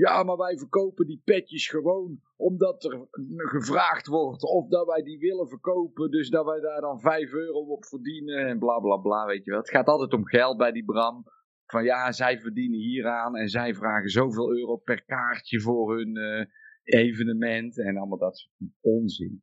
ja, 0.00 0.22
maar 0.22 0.36
wij 0.36 0.58
verkopen 0.58 1.06
die 1.06 1.22
petjes 1.24 1.68
gewoon 1.68 2.20
omdat 2.36 2.84
er 2.84 3.08
gevraagd 3.36 4.06
wordt 4.06 4.42
of 4.42 4.68
dat 4.68 4.86
wij 4.86 5.02
die 5.02 5.18
willen 5.18 5.48
verkopen. 5.48 6.10
Dus 6.10 6.30
dat 6.30 6.44
wij 6.44 6.60
daar 6.60 6.80
dan 6.80 7.00
5 7.00 7.32
euro 7.32 7.58
op 7.58 7.84
verdienen 7.84 8.46
en 8.46 8.58
bla 8.58 8.78
bla 8.78 8.96
bla, 8.96 9.26
weet 9.26 9.44
je 9.44 9.50
wel. 9.50 9.60
Het 9.60 9.70
gaat 9.70 9.86
altijd 9.86 10.12
om 10.12 10.26
geld 10.26 10.56
bij 10.56 10.72
die 10.72 10.84
Bram. 10.84 11.24
Van 11.66 11.84
ja, 11.84 12.12
zij 12.12 12.40
verdienen 12.40 12.78
hieraan 12.78 13.36
en 13.36 13.48
zij 13.48 13.74
vragen 13.74 14.10
zoveel 14.10 14.50
euro 14.56 14.76
per 14.76 15.04
kaartje 15.04 15.60
voor 15.60 15.96
hun 15.96 16.16
uh, 16.16 16.44
evenement 16.82 17.78
en 17.78 17.96
allemaal 17.96 18.18
dat 18.18 18.38
soort 18.38 18.72
onzin. 18.80 19.42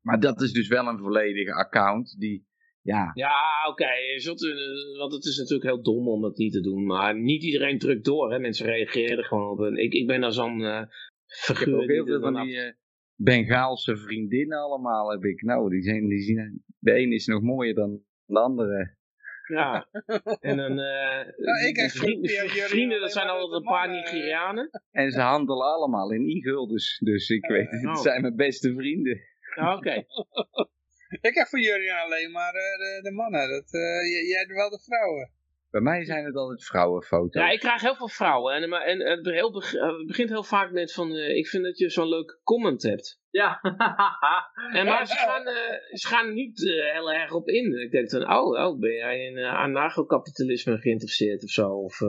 Maar 0.00 0.20
dat 0.20 0.40
is 0.40 0.52
dus 0.52 0.68
wel 0.68 0.86
een 0.86 0.98
volledige 0.98 1.54
account 1.54 2.18
die 2.18 2.46
ja, 2.84 3.10
ja 3.14 3.34
oké. 3.68 3.82
Okay. 3.82 4.98
Want 4.98 5.12
het 5.12 5.24
is 5.24 5.36
natuurlijk 5.36 5.64
heel 5.64 5.82
dom 5.82 6.08
om 6.08 6.22
dat 6.22 6.36
niet 6.36 6.52
te 6.52 6.60
doen. 6.60 6.86
Maar 6.86 7.20
niet 7.20 7.42
iedereen 7.42 7.78
drukt 7.78 8.04
door. 8.04 8.32
Hè. 8.32 8.38
Mensen 8.38 8.66
reageren 8.66 9.24
gewoon 9.24 9.50
op. 9.50 9.58
Een, 9.58 9.76
ik, 9.76 9.92
ik 9.92 10.06
ben 10.06 10.20
daar 10.20 10.32
zo'n 10.32 10.60
uh, 10.60 10.82
figuur. 11.26 11.66
Ik 11.66 11.72
heb 11.74 11.82
ook 11.82 11.90
heel 11.90 12.06
veel 12.06 12.20
van 12.20 12.44
die 12.44 12.56
uh, 12.56 12.72
Bengaalse 13.14 13.96
vriendinnen 13.96 14.58
allemaal. 14.58 15.10
Heb 15.10 15.24
ik. 15.24 15.42
Nou, 15.42 15.70
die 15.70 15.82
zijn, 15.82 16.08
die 16.08 16.22
zien, 16.22 16.64
de 16.78 16.98
een 16.98 17.12
is 17.12 17.26
nog 17.26 17.42
mooier 17.42 17.74
dan 17.74 18.00
de 18.24 18.40
andere. 18.40 18.96
Ja, 19.44 19.88
en 20.40 20.56
dan, 20.56 20.70
uh, 20.70 21.24
nou, 21.46 21.66
ik 21.68 21.90
vrienden, 21.90 22.30
vrienden, 22.48 23.00
dat 23.00 23.12
zijn 23.12 23.28
altijd 23.28 23.52
een 23.52 23.68
paar 23.68 23.90
Nigerianen. 23.90 24.70
En 24.90 25.10
ze 25.10 25.20
handelen 25.20 25.66
allemaal 25.66 26.12
in 26.12 26.28
e 26.28 26.66
dus, 26.98 27.28
ik 27.28 27.46
weet 27.46 27.70
het, 27.70 27.82
het 27.82 27.98
zijn 27.98 28.20
mijn 28.20 28.36
beste 28.36 28.74
vrienden. 28.74 29.20
Oké. 29.56 30.04
Ik 31.30 31.34
heb 31.34 31.46
voor 31.46 31.60
jullie 31.60 31.92
alleen 31.92 32.30
maar 32.30 32.54
uh, 32.54 32.60
de, 32.60 33.00
de, 33.02 33.10
mannen. 33.10 33.48
Dat, 33.48 33.72
uh, 33.72 34.28
jij 34.28 34.46
wel 34.46 34.70
de 34.70 34.80
vrouwen. 34.84 35.30
Bij 35.70 35.80
mij 35.80 36.04
zijn 36.04 36.24
het 36.24 36.36
altijd 36.36 36.64
vrouwenfoto's. 36.64 37.42
Ja, 37.42 37.50
ik 37.50 37.60
krijg 37.60 37.80
heel 37.80 37.94
veel 37.94 38.08
vrouwen. 38.08 38.54
En, 38.54 38.62
en, 38.62 39.00
en 39.00 39.16
het, 39.16 39.26
heel, 39.26 39.54
het 39.54 40.06
begint 40.06 40.28
heel 40.28 40.44
vaak 40.44 40.70
met 40.70 40.92
van, 40.92 41.12
uh, 41.12 41.36
ik 41.36 41.46
vind 41.46 41.64
dat 41.64 41.78
je 41.78 41.90
zo'n 41.90 42.08
leuke 42.08 42.40
comment 42.42 42.82
hebt. 42.82 43.22
Ja. 43.40 43.60
en, 44.78 44.84
maar 44.86 45.06
ze 45.06 45.16
gaan, 45.16 45.46
uh, 45.48 45.96
ze 46.00 46.06
gaan 46.08 46.34
niet 46.34 46.60
uh, 46.60 46.92
heel 46.92 47.12
erg 47.12 47.32
op 47.32 47.48
in. 47.48 47.80
Ik 47.80 47.90
denk 47.90 48.10
dan, 48.10 48.32
oh, 48.36 48.66
oh 48.66 48.78
ben 48.78 48.92
jij 48.92 49.24
in 49.24 49.36
uh, 49.36 49.54
anarcho-kapitalisme 49.54 50.78
geïnteresseerd 50.78 51.42
of 51.42 51.50
zo? 51.50 51.68
Of, 51.68 52.00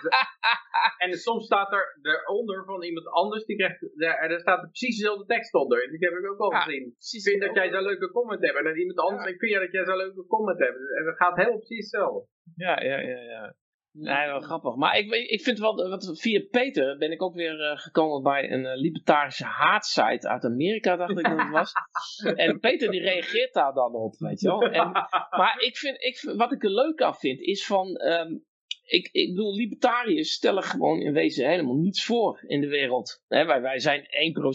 en 1.04 1.12
soms 1.12 1.44
staat 1.44 1.72
er 1.72 1.98
eronder 2.02 2.64
van 2.64 2.82
iemand 2.82 3.06
anders, 3.06 3.44
die 3.44 3.56
krijgt, 3.56 3.80
daar, 3.94 4.28
daar 4.28 4.40
staat 4.40 4.62
er 4.62 4.68
precies 4.68 4.96
dezelfde 4.96 5.24
tekst 5.24 5.54
onder. 5.54 5.90
Die 5.90 6.08
heb 6.08 6.18
ik 6.18 6.30
ook 6.30 6.38
al 6.38 6.52
ja, 6.52 6.60
gezien. 6.60 6.94
Ik 7.12 7.22
vind 7.22 7.40
dat 7.40 7.54
jij 7.54 7.70
zo'n 7.70 7.82
leuke 7.82 8.10
comment 8.10 8.40
hebt. 8.40 8.58
En 8.58 8.64
dan 8.64 8.76
iemand 8.76 8.98
anders, 8.98 9.24
ja. 9.24 9.30
ik 9.30 9.38
vind 9.38 9.52
ja 9.52 9.58
dat 9.58 9.72
jij 9.72 9.84
zo'n 9.84 9.96
leuke 9.96 10.26
comment 10.26 10.58
hebt. 10.58 10.78
En 10.98 11.04
dat 11.04 11.16
gaat 11.16 11.36
heel 11.36 11.56
precies 11.56 11.78
hetzelfde. 11.78 12.26
Ja, 12.56 12.82
ja, 12.82 12.98
ja, 12.98 13.20
ja. 13.20 13.54
Nee, 13.96 14.26
wel 14.26 14.40
grappig. 14.40 14.74
Maar 14.74 14.98
ik, 14.98 15.10
ik 15.10 15.42
vind 15.42 15.58
wel, 15.58 15.88
wat, 15.88 16.20
via 16.20 16.44
Peter 16.50 16.98
ben 16.98 17.12
ik 17.12 17.22
ook 17.22 17.34
weer 17.34 17.60
uh, 17.60 17.78
gekomen 17.78 18.22
bij 18.22 18.50
een 18.50 18.64
uh, 18.64 18.74
libertarische 18.74 19.44
haatsite 19.44 20.28
uit 20.28 20.44
Amerika, 20.44 20.96
dacht 20.96 21.18
ik 21.18 21.24
dat 21.24 21.38
het 21.38 21.50
was. 21.50 21.72
en 22.44 22.60
Peter 22.60 22.90
die 22.90 23.00
reageert 23.00 23.52
daar 23.52 23.72
dan 23.72 23.94
op, 23.94 24.14
weet 24.18 24.40
je 24.40 24.48
wel. 24.48 24.62
En, 24.62 24.90
maar 25.30 25.54
ik 25.58 25.76
vind, 25.76 26.02
ik, 26.02 26.34
wat 26.36 26.52
ik 26.52 26.64
er 26.64 26.70
leuk 26.70 27.02
aan 27.02 27.14
vind, 27.14 27.40
is 27.40 27.66
van, 27.66 28.00
um, 28.02 28.44
ik, 28.84 29.08
ik 29.12 29.28
bedoel, 29.28 29.54
libertariërs 29.54 30.32
stellen 30.32 30.62
gewoon 30.62 31.00
in 31.00 31.12
wezen 31.12 31.48
helemaal 31.48 31.76
niets 31.76 32.04
voor 32.04 32.44
in 32.46 32.60
de 32.60 32.68
wereld. 32.68 33.22
wij, 33.28 33.60
wij 33.60 33.78
zijn 33.78 34.02
1% 34.02 34.06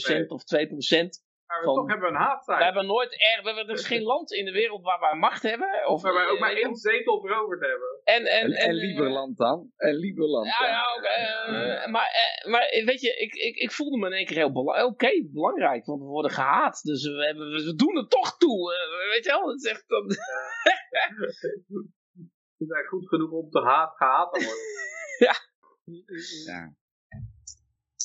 nee. 0.08 0.30
of 0.30 0.44
2% 0.44 1.29
maar 1.50 1.64
van, 1.64 1.76
toch 1.76 1.88
hebben 1.88 2.10
we 2.10 2.16
een 2.16 2.22
haatzij. 2.22 2.58
We 2.58 2.64
hebben 2.64 2.86
nooit 2.86 3.12
er, 3.12 3.40
we 3.42 3.48
hebben, 3.48 3.68
er 3.68 3.80
is 3.80 3.88
geen 3.88 4.04
land 4.04 4.32
in 4.32 4.46
de 4.46 4.52
wereld 4.52 4.84
waar 4.84 5.00
wij 5.00 5.16
macht 5.16 5.44
hebben. 5.44 5.88
Of, 5.88 6.02
waar 6.02 6.14
wij 6.14 6.28
ook 6.28 6.40
maar 6.40 6.54
één 6.54 6.76
zetel 6.76 7.22
veroverd 7.22 7.62
hebben. 7.62 8.02
En, 8.04 8.26
en, 8.26 8.52
en, 8.52 8.68
en, 8.68 8.74
Lieberland 8.74 9.38
dan? 9.38 9.72
En 9.76 9.96
Lieberland 9.96 10.46
ja, 10.46 10.60
dan? 10.60 10.68
Ja, 10.68 10.96
ook, 10.96 11.04
uh, 11.04 11.92
maar, 11.92 12.10
uh, 12.46 12.52
maar 12.52 12.84
weet 12.86 13.02
je, 13.02 13.16
ik, 13.16 13.34
ik, 13.34 13.56
ik 13.56 13.72
voelde 13.72 13.98
me 13.98 14.06
in 14.06 14.14
één 14.14 14.26
keer 14.26 14.38
heel 14.38 14.52
belangrijk. 14.52 14.86
Oké, 14.86 15.06
okay, 15.06 15.30
belangrijk, 15.32 15.86
want 15.86 16.02
we 16.02 16.08
worden 16.08 16.32
gehaat. 16.32 16.84
Dus 16.84 17.04
we, 17.04 17.26
hebben, 17.26 17.50
we 17.50 17.76
doen 17.76 17.96
het 17.96 18.10
toch 18.10 18.38
toe. 18.38 18.74
Uh, 18.74 19.10
weet 19.10 19.26
je 19.26 19.32
wel, 19.32 19.46
dat 19.46 19.62
zegt 19.62 19.88
dan... 19.88 20.08
We 22.58 22.66
zijn 22.66 22.86
goed 22.86 23.08
genoeg 23.08 23.32
om 23.32 23.50
te 23.50 23.60
haat, 23.60 23.96
gehaat 23.96 24.34
te 24.34 24.44
worden. 24.46 24.64
ja. 25.28 25.34
Ja. 26.46 26.74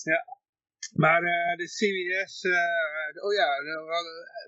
Ja. 0.02 0.24
Maar 0.94 1.22
uh, 1.22 1.56
de 1.56 1.64
CBS, 1.64 2.44
uh, 2.44 3.24
oh 3.24 3.32
ja, 3.32 3.48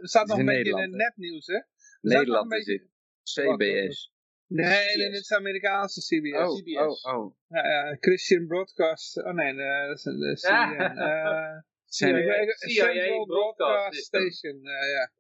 er 0.00 0.08
staat 0.08 0.26
nog 0.26 0.38
een 0.38 0.44
beetje 0.44 0.70
in 0.70 0.78
het 0.78 0.90
nepnieuws, 0.90 1.46
hè? 1.46 1.60
Nederland 2.00 2.52
is 2.52 2.66
het. 2.66 2.82
CBS. 3.22 4.12
Nee, 4.46 4.96
nee, 4.96 5.10
dit 5.10 5.20
is 5.20 5.26
de 5.26 5.36
Amerikaanse 5.36 6.00
CBS. 6.00 6.38
Oh, 6.38 6.56
CBS. 6.56 7.04
oh, 7.04 7.14
oh. 7.14 7.36
Ja, 7.48 7.66
ja, 7.66 7.96
Christian 8.00 8.46
Broadcast, 8.46 9.16
oh 9.16 9.32
nee, 9.32 9.54
dat 9.86 9.96
is 9.96 10.02
de 10.02 10.38
CNN. 10.40 10.98
Uh, 10.98 11.58
CIA, 11.86 12.54
CIA 12.56 13.24
Broadcast 13.24 14.04
Station, 14.04 14.60
ja. 14.62 15.10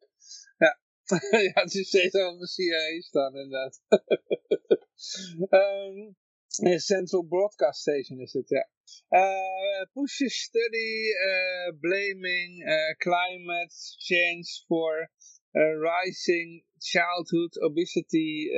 Ja. 0.58 0.78
ja, 1.54 1.62
het 1.62 1.74
is 1.74 1.88
steeds 1.88 2.14
al 2.14 2.38
de 2.38 2.46
CIA 2.46 3.00
staan, 3.00 3.36
inderdaad. 3.36 3.80
um, 5.50 6.16
Central 6.78 7.22
Broadcast 7.22 7.80
Station 7.80 8.20
is 8.20 8.32
het, 8.32 8.48
ja. 8.48 8.68
Uh, 9.10 9.84
push 9.92 10.20
a 10.22 10.28
study 10.28 11.10
uh, 11.10 11.78
blaming 11.80 12.62
uh, 12.62 12.94
climate 12.96 13.74
change 13.98 14.64
for 14.66 15.10
rising 15.80 16.64
childhood 16.78 17.60
obesity 17.60 18.50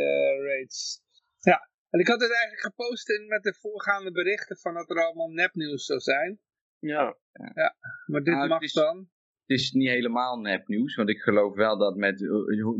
rates. 0.42 1.00
Ja, 1.40 1.70
en 1.90 2.00
ik 2.00 2.06
had 2.06 2.20
het 2.20 2.30
eigenlijk 2.30 2.60
gepost 2.60 3.08
in, 3.08 3.26
met 3.26 3.42
de 3.42 3.54
voorgaande 3.54 4.12
berichten 4.12 4.56
van 4.56 4.74
dat 4.74 4.90
er 4.90 5.04
allemaal 5.04 5.28
nepnieuws 5.28 5.84
zou 5.84 6.00
zijn. 6.00 6.40
Ja. 6.78 7.18
ja 7.54 7.76
maar 8.06 8.22
dit 8.22 8.34
mag 8.34 8.72
dan 8.72 9.10
het 9.48 9.58
is 9.58 9.72
niet 9.72 9.88
helemaal 9.88 10.40
nepnieuws, 10.40 10.94
want 10.94 11.08
ik 11.08 11.20
geloof 11.20 11.54
wel 11.54 11.78
dat 11.78 11.96
met, 11.96 12.20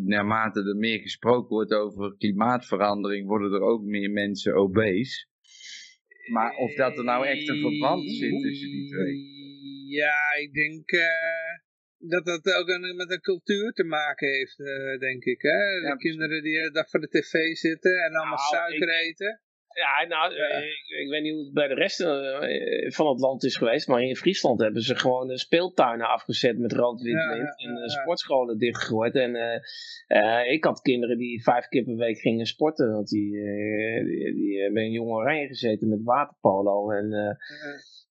naarmate 0.04 0.60
er 0.60 0.76
meer 0.76 0.98
gesproken 0.98 1.48
wordt 1.48 1.72
over 1.72 2.16
klimaatverandering, 2.16 3.26
worden 3.26 3.52
er 3.52 3.60
ook 3.60 3.82
meer 3.82 4.10
mensen 4.10 4.54
obese. 4.54 5.26
Maar 6.32 6.56
of 6.56 6.74
dat 6.74 6.98
er 6.98 7.04
nou 7.04 7.26
echt 7.26 7.48
een 7.48 7.60
verband 7.60 8.10
zit 8.10 8.42
tussen 8.42 8.70
die 8.70 8.88
twee? 8.88 9.16
Ja, 9.86 10.34
ik 10.40 10.52
denk 10.52 10.92
uh, 10.92 11.00
dat 11.98 12.24
dat 12.24 12.54
ook 12.54 12.68
een, 12.68 12.96
met 12.96 13.10
een 13.10 13.20
cultuur 13.20 13.72
te 13.72 13.84
maken 13.84 14.28
heeft, 14.28 14.58
uh, 14.58 14.98
denk 14.98 15.24
ik. 15.24 15.42
Hè? 15.42 15.90
De 15.90 15.94
kinderen 15.98 16.42
die 16.42 16.70
dag 16.70 16.90
voor 16.90 17.00
de 17.00 17.08
tv 17.08 17.54
zitten 17.54 18.04
en 18.04 18.14
allemaal 18.14 18.52
nou, 18.52 18.70
suiker 18.70 18.88
eten. 18.88 19.40
Ja, 19.78 20.06
nou, 20.09 20.34
Ik, 20.34 20.84
ik, 21.02 21.09
weet 21.09 21.22
niet 21.22 21.32
hoe 21.32 21.44
het 21.44 21.52
bij 21.52 21.68
de 21.68 21.74
rest 21.74 22.00
uh, 22.00 22.90
van 22.90 23.09
het 23.09 23.20
land 23.20 23.44
is 23.44 23.56
geweest, 23.56 23.88
maar 23.88 24.02
in 24.02 24.16
Friesland 24.16 24.60
hebben 24.60 24.82
ze 24.82 24.96
gewoon 24.96 25.38
speeltuinen 25.38 26.09
afgezet 26.09 26.59
met 26.59 26.72
rood-wit 26.72 27.12
ja, 27.12 27.46
en 27.56 27.90
sportscholen 27.90 28.59
dichtgegooid. 28.59 29.14
En 29.14 29.62
ik 30.50 30.64
had 30.64 30.80
kinderen 30.80 31.18
die 31.18 31.42
vijf 31.42 31.68
keer 31.68 31.84
per 31.84 31.96
week 31.96 32.18
gingen 32.18 32.46
sporten, 32.46 32.92
want 32.92 33.09
die, 33.09 33.30
die, 34.05 34.34
die 34.34 34.62
hebben 34.62 34.82
in 34.82 34.90
Jong 34.90 35.10
Oranje 35.10 35.46
gezeten 35.46 35.88
met 35.88 36.02
waterpolo 36.02 36.90
en... 36.90 37.36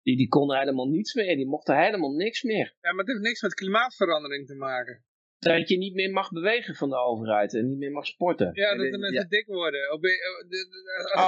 Die, 0.03 0.17
die 0.17 0.27
konden 0.27 0.59
helemaal 0.59 0.87
niets 0.87 1.13
meer, 1.13 1.35
die 1.35 1.47
mochten 1.47 1.77
helemaal 1.77 2.11
niks 2.11 2.43
meer. 2.43 2.75
Ja, 2.81 2.89
maar 2.89 3.05
het 3.05 3.07
heeft 3.07 3.23
niks 3.23 3.41
met 3.41 3.53
klimaatverandering 3.53 4.47
te 4.47 4.55
maken 4.55 5.03
dat 5.43 5.69
je 5.69 5.77
niet 5.77 5.93
meer 5.93 6.11
mag 6.11 6.31
bewegen 6.31 6.75
van 6.75 6.89
de 6.89 6.97
overheid 6.97 7.53
en 7.53 7.67
niet 7.67 7.77
meer 7.77 7.91
mag 7.91 8.05
sporten. 8.05 8.49
Ja, 8.53 8.75
dat 8.75 8.91
de 8.91 8.97
mensen 8.97 9.29
dik 9.29 9.45
worden. 9.45 9.93
Oh, 9.93 10.01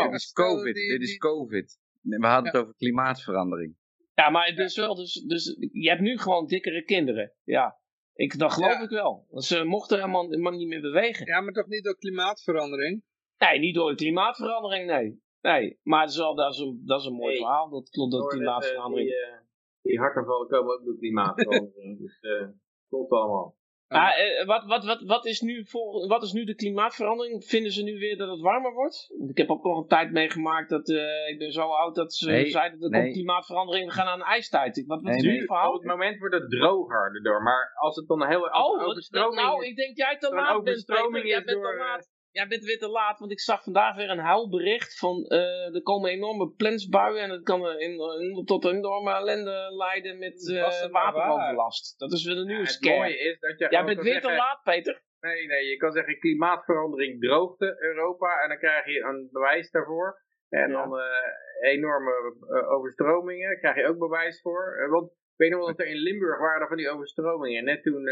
dit 0.04 0.14
is 0.14 0.32
COVID. 0.32 0.76
dit 0.76 1.02
is 1.02 1.18
COVID. 1.18 1.80
We 2.02 2.28
hadden 2.28 2.52
het 2.52 2.62
over 2.62 2.76
klimaatverandering. 2.76 3.76
Ja, 4.14 4.30
maar 4.30 4.56
dus 4.56 4.76
wel, 4.76 4.96
dus, 4.96 5.14
dus 5.14 5.56
je 5.72 5.90
hebt 5.90 6.02
nu 6.02 6.18
gewoon 6.18 6.46
dikkere 6.46 6.84
kinderen. 6.84 7.34
Ja, 7.44 7.80
ik, 8.14 8.38
dat 8.38 8.54
geloof 8.54 8.80
ik 8.80 8.90
wel. 8.90 9.28
Ze 9.32 9.64
mochten 9.64 9.98
helemaal, 9.98 10.30
helemaal 10.30 10.52
niet 10.52 10.68
meer 10.68 10.82
bewegen. 10.82 11.26
Ja, 11.26 11.42
maar 11.42 11.54
toch 11.54 11.68
niet 11.68 11.84
door 11.84 11.98
klimaatverandering? 11.98 13.04
Nee, 13.38 13.60
niet 13.60 13.76
door 13.76 13.96
klimaatverandering, 13.96 14.88
nee. 14.88 15.24
Nee, 15.42 15.80
maar 15.84 16.02
dat 16.02 16.10
is, 16.10 16.18
wel, 16.18 16.36
dat 16.36 16.54
is, 16.54 16.60
een, 16.60 16.82
dat 16.86 17.00
is 17.00 17.06
een 17.06 17.14
mooi 17.14 17.36
verhaal. 17.36 17.70
Dat 17.70 17.90
klopt 17.90 18.12
door 18.12 18.28
klimaatverandering. 18.28 19.10
Die, 19.10 19.18
uh, 19.18 19.38
die 19.82 20.00
hartaanvallen 20.00 20.48
komen 20.48 20.74
ook 20.74 20.86
door 20.86 20.98
klimaatverandering. 20.98 22.00
dus 22.04 22.18
uh, 22.22 22.48
klopt 22.90 23.12
allemaal. 23.12 23.56
Maar 23.88 24.20
uh, 24.20 24.46
wat, 24.46 24.66
wat, 24.66 24.86
wat, 24.86 25.02
wat, 25.02 25.26
is 25.26 25.42
nu 25.42 25.66
voor, 25.66 26.08
wat 26.08 26.24
is 26.24 26.32
nu 26.32 26.44
de 26.44 26.56
klimaatverandering? 26.56 27.46
Vinden 27.46 27.72
ze 27.72 27.84
nu 27.84 28.00
weer 28.00 28.18
dat 28.18 28.30
het 28.30 28.40
warmer 28.40 28.74
wordt? 28.74 29.14
Ik 29.28 29.38
heb 29.38 29.50
ook 29.50 29.64
nog 29.64 29.78
een 29.78 29.88
tijd 29.88 30.12
meegemaakt 30.12 30.70
dat 30.70 30.90
uh, 30.90 31.28
ik 31.28 31.38
ben 31.38 31.52
zo 31.52 31.68
oud 31.70 31.96
dat 31.96 32.14
ze 32.14 32.30
nee, 32.30 32.50
zeiden 32.50 32.80
dat 32.80 32.94
er 32.94 33.02
komt 33.02 33.14
klimaatverandering, 33.14 33.88
we 33.88 33.94
gaan 33.94 34.06
naar 34.06 34.16
een 34.16 34.22
ijstijd. 34.22 34.84
Wat, 34.86 35.02
wat 35.02 35.12
nee, 35.12 35.16
is 35.16 35.24
nu 35.24 35.46
verhaal? 35.46 35.74
Op 35.74 35.82
het 35.82 35.92
moment 35.92 36.20
wordt 36.20 36.36
het 36.36 36.50
droger 36.50 37.12
erdoor, 37.16 37.44
maar 37.44 37.72
als 37.76 37.96
het 37.96 38.08
dan 38.08 38.28
heel 38.28 38.42
oh, 38.42 38.88
overstroming 38.88 39.42
nou, 39.42 39.66
ik 39.66 39.76
denk 39.76 39.98
jij 39.98 40.18
te 40.18 40.34
laat 40.34 40.64
bent, 40.64 40.86
Peter. 40.86 41.28
Jij 41.28 41.44
bent 41.44 41.62
te 41.62 41.76
laat 41.78 42.15
ja, 42.36 42.48
bent 42.48 42.64
weer 42.64 42.80
te 42.80 42.88
laat, 42.88 43.20
want 43.20 43.32
ik 43.32 43.40
zag 43.40 43.64
vandaag 43.64 43.96
weer 43.96 44.10
een 44.10 44.28
huilbericht 44.32 44.98
van 44.98 45.26
uh, 45.28 45.76
er 45.76 45.82
komen 45.82 46.10
enorme 46.10 46.50
plensbuien 46.50 47.24
en 47.24 47.30
het 47.30 47.44
kan 47.44 47.80
in, 47.80 48.00
in, 48.20 48.46
tot 48.46 48.66
een 48.66 48.76
enorme 48.76 49.12
ellende 49.12 49.76
leiden 49.78 50.20
met 50.20 50.48
uh, 50.48 50.92
wateroverlast. 50.92 52.00
Dat 52.00 52.12
is 52.12 52.26
weer 52.26 52.38
een 52.38 52.48
nieuwe 52.48 52.78
ja. 52.80 52.92
Het 52.92 52.98
mooie 52.98 53.18
is 53.18 53.40
dat 53.40 53.60
je 53.60 53.68
Jij 53.70 53.84
bent 53.84 54.02
weer 54.02 54.22
te 54.22 54.32
laat, 54.32 54.62
Peter. 54.64 55.04
Nee, 55.20 55.48
nee, 55.48 55.66
je 55.66 55.78
kan 55.78 55.92
zeggen 55.92 56.20
klimaatverandering 56.20 57.22
droogte 57.22 57.76
Europa 57.80 58.42
en 58.42 58.50
dan 58.50 58.58
krijg 58.58 58.86
je 58.86 59.02
een 59.02 59.30
bewijs 59.32 59.72
daarvoor. 59.72 60.24
En 60.50 60.72
dan 60.72 60.98
uh, 60.98 61.72
enorme 61.72 62.36
overstromingen 62.68 63.60
krijg 63.60 63.76
je 63.76 63.88
ook 63.88 63.98
bewijs 63.98 64.42
voor. 64.42 64.88
want 64.90 65.12
ik 65.12 65.36
weet 65.36 65.50
nog 65.50 65.60
wel 65.60 65.68
dat 65.68 65.80
er 65.80 65.88
in 65.88 66.02
Limburg 66.02 66.40
waren 66.40 66.68
van 66.68 66.78
die 66.78 66.90
overstromingen. 66.90 67.64
Net 67.64 67.84
toen, 67.84 68.10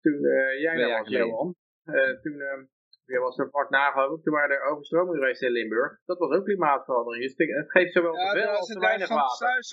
toen 0.00 0.20
jij 0.60 0.76
daar 0.76 0.98
was, 0.98 1.08
Johan. 1.08 1.54
toen 2.22 2.68
je 3.06 3.18
was 3.18 3.38
er 3.38 3.50
vlak 3.50 3.70
na 3.70 3.92
toen 4.22 4.34
waren 4.34 4.56
er 4.56 4.70
overstromingen 4.70 5.18
geweest 5.18 5.42
in 5.42 5.50
Limburg. 5.50 6.00
Dat 6.04 6.18
was 6.18 6.36
ook 6.36 6.44
klimaatverandering. 6.44 7.22
Dus 7.24 7.34
het 7.56 7.70
geeft 7.70 7.92
zowel 7.92 8.16
ja, 8.16 8.32
te 8.32 8.38
veel 8.38 8.48
als 8.48 8.66
te 8.66 8.78
weinig 8.78 9.08
water. 9.08 9.64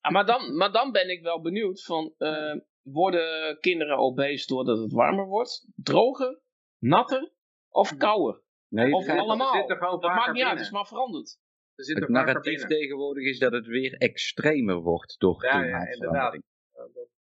Ja, 0.00 0.10
maar, 0.10 0.26
dan, 0.26 0.56
maar 0.56 0.72
dan 0.72 0.92
ben 0.92 1.10
ik 1.10 1.22
wel 1.22 1.40
benieuwd 1.40 1.82
van, 1.84 2.14
uh, 2.18 2.54
worden 2.82 3.58
kinderen 3.60 3.96
obese 3.96 4.46
doordat 4.46 4.78
het 4.78 4.92
warmer 4.92 5.26
wordt? 5.26 5.66
Droger, 5.74 6.40
natter 6.78 7.32
of 7.68 7.96
kouder? 7.96 8.42
Nee, 8.68 8.92
of 8.92 9.08
allemaal? 9.08 9.66
Dat 9.66 10.02
maakt 10.02 10.32
niet 10.32 10.42
uit, 10.42 10.52
het 10.52 10.60
is 10.60 10.70
maar 10.70 10.86
veranderd. 10.86 11.38
Het 11.74 12.08
narratief 12.08 12.66
tegenwoordig 12.66 13.24
is 13.24 13.38
dat 13.38 13.52
het 13.52 13.66
weer 13.66 13.92
extremer 13.92 14.76
wordt 14.76 15.18
door 15.18 15.44
ja, 15.44 15.50
klimaatverandering. 15.50 16.12
Ja, 16.14 16.32
inderdaad. 16.32 16.56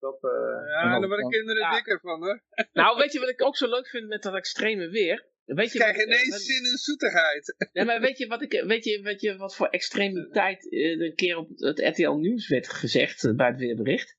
Dat, 0.03 0.23
uh, 0.23 0.31
ja, 0.69 0.99
daar 0.99 1.09
worden 1.09 1.31
kinderen 1.31 1.71
dikker 1.71 2.01
van, 2.01 2.23
hè? 2.23 2.35
Nou, 2.81 2.99
weet 2.99 3.13
je 3.13 3.19
wat 3.19 3.29
ik 3.29 3.43
ook 3.43 3.57
zo 3.57 3.69
leuk 3.69 3.89
vind 3.89 4.09
met 4.09 4.23
dat 4.23 4.35
extreme 4.35 4.89
weer? 4.89 5.31
Weet 5.45 5.73
je 5.73 5.79
krijg 5.79 5.97
je 5.97 6.07
ineens 6.07 6.45
zin 6.45 6.65
in 6.71 6.77
zoetigheid. 6.77 7.57
Nee, 7.73 7.85
maar 7.85 8.01
weet 8.01 8.19
je 8.19 8.27
wat, 8.27 8.43
ik, 8.43 8.63
weet 8.67 8.85
je, 8.85 9.03
weet 9.03 9.21
je 9.21 9.37
wat 9.37 9.57
voor 9.57 9.67
extremiteit 9.67 10.73
uh, 10.73 11.01
een 11.01 11.15
keer 11.15 11.37
op 11.37 11.49
het 11.55 11.81
RTL 11.81 12.11
Nieuws 12.11 12.49
werd 12.49 12.69
gezegd 12.69 13.25
uh, 13.25 13.35
bij 13.35 13.47
het 13.47 13.59
weerbericht? 13.59 14.17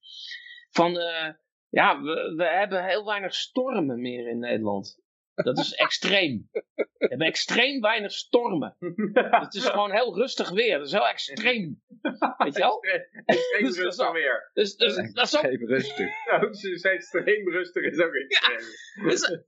Van, 0.69 0.93
ja, 1.69 2.01
we, 2.01 2.33
we 2.35 2.43
hebben 2.43 2.85
heel 2.85 3.05
weinig 3.05 3.33
stormen 3.33 4.01
meer 4.01 4.27
in 4.27 4.39
Nederland. 4.39 5.02
Dat 5.35 5.57
is 5.57 5.73
extreem. 5.73 6.49
We 6.73 6.87
hebben 6.97 7.27
extreem 7.27 7.81
weinig 7.81 8.11
stormen. 8.11 8.75
Het 9.13 9.53
is 9.53 9.65
gewoon 9.65 9.91
heel 9.91 10.15
rustig 10.15 10.49
weer. 10.49 10.77
Dat 10.77 10.87
is 10.87 10.91
heel 10.91 11.07
extreem. 11.07 11.81
Weet 12.37 12.53
je 12.53 12.59
wel? 12.59 12.83
Extreem 13.25 13.63
dus 13.63 13.77
rustig 13.77 14.11
weer. 14.11 14.49
Dus, 14.53 14.75
dus, 14.75 14.95
dat 14.95 15.25
is 15.25 15.37
ook... 15.37 15.43
Extreem 15.43 15.67
rustig. 15.67 16.09
Nou, 16.29 16.95
extreem 16.95 17.49
rustig 17.49 17.83
is 17.83 17.99
ook 17.99 18.13
extreem. 18.13 18.59
Ja, 18.93 19.09
dus... 19.09 19.29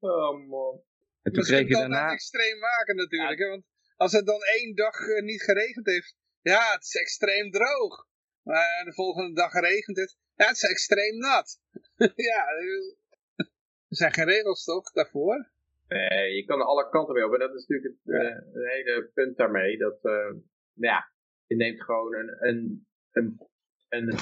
oh 0.00 0.48
man. 0.48 0.82
En 1.22 1.32
toen 1.32 1.42
kreeg 1.42 1.68
je 1.68 1.74
daarna... 1.74 2.12
extreem 2.12 2.58
maken 2.58 2.96
natuurlijk. 2.96 3.38
Hè? 3.38 3.48
Want 3.48 3.64
als 3.96 4.12
het 4.12 4.26
dan 4.26 4.42
één 4.42 4.74
dag 4.74 4.98
uh, 4.98 5.22
niet 5.22 5.42
geregend 5.42 5.86
heeft. 5.86 6.16
Ja, 6.40 6.72
het 6.72 6.82
is 6.82 6.94
extreem 6.94 7.50
droog. 7.50 8.06
Maar 8.42 8.84
de 8.84 8.92
volgende 8.92 9.34
dag 9.34 9.52
regent 9.52 9.96
het. 9.96 10.16
Ja, 10.34 10.46
het 10.46 10.56
is 10.56 10.70
extreem 10.70 11.18
nat. 11.18 11.60
ja, 12.14 12.44
er 13.94 14.00
zijn 14.00 14.12
geen 14.12 14.34
regels 14.34 14.64
toch 14.64 14.92
daarvoor? 14.92 15.48
Nee, 15.88 16.34
je 16.34 16.44
kan 16.44 16.58
er 16.60 16.66
alle 16.66 16.88
kanten 16.88 17.14
mee 17.14 17.26
op. 17.26 17.32
En 17.32 17.38
dat 17.38 17.54
is 17.54 17.66
natuurlijk 17.66 17.94
het, 17.94 18.14
uh, 18.14 18.34
het 18.54 18.72
hele 18.72 19.10
punt 19.14 19.36
daarmee. 19.36 19.78
Dat, 19.78 19.98
uh, 20.02 20.12
nou 20.12 20.94
ja, 20.94 21.10
je 21.46 21.56
neemt 21.56 21.82
gewoon 21.82 22.14
een, 22.14 22.36
een, 22.38 22.86
een, 23.12 23.40
een, 23.88 24.18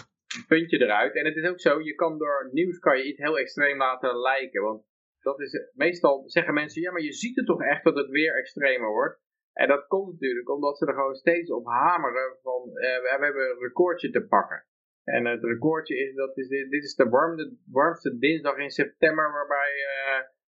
puntje 0.48 0.78
eruit. 0.78 1.14
En 1.14 1.24
het 1.24 1.36
is 1.36 1.48
ook 1.48 1.60
zo, 1.60 1.80
je 1.80 1.94
kan 1.94 2.18
door 2.18 2.48
nieuws 2.52 2.78
kan 2.78 2.98
je 2.98 3.04
iets 3.04 3.18
heel 3.18 3.38
extreem 3.38 3.78
laten 3.78 4.16
lijken. 4.16 4.62
Want 4.62 4.84
dat 5.20 5.40
is, 5.40 5.70
meestal 5.74 6.22
zeggen 6.26 6.54
mensen, 6.54 6.82
ja, 6.82 6.92
maar 6.92 7.02
je 7.02 7.12
ziet 7.12 7.36
het 7.36 7.46
toch 7.46 7.62
echt 7.62 7.84
dat 7.84 7.96
het 7.96 8.08
weer 8.08 8.36
extremer 8.36 8.88
wordt. 8.88 9.20
En 9.52 9.68
dat 9.68 9.86
komt 9.86 10.12
natuurlijk 10.12 10.50
omdat 10.50 10.78
ze 10.78 10.86
er 10.86 10.94
gewoon 10.94 11.14
steeds 11.14 11.50
op 11.50 11.66
hameren 11.66 12.36
van, 12.42 12.68
uh, 12.68 12.74
we 12.74 13.08
hebben 13.20 13.50
een 13.50 13.58
recordje 13.58 14.10
te 14.10 14.26
pakken. 14.26 14.66
En 15.04 15.26
het 15.26 15.42
recordje 15.42 15.96
is, 15.96 16.14
dat 16.14 16.36
is 16.36 16.48
dit, 16.48 16.72
is 16.72 16.94
de 16.94 17.08
warmste, 17.08 17.56
warmste 17.66 18.18
dinsdag 18.18 18.56
in 18.56 18.70
september 18.70 19.32
waarbij, 19.32 19.72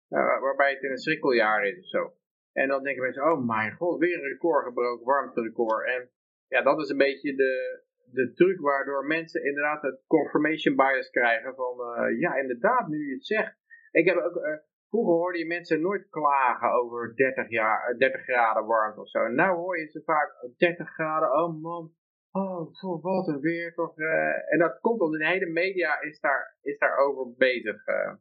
uh, 0.09 0.41
waarbij 0.41 0.71
het 0.73 0.83
in 0.83 0.91
een 0.91 0.97
schrikkeljaar 0.97 1.65
is 1.65 1.77
of 1.77 1.85
zo. 1.85 2.13
En 2.53 2.67
dan 2.67 2.83
denken 2.83 3.03
mensen, 3.03 3.31
oh 3.31 3.45
mijn 3.45 3.71
god, 3.71 3.99
weer 3.99 4.15
een 4.15 4.29
record 4.29 4.65
gebroken, 4.65 5.05
warmterecord. 5.05 5.87
En 5.87 6.09
ja, 6.47 6.61
dat 6.61 6.79
is 6.79 6.89
een 6.89 6.97
beetje 6.97 7.35
de, 7.35 7.83
de 8.11 8.33
truc 8.33 8.59
waardoor 8.59 9.05
mensen 9.05 9.43
inderdaad 9.43 9.81
het 9.81 10.03
confirmation 10.07 10.75
bias 10.75 11.09
krijgen 11.09 11.55
van, 11.55 11.77
uh, 11.79 12.19
ja 12.19 12.35
inderdaad, 12.35 12.87
nu 12.87 13.07
je 13.07 13.13
het 13.13 13.25
zegt. 13.25 13.57
Ik 13.91 14.05
heb 14.05 14.17
ook, 14.17 14.61
vroeger 14.89 15.13
hoorde 15.13 15.37
je 15.37 15.45
mensen 15.45 15.81
nooit 15.81 16.09
klagen 16.09 16.71
over 16.71 17.15
30, 17.15 17.49
jaar, 17.49 17.95
30 17.97 18.21
graden 18.21 18.65
warmte 18.65 19.01
of 19.01 19.09
zo. 19.09 19.23
En 19.23 19.35
nu 19.35 19.43
hoor 19.43 19.79
je 19.79 19.87
ze 19.87 20.01
vaak 20.03 20.31
30 20.57 20.89
graden, 20.89 21.31
oh 21.31 21.61
man, 21.61 21.93
oh, 22.31 22.75
voor 22.75 23.01
wat 23.01 23.27
een 23.27 23.39
weer 23.39 23.73
toch. 23.73 23.97
Uh, 23.97 24.53
en 24.53 24.59
dat 24.59 24.79
komt 24.79 24.99
omdat 25.01 25.19
de 25.19 25.27
hele 25.27 25.49
media 25.49 26.01
is, 26.01 26.19
daar, 26.19 26.57
is 26.61 26.77
daarover 26.77 27.33
bezig. 27.37 27.87
Uh. 27.87 28.13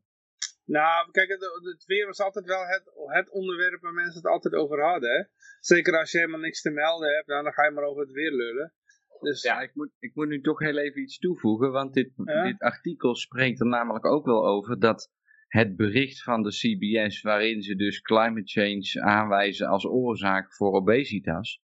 Nou, 0.65 1.11
kijk, 1.11 1.29
het, 1.29 1.41
het, 1.41 1.85
weer 1.87 2.07
was 2.07 2.21
altijd 2.21 2.47
wel 2.47 2.67
het, 2.67 2.83
het 3.07 3.31
onderwerp 3.31 3.81
waar 3.81 3.93
mensen 3.93 4.21
het 4.23 4.31
altijd 4.31 4.55
over 4.55 4.83
hadden. 4.83 5.11
Hè? 5.11 5.23
Zeker 5.61 5.99
als 5.99 6.11
je 6.11 6.19
helemaal 6.19 6.41
niks 6.41 6.63
te 6.63 6.71
melden 6.71 7.15
hebt, 7.15 7.27
nou, 7.27 7.43
dan 7.43 7.53
ga 7.53 7.65
je 7.65 7.71
maar 7.71 7.85
over 7.85 8.03
het 8.03 8.13
weer 8.13 8.33
lullen. 8.33 8.73
Dus... 9.21 9.43
Ja, 9.43 9.61
ik 9.61 9.75
moet, 9.75 9.91
ik 9.99 10.15
moet 10.15 10.29
nu 10.29 10.41
toch 10.41 10.59
heel 10.59 10.79
even 10.79 11.03
iets 11.03 11.19
toevoegen, 11.19 11.73
want 11.73 11.95
dit, 11.95 12.13
dit 12.17 12.59
artikel 12.59 13.15
spreekt 13.15 13.61
er 13.61 13.67
namelijk 13.67 14.07
ook 14.07 14.25
wel 14.25 14.47
over 14.47 14.79
dat 14.79 15.11
het 15.49 15.77
bericht 15.77 16.23
van 16.23 16.43
de 16.43 16.51
CBS 16.51 17.23
waarin 17.23 17.63
ze 17.63 17.77
dus 17.77 18.01
climate 18.01 18.47
change 18.51 19.07
aanwijzen 19.07 19.67
als 19.67 19.87
oorzaak 19.87 20.55
voor 20.55 20.73
obesitas, 20.73 21.63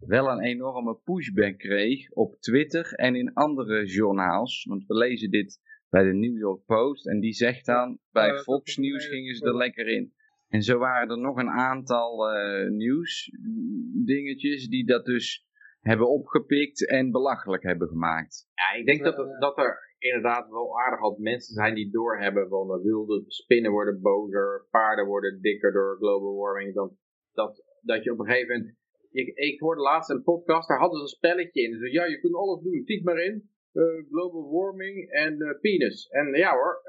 wel 0.00 0.30
een 0.30 0.42
enorme 0.42 0.98
pushback 1.04 1.58
kreeg 1.58 2.10
op 2.10 2.36
Twitter 2.40 2.92
en 2.92 3.14
in 3.14 3.32
andere 3.32 3.84
journaals. 3.84 4.64
Want 4.68 4.86
we 4.86 4.94
lezen 4.94 5.30
dit 5.30 5.60
bij 5.88 6.04
de 6.04 6.12
New 6.12 6.36
York 6.38 6.64
Post 6.64 7.06
en 7.06 7.20
die 7.20 7.32
zegt 7.32 7.66
dan, 7.66 7.98
bij 8.10 8.38
Fox 8.38 8.76
News 8.76 9.06
gingen 9.06 9.34
ze 9.34 9.46
er 9.46 9.56
lekker 9.56 9.88
in. 9.88 10.14
En 10.48 10.62
zo 10.62 10.78
waren 10.78 11.10
er 11.10 11.18
nog 11.18 11.36
een 11.36 11.50
aantal 11.50 12.34
uh, 12.34 12.70
nieuwsdingetjes 12.70 14.68
die 14.68 14.86
dat 14.86 15.04
dus 15.04 15.46
hebben 15.80 16.08
opgepikt 16.08 16.88
en 16.88 17.10
belachelijk 17.10 17.62
hebben 17.62 17.88
gemaakt. 17.88 18.48
Ja, 18.54 18.78
ik 18.78 18.86
denk 18.86 19.04
dat, 19.04 19.18
er, 19.18 19.38
dat 19.38 19.58
er 19.58 19.94
inderdaad 19.98 20.48
wel 20.48 20.80
aardig 20.80 21.00
wat 21.00 21.18
mensen 21.18 21.54
zijn 21.54 21.74
die 21.74 21.90
doorhebben 21.90 22.48
van 22.48 22.76
uh, 22.76 22.82
wilde 22.82 23.24
spinnen 23.26 23.70
worden 23.70 24.00
bozer, 24.00 24.66
paarden 24.70 25.06
worden 25.06 25.40
dikker 25.40 25.72
door 25.72 25.96
global 25.96 26.36
warming. 26.36 26.74
Dan, 26.74 26.96
dat, 27.32 27.64
dat 27.82 28.04
je 28.04 28.12
op 28.12 28.18
een 28.18 28.26
gegeven 28.26 28.56
moment... 28.56 28.76
Ik, 29.16 29.28
ik 29.34 29.60
hoorde 29.60 29.80
laatst 29.80 30.10
een 30.10 30.22
podcast, 30.22 30.68
daar 30.68 30.78
hadden 30.78 30.98
ze 30.98 31.02
een 31.02 31.18
spelletje 31.18 31.62
in. 31.62 31.78
Dus 31.78 31.92
ja, 31.92 32.04
je 32.04 32.20
kunt 32.20 32.34
alles 32.34 32.62
doen, 32.62 32.84
typ 32.84 33.04
maar 33.04 33.18
in. 33.18 33.50
Uh, 33.72 34.04
global 34.10 34.50
warming 34.50 35.10
en 35.10 35.42
uh, 35.42 35.60
penis. 35.60 36.08
En 36.08 36.34
ja 36.34 36.52
hoor, 36.52 36.82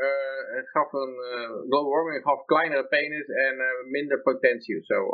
het 0.56 0.70
gaf 0.70 0.94
een, 0.94 1.16
global 1.70 1.90
warming 1.90 2.24
gaf 2.24 2.46
kleinere 2.46 2.88
penis 2.88 3.28
en 3.28 3.56
minder 3.90 4.22
potentie 4.22 4.78
of 4.80 4.86
zo. 4.86 5.06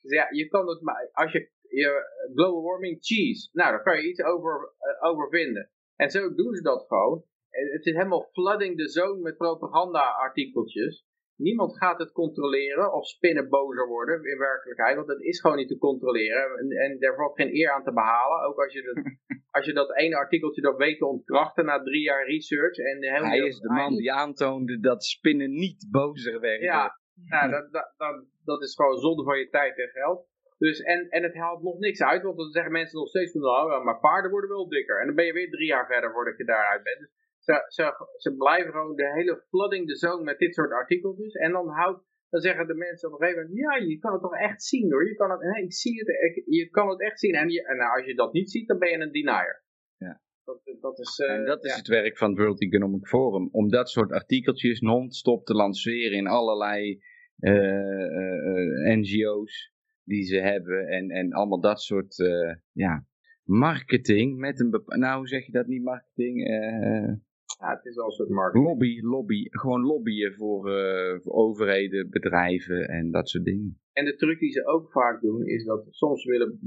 Dus 0.00 0.12
ja, 0.12 0.26
je 0.30 0.48
kan 0.48 0.68
het 0.68 0.80
maar, 0.80 1.10
als 1.12 1.32
je 1.32 1.50
je 1.68 1.90
global 2.34 2.62
warming 2.62 2.96
cheese. 3.00 3.48
Nou, 3.52 3.70
daar 3.70 3.82
kan 3.82 3.96
je 3.96 4.08
iets 4.08 4.22
over, 4.22 4.72
over 5.00 5.28
vinden. 5.28 5.70
En 5.96 6.10
zo 6.10 6.34
doen 6.34 6.54
ze 6.54 6.62
dat 6.62 6.84
gewoon. 6.86 7.24
Het 7.50 7.86
is 7.86 7.94
helemaal 7.94 8.28
flooding 8.32 8.76
the 8.78 8.88
zone 8.88 9.20
met 9.20 9.36
propaganda-artikeltjes. 9.36 11.04
Niemand 11.40 11.78
gaat 11.78 11.98
het 11.98 12.12
controleren 12.12 12.92
of 12.92 13.06
spinnen 13.06 13.48
bozer 13.48 13.86
worden 13.86 14.24
in 14.24 14.38
werkelijkheid, 14.38 14.96
want 14.96 15.08
dat 15.08 15.20
is 15.20 15.40
gewoon 15.40 15.56
niet 15.56 15.68
te 15.68 15.78
controleren. 15.78 16.58
En, 16.58 16.70
en 16.70 16.98
daar 16.98 17.14
valt 17.14 17.34
geen 17.34 17.54
eer 17.54 17.70
aan 17.70 17.84
te 17.84 17.92
behalen. 17.92 18.46
Ook 18.48 18.62
als 18.62 18.72
je, 18.72 18.82
dat, 18.82 19.04
als 19.56 19.66
je 19.66 19.72
dat 19.72 19.96
ene 19.96 20.16
artikeltje 20.16 20.60
dan 20.60 20.76
weet 20.76 20.98
te 20.98 21.06
ontkrachten 21.06 21.64
na 21.64 21.82
drie 21.82 22.02
jaar 22.02 22.26
research. 22.26 22.76
En 22.76 23.02
Hij 23.24 23.38
is 23.38 23.58
de 23.58 23.72
man 23.72 23.96
die 23.96 24.12
aantoonde 24.12 24.80
dat 24.80 25.04
spinnen 25.04 25.50
niet 25.50 25.88
bozer 25.90 26.40
werden. 26.40 26.66
Ja, 26.66 26.98
nou, 27.28 27.50
dat, 27.50 27.72
dat, 27.72 27.94
dat, 27.96 28.24
dat 28.44 28.62
is 28.62 28.74
gewoon 28.74 28.98
zonde 28.98 29.24
van 29.24 29.38
je 29.38 29.48
tijd 29.48 29.78
en 29.78 29.88
geld. 29.88 30.28
Dus, 30.58 30.80
en, 30.80 31.08
en 31.08 31.22
het 31.22 31.34
haalt 31.34 31.62
nog 31.62 31.78
niks 31.78 32.02
uit, 32.02 32.22
want 32.22 32.36
dan 32.36 32.50
zeggen 32.50 32.72
mensen 32.72 32.98
nog 32.98 33.08
steeds 33.08 33.32
van, 33.32 33.40
nou, 33.40 33.84
maar 33.84 34.00
paarden 34.00 34.30
worden 34.30 34.50
wel 34.50 34.68
dikker. 34.68 35.00
En 35.00 35.06
dan 35.06 35.14
ben 35.14 35.24
je 35.24 35.32
weer 35.32 35.50
drie 35.50 35.66
jaar 35.66 35.86
verder 35.86 36.12
voordat 36.12 36.36
je 36.36 36.44
daaruit 36.44 36.82
bent. 36.82 36.98
Dus 36.98 37.10
ze, 37.50 37.64
ze, 37.66 37.84
ze 38.16 38.36
blijven 38.36 38.72
gewoon 38.72 38.96
de 38.96 39.12
hele 39.12 39.44
flooding 39.48 39.86
de 39.86 39.96
zone 39.96 40.22
met 40.22 40.38
dit 40.38 40.54
soort 40.54 40.72
artikeltjes. 40.72 41.34
En 41.34 41.52
dan 41.52 41.68
houdt, 41.68 42.04
dan 42.30 42.40
zeggen 42.40 42.66
de 42.66 42.74
mensen 42.74 43.08
op 43.08 43.14
een 43.14 43.26
gegeven 43.26 43.42
moment, 43.42 43.60
ja, 43.60 43.86
je 43.86 43.98
kan 43.98 44.12
het 44.12 44.22
toch 44.22 44.36
echt 44.36 44.62
zien 44.62 44.92
hoor. 44.92 45.08
Je 45.08 45.14
kan 45.14 45.30
het, 45.30 45.40
nee, 45.40 45.64
ik 45.64 45.72
zie 45.72 45.98
het, 45.98 46.42
je 46.46 46.68
kan 46.70 46.88
het 46.88 47.00
echt 47.00 47.20
zien. 47.20 47.34
En, 47.34 47.48
je, 47.48 47.66
en 47.66 47.78
als 47.78 48.04
je 48.04 48.14
dat 48.14 48.32
niet 48.32 48.50
ziet, 48.50 48.68
dan 48.68 48.78
ben 48.78 48.90
je 48.90 48.96
een 48.96 49.12
denier. 49.12 49.64
Ja. 49.96 50.20
Dat, 50.44 50.60
dat 50.80 50.98
is, 50.98 51.18
uh, 51.18 51.30
en 51.30 51.44
dat 51.44 51.64
is 51.64 51.76
het 51.76 51.86
werk 51.86 52.18
van 52.18 52.28
het 52.28 52.38
World 52.38 52.60
Economic 52.60 53.06
Forum. 53.06 53.48
Om 53.52 53.68
dat 53.68 53.90
soort 53.90 54.12
artikeltjes 54.12 54.80
non-stop 54.80 55.44
te 55.46 55.54
lanceren 55.54 56.16
in 56.16 56.26
allerlei 56.26 57.02
uh, 57.38 57.52
uh, 57.52 58.96
NGO's 58.96 59.72
die 60.04 60.22
ze 60.22 60.40
hebben 60.40 60.86
en, 60.86 61.10
en 61.10 61.32
allemaal 61.32 61.60
dat 61.60 61.80
soort 61.80 62.16
ja, 62.72 63.06
marketing 63.44 64.38
met 64.38 64.60
een 64.60 64.82
nou 64.86 65.18
hoe 65.18 65.28
zeg 65.28 65.46
je 65.46 65.52
dat 65.52 65.66
niet 65.66 65.82
marketing 65.82 66.48
ja, 67.60 67.70
het 67.76 67.84
is 67.84 67.96
een 67.96 68.10
soort 68.10 68.28
marketing. 68.28 68.68
Lobby, 68.68 69.00
lobby, 69.00 69.48
gewoon 69.50 69.82
lobbyen 69.82 70.34
voor, 70.34 70.70
uh, 70.70 71.20
voor 71.20 71.32
overheden, 71.32 72.10
bedrijven 72.10 72.88
en 72.88 73.10
dat 73.10 73.28
soort 73.28 73.44
dingen. 73.44 73.80
En 73.92 74.04
de 74.04 74.16
truc 74.16 74.38
die 74.38 74.50
ze 74.50 74.66
ook 74.66 74.90
vaak 74.90 75.20
doen 75.20 75.46
is 75.46 75.64
dat 75.64 75.86
soms 75.90 76.24
willen 76.24 76.58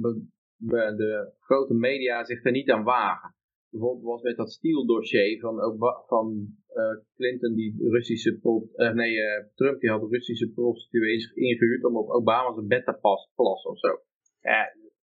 de 0.98 1.34
grote 1.40 1.74
media 1.74 2.24
zich 2.24 2.44
er 2.46 2.52
niet 2.52 2.72
aan 2.72 2.84
wagen 2.84 3.36
bijvoorbeeld 3.74 4.12
was 4.12 4.22
met 4.22 4.38
dat 4.38 4.52
Steele-dossier 4.52 5.40
van, 5.40 5.78
van 6.08 6.48
uh, 6.74 6.98
Clinton, 7.16 7.54
die 7.56 7.90
Russische, 7.90 8.40
uh, 8.76 8.92
nee, 8.92 9.16
uh, 9.16 9.46
Trump 9.56 9.80
die 9.80 9.90
had 9.90 10.10
Russische 10.10 10.50
prostituees 10.50 11.32
ingehuurd 11.34 11.84
om 11.84 11.98
op 11.98 12.10
Obama's 12.10 12.68
bed 12.68 12.86
te 12.86 12.98
plassen 13.36 13.72
of 13.72 13.80
zo. 13.80 14.02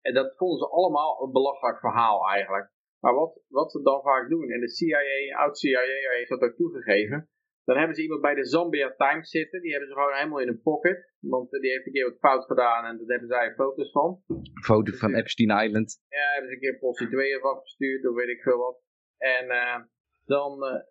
en 0.01 0.13
dat 0.13 0.35
vonden 0.35 0.57
ze 0.57 0.67
allemaal 0.67 1.23
een 1.23 1.31
belachelijk 1.31 1.79
verhaal 1.79 2.27
eigenlijk. 2.27 2.71
Maar 3.03 3.13
wat, 3.13 3.41
wat 3.47 3.71
ze 3.71 3.81
dan 3.81 4.01
vaak 4.01 4.29
doen, 4.29 4.49
en 4.49 4.59
de 4.59 4.69
CIA, 4.69 5.37
oud-CIA 5.43 5.81
heeft 6.17 6.29
dat 6.29 6.41
ook 6.41 6.55
toegegeven, 6.55 7.29
dan 7.63 7.77
hebben 7.77 7.95
ze 7.95 8.01
iemand 8.01 8.21
bij 8.21 8.35
de 8.35 8.45
Zambia 8.45 8.93
Times 8.97 9.29
zitten. 9.29 9.61
Die 9.61 9.71
hebben 9.71 9.89
ze 9.89 9.95
gewoon 9.95 10.13
helemaal 10.13 10.39
in 10.39 10.47
een 10.47 10.61
pocket. 10.61 11.13
Want 11.19 11.51
die 11.51 11.71
heeft 11.71 11.85
een 11.85 11.91
keer 11.91 12.09
wat 12.09 12.19
fout 12.19 12.45
gedaan 12.45 12.85
en 12.85 12.97
daar 12.97 13.07
hebben 13.07 13.27
zij 13.27 13.53
foto's 13.53 13.91
van. 13.91 14.23
Foto 14.65 14.91
van 14.91 15.13
Epstein 15.13 15.65
Island. 15.65 16.03
Ja, 16.09 16.31
hebben 16.31 16.49
ze 16.49 16.55
een 16.55 16.61
keer 16.61 16.77
prostitueeën 16.77 17.41
afgestuurd 17.41 18.07
of 18.07 18.15
weet 18.15 18.27
ik 18.27 18.41
veel 18.41 18.57
wat. 18.57 18.81
En 19.17 19.45
uh, 19.45 19.79
dan, 20.25 20.63
uh, 20.63 20.81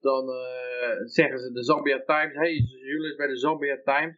dan 0.00 0.28
uh, 0.28 0.96
zeggen 1.04 1.38
ze 1.38 1.52
de 1.52 1.64
Zambia 1.64 2.02
Times. 2.04 2.34
Hey, 2.34 2.54
Julius 2.88 3.16
bij 3.16 3.26
de 3.26 3.36
Zambia 3.36 3.80
Times. 3.84 4.16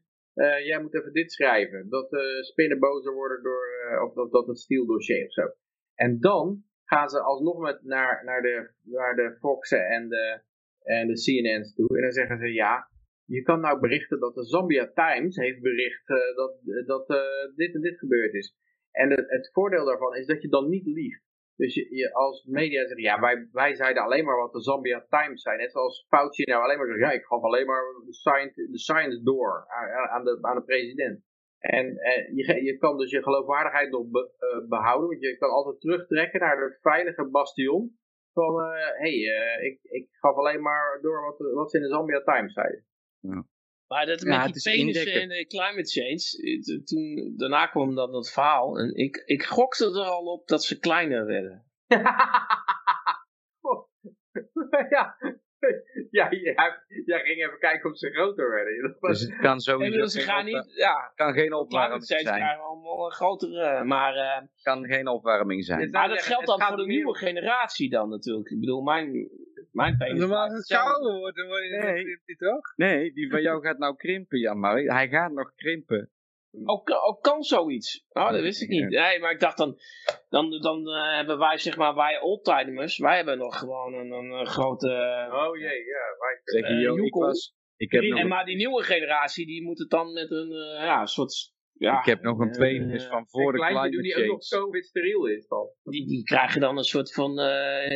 jij 0.64 0.80
moet 0.82 0.94
even 0.94 1.12
dit 1.12 1.32
schrijven. 1.32 1.88
Dat 1.88 2.08
spinnen 2.40 2.78
bozer 2.78 3.12
worden 3.12 3.42
door, 3.42 3.66
of 4.04 4.14
dat, 4.14 4.32
dat 4.32 4.46
het 4.46 4.58
stieldossier 4.58 5.26
of 5.26 5.32
zo. 5.32 5.52
En 5.94 6.20
dan 6.20 6.64
gaan 6.92 7.08
ze 7.08 7.20
alsnog 7.20 7.58
met 7.58 7.82
naar, 7.82 8.24
naar, 8.24 8.42
de, 8.42 8.70
naar 8.82 9.14
de 9.16 9.36
Foxen 9.40 9.86
en 9.86 10.08
de 10.08 10.40
en 10.82 11.06
de 11.06 11.20
CNN's 11.24 11.74
toe. 11.74 11.96
En 11.96 12.02
dan 12.02 12.12
zeggen 12.12 12.38
ze 12.38 12.52
ja, 12.52 12.88
je 13.24 13.42
kan 13.42 13.60
nou 13.60 13.80
berichten 13.80 14.20
dat 14.20 14.34
de 14.34 14.44
Zambia 14.44 14.90
Times 14.94 15.36
heeft 15.36 15.60
bericht 15.60 16.08
uh, 16.08 16.36
dat, 16.36 16.52
dat 16.86 17.10
uh, 17.10 17.56
dit 17.56 17.74
en 17.74 17.80
dit 17.80 17.98
gebeurd 17.98 18.34
is. 18.34 18.54
En 18.90 19.10
het, 19.10 19.30
het, 19.30 19.50
voordeel 19.52 19.84
daarvan 19.84 20.16
is 20.16 20.26
dat 20.26 20.42
je 20.42 20.48
dan 20.48 20.68
niet 20.68 20.86
liegt. 20.86 21.22
Dus 21.56 21.74
je, 21.74 21.94
je 21.94 22.14
als 22.14 22.44
media 22.44 22.86
zegt, 22.86 23.00
ja, 23.00 23.20
wij, 23.20 23.48
wij 23.52 23.74
zeiden 23.74 24.02
alleen 24.02 24.24
maar 24.24 24.36
wat 24.36 24.52
de 24.52 24.62
Zambia 24.62 25.06
Times 25.08 25.42
zei. 25.42 25.56
Net 25.56 25.72
zoals 25.72 26.06
Fauci 26.08 26.42
nou 26.42 26.62
alleen 26.62 26.78
maar 26.78 26.86
zegt, 26.86 27.00
ja, 27.00 27.10
ik 27.10 27.24
gaf 27.24 27.42
alleen 27.42 27.66
maar 27.66 27.82
de 28.04 28.78
science, 28.78 29.22
door 29.22 29.66
aan, 30.10 30.24
de, 30.24 30.38
aan 30.40 30.56
de 30.56 30.64
president. 30.64 31.22
En 31.60 31.98
eh, 31.98 32.36
je, 32.36 32.62
je 32.62 32.78
kan 32.78 32.96
dus 32.96 33.10
je 33.10 33.22
geloofwaardigheid 33.22 33.90
nog 33.90 34.10
be, 34.10 34.32
uh, 34.38 34.68
behouden, 34.68 35.08
want 35.08 35.20
je 35.20 35.38
kan 35.38 35.50
altijd 35.50 35.80
terugtrekken 35.80 36.40
naar 36.40 36.62
het 36.62 36.78
veilige 36.80 37.28
bastion 37.28 37.98
van, 38.32 38.60
hé, 38.60 38.70
eh, 38.70 38.98
hey, 38.98 39.14
uh, 39.14 39.64
ik, 39.64 39.78
ik 39.82 40.08
gaf 40.10 40.36
alleen 40.36 40.62
maar 40.62 40.98
door 41.02 41.20
wat, 41.20 41.38
wat 41.54 41.70
ze 41.70 41.76
in 41.76 41.82
de 41.82 41.88
Zambia 41.88 42.22
Times 42.22 42.52
zeiden. 42.52 42.84
Ja. 43.20 43.46
Maar 43.86 44.06
dat 44.06 44.22
met 44.22 44.52
die 44.52 44.62
penissen 44.62 45.12
en 45.12 45.28
de 45.28 45.46
climate 45.46 45.90
change, 45.90 46.42
eh, 46.42 46.62
toen, 46.84 47.34
daarna 47.36 47.66
kwam 47.66 47.94
dat, 47.94 48.12
dat 48.12 48.30
verhaal. 48.30 48.78
En 48.78 48.94
ik, 48.94 49.22
ik 49.24 49.42
gokte 49.42 49.84
er 49.84 50.04
al 50.04 50.24
op 50.24 50.48
dat 50.48 50.64
ze 50.64 50.78
kleiner 50.78 51.26
werden. 51.26 51.64
ja, 54.96 55.16
ja, 56.18 56.30
jij, 56.30 57.20
ging 57.24 57.44
even 57.44 57.58
kijken 57.58 57.90
of 57.90 57.98
ze 57.98 58.10
groter 58.10 58.50
werden. 58.50 58.96
Dus 59.00 59.20
het 59.20 59.36
kan 59.36 59.60
sowieso 59.60 60.00
dus 60.00 60.12
ze 60.12 60.20
gaan 60.20 60.44
niet, 60.44 60.72
ja, 60.74 61.12
kan 61.14 61.32
geen 61.32 61.52
opwarming 61.52 62.04
zijn. 62.04 62.20
Ze 62.20 62.26
krijgen 62.26 62.62
allemaal 62.62 63.06
een 63.06 63.12
grotere, 63.12 63.84
maar... 63.84 64.16
Uh, 64.16 64.46
kan 64.62 64.84
geen 64.86 65.08
opwarming 65.08 65.64
zijn. 65.64 65.90
Maar 65.90 66.08
dat 66.08 66.22
geldt 66.22 66.46
dan 66.46 66.62
voor 66.62 66.76
de 66.76 66.86
nieuwe 66.86 67.16
generatie 67.16 67.90
dan 67.90 68.08
natuurlijk. 68.08 68.50
Ik 68.50 68.60
bedoel, 68.60 68.82
mijn, 68.82 69.28
mijn 69.72 69.96
penis... 69.96 70.26
Maar 70.26 70.38
als 70.38 70.52
het 70.52 70.66
kouder 70.66 71.18
wordt, 71.18 71.36
dan 71.36 71.46
word 71.46 71.62
je 71.62 71.76
nee. 72.26 72.36
toch? 72.36 72.72
Nee, 72.76 73.12
die 73.12 73.30
van 73.30 73.42
jou 73.42 73.62
gaat 73.62 73.78
nou 73.78 73.96
krimpen, 73.96 74.38
Jan, 74.38 74.58
maar 74.58 74.76
hij 74.76 75.08
gaat 75.08 75.32
nog 75.32 75.54
krimpen. 75.54 76.10
Ook, 76.64 76.90
ook 77.06 77.22
kan 77.22 77.42
zoiets. 77.42 78.04
Oh, 78.08 78.30
dat 78.30 78.40
wist 78.40 78.62
ik 78.62 78.68
niet. 78.68 78.88
Nee, 78.88 79.18
maar 79.18 79.32
ik 79.32 79.40
dacht 79.40 79.56
dan, 79.56 79.78
dan, 80.28 80.60
dan 80.60 80.88
uh, 80.88 81.14
hebben 81.16 81.38
wij, 81.38 81.58
zeg 81.58 81.76
maar, 81.76 81.94
wij 81.94 82.20
oldtimers, 82.20 82.98
wij 82.98 83.16
hebben 83.16 83.38
nog 83.38 83.58
gewoon 83.58 83.94
een, 83.94 84.10
een, 84.10 84.46
grote... 84.46 84.88
oh 85.32 85.56
jee, 85.56 85.84
ja. 85.84 86.16
Wij, 86.18 86.40
zeg 86.44 86.70
uh, 86.70 87.04
ik 87.04 87.14
was... 87.14 87.54
Ik 87.76 87.92
heb 87.92 88.02
nog 88.02 88.18
en, 88.18 88.28
maar 88.28 88.44
die 88.44 88.56
nieuwe 88.56 88.82
generatie, 88.82 89.46
die 89.46 89.62
moet 89.62 89.78
het 89.78 89.90
dan 89.90 90.12
met 90.12 90.30
een 90.30 90.50
uh, 90.50 90.84
ja, 90.84 91.06
soort... 91.06 91.52
Ja, 91.72 91.98
ik 91.98 92.04
heb 92.04 92.22
nog 92.22 92.38
een 92.38 92.50
penis 92.50 93.06
van 93.06 93.28
voor 93.28 93.52
de 93.52 93.58
climate 93.58 93.88
change. 93.88 94.02
die 94.02 94.16
ook 94.16 94.26
nog 94.26 94.48
COVID 94.48 94.86
steriel 94.86 95.26
is 95.26 95.46
dan. 95.46 95.68
Die, 95.82 96.06
die 96.06 96.22
krijgen 96.22 96.60
dan 96.60 96.76
een 96.76 96.84
soort 96.84 97.12
van 97.12 97.34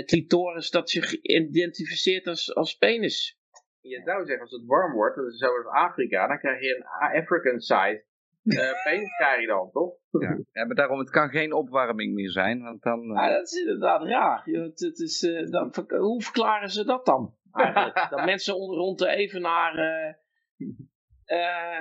clitoris 0.04 0.70
dat 0.70 0.90
zich 0.90 1.20
identificeert 1.20 2.26
als, 2.26 2.54
als 2.54 2.76
penis. 2.76 3.38
je 3.80 4.00
zou 4.04 4.24
zeggen, 4.24 4.40
als 4.40 4.50
het 4.50 4.64
warm 4.66 4.92
wordt, 4.92 5.16
dat 5.16 5.26
is 5.26 5.38
zoals 5.38 5.66
Afrika, 5.66 6.26
dan 6.26 6.38
krijg 6.38 6.60
je 6.60 6.76
een 6.76 7.20
African 7.20 7.60
size 7.60 8.04
uh, 8.44 8.82
penis 8.84 9.16
krijg 9.16 9.40
je 9.40 9.46
dan, 9.46 9.70
toch? 9.70 9.94
Ja. 10.10 10.38
ja, 10.52 10.64
maar 10.64 10.76
daarom, 10.76 10.98
het 10.98 11.10
kan 11.10 11.28
geen 11.28 11.52
opwarming 11.52 12.14
meer 12.14 12.30
zijn, 12.30 12.62
want 12.62 12.82
dan... 12.82 13.00
Uh... 13.00 13.14
Ja, 13.14 13.28
dat 13.28 13.46
is 13.46 13.58
inderdaad 13.60 14.02
raar. 14.02 14.42
Het, 14.44 14.80
het 14.80 14.98
is, 14.98 15.22
uh, 15.22 15.50
dan, 15.50 15.74
hoe 15.88 16.22
verklaren 16.22 16.68
ze 16.68 16.84
dat 16.84 17.06
dan? 17.06 17.34
Eigenlijk? 17.52 18.06
dat 18.10 18.24
mensen 18.24 18.54
rond 18.54 18.98
de 18.98 19.08
evenaar... 19.08 19.76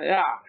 ja, 0.00 0.42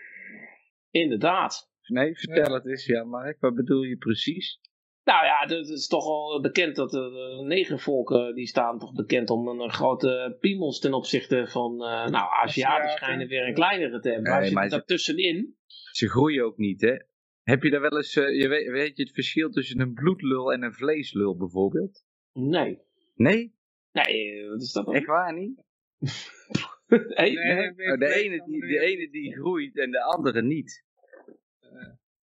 inderdaad. 0.89 1.73
Nee, 1.87 2.17
vertel 2.17 2.53
het 2.53 2.67
eens, 2.67 2.85
ja, 2.85 3.03
Mark. 3.03 3.39
Wat 3.39 3.55
bedoel 3.55 3.81
je 3.81 3.97
precies? 3.97 4.59
Nou 5.05 5.25
ja, 5.25 5.55
het 5.55 5.69
is 5.69 5.87
toch 5.87 6.05
wel 6.05 6.41
bekend 6.41 6.75
dat 6.75 6.91
de 6.91 7.43
negervolken, 7.47 8.35
die 8.35 8.47
staan 8.47 8.79
toch 8.79 8.93
bekend 8.93 9.29
om 9.29 9.47
een 9.47 9.71
grote 9.71 10.37
piemels 10.39 10.79
ten 10.79 10.93
opzichte 10.93 11.47
van, 11.47 11.71
uh, 11.71 12.07
nou, 12.07 12.29
Aziaten 12.41 12.89
schijnen 12.89 13.27
weer 13.27 13.47
een 13.47 13.53
kleinere 13.53 13.99
te 13.99 14.09
hebben. 14.09 14.39
Nee, 14.39 14.51
maar 14.51 14.69
daar 14.69 14.85
tussenin. 14.85 15.55
Ze 15.95 16.09
groeien 16.09 16.45
ook 16.45 16.57
niet, 16.57 16.81
hè? 16.81 16.95
Heb 17.43 17.63
je 17.63 17.69
daar 17.69 17.81
wel 17.81 17.97
eens, 17.97 18.15
uh, 18.15 18.41
je 18.41 18.47
weet, 18.47 18.67
weet 18.67 18.97
je 18.97 19.03
het 19.03 19.13
verschil 19.13 19.49
tussen 19.49 19.79
een 19.79 19.93
bloedlul 19.93 20.53
en 20.53 20.63
een 20.63 20.73
vleeslul 20.73 21.37
bijvoorbeeld? 21.37 22.05
Nee. 22.33 22.79
Nee? 23.15 23.55
Nee, 23.91 24.49
wat 24.49 24.61
is 24.61 24.71
dat 24.71 24.85
dan? 24.85 24.95
Echt 24.95 25.05
waar 25.05 25.33
niet? 25.33 25.63
hey, 27.19 27.31
nee, 27.31 27.73
nee. 27.73 27.91
Oh, 27.91 27.99
de, 27.99 28.13
ene 28.13 28.43
die, 28.45 28.59
de 28.59 28.79
ene 28.79 29.09
die 29.09 29.33
groeit 29.33 29.77
en 29.77 29.91
de 29.91 30.03
andere 30.03 30.41
niet. 30.41 30.83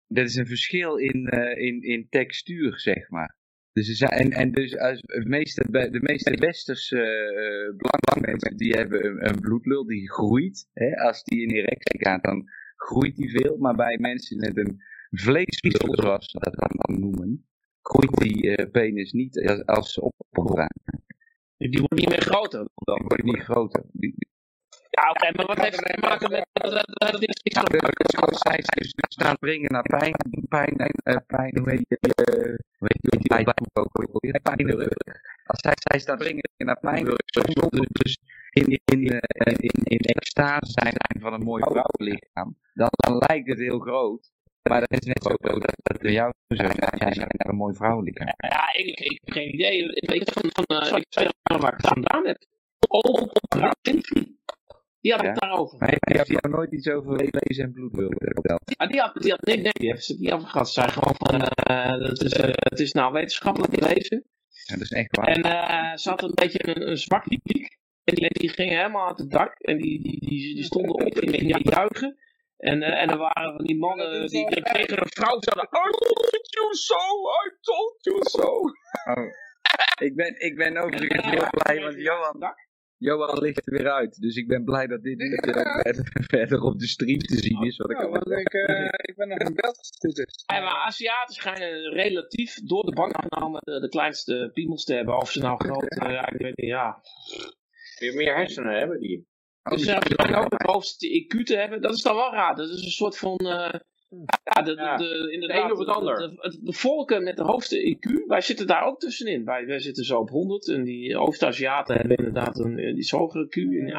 Dat 0.07 0.25
is 0.25 0.35
een 0.35 0.47
verschil 0.47 0.95
in, 0.95 1.33
uh, 1.33 1.57
in, 1.57 1.81
in 1.81 2.09
textuur, 2.09 2.79
zeg 2.79 3.09
maar. 3.09 3.37
Dus 3.73 4.01
en, 4.01 4.31
en 4.31 4.51
dus 4.51 4.77
als 4.77 5.01
de 5.01 5.25
meeste, 5.25 5.65
de 5.71 6.01
meeste 6.01 6.37
westerse 6.37 6.97
uh, 7.77 8.21
mensen, 8.21 8.57
die 8.57 8.73
hebben 8.73 9.05
een, 9.05 9.29
een, 9.29 9.39
bloedlul 9.39 9.85
die 9.85 10.11
groeit. 10.11 10.69
Hè? 10.73 10.97
Als 10.97 11.23
die 11.23 11.41
in 11.41 11.49
erectie 11.49 11.99
gaat, 11.99 12.23
dan 12.23 12.49
groeit 12.79 13.15
die 13.15 13.29
veel. 13.29 13.57
Maar 13.57 13.75
bij 13.75 13.97
mensen 13.97 14.37
met 14.37 14.57
een 14.57 14.81
vleeslul, 15.09 15.95
zoals 15.95 16.31
ze 16.31 16.39
dat 16.39 16.53
dan 16.55 16.99
noemen, 16.99 17.47
groeit 17.81 18.17
die 18.17 18.57
uh, 18.57 18.71
penis 18.71 19.11
niet 19.11 19.47
als, 19.47 19.65
als 19.65 19.93
ze 19.93 20.01
opgebruiken. 20.01 21.03
Die 21.57 21.79
wordt 21.79 21.95
niet 21.95 22.09
meer 22.09 22.21
groter 22.21 22.67
dan? 22.73 22.95
Die 22.95 23.07
wordt 23.07 23.23
niet 23.23 23.43
groter. 23.43 23.83
Die, 23.91 24.15
ja, 24.89 25.09
oké, 25.09 25.27
maar 25.35 25.45
wat 25.45 25.61
heeft 25.61 25.79
het 25.79 25.93
te 25.93 26.07
maken 26.07 26.29
met 26.31 26.47
dat 27.11 27.19
niks 27.19 27.57
aan 27.57 27.65
Zoals 27.95 28.37
zij 28.37 28.57
dus 28.57 28.93
staan 28.95 29.37
brengen 29.37 29.71
naar 29.71 29.81
pijn, 29.81 30.13
pijn, 30.49 30.73
uh, 31.03 31.15
pijn, 31.27 31.57
hoe 31.59 31.69
heet 31.69 31.85
heet 32.87 32.99
je, 32.99 33.19
pijn 33.27 33.45
pijnrug. 34.41 34.87
Als 35.45 35.59
zij, 35.61 35.73
zij 35.75 35.99
staan 35.99 36.17
brengen 36.17 36.49
naar 36.57 36.79
dus 37.91 38.17
in, 38.49 38.79
in, 38.85 39.01
uh, 39.01 39.17
in, 39.57 39.83
in 39.83 39.97
extase 39.97 40.71
zijn 40.71 40.93
van 41.21 41.33
een 41.33 41.43
mooi 41.43 41.63
vrouwenlichaam, 41.63 42.57
dan, 42.73 42.89
dan 42.91 43.17
lijkt 43.27 43.47
het 43.47 43.59
heel 43.59 43.79
groot. 43.79 44.31
Maar 44.69 44.79
dat 44.79 45.01
is 45.01 45.07
net 45.07 45.23
zo 45.23 45.29
dat 45.29 45.73
het 45.83 46.01
bij 46.01 46.11
jou 46.11 46.33
zo. 46.47 46.63
Jij 46.63 47.13
bent 47.15 47.47
een 47.47 47.55
mooi 47.55 47.75
vrouwelijke. 47.75 48.35
Ja, 48.37 48.73
ik, 48.73 48.99
ik 48.99 49.19
heb 49.23 49.33
geen 49.33 49.53
idee. 49.53 49.93
Ik 49.93 50.09
weet 50.09 50.31
van, 50.31 50.49
van 50.53 50.77
uh, 50.77 50.87
ik 50.87 51.05
weet 51.09 51.59
waar 51.59 51.73
ik 51.73 51.77
het 51.77 51.87
vandaan 51.87 52.27
heb. 52.27 52.45
Oh, 52.87 52.99
oh, 52.99 53.21
oh, 53.21 53.71
die 55.01 55.11
had 55.11 55.21
ja. 55.21 55.27
het 55.27 55.39
daarover. 55.39 55.77
Maar 55.77 55.97
heeft 55.99 56.27
hij 56.27 56.37
jou 56.41 56.55
nooit 56.55 56.71
iets 56.71 56.89
over 56.89 57.15
lezen 57.15 57.63
en 57.63 57.71
bloed 57.71 57.95
willen 57.95 58.17
vertellen? 58.17 58.61
Ja, 58.65 58.87
die 58.87 58.99
had, 58.99 59.13
die 59.21 59.31
had, 59.31 59.41
nee, 59.41 59.57
nee, 59.57 59.71
die 59.71 59.89
heeft 59.89 60.03
ze 60.03 60.15
niet 60.19 60.31
afgehad. 60.31 60.67
Ze 60.67 60.73
zei 60.73 60.89
gewoon 60.89 61.15
van, 61.17 61.35
uh, 61.35 62.07
dat 62.07 62.23
is, 62.23 62.33
uh, 62.33 62.53
het 62.53 62.79
is 62.79 62.91
nou 62.91 63.13
wetenschappelijk 63.13 63.79
lezen. 63.81 64.23
Ja, 64.49 64.73
dat 64.73 64.83
is 64.83 64.91
echt 64.91 65.15
waar. 65.15 65.27
En 65.27 65.45
uh, 65.45 65.95
ze 65.95 66.09
had 66.09 66.23
een 66.23 66.31
beetje 66.33 66.67
een, 66.67 66.89
een 66.89 66.97
zwak. 66.97 67.25
En 68.09 68.15
die, 68.15 68.29
die 68.29 68.49
gingen 68.49 68.77
helemaal 68.77 69.07
aan 69.07 69.15
het 69.15 69.31
dak. 69.31 69.59
En 69.59 69.77
die, 69.77 70.01
die, 70.03 70.19
die, 70.19 70.55
die 70.55 70.63
stonden 70.63 70.93
op 70.93 71.17
en 71.17 71.31
die 71.31 71.69
juichen. 71.69 72.17
En, 72.57 72.81
uh, 72.81 73.01
en 73.01 73.09
er 73.09 73.17
waren 73.17 73.55
van 73.55 73.65
die 73.65 73.77
mannen 73.77 74.27
die, 74.27 74.49
die 74.49 74.63
tegen 74.63 75.01
een 75.01 75.09
vrouw 75.09 75.37
zeiden, 75.39 75.63
I 75.63 75.91
told 75.91 76.47
you 76.49 76.73
so, 76.73 76.95
I 77.45 77.57
told 77.61 77.95
you 77.99 78.19
so. 78.23 78.47
Oh. 79.13 79.31
ik, 80.07 80.15
ben, 80.15 80.39
ik 80.39 80.55
ben 80.55 80.77
overigens 80.77 81.25
heel 81.25 81.49
blij, 81.49 81.81
want 81.81 81.95
Johan, 81.95 82.55
Johan 82.97 83.39
ligt 83.39 83.67
er 83.67 83.77
weer 83.77 83.91
uit. 83.91 84.21
Dus 84.21 84.35
ik 84.35 84.47
ben 84.47 84.63
blij 84.63 84.87
dat 84.87 85.03
dit 85.03 85.17
niet 85.17 85.39
verder, 85.39 86.11
verder, 86.33 86.61
op 86.61 86.79
de 86.79 86.87
stream 86.87 87.19
te 87.19 87.37
zien 87.37 87.63
is. 87.63 87.77
Wat 87.77 87.91
ik, 87.91 87.97
want 87.97 88.31
ik, 88.31 88.53
uh, 88.53 88.85
ik 88.85 89.13
ben 89.15 89.27
nog 89.27 89.37
goed 89.99 90.17
is. 90.17 90.43
Ja, 90.45 90.59
maar 90.59 90.83
Aziaten 90.85 91.33
schijnen 91.33 91.93
relatief 91.93 92.53
door 92.53 92.85
de 92.85 92.93
bank 92.93 93.15
genomen 93.27 93.61
de, 93.63 93.79
de 93.79 93.89
kleinste 93.89 94.49
piemels 94.53 94.83
te 94.83 94.93
hebben. 94.93 95.17
Of 95.17 95.31
ze 95.31 95.39
nou 95.39 95.57
groot, 95.63 95.97
uh, 96.03 96.11
ja, 96.17 96.29
ik 96.29 96.37
weet 96.37 96.57
niet, 96.57 96.69
ja. 96.69 97.01
Weer 97.99 98.15
meer 98.15 98.35
hersenen 98.35 98.77
hebben 98.77 98.99
die. 98.99 99.27
Dus 99.63 99.83
ze 99.83 99.91
uh, 100.29 100.39
ook 100.39 100.51
het 100.51 100.61
hoogste 100.61 101.07
IQ 101.07 101.43
te 101.43 101.55
hebben. 101.55 101.81
Dat 101.81 101.93
is 101.93 102.01
dan 102.01 102.15
wel 102.15 102.31
raar. 102.31 102.55
Dat 102.55 102.69
is 102.69 102.83
een 102.83 102.91
soort 102.91 103.17
van... 103.17 103.39
Uh, 103.43 103.69
ja, 104.43 104.61
de, 104.61 104.75
de, 104.75 104.95
de, 104.97 105.31
inderdaad, 105.31 105.71
of 105.71 105.79
het 105.79 105.87
ander. 105.87 106.17
De, 106.17 106.59
de, 106.61 106.73
volken 106.73 107.23
met 107.23 107.37
de 107.37 107.43
hoogste 107.43 107.97
IQ, 107.97 108.25
wij 108.27 108.41
zitten 108.41 108.67
daar 108.67 108.83
ook 108.83 108.99
tussenin. 108.99 109.45
Wij, 109.45 109.65
wij 109.65 109.79
zitten 109.79 110.03
zo 110.03 110.19
op 110.19 110.29
100 110.29 110.67
en 110.67 110.83
die 110.83 111.17
Oost-Aziaten 111.17 111.95
hebben 111.95 112.17
inderdaad 112.17 112.59
een 112.59 112.75
die 112.75 113.07
hogere 113.09 113.45
IQ. 113.45 113.55
In 113.55 113.93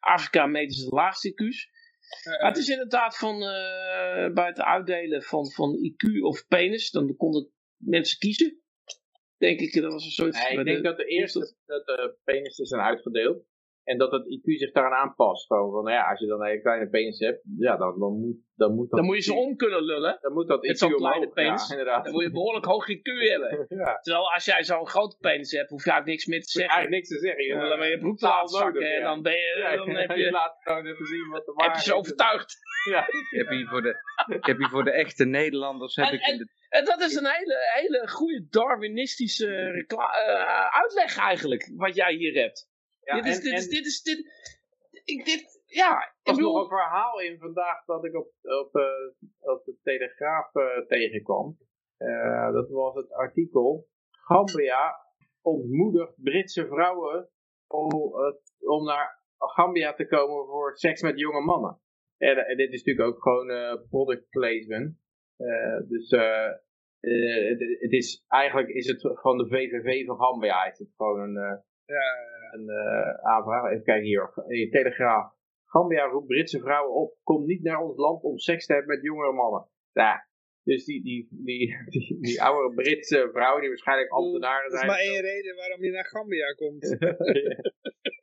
Afrika 0.00 0.46
meten 0.46 0.74
ze 0.76 0.88
de 0.88 0.94
laagste 0.94 1.32
IQ's. 1.32 1.70
Het 2.20 2.56
is 2.56 2.68
inderdaad 2.68 3.16
van, 3.16 3.34
uh, 3.34 4.32
bij 4.32 4.46
het 4.46 4.60
uitdelen 4.60 5.22
van, 5.22 5.50
van 5.50 5.76
IQ 5.76 6.20
of 6.20 6.46
penis, 6.48 6.90
dan 6.90 7.16
konden 7.16 7.50
mensen 7.76 8.18
kiezen. 8.18 8.61
Denk 9.46 9.60
ik, 9.60 9.82
dat 9.82 9.92
was 9.92 10.04
een 10.04 10.10
soort... 10.10 10.32
Nee, 10.32 10.58
ik 10.58 10.64
denk 10.64 10.84
dat 10.84 10.96
de 10.96 11.04
eerste 11.04 11.54
dat 11.66 11.86
de 11.86 12.16
penis 12.24 12.54
zijn 12.54 12.82
uitgedeeld. 12.82 13.44
En 13.84 13.98
dat 13.98 14.12
het 14.12 14.24
IQ 14.24 14.44
zich 14.44 14.72
daaraan 14.72 15.00
aanpast. 15.02 15.46
Gewoon 15.46 15.70
van, 15.72 15.84
nou 15.84 15.96
ja, 15.96 16.10
als 16.10 16.20
je 16.20 16.26
dan 16.26 16.40
een 16.40 16.46
hele 16.46 16.60
kleine 16.60 16.88
penis 16.88 17.18
hebt, 17.18 17.40
ja, 17.58 17.76
dan, 17.76 17.98
dan, 17.98 18.12
moet, 18.20 18.36
dan 18.54 18.74
moet 18.74 18.90
dat... 18.90 18.98
Dan 18.98 19.06
moet 19.06 19.16
je 19.16 19.22
ze 19.22 19.34
om 19.34 19.56
kunnen 19.56 19.84
lullen. 19.84 20.18
Dan 20.20 20.32
moet 20.32 20.48
dat 20.48 20.66
IQ 20.66 20.72
zo'n 20.72 20.94
kleine 20.94 21.28
penis. 21.28 21.68
Ja, 21.68 21.70
inderdaad. 21.70 22.04
Dan 22.04 22.12
moet 22.12 22.22
je 22.22 22.30
behoorlijk 22.30 22.64
hoog 22.64 22.88
IQ 22.88 23.02
hebben. 23.02 23.66
ja. 23.84 23.98
Terwijl 24.00 24.32
als 24.32 24.44
jij 24.44 24.64
zo'n 24.64 24.86
grote 24.86 25.16
penis 25.20 25.50
hebt, 25.50 25.70
hoef 25.70 25.84
je 25.84 25.90
eigenlijk 25.90 26.18
niks 26.18 26.26
meer 26.26 26.42
te 26.42 26.50
zeggen. 26.50 26.74
Eigenlijk 26.74 27.02
niks 27.02 27.20
te 27.20 27.26
zeggen. 27.26 27.44
Je 27.44 27.68
dan 27.68 27.78
ben 27.78 27.88
je 27.88 27.98
broek 27.98 28.20
laten 28.20 28.48
zakken 28.48 28.94
en 28.96 29.02
dan 29.02 29.22
ben 29.22 29.32
je... 29.32 29.74
dan 29.76 29.90
heb 29.94 30.16
je, 30.16 30.30
laat 30.30 30.56
gewoon 30.60 30.86
even 30.86 31.06
zien 31.06 31.28
wat 31.28 31.44
de 31.44 31.52
Heb 31.56 31.74
je 31.74 31.82
ze 31.82 31.94
overtuigd. 31.94 32.56
Ja. 32.90 33.06
Ik 33.08 33.26
heb 33.30 33.48
hier 33.48 33.66
voor 33.66 33.82
de, 33.82 33.94
ik 34.26 34.44
heb 34.46 34.58
hier 34.58 34.68
voor 34.68 34.84
de 34.84 34.92
echte 34.92 35.24
Nederlanders... 35.24 35.96
Heb 35.96 36.06
en, 36.06 36.14
ik 36.14 36.20
en, 36.20 36.38
de... 36.38 36.46
en 36.78 36.84
dat 36.84 37.00
is 37.00 37.14
een 37.14 37.30
hele, 37.30 37.58
hele 37.74 38.08
goede 38.08 38.46
Darwinistische 38.50 39.84
uh, 39.88 40.68
uitleg 40.70 41.16
eigenlijk, 41.16 41.72
wat 41.76 41.94
jij 41.94 42.14
hier 42.14 42.34
hebt. 42.42 42.70
Ja, 43.00 43.14
dit, 43.14 43.26
is, 43.26 43.36
en, 43.36 43.42
dit, 43.42 43.52
is, 43.52 43.68
dit 43.68 43.86
is, 43.86 44.02
dit 44.02 44.18
ik, 45.04 45.24
dit, 45.24 45.62
ja. 45.66 46.00
Er 46.00 46.14
was 46.22 46.36
bedoel... 46.36 46.52
nog 46.52 46.62
een 46.62 46.68
verhaal 46.68 47.20
in 47.20 47.38
vandaag 47.38 47.84
dat 47.84 48.04
ik 48.04 48.14
op, 48.14 48.32
op, 48.42 48.76
uh, 48.76 48.84
op 49.52 49.64
de 49.64 49.76
Telegraaf 49.82 50.54
uh, 50.54 50.86
tegenkwam. 50.86 51.58
Dat 52.52 52.68
was 52.70 52.94
het 52.94 53.12
artikel. 53.12 53.88
Gambia 54.10 54.96
ontmoedigt 55.42 56.22
Britse 56.22 56.66
vrouwen 56.66 57.28
om, 57.66 57.90
om 58.58 58.84
naar 58.84 59.22
Gambia 59.38 59.94
te 59.94 60.06
komen 60.06 60.46
voor 60.46 60.76
seks 60.76 61.02
met 61.02 61.18
jonge 61.18 61.40
mannen. 61.40 61.80
En, 62.16 62.36
en 62.36 62.56
dit 62.56 62.72
is 62.72 62.82
natuurlijk 62.82 63.08
ook 63.08 63.22
gewoon 63.22 63.86
product 63.88 64.28
placement. 64.28 64.96
Dus 65.88 66.10
het, 67.00 67.60
het, 67.80 67.92
is, 67.92 68.24
eigenlijk 68.28 68.68
is 68.68 68.86
het 68.86 69.00
van 69.20 69.38
de 69.38 69.48
VVV 69.48 70.06
van 70.06 70.16
Gambia. 70.16 70.70
Is 70.70 70.78
het 70.78 70.92
gewoon 70.96 71.20
een 71.20 71.62
ja, 71.84 72.02
een 72.50 72.70
aanvraag. 73.22 73.70
Even 73.70 73.84
kijken 73.84 74.06
hier. 74.06 74.32
In 74.46 74.70
Telegraaf. 74.70 75.32
Gambia 75.64 76.04
roept 76.04 76.26
Britse 76.26 76.60
vrouwen 76.60 76.94
op. 76.94 77.16
Kom 77.22 77.44
niet 77.44 77.62
naar 77.62 77.80
ons 77.80 77.96
land 77.96 78.22
om 78.22 78.38
seks 78.38 78.66
te 78.66 78.72
hebben 78.72 78.94
met 78.94 79.04
jongere 79.04 79.32
mannen. 79.32 79.68
Ja, 79.92 80.26
dus 80.64 80.84
die, 80.84 81.02
die, 81.02 81.28
die, 81.30 81.76
die, 81.88 82.18
die 82.20 82.42
oude 82.42 82.74
Britse 82.74 83.28
vrouwen 83.32 83.60
die 83.60 83.68
waarschijnlijk 83.68 84.10
ambtenaren 84.10 84.70
zijn. 84.70 84.86
Dat 84.86 84.96
is 84.96 85.04
maar 85.04 85.14
één 85.14 85.22
reden 85.22 85.56
waarom 85.56 85.84
je 85.84 85.90
naar 85.90 86.06
Gambia 86.06 86.52
komt. 86.52 86.82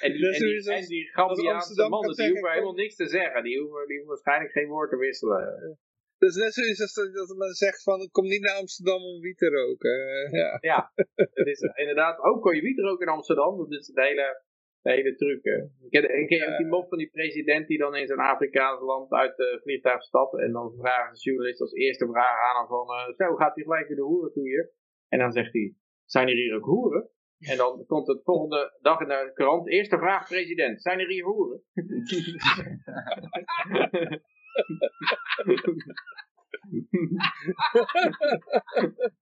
En 0.00 0.12
die, 0.12 0.26
en 0.26 0.40
die, 0.40 0.72
en 0.72 0.86
die 0.86 1.04
Gambiaanse 1.12 1.88
mannen, 1.88 2.14
die 2.16 2.30
hoeven 2.30 2.50
helemaal 2.50 2.74
niks 2.74 2.96
te 2.96 3.08
zeggen. 3.08 3.42
Die 3.42 3.60
hoeven, 3.60 3.86
die 3.86 3.96
hoeven 3.96 4.14
waarschijnlijk 4.14 4.52
geen 4.52 4.68
woord 4.68 4.90
te 4.90 4.96
wisselen. 4.96 5.78
Dus 6.18 6.34
net 6.36 6.54
zoiets 6.54 6.80
als 6.80 6.94
dat 6.94 7.36
men 7.36 7.54
zegt 7.54 7.82
van, 7.82 8.08
kom 8.10 8.26
niet 8.26 8.40
naar 8.40 8.56
Amsterdam 8.56 9.02
om 9.02 9.20
wiet 9.20 9.38
te 9.38 9.48
roken. 9.48 9.98
ja, 10.40 10.58
ja 10.60 10.92
het 11.14 11.46
is 11.46 11.60
inderdaad, 11.60 12.18
ook 12.18 12.42
kon 12.42 12.54
je 12.54 12.62
wiet 12.62 12.78
roken 12.78 13.06
in 13.06 13.12
Amsterdam. 13.12 13.58
Dat 13.58 13.72
is 13.72 13.86
de 13.86 14.02
hele, 14.02 14.42
de 14.82 14.90
hele 14.90 15.14
truc. 15.14 15.44
Ik 15.44 15.90
ken, 15.90 16.18
ik 16.20 16.26
ken 16.26 16.52
ook 16.52 16.56
die 16.56 16.66
mop 16.66 16.88
van 16.88 16.98
die 16.98 17.10
president 17.10 17.66
die 17.66 17.78
dan 17.78 17.96
in 17.96 18.06
zijn 18.06 18.18
Afrikaans 18.18 18.80
land 18.80 19.12
uit 19.12 19.36
de 19.36 19.60
vliegtuig 19.62 20.02
stapt. 20.02 20.38
En 20.38 20.52
dan 20.52 20.74
vragen 20.78 21.14
de 21.14 21.20
journalist 21.20 21.60
als 21.60 21.72
eerste 21.72 22.06
vraag 22.06 22.40
aan 22.50 22.58
hem 22.58 22.66
van, 22.66 22.86
uh, 22.88 23.14
zo 23.16 23.34
gaat 23.34 23.54
hij 23.54 23.64
gelijk 23.64 23.86
weer 23.86 23.96
de 23.96 24.02
hoeren 24.02 24.32
toe 24.32 24.48
hier. 24.48 24.72
En 25.08 25.18
dan 25.18 25.32
zegt 25.32 25.52
hij, 25.52 25.74
zijn 26.04 26.28
er 26.28 26.34
hier 26.34 26.54
ook 26.54 26.64
hoeren? 26.64 27.10
En 27.44 27.56
dan 27.56 27.84
komt 27.86 28.06
het 28.06 28.20
volgende 28.24 28.78
dag 28.80 29.00
in 29.00 29.08
de 29.08 29.30
krant, 29.34 29.68
eerste 29.68 29.98
vraag 29.98 30.28
president, 30.28 30.82
zijn 30.82 31.00
er 31.00 31.08
hier 31.08 31.24
hoeren? 31.24 31.62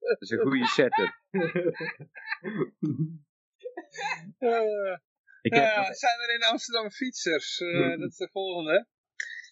Dat 0.01 0.21
is 0.21 0.31
een 0.31 0.39
goede 0.39 0.67
setup. 0.67 1.21
Uh, 4.39 4.97
Ik 5.43 5.55
ja, 5.55 5.93
zijn 5.93 6.21
er 6.21 6.35
in 6.35 6.43
Amsterdam 6.43 6.91
fietsers? 6.91 7.61
Uh, 7.61 7.91
dat 8.01 8.11
is 8.11 8.17
de 8.17 8.29
volgende. 8.33 8.87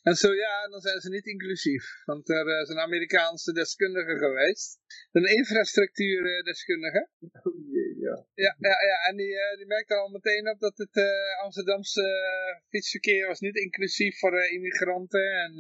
En 0.03 0.15
zo 0.15 0.35
ja, 0.35 0.69
dan 0.69 0.81
zijn 0.81 1.01
ze 1.01 1.09
niet 1.09 1.27
inclusief. 1.27 2.03
Want 2.05 2.29
er 2.29 2.61
is 2.61 2.69
een 2.69 2.79
Amerikaanse 2.79 3.53
deskundige 3.53 4.19
geweest. 4.19 4.79
Een 5.13 5.37
infrastructuurdeskundige. 5.37 7.09
Oh 7.43 8.07
ja. 8.07 8.27
Ja, 8.35 8.57
ja, 8.59 8.77
ja 8.89 9.09
en 9.09 9.17
die, 9.17 9.33
uh, 9.33 9.57
die 9.57 9.67
merkte 9.67 9.95
al 9.95 10.09
meteen 10.09 10.51
op 10.51 10.61
dat 10.61 10.77
het 10.79 10.97
uh, 10.97 11.43
Amsterdamse 11.43 12.03
uh, 12.03 12.63
fietsverkeer 12.69 13.27
was 13.27 13.41
niet 13.41 13.57
inclusief 13.57 14.19
voor 14.19 14.43
immigranten. 14.51 15.33
En 15.33 15.55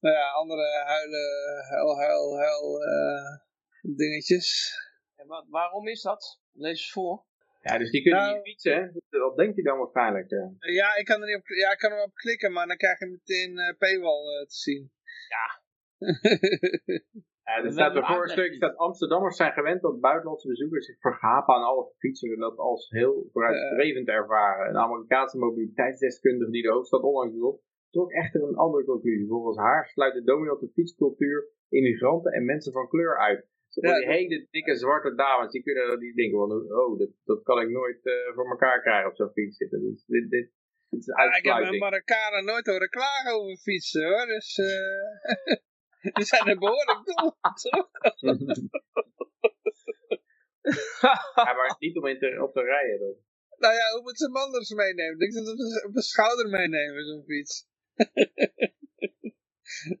nou 0.00 0.14
ja, 0.14 0.30
andere 0.30 0.82
huilen, 0.84 1.64
huil, 1.68 1.96
huil, 1.98 2.38
huil 2.38 2.78
dingetjes. 3.82 4.72
En 5.16 5.26
wat, 5.26 5.46
waarom 5.48 5.88
is 5.88 6.02
dat? 6.02 6.40
Lees 6.52 6.70
eens 6.70 6.92
voor. 6.92 7.26
Ja, 7.66 7.78
dus 7.78 7.90
die 7.90 8.02
kunnen 8.02 8.20
nou, 8.20 8.34
niet 8.34 8.46
fietsen, 8.48 8.74
hè? 8.74 8.82
Dat 9.08 9.36
denkt 9.36 9.54
hij 9.54 9.64
dan 9.64 9.78
waarschijnlijk. 9.78 10.30
Uh. 10.30 10.74
Ja, 10.80 10.96
ik 10.96 11.04
kan 11.04 11.20
er 11.20 11.26
niet 11.26 11.36
op, 11.36 11.46
ja, 11.46 11.70
ik 11.72 11.78
kan 11.78 11.92
erop 11.92 12.14
klikken, 12.14 12.52
maar 12.52 12.66
dan 12.66 12.76
krijg 12.76 12.98
je 12.98 13.06
meteen 13.06 13.52
uh, 13.58 13.78
paywall 13.78 14.22
uh, 14.34 14.46
te 14.50 14.58
zien. 14.66 14.82
Ja. 15.34 15.46
ja 17.46 17.54
er 17.64 17.72
staat 17.72 17.96
er 17.96 18.06
voor 18.06 18.22
een 18.22 18.28
stuk, 18.28 18.54
staat 18.54 18.76
Amsterdammers 18.76 19.36
zijn 19.36 19.52
gewend 19.52 19.80
dat 19.82 20.00
buitenlandse 20.00 20.48
bezoekers 20.48 20.86
zich 20.86 20.98
vergapen 21.00 21.54
aan 21.54 21.62
alle 21.62 21.92
fietsen 21.98 22.32
en 22.32 22.38
dat 22.38 22.56
als 22.56 22.90
heel 22.90 23.28
vooruitstrevend 23.32 24.08
ervaren. 24.08 24.68
Een 24.68 24.76
Amerikaanse 24.88 25.38
mobiliteitsdeskundige 25.38 26.50
die 26.50 26.62
de 26.62 26.70
hoofdstad 26.70 27.02
onlangs 27.02 27.32
bezocht, 27.32 27.62
trok 27.90 28.10
echter 28.10 28.42
een 28.42 28.56
andere 28.56 28.84
conclusie. 28.84 29.28
Volgens 29.28 29.56
haar 29.56 29.86
sluit 29.86 30.14
de 30.14 30.24
dominante 30.24 30.70
fietscultuur 30.72 31.48
immigranten 31.68 32.32
en 32.32 32.44
mensen 32.44 32.72
van 32.72 32.88
kleur 32.88 33.18
uit. 33.18 33.52
Ja, 33.74 33.98
die 33.98 34.06
hele 34.06 34.46
dikke 34.50 34.76
zwarte 34.76 35.14
dames, 35.14 35.52
die 35.52 35.62
kunnen 35.62 35.98
die 35.98 36.14
denken 36.14 36.38
van, 36.38 36.52
oh, 36.52 36.98
dat, 36.98 37.10
dat 37.24 37.42
kan 37.42 37.60
ik 37.60 37.68
nooit 37.68 38.06
uh, 38.06 38.34
voor 38.34 38.48
elkaar 38.48 38.82
krijgen 38.82 39.10
op 39.10 39.16
zo'n 39.16 39.32
fiets 39.32 39.56
zitten. 39.56 39.80
Dus 39.80 40.04
dit, 40.06 40.30
dit, 40.30 40.50
dit 40.88 41.00
is 41.00 41.06
ja, 41.06 41.36
ik 41.36 41.44
heb 41.44 41.72
een 41.72 41.78
Marokkanen 41.78 42.44
nooit 42.44 42.66
horen 42.66 42.88
klagen 42.88 43.32
over 43.32 43.56
fietsen 43.56 44.04
hoor, 44.04 44.26
dus 44.26 44.58
uh, 44.58 45.56
die 46.16 46.24
zijn 46.24 46.46
er 46.46 46.58
behoorlijk 46.58 47.04
dom. 47.04 47.36
ja, 51.34 51.54
maar 51.54 51.76
niet 51.78 51.96
om 51.96 52.06
in 52.06 52.18
te, 52.18 52.42
op 52.42 52.52
te 52.52 52.62
rijden 52.62 52.98
dan. 52.98 53.16
Nou 53.58 53.74
ja, 53.74 53.92
hoe 53.92 54.02
moet 54.02 54.18
ze 54.18 54.28
manders 54.28 54.70
meenemen? 54.70 55.12
Ik 55.12 55.32
denk 55.32 55.46
dat 55.46 55.58
ze 55.58 55.84
op 55.86 55.94
de 55.94 56.02
schouder 56.02 56.48
meenemen, 56.48 57.04
zo'n 57.04 57.24
fiets. 57.24 57.68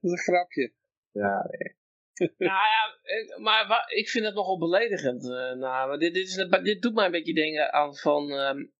is 0.00 0.10
een 0.10 0.18
grapje. 0.18 0.72
Ja, 1.12 1.48
nee 1.50 1.82
nou 2.48 2.60
ja, 2.74 2.98
maar 3.38 3.92
ik 3.94 4.08
vind 4.08 4.24
het 4.24 4.34
nogal 4.34 4.58
beledigend. 4.58 5.24
Uh, 5.24 5.52
nou, 5.52 5.98
dit, 5.98 6.14
dit, 6.14 6.28
is, 6.28 6.46
dit 6.62 6.82
doet 6.82 6.94
mij 6.94 7.04
een 7.04 7.10
beetje 7.10 7.34
denken 7.34 7.72
aan 7.72 7.96
van 7.96 8.30
um, 8.30 8.72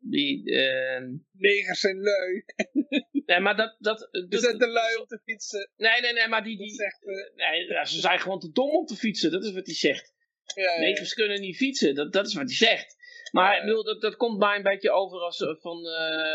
die... 0.00 0.50
Uh, 0.50 1.08
Negers 1.32 1.80
zijn 1.80 2.00
lui. 2.00 2.44
nee, 3.26 3.40
maar 3.40 3.56
dat... 3.56 3.76
dat, 3.78 4.08
dat 4.28 4.40
zijn 4.40 4.58
te 4.58 4.68
lui 4.68 4.96
om 4.96 5.06
te 5.06 5.20
fietsen. 5.24 5.70
Nee, 5.76 6.00
nee, 6.00 6.12
nee, 6.12 6.28
maar 6.28 6.44
die... 6.44 6.56
die 6.56 6.74
zegt, 6.74 7.02
uh, 7.02 7.34
nee, 7.34 7.86
ze 7.86 8.00
zijn 8.00 8.20
gewoon 8.20 8.40
te 8.40 8.52
dom 8.52 8.70
om 8.70 8.86
te 8.86 8.96
fietsen, 8.96 9.30
dat 9.30 9.44
is 9.44 9.52
wat 9.52 9.66
hij 9.66 9.74
zegt. 9.74 10.14
Ja, 10.54 10.62
ja. 10.62 10.80
Negers 10.80 11.14
kunnen 11.14 11.40
niet 11.40 11.56
fietsen, 11.56 11.94
dat, 11.94 12.12
dat 12.12 12.26
is 12.26 12.34
wat 12.34 12.46
hij 12.46 12.54
zegt. 12.54 13.00
Maar 13.32 13.56
ik 13.56 13.64
bedoel, 13.64 13.84
dat, 13.84 14.00
dat 14.00 14.16
komt 14.16 14.38
mij 14.38 14.56
een 14.56 14.62
beetje 14.62 14.90
over 14.90 15.18
als 15.18 15.40
eh, 15.40 15.54
van... 15.60 15.76
Uh, 15.76 15.92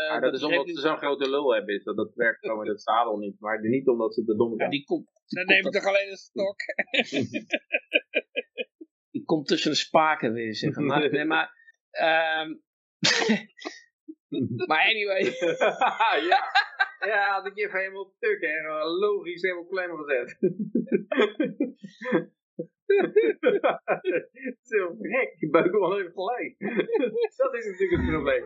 ja, 0.08 0.20
dat, 0.20 0.34
is 0.34 0.42
omdat 0.42 0.68
ze 0.68 0.80
zo'n 0.80 0.96
grote 0.96 1.30
lul 1.30 1.54
hebben, 1.54 1.80
dat, 1.84 1.96
dat 1.96 2.14
werkt 2.14 2.38
gewoon 2.40 2.64
in 2.64 2.70
het 2.70 2.82
zadel 2.82 3.16
niet. 3.16 3.40
Maar 3.40 3.68
niet 3.68 3.88
omdat 3.88 4.14
ze 4.14 4.24
te 4.24 4.36
dom 4.36 4.48
zijn. 4.56 4.60
Ja, 4.60 4.68
die 4.68 4.84
komt, 4.84 5.10
dan 5.28 5.46
neem 5.46 5.66
ik 5.66 5.72
toch 5.72 5.84
alleen 5.84 6.10
een 6.10 6.16
stok. 6.16 6.56
die 9.12 9.24
komt 9.24 9.46
tussen 9.46 9.70
de 9.70 9.76
spaken 9.76 10.32
weer, 10.32 10.54
zeg 10.54 10.76
maar. 10.76 11.10
Nee, 11.12 11.24
maar... 11.24 11.56
Um, 11.90 12.62
maar 14.68 14.84
anyway. 14.84 15.22
ja. 16.30 16.40
ja, 16.98 17.32
had 17.32 17.46
ik 17.46 17.58
even 17.58 17.78
helemaal 17.78 18.14
tuk, 18.18 18.40
hè. 18.40 18.84
Logisch 18.84 19.42
helemaal 19.42 19.66
klem 19.66 19.96
gezet. 19.96 20.38
Zo 24.62 24.96
gek, 25.00 25.34
je 25.38 25.48
buik 25.50 25.72
wel 25.72 25.98
even 25.98 26.12
gelijk. 26.12 26.58
Dat 27.36 27.54
is 27.54 27.66
natuurlijk 27.66 28.00
het 28.00 28.10
probleem. 28.10 28.44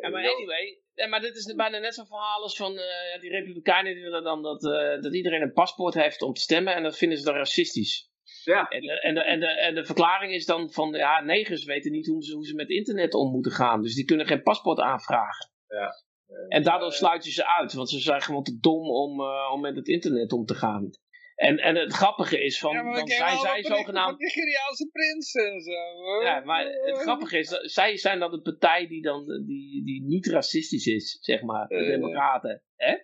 ja, 0.00 0.08
maar 0.08 0.28
anyway, 0.28 0.80
ja, 0.96 1.06
maar 1.06 1.20
dit 1.20 1.36
is 1.36 1.54
bijna 1.54 1.78
net 1.78 1.94
zo'n 1.94 2.06
verhaal 2.06 2.42
als 2.42 2.56
van 2.56 2.72
uh, 2.72 3.20
die 3.20 3.30
republikeinen 3.30 3.94
die 3.94 4.02
willen 4.02 4.24
dan 4.24 4.42
dat, 4.42 4.64
uh, 4.64 5.02
dat 5.02 5.14
iedereen 5.14 5.42
een 5.42 5.52
paspoort 5.52 5.94
heeft 5.94 6.22
om 6.22 6.32
te 6.32 6.40
stemmen 6.40 6.74
en 6.74 6.82
dat 6.82 6.98
vinden 6.98 7.18
ze 7.18 7.24
dan 7.24 7.34
racistisch. 7.34 8.10
Ja. 8.44 8.68
En, 8.68 8.82
en, 8.82 9.14
de, 9.14 9.20
en, 9.20 9.40
de, 9.40 9.46
en 9.46 9.74
de 9.74 9.84
verklaring 9.84 10.32
is 10.32 10.46
dan 10.46 10.70
van, 10.70 10.92
ja, 10.92 11.20
negers 11.20 11.64
weten 11.64 11.92
niet 11.92 12.06
hoe 12.06 12.22
ze, 12.22 12.34
hoe 12.34 12.46
ze 12.46 12.54
met 12.54 12.68
internet 12.68 13.14
om 13.14 13.30
moeten 13.30 13.52
gaan, 13.52 13.82
dus 13.82 13.94
die 13.94 14.04
kunnen 14.04 14.26
geen 14.26 14.42
paspoort 14.42 14.78
aanvragen. 14.78 15.50
Ja. 15.66 16.04
En 16.48 16.62
daardoor 16.62 16.92
sluit 16.92 17.24
je 17.24 17.30
ze 17.30 17.46
uit, 17.46 17.72
want 17.72 17.90
ze 17.90 17.98
zijn 17.98 18.22
gewoon 18.22 18.42
te 18.42 18.58
dom 18.60 18.90
om, 18.90 19.20
uh, 19.20 19.50
om 19.52 19.60
met 19.60 19.76
het 19.76 19.88
internet 19.88 20.32
om 20.32 20.44
te 20.44 20.54
gaan. 20.54 20.90
En, 21.36 21.58
en 21.58 21.76
het 21.76 21.92
grappige 21.92 22.44
is 22.44 22.58
van, 22.58 22.72
ja, 22.72 22.94
dan 22.94 23.08
zijn 23.08 23.38
zij 23.38 23.62
zogenaamd... 23.62 24.18
Nigeriaanse 24.18 24.88
prinsen 24.92 25.52
en 25.52 25.60
zo. 25.60 26.22
Ja, 26.22 26.40
maar 26.44 26.64
het 26.64 26.98
grappige 26.98 27.38
is, 27.38 27.48
dat, 27.48 27.70
zij 27.70 27.96
zijn 27.96 28.18
dan 28.18 28.30
de 28.30 28.40
partij 28.40 28.86
die 28.86 29.02
dan 29.02 29.26
die, 29.46 29.84
die 29.84 30.02
niet 30.02 30.26
racistisch 30.26 30.86
is, 30.86 31.18
zeg 31.20 31.42
maar, 31.42 31.68
de 31.68 31.74
uh, 31.74 31.86
democraten. 31.86 32.62
Hè? 32.76 32.96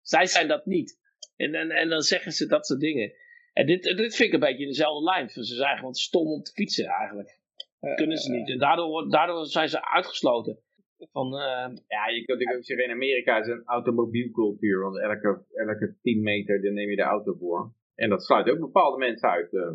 Zij 0.00 0.26
zijn 0.26 0.48
dat 0.48 0.66
niet. 0.66 1.00
En, 1.36 1.54
en, 1.54 1.70
en 1.70 1.88
dan 1.88 2.02
zeggen 2.02 2.32
ze 2.32 2.46
dat 2.46 2.66
soort 2.66 2.80
dingen. 2.80 3.12
En 3.52 3.66
dit, 3.66 3.82
dit 3.82 4.14
vind 4.14 4.28
ik 4.28 4.32
een 4.32 4.40
beetje 4.40 4.62
in 4.62 4.68
dezelfde 4.68 5.04
lijn. 5.04 5.28
Ze 5.28 5.44
zijn 5.44 5.76
gewoon 5.76 5.94
stom 5.94 6.26
om 6.26 6.42
te 6.42 6.52
fietsen 6.52 6.86
eigenlijk. 6.86 7.40
Uh, 7.80 7.94
kunnen 7.94 8.18
ze 8.18 8.30
niet. 8.30 8.48
En 8.48 8.58
daardoor, 8.58 9.10
daardoor 9.10 9.46
zijn 9.46 9.68
ze 9.68 9.90
uitgesloten. 9.90 10.58
Van, 11.10 11.26
uh, 11.26 11.76
ja, 11.86 12.08
je 12.08 12.24
kunt 12.24 12.28
natuurlijk 12.28 12.56
ook 12.56 12.64
zeggen, 12.64 12.86
in 12.86 12.94
Amerika 12.94 13.38
is 13.38 13.46
een 13.46 13.64
automobielcultuur, 13.64 14.82
want 14.82 14.98
elke, 14.98 15.44
elke 15.54 15.96
10 16.02 16.22
meter 16.22 16.62
dan 16.62 16.74
neem 16.74 16.90
je 16.90 16.96
de 16.96 17.02
auto 17.02 17.34
voor. 17.34 17.72
En 17.94 18.08
dat 18.08 18.24
sluit 18.24 18.50
ook 18.50 18.58
bepaalde 18.58 18.98
mensen 18.98 19.28
uit. 19.28 19.52
Uh, 19.52 19.72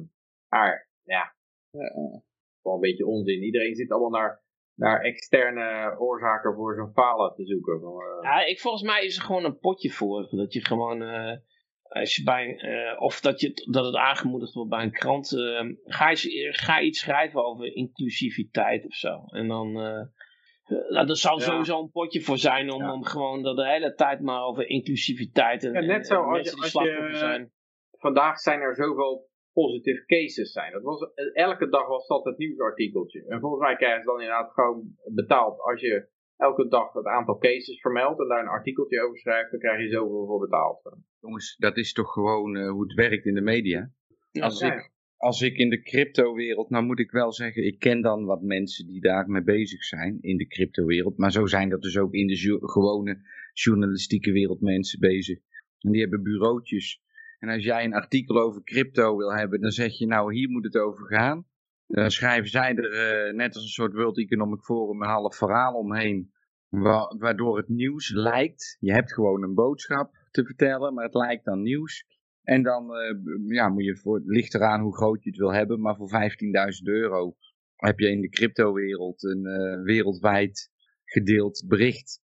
maar 0.49 0.89
ja, 1.03 1.35
wel 2.61 2.73
een 2.73 2.79
beetje 2.79 3.05
onzin. 3.05 3.43
Iedereen 3.43 3.75
zit 3.75 3.91
allemaal 3.91 4.21
naar, 4.21 4.41
naar 4.75 5.01
externe 5.01 5.99
oorzaken 5.99 6.53
voor 6.53 6.75
zo'n 6.75 6.93
falen 6.93 7.35
te 7.35 7.45
zoeken. 7.45 7.79
Van, 7.79 7.93
ja, 8.21 8.45
ik, 8.45 8.59
volgens 8.59 8.83
mij 8.83 9.05
is 9.05 9.17
er 9.17 9.23
gewoon 9.23 9.45
een 9.45 9.59
potje 9.59 9.89
voor. 9.89 10.27
Dat 10.29 10.53
je 10.53 10.65
gewoon, 10.65 11.01
als 11.81 12.15
je 12.15 12.23
bij, 12.23 12.59
of 12.97 13.21
dat, 13.21 13.41
je, 13.41 13.69
dat 13.71 13.85
het 13.85 13.95
aangemoedigd 13.95 14.53
wordt 14.53 14.69
bij 14.69 14.83
een 14.83 14.91
krant, 14.91 15.29
ga, 15.83 16.09
je, 16.09 16.47
ga 16.51 16.81
iets 16.81 16.99
schrijven 16.99 17.45
over 17.45 17.75
inclusiviteit 17.75 18.85
of 18.85 18.93
zo. 18.93 19.23
En 19.25 19.47
dan 19.47 19.77
nou, 20.68 21.07
er 21.07 21.18
zou 21.18 21.41
sowieso 21.41 21.80
een 21.80 21.91
potje 21.91 22.22
voor 22.22 22.38
zijn 22.38 22.72
om, 22.72 22.89
om 22.89 23.03
gewoon 23.03 23.44
de 23.44 23.68
hele 23.68 23.94
tijd 23.94 24.22
maar 24.22 24.44
over 24.44 24.69
inclusiviteit 24.69 25.64
en, 25.64 25.73
ja, 25.73 25.80
net 25.80 26.07
zo, 26.07 26.22
als 26.22 26.49
je, 26.49 26.56
als 26.61 26.72
je, 26.72 27.10
zijn. 27.11 27.52
Vandaag 27.91 28.39
zijn 28.39 28.60
er 28.60 28.76
zoveel 28.76 29.30
positive 29.53 30.06
cases 30.06 30.52
zijn. 30.52 30.72
Dat 30.72 30.84
was, 30.84 31.14
elke 31.34 31.69
dag 31.69 31.88
was 31.88 32.07
dat 32.07 32.26
het 32.26 32.38
nieuwsartikeltje. 32.38 33.26
En 33.27 33.39
volgens 33.39 33.61
mij 33.61 33.76
krijg 33.76 33.99
je 33.99 34.06
dan 34.06 34.22
inderdaad 34.22 34.52
gewoon 34.53 34.95
betaald. 35.06 35.60
Als 35.60 35.81
je 35.81 36.10
elke 36.35 36.68
dag 36.68 36.94
het 36.94 37.06
aantal 37.06 37.38
cases 37.38 37.81
vermeldt 37.81 38.19
en 38.19 38.27
daar 38.27 38.41
een 38.41 38.48
artikeltje 38.48 39.02
over 39.02 39.18
schrijft, 39.18 39.52
dan 39.52 39.60
krijg 39.60 39.81
je 39.81 39.89
zoveel 39.89 40.26
voor 40.26 40.39
betaald. 40.39 40.81
Jongens, 41.19 41.56
dat 41.56 41.77
is 41.77 41.94
toch 41.94 42.11
gewoon 42.11 42.56
uh, 42.56 42.69
hoe 42.69 42.84
het 42.84 42.94
werkt 42.94 43.26
in 43.26 43.34
de 43.34 43.41
media? 43.41 43.89
Als 44.31 44.61
ik 44.61 44.91
als 45.18 45.41
ik 45.41 45.57
in 45.57 45.69
de 45.69 45.81
crypto-wereld, 45.81 46.69
nou 46.69 46.85
moet 46.85 46.99
ik 46.99 47.11
wel 47.11 47.34
zeggen, 47.34 47.65
ik 47.65 47.80
ken 47.80 48.02
dan 48.02 48.26
wat 48.26 48.41
mensen 48.41 48.88
die 48.88 49.02
daarmee 49.02 49.44
bezig 49.44 49.84
zijn 49.84 50.18
in 50.22 50.38
de 50.38 50.48
crypto-wereld. 50.48 51.18
Maar 51.18 51.31
zo 51.31 51.45
zijn 51.45 51.69
dat 51.69 51.81
dus 51.81 51.98
ook 51.98 52.14
in 52.14 52.27
de 52.27 52.60
gewone 52.61 53.22
journalistieke 53.53 54.31
wereld 54.31 54.61
mensen 54.61 54.99
bezig. 54.99 55.39
En 55.80 55.91
die 55.91 56.02
hebben 56.02 56.23
bureautjes. 56.23 57.02
En 57.39 57.49
als 57.49 57.64
jij 57.64 57.84
een 57.84 57.94
artikel 57.94 58.41
over 58.41 58.64
crypto 58.64 59.18
wil 59.18 59.34
hebben, 59.34 59.61
dan 59.61 59.72
zeg 59.72 59.98
je 59.98 60.06
nou 60.06 60.34
hier 60.34 60.49
moet 60.49 60.64
het 60.64 60.77
over 60.77 61.06
gaan. 61.06 61.45
Dan 61.88 62.11
schrijven 62.11 62.49
zij 62.49 62.76
er 62.76 63.27
uh, 63.27 63.34
net 63.34 63.56
als 63.56 63.64
een 63.64 63.69
soort 63.69 63.94
World 63.94 64.18
Economic 64.18 64.61
Forum 64.61 65.02
een 65.02 65.10
half 65.10 65.35
verhaal 65.35 65.73
omheen. 65.73 66.31
waardoor 67.18 67.57
het 67.57 67.69
nieuws 67.69 68.11
lijkt, 68.14 68.77
je 68.80 68.91
hebt 68.91 69.14
gewoon 69.14 69.44
een 69.44 69.53
boodschap 69.53 70.11
te 70.31 70.45
vertellen, 70.45 70.94
maar 70.94 71.06
het 71.06 71.14
lijkt 71.14 71.45
dan 71.45 71.61
nieuws. 71.61 72.06
En 72.48 72.64
dan 72.64 72.91
uh, 72.95 73.48
ja, 73.48 73.69
moet 73.69 73.84
je 73.84 73.98
voor, 73.98 74.15
het 74.15 74.26
ligt 74.26 74.53
eraan 74.53 74.82
hoe 74.82 74.95
groot 74.95 75.24
je 75.24 75.30
het 75.30 75.40
wil 75.40 75.53
hebben, 75.53 75.82
maar 75.82 75.95
voor 75.95 76.10
15.000 76.10 76.84
euro 76.84 77.36
heb 77.76 77.99
je 77.99 78.10
in 78.10 78.22
de 78.22 78.30
cryptowereld 78.30 79.24
een 79.24 79.45
uh, 79.45 79.84
wereldwijd 79.84 80.72
gedeeld 81.06 81.64
bericht. 81.68 82.22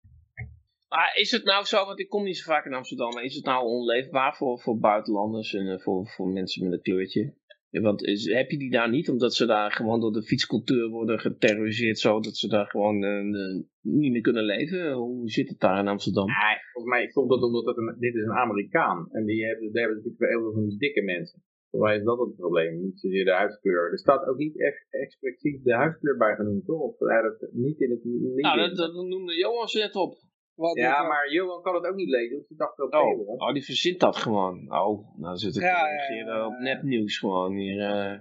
Maar 0.89 1.15
is 1.15 1.31
het 1.31 1.43
nou 1.43 1.65
zo, 1.65 1.85
want 1.85 1.99
ik 1.99 2.09
kom 2.09 2.23
niet 2.23 2.37
zo 2.37 2.51
vaak 2.51 2.65
in 2.65 2.73
Amsterdam, 2.73 3.13
maar 3.13 3.23
is 3.23 3.35
het 3.35 3.45
nou 3.45 3.65
onleefbaar 3.65 4.35
voor, 4.35 4.59
voor 4.59 4.77
buitenlanders 4.77 5.53
en 5.53 5.65
uh, 5.65 5.79
voor, 5.79 6.07
voor 6.07 6.27
mensen 6.27 6.63
met 6.63 6.73
een 6.73 6.81
kleurtje? 6.81 7.33
Want 7.81 8.03
is, 8.03 8.25
heb 8.25 8.49
je 8.49 8.57
die 8.57 8.71
daar 8.71 8.89
niet, 8.89 9.09
omdat 9.09 9.33
ze 9.33 9.45
daar 9.45 9.71
gewoon 9.71 9.99
door 9.99 10.11
de 10.11 10.23
fietscultuur 10.23 10.89
worden 10.89 11.19
geterroriseerd, 11.19 11.99
zodat 11.99 12.37
ze 12.37 12.47
daar 12.47 12.65
gewoon 12.65 13.03
uh, 13.03 13.63
niet 13.81 14.11
meer 14.11 14.21
kunnen 14.21 14.43
leven? 14.43 14.91
Hoe 14.91 15.29
zit 15.29 15.49
het 15.49 15.59
daar 15.59 15.79
in 15.79 15.87
Amsterdam? 15.87 16.27
Ja, 16.27 16.59
volgens 16.73 16.93
mij 16.93 17.07
komt 17.07 17.29
dat 17.29 17.41
omdat 17.41 17.65
het 17.65 17.77
een, 17.77 17.95
dit 17.99 18.15
is 18.15 18.23
een 18.23 18.31
Amerikaan. 18.31 19.07
En 19.11 19.25
die 19.25 19.45
hebben, 19.45 19.71
die 19.71 19.79
hebben 19.79 19.97
natuurlijk 19.97 20.21
wel 20.21 20.29
heel 20.29 20.41
veel 20.41 20.53
van 20.53 20.67
die 20.67 20.77
dikke 20.77 21.01
mensen. 21.01 21.41
Voor 21.69 21.81
mij 21.81 21.97
is 21.97 22.03
dat 22.03 22.19
het 22.19 22.35
probleem, 22.35 22.81
niet 22.81 22.99
zozeer 22.99 23.25
de 23.25 23.31
huidskleur. 23.31 23.91
Er 23.91 23.99
staat 23.99 24.27
ook 24.27 24.37
niet 24.37 24.59
echt 24.59 24.87
expliciet 24.89 25.63
de 25.63 25.75
huidskleur 25.75 26.17
bij 26.17 26.35
genoemd, 26.35 26.65
toch? 26.65 26.81
Of 26.81 26.99
ja, 26.99 27.21
dat, 27.21 27.49
niet 27.51 27.79
in 27.79 27.89
het... 27.89 28.03
Niet 28.03 28.41
nou, 28.41 28.57
dat, 28.57 28.75
dat 28.75 28.93
noemde 28.93 29.37
Johan 29.37 29.67
net 29.71 29.95
op. 29.95 30.13
Wat 30.55 30.77
ja, 30.77 31.03
maar 31.03 31.31
Johan 31.31 31.61
kan 31.61 31.75
het 31.75 31.85
ook 31.85 31.95
niet 31.95 32.09
lezen, 32.09 32.37
dus 32.37 32.49
ik 32.49 32.57
dacht 32.57 32.77
wel 32.77 32.87
oh, 32.87 33.27
oh, 33.27 33.53
die 33.53 33.63
verzint 33.63 33.99
dat 33.99 34.15
gewoon. 34.15 34.73
Oh, 34.73 35.17
nou 35.17 35.37
zit 35.37 35.55
ik 35.55 35.61
ja, 35.61 35.87
ja, 36.25 36.45
op 36.45 36.57
nepnieuws 36.57 37.17
gewoon 37.17 37.55
hier. 37.55 37.77
Uh... 37.77 38.19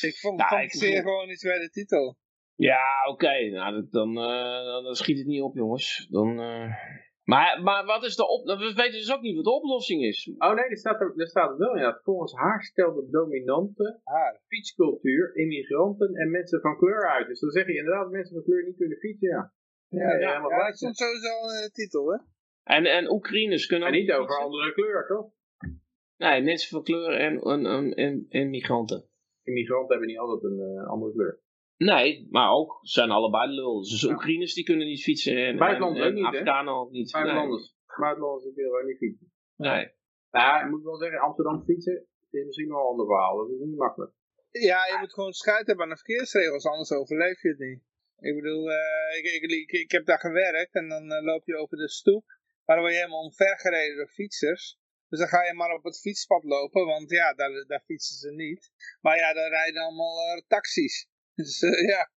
Ik 0.00 0.16
vond, 0.16 0.38
nou, 0.38 0.62
ik 0.62 0.74
zeer 0.74 1.02
gewoon 1.02 1.30
iets 1.30 1.42
bij 1.42 1.58
de 1.58 1.70
titel. 1.70 2.16
Ja, 2.54 2.84
oké. 3.10 3.48
Nou, 3.50 3.86
dan, 3.90 4.08
uh, 4.18 4.84
dan 4.84 4.94
schiet 4.94 5.18
het 5.18 5.26
niet 5.26 5.42
op, 5.42 5.54
jongens. 5.54 6.06
Dan, 6.10 6.28
uh... 6.28 6.72
maar, 7.22 7.62
maar 7.62 7.84
wat 7.84 8.04
is 8.04 8.16
de 8.16 8.28
op... 8.28 8.44
We 8.44 8.72
weten 8.74 8.98
dus 8.98 9.12
ook 9.12 9.20
niet 9.20 9.36
wat 9.36 9.44
de 9.44 9.50
oplossing 9.50 10.02
is. 10.02 10.32
Oh 10.38 10.54
nee, 10.54 10.64
er 10.64 10.78
staat, 10.78 11.00
er, 11.00 11.12
er 11.16 11.28
staat 11.28 11.56
wel 11.56 11.76
ja. 11.76 12.00
Volgens 12.02 12.32
haar 12.32 12.62
stelt 12.62 12.94
de 12.94 13.10
dominante 13.10 14.00
haar. 14.04 14.40
fietscultuur 14.46 15.36
immigranten 15.36 16.14
en 16.14 16.30
mensen 16.30 16.60
van 16.60 16.76
kleur 16.76 17.10
uit. 17.10 17.26
Dus 17.26 17.40
dan 17.40 17.50
zeg 17.50 17.66
je 17.66 17.76
inderdaad 17.76 18.10
mensen 18.10 18.34
van 18.34 18.44
kleur 18.44 18.64
niet 18.64 18.76
kunnen 18.76 18.98
fietsen, 18.98 19.28
ja. 19.28 19.52
Ja, 19.94 20.08
ja, 20.08 20.18
ja, 20.18 20.48
ja 20.48 20.66
dat 20.66 20.76
stond 20.76 20.96
sowieso 20.96 21.28
in 21.28 21.62
de 21.62 21.70
titel, 21.72 22.12
hè? 22.12 22.18
En, 22.62 22.86
en 22.86 23.10
Oekraïners 23.10 23.66
kunnen 23.66 23.88
En 23.88 23.94
niet 23.94 24.12
over 24.12 24.38
andere 24.38 24.72
kleur, 24.72 25.06
toch? 25.06 25.32
Nee, 26.16 26.42
mensen 26.42 26.68
van 26.70 26.82
kleur 26.82 27.10
en, 27.18 27.40
en, 27.40 27.94
en, 27.94 28.26
en 28.28 28.50
migranten. 28.50 29.08
Immigranten 29.42 29.90
hebben 29.90 30.08
niet 30.08 30.18
altijd 30.18 30.52
een 30.52 30.58
uh, 30.58 30.88
andere 30.88 31.12
kleur. 31.12 31.42
Nee, 31.76 32.28
maar 32.30 32.50
ook 32.50 32.78
zijn 32.82 33.10
allebei 33.10 33.50
lul. 33.50 33.80
Dus 33.80 34.00
ja. 34.00 34.12
Oekraïners 34.12 34.54
die 34.54 34.64
kunnen 34.64 34.86
niet 34.86 35.02
fietsen 35.02 35.36
en, 35.46 35.56
Buitenlanders 35.56 36.06
ook 36.06 36.12
niet, 36.12 36.24
Afghanen 36.24 36.74
ook 36.74 36.90
niet. 36.90 37.12
Buitenlanders. 37.12 37.62
Nee. 37.62 37.98
Buitenlanders 37.98 38.44
die 38.44 38.54
kunnen 38.54 38.80
ook 38.80 38.86
niet 38.86 38.96
fietsen. 38.96 39.32
Nee. 39.56 39.92
Nou, 40.30 40.64
ik 40.64 40.70
moet 40.70 40.82
wel 40.82 40.96
zeggen, 40.96 41.18
Amsterdam 41.18 41.64
fietsen 41.64 42.06
is 42.30 42.44
misschien 42.44 42.68
wel 42.68 42.78
een 42.78 42.86
ander 42.86 43.06
verhaal. 43.06 43.36
Dat 43.36 43.50
is 43.50 43.58
niet 43.58 43.76
makkelijk. 43.76 44.12
Ja, 44.50 44.86
je 44.86 44.96
moet 45.00 45.12
gewoon 45.12 45.32
scheid 45.32 45.66
hebben 45.66 45.84
aan 45.84 45.90
de 45.90 45.96
verkeersregels, 45.96 46.66
anders 46.66 46.92
overleef 46.92 47.42
je 47.42 47.48
het 47.48 47.58
niet. 47.58 47.82
Ik 48.18 48.34
bedoel, 48.34 48.70
uh, 48.70 49.16
ik, 49.16 49.24
ik, 49.24 49.50
ik, 49.50 49.70
ik, 49.70 49.90
heb 49.90 50.06
daar 50.06 50.18
gewerkt 50.18 50.74
en 50.74 50.88
dan 50.88 51.12
uh, 51.12 51.22
loop 51.22 51.46
je 51.46 51.56
over 51.56 51.76
de 51.76 51.88
stoep. 51.88 52.24
Maar 52.64 52.76
dan 52.76 52.84
word 52.84 52.92
je 52.92 53.00
helemaal 53.00 53.24
omvergereden 53.24 53.96
door 53.96 54.08
fietsers. 54.08 54.78
Dus 55.08 55.18
dan 55.18 55.28
ga 55.28 55.44
je 55.44 55.54
maar 55.54 55.74
op 55.74 55.84
het 55.84 56.00
fietspad 56.00 56.44
lopen, 56.44 56.86
want 56.86 57.10
ja, 57.10 57.34
daar, 57.34 57.64
daar 57.66 57.82
fietsen 57.84 58.16
ze 58.16 58.30
niet. 58.30 58.72
Maar 59.00 59.16
ja, 59.16 59.32
daar 59.32 59.48
rijden 59.48 59.82
allemaal 59.82 60.36
uh, 60.36 60.42
taxis. 60.46 61.08
Dus 61.34 61.60
ja. 61.60 62.10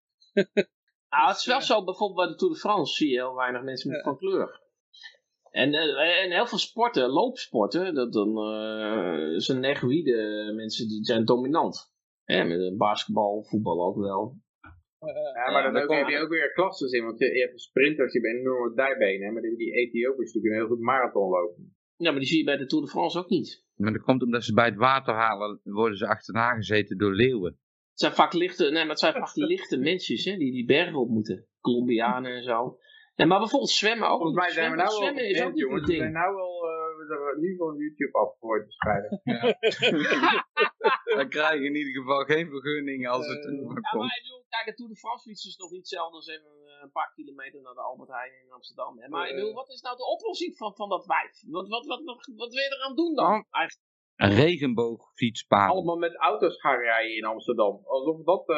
nou, 1.09 1.27
het 1.29 1.37
is 1.37 1.45
wel 1.45 1.61
zo, 1.61 1.83
bijvoorbeeld 1.83 2.19
bij 2.19 2.27
de 2.27 2.35
Tour 2.35 2.53
de 2.53 2.59
France 2.59 2.95
zie 2.95 3.09
je 3.09 3.15
heel 3.15 3.35
weinig 3.35 3.63
mensen 3.63 3.91
met 3.91 4.01
van 4.03 4.17
kleur. 4.17 4.61
En, 5.51 5.73
en 5.73 6.31
heel 6.31 6.47
veel 6.47 6.57
sporten, 6.57 7.09
loopsporten, 7.09 7.93
dat 7.93 8.13
dan 8.13 8.35
zijn 9.41 9.59
negroïde 9.59 10.51
mensen 10.55 10.87
die 10.87 11.05
zijn 11.05 11.25
dominant. 11.25 11.91
Ja, 12.25 12.43
met 12.43 12.77
basketbal, 12.77 13.43
voetbal 13.43 13.85
ook 13.85 13.97
wel. 13.97 14.35
Ja, 14.99 15.51
maar 15.51 15.63
dan, 15.63 15.81
ook, 15.83 15.93
heb 15.93 16.07
je 16.07 16.19
ook 16.19 16.29
weer 16.29 16.51
klasses 16.53 16.91
in, 16.91 17.03
want 17.03 17.19
je, 17.19 17.25
je 17.25 17.41
hebt 17.41 17.61
sprinters, 17.61 18.11
die 18.11 18.21
hebben 18.21 18.41
enorme 18.41 18.75
dijbenen, 18.75 19.33
maar 19.33 19.41
die, 19.41 19.57
die 19.57 19.71
Ethiopiërs 19.71 20.31
die 20.31 20.41
kunnen 20.41 20.59
heel 20.59 20.67
goed 20.67 20.79
marathon 20.79 21.29
lopen. 21.29 21.75
Ja, 21.97 22.11
maar 22.11 22.19
die 22.19 22.29
zie 22.29 22.37
je 22.37 22.43
bij 22.43 22.57
de 22.57 22.65
Tour 22.65 22.83
de 22.83 22.89
France 22.89 23.19
ook 23.19 23.29
niet. 23.29 23.65
Maar 23.75 23.93
dat 23.93 24.01
komt 24.01 24.23
omdat 24.23 24.43
ze 24.43 24.53
bij 24.53 24.65
het 24.65 24.75
water 24.75 25.13
halen, 25.13 25.59
worden 25.63 25.97
ze 25.97 26.07
achterna 26.07 26.53
gezeten 26.53 26.97
door 26.97 27.13
leeuwen. 27.13 27.51
Het 27.91 27.99
zijn 27.99 28.13
vaak 28.13 28.33
lichte, 28.33 28.63
nee, 28.63 28.81
maar 28.81 28.89
het 28.89 28.99
zijn 28.99 29.13
vaak 29.13 29.35
lichte 29.35 29.77
mensen 29.77 30.31
hè, 30.31 30.37
die 30.37 30.51
die 30.51 30.65
bergen 30.65 30.99
op 30.99 31.09
moeten. 31.09 31.47
Colombianen 31.61 32.31
en 32.31 32.43
zo. 32.43 32.79
Nee, 33.15 33.27
maar 33.27 33.39
bijvoorbeeld 33.39 33.71
zwemmen 33.71 34.09
ook. 34.09 34.21
Volgens 34.21 34.39
mij 34.39 34.49
zijn 34.49 34.71
we 34.71 34.77
nou 34.77 34.89
zwemmen 34.89 35.23
wel 35.23 35.31
is 35.31 35.41
ook 35.41 35.55
jongens, 35.55 35.87
we 35.87 35.95
zijn 35.95 36.11
nou 36.11 36.35
wel, 36.35 36.65
uh, 37.09 37.17
we 37.17 37.23
zijn 37.23 37.39
nu 37.39 37.55
van 37.57 37.77
YouTube 37.77 38.17
afgegooid 38.17 38.63
waarschijnlijk. 38.67 39.21
Ja. 39.23 39.41
Dan 41.17 41.29
krijg 41.29 41.59
je 41.59 41.65
in 41.71 41.75
ieder 41.75 41.93
geval 41.93 42.23
geen 42.23 42.49
vergunning 42.49 43.07
als 43.07 43.27
het 43.27 43.45
uh, 43.45 43.51
ja, 43.51 43.57
komt. 43.57 44.01
Maar 44.01 44.17
ik 44.17 44.23
bedoel, 44.23 44.45
kijk, 44.49 44.65
de 44.65 44.73
Tour 44.73 44.91
de 44.91 44.97
France 45.03 45.23
fiets 45.27 45.45
is 45.45 45.57
nog 45.57 45.71
niet 45.71 45.97
als 45.97 46.27
even 46.27 46.53
eh, 46.65 46.81
een 46.84 46.91
paar 46.91 47.11
kilometer 47.15 47.61
naar 47.61 47.73
de 47.73 47.81
Albert 47.81 48.09
Heijn 48.09 48.34
in 48.45 48.51
Amsterdam. 48.51 48.99
Hè? 48.99 49.07
Maar 49.07 49.29
ik 49.29 49.35
bedoel, 49.35 49.53
wat 49.53 49.69
is 49.69 49.81
nou 49.81 49.97
de 49.97 50.11
oplossing 50.15 50.57
van, 50.57 50.75
van 50.75 50.89
dat 50.89 51.05
wijf? 51.05 51.34
Wat, 51.47 51.67
wat, 51.67 51.85
wat, 51.85 52.03
wat, 52.03 52.29
wat 52.35 52.53
wil 52.53 52.63
je 52.63 52.75
eraan 52.75 52.95
doen 52.95 53.15
dan? 53.15 53.25
Oh. 53.25 53.43
Eigenlijk? 53.51 53.85
Een 54.15 54.35
regenboogfietspaal. 54.35 55.69
Allemaal 55.69 55.97
met 55.97 56.15
auto's 56.15 56.59
gaan 56.59 56.79
rijden 56.79 57.15
in 57.15 57.25
Amsterdam. 57.25 57.81
Alsof 57.85 58.23
dat 58.23 58.49
uh, 58.49 58.57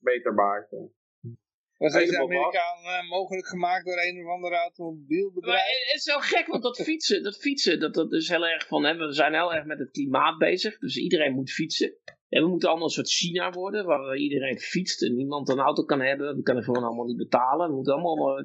beter 0.00 0.34
maakt. 0.34 0.70
Dat 1.78 1.94
is 1.94 2.10
in 2.10 2.18
Amerika 2.18 2.76
uh, 2.82 3.10
mogelijk 3.10 3.46
gemaakt 3.46 3.84
door 3.84 3.98
een 3.98 4.24
of 4.24 4.32
ander 4.32 4.52
automobielbedrijf. 4.52 5.56
Maar 5.56 5.66
het 5.66 5.96
is 5.96 6.04
wel 6.04 6.20
gek, 6.20 6.46
want 6.46 6.62
dat 6.62 6.76
fietsen, 6.76 7.22
dat 7.22 7.36
fietsen, 7.36 7.80
dat, 7.80 7.94
dat 7.94 8.12
is 8.12 8.28
heel 8.28 8.46
erg 8.46 8.66
van, 8.66 8.84
hè, 8.84 8.96
we 8.96 9.12
zijn 9.12 9.34
heel 9.34 9.54
erg 9.54 9.64
met 9.64 9.78
het 9.78 9.90
klimaat 9.90 10.38
bezig. 10.38 10.78
Dus 10.78 10.96
iedereen 10.96 11.34
moet 11.34 11.50
fietsen. 11.50 11.94
En 12.28 12.42
we 12.42 12.48
moeten 12.48 12.68
allemaal 12.68 12.86
een 12.86 12.92
soort 12.92 13.10
China 13.10 13.50
worden, 13.50 13.86
waar 13.86 14.16
iedereen 14.16 14.58
fietst 14.58 15.02
en 15.02 15.16
niemand 15.16 15.48
een 15.48 15.58
auto 15.58 15.84
kan 15.84 16.00
hebben. 16.00 16.36
We 16.36 16.42
kunnen 16.42 16.64
gewoon 16.64 16.84
allemaal 16.84 17.06
niet 17.06 17.16
betalen. 17.16 17.68
We 17.68 17.74
moeten 17.74 17.92
allemaal, 17.92 18.44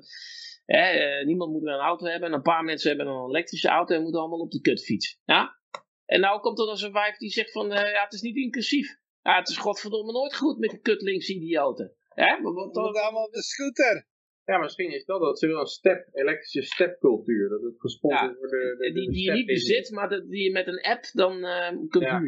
eh, 0.66 1.26
niemand 1.26 1.52
moet 1.52 1.66
een 1.66 1.74
auto 1.74 2.06
hebben. 2.06 2.30
En 2.30 2.36
een 2.36 2.42
paar 2.42 2.64
mensen 2.64 2.90
hebben 2.90 3.08
een 3.08 3.30
elektrische 3.30 3.70
auto 3.70 3.96
en 3.96 4.02
moeten 4.02 4.20
allemaal 4.20 4.40
op 4.40 4.52
die 4.52 4.62
kutfiets. 4.62 5.20
Ja? 5.26 5.58
En 6.06 6.20
nou 6.20 6.40
komt 6.40 6.60
er 6.60 6.66
dan 6.66 6.78
zo'n 6.78 6.92
wijf 6.92 7.18
die 7.18 7.30
zegt 7.30 7.52
van, 7.52 7.66
uh, 7.66 7.92
ja, 7.92 8.04
het 8.04 8.14
is 8.14 8.22
niet 8.22 8.36
inclusief. 8.36 8.98
Ja, 9.22 9.38
het 9.38 9.50
is 9.50 9.58
godverdomme 9.58 10.12
nooit 10.12 10.36
goed 10.36 10.58
met 10.58 10.70
die 10.70 10.80
kut 10.80 11.02
idioten. 11.30 11.96
Ja, 12.16 12.40
maar 12.40 12.54
wat 12.54 12.74
dan? 12.74 12.94
allemaal 12.94 13.26
op 13.26 13.34
de 13.34 13.44
scooter. 13.44 14.06
Ja, 14.46 14.58
misschien 14.58 14.92
is 14.92 15.06
dat 15.06 15.22
dat. 15.22 15.40
Ze 15.40 15.46
willen 15.46 15.62
een 15.62 15.68
step, 15.68 16.10
elektrische 16.14 16.62
stepcultuur. 16.62 17.50
Dat 17.50 17.62
het 17.62 17.76
gesponsord 17.78 18.32
ja, 18.32 18.38
wordt. 18.38 18.52
De, 18.52 18.76
de, 18.78 18.92
die, 18.94 19.12
die 19.12 19.24
je 19.24 19.32
niet 19.32 19.46
bezit, 19.46 19.92
maar 19.92 20.10
die 20.10 20.44
je 20.44 20.52
met 20.52 20.68
een 20.68 20.82
app 20.82 21.04
dan 21.14 21.38
uh, 21.38 21.68
kunt 21.68 22.04
ja, 22.04 22.22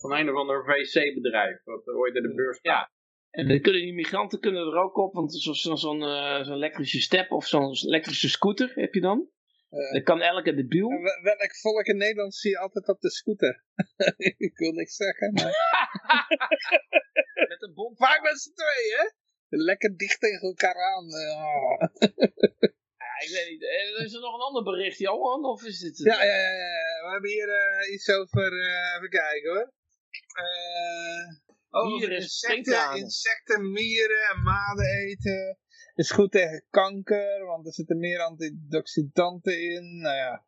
van 0.00 0.12
een 0.12 0.30
of 0.30 0.36
ander 0.36 0.64
VC-bedrijf. 0.64 1.64
Wat 1.64 1.86
ooit 1.86 2.14
in 2.14 2.22
de 2.22 2.34
beurs 2.34 2.58
Ja. 2.62 2.90
En 3.30 3.48
dan 3.48 3.60
kunnen 3.60 3.82
die 3.82 3.94
migranten 3.94 4.40
kunnen 4.40 4.66
er 4.66 4.78
ook 4.78 4.96
op, 4.96 5.14
want 5.14 5.34
zo'n 5.34 5.54
zo, 5.54 5.74
zo 5.74 5.96
uh, 5.96 6.42
zo 6.44 6.52
elektrische 6.52 7.00
step 7.00 7.30
of 7.30 7.46
zo'n 7.46 7.76
elektrische 7.86 8.28
scooter 8.28 8.72
heb 8.74 8.94
je 8.94 9.00
dan. 9.00 9.28
Uh, 9.72 9.92
dan 9.92 10.02
kan 10.02 10.20
elke 10.20 10.54
debiel. 10.54 10.88
Welk 11.22 11.56
volk 11.56 11.86
in 11.86 11.96
Nederland 11.96 12.34
zie 12.34 12.50
je 12.50 12.58
altijd 12.58 12.88
op 12.88 13.00
de 13.00 13.10
scooter? 13.10 13.64
ik 14.48 14.56
wil 14.58 14.72
niks 14.72 14.96
zeggen. 14.96 15.32
Maar... 15.32 15.52
met 17.52 17.62
een 17.62 17.74
bom. 17.74 17.96
Vaak 17.96 18.22
met 18.22 18.40
z'n 18.40 18.52
tweeën, 18.54 18.96
hè? 18.98 19.06
Lekker 19.48 19.96
dicht 19.96 20.20
tegen 20.20 20.48
elkaar 20.48 20.74
aan. 20.74 21.04
Oh. 21.04 21.80
ja, 23.04 23.12
ik 23.24 23.30
weet 23.32 23.48
niet. 23.50 23.62
Eh, 23.62 24.04
is 24.04 24.14
er 24.14 24.20
nog 24.20 24.34
een 24.34 24.46
ander 24.46 24.62
bericht, 24.62 24.98
Johan? 24.98 25.44
Of 25.44 25.62
is 25.62 25.78
dit... 25.78 25.98
Ja, 25.98 26.22
ja, 26.24 26.36
ja, 26.36 26.52
ja, 26.52 27.04
we 27.04 27.08
hebben 27.12 27.30
hier 27.30 27.48
uh, 27.48 27.92
iets 27.92 28.08
over... 28.08 28.52
Uh, 28.52 28.96
even 28.96 29.10
kijken 29.10 29.50
hoor. 29.50 29.72
oh, 31.70 31.86
mieren, 31.86 32.16
insecten, 32.16 32.96
insecten, 32.96 33.70
mieren 33.70 34.28
en 34.30 34.42
maden 34.42 34.86
eten. 34.86 35.58
Is 35.94 36.10
goed 36.10 36.30
tegen 36.30 36.64
kanker, 36.70 37.44
want 37.46 37.66
er 37.66 37.72
zitten 37.72 37.98
meer 37.98 38.18
antioxidanten 38.18 39.60
in. 39.60 40.00
Nou 40.00 40.16
ja, 40.16 40.44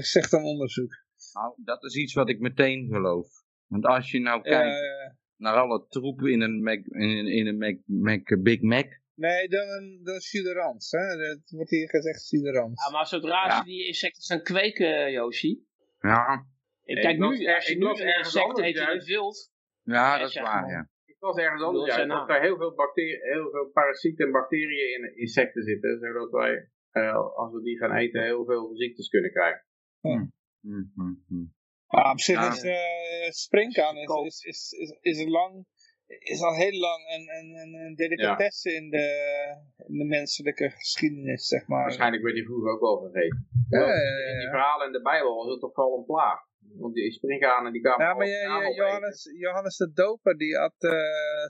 zegt 0.00 0.32
een 0.32 0.44
onderzoek. 0.44 1.04
Nou, 1.32 1.54
dat 1.64 1.84
is 1.84 1.96
iets 1.96 2.14
wat 2.14 2.28
ik 2.28 2.40
meteen 2.40 2.88
geloof. 2.88 3.28
Want 3.66 3.84
als 3.84 4.10
je 4.10 4.20
nou 4.20 4.42
kijkt 4.42 5.14
naar 5.36 5.54
alle 5.54 5.86
troepen 5.88 6.32
in 6.32 6.40
een, 6.40 6.62
Mac, 6.62 6.86
in, 6.86 7.26
in 7.26 7.46
een 7.46 7.58
Mac, 7.58 7.76
Mac, 7.84 8.42
Big 8.42 8.60
Mac. 8.60 9.00
Nee, 9.14 9.48
dan 9.48 9.68
een, 9.68 10.00
dan 10.02 10.20
suderans. 10.20 10.90
Hè? 10.90 11.00
Het 11.00 11.50
wordt 11.50 11.70
hier 11.70 11.88
gezegd 11.88 12.22
suderans. 12.22 12.84
Ja, 12.84 12.90
maar 12.90 13.06
zodra 13.06 13.46
ja. 13.46 13.58
ze 13.58 13.64
die 13.64 13.86
insecten 13.86 14.22
gaan 14.22 14.42
kweken, 14.42 15.12
Yoshi. 15.12 15.60
Ja. 16.00 16.46
Kijk, 16.84 17.18
nu, 17.18 17.54
als 17.54 17.66
je 17.66 17.76
nu 17.76 17.86
een 17.86 18.16
insect 18.16 18.58
eet 18.58 18.76
in 18.76 18.86
het 18.86 19.04
wild. 19.04 19.52
Ja, 19.82 20.18
dat 20.18 20.28
is 20.28 20.40
waar, 20.40 20.70
ja. 20.70 20.90
Was 21.26 21.36
ergens 21.36 21.62
anders 21.62 21.90
uit, 21.90 22.08
dat 22.08 22.28
er 22.28 22.40
heel 22.40 22.56
veel, 22.56 22.74
bacteriën, 22.74 23.20
heel 23.22 23.50
veel 23.50 23.70
parasieten 23.72 24.26
en 24.26 24.32
bacteriën 24.32 24.94
in 24.94 25.16
insecten 25.16 25.62
zitten. 25.62 25.98
Zodat 25.98 26.30
wij, 26.30 26.70
uh, 26.92 27.36
als 27.36 27.52
we 27.52 27.62
die 27.62 27.76
gaan 27.76 27.94
eten, 27.96 28.22
heel 28.22 28.44
veel 28.44 28.76
ziektes 28.76 29.08
kunnen 29.08 29.30
krijgen. 29.30 29.64
Hmm. 30.00 30.34
Hmm, 30.60 30.92
hmm, 31.28 31.54
maar 31.86 32.10
op 32.10 32.20
zich 32.20 32.48
is 32.48 32.64
uh, 32.64 33.30
springkaan 33.30 33.96
is, 33.96 34.10
is, 34.24 34.42
is, 34.44 34.72
is, 35.00 35.18
is, 35.18 35.26
lang, 35.28 35.66
is 36.06 36.42
al 36.42 36.54
heel 36.54 36.78
lang 36.78 37.00
een, 37.14 37.28
een, 37.38 37.74
een 37.74 37.94
delicatesse 37.94 38.72
in, 38.72 38.90
de, 38.90 39.06
in 39.86 39.98
de 39.98 40.04
menselijke 40.04 40.70
geschiedenis, 40.70 41.46
zeg 41.46 41.66
maar. 41.66 41.82
Waarschijnlijk 41.82 42.22
werd 42.22 42.34
die 42.34 42.44
vroeger 42.44 42.72
ook 42.72 42.80
wel 42.80 43.00
vergeten. 43.00 43.48
Ja, 43.68 43.84
in 44.32 44.38
die 44.38 44.48
verhalen 44.48 44.86
in 44.86 44.92
de 44.92 45.02
Bijbel 45.02 45.36
was 45.36 45.50
het 45.50 45.60
toch 45.60 45.74
vooral 45.74 45.98
een 45.98 46.04
plaag. 46.04 46.40
Want 46.78 46.94
die 46.94 47.12
springkanen 47.12 47.72
die 47.72 47.80
kwamen 47.80 48.06
Ja, 48.06 48.14
maar 48.14 48.26
je, 48.26 48.74
Johannes, 48.74 49.30
Johannes 49.38 49.76
de 49.76 49.92
Doper 49.92 50.36
die 50.36 50.56
had 50.56 50.74
uh, 50.78 50.92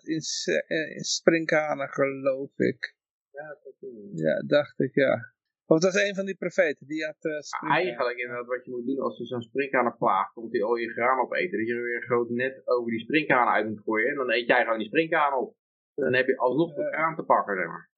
in, 0.02 0.20
uh, 0.68 0.96
in 0.96 1.04
springkanen, 1.04 1.88
geloof 1.88 2.58
ik. 2.58 2.94
Ja, 3.30 3.48
dat 3.62 3.74
ja, 4.14 4.42
dacht 4.46 4.80
ik, 4.80 4.94
ja. 4.94 5.34
Of 5.66 5.80
dat 5.80 5.94
is 5.94 6.08
een 6.08 6.14
van 6.14 6.24
die 6.24 6.36
profeten, 6.36 6.86
die 6.86 7.04
had 7.04 7.24
uh, 7.24 7.70
Eigenlijk 7.70 8.18
inderdaad 8.18 8.46
wat 8.46 8.64
je 8.64 8.70
moet 8.70 8.86
doen 8.86 9.00
als 9.00 9.20
er 9.20 9.26
zo'n 9.26 9.42
springkanen 9.42 9.96
plaagt, 9.96 10.32
komt 10.32 10.52
die 10.52 10.64
al 10.64 10.76
je 10.76 10.92
graan 10.92 11.20
opeten. 11.20 11.58
Dat 11.58 11.66
je 11.66 11.74
er 11.74 11.82
weer 11.82 11.96
een 11.96 12.02
groot 12.02 12.30
net 12.30 12.62
over 12.64 12.90
die 12.90 13.00
springkanen 13.00 13.52
uit 13.52 13.68
moet 13.68 13.82
gooien. 13.84 14.10
En 14.10 14.16
dan 14.16 14.30
eet 14.32 14.46
jij 14.46 14.62
gewoon 14.62 14.78
die 14.78 14.86
springkanen 14.86 15.38
op. 15.38 15.56
Dan 15.94 16.14
heb 16.14 16.26
je 16.26 16.36
alsnog 16.36 16.74
de 16.74 16.82
graan 16.92 17.16
te 17.16 17.22
pakken, 17.22 17.56
zeg 17.56 17.66
maar. 17.66 17.90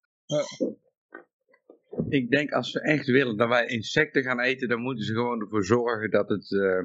Ik 2.09 2.31
denk 2.31 2.53
als 2.53 2.71
ze 2.71 2.81
echt 2.81 3.07
willen 3.07 3.37
dat 3.37 3.49
wij 3.49 3.67
insecten 3.67 4.23
gaan 4.23 4.41
eten, 4.41 4.69
dan 4.69 4.81
moeten 4.81 5.05
ze 5.05 5.13
gewoon 5.13 5.41
ervoor 5.41 5.65
zorgen 5.65 6.11
dat 6.11 6.29
het, 6.29 6.51
uh, 6.51 6.83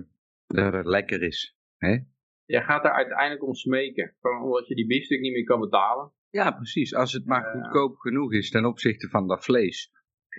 dat 0.48 0.74
het 0.74 0.86
lekker 0.86 1.22
is. 1.22 1.58
Hè? 1.78 1.98
Jij 2.46 2.64
gaat 2.64 2.86
er 2.86 2.92
uiteindelijk 2.92 3.44
om 3.44 3.54
smeken, 3.54 4.16
omdat 4.22 4.68
je 4.68 4.76
die 4.76 4.88
biefstuk 4.88 5.20
niet 5.20 5.34
meer 5.34 5.44
kan 5.44 5.60
betalen. 5.60 6.12
Ja, 6.30 6.52
precies. 6.52 6.96
Als 6.96 7.14
het 7.14 7.26
maar 7.26 7.44
goedkoop 7.44 7.98
genoeg 7.98 8.34
is 8.34 8.50
ten 8.50 8.66
opzichte 8.66 9.10
van 9.10 9.28
dat 9.28 9.44
vlees, 9.44 9.92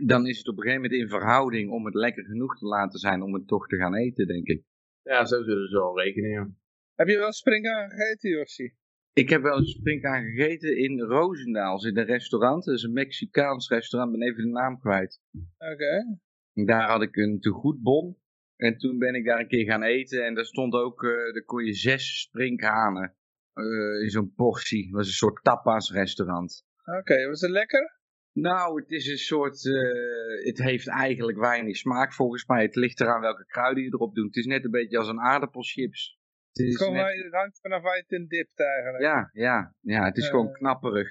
dan 0.05 0.27
is 0.27 0.39
het 0.39 0.49
op 0.49 0.57
een 0.57 0.63
gegeven 0.63 0.83
moment 0.83 1.01
in 1.01 1.09
verhouding 1.09 1.71
om 1.71 1.85
het 1.85 1.95
lekker 1.95 2.25
genoeg 2.25 2.59
te 2.59 2.67
laten 2.67 2.99
zijn 2.99 3.23
om 3.23 3.35
het 3.35 3.47
toch 3.47 3.67
te 3.67 3.77
gaan 3.77 3.95
eten, 3.95 4.27
denk 4.27 4.47
ik. 4.47 4.65
Ja, 5.03 5.25
zo 5.25 5.43
zullen 5.43 5.69
ze 5.69 5.77
wel 5.77 6.01
rekenen, 6.01 6.59
Heb 6.95 7.09
je 7.09 7.19
wel 7.19 7.33
springhaan 7.33 7.91
gegeten, 7.91 8.31
Jossi? 8.31 8.75
Ik 9.13 9.29
heb 9.29 9.43
wel 9.43 9.57
een 9.57 9.67
springhaan 9.67 10.25
gegeten 10.25 10.77
in 10.77 11.01
Roosendaal, 11.01 11.87
in 11.87 11.99
een 11.99 12.05
restaurant. 12.05 12.65
Dat 12.65 12.75
is 12.75 12.83
een 12.83 12.93
Mexicaans 12.93 13.69
restaurant, 13.69 14.13
ben 14.19 14.29
even 14.29 14.43
de 14.45 14.51
naam 14.51 14.81
kwijt. 14.81 15.21
Oké. 15.59 16.19
Daar 16.65 16.89
had 16.89 17.03
ik 17.03 17.17
een 17.17 17.41
tegoedbon. 17.41 18.17
En 18.65 18.79
toen 18.79 18.99
ben 18.99 19.15
ik 19.15 19.25
daar 19.25 19.41
een 19.41 19.49
keer 19.49 19.65
gaan 19.65 19.83
eten 19.83 20.25
en 20.25 20.35
daar 20.35 20.45
stond 20.45 20.75
ook, 20.75 21.03
uh, 21.03 21.33
daar 21.33 21.45
kon 21.45 21.65
je 21.65 21.73
zes 21.73 22.21
sprinkhanen 22.21 23.15
uh, 23.55 24.03
in 24.03 24.11
zo'n 24.11 24.33
portie. 24.35 24.85
Het 24.85 24.93
was 24.93 25.07
een 25.07 25.13
soort 25.13 25.45
tapas 25.45 25.91
restaurant. 25.91 26.67
Oké, 26.99 27.29
was 27.29 27.41
het 27.41 27.51
lekker? 27.51 27.99
Nou, 28.33 28.81
het 28.81 28.91
is 28.91 29.07
een 29.07 29.19
soort, 29.19 29.65
uh, 29.65 30.45
het 30.45 30.59
heeft 30.59 30.89
eigenlijk 30.89 31.39
weinig 31.39 31.77
smaak 31.77 32.13
volgens 32.13 32.47
mij. 32.47 32.63
Het 32.63 32.75
ligt 32.75 33.01
eraan 33.01 33.21
welke 33.21 33.47
kruiden 33.47 33.83
je 33.83 33.89
erop 33.93 34.15
doet. 34.15 34.27
Het 34.27 34.37
is 34.37 34.47
net 34.47 34.65
een 34.65 34.71
beetje 34.71 34.99
als 34.99 35.09
een 35.09 35.21
aardappelchips. 35.21 36.19
Het, 36.53 36.67
is 36.67 36.79
net... 36.79 37.25
het 37.25 37.33
hangt 37.33 37.61
vanaf 37.61 37.83
waar 37.83 37.97
je 37.97 38.03
het 38.03 38.21
in 38.21 38.27
dipt 38.29 38.61
eigenlijk. 38.61 39.03
Ja, 39.03 39.31
ja, 39.33 39.75
ja 39.81 40.05
het 40.05 40.17
is 40.17 40.29
gewoon 40.29 40.53
knapperig. 40.53 41.09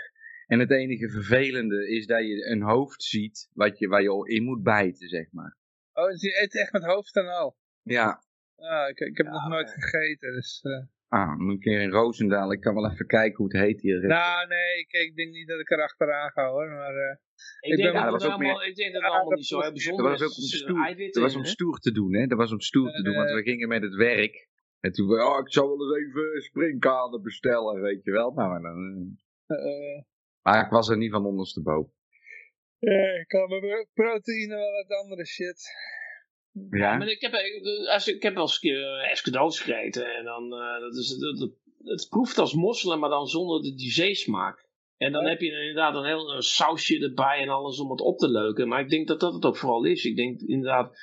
En 0.47 0.59
het 0.59 0.71
enige 0.71 1.09
vervelende 1.09 1.89
is 1.89 2.05
dat 2.05 2.21
je 2.21 2.45
een 2.45 2.61
hoofd 2.61 3.03
ziet 3.03 3.49
wat 3.53 3.79
je, 3.79 3.87
waar 3.87 4.01
je 4.01 4.27
in 4.27 4.43
moet 4.43 4.63
bijten, 4.63 5.07
zeg 5.07 5.31
maar. 5.31 5.57
Oh, 5.93 6.07
dus 6.07 6.21
je 6.21 6.41
eet 6.41 6.59
echt 6.59 6.71
met 6.71 6.83
hoofd 6.83 7.15
en 7.15 7.27
al? 7.27 7.57
Ja. 7.81 8.23
Ah, 8.57 8.89
ik, 8.89 8.99
ik 8.99 9.17
heb 9.17 9.25
het 9.25 9.35
nog 9.35 9.47
nooit 9.47 9.71
gegeten, 9.71 10.33
dus... 10.33 10.63
Uh... 10.63 10.83
Ah, 11.07 11.39
een 11.39 11.59
keer 11.59 11.81
in 11.81 11.89
Roosendaal. 11.89 12.51
Ik 12.51 12.59
kan 12.59 12.73
wel 12.73 12.91
even 12.91 13.07
kijken 13.07 13.37
hoe 13.37 13.45
het 13.47 13.61
heet 13.61 13.81
hier. 13.81 14.07
Nou, 14.07 14.47
nee, 14.47 14.79
ik, 14.79 14.91
ik 14.91 15.15
denk 15.15 15.31
niet 15.31 15.47
dat 15.47 15.59
ik 15.59 15.71
er 15.71 15.83
achteraan 15.83 16.31
ga 16.31 16.49
hoor, 16.49 16.69
maar... 16.69 16.93
Uh, 16.93 17.15
ik, 17.59 17.71
ik, 17.71 17.77
denk 17.77 17.93
dat 17.93 18.11
dat 18.11 18.21
allemaal, 18.21 18.37
meer... 18.37 18.67
ik 18.67 18.75
denk 18.75 18.93
dat 18.93 19.01
het 19.01 19.11
allemaal 19.11 19.37
niet 19.37 19.45
zo 19.45 19.61
heel 19.61 19.71
bijzonder 19.71 20.09
dat 20.09 20.19
was 20.19 20.29
ook 20.29 20.37
om 20.37 20.43
stoer, 20.43 21.11
dat 21.11 21.23
was 21.23 21.35
om 21.35 21.45
stoer 21.45 21.79
te 21.79 21.91
doen, 21.91 22.13
hè. 22.13 22.27
Dat 22.27 22.37
was 22.37 22.51
om 22.51 22.59
stoer 22.59 22.91
te 22.91 23.01
doen, 23.01 23.15
want 23.15 23.31
we 23.31 23.41
gingen 23.41 23.67
met 23.67 23.81
het 23.81 23.95
werk. 23.95 24.47
En 24.79 24.91
toen, 24.91 25.21
oh, 25.21 25.39
ik 25.39 25.51
zou 25.51 25.67
wel 25.67 25.97
eens 25.97 25.97
even 25.97 26.41
springkanen 26.41 27.21
bestellen, 27.21 27.81
weet 27.81 28.03
je 28.03 28.11
wel. 28.11 28.31
Nou, 28.31 28.61
dan... 28.61 29.17
Uh, 29.47 30.01
maar 30.41 30.65
ik 30.65 30.71
was 30.71 30.89
er 30.89 30.97
niet 30.97 31.11
van 31.11 31.25
ondersteboven. 31.25 31.93
Ja, 32.83 33.19
ik 33.19 33.27
kan 33.27 33.49
met 33.49 33.87
proteïne 33.93 34.55
wel 34.55 34.71
wat 34.71 34.97
andere 35.03 35.25
shit. 35.25 35.71
Ja, 36.51 36.77
ja 36.77 36.97
maar 36.97 37.07
ik 37.07 37.21
heb, 37.21 37.33
als, 37.89 38.07
ik 38.07 38.23
heb 38.23 38.33
wel 38.33 38.41
eens 38.41 38.53
een 38.53 38.69
keer 38.69 38.99
escadots 38.99 39.59
gegeten. 39.59 40.15
En 40.15 40.23
dan, 40.23 40.43
uh, 40.43 40.79
dat 40.79 40.95
is, 40.95 41.17
dat, 41.17 41.37
dat, 41.37 41.51
het 41.83 42.07
proeft 42.09 42.37
als 42.37 42.53
mosselen, 42.53 42.99
maar 42.99 43.09
dan 43.09 43.27
zonder 43.27 43.61
de 43.61 43.75
dijon-smaak. 43.75 44.67
En 44.97 45.11
dan 45.11 45.25
heb 45.25 45.39
je 45.39 45.47
inderdaad 45.47 45.95
een 45.95 46.05
heel 46.05 46.33
een 46.35 46.41
sausje 46.41 46.99
erbij 46.99 47.41
en 47.41 47.49
alles 47.49 47.79
om 47.79 47.91
het 47.91 48.01
op 48.01 48.17
te 48.17 48.29
leuken. 48.29 48.67
Maar 48.67 48.79
ik 48.79 48.89
denk 48.89 49.07
dat 49.07 49.19
dat 49.19 49.33
het 49.33 49.45
ook 49.45 49.57
vooral 49.57 49.83
is. 49.83 50.05
Ik 50.05 50.15
denk 50.15 50.41
inderdaad 50.41 50.97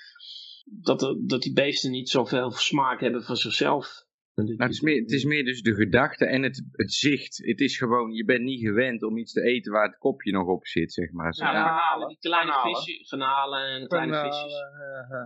dat, 0.64 1.02
er, 1.02 1.16
dat 1.26 1.42
die 1.42 1.52
beesten 1.52 1.90
niet 1.90 2.08
zoveel 2.08 2.50
smaak 2.50 3.00
hebben 3.00 3.22
van 3.22 3.36
zichzelf. 3.36 4.08
Nou, 4.34 4.54
het, 4.56 4.70
is 4.70 4.80
meer, 4.80 5.00
het 5.00 5.10
is 5.10 5.24
meer 5.24 5.44
dus 5.44 5.62
de 5.62 5.74
gedachte 5.74 6.26
en 6.26 6.42
het, 6.42 6.68
het 6.72 6.92
zicht. 6.92 7.36
Het 7.36 7.60
is 7.60 7.78
gewoon, 7.78 8.12
je 8.12 8.24
bent 8.24 8.42
niet 8.42 8.60
gewend 8.60 9.02
om 9.02 9.16
iets 9.16 9.32
te 9.32 9.42
eten 9.42 9.72
waar 9.72 9.86
het 9.86 9.98
kopje 9.98 10.32
nog 10.32 10.46
op 10.46 10.66
zit, 10.66 10.92
zeg 10.92 11.12
maar. 11.12 11.34
Ja, 11.36 11.46
garnalen, 11.46 12.08
die 12.08 12.18
kleine 12.18 12.52
visjes, 12.62 13.08
garnalen 13.08 13.66
en 13.66 13.88
kleine 13.88 14.20
visjes. 14.20 14.52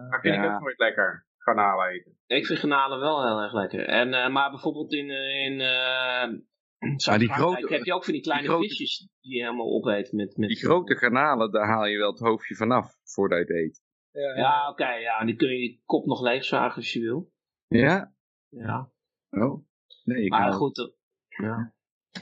Maar 0.09 0.21
vind 0.21 0.35
ik 0.35 0.45
ook 0.45 0.61
nooit 0.61 0.79
lekker, 0.79 1.27
garnalen 1.39 1.89
eten. 1.89 2.17
Ik 2.27 2.47
vind 2.47 2.59
garnalen 2.59 3.01
wel 3.01 3.27
heel 3.27 3.41
erg 3.41 3.53
lekker. 3.53 3.87
En, 3.87 4.09
uh, 4.09 4.29
maar 4.29 4.51
bijvoorbeeld 4.51 4.93
in, 4.93 5.09
uh, 5.09 5.45
in 5.45 5.61
uh, 5.61 7.19
die 7.19 7.33
grote, 7.33 7.67
heb 7.75 7.85
je 7.85 7.95
ook 7.95 8.05
van 8.05 8.13
die 8.13 8.23
kleine 8.23 8.47
die 8.47 8.53
grote, 8.53 8.69
visjes 8.69 9.09
die 9.21 9.37
je 9.37 9.43
helemaal 9.43 9.73
opeet. 9.73 10.13
Met, 10.13 10.37
met 10.37 10.49
die 10.49 10.59
grote 10.59 10.97
garnalen, 10.97 11.51
daar 11.51 11.67
haal 11.67 11.87
je 11.87 11.99
wel 11.99 12.11
het 12.11 12.21
hoofdje 12.21 12.55
vanaf 12.55 12.97
voordat 13.03 13.39
je 13.39 13.45
het 13.45 13.65
eet. 13.65 13.83
Ja, 14.11 14.37
ja 14.37 14.61
oké, 14.61 14.83
okay, 14.83 15.01
ja, 15.01 15.25
die 15.25 15.37
kun 15.37 15.49
je 15.49 15.63
je 15.63 15.81
kop 15.85 16.07
nog 16.07 16.23
leegzagen 16.23 16.77
als 16.77 16.93
je 16.93 17.01
wil. 17.01 17.33
Ja? 17.69 18.15
Ja. 18.49 18.93
Oh, 19.35 19.67
nee. 20.05 20.29
maar 20.29 20.53
goed, 20.53 20.93
ja. 21.29 21.73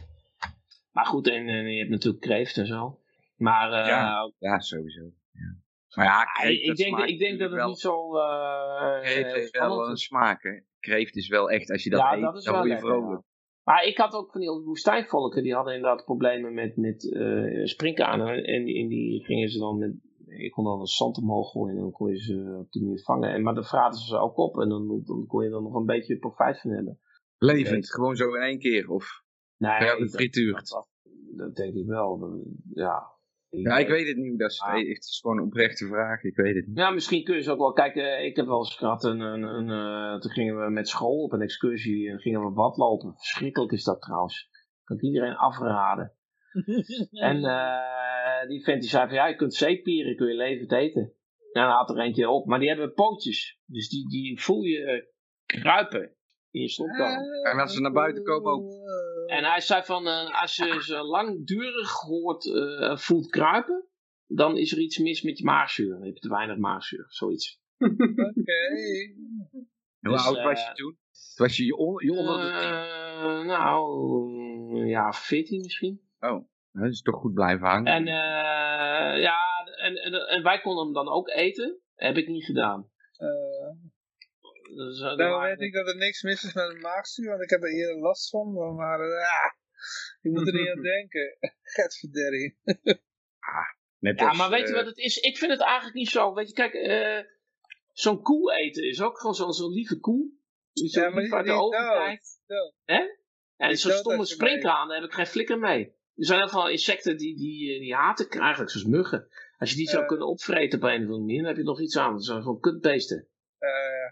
Maar 0.93 1.07
goed, 1.07 1.29
en, 1.29 1.49
en, 1.49 1.73
je 1.73 1.79
hebt 1.79 1.91
natuurlijk 1.91 2.23
kreeft 2.23 2.57
en 2.57 2.67
zo. 2.67 3.01
Maar, 3.37 3.71
uh, 3.81 3.87
ja, 3.87 4.33
ja, 4.39 4.59
sowieso. 4.59 5.01
Ja. 5.31 5.57
Maar 5.95 6.05
ja, 6.05 6.25
kreeft, 6.25 6.63
ik, 6.63 6.77
denk, 6.77 6.99
ik 6.99 7.19
denk 7.19 7.39
dat 7.39 7.51
het 7.51 7.59
wel, 7.59 7.69
niet 7.69 7.79
zo... 7.79 8.17
Uh, 8.17 9.01
kreeft 9.01 9.33
heeft 9.33 9.59
wel 9.59 9.89
een 9.89 9.97
smaak, 9.97 10.43
hè. 10.43 10.61
Kreeft 10.81 11.17
is 11.17 11.29
wel 11.29 11.51
echt, 11.51 11.71
als 11.71 11.85
je 11.85 11.91
dat 11.91 12.01
ja, 12.01 12.15
eet, 12.15 12.23
dat 12.23 12.37
is 12.37 12.45
dan 12.45 12.55
word 12.55 12.69
je 12.69 12.79
vrolijk. 12.79 13.23
Maar 13.65 13.85
ik 13.85 13.97
had 13.97 14.15
ook 14.15 14.31
van 14.31 14.41
die 14.41 14.51
woestijnvolken, 14.51 15.43
die 15.43 15.55
hadden 15.55 15.75
inderdaad 15.75 16.05
problemen 16.05 16.55
met, 16.55 16.77
met 16.77 17.05
uh, 17.05 17.65
springkanen. 17.65 18.45
En 18.45 18.67
in 18.67 18.89
die 18.89 19.25
gingen 19.25 19.49
ze 19.49 19.59
dan 19.59 19.79
met, 19.79 19.93
ik 20.37 20.51
kon 20.51 20.65
dan 20.65 20.81
een 20.81 20.87
zand 20.87 21.19
omhoog 21.19 21.51
gooien 21.51 21.77
en 21.77 21.83
dan 21.83 21.93
kon 21.93 22.09
je 22.09 22.19
ze 22.19 22.57
op 22.59 22.73
die 22.73 22.83
manier 22.83 23.03
vangen. 23.03 23.33
En, 23.33 23.43
maar 23.43 23.55
dan 23.55 23.65
vraten 23.65 24.01
ze 24.01 24.07
ze 24.07 24.19
ook 24.19 24.37
op 24.37 24.61
en 24.61 24.69
dan, 24.69 25.03
dan 25.05 25.27
kon 25.27 25.45
je 25.45 25.51
er 25.51 25.63
nog 25.63 25.75
een 25.75 25.87
beetje 25.87 26.19
profijt 26.19 26.61
van 26.61 26.71
hebben. 26.71 27.01
Levend, 27.39 27.91
gewoon 27.91 28.17
zo 28.17 28.35
in 28.35 28.43
één 28.43 28.59
keer? 28.59 28.91
Of 28.91 29.23
nee, 29.57 29.71
ja, 29.71 29.95
gefrituurd? 29.95 30.69
Dat, 30.69 30.89
dat, 31.37 31.55
denk 31.55 31.75
ik 31.75 31.87
wel. 31.87 32.43
ja, 32.75 33.13
ja, 33.61 33.79
ik 33.79 33.89
weet 33.89 34.09
het 34.09 34.17
niet 34.17 34.39
dat 34.39 34.51
is. 34.51 34.61
Ah. 34.61 34.75
Het 34.75 35.05
is 35.05 35.19
gewoon 35.21 35.39
een 35.39 35.45
oprechte 35.45 35.87
vraag. 35.87 36.23
Ik 36.23 36.37
weet 36.37 36.55
het 36.55 36.67
niet. 36.67 36.77
Ja, 36.77 36.91
misschien 36.91 37.25
kun 37.25 37.35
je 37.35 37.43
ze 37.43 37.51
ook 37.51 37.59
wel 37.59 37.73
kijken. 37.73 38.25
Ik 38.25 38.37
heb 38.37 38.47
wel 38.47 38.59
eens 38.59 38.77
gehad. 38.77 39.05
Een, 39.05 39.21
een, 39.21 39.43
een 39.43 39.69
uh, 39.69 40.21
toen 40.21 40.31
gingen 40.31 40.65
we 40.65 40.71
met 40.71 40.89
school 40.89 41.23
op 41.23 41.33
een 41.33 41.41
excursie. 41.41 42.11
En 42.11 42.19
gingen 42.19 42.41
we 42.41 42.53
wat 42.53 42.77
lopen. 42.77 43.15
Verschrikkelijk 43.17 43.73
is 43.73 43.85
dat 43.85 44.01
trouwens. 44.01 44.49
Kan 44.85 44.97
ik 44.97 45.03
iedereen 45.03 45.37
afraden. 45.37 46.15
en 47.29 47.37
uh, 47.37 48.49
die 48.49 48.65
vent 48.65 48.81
die 48.81 48.91
zei 48.91 49.07
van 49.07 49.15
ja, 49.15 49.27
je 49.27 49.37
kunt 49.37 49.55
zeepieren, 49.55 50.17
kun 50.17 50.29
je 50.29 50.35
levend 50.35 50.73
eten. 50.73 51.03
En 51.53 51.63
dan 51.63 51.71
had 51.71 51.91
er 51.91 51.99
eentje 51.99 52.29
op. 52.29 52.47
Maar 52.47 52.59
die 52.59 52.69
hebben 52.69 52.93
pootjes. 52.93 53.59
Dus 53.67 53.89
die, 53.89 54.09
die 54.09 54.41
voel 54.41 54.63
je 54.63 54.79
uh, 54.79 55.61
kruipen 55.61 56.17
in 56.51 56.61
je 56.61 56.69
stopkamer. 56.69 57.51
En 57.51 57.59
als 57.59 57.75
ze 57.75 57.81
naar 57.81 57.93
buiten 57.93 58.23
komen 58.23 58.53
ook. 58.53 58.71
En 59.27 59.45
hij 59.45 59.61
zei 59.61 59.83
van, 59.83 60.07
uh, 60.07 60.41
als 60.41 60.57
je 60.57 60.83
ze 60.83 61.03
langdurig 61.03 61.93
hoort, 61.93 62.45
uh, 62.45 62.97
voelt 62.97 63.31
kruipen, 63.31 63.87
dan 64.27 64.57
is 64.57 64.73
er 64.73 64.79
iets 64.79 64.99
mis 64.99 65.23
met 65.23 65.39
je 65.39 65.45
maagzuur. 65.45 65.89
Dan 65.89 66.03
heb 66.03 66.15
je 66.15 66.21
te 66.21 66.29
weinig 66.29 66.57
maagzuur, 66.57 67.05
zoiets. 67.09 67.61
Oké. 67.79 67.93
Hoe 70.01 70.13
dus, 70.13 70.27
oud 70.27 70.43
was 70.43 70.67
je 70.67 70.73
toen? 70.75 70.99
Was 71.37 71.57
je 71.57 71.65
je, 71.65 71.77
on, 71.77 72.05
je 72.05 72.13
onder 72.13 72.37
de 72.37 72.59
tien? 72.59 73.47
nou, 73.47 74.87
ja, 74.87 75.13
14 75.13 75.61
misschien. 75.61 76.01
Oh, 76.23 76.49
dat 76.73 76.91
is 76.91 77.03
toch 77.03 77.21
goed 77.21 77.35
blijven 77.35 77.67
hangen. 77.67 77.93
En 77.93 78.05
ja, 79.21 79.39
en, 79.77 79.97
en, 79.97 80.29
en, 80.29 80.43
wij 80.43 80.61
konden 80.61 80.85
hem 80.85 80.95
dan 80.95 81.09
ook 81.09 81.29
eten. 81.29 81.81
Heb 81.95 82.17
ik 82.17 82.29
niet 82.29 82.45
gedaan. 82.45 82.91
Dus, 84.75 85.01
uh, 85.01 85.43
weet 85.43 85.61
ik 85.61 85.73
dat 85.73 85.89
er 85.89 85.97
niks 85.97 86.23
mis 86.23 86.45
is 86.45 86.55
met 86.55 86.69
een 86.69 86.81
maagzuur, 86.81 87.29
want 87.29 87.43
ik 87.43 87.51
heb 87.51 87.63
er 87.63 87.71
hier 87.71 87.95
last 87.95 88.31
van. 88.31 88.75
Maar 88.75 88.99
ja, 88.99 89.57
je 90.21 90.31
moet 90.31 90.47
er 90.47 90.55
niet 90.55 90.69
aan 90.69 90.83
denken. 90.97 91.37
Getverderrie. 91.75 92.59
ah, 93.39 94.15
ja, 94.17 94.33
maar 94.33 94.51
weet 94.51 94.69
je 94.69 94.75
wat 94.75 94.87
het 94.87 94.99
is? 94.99 95.17
Ik 95.17 95.39
vind 95.39 95.51
het 95.51 95.61
eigenlijk 95.61 95.95
niet 95.95 96.09
zo. 96.09 96.35
Weet 96.35 96.49
je, 96.49 96.55
kijk, 96.55 96.75
zo'n 97.93 98.23
koe 98.23 98.53
eten 98.53 98.89
is 98.89 99.03
ook 99.03 99.19
gewoon 99.19 99.35
zo'n 99.35 99.53
zo 99.53 99.69
lieve 99.69 100.01
koe. 100.01 100.31
Die 100.73 100.89
zo 100.89 101.01
ja, 101.01 101.09
maar 101.09 101.23
die, 101.23 101.35
uit 101.35 101.47
de 101.47 101.53
ogen 101.53 101.93
kijkt. 101.93 102.41
Hè? 102.85 103.03
En 103.57 103.77
zo'n 103.77 103.93
stomme 103.93 104.25
springkaan, 104.25 104.89
daar 104.89 105.01
heb 105.01 105.09
ik 105.09 105.15
geen 105.15 105.27
flikker 105.27 105.59
mee. 105.59 106.01
Er 106.17 106.25
zijn 106.27 106.39
heel 106.39 106.49
veel 106.49 106.69
insecten 106.69 107.17
die, 107.17 107.37
die, 107.37 107.81
die 107.81 107.95
haat 107.95 108.21
ik 108.21 108.35
eigenlijk, 108.35 108.71
zoals 108.71 108.87
muggen. 108.87 109.29
Als 109.59 109.71
je 109.71 109.77
die 109.77 109.89
zou 109.89 110.07
kunnen 110.07 110.29
opvreten 110.29 110.79
op 110.79 110.85
een 110.85 110.95
of 110.95 111.01
andere 111.01 111.19
manier, 111.19 111.39
dan 111.39 111.47
heb 111.47 111.57
je 111.57 111.63
nog 111.63 111.81
iets 111.81 111.99
aan. 111.99 112.13
Dat 112.13 112.25
zijn 112.25 112.43
gewoon 112.43 112.61
kutbeesten. 112.61 113.27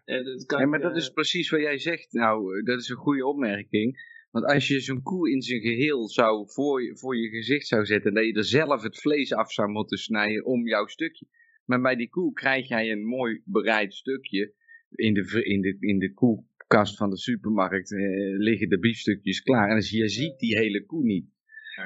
Uh, 0.06 0.24
dat 0.24 0.46
kan, 0.46 0.60
ja, 0.60 0.66
maar 0.66 0.80
dat 0.80 0.96
is 0.96 1.10
precies 1.10 1.50
wat 1.50 1.60
jij 1.60 1.78
zegt. 1.78 2.12
Nou, 2.12 2.62
dat 2.62 2.80
is 2.80 2.88
een 2.88 2.96
goede 2.96 3.26
opmerking. 3.26 3.98
Want 4.30 4.44
als 4.44 4.68
je 4.68 4.80
zo'n 4.80 5.02
koe 5.02 5.30
in 5.30 5.42
zijn 5.42 5.60
geheel 5.60 6.08
zou 6.08 6.50
voor 6.50 6.82
je, 6.82 6.96
voor 6.96 7.16
je 7.16 7.28
gezicht 7.28 7.66
zou 7.66 7.84
zetten, 7.84 8.14
dat 8.14 8.24
je 8.24 8.32
er 8.32 8.44
zelf 8.44 8.82
het 8.82 9.00
vlees 9.00 9.32
af 9.32 9.52
zou 9.52 9.68
moeten 9.68 9.98
snijden 9.98 10.44
om 10.44 10.66
jouw 10.66 10.86
stukje. 10.86 11.26
Maar 11.64 11.80
bij 11.80 11.96
die 11.96 12.08
koe 12.08 12.32
krijg 12.32 12.68
jij 12.68 12.90
een 12.90 13.04
mooi 13.04 13.42
bereid 13.44 13.94
stukje. 13.94 14.52
In 14.90 15.14
de, 15.14 15.44
in 15.44 15.60
de, 15.60 15.76
in 15.80 15.98
de 15.98 16.12
koelkast 16.12 16.96
van 16.96 17.10
de 17.10 17.18
supermarkt 17.18 17.92
eh, 17.92 18.00
liggen 18.38 18.68
de 18.68 18.78
biefstukjes 18.78 19.40
klaar. 19.42 19.68
En 19.68 19.76
dus 19.76 19.90
je 19.90 20.08
ziet 20.08 20.38
die 20.38 20.58
hele 20.58 20.84
koe 20.84 21.04
niet. 21.04 21.26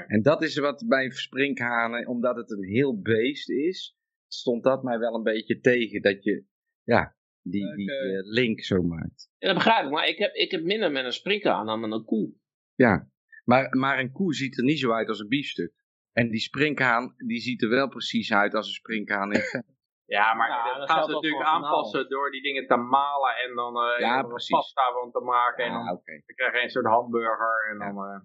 En 0.07 0.23
dat 0.23 0.43
is 0.43 0.57
wat 0.57 0.85
bij 0.89 1.11
sprinkhanen, 1.11 2.07
omdat 2.07 2.37
het 2.37 2.51
een 2.51 2.65
heel 2.65 3.01
beest 3.01 3.51
is, 3.51 3.97
stond 4.29 4.65
dat 4.65 4.83
mij 4.83 4.99
wel 4.99 5.15
een 5.15 5.23
beetje 5.23 5.61
tegen. 5.61 6.03
Dat 6.03 6.25
je, 6.25 6.45
ja, 6.83 7.17
die, 7.43 7.75
die 7.75 7.91
uh, 7.91 8.33
link 8.33 8.61
zo 8.61 8.83
maakt. 8.83 9.31
Ja, 9.39 9.47
dat 9.47 9.57
begrijp 9.57 9.85
ik, 9.85 9.91
maar 9.91 10.09
ik 10.09 10.19
heb, 10.19 10.35
ik 10.35 10.51
heb 10.51 10.63
minder 10.63 10.93
met 10.93 11.05
een 11.05 11.13
springhaan 11.13 11.67
dan 11.67 11.81
met 11.81 11.93
een 11.93 12.05
koe. 12.05 12.33
Ja, 12.75 13.09
maar, 13.45 13.77
maar 13.77 13.99
een 13.99 14.13
koe 14.13 14.35
ziet 14.35 14.59
er 14.59 14.65
niet 14.65 14.79
zo 14.79 14.93
uit 14.93 15.09
als 15.09 15.19
een 15.19 15.29
biefstuk. 15.29 15.73
En 16.13 16.31
die 16.31 16.41
sprinkhaan, 16.41 17.15
die 17.17 17.41
ziet 17.41 17.63
er 17.63 17.69
wel 17.69 17.89
precies 17.89 18.33
uit 18.33 18.55
als 18.55 18.67
een 18.67 18.75
sprinkhaan 18.75 19.33
in. 19.33 19.43
Ja, 20.07 20.35
maar 20.35 20.49
ja, 20.49 20.79
dat 20.79 20.91
gaan 20.91 21.05
ze 21.05 21.13
natuurlijk 21.13 21.45
aanpassen 21.45 22.09
door 22.09 22.31
die 22.31 22.43
dingen 22.43 22.67
te 22.67 22.77
malen 22.77 23.37
en 23.37 23.55
dan 23.55 23.77
uh, 23.77 23.99
ja, 23.99 24.23
pasta 24.49 24.93
van 24.93 25.11
te 25.11 25.21
maken. 25.21 25.65
en 25.65 25.73
dan, 25.73 25.91
okay. 25.91 26.23
dan 26.27 26.37
krijg 26.37 26.53
je 26.53 26.63
een 26.63 26.71
soort 26.71 26.87
hamburger. 26.87 27.69
En 27.71 27.79
dan, 27.79 27.97
uh, 28.05 28.21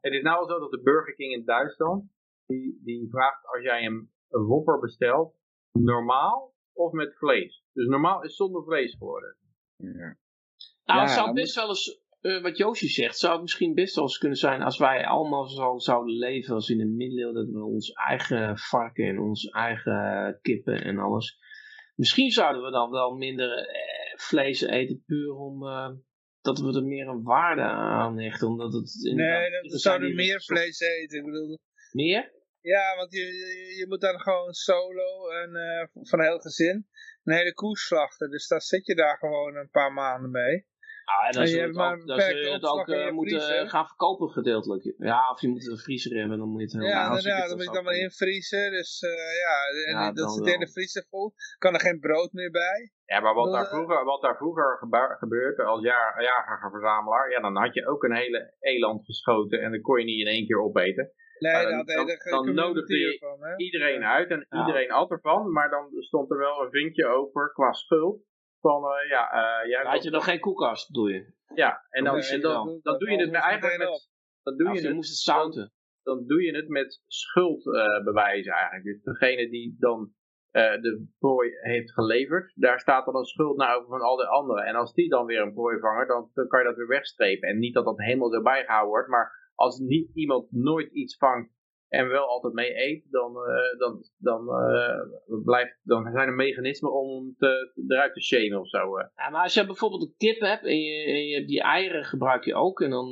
Het 0.00 0.12
is 0.12 0.22
nou 0.22 0.48
zo 0.48 0.58
dat 0.58 0.70
de 0.70 0.82
Burger 0.82 1.14
King 1.14 1.32
in 1.32 1.44
Duitsland, 1.44 2.04
die, 2.46 2.80
die 2.84 3.08
vraagt 3.10 3.46
als 3.46 3.62
jij 3.62 3.86
een, 3.86 4.10
een 4.28 4.46
whopper 4.46 4.78
bestelt, 4.78 5.34
normaal 5.72 6.54
of 6.72 6.92
met 6.92 7.16
vlees. 7.16 7.64
Dus 7.72 7.86
normaal 7.86 8.22
is 8.22 8.36
zonder 8.36 8.64
vlees 8.64 8.96
geworden. 8.98 9.36
Ja. 9.76 10.16
Nou, 10.84 11.00
het 11.00 11.10
zou 11.10 11.32
best 11.32 11.54
wel 11.54 11.68
eens, 11.68 12.00
uh, 12.20 12.42
wat 12.42 12.56
Joosje 12.56 12.88
zegt, 12.88 13.18
zou 13.18 13.32
het 13.32 13.42
misschien 13.42 13.74
best 13.74 13.94
wel 13.94 14.04
eens 14.04 14.18
kunnen 14.18 14.38
zijn 14.38 14.62
als 14.62 14.78
wij 14.78 15.06
allemaal 15.06 15.48
zo 15.48 15.78
zouden 15.78 16.16
leven 16.16 16.54
als 16.54 16.68
in 16.68 16.80
een 16.80 16.96
middeleeuwen, 16.96 17.34
dat 17.34 17.48
we 17.48 17.64
ons 17.64 17.92
eigen 17.92 18.58
varken 18.58 19.04
en 19.04 19.18
ons 19.18 19.44
eigen 19.48 20.38
kippen 20.42 20.84
en 20.84 20.98
alles. 20.98 21.38
Misschien 21.94 22.30
zouden 22.30 22.62
we 22.62 22.70
dan 22.70 22.90
wel 22.90 23.10
minder 23.10 23.58
eh, 23.58 24.18
vlees 24.18 24.60
eten, 24.60 25.02
puur 25.06 25.34
om 25.34 25.62
uh, 25.62 25.90
dat 26.40 26.58
we 26.58 26.74
er 26.74 26.84
meer 26.84 27.08
een 27.08 27.22
waarde 27.22 27.62
aan 27.62 28.18
hechten. 28.18 28.48
Omdat 28.48 28.72
het 28.72 29.12
nee, 29.14 29.50
we 29.50 29.78
zouden 29.78 30.14
meer 30.14 30.42
vlees 30.42 30.80
eten. 30.80 31.18
Ik 31.18 31.24
bedoel, 31.24 31.58
meer? 31.92 32.38
Ja, 32.60 32.96
want 32.96 33.12
je, 33.12 33.24
je, 33.78 33.86
moet 33.88 34.00
dan 34.00 34.20
gewoon 34.20 34.52
solo 34.52 35.28
en 35.28 35.50
uh, 35.50 36.08
van 36.08 36.22
heel 36.22 36.38
gezin 36.38 36.88
een 37.24 37.34
hele 37.34 37.54
koe 37.54 37.78
slachten. 37.78 38.30
Dus 38.30 38.48
daar 38.48 38.62
zit 38.62 38.86
je 38.86 38.94
daar 38.94 39.18
gewoon 39.18 39.56
een 39.56 39.70
paar 39.70 39.92
maanden 39.92 40.30
mee. 40.30 40.66
Ah, 41.10 41.26
en 41.26 41.32
dan 41.32 41.46
zul 41.46 41.60
je 41.60 41.66
het 41.66 41.76
ook, 41.76 42.06
dan 42.06 42.20
zul 42.20 42.36
je 42.36 42.50
het 42.50 42.64
ook 42.64 42.88
uh, 42.88 43.10
moeten 43.10 43.68
gaan 43.68 43.86
verkopen 43.86 44.28
gedeeltelijk. 44.28 44.94
Ja, 44.98 45.30
of 45.30 45.40
je 45.40 45.48
moet 45.48 45.66
een 45.66 45.78
vriezer 45.78 46.18
hebben, 46.18 46.38
dan 46.38 46.48
moet 46.48 46.60
je 46.60 46.66
het 46.66 46.76
helemaal... 46.76 47.02
Ja, 47.02 47.08
dan, 47.08 47.32
ja, 47.32 47.40
dan 47.48 47.56
moet 47.56 47.62
je 47.62 47.68
het 47.68 47.78
allemaal 47.78 48.02
invriezen. 48.06 48.70
Dus 48.70 49.02
uh, 49.02 49.10
ja, 49.44 49.54
en 49.86 49.94
ja, 50.00 50.12
dat 50.12 50.32
zit 50.32 50.46
in 50.46 50.60
de 50.60 50.70
vriezer 50.70 51.06
vol. 51.10 51.32
Kan 51.58 51.74
er 51.74 51.80
geen 51.80 52.00
brood 52.00 52.32
meer 52.32 52.50
bij. 52.50 52.92
Ja, 53.04 53.20
maar 53.20 53.34
wat, 53.34 53.52
daar, 53.52 53.66
vroeger, 53.66 54.04
wat 54.04 54.22
daar 54.22 54.36
vroeger 54.36 54.78
gebeurde 55.18 55.62
als 55.62 55.82
jager, 55.82 56.22
jager 56.22 56.70
verzamelaar, 56.70 57.30
ja, 57.30 57.40
dan 57.40 57.56
had 57.56 57.74
je 57.74 57.88
ook 57.88 58.02
een 58.02 58.16
hele 58.16 58.54
eland 58.60 59.04
geschoten 59.04 59.60
en 59.60 59.70
dan 59.70 59.80
kon 59.80 59.98
je 59.98 60.04
niet 60.04 60.20
in 60.20 60.32
één 60.32 60.46
keer 60.46 60.60
opeten. 60.60 61.12
Nee, 61.38 61.66
dan, 61.66 61.86
dan, 61.86 62.18
dan, 62.30 62.54
nodigde 62.54 62.98
je 62.98 63.54
iedereen 63.56 64.04
uit 64.04 64.30
en 64.30 64.46
iedereen 64.50 64.90
at 64.90 65.10
ervan, 65.10 65.52
maar 65.52 65.70
dan 65.70 65.88
stond 65.90 66.30
er 66.30 66.38
wel 66.38 66.62
een 66.62 66.70
vinkje 66.70 67.06
over 67.06 67.52
qua 67.52 67.72
schuld. 67.72 68.22
Van, 68.60 68.84
uh, 68.84 69.08
ja, 69.08 69.34
uh, 69.34 69.68
jij 69.68 69.82
had 69.84 70.02
je 70.02 70.10
nog 70.10 70.24
geen 70.24 70.40
koelkast, 70.40 70.94
doe 70.94 71.12
je? 71.12 71.32
Ja, 71.54 71.86
en 71.90 72.04
dan, 72.04 72.18
en 72.18 72.40
dan, 72.40 72.80
dan, 72.82 72.98
doe 72.98 73.10
je 73.10 73.16
het 73.16 73.32
eigenlijk 73.32 73.78
met... 73.78 74.08
Dan 74.42 74.56
doe 74.56 74.72
je, 74.72 74.80
het, 74.80 74.94
moest 74.94 75.08
het 75.08 75.18
zouten. 75.18 75.72
Dan, 76.02 76.26
doe 76.26 76.42
je 76.42 76.56
het 76.56 76.68
met 76.68 77.02
schuldbewijzen 77.06 78.52
uh, 78.52 78.58
eigenlijk. 78.58 78.84
Dus 78.84 79.02
degene 79.02 79.50
die 79.50 79.76
dan 79.78 80.12
de 80.52 81.06
prooi 81.18 81.50
heeft 81.60 81.92
geleverd, 81.92 82.52
daar 82.54 82.80
staat 82.80 83.04
dan 83.04 83.16
een 83.16 83.24
schuld 83.24 83.56
naar 83.56 83.76
over 83.76 83.88
van 83.88 84.00
al 84.00 84.16
de 84.16 84.28
anderen. 84.28 84.64
En 84.64 84.74
als 84.74 84.92
die 84.92 85.08
dan 85.08 85.26
weer 85.26 85.40
een 85.40 85.52
prooi 85.52 85.78
vangen, 85.78 86.06
dan, 86.06 86.30
dan 86.34 86.48
kan 86.48 86.60
je 86.60 86.66
dat 86.66 86.76
weer 86.76 86.86
wegstrepen. 86.86 87.48
En 87.48 87.58
niet 87.58 87.74
dat 87.74 87.84
dat 87.84 87.98
helemaal 87.98 88.30
zo 88.30 88.42
bijgehouden 88.42 88.90
wordt, 88.90 89.08
maar 89.08 89.50
als 89.54 89.78
niet 89.78 90.10
iemand 90.14 90.52
nooit 90.52 90.92
iets 90.92 91.16
vangt 91.16 91.50
en 91.90 92.08
wel 92.08 92.26
altijd 92.26 92.52
mee 92.52 92.76
eet, 92.76 93.04
dan, 93.10 93.36
uh, 93.36 93.78
dan, 93.78 94.02
dan, 94.18 94.48
uh, 94.48 95.42
blijft, 95.44 95.80
dan 95.82 96.10
zijn 96.12 96.28
er 96.28 96.34
mechanismen 96.34 96.92
om 96.92 97.34
te, 97.38 97.72
eruit 97.88 98.14
te 98.14 98.22
shamen 98.22 98.60
of 98.60 98.68
zo. 98.68 98.98
Uh. 98.98 99.04
Ja, 99.16 99.30
maar 99.30 99.42
als 99.42 99.54
je 99.54 99.66
bijvoorbeeld 99.66 100.02
een 100.02 100.14
kip 100.16 100.40
hebt 100.40 100.64
en 100.64 100.80
je, 100.80 101.04
en 101.04 101.26
je 101.26 101.34
hebt 101.34 101.48
die 101.48 101.62
eieren 101.62 102.04
gebruik 102.04 102.44
je 102.44 102.54
ook 102.54 102.80
en 102.80 102.90
dan, 102.90 103.08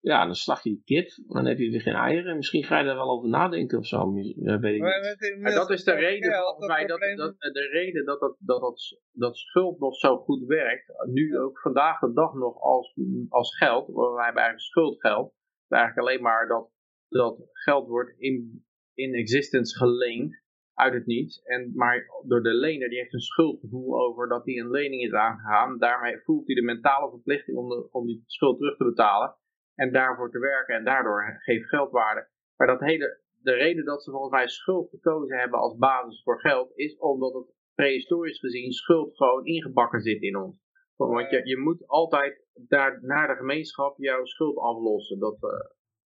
ja, 0.00 0.24
dan 0.24 0.34
slag 0.34 0.62
je 0.62 0.70
die 0.70 0.82
kip, 0.84 1.10
dan 1.26 1.46
heb 1.46 1.58
je 1.58 1.70
weer 1.70 1.80
geen 1.80 1.94
eieren. 1.94 2.36
Misschien 2.36 2.64
ga 2.64 2.78
je 2.78 2.84
daar 2.84 2.96
wel 2.96 3.10
over 3.10 3.28
nadenken 3.28 3.78
of 3.78 3.86
zo. 3.86 4.12
weet 4.12 4.74
ik 4.74 4.80
maar, 4.80 5.52
dat 5.52 5.70
is 5.70 5.84
de 5.84 5.94
reden 5.94 6.32
volgens 6.32 6.66
mij, 6.66 6.86
dat, 6.86 7.00
dat, 7.16 7.34
de 7.38 7.68
reden 7.72 8.04
dat 8.04 8.20
dat, 8.20 8.36
dat, 8.38 8.60
dat, 8.60 9.00
dat 9.12 9.36
schuld 9.36 9.78
nog 9.78 9.96
zo 9.96 10.16
goed 10.16 10.46
werkt, 10.46 10.92
nu 11.06 11.38
ook 11.38 11.60
vandaag 11.60 11.98
de 11.98 12.12
dag 12.12 12.32
nog 12.34 12.60
als, 12.60 12.94
als 13.28 13.56
geld, 13.56 13.86
hebben 13.86 14.22
eigenlijk 14.22 14.60
schuldgeld, 14.60 15.32
eigenlijk 15.68 16.08
alleen 16.08 16.22
maar 16.22 16.48
dat 16.48 16.74
dat 17.08 17.48
geld 17.52 17.88
wordt 17.88 18.14
in, 18.18 18.64
in 18.94 19.14
existence 19.14 19.76
geleend 19.76 20.44
uit 20.74 20.92
het 20.92 21.06
niets. 21.06 21.42
En, 21.42 21.72
maar 21.74 22.06
door 22.26 22.42
de 22.42 22.54
lener, 22.54 22.88
die 22.88 22.98
heeft 22.98 23.12
een 23.12 23.20
schuldgevoel 23.20 24.00
over 24.00 24.28
dat 24.28 24.44
hij 24.44 24.56
een 24.56 24.70
lening 24.70 25.02
is 25.02 25.12
aangegaan. 25.12 25.78
Daarmee 25.78 26.20
voelt 26.24 26.46
hij 26.46 26.54
de 26.54 26.62
mentale 26.62 27.10
verplichting 27.10 27.56
om, 27.56 27.88
om 27.90 28.06
die 28.06 28.22
schuld 28.26 28.58
terug 28.58 28.76
te 28.76 28.84
betalen. 28.84 29.36
En 29.74 29.92
daarvoor 29.92 30.30
te 30.30 30.38
werken 30.38 30.74
en 30.74 30.84
daardoor 30.84 31.38
geeft 31.38 31.68
geldwaarde. 31.68 32.28
Maar 32.56 32.66
dat 32.66 32.80
hele, 32.80 33.20
de 33.42 33.52
reden 33.52 33.84
dat 33.84 34.02
ze 34.02 34.10
volgens 34.10 34.32
mij 34.32 34.48
schuld 34.48 34.90
gekozen 34.90 35.38
hebben 35.38 35.58
als 35.58 35.76
basis 35.76 36.22
voor 36.22 36.40
geld, 36.40 36.72
is 36.74 36.98
omdat 36.98 37.34
het 37.34 37.54
prehistorisch 37.74 38.38
gezien 38.38 38.72
schuld 38.72 39.16
gewoon 39.16 39.44
ingebakken 39.44 40.00
zit 40.00 40.22
in 40.22 40.36
ons. 40.36 40.64
Want 40.96 41.30
je, 41.30 41.46
je 41.46 41.58
moet 41.58 41.86
altijd 41.86 42.44
daar 42.54 42.98
naar 43.02 43.28
de 43.28 43.34
gemeenschap 43.34 43.98
jouw 43.98 44.24
schuld 44.24 44.56
aflossen. 44.56 45.18
Dat, 45.18 45.36
uh, 45.42 45.50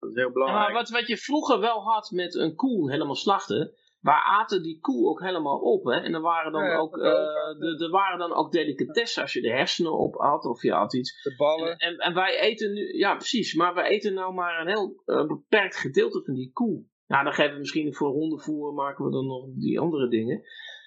dat 0.03 0.11
is 0.11 0.22
heel 0.22 0.32
belangrijk. 0.32 0.65
maar 0.65 0.73
wat, 0.73 0.90
wat 0.90 1.07
je 1.07 1.17
vroeger 1.17 1.59
wel 1.59 1.82
had 1.82 2.11
met 2.11 2.35
een 2.35 2.56
koe 2.56 2.91
helemaal 2.91 3.15
slachten, 3.15 3.73
waar 3.99 4.23
aten 4.23 4.64
die 4.64 4.80
koe 4.80 5.07
ook 5.07 5.22
helemaal 5.22 5.59
op. 5.59 5.85
Hè? 5.85 5.99
En 5.99 6.14
er 6.14 6.22
waren 6.22 6.51
dan 6.51 6.69
ook, 6.69 6.98
uh, 6.98 7.03
de, 7.03 7.77
er 7.83 7.90
waren 7.90 8.19
dan 8.19 8.33
ook 8.33 8.51
delicatessen 8.51 9.22
als 9.22 9.33
je 9.33 9.41
de 9.41 9.51
hersenen 9.51 9.98
op 9.98 10.15
had 10.15 10.45
of 10.45 10.61
je 10.61 10.72
had 10.72 10.93
iets. 10.93 11.22
De 11.23 11.35
ballen. 11.35 11.77
En, 11.77 11.98
en, 11.98 12.14
wij 12.14 12.40
eten 12.40 12.73
nu, 12.73 12.98
ja 12.98 13.15
precies, 13.15 13.53
maar 13.53 13.73
wij 13.73 13.90
eten 13.90 14.14
nou 14.14 14.33
maar 14.33 14.59
een 14.59 14.67
heel 14.67 15.01
uh, 15.06 15.25
beperkt 15.25 15.75
gedeelte 15.75 16.22
van 16.23 16.33
die 16.33 16.51
koe. 16.51 16.85
Nou, 17.07 17.23
dan 17.23 17.33
geven 17.33 17.53
we 17.53 17.59
misschien 17.59 17.93
voor 17.93 18.09
hondenvoer, 18.09 18.73
maken 18.73 19.06
we 19.06 19.11
dan 19.11 19.25
nog 19.25 19.45
die 19.56 19.80
andere 19.80 20.07
dingen. 20.09 20.41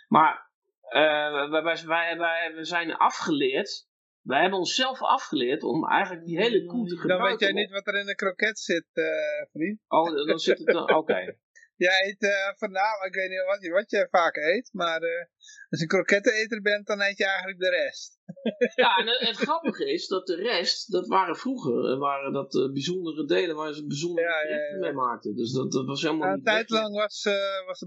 Maar 0.08 0.50
uh, 0.82 1.50
wij, 1.50 1.62
wij, 1.62 1.84
wij, 1.86 2.18
wij 2.18 2.64
zijn 2.64 2.96
afgeleerd 2.96 3.88
wij 4.26 4.40
hebben 4.40 4.58
onszelf 4.58 5.02
afgeleerd 5.02 5.62
om 5.62 5.88
eigenlijk 5.88 6.26
die 6.26 6.38
hele 6.38 6.64
koe 6.64 6.88
te 6.88 6.96
gebruiken. 6.96 7.28
Dan 7.28 7.30
weet 7.30 7.40
jij 7.40 7.62
niet 7.62 7.70
wat 7.70 7.86
er 7.86 8.00
in 8.00 8.06
de 8.06 8.14
kroket 8.14 8.58
zit, 8.58 8.86
uh, 8.94 9.06
vriend. 9.52 9.80
Oh, 9.88 10.26
dan 10.26 10.38
zit 10.38 10.58
het 10.58 10.66
dan, 10.66 10.94
oké. 11.00 11.36
Jij 11.76 12.06
eet 12.06 12.22
uh, 12.22 12.30
vanavond, 12.56 13.06
ik 13.06 13.14
weet 13.14 13.28
niet 13.28 13.44
wat, 13.46 13.66
wat 13.66 13.90
je 13.90 14.08
vaak 14.10 14.36
eet, 14.36 14.68
maar 14.72 15.02
uh, 15.02 15.24
als 15.68 15.80
je 15.80 15.86
kroketteneter 15.86 16.60
bent, 16.62 16.86
dan 16.86 17.00
eet 17.00 17.18
je 17.18 17.24
eigenlijk 17.24 17.58
de 17.58 17.70
rest. 17.70 18.18
ja, 18.82 18.96
en 18.96 19.06
het, 19.06 19.36
grappige 19.36 19.92
is 19.92 20.06
dat 20.06 20.26
de 20.26 20.34
rest, 20.34 20.92
dat 20.92 21.06
waren 21.06 21.36
vroeger, 21.36 21.98
waren 21.98 22.32
dat 22.32 22.54
uh, 22.54 22.72
bijzondere 22.72 23.26
delen 23.26 23.56
waar 23.56 23.72
ze 23.72 23.86
bijzondere 23.86 24.28
ja, 24.28 24.48
ja, 24.48 24.56
ja. 24.56 24.78
mee 24.78 24.92
maakten. 24.92 25.36
Dus 25.36 25.52
dat, 25.52 25.72
dat 25.72 25.86
was 25.86 26.02
helemaal 26.02 26.32
Een 26.32 26.42
tijd 26.42 26.70
lang 26.70 26.94
was, 26.94 27.28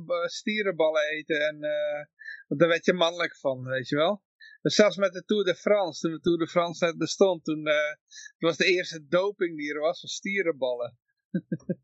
was 0.06 0.36
stierenballen 0.36 1.10
eten 1.10 1.48
en 1.48 1.60
daar 2.48 2.68
werd 2.68 2.86
je 2.86 2.94
mannelijk 2.94 3.36
van, 3.38 3.64
weet 3.64 3.88
je 3.88 3.96
wel. 3.96 4.22
Dus 4.62 4.76
zelfs 4.76 4.98
met 4.98 5.14
de 5.14 5.24
Tour 5.24 5.44
de 5.44 5.56
France, 5.56 6.02
toen 6.02 6.12
de 6.12 6.20
Tour 6.20 6.38
de 6.38 6.48
France 6.48 6.86
net 6.86 6.98
bestond, 6.98 7.44
toen 7.44 7.68
uh, 7.68 7.94
was 8.38 8.58
de 8.58 8.66
eerste 8.66 9.08
doping 9.08 9.58
die 9.58 9.74
er 9.74 9.80
was 9.80 10.00
van 10.00 10.10
stierenballen. 10.10 10.98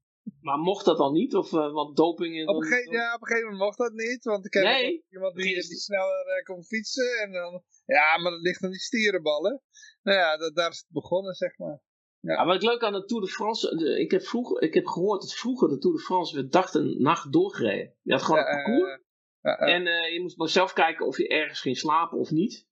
maar 0.48 0.58
mocht 0.58 0.86
dat 0.86 0.98
dan 0.98 1.14
niet? 1.14 1.36
Of, 1.36 1.52
uh, 1.52 1.74
want 1.74 1.98
doping 1.98 2.36
in 2.36 2.48
op 2.48 2.62
een 2.62 2.92
Ja, 2.92 3.14
op 3.14 3.22
een 3.22 3.28
gegeven 3.28 3.50
moment 3.50 3.64
mocht 3.64 3.78
dat 3.78 3.94
niet, 3.94 4.24
want 4.24 4.46
ik 4.46 4.54
heb 4.54 4.64
nee, 4.64 5.06
iemand 5.10 5.36
die, 5.36 5.54
die 5.54 5.64
sneller 5.64 6.38
uh, 6.38 6.44
kon 6.44 6.64
fietsen 6.64 7.20
en 7.22 7.32
dan, 7.32 7.64
ja, 7.86 8.18
maar 8.18 8.32
dat 8.32 8.42
ligt 8.42 8.64
aan 8.64 8.72
die 8.72 8.80
stierenballen. 8.80 9.62
Nou 10.02 10.18
ja, 10.18 10.38
dat, 10.38 10.56
daar 10.56 10.70
is 10.70 10.78
het 10.78 10.88
begonnen, 10.90 11.34
zeg 11.34 11.58
maar. 11.58 11.82
Ja. 12.20 12.34
ja. 12.34 12.46
wat 12.46 12.56
ik 12.56 12.62
leuk 12.62 12.84
aan 12.84 12.94
de 12.94 13.06
Tour 13.06 13.24
de 13.24 13.32
France, 13.32 13.76
de, 13.76 14.00
ik, 14.00 14.12
heb 14.12 14.24
vroeger, 14.24 14.62
ik 14.62 14.74
heb 14.74 14.86
gehoord 14.86 15.22
dat 15.22 15.34
vroeger 15.34 15.70
de 15.70 15.78
Tour 15.78 15.96
de 15.96 16.04
France 16.04 16.36
werd 16.36 16.52
dag 16.52 16.74
en 16.74 17.02
nacht 17.02 17.32
doorgereden. 17.32 17.96
Je 18.02 18.12
had 18.12 18.22
gewoon 18.22 18.40
een 18.40 18.64
parcours 18.64 19.04
en 19.46 19.86
uh, 19.86 20.14
je 20.14 20.20
moest 20.22 20.38
maar 20.38 20.50
zelf 20.50 20.74
kijken 20.74 21.06
of 21.06 21.18
je 21.18 21.28
ergens 21.28 21.62
ging 21.62 21.78
slapen 21.78 22.18
of 22.18 22.32
niet. 22.32 22.68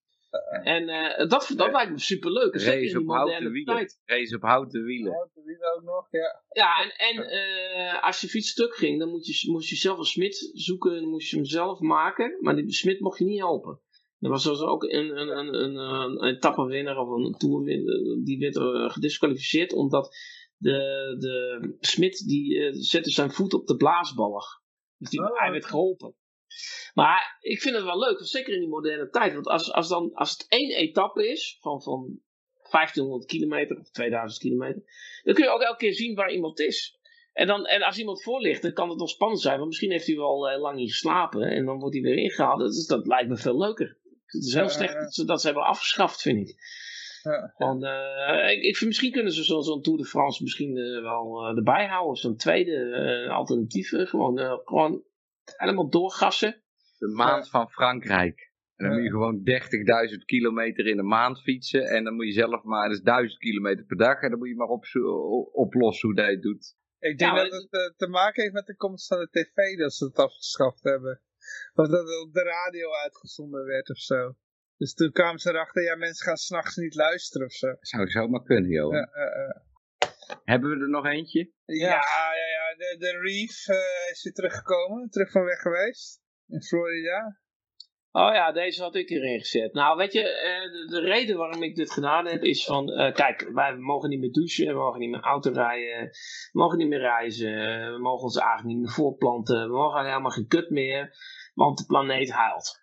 En 0.64 0.90
uh, 0.90 1.18
dat, 1.18 1.54
dat 1.56 1.72
lijkt 1.72 1.92
me 1.92 2.00
superleuk. 2.00 2.56
Race 2.56 3.00
op 3.00 3.08
houten 3.08 3.52
wielen. 3.52 3.90
Race 4.06 4.36
op 4.36 4.42
houten 4.42 4.84
wielen. 4.84 5.14
Houten 5.14 5.44
wielen 5.44 5.76
ook 5.76 5.84
nog, 5.84 6.08
ja. 6.12 6.44
Ja, 6.50 6.84
en, 6.84 6.92
en 6.92 7.16
uh, 7.16 8.04
als 8.04 8.22
je 8.22 8.28
fiets 8.28 8.50
stuk 8.50 8.76
ging, 8.76 9.00
dan 9.00 9.10
moest 9.10 9.42
je, 9.42 9.52
moest 9.52 9.70
je 9.70 9.76
zelf 9.76 9.98
een 9.98 10.04
smid 10.04 10.52
zoeken. 10.54 11.02
Dan 11.02 11.10
moest 11.10 11.30
je 11.30 11.36
hem 11.36 11.46
zelf 11.46 11.80
maken. 11.80 12.38
Maar 12.40 12.56
die 12.56 12.72
smid 12.72 13.00
mocht 13.00 13.20
je 13.20 13.26
niet 13.26 13.40
helpen. 13.40 13.80
Er 14.20 14.30
was 14.30 14.44
dus 14.44 14.62
ook 14.62 14.84
een, 14.84 15.18
een, 15.18 15.38
een, 15.38 15.54
een, 15.54 15.76
een 15.76 16.36
etappenwinnaar 16.36 16.98
of 16.98 17.10
een 17.10 17.38
toerwinnaar. 17.38 18.24
Die 18.24 18.40
werd 18.40 18.92
gedisqualificeerd 18.92 19.74
omdat 19.74 20.16
de, 20.58 21.16
de 21.20 21.76
smid 21.80 22.28
die 22.28 22.74
zette 22.74 23.10
zijn 23.10 23.32
voet 23.32 23.54
op 23.54 23.68
de 23.68 23.76
blaasballig. 23.76 24.46
Dus 24.98 25.10
die, 25.10 25.20
oh, 25.20 25.40
hij 25.40 25.52
werd 25.52 25.66
geholpen. 25.66 26.16
Maar 26.94 27.38
ik 27.40 27.62
vind 27.62 27.76
het 27.76 27.84
wel 27.84 28.00
leuk, 28.00 28.20
zeker 28.26 28.54
in 28.54 28.60
die 28.60 28.70
moderne 28.70 29.10
tijd. 29.10 29.34
Want 29.34 29.48
als, 29.48 29.72
als, 29.72 29.88
dan, 29.88 30.14
als 30.14 30.32
het 30.32 30.46
één 30.50 30.76
etappe 30.76 31.30
is 31.30 31.58
van, 31.62 31.82
van 31.82 32.20
1500 32.72 33.26
kilometer 33.26 33.80
of 33.80 33.90
2000 33.90 34.42
kilometer, 34.42 34.84
dan 35.24 35.34
kun 35.34 35.44
je 35.44 35.50
ook 35.50 35.62
elke 35.62 35.78
keer 35.78 35.94
zien 35.94 36.16
waar 36.16 36.32
iemand 36.32 36.60
is. 36.60 36.98
En, 37.34 37.48
dan, 37.48 37.66
en 37.66 37.82
als 37.82 37.98
iemand 37.98 38.24
voor 38.24 38.42
ligt, 38.42 38.62
dan 38.62 38.74
kan 38.74 38.90
het 38.90 38.98
nog 38.98 39.10
spannend 39.10 39.42
zijn. 39.42 39.56
Want 39.56 39.68
misschien 39.68 39.92
heeft 39.92 40.08
hij 40.08 40.16
wel 40.16 40.52
uh, 40.52 40.60
lang 40.60 40.76
niet 40.78 40.92
geslapen 40.92 41.42
en 41.42 41.66
dan 41.66 41.80
wordt 41.80 41.96
hij 41.96 42.04
weer 42.04 42.18
ingehaald. 42.18 42.60
Dus 42.60 42.88
dat 42.88 43.08
lijkt 43.08 43.30
me 43.30 43.38
veel 43.38 43.58
leuker. 43.58 43.98
Het 44.26 44.44
is 44.44 44.54
heel 44.54 44.70
slecht 44.70 44.94
dat 44.94 45.14
ze, 45.14 45.26
dat 45.26 45.42
ze 45.42 45.46
hebben 45.46 45.66
afgeschaft, 45.66 46.22
vind 46.22 46.50
ik. 46.50 46.56
Ja. 47.24 47.54
Van, 47.58 47.86
uh, 47.86 48.52
ik, 48.52 48.64
ik, 48.64 48.82
misschien 48.86 49.12
kunnen 49.12 49.34
ze 49.34 49.44
zo'n 49.44 49.64
zo 49.64 49.80
Tour 49.80 49.98
de 49.98 50.06
France 50.06 50.44
misschien 50.44 50.78
uh, 50.78 51.02
wel 51.02 51.50
uh, 51.50 51.58
erbij 51.58 51.88
houden. 51.88 52.16
Zo'n 52.16 52.36
tweede 52.36 53.28
alternatief. 53.30 53.90
gewoon, 53.90 54.62
gewoon 54.64 55.04
helemaal 55.46 55.90
doorgassen. 55.90 56.62
De 56.98 57.08
maand 57.08 57.50
van 57.50 57.70
Frankrijk. 57.70 58.52
En 58.76 58.86
dan 58.86 58.94
moet 58.94 59.04
je 59.04 59.10
gewoon 59.10 59.42
30.000 60.18 60.26
kilometer 60.26 60.88
in 60.88 60.98
de 60.98 61.04
maand 61.04 61.42
fietsen. 61.42 61.84
En 61.84 62.04
dan 62.04 62.14
moet 62.14 62.26
je 62.26 62.32
zelf 62.32 62.64
maar, 62.64 62.90
dus 62.90 63.02
1000 63.02 63.40
kilometer 63.40 63.86
per 63.86 63.98
dag. 63.98 64.22
En 64.22 64.30
dan 64.30 64.40
moet 64.40 64.48
je 64.48 64.56
maar 64.56 64.68
op, 64.68 64.86
oplossen 65.52 66.08
hoe 66.08 66.18
dat 66.18 66.26
je 66.26 66.32
het 66.32 66.42
doet. 66.42 66.76
Ik 67.00 67.18
denk 67.18 67.36
dat 67.36 67.52
het 67.52 67.68
uh, 67.72 67.96
te 67.96 68.08
maken 68.08 68.42
heeft 68.42 68.54
met 68.54 68.66
de 68.66 68.76
komst 68.76 69.08
van 69.08 69.20
de 69.20 69.30
tv 69.30 69.78
dat 69.78 69.94
ze 69.94 70.06
het 70.06 70.18
afgeschaft 70.18 70.84
hebben. 70.84 71.22
Of 71.74 71.88
dat 71.88 72.08
het 72.08 72.22
op 72.22 72.34
de 72.34 72.44
radio 72.44 72.94
uitgezonden 72.94 73.66
werd 73.66 73.90
of 73.90 73.98
zo. 73.98 74.36
Dus 74.78 74.94
toen 74.94 75.12
kwamen 75.12 75.40
ze 75.40 75.50
erachter, 75.50 75.84
ja 75.84 75.96
mensen 75.96 76.26
gaan 76.26 76.38
s'nachts 76.38 76.76
niet 76.76 76.96
luisteren 76.96 77.48
of 77.48 77.54
zo. 77.54 77.76
Zou 77.80 78.08
zomaar 78.08 78.44
kunnen, 78.44 78.70
joh. 78.70 78.94
Ja, 78.94 79.10
hebben 80.44 80.70
we 80.70 80.76
er 80.76 80.90
nog 80.90 81.06
eentje? 81.06 81.52
Ja, 81.66 81.88
ja, 81.88 82.34
ja. 82.34 82.76
De, 82.78 82.96
de 83.00 83.20
Reef 83.20 83.68
uh, 83.68 84.12
is 84.12 84.24
weer 84.24 84.34
teruggekomen. 84.34 85.10
Terug 85.10 85.32
van 85.32 85.44
weg 85.44 85.60
geweest. 85.60 86.22
In 86.48 86.62
Florida. 86.62 87.42
Oh 88.16 88.34
ja, 88.34 88.52
deze 88.52 88.82
had 88.82 88.96
ik 88.96 89.10
erin 89.10 89.40
gezet. 89.40 89.74
Nou, 89.74 89.98
weet 89.98 90.14
je, 90.14 90.22
uh, 90.22 90.90
de, 90.90 91.00
reden 91.00 91.38
waarom 91.38 91.64
ik 91.64 91.76
dit 91.76 91.92
gedaan 91.92 92.26
heb 92.28 92.44
is 92.44 92.66
van... 92.66 92.90
Uh, 92.90 93.14
kijk, 93.14 93.50
wij 93.54 93.76
mogen 93.76 94.10
niet 94.10 94.20
meer 94.20 94.32
douchen, 94.32 94.68
we 94.68 94.74
mogen 94.74 95.00
niet 95.00 95.10
meer 95.10 95.22
auto 95.22 95.52
rijden, 95.52 96.10
we 96.52 96.60
mogen 96.60 96.78
niet 96.78 96.88
meer 96.88 97.00
reizen, 97.00 97.54
we 97.94 98.00
mogen 98.00 98.24
ons 98.24 98.38
eigenlijk 98.38 98.68
niet 98.68 98.78
meer 98.78 98.94
voorplanten, 98.94 99.68
we 99.68 99.76
mogen 99.76 100.06
helemaal 100.06 100.32
geen 100.32 100.48
kut 100.48 100.70
meer, 100.70 101.18
want 101.54 101.78
de 101.78 101.86
planeet 101.86 102.32
huilt. 102.32 102.83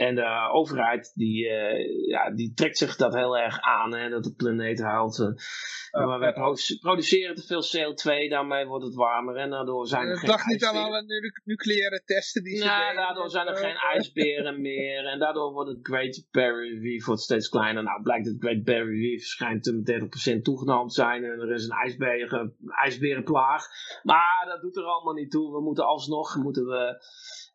En 0.00 0.14
de 0.14 0.48
overheid 0.52 1.12
die, 1.14 1.44
uh, 1.44 2.06
ja, 2.06 2.30
die 2.30 2.52
trekt 2.54 2.78
zich 2.78 2.96
dat 2.96 3.14
heel 3.14 3.38
erg 3.38 3.60
aan, 3.60 3.94
hè, 3.94 4.08
dat 4.08 4.24
de 4.24 4.34
planeet 4.34 4.80
huilt. 4.80 5.18
Uh, 5.18 6.06
maar 6.06 6.18
we 6.18 6.78
produceren 6.80 7.34
te 7.34 7.42
veel 7.42 7.62
CO2, 7.62 8.28
daarmee 8.28 8.66
wordt 8.66 8.84
het 8.84 8.94
warmer 8.94 9.36
en 9.36 9.50
daardoor 9.50 9.86
zijn 9.86 10.06
er 10.06 10.18
geen 10.18 10.30
ijsberen. 10.30 10.52
niet 10.52 10.64
aan 10.64 10.84
alle 10.84 11.04
nucleaire 11.44 12.02
testen 12.04 12.42
die 12.44 12.56
ze 12.56 12.64
Ja, 12.64 12.94
daardoor 12.94 13.30
zijn 13.30 13.46
er 13.46 13.56
geen 13.56 13.76
ijsberen 13.76 14.60
meer 14.70 15.06
en 15.06 15.18
daardoor 15.18 15.52
wordt 15.52 15.70
het 15.70 15.78
Great 15.82 16.26
Barrier 16.30 16.80
Reef 16.80 17.06
wordt 17.06 17.22
steeds 17.22 17.48
kleiner. 17.48 17.82
Nou, 17.82 18.02
blijkt 18.02 18.26
het 18.26 18.36
Great 18.38 18.64
Barrier 18.64 19.10
Reef 19.10 19.24
schijnt 19.24 19.72
met 19.72 20.38
30% 20.38 20.42
toegenomen 20.42 20.88
te 20.88 20.94
zijn 20.94 21.24
en 21.24 21.40
er 21.40 21.52
is 21.52 21.64
een 21.64 21.76
ijsberen, 21.76 22.56
ijsberenplaag. 22.82 23.64
Maar 24.02 24.44
dat 24.46 24.60
doet 24.60 24.76
er 24.76 24.84
allemaal 24.84 25.14
niet 25.14 25.30
toe. 25.30 25.52
We 25.52 25.60
moeten 25.60 25.86
alsnog, 25.86 26.36
moeten 26.36 26.66
we 26.66 26.98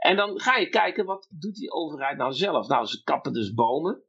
en 0.06 0.16
dan 0.16 0.40
ga 0.40 0.56
je 0.56 0.70
kijken, 0.70 1.06
wat 1.06 1.28
doet 1.32 1.56
die 1.56 1.72
overheid 1.72 2.18
nou 2.18 2.34
zelf? 2.36 2.68
Nou, 2.68 2.86
ze 2.86 3.04
kappen 3.04 3.34
dus 3.34 3.54
bomen. 3.54 4.04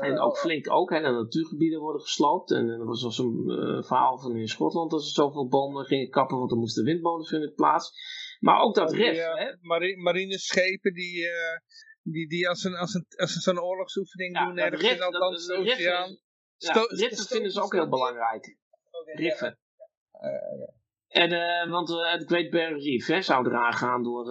Uh, 0.00 0.08
en 0.08 0.20
ook 0.20 0.38
flink 0.38 0.70
ook, 0.70 0.90
hè, 0.90 1.00
de 1.00 1.10
natuurgebieden 1.10 1.80
worden 1.80 2.00
gesloopt. 2.00 2.50
En 2.50 2.68
er 2.68 2.84
was 2.84 3.00
zo'n 3.00 3.44
uh, 3.46 3.82
verhaal 3.82 4.18
van 4.18 4.36
in 4.36 4.48
Schotland 4.48 4.90
dat 4.90 5.04
ze 5.04 5.10
zoveel 5.10 5.48
bomen 5.48 5.84
gingen 5.84 6.10
kappen, 6.10 6.38
want 6.38 6.50
er 6.50 6.56
moesten 6.56 6.84
windmolens 6.84 7.28
vinden 7.28 7.54
plaats. 7.54 7.90
Maar 8.40 8.60
ook 8.60 8.74
dat 8.74 8.92
ref. 8.92 9.16
Ja, 9.16 9.34
hè? 9.36 9.52
Marine 9.96 10.38
schepen 10.38 10.92
die, 10.92 11.18
uh, 11.18 11.32
die, 12.02 12.28
die 12.28 12.48
als 12.48 12.64
een, 12.64 12.74
als 12.74 12.94
een, 12.94 13.06
als 13.16 13.34
een 13.34 13.40
zo'n 13.40 13.60
oorlogsoefening 13.60 14.36
ja, 14.36 14.46
doen 14.46 14.58
ergens 14.58 14.92
in 14.92 15.02
Atlantische 15.02 15.54
Oceaan. 15.54 16.18
Ja, 16.56 16.86
riffen 16.88 17.26
vinden 17.26 17.50
ze 17.50 17.62
ook 17.62 17.72
heel 17.72 17.88
belangrijk. 17.88 18.56
Riffen. 19.04 19.58
Ja. 20.20 20.76
En, 21.08 21.32
uh, 21.32 21.70
want 21.70 21.88
het 21.88 22.24
Great 22.26 22.50
Barrier 22.50 22.82
Reef 22.82 23.06
hè, 23.06 23.22
zou 23.22 23.46
eraan 23.46 23.72
gaan 23.72 24.02
door, 24.02 24.24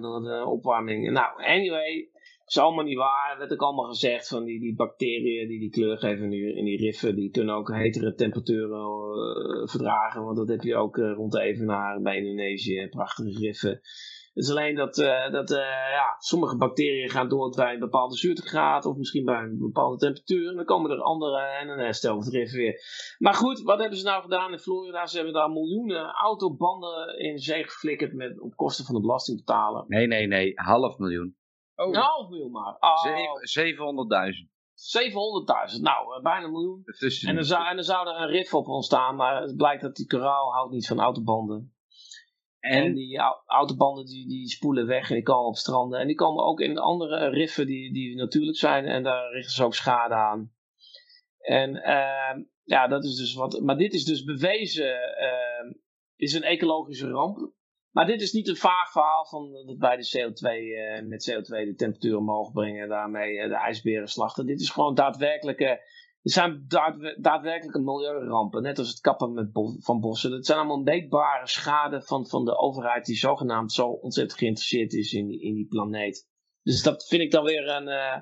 door 0.00 0.22
de 0.22 0.44
opwarming. 0.46 1.10
Nou, 1.10 1.44
anyway, 1.44 2.10
is 2.46 2.58
allemaal 2.58 2.84
niet 2.84 2.96
waar. 2.96 3.32
Er 3.32 3.38
werd 3.38 3.52
ook 3.52 3.62
allemaal 3.62 3.88
gezegd 3.88 4.28
van 4.28 4.44
die, 4.44 4.60
die 4.60 4.74
bacteriën 4.74 5.48
die 5.48 5.60
die 5.60 5.70
kleur 5.70 5.98
geven 5.98 6.24
in 6.24 6.30
die, 6.30 6.54
in 6.54 6.64
die 6.64 6.78
riffen, 6.78 7.16
die 7.16 7.30
kunnen 7.30 7.54
ook 7.54 7.74
hetere 7.74 8.14
temperaturen 8.14 9.68
verdragen. 9.68 10.24
Want 10.24 10.36
dat 10.36 10.48
heb 10.48 10.62
je 10.62 10.76
ook 10.76 10.96
rond 10.96 11.32
de 11.32 11.40
Evenaar 11.40 12.00
bij 12.00 12.16
Indonesië, 12.16 12.88
prachtige 12.90 13.38
riffen. 13.38 13.80
Het 14.34 14.44
is 14.44 14.50
alleen 14.50 14.74
dat, 14.74 14.98
uh, 14.98 15.30
dat 15.30 15.48
ja, 15.92 16.16
sommige 16.18 16.56
bacteriën 16.56 17.10
gaan 17.10 17.28
door 17.28 17.50
bij 17.50 17.72
een 17.72 17.78
bepaalde 17.78 18.16
zuurtegraad 18.16 18.84
of 18.84 18.96
misschien 18.96 19.24
bij 19.24 19.42
een 19.42 19.58
bepaalde 19.58 19.96
temperatuur. 19.96 20.48
En 20.48 20.56
dan 20.56 20.64
komen 20.64 20.90
er 20.90 21.02
andere 21.02 21.40
en 21.40 21.66
dan 21.66 21.78
herstellen 21.78 22.18
we 22.18 22.24
het 22.24 22.34
even 22.34 22.58
weer. 22.58 22.80
Maar 23.18 23.34
goed, 23.34 23.62
wat 23.62 23.78
hebben 23.78 23.98
ze 23.98 24.04
nou 24.04 24.22
gedaan 24.22 24.52
in 24.52 24.58
Florida? 24.58 25.06
Ze 25.06 25.16
hebben 25.16 25.34
daar 25.34 25.50
miljoenen 25.50 26.12
autobanden 26.12 27.18
in 27.18 27.38
zee 27.38 27.64
geflikkerd 27.64 28.12
met, 28.12 28.40
op 28.40 28.56
kosten 28.56 28.84
van 28.84 28.94
de 28.94 29.00
belastingbetaler. 29.00 29.84
Nee, 29.86 30.06
nee, 30.06 30.26
nee, 30.26 30.52
half 30.54 30.98
miljoen. 30.98 31.36
Oh. 31.76 31.86
Een 31.86 31.94
half 31.94 32.28
miljoen 32.28 32.50
maar. 32.50 32.76
Oh. 32.80 33.04
700.000. 34.34 34.52
700.000, 34.74 35.80
nou, 35.80 36.16
eh, 36.16 36.22
bijna 36.22 36.44
een 36.44 36.52
miljoen. 36.52 36.84
En 37.26 37.34
dan, 37.34 37.44
zou, 37.44 37.66
en 37.66 37.74
dan 37.74 37.84
zou 37.84 38.08
er 38.08 38.20
een 38.20 38.28
rif 38.28 38.54
op 38.54 38.66
ontstaan, 38.66 39.16
maar 39.16 39.42
het 39.42 39.56
blijkt 39.56 39.82
dat 39.82 39.96
die 39.96 40.06
koraal 40.06 40.52
houdt 40.52 40.72
niet 40.72 40.86
van 40.86 41.00
autobanden. 41.00 41.74
En, 42.58 42.94
die 42.94 43.18
autobanden 43.46 44.04
die, 44.04 44.28
die 44.28 44.48
spoelen 44.48 44.86
weg 44.86 45.08
en 45.08 45.14
die 45.14 45.22
komen 45.22 45.48
op 45.48 45.56
stranden. 45.56 46.00
En 46.00 46.06
die 46.06 46.16
komen 46.16 46.44
ook 46.44 46.60
in 46.60 46.78
andere 46.78 47.28
riffen 47.28 47.66
die, 47.66 47.92
die 47.92 48.16
natuurlijk 48.16 48.58
zijn. 48.58 48.84
En 48.84 49.02
daar 49.02 49.32
richten 49.32 49.54
ze 49.54 49.64
ook 49.64 49.74
schade 49.74 50.14
aan. 50.14 50.52
En 51.38 51.74
uh, 51.76 52.44
ja, 52.62 52.86
dat 52.86 53.04
is 53.04 53.16
dus 53.16 53.34
wat. 53.34 53.60
Maar 53.60 53.76
dit 53.76 53.92
is 53.92 54.04
dus 54.04 54.24
bewezen. 54.24 54.94
Uh, 54.94 55.74
is 56.16 56.32
een 56.32 56.42
ecologische 56.42 57.08
ramp. 57.08 57.52
Maar 57.94 58.06
dit 58.06 58.20
is 58.20 58.32
niet 58.32 58.48
een 58.48 58.56
vaag 58.56 58.90
verhaal 58.90 59.26
van 59.26 59.52
dat 59.66 59.76
wij 59.78 59.96
de 59.96 60.18
CO2 60.18 60.48
uh, 61.02 61.08
met 61.08 61.30
CO2 61.30 61.48
de 61.48 61.74
temperatuur 61.76 62.16
omhoog 62.16 62.52
brengen. 62.52 62.82
En 62.82 62.88
daarmee 62.88 63.34
uh, 63.34 63.48
de 63.48 63.56
ijsberen 63.56 64.08
slachten. 64.08 64.46
Dit 64.46 64.60
is 64.60 64.70
gewoon 64.70 64.94
daadwerkelijke 64.94 65.82
er 66.24 66.30
zijn 66.30 66.64
daadwerkelijke 67.16 67.80
milieurampen, 67.80 68.62
net 68.62 68.78
als 68.78 68.88
het 68.88 69.00
kappen 69.00 69.32
met 69.32 69.50
van 69.78 70.00
bossen. 70.00 70.30
Dat 70.30 70.46
zijn 70.46 70.58
allemaal 70.58 70.82
meetbare 70.82 71.48
schade 71.48 72.02
van, 72.02 72.26
van 72.26 72.44
de 72.44 72.56
overheid 72.56 73.04
die 73.04 73.16
zogenaamd 73.16 73.72
zo 73.72 73.88
ontzettend 73.88 74.38
geïnteresseerd 74.38 74.92
is 74.92 75.12
in 75.12 75.26
die, 75.26 75.40
in 75.40 75.54
die 75.54 75.66
planeet. 75.66 76.28
Dus 76.62 76.82
dat 76.82 77.06
vind 77.06 77.22
ik 77.22 77.30
dan 77.30 77.44
weer 77.44 77.68
een, 77.68 77.88
uh, 77.88 78.20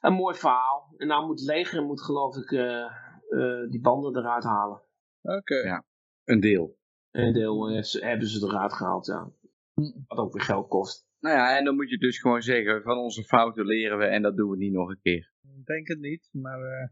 een 0.00 0.12
mooi 0.12 0.36
verhaal. 0.36 0.94
En 0.96 1.06
nou 1.06 1.26
moet 1.26 1.40
het 1.40 1.48
leger 1.48 1.82
moet 1.82 2.02
geloof 2.02 2.36
ik 2.36 2.50
uh, 2.50 2.90
uh, 3.28 3.70
die 3.70 3.80
banden 3.80 4.16
eruit 4.16 4.44
halen. 4.44 4.82
Oké. 5.22 5.54
Ja, 5.54 5.84
een 6.24 6.40
deel. 6.40 6.76
Een 7.12 7.32
deel 7.32 7.68
hebben 8.00 8.28
ze 8.28 8.46
eruit 8.46 8.72
gehaald, 8.72 9.06
ja. 9.06 9.30
Hm. 9.74 9.90
Wat 10.06 10.18
ook 10.18 10.32
weer 10.32 10.42
geld 10.42 10.68
kost. 10.68 11.06
Nou 11.20 11.36
ja, 11.36 11.58
en 11.58 11.64
dan 11.64 11.74
moet 11.74 11.90
je 11.90 11.98
dus 11.98 12.20
gewoon 12.20 12.42
zeggen, 12.42 12.82
van 12.82 12.98
onze 12.98 13.24
fouten 13.24 13.66
leren 13.66 13.98
we 13.98 14.04
en 14.04 14.22
dat 14.22 14.36
doen 14.36 14.50
we 14.50 14.56
niet 14.56 14.72
nog 14.72 14.88
een 14.88 15.00
keer 15.02 15.32
denk 15.64 15.88
het 15.88 16.00
niet, 16.00 16.28
maar... 16.32 16.60
Uh... 16.60 16.88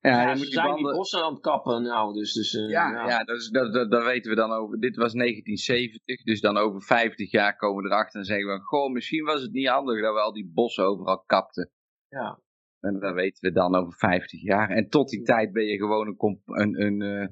Ja, 0.00 0.22
ja 0.22 0.34
moet 0.34 0.52
zijn 0.52 0.66
banden... 0.66 0.84
die 0.84 0.94
bossen 0.94 1.22
aan 1.22 1.32
het 1.32 1.42
kappen 1.42 1.82
nou, 1.82 2.14
dus... 2.14 2.32
dus 2.32 2.54
uh, 2.54 2.68
ja, 2.68 2.90
ja. 2.90 3.08
ja 3.08 3.24
dat, 3.24 3.36
is, 3.36 3.48
dat, 3.48 3.72
dat, 3.72 3.90
dat, 3.90 4.04
weten 4.04 4.30
we 4.30 4.36
dan 4.36 4.52
over. 4.52 4.80
Dit 4.80 4.96
was 4.96 5.12
1970, 5.12 6.22
dus 6.22 6.40
dan 6.40 6.56
over 6.56 6.82
50 6.82 7.30
jaar 7.30 7.56
komen 7.56 7.82
we 7.82 7.88
erachter 7.88 8.20
en 8.20 8.26
zeggen 8.26 8.46
we... 8.46 8.60
Goh, 8.60 8.92
misschien 8.92 9.24
was 9.24 9.42
het 9.42 9.52
niet 9.52 9.68
handig 9.68 10.02
dat 10.02 10.14
we 10.14 10.20
al 10.20 10.32
die 10.32 10.50
bossen 10.54 10.84
overal 10.84 11.22
kapten. 11.26 11.70
Ja. 12.08 12.40
En 12.80 13.00
dat 13.00 13.14
weten 13.14 13.48
we 13.48 13.52
dan 13.52 13.74
over 13.74 13.92
50 13.92 14.42
jaar. 14.42 14.70
En 14.70 14.88
tot 14.88 15.08
die 15.08 15.22
tijd 15.22 15.52
ben 15.52 15.64
je 15.64 15.76
gewoon 15.76 16.06
een... 16.18 16.42
een, 16.46 16.82
een, 16.82 17.00
uh, 17.00 17.26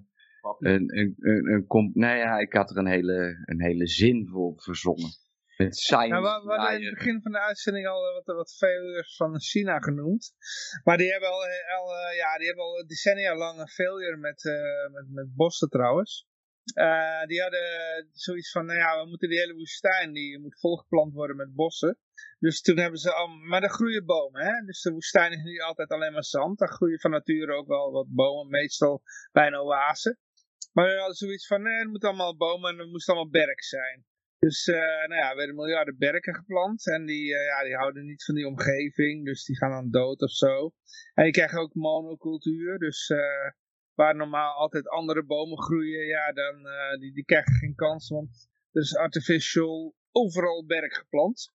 een, 0.58 0.98
een, 0.98 1.14
een, 1.18 1.52
een, 1.52 1.64
een, 1.68 1.90
nou 1.94 2.16
ja, 2.16 2.38
ik 2.38 2.52
had 2.52 2.70
er 2.70 2.76
een 2.76 2.86
hele, 2.86 3.42
een 3.44 3.62
hele 3.62 3.86
zin 3.86 4.28
voor 4.28 4.52
verzonnen. 4.56 5.10
Met 5.56 5.76
science. 5.76 6.08
Nou, 6.08 6.22
we, 6.22 6.52
hadden 6.52 6.80
in 6.80 6.86
het 6.86 6.94
begin 6.94 7.22
van 7.22 7.32
de 7.32 7.40
uitzending 7.40 7.86
al 7.86 8.08
eh, 8.08 8.14
wat, 8.14 8.36
wat 8.36 8.56
failures 8.56 9.16
van 9.16 9.40
China 9.40 9.78
genoemd. 9.78 10.32
Maar 10.84 10.96
die 10.96 11.10
hebben 11.10 11.28
al, 11.28 11.44
eh, 11.44 11.78
al 11.78 11.86
uh, 11.94 12.16
ja, 12.16 12.38
die 12.38 12.46
hebben 12.46 12.64
al 12.64 12.86
decennia 12.86 13.36
lang 13.36 13.58
een 13.60 13.68
failure 13.68 14.16
met, 14.16 14.44
uh, 14.44 14.92
met, 14.92 15.10
met 15.10 15.34
bossen 15.34 15.68
trouwens. 15.68 16.26
Uh, 16.74 17.24
die 17.26 17.40
hadden 17.40 18.08
zoiets 18.12 18.50
van, 18.50 18.66
nou 18.66 18.78
ja, 18.78 19.02
we 19.02 19.08
moeten 19.08 19.28
die 19.28 19.38
hele 19.38 19.54
woestijn, 19.54 20.12
die 20.12 20.38
moet 20.38 20.60
volgeplant 20.60 21.12
worden 21.12 21.36
met 21.36 21.54
bossen. 21.54 21.98
Dus 22.38 22.60
toen 22.60 22.78
hebben 22.78 22.98
ze 22.98 23.12
al, 23.12 23.28
maar 23.28 23.62
er 23.62 23.70
groeien 23.70 24.04
bomen, 24.04 24.44
hè. 24.44 24.66
Dus 24.66 24.82
de 24.82 24.92
woestijn 24.92 25.32
is 25.32 25.42
niet 25.42 25.62
altijd 25.62 25.88
alleen 25.88 26.12
maar 26.12 26.24
zand. 26.24 26.58
Daar 26.58 26.72
groeien 26.72 27.00
van 27.00 27.10
nature 27.10 27.52
ook 27.52 27.66
wel 27.66 27.92
wat 27.92 28.06
bomen, 28.08 28.50
meestal 28.50 29.02
bij 29.32 29.46
een 29.46 29.58
oase. 29.58 30.18
Maar 30.72 30.86
we 30.86 30.98
hadden 30.98 31.16
zoiets 31.16 31.46
van, 31.46 31.62
nee, 31.62 31.86
moet 31.86 32.04
allemaal 32.04 32.36
bomen 32.36 32.70
en 32.70 32.78
het 32.78 32.90
moest 32.90 33.08
allemaal 33.08 33.30
berk 33.30 33.62
zijn. 33.62 34.04
Dus 34.38 34.66
uh, 34.66 34.76
nou 34.76 35.14
ja, 35.14 35.30
er 35.30 35.36
werden 35.36 35.54
miljarden 35.54 35.98
berken 35.98 36.34
geplant 36.34 36.86
en 36.90 37.06
die, 37.06 37.32
uh, 37.32 37.44
ja, 37.44 37.62
die 37.64 37.76
houden 37.76 38.06
niet 38.06 38.24
van 38.24 38.34
die 38.34 38.46
omgeving, 38.46 39.24
dus 39.24 39.44
die 39.44 39.56
gaan 39.56 39.70
dan 39.70 39.90
dood 39.90 40.22
of 40.22 40.30
zo. 40.30 40.72
En 41.14 41.24
je 41.24 41.30
krijgt 41.30 41.54
ook 41.54 41.74
monocultuur, 41.74 42.78
dus 42.78 43.08
uh, 43.08 43.50
waar 43.94 44.16
normaal 44.16 44.54
altijd 44.54 44.88
andere 44.88 45.24
bomen 45.24 45.62
groeien, 45.62 46.06
ja, 46.06 46.32
dan 46.32 46.66
die, 47.00 47.12
die 47.12 47.24
krijgen 47.24 47.54
geen 47.54 47.74
kans, 47.74 48.08
want 48.08 48.48
er 48.72 48.80
is 48.80 48.96
artificial 48.96 49.94
overal 50.12 50.66
berk 50.66 50.94
geplant. 50.94 51.52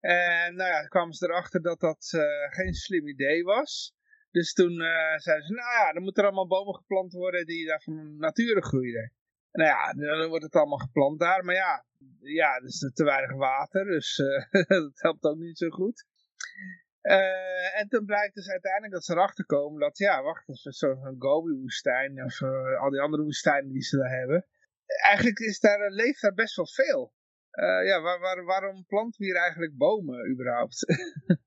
En 0.00 0.54
nou 0.54 0.70
ja, 0.70 0.82
kwamen 0.82 1.14
ze 1.14 1.26
erachter 1.26 1.62
dat 1.62 1.80
dat 1.80 2.08
geen 2.50 2.74
slim 2.74 3.08
idee 3.08 3.44
was. 3.44 3.95
Dus 4.36 4.52
toen 4.52 4.74
zeiden 5.16 5.46
ze, 5.46 5.52
nou 5.52 5.72
ja, 5.78 5.92
dan 5.92 6.02
moeten 6.02 6.22
er 6.22 6.28
allemaal 6.28 6.58
bomen 6.58 6.74
geplant 6.74 7.12
worden 7.12 7.46
die 7.46 7.66
daar 7.66 7.82
van 7.82 8.16
nature 8.16 8.62
groeien. 8.62 9.12
Nou 9.52 9.68
ja, 9.68 9.92
dan 9.92 10.28
wordt 10.28 10.44
het 10.44 10.54
allemaal 10.54 10.78
geplant 10.78 11.20
daar. 11.20 11.44
Maar 11.44 11.54
ja, 11.54 11.84
ja 12.20 12.56
er 12.56 12.64
is 12.64 12.90
te 12.94 13.04
weinig 13.04 13.32
water. 13.32 13.84
Dus 13.84 14.18
uh, 14.18 14.50
dat 14.68 15.00
helpt 15.00 15.24
ook 15.24 15.36
niet 15.36 15.58
zo 15.58 15.68
goed. 15.68 16.06
Uh, 17.02 17.80
en 17.80 17.88
toen 17.88 18.04
blijkt 18.04 18.34
dus 18.34 18.48
uiteindelijk 18.48 18.92
dat 18.92 19.04
ze 19.04 19.12
erachter 19.12 19.46
komen 19.46 19.80
dat, 19.80 19.98
ja, 19.98 20.22
wacht 20.22 20.48
eens, 20.48 20.62
zo'n 20.62 21.16
Gobi-woestijn 21.18 22.24
of 22.24 22.42
al 22.80 22.90
die 22.90 23.00
andere 23.00 23.22
woestijnen 23.22 23.72
die 23.72 23.82
ze 23.82 23.96
daar 23.96 24.18
hebben. 24.18 24.46
Eigenlijk 24.86 25.38
is 25.38 25.60
daar, 25.60 25.90
leeft 25.90 26.20
daar 26.20 26.34
best 26.34 26.56
wel 26.56 26.66
veel. 26.66 27.12
ja, 27.84 28.00
waar, 28.00 28.20
waar, 28.20 28.44
waarom 28.44 28.86
planten 28.86 29.20
we 29.20 29.26
hier 29.26 29.36
eigenlijk 29.36 29.76
bomen 29.76 30.30
überhaupt? 30.30 30.84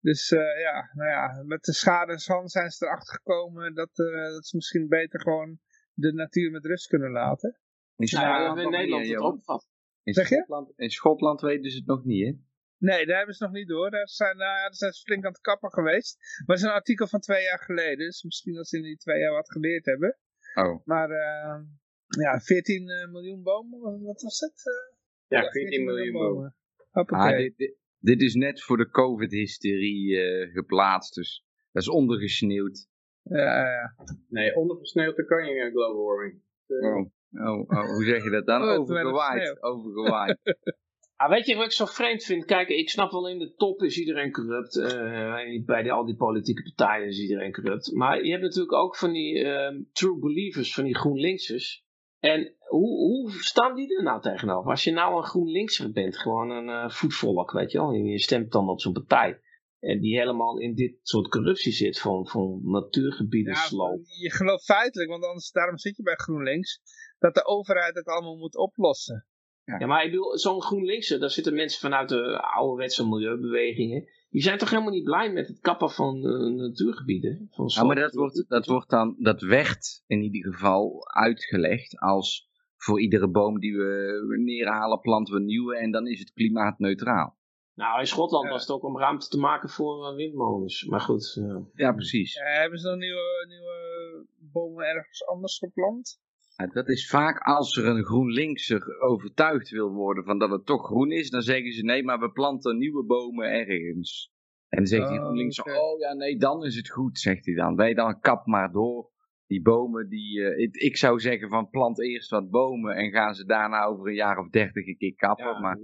dus 0.00 0.28
ja, 0.58 0.90
nou 0.92 1.10
ja, 1.10 1.42
met 1.46 1.64
de 1.64 1.72
schade 1.72 2.12
en 2.12 2.18
zand 2.18 2.50
zijn 2.50 2.70
ze 2.70 2.84
erachter 2.84 3.14
gekomen 3.14 3.74
dat, 3.74 3.90
dat 3.94 4.46
ze 4.46 4.56
misschien 4.56 4.88
beter 4.88 5.20
gewoon 5.20 5.58
de 5.94 6.12
natuur 6.12 6.50
met 6.50 6.64
rust 6.64 6.86
kunnen 6.86 7.10
laten. 7.10 7.58
In 7.96 8.06
Schotland, 8.06 8.58
ja, 8.58 8.64
in 8.64 8.70
Nederland 8.70 9.08
het 9.08 9.20
opvat. 9.20 9.68
In 10.02 10.14
zeg 10.14 10.28
je? 10.28 10.72
In 10.76 10.90
Schotland 10.90 11.40
weten 11.40 11.70
ze 11.70 11.76
het 11.76 11.86
nog 11.86 12.04
niet, 12.04 12.26
hè? 12.26 12.32
Nee, 12.78 13.06
daar 13.06 13.16
hebben 13.16 13.34
ze 13.34 13.44
nog 13.44 13.52
niet 13.52 13.68
door. 13.68 13.90
Daar 13.90 14.08
zijn, 14.08 14.36
nou, 14.36 14.60
daar 14.60 14.74
zijn 14.74 14.92
ze 14.92 15.02
flink 15.02 15.24
aan 15.24 15.32
het 15.32 15.40
kappen 15.40 15.72
geweest. 15.72 16.16
Maar 16.18 16.56
het 16.56 16.64
is 16.64 16.70
een 16.70 16.74
artikel 16.74 17.06
van 17.06 17.20
twee 17.20 17.42
jaar 17.42 17.58
geleden. 17.58 18.06
Dus 18.06 18.22
misschien 18.22 18.54
dat 18.54 18.68
ze 18.68 18.76
in 18.76 18.82
die 18.82 18.96
twee 18.96 19.20
jaar 19.20 19.32
wat 19.32 19.50
geleerd 19.50 19.84
hebben. 19.84 20.18
Oh. 20.54 20.84
Maar 20.84 21.10
uh, 21.10 21.60
ja, 22.06 22.40
14 22.40 22.88
uh, 22.88 23.02
eh, 23.02 23.10
miljoen 23.10 23.42
bomen, 23.42 24.02
wat 24.02 24.22
was 24.22 24.40
het? 24.40 24.62
Uh, 24.66 25.38
ja, 25.38 25.50
14 25.50 25.84
miljoen 25.84 26.12
bomen. 26.12 26.54
bomen. 26.90 27.08
Ah, 27.08 27.36
dit, 27.36 27.56
dit, 27.56 27.76
dit, 28.00 28.22
is 28.22 28.34
net 28.34 28.62
voor 28.62 28.76
de 28.76 28.90
COVID-hysterie 28.90 30.16
geplaatst. 30.52 31.14
Dus 31.14 31.44
dat 31.72 31.82
is 31.82 31.88
ondergesneeuwd. 31.88 32.88
Ja, 33.22 33.70
ja. 33.70 33.94
Nee, 34.28 34.56
ondergesneeuwd 34.56 35.16
dan 35.16 35.26
kan 35.26 35.44
je 35.44 35.70
global 35.70 36.04
warming. 36.04 36.42
Oh. 36.66 37.10
Oh, 37.38 37.60
oh, 37.60 37.86
hoe 37.86 38.04
zeg 38.04 38.24
je 38.24 38.30
dat 38.30 38.46
dan? 38.46 38.62
Oh, 38.68 38.78
overgewaaid. 38.78 39.62
Overgewaaid. 39.62 40.38
Ah, 41.20 41.30
weet 41.30 41.46
je 41.46 41.56
wat 41.56 41.64
ik 41.64 41.72
zo 41.72 41.84
vreemd 41.84 42.24
vind? 42.24 42.44
Kijk, 42.44 42.68
ik 42.68 42.90
snap 42.90 43.10
wel 43.10 43.28
in 43.28 43.38
de 43.38 43.54
top 43.54 43.82
is 43.82 43.98
iedereen 43.98 44.32
corrupt. 44.32 44.76
Uh, 44.76 45.64
bij 45.64 45.82
die, 45.82 45.92
al 45.92 46.04
die 46.04 46.16
politieke 46.16 46.62
partijen 46.62 47.08
is 47.08 47.20
iedereen 47.20 47.52
corrupt. 47.52 47.92
Maar 47.92 48.24
je 48.24 48.30
hebt 48.30 48.42
natuurlijk 48.42 48.72
ook 48.72 48.96
van 48.96 49.12
die 49.12 49.44
uh, 49.44 49.80
true 49.92 50.18
believers, 50.18 50.74
van 50.74 50.84
die 50.84 50.94
GroenLinksers. 50.94 51.84
En 52.20 52.56
hoe, 52.58 52.88
hoe 52.88 53.30
staan 53.30 53.74
die 53.74 53.96
er 53.96 54.02
nou 54.02 54.20
tegenover? 54.20 54.70
Als 54.70 54.84
je 54.84 54.92
nou 54.92 55.16
een 55.16 55.24
GroenLinkser 55.24 55.90
bent, 55.90 56.16
gewoon 56.16 56.50
een 56.50 56.68
uh, 56.68 56.90
voetvolk, 56.90 57.52
weet 57.52 57.72
je 57.72 57.78
wel. 57.78 57.92
En 57.92 58.04
je 58.04 58.18
stemt 58.18 58.52
dan 58.52 58.68
op 58.68 58.80
zo'n 58.80 58.92
partij. 58.92 59.40
En 59.80 60.00
die 60.00 60.18
helemaal 60.18 60.58
in 60.58 60.74
dit 60.74 60.98
soort 61.02 61.28
corruptie 61.28 61.72
zit 61.72 61.98
van, 61.98 62.26
van 62.26 62.60
natuurgebieden 62.62 63.54
ja. 63.54 63.98
Je 64.20 64.30
gelooft 64.30 64.64
feitelijk, 64.64 65.10
want 65.10 65.24
anders, 65.24 65.50
daarom 65.50 65.78
zit 65.78 65.96
je 65.96 66.02
bij 66.02 66.14
GroenLinks, 66.14 66.80
dat 67.18 67.34
de 67.34 67.46
overheid 67.46 67.94
het 67.94 68.06
allemaal 68.06 68.36
moet 68.36 68.56
oplossen. 68.56 69.26
Ja, 69.64 69.86
maar 69.86 70.04
ik 70.04 70.10
bedoel, 70.10 70.38
zo'n 70.38 70.62
GroenLinkse, 70.62 71.18
daar 71.18 71.30
zitten 71.30 71.54
mensen 71.54 71.80
vanuit 71.80 72.08
de 72.08 72.40
ouderwetse 72.40 73.08
milieubewegingen. 73.08 74.08
Die 74.30 74.42
zijn 74.42 74.58
toch 74.58 74.70
helemaal 74.70 74.92
niet 74.92 75.04
blij 75.04 75.32
met 75.32 75.48
het 75.48 75.60
kappen 75.60 75.90
van 75.90 76.16
uh, 76.16 76.56
natuurgebieden? 76.56 77.48
Van 77.50 77.70
ja, 77.74 77.84
maar 77.84 77.96
dat 77.96 78.14
wordt, 78.14 78.44
dat 78.48 78.66
wordt 78.66 78.90
dan, 78.90 79.14
dat 79.18 79.40
werd 79.40 80.02
in 80.06 80.22
ieder 80.22 80.52
geval 80.52 81.08
uitgelegd 81.08 81.98
als 81.98 82.48
voor 82.76 83.00
iedere 83.00 83.28
boom 83.28 83.60
die 83.60 83.76
we 83.76 84.38
neerhalen, 84.44 85.00
planten 85.00 85.34
we 85.34 85.40
nieuwe 85.40 85.76
en 85.76 85.90
dan 85.90 86.06
is 86.06 86.18
het 86.18 86.32
klimaatneutraal. 86.32 87.38
Nou, 87.74 88.00
in 88.00 88.06
Schotland 88.06 88.48
was 88.48 88.60
het 88.60 88.70
ook 88.70 88.84
om 88.84 88.98
ruimte 88.98 89.28
te 89.28 89.38
maken 89.38 89.68
voor 89.68 90.10
uh, 90.10 90.16
windmolens. 90.16 90.84
Maar 90.84 91.00
goed. 91.00 91.36
Uh, 91.38 91.56
ja, 91.74 91.92
precies. 91.92 92.34
hebben 92.34 92.78
ze 92.78 92.88
dan 92.88 92.98
nieuwe, 92.98 93.46
nieuwe 93.48 94.26
bomen 94.38 94.84
ergens 94.84 95.26
anders 95.26 95.58
geplant? 95.58 96.20
Dat 96.66 96.88
is 96.88 97.08
vaak 97.08 97.38
als 97.38 97.76
er 97.76 97.86
een 97.86 98.04
GroenLinkser 98.04 99.00
overtuigd 99.00 99.70
wil 99.70 99.90
worden 99.90 100.24
van 100.24 100.38
dat 100.38 100.50
het 100.50 100.66
toch 100.66 100.86
groen 100.86 101.12
is, 101.12 101.30
dan 101.30 101.42
zeggen 101.42 101.72
ze 101.72 101.84
nee, 101.84 102.04
maar 102.04 102.18
we 102.18 102.30
planten 102.30 102.78
nieuwe 102.78 103.04
bomen 103.04 103.50
ergens. 103.50 104.32
En 104.68 104.78
dan 104.78 104.86
zegt 104.86 105.08
die 105.08 105.18
oh, 105.18 105.24
GroenLinkser, 105.24 105.80
oh 105.80 105.98
ja 105.98 106.12
nee, 106.12 106.36
dan 106.36 106.64
is 106.64 106.76
het 106.76 106.90
goed, 106.90 107.18
zegt 107.18 107.46
hij 107.46 107.54
dan. 107.54 107.76
Wij 107.76 107.94
dan 107.94 108.20
kap 108.20 108.46
maar 108.46 108.72
door. 108.72 109.10
Die 109.46 109.62
bomen, 109.62 110.08
die, 110.08 110.38
uh, 110.38 110.58
ik, 110.58 110.76
ik, 110.76 110.96
zou 110.96 111.20
zeggen 111.20 111.48
van 111.48 111.70
plant 111.70 112.02
eerst 112.02 112.30
wat 112.30 112.50
bomen 112.50 112.96
en 112.96 113.10
gaan 113.10 113.34
ze 113.34 113.44
daarna 113.44 113.84
over 113.84 114.08
een 114.08 114.14
jaar 114.14 114.38
of 114.38 114.48
dertig 114.48 114.86
een 114.86 114.96
keer 114.96 115.14
kappen. 115.14 115.46
Ja, 115.46 115.60
maar... 115.60 115.78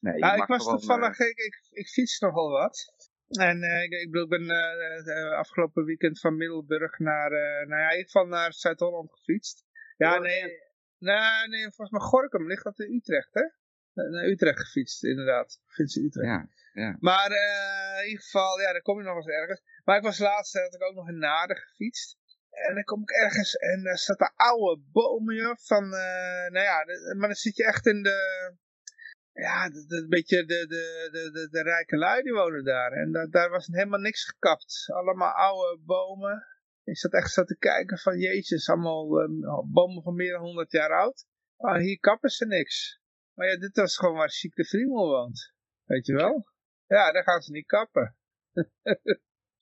Nee, 0.00 0.18
ja, 0.18 0.34
ik 0.34 0.46
was 0.46 0.64
toevallig, 0.64 1.18
uh, 1.18 1.28
ik, 1.28 1.38
ik, 1.38 1.68
ik 1.70 1.88
fiets 1.88 2.18
nogal 2.18 2.50
wat. 2.50 2.94
En 3.38 3.62
uh, 3.62 3.82
ik, 3.82 3.92
ik, 3.92 4.10
bedoel, 4.10 4.22
ik 4.22 4.28
ben 4.28 4.50
uh, 5.06 5.30
afgelopen 5.30 5.84
weekend 5.84 6.20
van 6.20 6.36
Middelburg 6.36 6.98
naar, 6.98 7.32
uh, 7.32 7.68
nou 7.68 7.80
ja, 7.80 7.90
in 7.90 7.96
ieder 7.96 8.10
geval 8.10 8.26
naar 8.26 8.52
Zuid-Holland 8.52 9.12
gefietst. 9.12 9.64
Ja, 9.96 10.18
nee, 10.18 10.42
nee, 10.98 11.48
nee, 11.48 11.62
volgens 11.62 11.90
mij 11.90 12.00
Gorkum 12.00 12.46
ligt 12.46 12.64
dat 12.64 12.78
in 12.78 12.94
Utrecht, 12.94 13.34
hè? 13.34 13.42
Naar 13.92 14.24
Utrecht 14.24 14.60
gefietst, 14.60 15.04
inderdaad. 15.04 15.60
Fietsen 15.66 16.04
Utrecht. 16.04 16.28
Ja, 16.28 16.48
ja. 16.72 16.96
Maar 17.00 17.30
in 18.00 18.08
ieder 18.08 18.22
geval, 18.22 18.60
ja, 18.60 18.72
dan 18.72 18.82
kom 18.82 18.98
je 18.98 19.04
nog 19.04 19.16
eens 19.16 19.26
ergens. 19.26 19.62
Maar 19.84 19.96
ik 19.96 20.02
was 20.02 20.18
laatst, 20.18 20.52
had 20.52 20.74
ik 20.74 20.82
ook 20.82 20.94
nog 20.94 21.08
in 21.08 21.18
Naarden 21.18 21.56
gefietst. 21.56 22.18
En 22.50 22.74
dan 22.74 22.84
kom 22.84 23.02
ik 23.02 23.10
ergens 23.10 23.54
en 23.54 23.82
daar 23.82 23.98
staat 23.98 24.20
een 24.20 24.32
oude 24.34 24.82
bomen, 24.92 25.58
van, 25.58 25.88
nou 25.88 26.58
ja, 26.58 26.84
maar 27.16 27.28
dan 27.28 27.34
zit 27.34 27.56
je 27.56 27.64
echt 27.64 27.86
in 27.86 28.02
de 28.02 28.52
ja, 29.34 29.64
een 29.88 30.08
beetje 30.08 30.44
de, 30.44 30.66
de, 30.66 31.08
de, 31.12 31.30
de, 31.30 31.48
de 31.50 31.62
rijke 31.62 31.96
lui 31.96 32.22
die 32.22 32.32
wonen 32.32 32.64
daar. 32.64 32.92
En 32.92 33.12
da 33.12 33.26
daar 33.26 33.50
was 33.50 33.66
helemaal 33.66 34.00
niks 34.00 34.24
gekapt. 34.24 34.84
Allemaal 34.86 35.32
oude 35.32 35.80
bomen. 35.84 36.46
Ik 36.84 36.98
zat 36.98 37.12
echt 37.12 37.30
zo 37.30 37.44
te 37.44 37.58
kijken 37.58 37.98
van 37.98 38.18
jezus, 38.18 38.68
allemaal 38.68 39.20
um, 39.22 39.40
bomen 39.72 40.02
van 40.02 40.14
meer 40.14 40.32
dan 40.32 40.40
100 40.40 40.72
jaar 40.72 40.90
oud. 40.90 41.26
Ah, 41.56 41.80
hier 41.80 41.98
kappen 41.98 42.30
ze 42.30 42.46
niks. 42.46 43.00
Maar 43.34 43.48
ja, 43.48 43.58
dit 43.58 43.76
was 43.76 43.96
gewoon 43.96 44.14
waar 44.14 44.30
Chic 44.30 44.54
de 44.54 44.64
Friemel 44.64 45.08
woont. 45.08 45.52
Weet 45.84 46.06
je 46.06 46.14
wel? 46.14 46.44
Ja, 46.86 47.12
daar 47.12 47.22
gaan 47.22 47.40
ze 47.40 47.52
niet 47.52 47.66
kappen. 47.66 48.16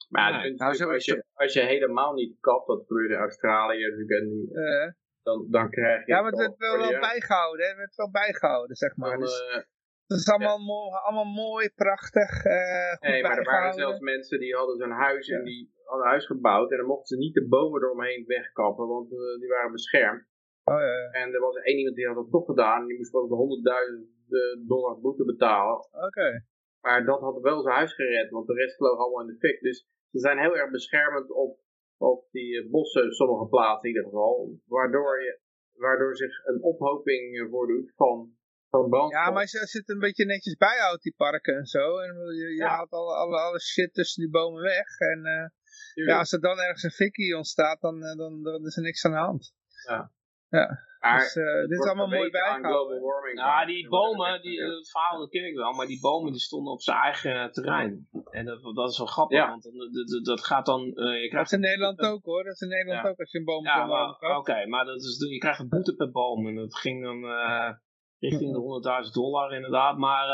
maar 0.09 0.33
ja, 0.33 0.55
nou, 0.55 0.93
als, 0.93 1.05
je, 1.05 1.25
als 1.33 1.53
je 1.53 1.61
helemaal 1.61 2.13
niet 2.13 2.41
kapt, 2.41 2.67
dat 2.67 2.85
gebeurde 2.87 3.15
in 3.15 3.21
Australië 3.21 3.89
natuurlijk. 3.89 4.51
Uh, 4.51 4.93
dan, 5.23 5.47
dan 5.51 5.71
krijg 5.71 6.07
je... 6.07 6.13
Ja, 6.13 6.21
maar 6.21 6.31
het 6.31 6.41
werd 6.41 6.57
wel, 6.57 6.79
wel 6.79 7.01
bijgehouden, 7.01 7.65
hè? 7.65 7.71
Het 7.71 7.79
werd 7.79 7.97
wel 7.97 8.11
bijgehouden, 8.11 8.77
zeg 8.77 8.97
maar. 8.97 9.11
Dan, 9.11 9.21
dus, 9.21 9.41
uh, 9.51 9.63
het 10.07 10.19
is 10.21 10.29
allemaal, 10.29 10.59
ja. 10.59 10.65
mooi, 10.65 10.91
allemaal 10.91 11.33
mooi, 11.45 11.71
prachtig, 11.71 12.45
uh, 12.45 12.95
Nee, 13.01 13.23
maar 13.23 13.39
er 13.39 13.45
waren 13.45 13.73
zelfs 13.73 14.01
mensen 14.01 14.39
die 14.39 14.55
hadden 14.55 14.77
zo'n 14.77 14.91
huis 14.91 15.29
en 15.29 15.45
die 15.45 15.73
hadden 15.85 16.05
een 16.05 16.13
huis 16.13 16.27
gebouwd 16.27 16.71
en 16.71 16.77
dan 16.77 16.87
mochten 16.87 17.17
ze 17.17 17.23
niet 17.23 17.35
de 17.35 17.49
bomen 17.49 17.83
eromheen 17.83 18.25
wegkappen, 18.27 18.87
want 18.87 19.13
uh, 19.13 19.41
die 19.41 19.49
waren 19.49 19.73
beschermd. 19.73 20.31
Oh, 20.65 20.81
ja. 20.81 21.11
En 21.11 21.35
er 21.35 21.41
was 21.41 21.57
één 21.57 21.79
iemand 21.79 21.97
die 21.97 22.07
had 22.07 22.17
dat 22.17 22.31
toch 22.31 22.47
gedaan, 22.47 22.87
die 22.87 22.97
moest 22.97 23.15
ik 23.15 24.01
100.000 24.29 24.67
dollar 24.67 25.01
boete 25.01 25.25
betalen. 25.25 25.87
Oké. 26.07 26.45
Maar 26.81 27.05
dat 27.05 27.21
had 27.21 27.41
wel 27.41 27.63
zijn 27.63 27.75
huis 27.75 27.95
gered, 27.95 28.31
want 28.31 28.47
de 28.47 28.55
rest 28.55 28.77
vloog 28.77 28.99
allemaal 28.99 29.21
in 29.21 29.27
de 29.27 29.39
fik. 29.39 29.61
Dus 29.61 29.87
ze 30.11 30.19
zijn 30.19 30.39
heel 30.39 30.57
erg 30.57 30.71
beschermend 30.71 31.31
op 31.31 31.59
op 32.03 32.29
die 32.31 32.59
eh, 32.59 32.71
bossen, 32.71 33.13
sommige 33.13 33.47
plaatsen 33.49 33.89
in 33.89 33.95
ieder 33.95 34.11
geval, 34.11 34.61
waardoor, 34.67 35.23
je, 35.23 35.41
waardoor 35.73 36.17
zich 36.17 36.45
een 36.45 36.63
ophoping 36.63 37.39
eh, 37.39 37.51
voordoet 37.51 37.93
van, 37.97 38.37
van 38.69 38.89
brandstof. 38.89 39.25
Ja, 39.25 39.31
maar 39.31 39.41
als 39.41 39.73
je 39.73 39.79
het 39.79 39.89
een 39.89 39.99
beetje 39.99 40.25
netjes 40.25 40.57
bijhoudt, 40.57 41.03
die 41.03 41.15
parken 41.17 41.57
en 41.57 41.67
zo, 41.67 41.99
en 41.99 42.15
je, 42.15 42.55
je 42.55 42.65
haalt 42.65 42.91
alle, 42.91 43.15
alle, 43.15 43.39
alle 43.41 43.61
shit 43.61 43.95
tussen 43.95 44.23
die 44.23 44.33
bomen 44.33 44.63
weg, 44.63 44.99
en 44.99 45.19
uh, 45.19 46.07
ja, 46.07 46.19
als 46.19 46.33
er 46.33 46.41
dan 46.41 46.59
ergens 46.59 46.83
een 46.83 46.91
fikkie 46.91 47.37
ontstaat, 47.37 47.81
dan, 47.81 48.01
dan, 48.01 48.43
dan 48.43 48.67
is 48.67 48.77
er 48.77 48.83
niks 48.83 49.05
aan 49.05 49.13
de 49.13 49.19
hand. 49.19 49.55
Ja. 49.89 50.13
Ja. 50.49 50.91
Maar 51.03 51.19
dus, 51.19 51.37
uh, 51.37 51.61
dit 51.61 51.79
is 51.79 51.87
allemaal 51.87 52.09
mooi 52.09 52.31
bijgehouden. 52.31 53.01
Nou, 53.35 53.67
die 53.67 53.89
bomen, 53.89 54.43
die, 54.43 54.63
het 54.63 54.91
verhaal 54.91 55.19
dat 55.19 55.31
ken 55.31 55.47
ik 55.47 55.55
wel, 55.55 55.73
maar 55.73 55.87
die 55.87 56.01
bomen 56.01 56.33
die 56.33 56.41
stonden 56.41 56.73
op 56.73 56.83
zijn 56.83 56.97
eigen 56.97 57.53
terrein. 57.53 58.09
En 58.31 58.45
dat, 58.45 58.63
dat 58.75 58.91
is 58.91 58.99
wel 58.99 59.07
grappig, 59.07 59.39
ja. 59.39 59.49
want 59.49 59.63
dat, 59.63 60.25
dat, 60.25 60.45
gaat 60.45 60.67
dan... 60.67 60.81
Uh, 60.81 61.23
je 61.23 61.31
dat 61.31 61.45
is 61.45 61.53
in 61.53 61.61
Nederland 61.61 62.01
ook 62.01 62.25
hoor, 62.25 62.45
dat 62.45 62.53
is 62.53 62.61
in 62.61 62.69
Nederland 62.69 63.03
ja. 63.03 63.11
ook 63.11 63.19
als 63.19 63.31
je 63.31 63.39
een 63.39 63.45
boom 63.45 63.65
ja, 63.65 64.17
Oké, 64.39 64.67
maar 64.67 64.85
dat 64.85 64.97
is, 64.97 65.27
je 65.29 65.39
krijgt 65.39 65.61
een 65.61 65.69
boete 65.69 65.95
per 65.95 66.11
boom 66.11 66.47
en 66.47 66.55
dat 66.55 66.77
ging 66.77 67.05
dan 67.05 67.25
uh, 67.25 67.71
richting 68.19 68.53
de 68.53 69.03
100.000 69.07 69.13
dollar 69.13 69.55
inderdaad, 69.55 69.97
maar 69.97 70.27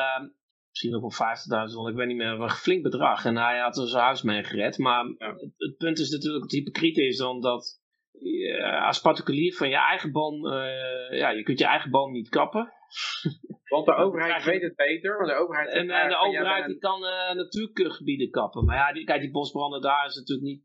misschien 0.68 0.94
ook 0.94 1.18
wel 1.18 1.66
50.000 1.68 1.74
dollar, 1.74 1.90
ik 1.90 1.96
weet 1.96 2.06
niet 2.06 2.16
meer, 2.16 2.40
een 2.40 2.50
flink 2.50 2.82
bedrag. 2.82 3.24
En 3.24 3.36
hij 3.36 3.58
had 3.58 3.76
er 3.76 3.88
zijn 3.88 4.04
huis 4.04 4.22
mee 4.22 4.44
gered, 4.44 4.78
maar 4.78 5.04
het, 5.04 5.54
het, 5.56 5.76
punt 5.76 5.98
is 5.98 6.10
natuurlijk, 6.10 6.42
het 6.42 6.52
hypocriete 6.52 7.06
is 7.06 7.16
dan 7.16 7.40
dat 7.40 7.86
als 8.86 9.00
particulier 9.00 9.54
van 9.54 9.68
je 9.68 9.76
eigen 9.76 10.12
boom, 10.12 10.46
uh, 10.46 11.18
ja, 11.18 11.30
je 11.30 11.42
kunt 11.42 11.58
je 11.58 11.64
eigen 11.64 11.90
boom 11.90 12.12
niet 12.12 12.28
kappen. 12.28 12.72
Want 13.72 13.86
de 13.86 13.94
overheid 13.94 14.44
weet 14.44 14.62
het 14.62 14.76
beter. 14.76 15.16
Want 15.16 15.28
de 15.28 15.36
overheid 15.36 15.68
en, 15.68 15.90
en 15.90 16.08
de 16.08 16.16
overheid 16.16 16.66
die 16.66 16.78
kan 16.78 17.02
uh, 17.02 17.32
natuurgebieden 17.32 18.30
kappen. 18.30 18.64
Maar 18.64 18.76
ja, 18.76 18.92
die, 18.92 19.04
kijk, 19.04 19.20
die 19.20 19.30
bosbranden 19.30 19.80
daar 19.80 20.06
is 20.06 20.14
natuurlijk 20.14 20.48
niet, 20.48 20.62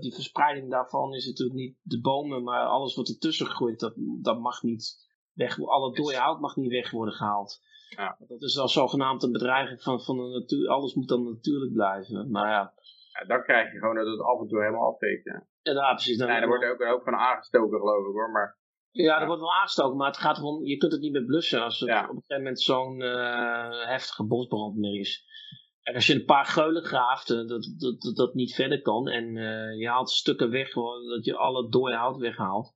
die 0.00 0.14
verspreiding 0.14 0.70
daarvan 0.70 1.14
is 1.14 1.26
natuurlijk 1.26 1.58
niet 1.58 1.76
de 1.82 2.00
bomen, 2.00 2.42
maar 2.42 2.66
alles 2.66 2.94
wat 2.94 3.08
ertussen 3.08 3.46
groeit, 3.46 3.80
dat, 3.80 3.94
dat 4.22 4.40
mag 4.40 4.62
niet 4.62 5.08
weg, 5.32 5.60
alle 5.60 5.94
dode 5.94 6.16
hout 6.16 6.40
mag 6.40 6.56
niet 6.56 6.70
weg 6.70 6.90
worden 6.90 7.14
gehaald. 7.14 7.60
Ja. 7.96 8.16
Dat 8.28 8.42
is 8.42 8.58
al 8.58 8.68
zogenaamd 8.68 9.22
een 9.22 9.32
bedreiging 9.32 9.82
van, 9.82 10.00
van 10.00 10.16
de 10.16 10.38
natuur, 10.38 10.68
alles 10.68 10.94
moet 10.94 11.08
dan 11.08 11.24
natuurlijk 11.24 11.72
blijven. 11.72 12.30
Maar 12.30 12.50
ja. 12.50 12.74
ja 13.12 13.26
dan 13.26 13.42
krijg 13.42 13.72
je 13.72 13.78
gewoon 13.78 13.96
dat 13.96 14.06
het 14.06 14.20
af 14.20 14.40
en 14.40 14.48
toe 14.48 14.60
helemaal 14.60 14.92
afveegt. 14.92 15.24
Ja. 15.62 15.72
Ja, 15.72 15.92
precies. 15.92 16.18
Dan 16.18 16.28
nee, 16.28 16.40
er 16.40 16.46
wordt 16.46 16.64
ook 16.64 16.82
hoop 16.82 17.02
van 17.02 17.14
aangestoken, 17.14 17.78
geloof 17.78 18.06
ik 18.06 18.12
hoor. 18.12 18.30
Maar, 18.30 18.58
ja, 18.90 19.20
er 19.20 19.26
wordt 19.26 19.40
wel 19.40 19.54
aangestoken, 19.54 19.96
maar 19.96 20.06
het 20.06 20.16
gaat 20.16 20.38
erom, 20.38 20.64
je 20.64 20.76
kunt 20.76 20.92
het 20.92 21.00
niet 21.00 21.12
meer 21.12 21.24
blussen 21.24 21.62
als 21.62 21.80
het 21.80 21.88
op 21.88 21.96
een 21.96 22.04
gegeven 22.06 22.36
moment 22.36 22.60
zo'n 22.60 23.00
uh, 23.00 23.86
heftige 23.86 24.26
bosbrand 24.26 24.76
meer 24.76 25.00
is. 25.00 25.28
En 25.82 25.94
als 25.94 26.06
je 26.06 26.14
een 26.14 26.24
paar 26.24 26.44
geulen 26.44 26.84
graaft, 26.84 27.30
uh, 27.30 27.36
dat, 27.36 27.74
dat, 27.78 28.00
dat, 28.00 28.16
dat 28.16 28.34
niet 28.34 28.54
verder 28.54 28.82
kan 28.82 29.08
en 29.08 29.36
uh, 29.36 29.78
je 29.78 29.88
haalt 29.88 30.10
stukken 30.10 30.50
weg, 30.50 30.72
dat 31.08 31.24
je 31.24 31.36
alle 31.36 31.68
dode 31.68 31.94
hout 31.94 32.16
weghaalt. 32.16 32.72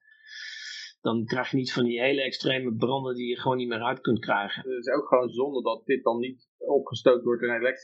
dan 1.00 1.24
krijg 1.24 1.50
je 1.50 1.56
niet 1.56 1.72
van 1.72 1.84
die 1.84 2.00
hele 2.00 2.22
extreme 2.22 2.74
branden 2.76 3.14
die 3.14 3.28
je 3.28 3.40
gewoon 3.40 3.56
niet 3.56 3.68
meer 3.68 3.82
uit 3.82 4.00
kunt 4.00 4.18
krijgen. 4.18 4.62
Het 4.62 4.86
is 4.86 4.92
ook 4.92 5.08
gewoon 5.08 5.28
zonde 5.28 5.62
dat 5.62 5.86
dit 5.86 6.04
dan 6.04 6.18
niet 6.18 6.48
opgestookt 6.58 7.24
wordt 7.24 7.42
in 7.42 7.48
een 7.48 7.74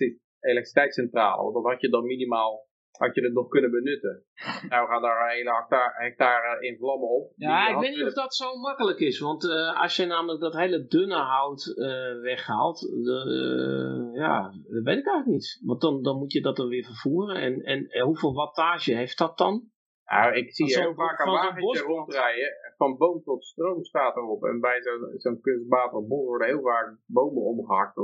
elektriciteitscentrale. 0.41 1.43
Want 1.43 1.55
dan 1.55 1.67
had 1.67 1.81
je 1.81 1.89
dan 1.89 2.07
minimaal 2.07 2.69
had 2.99 3.15
je 3.15 3.23
het 3.23 3.33
nog 3.33 3.49
kunnen 3.49 3.71
benutten. 3.71 4.25
Nou 4.69 4.89
gaan 4.89 5.03
daar 5.03 5.23
een 5.25 5.37
hele 5.37 5.55
hectare, 5.55 5.93
hectare 5.97 6.67
in 6.67 6.77
vlammen 6.79 7.09
op. 7.09 7.33
Ja, 7.37 7.69
ik 7.69 7.79
weet 7.79 7.97
niet 7.97 8.07
of 8.07 8.13
dat 8.13 8.35
zo 8.35 8.57
makkelijk 8.57 8.99
is. 8.99 9.19
Want 9.19 9.45
uh, 9.45 9.81
als 9.81 9.97
je 9.97 10.07
namelijk 10.07 10.41
dat 10.41 10.55
hele 10.55 10.87
dunne 10.87 11.17
hout 11.17 11.67
uh, 11.67 12.21
weghaalt, 12.21 12.83
uh, 12.83 14.15
ja, 14.15 14.43
dat 14.43 14.83
weet 14.83 14.99
ik 14.99 15.07
eigenlijk 15.07 15.27
niet. 15.27 15.61
Want 15.65 15.81
dan, 15.81 16.03
dan 16.03 16.19
moet 16.19 16.33
je 16.33 16.43
dat 16.43 16.57
dan 16.57 16.69
weer 16.69 16.85
vervoeren. 16.85 17.37
En, 17.37 17.63
en 17.63 18.01
hoeveel 18.01 18.35
wattage 18.35 18.95
heeft 18.95 19.19
dat 19.19 19.39
dan? 19.39 19.71
Nou, 20.05 20.35
ik 20.35 20.55
zie 20.55 20.79
heel 20.79 20.95
vaak 20.95 21.19
een 21.19 21.33
wagentje 21.33 21.81
rondrijden. 21.81 22.53
Van 22.77 22.97
boom 22.97 23.23
tot 23.23 23.45
stroom 23.45 23.85
staat 23.85 24.17
erop. 24.17 24.45
En 24.45 24.61
bij 24.61 24.83
zo'n 24.83 25.19
zo 25.19 25.37
kunstmatig 25.37 26.07
bos 26.07 26.27
worden 26.27 26.47
heel 26.49 26.63
vaak 26.63 26.99
bomen 27.07 27.43
omgehakt. 27.43 27.97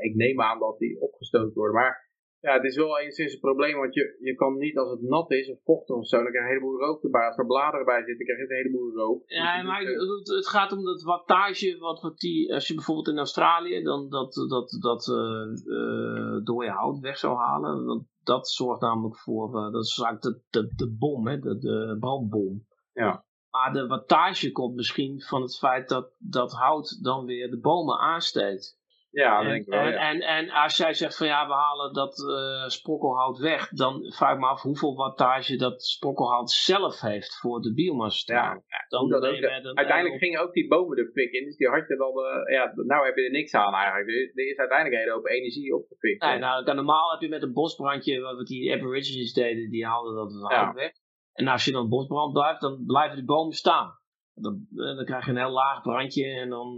Ik 0.00 0.14
neem 0.14 0.40
aan 0.40 0.58
dat 0.58 0.78
die 0.78 1.00
opgestoten 1.00 1.54
worden. 1.54 1.74
Maar 1.74 2.09
ja, 2.40 2.52
het 2.52 2.64
is 2.64 2.76
wel 2.76 2.98
enigszins 2.98 3.32
een 3.32 3.40
probleem, 3.40 3.76
want 3.76 3.94
je, 3.94 4.16
je 4.20 4.34
kan 4.34 4.58
niet 4.58 4.78
als 4.78 4.90
het 4.90 5.02
nat 5.02 5.30
is 5.30 5.50
of 5.50 5.58
vochtig 5.64 5.96
of 5.96 6.06
zo, 6.06 6.22
dan 6.22 6.30
krijg 6.30 6.46
je 6.46 6.52
een 6.52 6.56
heleboel 6.56 6.80
rook 6.80 7.02
erbij. 7.02 7.26
Als 7.26 7.36
er 7.36 7.46
bladeren 7.46 7.86
bij 7.86 8.04
zitten, 8.04 8.26
krijg 8.26 8.38
je 8.38 8.44
een 8.44 8.62
heleboel 8.62 8.92
rook. 8.92 9.22
Ja, 9.26 9.56
dus 9.56 9.66
maar 9.66 9.80
het, 9.80 10.28
het, 10.28 10.48
gaat 10.48 10.72
om 10.72 10.84
dat 10.84 11.02
wattage, 11.02 11.78
wat, 11.78 12.00
wat 12.00 12.18
die, 12.18 12.54
als 12.54 12.68
je 12.68 12.74
bijvoorbeeld 12.74 13.08
in 13.08 13.18
Australië 13.18 13.82
dan 13.82 14.08
dat, 14.08 14.34
dat, 14.34 14.76
dat 14.80 15.06
uh, 15.06 15.76
uh, 15.76 16.44
dode 16.44 16.70
hout 16.70 16.98
weg 16.98 17.18
zou 17.18 17.36
halen, 17.36 17.86
dat, 17.86 18.02
dat 18.22 18.48
zorgt 18.48 18.80
namelijk 18.80 19.18
voor, 19.18 19.56
uh, 19.56 19.72
dat 19.72 19.84
is 19.84 19.98
eigenlijk 19.98 20.42
de, 20.50 20.60
de, 20.60 20.72
de 20.74 20.96
bom, 20.98 21.26
hè, 21.26 21.38
de, 21.38 21.58
de 21.58 21.96
brandbom. 22.00 22.66
Ja. 22.92 23.24
Maar 23.50 23.72
de 23.72 23.86
wattage 23.86 24.52
komt 24.52 24.74
misschien 24.74 25.20
van 25.20 25.42
het 25.42 25.58
feit 25.58 25.88
dat 25.88 26.12
dat 26.18 26.52
hout 26.52 26.98
dan 27.02 27.24
weer 27.24 27.50
de 27.50 27.60
bomen 27.60 27.98
aansteekt. 27.98 28.79
Ja, 29.10 29.42
dat 29.42 29.50
denk 29.50 29.66
ik 29.66 29.72
wel, 29.72 29.80
en, 29.80 29.98
en, 29.98 30.20
en, 30.20 30.50
als 30.50 30.76
jij 30.76 30.94
zegt 30.94 31.16
van 31.16 31.26
ja, 31.26 31.46
we 31.46 31.52
halen 31.52 31.92
dat 31.92 32.18
uh, 32.18 32.68
sprokkelhout 32.68 33.38
weg, 33.38 33.68
dan 33.68 34.12
vraag 34.12 34.34
ik 34.34 34.40
me 34.40 34.46
af 34.46 34.62
hoeveel 34.62 34.94
wattage 34.94 35.56
dat 35.56 35.82
sprokkelhout 35.82 36.50
zelf 36.50 37.00
heeft 37.00 37.38
voor 37.38 37.60
de 37.60 37.74
biomassa. 37.74 38.34
Ja, 38.34 38.62
dan 38.88 39.08
dat 39.08 39.26
ook, 39.26 39.44
uiteindelijk 39.74 40.18
gingen 40.18 40.40
ook 40.40 40.52
die 40.52 40.68
bomen 40.68 40.96
de 40.96 41.10
fik 41.12 41.32
in, 41.32 41.44
dus 41.44 41.56
die 41.56 41.68
had 41.68 41.88
je 41.88 41.96
dan, 41.96 42.12
uh, 42.18 42.54
ja, 42.56 42.72
nou 42.74 43.04
heb 43.04 43.16
je 43.16 43.24
er 43.24 43.30
niks 43.30 43.54
aan 43.54 43.74
eigenlijk. 43.74 44.08
Er, 44.08 44.46
is 44.46 44.56
uiteindelijk 44.56 44.96
een 44.96 45.02
hele 45.02 45.14
hoop 45.14 45.26
energie 45.26 45.74
opgefikt. 45.74 46.22
Nee, 46.22 46.38
nou, 46.38 46.74
normaal 46.74 47.10
heb 47.10 47.20
je 47.20 47.28
met 47.28 47.42
een 47.42 47.52
bosbrandje, 47.52 48.20
wat 48.20 48.46
die 48.46 48.72
aborigines 48.72 49.32
deden, 49.32 49.70
die 49.70 49.86
haalden 49.86 50.14
dat 50.14 50.52
hout 50.52 50.74
weg. 50.74 50.92
En 51.32 51.48
als 51.48 51.64
je 51.64 51.72
dan 51.72 51.88
bosbrand 51.88 52.32
blijft, 52.32 52.60
dan 52.60 52.84
blijven 52.86 53.16
die 53.16 53.24
bomen 53.24 53.54
staan. 53.54 53.98
Dan, 54.34 54.66
eh, 54.70 54.96
dan 54.96 55.04
krijg 55.04 55.24
je 55.24 55.30
een 55.30 55.36
heel 55.36 55.50
laag 55.50 55.82
brandje 55.82 56.26
en 56.26 56.48
dan, 56.48 56.76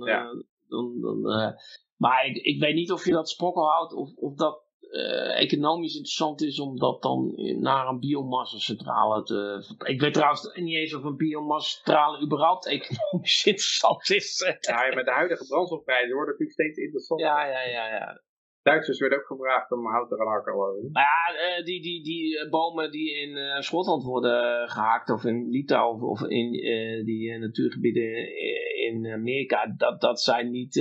dan, 0.69 1.01
dan 1.01 1.55
maar 2.03 2.27
ik, 2.27 2.37
ik 2.37 2.61
weet 2.61 2.75
niet 2.75 2.93
of 2.93 3.05
je 3.05 3.13
dat 3.13 3.29
sprokkelhout 3.29 3.93
of, 3.93 4.17
of 4.17 4.35
dat 4.35 4.65
uh, 4.81 5.41
economisch 5.41 5.95
interessant 5.95 6.43
is 6.43 6.61
om 6.61 6.79
dat 6.79 7.03
dan 7.03 7.33
naar 7.61 7.89
een 7.89 7.99
biomassacentrale 7.99 9.23
te... 9.23 9.41
Ik 9.85 10.01
weet 10.01 10.15
trouwens 10.15 10.51
niet 10.55 10.77
eens 10.77 10.95
of 10.95 11.05
een 11.05 11.17
biomassacentrale 11.17 12.25
überhaupt 12.25 12.67
economisch 12.67 13.45
interessant 13.53 14.11
is. 14.11 14.57
Ja, 14.61 14.95
met 14.95 15.05
de 15.05 15.13
huidige 15.13 15.47
brandstofprijzen 15.47 16.15
wordt 16.15 16.31
het 16.31 16.39
natuurlijk 16.39 16.61
steeds 16.61 16.79
interessanter. 16.79 17.27
Ja, 17.27 17.45
ja, 17.47 17.63
ja, 17.63 17.95
ja. 17.95 18.23
Duitsers 18.63 18.99
werden 18.99 19.19
ook 19.19 19.27
gevraagd 19.27 19.73
om 19.73 19.87
hout 19.87 20.09
te 20.09 20.17
gaan 20.17 20.27
hakken. 20.27 20.55
Nou 20.55 20.91
ja, 20.93 21.59
uh, 21.59 21.65
die, 21.65 21.83
die, 21.83 22.05
die 22.05 22.39
eh, 22.39 22.51
bomen 22.51 22.91
die 22.91 23.21
in 23.21 23.37
uh, 23.37 23.61
Schotland 23.61 24.05
worden 24.05 24.69
gehaakt, 24.69 25.11
of 25.11 25.25
in 25.25 25.49
Litouwen, 25.51 26.03
of 26.03 26.23
in 26.23 26.51
die 27.05 27.39
natuurgebieden 27.39 28.37
in 28.77 29.07
Amerika, 29.13 29.75
dat, 29.77 30.01
dat 30.01 30.21
zijn 30.21 30.51
niet 30.51 30.75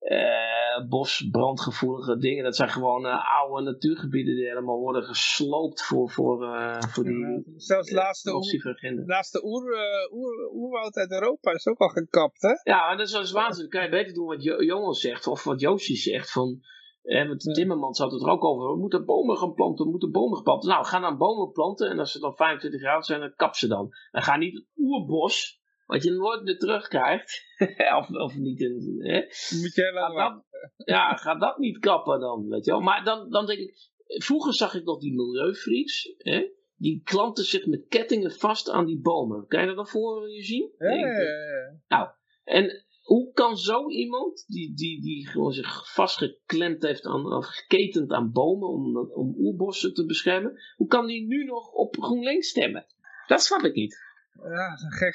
uh, 0.00 0.88
bosbrandgevoelige 0.88 2.16
dingen. 2.16 2.44
Dat 2.44 2.56
zijn 2.56 2.68
gewoon 2.68 3.06
uh, 3.06 3.40
oude 3.40 3.62
natuurgebieden 3.62 4.34
die 4.34 4.48
helemaal 4.48 4.78
worden 4.78 5.02
gesloopt 5.02 5.82
voor, 5.82 6.10
voor, 6.10 6.42
uh, 6.42 6.80
voor 6.80 7.04
die 7.04 7.42
Zelfs 7.56 7.90
laatste, 7.90 8.34
oer, 8.34 9.02
laatste 9.06 9.44
oer, 9.44 9.72
oer, 10.12 10.50
oerwoud 10.52 10.96
uit 10.96 11.12
Europa 11.12 11.52
is 11.52 11.66
ook 11.66 11.78
al 11.78 11.88
gekapt, 11.88 12.42
hè? 12.42 12.70
Ja, 12.72 12.86
maar 12.86 12.96
dat 12.96 13.06
is 13.06 13.12
wel 13.12 13.42
waanzinnig. 13.42 13.72
Dan 13.72 13.80
kan 13.80 13.90
je 13.90 13.96
beter 13.96 14.14
doen 14.14 14.26
wat 14.26 14.42
jo 14.42 14.62
Jonas 14.62 15.00
zegt, 15.00 15.26
of 15.26 15.44
wat 15.44 15.60
Joosje 15.60 15.96
zegt, 15.96 16.32
van... 16.32 16.60
Eh, 17.02 17.26
want 17.26 17.42
de 17.42 17.52
Timmermans 17.52 17.98
had 17.98 18.12
het 18.12 18.22
er 18.22 18.28
ook 18.28 18.44
over. 18.44 18.72
We 18.72 18.78
moeten 18.78 19.04
bomen 19.04 19.36
gaan 19.36 19.54
planten. 19.54 19.84
We 19.84 19.90
moeten 19.90 20.10
bomen 20.10 20.34
gaan 20.34 20.44
planten. 20.44 20.68
Nou, 20.68 20.84
ga 20.84 21.00
dan 21.00 21.18
bomen 21.18 21.52
planten. 21.52 21.90
En 21.90 21.98
als 21.98 22.12
ze 22.12 22.18
dan 22.18 22.36
25 22.36 22.80
graden 22.80 23.04
zijn, 23.04 23.20
dan 23.20 23.34
kap 23.36 23.54
ze 23.54 23.68
dan. 23.68 23.88
En 24.10 24.22
ga 24.22 24.36
niet 24.36 24.54
het 24.54 24.66
oerbos 24.76 25.59
wat 25.90 26.02
je 26.02 26.10
nooit 26.10 26.42
meer 26.42 26.58
terugkrijgt. 26.58 27.44
of, 27.98 28.10
of 28.10 28.36
niet 28.36 28.60
een. 28.60 28.96
Hè? 28.98 29.20
Moet 29.60 29.74
jij 29.74 29.92
wel 29.92 30.14
dat, 30.14 30.44
Ja, 30.76 31.14
ga 31.14 31.34
dat 31.34 31.58
niet 31.58 31.78
kappen 31.78 32.20
dan. 32.20 32.48
Weet 32.48 32.64
je 32.64 32.70
wel. 32.70 32.80
Maar 32.80 33.04
dan, 33.04 33.30
dan 33.30 33.46
denk 33.46 33.58
ik. 33.58 33.88
Vroeger 34.06 34.54
zag 34.54 34.74
ik 34.74 34.84
nog 34.84 35.00
die 35.00 35.14
milieufreaks. 35.14 36.14
Hè? 36.18 36.48
Die 36.76 37.00
klanten 37.04 37.44
zich 37.44 37.66
met 37.66 37.86
kettingen 37.88 38.32
vast 38.32 38.70
aan 38.70 38.86
die 38.86 39.00
bomen. 39.00 39.46
Kan 39.46 39.60
je 39.60 39.66
dat 39.66 39.76
dan 39.76 39.86
voor 39.86 40.30
je 40.30 40.42
zien? 40.42 40.70
Ja, 40.78 40.90
ja, 40.90 41.20
ja. 41.20 41.80
Nou, 41.88 42.08
en 42.44 42.84
hoe 43.02 43.32
kan 43.32 43.56
zo 43.56 43.88
iemand, 43.88 44.44
die, 44.46 44.74
die, 44.74 45.02
die 45.02 45.28
gewoon 45.28 45.52
zich 45.52 45.92
vastgeklemd 45.92 46.82
heeft 46.82 47.06
aan, 47.06 47.32
of 47.32 47.46
geketend 47.46 48.10
aan 48.10 48.32
bomen 48.32 48.68
om, 48.68 48.96
om 48.96 49.34
oerbossen 49.38 49.94
te 49.94 50.06
beschermen, 50.06 50.60
hoe 50.76 50.86
kan 50.86 51.06
die 51.06 51.26
nu 51.26 51.44
nog 51.44 51.72
op 51.72 51.96
GroenLinks 52.00 52.48
stemmen? 52.48 52.86
Dat 53.26 53.42
snap 53.42 53.62
ik 53.62 53.74
niet. 53.74 53.98
Ja, 54.42 54.76
ze 54.76 54.90
gek 54.90 55.14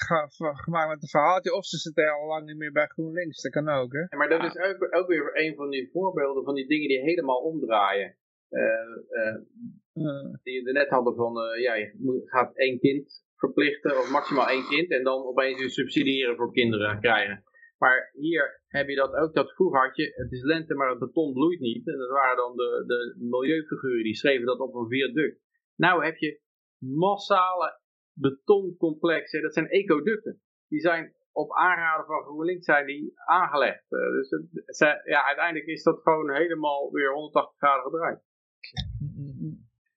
gemaakt 0.63 0.89
met 0.89 1.01
een 1.01 1.07
verhaaltje. 1.07 1.53
Of 1.53 1.65
ze 1.65 1.77
zitten 1.77 2.13
al 2.13 2.27
lang 2.27 2.45
niet 2.45 2.57
meer 2.57 2.71
bij 2.71 2.87
GroenLinks. 2.87 3.41
Dat 3.41 3.51
kan 3.51 3.69
ook, 3.69 3.93
hè? 3.93 3.99
Ja, 3.99 4.17
maar 4.17 4.29
dat 4.29 4.43
is 4.43 4.57
ook, 4.57 4.95
ook, 4.95 5.07
weer 5.07 5.31
een 5.33 5.55
van 5.55 5.69
die 5.69 5.89
voorbeelden 5.91 6.43
van 6.43 6.55
die 6.55 6.67
dingen 6.67 6.87
die 6.87 6.99
helemaal 6.99 7.41
omdraaien. 7.41 8.17
Uh, 8.49 8.61
uh, 9.09 10.33
die 10.43 10.63
we 10.63 10.71
net 10.71 10.89
hadden 10.89 11.15
van, 11.15 11.37
uh, 11.37 11.61
ja, 11.61 11.73
je 11.73 12.21
gaat 12.25 12.55
één 12.55 12.79
kind 12.79 13.23
verplichten, 13.35 13.99
of 13.99 14.11
maximaal 14.11 14.49
één 14.49 14.67
kind, 14.67 14.91
en 14.91 15.03
dan 15.03 15.23
opeens 15.23 15.61
je 15.61 15.69
subsidiëren 15.69 16.35
voor 16.35 16.51
kinderen 16.51 16.99
krijgen. 16.99 17.43
Maar 17.77 18.09
hier 18.13 18.61
heb 18.67 18.87
je 18.87 18.95
dat 18.95 19.13
ook, 19.13 19.33
dat 19.33 19.53
vroeger 19.53 19.79
had 19.79 19.95
je, 19.95 20.13
het 20.15 20.31
is 20.31 20.43
lente, 20.43 20.73
maar 20.73 20.89
het 20.89 20.99
beton 20.99 21.33
bloeit 21.33 21.59
niet. 21.59 21.87
En 21.87 21.97
dat 21.97 22.09
waren 22.09 22.37
dan 22.37 22.55
de, 22.55 22.83
de 22.87 23.15
milieufiguren, 23.19 24.03
die 24.03 24.15
schreven 24.15 24.45
dat 24.45 24.59
op 24.59 24.75
een 24.75 24.87
viaduct. 24.87 25.39
Nou 25.75 26.05
heb 26.05 26.17
je 26.17 26.39
massale 26.77 27.79
betoncomplexen, 28.15 29.41
dat 29.41 29.53
zijn 29.53 29.69
ecoducten. 29.69 30.41
Die 30.67 30.79
zijn 30.79 31.13
op 31.31 31.53
aanraden 31.53 32.05
van 32.05 32.23
GroenLinks 32.23 32.65
zijn 32.65 32.85
die 32.85 33.11
aangelegd. 33.25 33.85
Uh, 33.89 33.99
dus 34.11 34.29
het, 34.29 35.01
ja, 35.05 35.25
uiteindelijk 35.25 35.65
is 35.65 35.83
dat 35.83 36.01
gewoon 36.01 36.33
helemaal 36.33 36.91
weer 36.91 37.13
180 37.13 37.57
graden 37.57 37.83
gedraaid. 37.83 38.19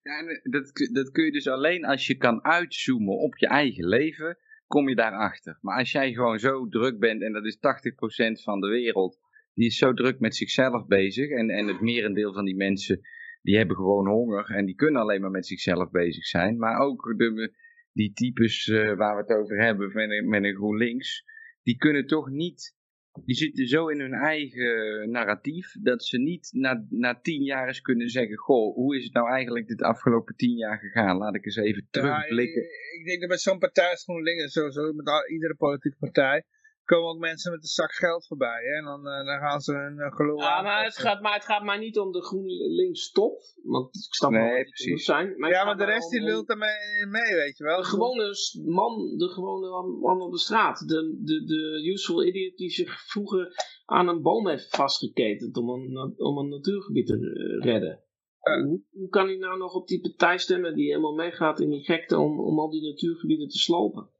Ja, 0.02 0.22
dat, 0.42 0.72
dat 0.92 1.10
kun 1.10 1.24
je 1.24 1.32
dus 1.32 1.48
alleen 1.48 1.84
als 1.84 2.06
je 2.06 2.16
kan 2.16 2.44
uitzoomen 2.44 3.18
op 3.18 3.38
je 3.38 3.46
eigen 3.46 3.86
leven, 3.86 4.38
kom 4.66 4.88
je 4.88 4.94
daarachter. 4.94 5.58
Maar 5.60 5.78
als 5.78 5.92
jij 5.92 6.12
gewoon 6.12 6.38
zo 6.38 6.68
druk 6.68 6.98
bent, 6.98 7.22
en 7.22 7.32
dat 7.32 7.44
is 7.44 7.56
80% 7.56 8.42
van 8.42 8.60
de 8.60 8.68
wereld, 8.68 9.18
die 9.54 9.66
is 9.66 9.76
zo 9.76 9.92
druk 9.92 10.20
met 10.20 10.36
zichzelf 10.36 10.86
bezig, 10.86 11.30
en, 11.30 11.50
en 11.50 11.66
het 11.66 11.80
merendeel 11.80 12.32
van 12.32 12.44
die 12.44 12.56
mensen, 12.56 13.00
die 13.42 13.56
hebben 13.56 13.76
gewoon 13.76 14.08
honger, 14.08 14.50
en 14.50 14.66
die 14.66 14.74
kunnen 14.74 15.00
alleen 15.00 15.20
maar 15.20 15.30
met 15.30 15.46
zichzelf 15.46 15.90
bezig 15.90 16.24
zijn. 16.24 16.58
Maar 16.58 16.78
ook 16.78 17.14
de, 17.16 17.52
die 17.98 18.12
types 18.12 18.66
uh, 18.66 18.94
waar 18.96 19.16
we 19.16 19.22
het 19.22 19.38
over 19.38 19.62
hebben 19.64 19.90
met 19.92 20.10
een, 20.10 20.28
met 20.28 20.44
een 20.44 20.54
GroenLinks, 20.54 21.24
die 21.62 21.76
kunnen 21.76 22.06
toch 22.06 22.30
niet, 22.30 22.76
die 23.24 23.34
zitten 23.34 23.66
zo 23.68 23.88
in 23.88 24.00
hun 24.00 24.12
eigen 24.12 25.10
narratief, 25.10 25.72
dat 25.82 26.04
ze 26.04 26.18
niet 26.18 26.48
na, 26.52 26.86
na 26.90 27.20
tien 27.20 27.42
jaar 27.42 27.66
eens 27.66 27.80
kunnen 27.80 28.08
zeggen, 28.08 28.36
goh, 28.36 28.74
hoe 28.74 28.96
is 28.96 29.04
het 29.04 29.12
nou 29.12 29.28
eigenlijk 29.30 29.68
dit 29.68 29.82
afgelopen 29.82 30.36
tien 30.36 30.56
jaar 30.56 30.78
gegaan? 30.78 31.16
Laat 31.16 31.34
ik 31.34 31.44
eens 31.44 31.56
even 31.56 31.86
terugblikken. 31.90 32.62
Ja, 32.62 32.68
ik, 32.68 32.98
ik, 33.00 33.06
denk 33.06 33.20
dat 33.20 33.28
bij 33.28 33.38
zo'n 33.38 33.58
partij 33.58 33.90
als 33.90 34.02
GroenLinks, 34.02 34.52
sowieso 34.52 34.92
met 34.92 35.28
iedere 35.30 35.54
politieke 35.54 35.98
partij, 35.98 36.44
komen 36.88 37.10
ook 37.10 37.18
mensen 37.18 37.52
met 37.52 37.62
een 37.62 37.68
zak 37.68 37.92
geld 37.92 38.26
voorbij. 38.26 38.62
Hè? 38.62 38.74
En 38.78 38.84
dan, 38.84 39.06
uh, 39.06 39.26
dan 39.26 39.38
gaan 39.38 39.60
ze 39.60 39.72
hun 39.72 40.12
geloof 40.12 40.40
Ja, 40.40 40.62
maar 40.62 40.84
het, 40.84 40.98
gaat, 40.98 41.20
maar 41.20 41.34
het 41.34 41.44
gaat 41.44 41.62
maar 41.62 41.78
niet 41.78 41.98
om 41.98 42.12
de 42.12 42.22
GroenLinks 42.22 43.10
top. 43.10 43.40
Want 43.62 43.96
ik 43.96 44.14
snap 44.14 44.30
nee, 44.30 44.52
wel 44.52 44.62
precies. 44.62 45.04
zijn. 45.04 45.34
Maar 45.36 45.50
ja, 45.50 45.64
maar 45.64 45.76
de 45.76 45.84
rest 45.84 46.10
die 46.10 46.22
lult 46.22 46.48
ermee 46.48 47.06
mee, 47.08 47.34
weet 47.34 47.58
je 47.58 47.64
wel. 47.64 47.76
De 47.76 47.84
gewone 47.84 48.34
man, 48.64 49.16
de 49.16 49.28
gewone 49.28 49.98
man 50.00 50.20
op 50.20 50.32
de 50.32 50.38
straat. 50.38 50.88
De, 50.88 51.18
de, 51.24 51.44
de 51.44 51.90
useful 51.92 52.24
idiot 52.24 52.56
die 52.56 52.70
zich 52.70 53.00
vroeger 53.10 53.52
aan 53.84 54.08
een 54.08 54.22
boom 54.22 54.48
heeft 54.48 54.76
vastgeketend 54.76 55.56
om 55.56 55.68
een, 55.68 56.14
om 56.16 56.38
een 56.38 56.48
natuurgebied 56.48 57.06
te 57.06 57.18
redden. 57.60 58.02
Hoe, 58.40 58.82
hoe, 58.90 59.08
kan 59.08 59.26
hij 59.26 59.36
nou 59.36 59.58
nog 59.58 59.74
op 59.74 59.88
die 59.88 60.00
partij 60.00 60.38
stemmen 60.38 60.74
die 60.74 60.86
helemaal 60.86 61.14
meegaat 61.14 61.60
in 61.60 61.70
die 61.70 61.84
gekte 61.84 62.18
om, 62.18 62.40
om 62.40 62.58
al 62.58 62.70
die 62.70 62.82
natuurgebieden 62.82 63.48
te 63.48 63.58
slopen? 63.58 64.10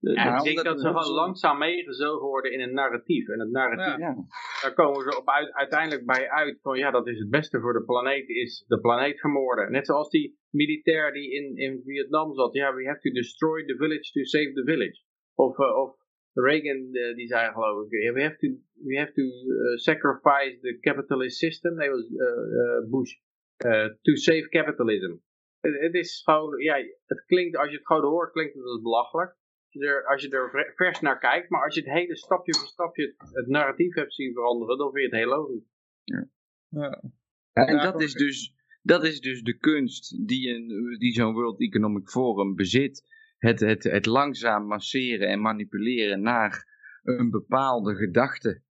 Ja, 0.00 0.36
ik 0.36 0.44
denk 0.44 0.64
dat 0.64 0.80
ze 0.80 0.86
gewoon 0.86 1.12
langzaam 1.12 1.58
meegezogen 1.58 2.26
worden 2.26 2.52
in 2.52 2.60
een 2.60 2.74
narratief. 2.74 3.28
En 3.28 3.40
het 3.40 3.50
narratief, 3.50 3.98
ja. 3.98 4.14
daar 4.62 4.74
komen 4.74 5.02
ze 5.02 5.18
op 5.18 5.28
uit, 5.28 5.52
uiteindelijk 5.52 6.06
bij 6.06 6.30
uit 6.30 6.58
van 6.60 6.78
ja, 6.78 6.90
dat 6.90 7.06
is 7.06 7.18
het 7.18 7.30
beste 7.30 7.60
voor 7.60 7.72
de 7.72 7.84
planeet, 7.84 8.28
is 8.28 8.64
de 8.66 8.80
planeet 8.80 9.20
vermoorden. 9.20 9.72
Net 9.72 9.86
zoals 9.86 10.10
die 10.10 10.38
militair 10.50 11.12
die 11.12 11.30
in, 11.30 11.56
in 11.56 11.82
Vietnam 11.84 12.34
zat, 12.34 12.54
ja, 12.54 12.74
we 12.74 12.86
have 12.86 13.00
to 13.00 13.10
destroy 13.10 13.64
the 13.64 13.76
village 13.76 14.12
to 14.12 14.24
save 14.24 14.52
the 14.52 14.64
village. 14.64 15.02
Of, 15.34 15.58
uh, 15.58 15.76
of 15.76 15.96
Reagan 16.32 16.90
die 17.16 17.26
zei 17.26 17.52
geloof 17.52 17.84
ik, 17.84 18.12
we 18.14 18.22
have 18.22 18.36
to, 18.36 18.48
we 18.84 18.98
have 18.98 19.12
to 19.12 19.22
sacrifice 19.76 20.58
the 20.60 20.78
capitalist 20.80 21.38
system. 21.38 21.74
Nee, 21.74 21.90
was 21.90 22.06
Bush. 22.90 23.14
to 24.02 24.14
save 24.14 24.48
capitalism. 24.48 25.16
Het, 25.60 25.94
is 25.94 26.22
gewoon, 26.24 26.58
ja, 26.58 26.76
het 27.06 27.24
klinkt, 27.24 27.56
als 27.56 27.70
je 27.70 27.76
het 27.76 27.86
gewoon 27.86 28.04
hoort, 28.04 28.32
klinkt 28.32 28.54
het 28.54 28.64
als 28.64 28.80
belachelijk. 28.82 29.38
Als 29.70 29.82
je, 29.82 29.88
er, 29.88 30.06
als 30.06 30.22
je 30.22 30.30
er 30.30 30.72
vers 30.74 31.00
naar 31.00 31.18
kijkt, 31.18 31.50
maar 31.50 31.64
als 31.64 31.74
je 31.74 31.80
het 31.80 31.90
hele 31.90 32.16
stapje 32.16 32.54
voor 32.54 32.66
stapje 32.66 33.14
het, 33.32 33.46
narratief 33.46 33.94
hebt 33.94 34.14
zien 34.14 34.32
veranderen, 34.32 34.78
dan 34.78 34.92
vind 34.92 35.10
je 35.10 35.16
het 35.16 35.24
heel 35.24 35.36
logisch. 35.36 35.68
Ja. 36.04 36.28
ja. 36.68 37.02
En 37.52 37.78
dat 37.78 38.00
is, 38.00 38.12
dus, 38.12 38.54
dat 38.82 39.04
is 39.04 39.20
dus 39.20 39.42
de 39.42 39.58
kunst 39.58 40.26
die, 40.26 40.54
een, 40.54 40.96
die 40.98 41.12
zo'n 41.12 41.32
World 41.32 41.60
Economic 41.60 42.08
Forum 42.08 42.54
bezit. 42.54 43.08
Het, 43.38 43.60
het, 43.60 43.82
het 43.82 44.06
langzaam 44.06 44.66
masseren 44.66 45.28
en 45.28 45.40
manipuleren 45.40 46.22
naar 46.22 46.66
een 47.02 47.30
bepaalde 47.30 47.94
gedachte. 47.94 48.62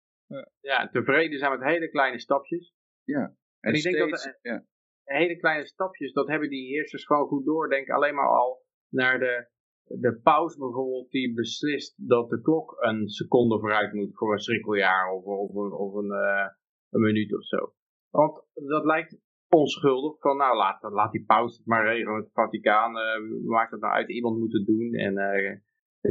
Ja, 0.60 0.89
tevreden 0.89 1.39
zijn 1.39 1.59
met 1.59 1.68
hele 1.68 1.89
kleine 1.89 2.20
stapjes. 2.20 2.75
Ja. 3.05 3.20
En, 3.20 3.36
en 3.60 3.75
ik 3.75 3.83
denk 3.83 4.10
dat, 4.10 4.39
ja 4.43 4.67
hele 5.09 5.36
kleine 5.36 5.67
stapjes, 5.67 6.12
dat 6.12 6.28
hebben 6.28 6.49
die 6.49 6.67
heersers 6.67 7.05
gewoon 7.05 7.27
goed 7.27 7.44
door. 7.44 7.68
Denk 7.68 7.91
alleen 7.91 8.15
maar 8.15 8.28
al 8.28 8.65
naar 8.89 9.18
de, 9.18 9.49
de 9.89 10.20
pauze 10.23 10.58
bijvoorbeeld 10.58 11.10
die 11.10 11.34
beslist 11.34 12.08
dat 12.08 12.31
de 12.31 12.41
klok 12.41 12.76
een 12.78 13.08
seconde 13.08 13.58
vooruit 13.58 13.92
moet 13.92 14.17
voor 14.17 14.33
een 14.33 14.39
schrikkeljaar 14.39 15.12
of, 15.12 15.25
of, 15.25 15.55
een, 15.55 15.73
of 15.73 15.94
een, 15.94 16.10
uh, 16.10 16.47
een 16.91 17.00
minuut 17.00 17.34
of 17.34 17.44
zo. 17.44 17.73
Want 18.10 18.44
dat 18.55 18.84
lijkt 18.84 19.20
onschuldig 19.49 20.20
van 20.20 20.36
nou 20.36 20.57
laat, 20.57 20.83
laat 20.83 21.12
die 21.12 21.25
pauze 21.25 21.57
het 21.57 21.67
maar 21.67 21.86
regelen 21.86 22.17
het 22.17 22.33
Vaticaan. 22.33 22.97
Uh, 22.97 23.47
maakt 23.47 23.70
het 23.70 23.81
nou 23.81 23.94
uit, 23.94 24.08
iemand 24.08 24.39
moet 24.39 24.52
het 24.52 24.67
doen 24.67 24.92
en 24.92 25.12
uh, 25.12 25.57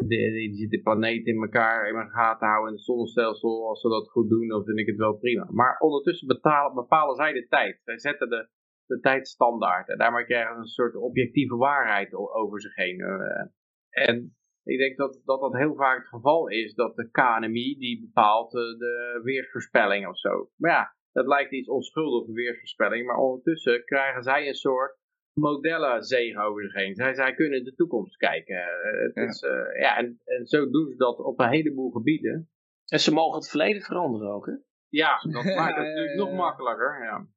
die, 0.08 0.54
zit 0.54 0.70
de 0.70 0.82
planeet 0.82 1.26
in 1.26 1.42
elkaar 1.42 1.88
in 1.88 1.96
mijn 1.96 2.10
gaten 2.10 2.48
houden 2.48 2.70
in 2.70 2.76
het 2.76 2.86
zonnestelsel. 2.86 3.68
Als 3.68 3.82
ze 3.82 3.90
dat 3.90 4.10
goed 4.10 4.30
doen, 4.30 4.48
dan 4.48 4.64
vind 4.64 4.80
ik 4.80 4.88
het 4.88 4.98
wel 4.98 5.18
prima. 5.18 5.48
Maar 5.52 5.78
ondertussen 5.80 6.28
betalen, 6.28 6.76
bepalen 6.76 7.16
zij 7.16 7.34
de 7.34 7.48
tijd. 7.48 7.82
Zij 7.84 8.00
zetten 8.00 8.30
de, 8.30 8.50
de 8.86 9.00
tijdstandaard. 9.00 9.90
En 9.90 9.98
daarmee 9.98 10.26
krijgen 10.26 10.54
ze 10.54 10.60
een 10.60 10.66
soort 10.66 10.96
objectieve 10.96 11.56
waarheid 11.56 12.14
over 12.14 12.62
zich 12.62 12.76
heen. 12.76 12.98
Eh. 13.98 14.08
en 14.08 14.36
ik 14.64 14.78
denk 14.78 14.98
dat, 14.98 15.22
dat 15.26 15.40
dat 15.40 15.54
heel 15.54 15.76
vaak 15.76 15.98
het 15.98 16.08
geval 16.08 16.48
is, 16.48 16.74
dat 16.74 16.96
de 16.96 17.10
KNMI 17.12 17.78
die 17.78 18.02
bepaalt 18.02 18.56
eh, 18.56 18.62
de 18.62 19.20
weersvoorspelling 19.24 20.08
of 20.08 20.20
zo. 20.20 20.50
Maar 20.56 20.72
ja, 20.72 20.96
dat 21.12 21.28
lijkt 21.28 21.52
iets 21.52 21.70
onschuldige 21.70 22.32
weersvoorspelling, 22.32 23.06
maar 23.06 23.18
ondertussen 23.18 23.86
krijgen 23.86 24.24
zij 24.24 24.48
een 24.48 24.54
soort 24.54 24.98
modellen 25.34 26.04
zegen 26.04 26.42
over 26.42 26.64
zich 26.64 26.74
heen. 26.74 26.96
Zij, 26.96 27.14
zij 27.14 27.34
kunnen 27.34 27.58
in 27.58 27.64
de 27.64 27.76
toekomst 27.76 28.18
kijken. 28.18 28.56
Uh, 28.56 29.04
het 29.04 29.16
ja. 29.16 29.24
Is, 29.24 29.40
ja, 29.80 29.98
en, 29.98 30.22
en 30.26 30.46
zo 30.46 30.70
doen 30.70 30.90
ze 30.90 30.96
dat 30.96 31.20
op 31.20 31.40
een 31.40 31.50
heleboel 31.50 31.92
gebieden. 31.92 32.50
En 32.86 33.00
ze 33.00 33.14
mogen 33.14 33.40
het 33.40 33.50
verleden 33.50 33.82
veranderen 33.82 34.34
ook, 34.34 34.46
hè? 34.46 34.54
Ja, 34.90 35.20
dat 35.32 35.44
maakt 35.44 35.78
het 35.78 35.86
natuurlijk 35.86 36.18
nog 36.18 36.32
makkelijker. 36.32 37.04
Ja. 37.04 37.28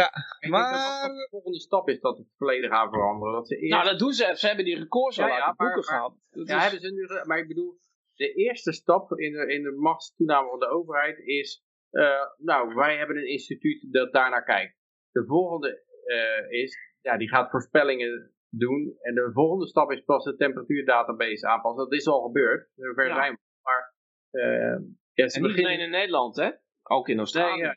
Ja, 0.00 0.48
maar... 0.50 1.08
de 1.08 1.26
volgende 1.30 1.60
stap 1.60 1.88
is 1.88 2.00
dat 2.00 2.18
het 2.18 2.26
verleden 2.36 2.70
gaan 2.70 2.90
veranderen. 2.90 3.34
Dat 3.34 3.48
ze 3.48 3.56
eerst... 3.56 3.74
Nou, 3.74 3.84
dat 3.84 3.98
doen 3.98 4.12
ze. 4.12 4.32
Ze 4.34 4.46
hebben 4.46 4.64
die 4.64 4.78
records 4.78 5.20
al 5.20 5.26
ja, 5.26 5.34
uit 5.34 5.44
de 5.44 5.64
boeken 5.64 5.84
gehad. 5.84 6.14
Ja, 6.30 6.58
hebben 6.58 6.80
ze 6.80 6.92
nu... 6.92 7.26
Maar 7.26 7.38
ik 7.38 7.48
bedoel, 7.48 7.78
de 8.14 8.32
eerste 8.32 8.72
stap 8.72 9.18
in 9.18 9.32
de, 9.32 9.54
in 9.54 9.62
de 9.62 9.72
machtstoename 9.72 10.48
van 10.48 10.58
de 10.58 10.68
overheid 10.68 11.18
is... 11.18 11.64
Uh, 11.90 12.26
nou, 12.36 12.74
wij 12.74 12.96
hebben 12.96 13.16
een 13.16 13.28
instituut 13.28 13.92
dat 13.92 14.12
daarnaar 14.12 14.44
kijkt. 14.44 14.76
De 15.10 15.24
volgende 15.26 15.84
uh, 16.04 16.60
is... 16.60 16.76
Ja, 17.00 17.16
die 17.16 17.28
gaat 17.28 17.50
voorspellingen 17.50 18.34
doen. 18.48 18.96
En 19.00 19.14
de 19.14 19.30
volgende 19.32 19.66
stap 19.66 19.92
is 19.92 20.00
pas 20.00 20.24
de 20.24 20.36
temperatuurdatabase 20.36 21.46
aanpassen. 21.46 21.84
Dat 21.84 21.92
is 21.92 22.06
al 22.06 22.22
gebeurd. 22.22 22.70
Zover 22.74 23.06
ja. 23.06 23.14
zijn. 23.14 23.38
Maar... 23.62 23.94
Uh, 24.30 24.78
ja, 25.12 25.26
en 25.26 25.42
niet 25.42 25.64
alleen 25.64 25.80
in 25.80 25.90
Nederland, 25.90 26.36
hè? 26.36 26.50
Ook 26.82 27.08
in 27.08 27.18
Australië. 27.18 27.62
Nee, 27.62 27.74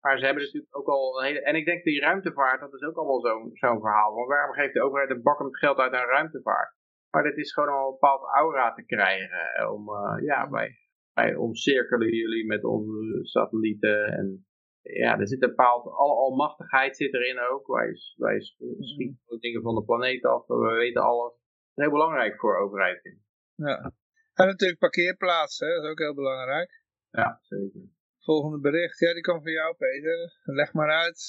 maar 0.00 0.18
ze 0.18 0.24
hebben 0.24 0.42
natuurlijk 0.42 0.76
ook 0.76 0.86
al 0.86 1.18
een 1.18 1.26
hele... 1.26 1.42
En 1.42 1.54
ik 1.54 1.64
denk 1.64 1.84
die 1.84 2.00
ruimtevaart, 2.00 2.60
dat 2.60 2.74
is 2.74 2.82
ook 2.82 2.96
allemaal 2.96 3.20
zo'n 3.20 3.50
zo'n 3.52 3.80
verhaal. 3.80 4.14
Want 4.14 4.28
waarom 4.28 4.54
geeft 4.54 4.74
de 4.74 4.82
overheid 4.82 5.10
een 5.10 5.22
bak 5.22 5.38
met 5.42 5.58
geld 5.58 5.78
uit 5.78 5.92
aan 5.92 6.08
ruimtevaart? 6.08 6.74
Maar 7.10 7.22
dit 7.22 7.36
is 7.36 7.52
gewoon 7.52 7.68
een 7.68 7.90
bepaald 7.90 8.22
aura 8.34 8.72
te 8.72 8.84
krijgen. 8.84 9.54
Eh, 9.54 9.72
om, 9.72 9.88
uh, 9.88 10.24
ja, 10.24 10.50
wij, 10.50 10.78
wij 11.12 11.34
omcirkelen 11.34 12.14
jullie 12.14 12.46
met 12.46 12.64
onze 12.64 13.18
satellieten. 13.22 14.04
En 14.04 14.46
ja, 14.82 15.18
er 15.18 15.28
zit 15.28 15.42
een 15.42 15.48
bepaald... 15.48 15.84
Al, 15.84 16.18
almachtigheid 16.18 16.96
zit 16.96 17.14
erin 17.14 17.38
ook. 17.38 17.66
Wij, 17.66 17.94
wij 18.16 18.40
schieten 18.78 19.40
dingen 19.40 19.62
van 19.62 19.74
de 19.74 19.84
planeet 19.84 20.24
af. 20.24 20.46
We 20.46 20.74
weten 20.78 21.02
alles. 21.02 21.32
Dat 21.32 21.40
is 21.74 21.84
heel 21.84 21.92
belangrijk 21.92 22.40
voor 22.40 22.58
overheid. 22.58 23.16
Ja. 23.54 23.92
En 24.34 24.46
natuurlijk 24.46 24.80
parkeerplaatsen, 24.80 25.68
dat 25.68 25.84
is 25.84 25.90
ook 25.90 25.98
heel 25.98 26.14
belangrijk. 26.14 26.82
Ja, 27.10 27.38
zeker. 27.42 27.98
Volgende 28.30 28.60
bericht, 28.60 28.98
ja 28.98 29.12
die 29.14 29.22
komt 29.22 29.42
van 29.42 29.52
jou 29.52 29.74
Peter. 29.76 30.18
Leg 30.44 30.72
maar 30.72 30.90
uit. 30.90 31.20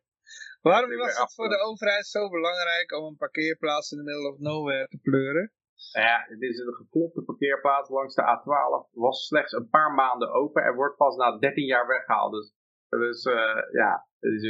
Waarom 0.66 0.96
was 0.96 1.18
het 1.18 1.34
voor 1.34 1.48
de 1.48 1.60
overheid 1.68 2.06
zo 2.06 2.30
belangrijk 2.30 2.92
om 2.92 3.04
een 3.04 3.16
parkeerplaats 3.16 3.92
in 3.92 3.98
de 3.98 4.04
middle 4.04 4.32
of 4.32 4.38
nowhere 4.38 4.86
te 4.88 4.98
pleuren? 4.98 5.52
Nou 5.92 6.06
ja, 6.06 6.26
dit 6.28 6.50
is 6.50 6.58
een 6.58 6.74
geklopte 6.74 7.22
parkeerplaats 7.22 7.88
langs 7.88 8.14
de 8.14 8.22
A12. 8.22 8.92
Was 8.92 9.26
slechts 9.26 9.52
een 9.52 9.68
paar 9.68 9.92
maanden 9.94 10.32
open 10.32 10.62
en 10.62 10.74
wordt 10.74 10.96
pas 10.96 11.16
na 11.16 11.38
13 11.38 11.64
jaar 11.64 11.86
weggehaald. 11.86 12.32
Dus, 12.32 12.54
dus 12.88 13.24
uh, 13.24 13.62
ja, 13.72 14.08
het 14.20 14.32
is 14.32 14.42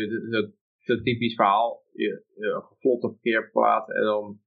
een 0.89 1.03
typisch 1.03 1.35
verhaal. 1.35 1.85
Je, 1.93 2.25
een 2.83 2.99
parkeerplaats 2.99 3.91
en 3.91 4.03
dan 4.03 4.41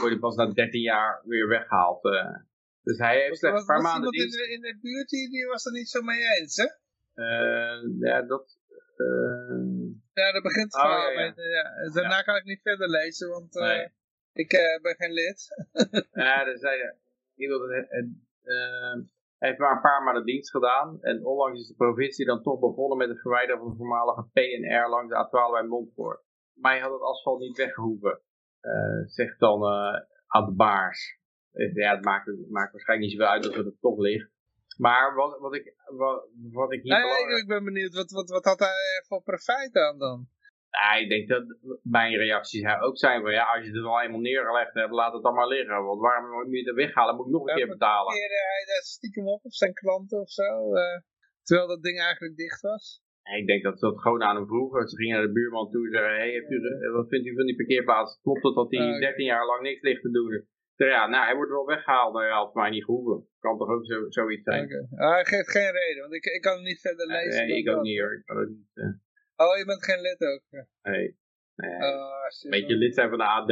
word 0.00 0.12
je 0.12 0.18
pas 0.18 0.36
na 0.36 0.46
13 0.46 0.80
jaar 0.80 1.22
weer 1.24 1.48
weggehaald. 1.48 2.04
Uh. 2.04 2.36
Dus 2.86 2.98
hij 2.98 3.20
heeft 3.20 3.38
slechts 3.38 3.60
een 3.60 3.66
paar 3.66 3.82
maanden 3.82 4.10
dienst. 4.10 4.40
In, 4.40 4.50
in 4.50 4.60
de 4.60 4.78
buurt 4.80 5.08
die, 5.08 5.30
die 5.30 5.46
was 5.46 5.64
er 5.64 5.72
niet 5.72 5.88
zo 5.88 6.02
mee 6.02 6.22
eens, 6.38 6.56
hè? 6.56 6.68
Uh, 7.14 8.00
ja, 8.00 8.22
dat... 8.22 8.58
Uh... 8.96 9.86
Ja, 10.12 10.32
dat 10.32 10.42
begint 10.42 10.74
het 10.74 10.84
oh, 10.84 10.90
ja, 10.90 11.10
ja. 11.10 11.32
ja. 11.36 11.90
Daarna 11.92 12.22
kan 12.22 12.36
ik 12.36 12.44
niet 12.44 12.62
verder 12.62 12.88
lezen, 12.88 13.28
want 13.28 13.56
uh, 13.56 13.62
nee. 13.62 13.88
ik 14.32 14.48
ben 14.82 14.94
geen 14.96 15.12
lid. 15.12 15.66
ja, 16.24 16.44
dus 16.44 16.60
hij, 16.60 16.94
hij 19.38 19.48
heeft 19.48 19.58
maar 19.58 19.72
een 19.72 19.80
paar 19.80 20.02
maanden 20.02 20.24
dienst 20.24 20.50
gedaan. 20.50 20.98
En 21.02 21.24
onlangs 21.24 21.60
is 21.60 21.66
de 21.66 21.74
provincie 21.74 22.26
dan 22.26 22.42
toch 22.42 22.60
begonnen 22.60 22.98
met 22.98 23.08
het 23.08 23.20
verwijderen 23.20 23.60
van 23.60 23.70
de 23.70 23.76
voormalige 23.76 24.28
PNR 24.32 24.88
langs 24.88 25.12
de 25.12 25.26
A12 25.26 25.52
bij 25.52 25.62
Montfort. 25.68 26.22
Maar 26.54 26.72
hij 26.72 26.80
had 26.80 26.92
het 26.92 27.02
asfalt 27.02 27.40
niet 27.40 27.56
weggehoeven, 27.56 28.20
zegt 29.06 29.38
dan 29.38 29.64
aan 30.26 30.44
de 30.44 30.54
baars. 30.54 31.24
Eh, 31.56 31.74
ja, 31.74 31.94
het 31.94 32.04
maakt, 32.04 32.26
het 32.26 32.50
maakt 32.50 32.72
waarschijnlijk 32.72 33.10
niet 33.10 33.18
zoveel 33.18 33.34
uit 33.34 33.42
dat 33.42 33.54
het 33.54 33.80
toch 33.80 33.98
ligt. 33.98 34.30
Maar 34.76 35.14
wat, 35.14 35.38
wat, 35.38 35.54
ik, 35.54 35.74
wat, 36.02 36.28
wat 36.60 36.72
ik 36.72 36.82
hier... 36.82 36.92
Nee, 36.92 37.02
belangrijk... 37.02 37.42
ik 37.42 37.48
ben 37.48 37.64
benieuwd, 37.64 37.94
wat, 37.94 38.10
wat, 38.10 38.28
wat 38.30 38.44
had 38.44 38.58
hij 38.58 39.02
voor 39.06 39.22
profijt 39.22 39.74
aan 39.74 39.98
dan? 39.98 40.28
Ja, 40.70 40.94
ik 41.02 41.08
denk 41.08 41.28
dat 41.28 41.44
mijn 41.82 42.16
reacties 42.16 42.64
ook 42.80 42.98
zijn 42.98 43.22
van 43.22 43.32
ja, 43.32 43.44
als 43.54 43.64
je 43.64 43.72
het 43.72 43.84
al 43.84 44.02
eenmaal 44.02 44.20
neergelegd 44.20 44.74
hebt, 44.74 44.92
laat 44.92 45.12
het 45.12 45.22
dan 45.22 45.34
maar 45.34 45.48
liggen. 45.48 45.84
Want 45.84 46.00
waarom 46.00 46.30
moet 46.30 46.58
je 46.58 46.64
het 46.64 46.74
weghalen? 46.74 47.16
Moet 47.16 47.26
ik 47.26 47.32
nog 47.32 47.48
een 47.48 47.54
keer 47.54 47.68
betalen. 47.68 48.12
Hij 48.12 48.64
daar 48.66 48.82
stiekem 48.82 49.28
op 49.28 49.44
op 49.44 49.52
zijn 49.52 49.72
klanten 49.72 50.20
of 50.20 50.30
zo? 50.30 50.74
Uh, 50.74 50.98
terwijl 51.42 51.68
dat 51.68 51.82
ding 51.82 52.00
eigenlijk 52.00 52.36
dicht 52.36 52.60
was? 52.60 53.04
ik 53.34 53.46
denk 53.46 53.62
dat 53.62 53.78
ze 53.78 53.86
dat 53.86 54.00
gewoon 54.00 54.22
aan 54.22 54.36
hem 54.36 54.46
vroegen. 54.46 54.88
Ze 54.88 54.96
gingen 54.96 55.16
naar 55.16 55.26
de 55.26 55.32
buurman 55.32 55.70
toe 55.70 55.84
en 55.84 55.92
zeggen, 55.92 56.16
hey, 56.16 56.90
wat 56.92 57.08
vindt 57.08 57.26
u 57.26 57.34
van 57.34 57.46
die 57.46 57.56
parkeerplaats? 57.56 58.20
Klopt 58.22 58.42
het 58.42 58.54
dat 58.54 58.70
hij 58.70 58.98
13 58.98 59.24
jaar 59.24 59.46
lang 59.46 59.62
niks 59.62 59.82
ligt 59.82 60.02
te 60.02 60.10
doen? 60.10 60.46
Ja, 60.76 61.06
nou, 61.06 61.24
hij 61.24 61.34
wordt 61.34 61.50
wel 61.50 61.66
weggehaald. 61.66 62.12
Nou 62.12 62.26
ja, 62.26 62.36
had 62.36 62.54
mij 62.54 62.70
niet 62.70 62.84
gehoeven. 62.84 63.28
Kan 63.38 63.58
toch 63.58 63.68
ook 63.68 63.86
zo, 63.86 64.04
zoiets 64.08 64.44
zijn. 64.44 64.64
Okay. 64.64 65.06
Ah, 65.06 65.12
hij 65.14 65.24
geeft 65.24 65.50
geen 65.50 65.72
reden, 65.72 66.02
want 66.02 66.14
ik, 66.14 66.24
ik 66.24 66.40
kan 66.40 66.54
hem 66.54 66.62
niet 66.62 66.80
verder 66.80 67.06
lezen. 67.06 67.46
Nee, 67.46 67.58
ik 67.58 67.68
ook 67.68 67.82
niet 67.82 68.00
hoor. 68.00 68.14
Ik 68.14 68.24
kan 68.24 68.48
niet, 68.48 68.70
uh... 68.74 68.84
Oh, 69.36 69.56
je 69.58 69.64
bent 69.64 69.84
geen 69.84 70.00
lid 70.00 70.20
ook? 70.20 70.42
Nee. 70.82 71.18
nee. 71.56 71.92
Oh, 71.92 72.24
een 72.42 72.50
beetje 72.50 72.76
lid 72.76 72.94
zijn 72.94 73.08
van 73.08 73.18
de 73.18 73.24
AD. 73.24 73.46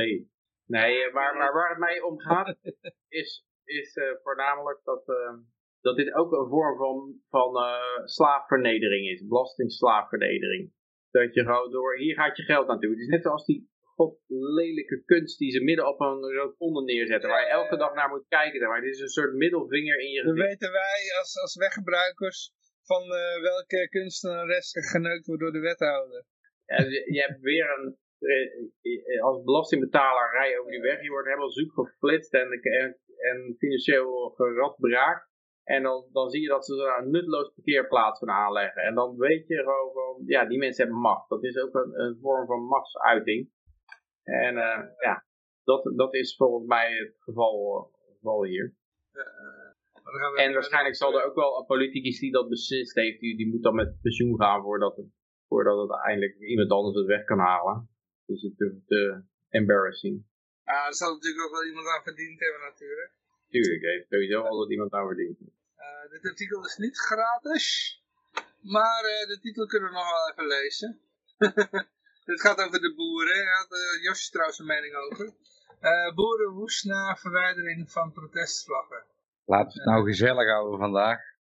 Nee, 0.67 1.13
maar, 1.13 1.33
eh, 1.33 1.39
maar 1.39 1.53
waar 1.53 1.69
het 1.69 1.79
mij 1.79 2.01
om 2.01 2.21
gaat, 2.21 2.59
is, 3.09 3.47
is 3.65 3.97
uh, 3.97 4.05
voornamelijk 4.23 4.81
dat, 4.85 5.09
uh, 5.09 5.33
dat 5.81 5.97
dit 5.97 6.15
ook 6.15 6.33
een 6.33 6.49
vorm 6.49 6.77
van, 6.77 7.21
van 7.29 7.57
slaafvernedering 8.05 9.09
is. 9.09 9.27
Belastingslaafvernedering. 9.27 10.73
Dat 11.11 11.35
je 11.35 11.45
gewoon 11.45 11.71
door, 11.71 11.97
hier 11.97 12.15
gaat 12.15 12.37
je 12.37 12.43
geld 12.43 12.67
naartoe. 12.67 12.91
Het 12.91 12.99
is 12.99 13.07
net 13.07 13.23
zoals 13.23 13.45
die 13.45 13.69
god 13.95 14.19
lelijke 14.27 15.03
kunst 15.05 15.39
die 15.39 15.51
ze 15.51 15.63
midden 15.63 15.89
op 15.89 16.01
een 16.01 16.33
rotonde 16.39 16.83
neerzetten. 16.83 17.31
Waar 17.31 17.45
je 17.47 17.59
elke 17.61 17.77
dag 17.77 17.95
naar 17.95 18.09
moet 18.09 18.29
kijken. 18.29 18.69
Maar 18.69 18.81
dit 18.81 18.95
is 18.95 19.01
een 19.01 19.09
soort 19.19 19.35
middelvinger 19.35 19.99
in 19.99 20.11
je 20.11 20.21
gezicht. 20.21 20.39
Dan 20.39 20.47
weten 20.47 20.73
wij 20.73 21.01
als, 21.19 21.41
als 21.41 21.55
weggebruikers 21.57 22.53
van 22.83 23.03
uh, 23.03 23.41
welke 23.41 23.89
kunstenares 23.89 24.69
geneukt 24.93 25.27
wordt 25.27 25.43
door 25.43 25.53
de 25.53 25.59
wethouder. 25.59 26.25
Ja, 26.67 26.77
je, 26.77 27.13
je 27.13 27.21
hebt 27.21 27.41
weer 27.41 27.79
een... 27.79 27.97
Eh, 28.19 29.23
als 29.23 29.43
belastingbetaler 29.43 30.31
rij 30.33 30.51
je 30.51 30.59
over 30.59 30.71
die 30.71 30.81
weg. 30.81 31.03
Je 31.03 31.11
wordt 31.11 31.27
helemaal 31.27 31.51
zoek 31.51 31.73
geflitst 31.73 32.35
en, 32.35 32.49
en, 32.51 32.99
en 33.17 33.55
financieel 33.59 34.29
geradbraakt. 34.29 35.33
En 35.65 35.83
dan, 35.83 36.09
dan 36.13 36.31
zie 36.31 36.41
je 36.41 36.49
dat 36.49 36.65
ze 36.65 36.83
er 36.83 37.03
een 37.03 37.11
nutteloos 37.11 37.53
parkeerplaats 37.55 38.19
van 38.19 38.31
aanleggen. 38.31 38.83
En 38.83 38.95
dan 38.95 39.17
weet 39.17 39.47
je 39.47 39.57
gewoon 39.57 39.93
van, 39.93 40.23
ja, 40.27 40.45
die 40.45 40.59
mensen 40.59 40.85
hebben 40.85 41.03
macht. 41.03 41.29
Dat 41.29 41.45
is 41.45 41.57
ook 41.59 41.75
een, 41.75 42.01
een 42.01 42.19
vorm 42.21 42.47
van 42.47 42.63
machtsuiting. 42.63 43.51
En 44.25 44.55
uh, 44.55 44.83
ja, 44.99 45.25
dat, 45.65 45.93
dat 45.97 46.15
is 46.15 46.37
volgens 46.37 46.67
mij 46.67 46.97
het 46.97 47.17
geval 47.19 47.93
geval 48.25 48.45
hier. 48.45 48.75
en 50.35 50.53
waarschijnlijk 50.53 50.97
zal 50.97 51.19
er 51.19 51.25
ook 51.25 51.35
wel 51.35 51.59
een 51.59 51.67
politicus 51.67 52.19
die 52.19 52.33
dat 52.33 52.49
beslist 52.49 52.95
heeft, 52.95 53.21
die, 53.21 53.37
die 53.37 53.49
moet 53.49 53.63
dan 53.63 53.75
met 53.75 54.01
pensioen 54.01 54.37
gaan 54.41 54.63
voordat 54.63 54.97
het, 54.97 55.07
voordat 55.49 55.89
het 55.89 56.01
eindelijk 56.05 56.39
iemand 56.39 56.71
anders 56.71 56.97
het 56.97 57.07
weg 57.07 57.25
kan 57.25 57.39
halen. 57.39 57.89
Dus 58.27 58.43
het 58.43 58.61
is 58.61 58.73
te 58.87 59.23
embarrassing. 59.49 60.25
Ja, 60.65 60.87
er 60.87 60.95
zal 60.95 61.13
natuurlijk 61.13 61.45
ook 61.45 61.53
wel 61.53 61.65
iemand 61.65 61.87
aan 61.87 62.03
verdiend 62.03 62.41
hebben 62.41 62.61
natuurlijk. 62.61 63.13
Tuurlijk, 63.49 63.83
heeft 63.83 64.09
sowieso 64.09 64.41
altijd 64.41 64.71
iemand 64.71 64.93
aan 64.93 65.07
verdiend. 65.07 65.41
Uh, 65.41 66.11
dit 66.11 66.31
artikel 66.31 66.65
is 66.65 66.77
niet 66.77 66.99
gratis, 66.99 67.67
maar 68.61 69.03
uh, 69.05 69.29
de 69.29 69.39
titel 69.41 69.67
kunnen 69.67 69.89
we 69.89 69.95
nog 69.95 70.11
wel 70.11 70.31
even 70.31 70.47
lezen. 70.47 71.01
Het 72.25 72.41
gaat 72.41 72.59
over 72.59 72.81
de 72.81 72.95
boeren, 72.95 73.45
daar 73.45 73.57
had 73.57 73.73
uh, 73.73 74.03
Josje 74.03 74.31
trouwens 74.31 74.59
een 74.59 74.67
mening 74.67 74.95
over. 74.95 75.35
Uh, 75.81 76.15
boeren 76.15 76.53
woest 76.53 76.85
na 76.85 77.17
verwijdering 77.17 77.93
van 77.93 78.13
protestvlaggen. 78.13 79.05
Laten 79.45 79.73
we 79.73 79.79
het 79.79 79.89
nou 79.91 80.05
gezellig 80.05 80.49
houden 80.49 80.79
vandaag. 80.79 81.21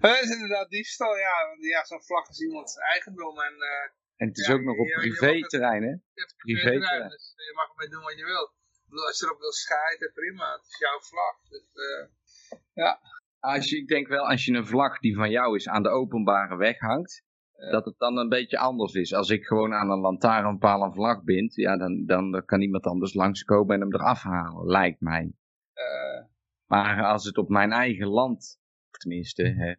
Het 0.00 0.22
is 0.22 0.30
inderdaad 0.30 0.70
diefstal, 0.70 1.16
ja. 1.16 1.46
Want 1.48 1.64
ja, 1.64 1.84
zo'n 1.84 2.02
vlag 2.02 2.28
is 2.28 2.40
iemands 2.40 2.76
eigendom. 2.76 3.40
En, 3.40 3.52
uh, 3.52 3.90
en 4.16 4.28
het 4.28 4.38
is 4.38 4.50
ook 4.50 4.60
nog 4.60 4.76
op 4.76 4.86
privé-terrein, 4.86 5.82
hè? 5.82 5.94
Privé-terrein, 6.36 7.08
dus 7.08 7.32
je 7.36 7.52
mag 7.54 7.70
ermee 7.70 7.88
doen 7.88 8.02
wat 8.02 8.18
je 8.18 8.24
wilt. 8.24 8.52
Bedoel, 8.86 9.06
als 9.06 9.18
je 9.18 9.24
erop 9.26 9.38
wil 9.38 9.52
scheiden, 9.52 10.12
prima. 10.12 10.52
Het 10.52 10.66
is 10.66 10.78
jouw 10.78 11.00
vlag. 11.00 11.36
Dus, 11.48 11.64
ja. 12.72 13.00
Als 13.38 13.70
je, 13.70 13.76
ik 13.76 13.88
denk 13.88 14.08
wel, 14.08 14.28
als 14.28 14.44
je 14.44 14.52
een 14.52 14.66
vlag 14.66 14.98
die 14.98 15.14
van 15.14 15.30
jou 15.30 15.56
is 15.56 15.68
aan 15.68 15.82
de 15.82 15.88
openbare 15.88 16.56
weg 16.56 16.78
hangt, 16.78 17.24
dat 17.70 17.84
het 17.84 17.98
dan 17.98 18.16
een 18.16 18.28
beetje 18.28 18.58
anders 18.58 18.94
is. 18.94 19.14
Als 19.14 19.30
ik 19.30 19.44
gewoon 19.44 19.72
aan 19.72 19.90
een 19.90 20.00
lantaarnpaal 20.00 20.82
een 20.82 20.92
vlag 20.92 21.22
bind, 21.22 21.54
ja, 21.54 21.76
dan, 21.76 22.04
dan 22.06 22.42
kan 22.44 22.60
iemand 22.60 22.84
anders 22.84 23.14
langskomen 23.14 23.74
en 23.74 23.80
hem 23.80 23.94
eraf 23.94 24.22
halen, 24.22 24.66
lijkt 24.66 25.00
mij. 25.00 25.32
Uh, 25.74 26.24
maar 26.66 27.04
als 27.04 27.24
het 27.24 27.38
op 27.38 27.48
mijn 27.48 27.72
eigen 27.72 28.08
land, 28.08 28.60
tenminste, 28.90 29.42
hè, 29.42 29.74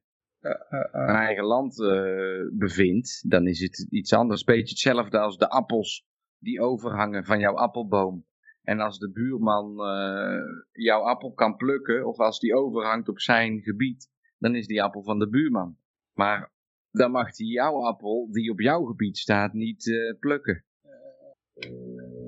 mijn 0.91 1.17
eigen 1.17 1.43
land 1.43 1.79
uh, 1.79 2.49
bevindt, 2.51 3.29
dan 3.29 3.47
is 3.47 3.59
het 3.59 3.87
iets 3.89 4.13
anders. 4.13 4.43
Beetje 4.43 4.69
hetzelfde 4.69 5.19
als 5.19 5.37
de 5.37 5.49
appels 5.49 6.05
die 6.39 6.61
overhangen 6.61 7.25
van 7.25 7.39
jouw 7.39 7.55
appelboom. 7.55 8.25
En 8.61 8.79
als 8.79 8.99
de 8.99 9.11
buurman 9.11 9.71
uh, 9.71 10.41
jouw 10.71 11.01
appel 11.01 11.33
kan 11.33 11.55
plukken, 11.55 12.07
of 12.07 12.17
als 12.17 12.39
die 12.39 12.55
overhangt 12.55 13.09
op 13.09 13.19
zijn 13.19 13.61
gebied, 13.61 14.09
dan 14.37 14.55
is 14.55 14.67
die 14.67 14.83
appel 14.83 15.03
van 15.03 15.19
de 15.19 15.29
buurman. 15.29 15.77
Maar 16.13 16.51
dan 16.91 17.11
mag 17.11 17.37
hij 17.37 17.47
jouw 17.47 17.85
appel, 17.85 18.27
die 18.31 18.51
op 18.51 18.59
jouw 18.59 18.83
gebied 18.83 19.17
staat, 19.17 19.53
niet 19.53 19.85
uh, 19.85 20.19
plukken. 20.19 20.65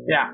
Ja, 0.06 0.32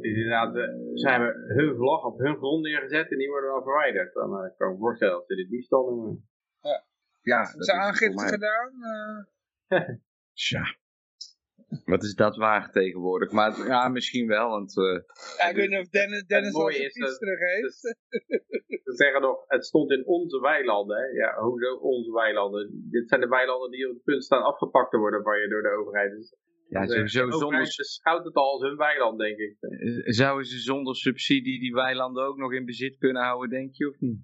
dus 0.00 0.16
inderdaad, 0.16 0.56
uh, 0.56 0.62
ze 0.94 1.08
hebben 1.08 1.34
hun 1.46 1.76
vlag 1.76 2.04
op 2.04 2.18
hun 2.18 2.36
grond 2.36 2.62
neergezet 2.62 3.10
en 3.10 3.18
die 3.18 3.28
worden 3.28 3.50
dan 3.50 3.62
verwijderd. 3.62 4.12
Dan 4.12 4.30
uh, 4.30 4.56
kan 4.56 4.68
ik 4.68 4.74
me 4.74 4.78
voorstellen 4.78 5.14
dat 5.14 5.26
ze 5.26 5.34
dit 5.34 5.50
diefstal 5.50 5.90
noemen. 5.90 6.28
Ja, 6.60 6.84
ja 7.22 7.54
is 7.58 7.70
aangifte 7.70 8.26
gedaan? 8.26 8.72
Tja. 10.32 10.80
Wat 11.84 12.02
is 12.02 12.14
dat 12.14 12.36
waard 12.36 12.72
tegenwoordig? 12.72 13.30
Maar 13.30 13.66
ja, 13.66 13.88
misschien 13.88 14.26
wel, 14.26 14.48
want... 14.48 14.76
Uh, 14.76 15.00
ja, 15.38 15.48
ik 15.48 15.56
weet 15.56 15.68
niet 15.68 15.78
of 15.78 15.88
Dennis, 15.88 16.24
Dennis 16.26 16.54
al 16.54 16.70
zijn 16.70 16.90
fiets 16.90 17.18
terug 17.18 17.38
heeft. 17.38 17.80
Ze 18.84 18.92
zeggen 18.94 19.20
nog, 19.20 19.44
het 19.46 19.64
stond 19.64 19.90
in 19.90 20.06
onze 20.06 20.40
weilanden. 20.40 20.96
Hè? 20.96 21.04
Ja, 21.04 21.34
hoezo 21.34 21.74
onze 21.74 22.12
weilanden? 22.12 22.88
Dit 22.90 23.08
zijn 23.08 23.20
de 23.20 23.28
weilanden 23.28 23.70
die 23.70 23.88
op 23.88 23.94
het 23.94 24.02
punt 24.02 24.24
staan 24.24 24.42
afgepakt 24.42 24.90
te 24.90 24.98
worden 24.98 25.22
van 25.22 25.40
je 25.40 25.48
door 25.48 25.62
de 25.62 25.76
overheid. 25.78 26.10
Dus, 26.10 26.36
ja, 26.68 26.86
sowieso 26.86 27.26
de 27.26 27.32
zonder... 27.32 27.60
beschouwt 27.60 28.24
het 28.24 28.34
al 28.34 28.52
als 28.52 28.62
hun 28.62 28.76
weiland, 28.76 29.18
denk 29.18 29.38
ik. 29.38 29.56
Zouden 30.04 30.46
ze 30.46 30.58
zonder 30.58 30.96
subsidie 30.96 31.60
die 31.60 31.72
weilanden 31.72 32.24
ook 32.24 32.36
nog 32.36 32.52
in 32.52 32.64
bezit 32.64 32.98
kunnen 32.98 33.22
houden, 33.22 33.50
denk 33.50 33.74
je, 33.74 33.88
of 33.88 34.00
niet? 34.00 34.18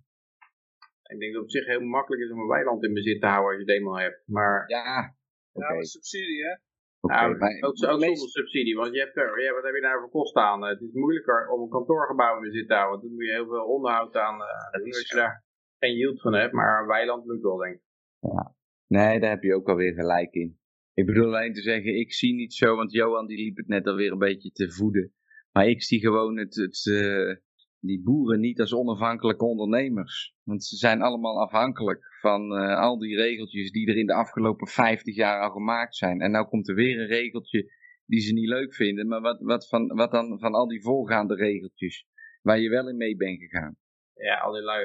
Ik 1.03 1.19
denk 1.19 1.33
dat 1.33 1.43
het 1.43 1.43
op 1.43 1.51
zich 1.51 1.67
heel 1.67 1.81
makkelijk 1.81 2.23
is 2.23 2.31
om 2.31 2.41
een 2.41 2.47
weiland 2.47 2.85
in 2.85 2.93
bezit 2.93 3.21
te 3.21 3.27
houden 3.27 3.49
als 3.49 3.61
je 3.61 3.67
het 3.67 3.81
eenmaal 3.81 3.99
hebt. 3.99 4.23
Maar... 4.27 4.65
Ja, 4.67 5.17
okay. 5.53 5.77
ja, 5.77 5.83
subsidie, 5.83 6.45
hè? 6.45 6.55
Okay, 7.01 7.29
nou, 7.29 7.61
ook, 7.61 7.65
ook 7.65 7.77
zonder 7.77 8.17
subsidie, 8.17 8.77
want 8.77 8.95
je 8.95 9.01
hebt 9.01 9.17
er, 9.17 9.43
ja, 9.43 9.53
wat 9.55 9.65
heb 9.65 9.75
je 9.75 9.81
daar 9.81 10.01
voor 10.01 10.11
kosten 10.11 10.43
aan? 10.43 10.65
Het 10.65 10.81
is 10.81 10.93
moeilijker 10.93 11.49
om 11.49 11.63
een 11.63 11.69
kantoorgebouw 11.69 12.37
in 12.37 12.43
bezit 12.43 12.69
te 12.69 12.75
houden, 12.75 12.91
want 12.91 13.03
dan 13.03 13.13
moet 13.15 13.25
je 13.25 13.33
heel 13.33 13.49
veel 13.49 13.65
onderhoud 13.65 14.17
aan, 14.17 14.35
uh, 14.35 14.85
als 14.85 15.09
je 15.09 15.17
daar 15.17 15.45
geen 15.79 15.97
yield 15.97 16.21
van 16.21 16.35
hebt, 16.35 16.53
maar 16.53 16.81
een 16.81 16.87
weiland 16.87 17.27
lukt 17.27 17.43
wel, 17.43 17.57
denk 17.57 17.75
ik. 17.75 17.83
Ja. 18.21 18.55
Nee, 18.87 19.21
daar 19.21 19.31
heb 19.31 19.43
je 19.43 19.55
ook 19.55 19.69
alweer 19.69 19.95
gelijk 19.95 20.33
in. 20.33 20.59
Ik 20.95 21.07
bedoel 21.07 21.25
alleen 21.25 21.53
te 21.53 21.63
zeggen, 21.63 21.99
ik 21.99 22.13
zie 22.13 22.35
niet 22.35 22.55
zo, 22.55 22.77
want 22.77 22.93
Johan 22.93 23.27
die 23.27 23.45
liep 23.45 23.57
het 23.57 23.69
net 23.69 23.87
alweer 23.87 24.13
een 24.13 24.19
beetje 24.19 24.51
te 24.51 24.71
voeden. 24.71 25.13
Maar 25.53 25.69
ik 25.69 25.83
zie 25.83 26.01
gewoon 26.01 26.39
het, 26.39 26.55
het, 26.55 26.85
uh, 26.85 27.37
die 27.81 28.03
boeren 28.03 28.41
niet 28.41 28.61
als 28.61 28.75
onafhankelijke 28.75 29.45
ondernemers. 29.45 30.35
Want 30.43 30.65
ze 30.65 30.77
zijn 30.77 31.03
allemaal 31.03 31.41
afhankelijk 31.41 32.17
van 32.21 32.53
uh, 32.53 32.79
al 32.79 32.99
die 32.99 33.17
regeltjes 33.17 33.71
die 33.71 33.89
er 33.89 33.97
in 33.97 34.07
de 34.07 34.15
afgelopen 34.15 34.67
50 34.67 35.15
jaar 35.15 35.41
al 35.41 35.51
gemaakt 35.51 35.97
zijn. 35.97 36.21
En 36.21 36.31
nou 36.31 36.47
komt 36.47 36.69
er 36.69 36.75
weer 36.75 37.01
een 37.01 37.07
regeltje 37.07 37.73
die 38.07 38.21
ze 38.21 38.33
niet 38.33 38.49
leuk 38.49 38.75
vinden. 38.75 39.07
Maar 39.07 39.21
wat, 39.21 39.41
wat, 39.41 39.69
van, 39.69 39.87
wat 39.87 40.11
dan 40.11 40.39
van 40.39 40.55
al 40.55 40.69
die 40.69 40.83
voorgaande 40.83 41.35
regeltjes 41.35 42.07
waar 42.43 42.59
je 42.59 42.69
wel 42.69 42.89
in 42.89 42.97
mee 42.97 43.17
bent 43.17 43.39
gegaan? 43.39 43.77
Ja, 44.15 44.39
al 44.39 44.53
die 44.53 44.63
lui 44.63 44.85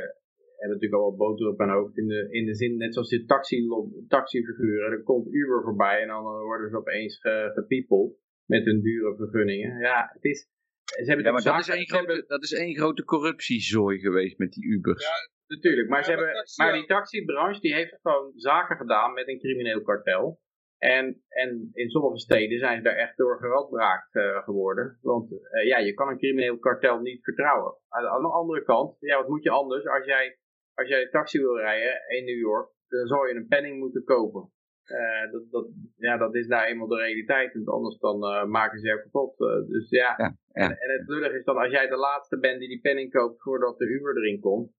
hebben 0.58 0.82
natuurlijk 0.82 1.02
al 1.02 1.10
wat 1.10 1.18
boter 1.18 1.48
op 1.48 1.60
hun 1.60 1.70
hoofd. 1.70 1.98
In 1.98 2.08
de, 2.08 2.28
in 2.30 2.46
de 2.46 2.56
zin, 2.56 2.78
net 2.78 2.94
zoals 2.94 3.10
die 3.10 3.26
taxi, 3.26 3.68
taxifiguren. 4.08 4.92
Er 4.92 5.04
komt 5.04 5.34
Uber 5.34 5.64
voorbij 5.64 6.02
en 6.02 6.08
dan 6.08 6.24
worden 6.24 6.70
ze 6.70 6.78
opeens 6.78 7.20
gepiepeld 7.54 8.18
met 8.46 8.66
hun 8.66 8.82
dure 8.82 9.16
vergunningen. 9.16 9.80
Ja, 9.80 10.10
het 10.14 10.24
is 10.24 10.50
ze 10.84 11.04
hebben 11.06 11.26
ja, 11.26 11.32
maar 11.32 11.44
dat 11.44 11.60
is, 11.60 11.70
één 11.70 11.88
grote, 11.88 12.24
dat 12.28 12.44
is 12.44 12.54
één 12.54 12.76
grote 12.76 13.04
corruptiezooi 13.04 14.00
geweest 14.00 14.38
met 14.38 14.52
die 14.52 14.66
Ubers. 14.66 15.04
Ja, 15.04 15.56
natuurlijk. 15.56 15.90
Maar, 15.90 16.04
ze 16.04 16.10
hebben, 16.10 16.46
maar 16.56 16.74
die 16.74 16.86
taxibranche 16.86 17.60
die 17.60 17.74
heeft 17.74 18.00
gewoon 18.02 18.32
zaken 18.36 18.78
gedaan 18.78 19.14
met 19.14 19.28
een 19.28 19.40
crimineel 19.40 19.82
kartel. 19.82 20.42
En, 20.78 21.24
en 21.30 21.70
in 21.74 21.90
sommige 21.90 22.20
steden 22.20 22.60
zijn 22.60 22.78
ze 22.78 22.84
daar 22.84 22.96
echt 22.96 23.18
door 23.18 23.38
geradbraakt 23.38 24.16
uh, 24.16 24.44
geworden. 24.44 25.00
Want 25.02 25.32
uh, 25.32 25.66
ja, 25.66 25.78
je 25.78 25.94
kan 25.94 26.08
een 26.08 26.18
crimineel 26.18 26.60
kartel 26.60 27.00
niet 27.00 27.24
vertrouwen. 27.24 27.78
Aan, 27.90 28.06
aan, 28.06 28.22
de 28.22 28.28
andere 28.28 28.64
kant, 28.64 28.98
ja, 29.00 29.18
wat 29.18 29.28
moet 29.28 29.44
je 29.44 29.50
anders? 29.50 29.88
Als 29.88 30.06
jij, 30.06 30.38
als 30.74 30.88
jij 30.88 31.10
taxi 31.10 31.40
wil 31.40 31.58
rijden 31.58 32.18
in 32.18 32.26
New 32.26 32.40
York, 32.40 32.70
dan 32.88 33.08
zou 33.08 33.28
je 33.28 33.36
een 33.36 33.48
penning 33.48 33.80
moeten 33.80 34.04
kopen. 34.04 34.52
Uh, 34.88 35.32
dat, 35.32 35.52
dat, 35.52 35.68
ja, 35.98 36.18
dat 36.18 36.36
is 36.36 36.48
daar 36.48 36.66
eenmaal 36.66 36.88
de 36.88 36.98
realiteit. 36.98 37.54
En 37.54 37.66
anders 37.66 37.98
dan 37.98 38.16
uh, 38.16 38.46
maken 38.46 38.80
ze 38.80 38.88
je 38.88 39.02
kapot. 39.02 39.40
Uh, 39.40 39.68
dus 39.68 39.90
ja, 39.90 40.14
ja, 40.18 40.38
ja. 40.54 40.70
En, 40.70 40.78
en, 40.80 41.00
het 41.00 41.08
lullig 41.08 41.34
is 41.34 41.44
dan 41.44 41.58
als 41.58 41.72
jij 41.72 41.88
de 41.88 41.98
laatste 41.98 42.40
bent 42.40 42.60
die 42.60 42.68
die 42.68 42.82
penning 42.82 43.12
koopt 43.12 43.42
voordat 43.42 43.78
de 43.78 43.86
Uber 43.86 44.18
erin 44.18 44.40
komt. 44.40 44.72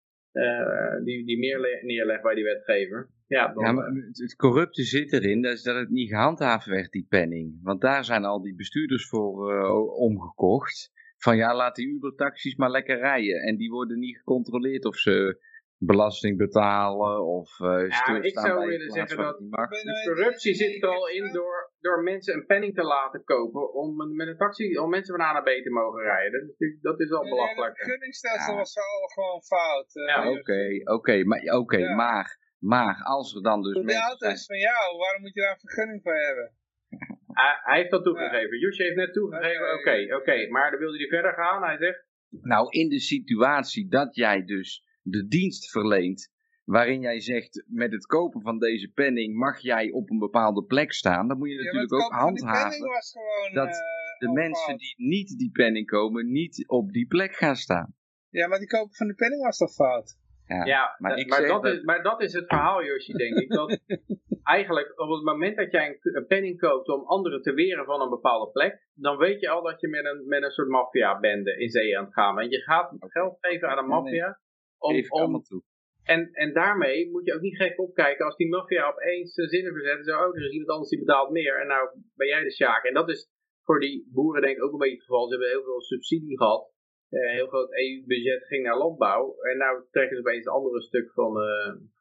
die, 1.04 1.26
die 1.26 1.38
meer 1.38 1.80
neerlegt 1.82 2.22
bij 2.22 2.34
die 2.34 2.44
wetgever. 2.44 3.10
Ja, 3.26 3.52
dan, 3.52 3.64
ja 3.64 3.72
maar 3.72 3.90
het 4.12 4.36
corrupte 4.36 4.82
zit 4.82 5.12
erin 5.12 5.42
dat, 5.42 5.52
is 5.52 5.62
dat 5.62 5.76
het 5.76 5.90
niet 5.90 6.08
gehandhaafd 6.08 6.66
werd, 6.66 6.90
die 6.90 7.06
penning. 7.08 7.58
Want 7.62 7.80
daar 7.80 8.04
zijn 8.04 8.24
al 8.24 8.42
die 8.42 8.54
bestuurders 8.54 9.08
voor 9.08 9.52
omgekocht. 9.88 10.92
Van 11.16 11.36
ja, 11.36 11.54
laat 11.54 11.76
die 11.76 11.88
Uber-taxis 11.88 12.56
maar 12.56 12.70
lekker 12.70 12.98
rijden. 12.98 13.42
En 13.42 13.56
die 13.56 13.70
worden 13.70 13.98
niet 13.98 14.16
gecontroleerd 14.16 14.84
of 14.84 14.96
ze 14.96 15.38
belasting 15.78 16.38
betalen 16.38 17.26
of 17.26 17.58
uh, 17.58 17.88
ja, 17.88 18.22
ik 18.22 18.38
zou 18.38 18.66
willen 18.66 18.90
zeggen 18.90 19.16
dat 19.16 19.38
de 19.38 20.02
corruptie 20.04 20.54
zit 20.54 20.82
er 20.82 20.88
al 20.88 21.08
in 21.08 21.32
door, 21.32 21.72
door 21.80 22.02
mensen 22.02 22.34
een 22.34 22.46
penning 22.46 22.74
te 22.74 22.82
laten 22.82 23.24
kopen 23.24 23.72
om 23.72 24.16
met 24.16 24.28
een 24.28 24.36
taxi 24.36 24.78
om 24.78 24.90
mensen 24.90 25.16
van 25.16 25.24
A 25.24 25.32
naar 25.32 25.42
B 25.42 25.62
te 25.62 25.70
mogen 25.70 26.02
rijden. 26.02 26.46
Dat 26.46 26.60
is, 26.60 26.78
dat 26.80 27.00
is 27.00 27.10
al 27.10 27.28
belachelijk. 27.28 27.76
Het 27.76 27.90
gunningstelsel 27.90 28.52
ja. 28.52 28.58
was 28.58 28.76
al 28.76 29.08
gewoon 29.14 29.42
fout. 29.42 29.94
Uh, 29.94 30.06
ja, 30.06 30.30
oké, 30.30 30.80
oké, 30.84 31.24
maar, 31.24 31.40
oké, 31.40 31.76
ja. 31.76 31.94
maar, 31.94 32.38
maar 32.58 33.02
als 33.02 33.34
er 33.34 33.42
dan 33.42 33.62
dus 33.62 33.72
De 33.72 34.00
auto 34.00 34.28
is 34.28 34.46
van 34.46 34.58
jou, 34.58 34.96
waarom 34.98 35.22
moet 35.22 35.34
je 35.34 35.40
daar 35.40 35.52
een 35.52 35.68
vergunning 35.68 36.02
voor 36.02 36.16
hebben? 36.16 36.52
hij, 37.40 37.58
hij, 37.62 37.78
heeft 37.78 37.90
dat 37.90 38.04
toegegeven. 38.04 38.58
Ja. 38.58 38.84
heeft 38.84 38.96
net 38.96 39.12
toegegeven, 39.12 39.72
oké, 39.72 39.74
oké, 39.74 39.90
okay, 39.90 40.12
okay. 40.12 40.48
maar 40.48 40.70
dan 40.70 40.80
wilde 40.80 40.96
hij 40.96 41.06
verder 41.06 41.32
gaan. 41.32 41.62
Hij 41.62 41.76
zegt... 41.76 42.06
Nou, 42.30 42.66
in 42.70 42.88
de 42.88 43.00
situatie 43.00 43.88
dat 43.88 44.14
jij 44.14 44.44
dus 44.44 44.82
de 45.04 45.26
dienst 45.26 45.70
verleent. 45.70 46.32
Waarin 46.64 47.00
jij 47.00 47.20
zegt, 47.20 47.64
met 47.66 47.92
het 47.92 48.06
kopen 48.06 48.40
van 48.40 48.58
deze 48.58 48.88
penning 48.88 49.36
mag 49.36 49.58
jij 49.58 49.90
op 49.90 50.10
een 50.10 50.18
bepaalde 50.18 50.64
plek 50.64 50.92
staan. 50.92 51.28
Dan 51.28 51.38
moet 51.38 51.50
je 51.50 51.62
natuurlijk 51.62 51.92
ook 51.92 52.12
handhaven 52.12 52.72
gewoon, 52.72 53.52
dat 53.52 53.68
uh, 53.68 54.18
de 54.18 54.32
mensen 54.32 54.76
die 54.76 54.94
niet 54.96 55.38
die 55.38 55.50
penning 55.50 55.86
komen, 55.86 56.32
niet 56.32 56.68
op 56.68 56.92
die 56.92 57.06
plek 57.06 57.34
gaan 57.34 57.56
staan. 57.56 57.94
Ja, 58.30 58.46
maar 58.46 58.58
die 58.58 58.68
kopen 58.68 58.94
van 58.94 59.06
de 59.06 59.14
penning 59.14 59.42
was 59.42 59.56
toch 59.56 59.72
fout? 59.72 60.16
Ja, 60.46 60.64
ja 60.64 60.96
maar, 60.98 61.16
dat 61.16 61.46
dat... 61.48 61.64
Is, 61.64 61.82
maar 61.82 62.02
dat 62.02 62.22
is 62.22 62.32
het 62.32 62.46
verhaal, 62.46 62.84
Joshi, 62.84 63.12
denk 63.12 63.36
ik. 63.36 63.48
Dat 63.48 63.80
eigenlijk 64.58 65.00
op 65.00 65.08
het 65.08 65.24
moment 65.24 65.56
dat 65.56 65.70
jij 65.70 65.98
een, 66.00 66.26
penning 66.26 66.58
koopt 66.58 66.88
om 66.88 67.04
anderen 67.06 67.42
te 67.42 67.52
weren 67.52 67.84
van 67.84 68.00
een 68.00 68.10
bepaalde 68.10 68.50
plek, 68.50 68.88
dan 68.94 69.16
weet 69.16 69.40
je 69.40 69.48
al 69.48 69.62
dat 69.62 69.80
je 69.80 69.88
met 69.88 70.04
een, 70.04 70.28
met 70.28 70.42
een 70.42 70.50
soort 70.50 70.68
maffia-bende 70.68 71.58
in 71.58 71.70
zee 71.70 71.98
aan 71.98 72.04
het 72.04 72.14
gaan 72.14 72.34
bent. 72.34 72.52
Je 72.52 72.60
gaat 72.60 72.94
geld 72.98 73.36
geven 73.40 73.68
aan 73.68 73.78
een 73.78 73.86
maffia 73.86 74.38
om, 74.78 75.04
om, 75.08 75.42
toe. 75.42 75.62
En, 76.02 76.32
en 76.32 76.52
daarmee 76.52 77.10
moet 77.10 77.24
je 77.24 77.34
ook 77.34 77.40
niet 77.40 77.56
gek 77.56 77.80
opkijken 77.80 78.24
als 78.24 78.36
die 78.36 78.48
maffia 78.48 78.88
opeens 78.88 79.36
uh, 79.36 79.48
zinnen 79.48 79.72
verzet. 79.72 80.04
Zo, 80.04 80.16
oh, 80.16 80.36
er 80.36 80.44
is 80.44 80.52
iemand 80.52 80.70
anders 80.70 80.90
die 80.90 80.98
betaalt 80.98 81.30
meer 81.30 81.60
en 81.60 81.66
nou 81.66 81.88
ben 82.14 82.26
jij 82.26 82.42
de 82.42 82.52
sjaak. 82.52 82.84
En 82.84 82.94
dat 82.94 83.08
is 83.08 83.30
voor 83.62 83.80
die 83.80 84.08
boeren 84.12 84.42
denk 84.42 84.56
ik 84.56 84.62
ook 84.62 84.72
een 84.72 84.78
beetje 84.78 84.94
het 84.94 85.04
geval. 85.04 85.24
Ze 85.24 85.30
hebben 85.30 85.48
heel 85.48 85.64
veel 85.64 85.80
subsidie 85.80 86.36
gehad. 86.36 86.72
een 87.10 87.34
heel 87.34 87.46
groot 87.46 87.72
EU-budget 87.72 88.46
ging 88.46 88.62
naar 88.64 88.78
landbouw. 88.78 89.34
En 89.40 89.56
nou 89.58 89.84
trekken 89.90 90.16
ze 90.16 90.22
opeens 90.22 90.46
een 90.46 90.52
andere 90.52 90.82
stuk 90.82 91.12
van, 91.12 91.32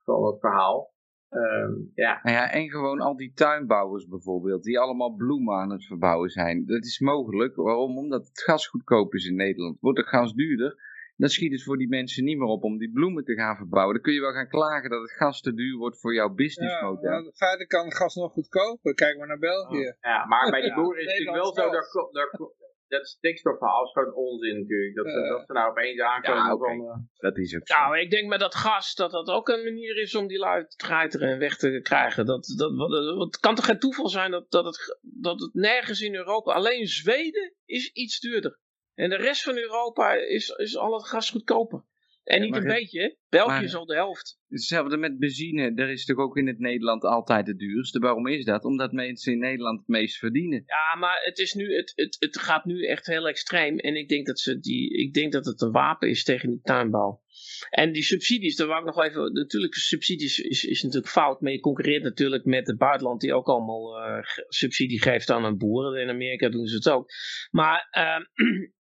van 0.04 0.26
het 0.26 0.40
verhaal. 0.40 0.94
Um, 1.36 1.92
ja. 1.96 2.20
Nou 2.24 2.36
ja, 2.36 2.52
en 2.52 2.70
gewoon 2.70 3.00
al 3.00 3.16
die 3.16 3.34
tuinbouwers 3.34 4.08
bijvoorbeeld, 4.08 4.64
die 4.64 4.80
allemaal 4.80 5.16
bloemen 5.16 5.56
aan 5.56 5.72
het 5.72 5.86
verbouwen 5.86 6.30
zijn. 6.30 6.66
Dat 6.66 6.84
is 6.84 7.00
mogelijk. 7.00 7.56
Waarom? 7.56 7.98
Omdat 7.98 8.28
het 8.28 8.42
gas 8.42 8.68
goedkoop 8.68 9.14
is 9.14 9.26
in 9.26 9.36
Nederland. 9.36 9.80
Wordt 9.80 9.98
het 9.98 10.08
gas 10.08 10.34
duurder, 10.34 10.76
dan 11.16 11.30
schiet 11.30 11.52
het 11.52 11.64
voor 11.64 11.78
die 11.78 11.88
mensen 11.88 12.24
niet 12.24 12.38
meer 12.38 12.48
op 12.48 12.64
om 12.64 12.78
die 12.78 12.92
bloemen 12.92 13.24
te 13.24 13.34
gaan 13.34 13.56
verbouwen. 13.56 13.94
Dan 13.94 14.04
kun 14.04 14.14
je 14.14 14.20
wel 14.20 14.32
gaan 14.32 14.48
klagen 14.48 14.90
dat 14.90 15.02
het 15.02 15.12
gas 15.12 15.42
te 15.42 15.54
duur 15.54 15.78
wordt 15.78 16.00
voor 16.00 16.14
jouw 16.14 16.30
businessmodel. 16.30 17.12
Ja, 17.12 17.18
in 17.18 17.32
feite 17.34 17.66
kan 17.68 17.92
gas 17.92 18.16
nog 18.16 18.32
goedkoper. 18.32 18.94
Kijk 18.94 19.18
maar 19.18 19.28
naar 19.28 19.40
België. 19.40 19.96
Ja, 20.02 20.26
maar 20.26 20.50
bij 20.50 20.62
die 20.62 20.74
boeren 20.74 21.02
is 21.02 21.06
het 21.06 21.26
natuurlijk 21.26 21.44
wel 21.44 21.54
zo, 21.54 21.72
daar, 21.72 21.88
daar, 22.12 22.52
dat 22.88 23.08
stikstofverhaal 23.08 23.84
is 23.84 23.92
gewoon 23.92 24.14
onzin 24.14 24.60
natuurlijk. 24.60 24.96
Dat, 24.96 25.06
uh, 25.06 25.30
dat 25.30 25.46
ze 25.46 25.54
nou 25.54 25.70
opeens 25.70 26.00
aankomen 26.00 26.46
ja, 26.46 26.58
van... 26.58 26.80
Uh... 26.80 26.96
Dat 27.16 27.38
is 27.38 27.52
het. 27.52 27.70
Nou, 27.70 28.00
ik 28.00 28.10
denk 28.12 28.30
met 28.30 28.40
dat 28.40 28.56
gas 28.56 28.96
dat 28.96 29.12
dat 29.12 29.28
ook 29.28 29.50
een 29.50 29.64
manier 29.64 30.02
is 30.02 30.16
om 30.16 30.28
die 30.28 30.40
lui 30.40 30.66
te 30.68 30.76
treiteren 30.76 31.30
en 31.30 31.40
weg 31.40 31.58
te 31.58 31.80
krijgen. 31.84 32.26
Dat, 32.26 32.54
dat, 32.58 32.76
wat, 32.76 33.26
het 33.26 33.40
kan 33.40 33.56
toch 33.56 33.66
geen 33.66 33.80
toeval 33.80 34.10
zijn 34.10 34.32
dat, 34.32 34.52
dat, 34.52 34.66
het, 34.66 35.00
dat 35.02 35.40
het 35.40 35.54
nergens 35.54 36.02
in 36.02 36.16
Europa... 36.16 36.54
Alleen 36.54 36.88
Zweden 36.88 37.54
is 37.66 37.92
iets 37.92 38.20
duurder. 38.20 38.60
En 38.96 39.10
de 39.10 39.16
rest 39.16 39.44
van 39.44 39.58
Europa 39.58 40.14
is, 40.14 40.50
is 40.50 40.78
al 40.78 40.94
het 40.94 41.08
gas 41.08 41.30
goedkoper. 41.30 41.84
En 42.24 42.42
niet 42.42 42.56
een 42.56 42.64
beetje, 42.64 43.18
België 43.30 43.64
is 43.64 43.76
al 43.76 43.86
de 43.86 43.96
helft. 43.96 44.40
Hetzelfde 44.48 44.98
met 44.98 45.20
benzine, 45.20 45.74
daar 45.74 45.92
is 45.92 46.06
toch 46.06 46.18
ook 46.18 46.38
in 46.38 46.48
het 46.48 46.60
Nederland 46.60 47.04
altijd 47.04 47.48
het 47.48 47.60
duurste. 47.60 48.00
Waarom 48.00 48.28
is 48.28 48.46
dat? 48.46 48.64
Omdat 48.64 48.92
mensen 48.92 49.34
in 49.34 49.40
Nederland 49.40 49.80
het 49.80 49.88
meest 49.88 50.18
verdienen. 50.18 50.64
Ja, 50.66 51.00
maar 51.00 51.20
het, 51.24 51.40
is 51.40 51.54
nu, 51.54 51.76
het, 51.76 51.92
het, 51.96 52.16
het 52.20 52.38
gaat 52.38 52.66
nu 52.66 52.86
echt 52.86 53.06
heel 53.06 53.28
extreem. 53.28 53.78
En 53.78 53.96
ik 53.96 54.10
denk 54.10 54.26
dat, 54.26 54.40
ze 54.40 54.60
die, 54.60 54.98
ik 54.98 55.14
denk 55.14 55.32
dat 55.32 55.46
het 55.46 55.62
een 55.62 55.72
wapen 55.72 56.10
is 56.10 56.24
tegen 56.24 56.50
de 56.50 56.60
tuinbouw. 56.62 57.22
En 57.70 57.92
die 57.92 58.04
subsidies, 58.04 58.56
daar 58.56 58.68
wou 58.68 58.80
ik 58.80 58.96
nog 58.96 59.04
even. 59.04 59.34
Natuurlijk, 59.34 59.74
subsidies 59.74 60.40
is, 60.40 60.64
is 60.64 60.82
natuurlijk 60.82 61.12
fout. 61.12 61.42
Maar 61.42 61.52
je 61.52 61.60
concurreert 61.60 62.04
natuurlijk 62.04 62.46
met 62.46 62.68
het 62.68 62.78
buitenland, 62.78 63.22
die 63.22 63.34
ook 63.34 63.48
allemaal 63.48 64.08
uh, 64.08 64.24
subsidie 64.48 65.02
geeft 65.02 65.30
aan 65.30 65.44
een 65.44 65.58
boeren. 65.58 66.02
In 66.02 66.10
Amerika 66.10 66.50
doen 66.50 66.66
ze 66.66 66.76
het 66.76 66.90
ook. 66.90 67.10
Maar, 67.52 67.90
uh, 67.98 68.48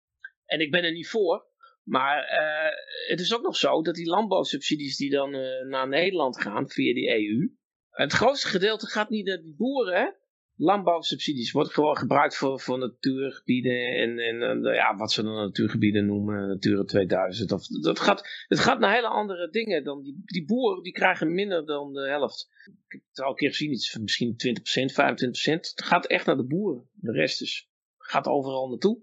en 0.53 0.59
ik 0.59 0.71
ben 0.71 0.83
er 0.83 0.91
niet 0.91 1.09
voor. 1.09 1.45
Maar 1.83 2.17
uh, 2.17 3.09
het 3.09 3.19
is 3.19 3.35
ook 3.35 3.41
nog 3.41 3.55
zo 3.55 3.81
dat 3.81 3.95
die 3.95 4.09
landbouwsubsidies 4.09 4.97
die 4.97 5.09
dan 5.09 5.35
uh, 5.35 5.65
naar 5.67 5.87
Nederland 5.87 6.41
gaan 6.41 6.69
via 6.69 6.93
die 6.93 7.09
EU. 7.09 7.51
Het 7.89 8.11
grootste 8.11 8.47
gedeelte 8.47 8.87
gaat 8.87 9.09
niet 9.09 9.25
naar 9.25 9.41
die 9.41 9.55
boeren. 9.57 10.15
Landbouwsubsidies 10.55 11.51
worden 11.51 11.73
gewoon 11.73 11.97
gebruikt 11.97 12.37
voor, 12.37 12.59
voor 12.59 12.77
natuurgebieden 12.77 13.87
en, 13.87 14.19
en, 14.19 14.41
en 14.41 14.63
ja, 14.73 14.95
wat 14.95 15.11
ze 15.11 15.23
dan 15.23 15.35
natuurgebieden 15.35 16.05
noemen, 16.05 16.47
Natura 16.47 16.83
2000. 16.83 17.51
Of, 17.51 17.67
dat 17.67 17.99
gaat, 17.99 18.45
het 18.47 18.59
gaat 18.59 18.79
naar 18.79 18.93
hele 18.93 19.07
andere 19.07 19.49
dingen 19.49 19.83
dan 19.83 20.01
die, 20.03 20.21
die 20.25 20.45
boeren, 20.45 20.83
die 20.83 20.93
krijgen 20.93 21.33
minder 21.33 21.65
dan 21.65 21.93
de 21.93 22.07
helft. 22.07 22.49
Ik 22.87 22.91
heb 22.91 23.01
het 23.09 23.19
al 23.19 23.29
een 23.29 23.35
keer 23.35 23.49
gezien, 23.49 23.71
iets 23.71 23.97
misschien 23.97 24.35
20%, 24.47 24.91
25%. 24.91 25.53
Het 25.53 25.83
gaat 25.83 26.05
echt 26.05 26.25
naar 26.25 26.37
de 26.37 26.45
boeren. 26.45 26.89
De 26.91 27.11
rest 27.11 27.41
is, 27.41 27.69
gaat 27.97 28.27
overal 28.27 28.69
naartoe. 28.69 29.01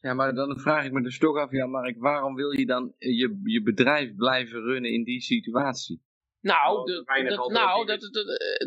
Ja, 0.00 0.14
maar 0.14 0.34
dan 0.34 0.58
vraag 0.58 0.84
ik 0.84 0.92
me 0.92 1.02
dus 1.02 1.18
toch 1.18 1.36
af, 1.36 1.50
ja 1.50 1.66
Mark, 1.66 1.98
waarom 1.98 2.34
wil 2.34 2.50
je 2.50 2.66
dan 2.66 2.94
je, 2.98 3.40
je 3.42 3.62
bedrijf 3.62 4.14
blijven 4.14 4.60
runnen 4.60 4.92
in 4.92 5.04
die 5.04 5.20
situatie? 5.20 6.06
Nou, 6.40 6.86
dat, 6.86 7.06
nou 7.50 7.86
dat, 7.86 8.00
dat, 8.00 8.12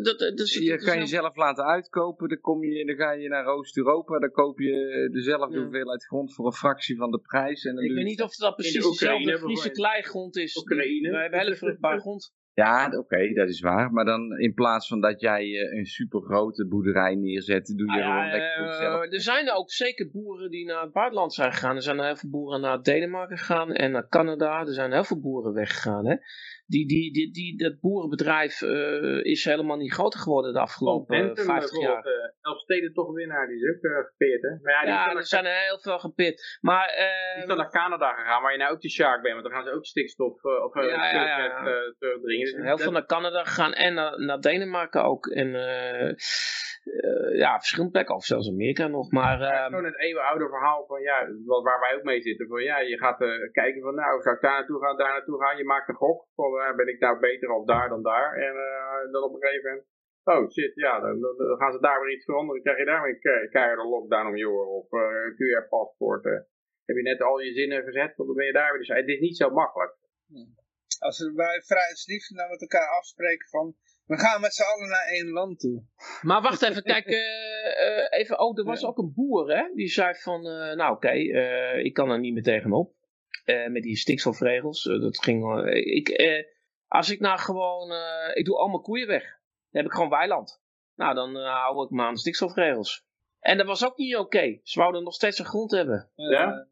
dat, 0.04 0.20
dat, 0.20 0.38
dus, 0.38 0.54
je 0.54 0.78
kan 0.78 0.98
jezelf 0.98 1.36
laten 1.36 1.64
uitkopen, 1.64 2.30
dan, 2.30 2.40
kom 2.40 2.64
je, 2.64 2.86
dan 2.86 2.96
ga 2.96 3.12
je 3.12 3.28
naar 3.28 3.46
Oost-Europa, 3.46 4.20
dan 4.20 4.32
koop 4.32 4.60
je 4.60 5.10
dezelfde 5.12 5.56
ja. 5.56 5.62
hoeveelheid 5.62 6.06
grond 6.06 6.34
voor 6.34 6.46
een 6.46 6.54
fractie 6.54 6.98
van 6.98 7.12
de 7.12 7.20
prijs. 7.20 7.64
En 7.64 7.76
dan 7.76 7.84
ik 7.84 7.94
weet 7.94 8.06
niet 8.06 8.22
of 8.22 8.36
dat 8.36 8.56
precies 8.56 8.84
dezelfde 8.84 9.38
Friese 9.38 9.72
kleigrond 9.72 10.38
is. 10.38 10.58
Oekraïne. 10.58 11.10
We 11.10 11.18
hebben 11.18 11.40
hele 11.40 11.56
vruchtbare 11.56 12.00
grond. 12.00 12.34
Ja, 12.54 12.92
oké, 12.98 13.34
dat 13.34 13.50
is 13.50 13.60
waar. 13.60 13.92
Maar 13.92 14.06
dan 14.06 14.40
in 14.40 14.54
plaats 14.54 14.88
van 14.88 15.02
dat 15.02 15.22
jij 15.22 15.46
uh, 15.46 15.78
een 15.78 15.86
supergrote 15.86 16.68
boerderij 16.68 17.16
neerzet, 17.16 17.74
doe 17.76 17.92
je 17.92 18.04
ah, 18.04 18.10
gewoon 18.10 18.30
lekker 18.30 18.56
voor 18.58 18.66
jezelf. 18.66 19.12
Er 19.12 19.22
zijn 19.22 19.48
er 19.48 19.54
ook 19.54 19.72
zeker 19.72 20.10
boeren 20.12 20.52
die 20.52 20.66
naar 20.66 20.82
het 20.82 20.92
buitenland 20.92 21.34
zijn 21.34 21.52
gegaan. 21.52 21.76
Er 21.76 21.82
zijn 21.82 22.00
er 22.00 22.06
heel 22.06 22.16
veel 22.16 22.30
boeren 22.30 22.62
naar 22.62 22.82
Denemarken 22.82 23.38
gegaan 23.38 23.74
en 23.74 23.92
naar 23.92 24.08
Canada. 24.08 24.60
Er 24.60 24.74
zijn 24.74 24.92
heel 24.92 25.04
veel 25.04 25.20
boeren 25.20 25.54
weggegaan. 25.54 26.06
Hè? 26.06 26.16
Die, 26.72 26.88
die, 26.88 27.14
die, 27.14 27.32
die, 27.32 27.58
dat 27.58 27.80
boerenbedrijf 27.80 28.62
uh, 28.62 29.24
is 29.24 29.46
helemaal 29.46 29.78
niet 29.78 29.94
groter 29.94 30.20
geworden 30.20 30.54
de 30.54 30.60
afgelopen 30.60 31.30
oh, 31.30 31.46
50 31.46 31.82
jaar. 31.82 32.06
Uh, 32.06 32.14
Elfsteden 32.42 32.94
toch 32.94 33.14
winnaar, 33.14 33.48
die 33.48 33.56
is 33.56 33.76
ook 33.76 33.84
uh, 33.84 34.42
hè? 34.42 34.50
Maar 34.62 34.74
ja, 34.74 34.82
die 34.82 34.90
ja 34.90 35.16
er 35.16 35.26
zijn 35.26 35.46
er 35.46 35.68
heel 35.68 35.80
veel 35.80 36.00
gepeerd. 36.00 36.58
Maar, 36.62 36.88
die 37.34 37.42
is 37.42 37.48
dan 37.48 37.58
naar 37.58 37.70
Canada 37.70 38.14
gegaan, 38.14 38.42
waar 38.42 38.52
je 38.52 38.58
nou 38.58 38.72
ook 38.72 38.82
de 38.82 38.90
shark 38.90 39.22
bent, 39.22 39.34
want 39.34 39.46
dan 39.46 39.56
gaan 39.56 39.66
ze 39.66 39.76
ook 39.76 39.86
stikstof 39.86 40.44
of 40.44 40.74
ja, 40.74 41.12
ja, 41.12 41.48
ja, 41.48 41.64
terugdringen. 42.00 42.46
Dus 42.46 42.64
heel 42.64 42.78
veel 42.78 42.92
naar 42.92 43.06
Canada 43.06 43.44
gegaan 43.44 43.74
en 43.74 43.94
naar, 43.94 44.20
naar 44.20 44.40
Denemarken 44.40 45.04
ook. 45.04 45.28
En 45.28 45.56
uh, 46.86 47.38
ja, 47.38 47.58
verschillende 47.58 47.92
plekken, 47.92 48.16
of 48.16 48.26
zelfs 48.26 48.50
Amerika 48.50 48.88
nog. 48.88 49.12
Maar, 49.12 49.42
uh, 49.42 49.48
het 49.48 49.60
is 49.60 49.66
gewoon 49.66 49.86
een 49.86 50.00
eeuwenoude 50.00 50.48
verhaal 50.48 50.86
van, 50.86 51.02
ja, 51.02 51.18
waar 51.46 51.80
wij 51.80 51.96
ook 51.96 52.04
mee 52.04 52.22
zitten. 52.22 52.48
Van 52.48 52.64
ja, 52.64 52.80
je 52.80 52.98
gaat 52.98 53.22
uh, 53.22 53.52
kijken 53.52 53.82
van, 53.82 53.96
nou, 53.96 54.22
zou 54.22 54.36
ik 54.36 54.42
daar 54.42 54.52
naartoe 54.52 54.82
gaan, 54.82 54.98
daar 54.98 55.14
naartoe 55.14 55.42
gaan. 55.42 55.58
Je 55.58 55.64
maakt 55.64 55.90
een 55.90 55.96
gok 55.96 56.28
van, 56.36 56.54
uh, 56.54 56.76
ben 56.76 56.88
ik 56.88 57.00
nou 57.00 57.20
beter 57.20 57.50
of 57.50 57.66
daar 57.66 57.90
dan 57.90 58.04
daar. 58.04 58.34
En 58.36 58.54
dan 59.12 59.24
op 59.24 59.34
een 59.34 59.42
gegeven 59.42 59.70
moment, 59.70 59.88
oh 60.24 60.52
shit, 60.52 60.72
ja, 60.76 61.00
dan, 61.00 61.20
dan, 61.20 61.58
gaan 61.58 61.72
ze 61.72 61.80
daar 61.80 62.02
weer 62.02 62.14
iets 62.16 62.26
veranderen. 62.26 62.64
Dan 62.64 62.74
krijg 62.74 62.78
je 62.78 62.92
daar 62.92 63.04
weer 63.04 63.42
een 63.42 63.50
keiharde 63.50 63.88
lockdown 63.88 64.28
om 64.28 64.38
je 64.38 64.50
oren. 64.50 64.72
Of 64.72 64.92
een 64.92 65.36
QR-paspoort. 65.38 66.24
heb 66.86 66.96
je 66.96 67.02
net 67.02 67.22
al 67.22 67.40
je 67.40 67.54
zinnen 67.54 67.84
verzet, 67.84 68.14
dan 68.18 68.34
ben 68.34 68.46
je 68.46 68.54
daar 68.54 68.70
weer. 68.72 68.80
Dus 68.80 68.88
het 68.88 69.08
is 69.08 69.20
niet 69.20 69.38
zo 69.38 69.50
makkelijk. 69.50 69.96
Als 71.00 71.20
we 71.20 71.34
bij 71.34 71.62
vrijheidsliefde 71.62 72.36
nou 72.36 72.50
met 72.50 72.62
elkaar 72.62 72.90
afspreken 72.98 73.48
van 73.48 73.76
we 74.12 74.18
gaan 74.18 74.42
met 74.42 74.54
z'n 74.54 74.62
allen 74.62 74.90
naar 74.90 75.06
één 75.06 75.30
land 75.30 75.60
toe. 75.60 75.84
Maar 76.22 76.42
wacht 76.42 76.62
even, 76.62 76.84
kijk, 76.84 77.08
uh, 77.08 77.18
uh, 77.18 78.20
even, 78.20 78.40
oh, 78.40 78.58
er 78.58 78.64
was 78.64 78.86
ook 78.86 78.98
een 78.98 79.14
boer, 79.14 79.56
hè? 79.56 79.64
Die 79.74 79.88
zei 79.88 80.16
van, 80.16 80.46
uh, 80.48 80.74
nou 80.74 80.92
oké, 80.92 81.08
okay, 81.08 81.20
ik 81.84 81.94
kan 81.94 82.10
er 82.10 82.20
niet 82.20 82.34
meer 82.34 82.44
tegenop. 82.44 82.94
met 83.46 83.84
die 83.84 83.98
stikstofregels. 83.98 84.84
dat 84.84 85.24
ging, 85.24 85.66
ik, 85.74 86.10
als 86.88 87.10
ik 87.10 87.20
nou 87.20 87.40
gewoon, 87.40 87.92
ik 88.34 88.46
doe 88.46 88.58
al 88.58 88.68
mijn 88.68 88.82
koeien 88.82 89.08
weg. 89.08 89.24
Dan 89.24 89.82
heb 89.82 89.86
ik 89.86 89.92
gewoon 89.92 90.10
weiland. 90.10 90.62
Nou, 90.96 91.16
dan 91.16 91.36
hou 91.36 91.84
ik 91.84 91.90
me 91.90 92.04
aan 92.04 92.14
de 92.14 92.20
stikstofregels. 92.20 93.06
En 93.40 93.58
dat 93.58 93.68
was 93.68 93.86
ook 93.86 93.98
niet 93.98 94.16
oké. 94.16 94.26
Okay. 94.26 94.60
Ze 94.64 94.80
wouden 94.80 95.04
nog 95.04 95.14
steeds 95.14 95.40
een 95.40 95.46
grond 95.46 95.72
hebben. 95.72 96.10
Ja? 96.16 96.68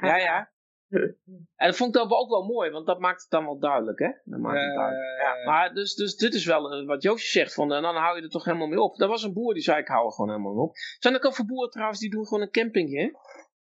Ja, 0.00 0.16
ja. 0.16 0.51
En 1.56 1.68
dat 1.68 1.76
vond 1.76 1.94
ik 1.96 2.02
dan 2.02 2.18
ook 2.18 2.28
wel 2.28 2.44
mooi, 2.44 2.70
want 2.70 2.86
dat 2.86 2.98
maakt 2.98 3.22
het 3.22 3.30
dan 3.30 3.44
wel 3.44 3.58
duidelijk, 3.58 3.98
hè? 3.98 4.10
Dat 4.24 4.40
maakt 4.40 4.60
het 4.60 4.74
duidelijk. 4.74 5.20
Ja, 5.22 5.44
maar 5.44 5.74
dus, 5.74 5.94
dus 5.94 6.16
dit 6.16 6.34
is 6.34 6.46
wel 6.46 6.72
eh, 6.72 6.86
wat 6.86 7.02
Joosje 7.02 7.30
zegt, 7.30 7.54
van, 7.54 7.72
en 7.72 7.82
dan 7.82 7.94
hou 7.94 8.16
je 8.16 8.22
er 8.22 8.28
toch 8.28 8.44
helemaal 8.44 8.66
mee 8.66 8.80
op. 8.80 9.00
Er 9.00 9.08
was 9.08 9.22
een 9.22 9.32
boer 9.32 9.54
die 9.54 9.62
zei, 9.62 9.80
ik 9.80 9.88
hou 9.88 10.06
er 10.06 10.12
gewoon 10.12 10.30
helemaal 10.30 10.52
mee 10.52 10.62
op. 10.62 10.76
Zijn 10.98 11.14
er 11.14 11.24
ook 11.24 11.34
veel 11.34 11.46
boeren 11.46 11.70
trouwens, 11.70 12.00
die 12.00 12.10
doen 12.10 12.26
gewoon 12.26 12.42
een 12.42 12.50
campingje, 12.50 13.00
hè? 13.00 13.10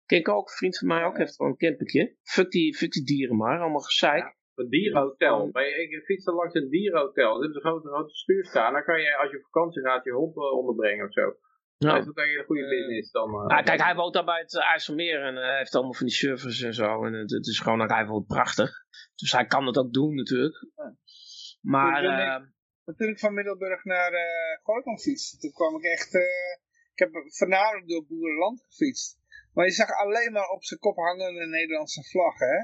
Kijk 0.05 0.29
ook, 0.29 0.47
een 0.47 0.55
vriend 0.55 0.77
van 0.77 0.87
mij 0.87 1.03
ook 1.03 1.17
heeft 1.17 1.35
gewoon 1.35 1.51
een 1.51 1.67
campingje. 1.67 2.15
Fuck 2.23 2.51
die, 2.51 2.75
fuck 2.75 2.91
die 2.91 3.03
dieren 3.03 3.37
maar, 3.37 3.59
allemaal 3.59 3.79
gezeik. 3.79 4.35
een 4.55 4.69
dierenhotel. 4.69 5.47
Ik 5.47 6.03
fiets 6.05 6.25
er 6.25 6.33
langs 6.33 6.53
een 6.53 6.69
dierenhotel. 6.69 7.41
Er 7.41 7.49
is 7.49 7.55
een 7.55 7.61
grote, 7.61 7.87
grote 7.87 8.15
stuur 8.15 8.45
staan. 8.45 8.73
Dan 8.73 8.83
kan 8.83 9.01
je 9.01 9.17
als 9.17 9.31
je 9.31 9.37
op 9.37 9.43
vakantie 9.43 9.81
gaat 9.81 10.03
je 10.03 10.11
hond 10.11 10.35
eh, 10.35 10.57
onderbrengen 10.57 11.05
of 11.05 11.13
zo. 11.13 11.35
Ja. 11.77 11.97
Is 11.97 12.05
dat 12.05 12.17
een 12.17 12.23
hele 12.23 12.43
goede 12.43 12.67
business 12.67 13.11
dan? 13.11 13.29
Uh, 13.29 13.45
nou, 13.45 13.63
kijk, 13.63 13.81
hij 13.81 13.95
woont 13.95 14.13
daar 14.13 14.25
bij 14.25 14.39
het 14.39 14.55
IJsselmeer 14.55 15.21
en 15.21 15.35
uh, 15.35 15.57
heeft 15.57 15.75
allemaal 15.75 15.93
van 15.93 16.05
die 16.05 16.15
servers 16.15 16.61
en 16.61 16.73
zo. 16.73 17.05
En 17.05 17.13
het, 17.13 17.31
het 17.31 17.47
is 17.47 17.59
gewoon, 17.59 17.91
hij 17.91 18.05
woont 18.05 18.27
prachtig. 18.27 18.71
Dus 19.15 19.31
hij 19.31 19.45
kan 19.45 19.65
het 19.65 19.77
ook 19.77 19.93
doen 19.93 20.15
natuurlijk. 20.15 20.67
Ja. 20.75 20.95
Maar... 21.61 22.53
Toen 22.97 23.09
ik 23.09 23.19
van 23.19 23.33
Middelburg 23.33 23.83
naar 23.83 24.11
uh, 24.11 24.19
Gorkum 24.63 24.97
fietste, 24.97 25.37
toen 25.37 25.51
kwam 25.51 25.75
ik 25.75 25.83
echt... 25.83 26.13
ik 26.93 26.99
heb 26.99 27.09
voornamelijk 27.27 27.87
door 27.87 28.05
boerenland 28.05 28.65
gefietst. 28.67 29.17
Maar 29.53 29.65
je 29.65 29.71
zag 29.71 29.89
alleen 29.89 30.31
maar 30.31 30.49
op 30.49 30.63
zijn 30.63 30.79
kop 30.79 30.95
hangen 30.95 31.41
een 31.41 31.49
Nederlandse 31.49 32.03
vlag, 32.03 32.39
hè? 32.39 32.55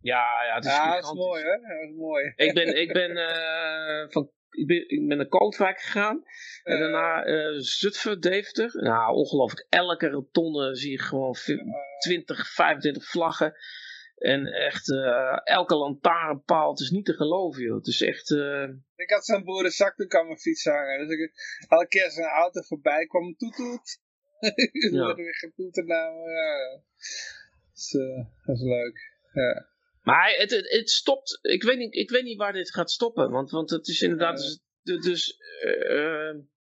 Ja, 0.00 0.44
ja, 0.46 0.54
het 0.54 0.64
is, 0.64 0.70
ja, 0.70 0.94
dat 0.94 1.04
is 1.04 1.12
mooi, 1.12 1.42
hè? 1.42 1.58
Dat 1.58 1.90
is 1.90 1.96
mooi. 1.96 2.32
Ik 2.36 2.54
ben, 2.54 2.80
ik 2.80 2.92
ben 2.92 3.10
van 4.12 4.30
ik 4.56 4.66
ben, 4.66 4.88
ik 4.88 5.08
ben 5.08 5.16
naar 5.16 5.26
Kootwijk 5.26 5.80
gegaan. 5.80 6.24
En 6.62 6.78
daarna 6.78 7.26
uh, 7.26 7.58
Zutphen, 7.58 8.20
Deventer. 8.20 8.70
Nou, 8.82 9.14
ongelooflijk. 9.14 9.66
Elke 9.68 10.08
rotonde 10.08 10.76
zie 10.76 10.90
je 10.90 10.98
gewoon 10.98 11.34
20, 11.98 12.48
25 12.48 13.04
vlaggen. 13.04 13.54
En 14.16 14.46
echt, 14.46 14.88
uh, 14.88 15.40
elke 15.44 15.74
lantaarnpaal, 15.74 16.70
het 16.70 16.80
is 16.80 16.90
niet 16.90 17.04
te 17.04 17.12
geloven, 17.12 17.62
joh. 17.62 17.76
Het 17.76 17.86
is 17.86 18.02
echt... 18.02 18.30
Uh... 18.30 18.68
Ik 18.94 19.10
had 19.10 19.24
zo'n 19.24 19.44
boerenzak, 19.44 19.96
toen 19.96 20.06
kan 20.08 20.26
mijn 20.26 20.38
fiets 20.38 20.64
hangen. 20.64 21.06
Dus 21.06 21.18
ik, 21.18 21.32
elke 21.68 21.88
keer 21.88 22.04
als 22.04 22.16
een 22.16 22.24
auto 22.24 22.60
voorbij 22.62 23.06
kwam, 23.06 23.36
toet 23.36 23.54
toet. 23.54 24.00
ja. 24.92 25.14
weer 25.14 25.34
getoeterd 25.34 25.86
nou, 25.86 26.30
ja. 26.30 26.80
Dus, 27.72 27.90
dat 28.44 28.56
is 28.56 28.62
leuk, 28.62 29.12
ja. 29.32 29.75
Maar 30.06 30.34
het, 30.36 30.50
het, 30.50 30.70
het, 30.70 30.90
stopt, 30.90 31.38
ik 31.42 31.62
weet, 31.62 31.78
niet, 31.78 31.94
ik 31.94 32.10
weet 32.10 32.22
niet 32.22 32.38
waar 32.38 32.52
dit 32.52 32.74
gaat 32.74 32.90
stoppen. 32.90 33.30
Want, 33.30 33.50
want 33.50 33.70
het 33.70 33.88
is 33.88 34.02
inderdaad, 34.02 34.60
dus, 34.82 35.00
dus 35.00 35.40
uh, 35.64 36.34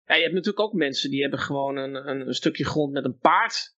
ja, 0.04 0.14
je 0.14 0.22
hebt 0.22 0.34
natuurlijk 0.34 0.60
ook 0.60 0.72
mensen 0.72 1.10
die 1.10 1.20
hebben 1.20 1.38
gewoon 1.38 1.76
een, 1.76 2.08
een, 2.08 2.34
stukje 2.34 2.64
grond 2.64 2.92
met 2.92 3.04
een 3.04 3.18
paard. 3.18 3.74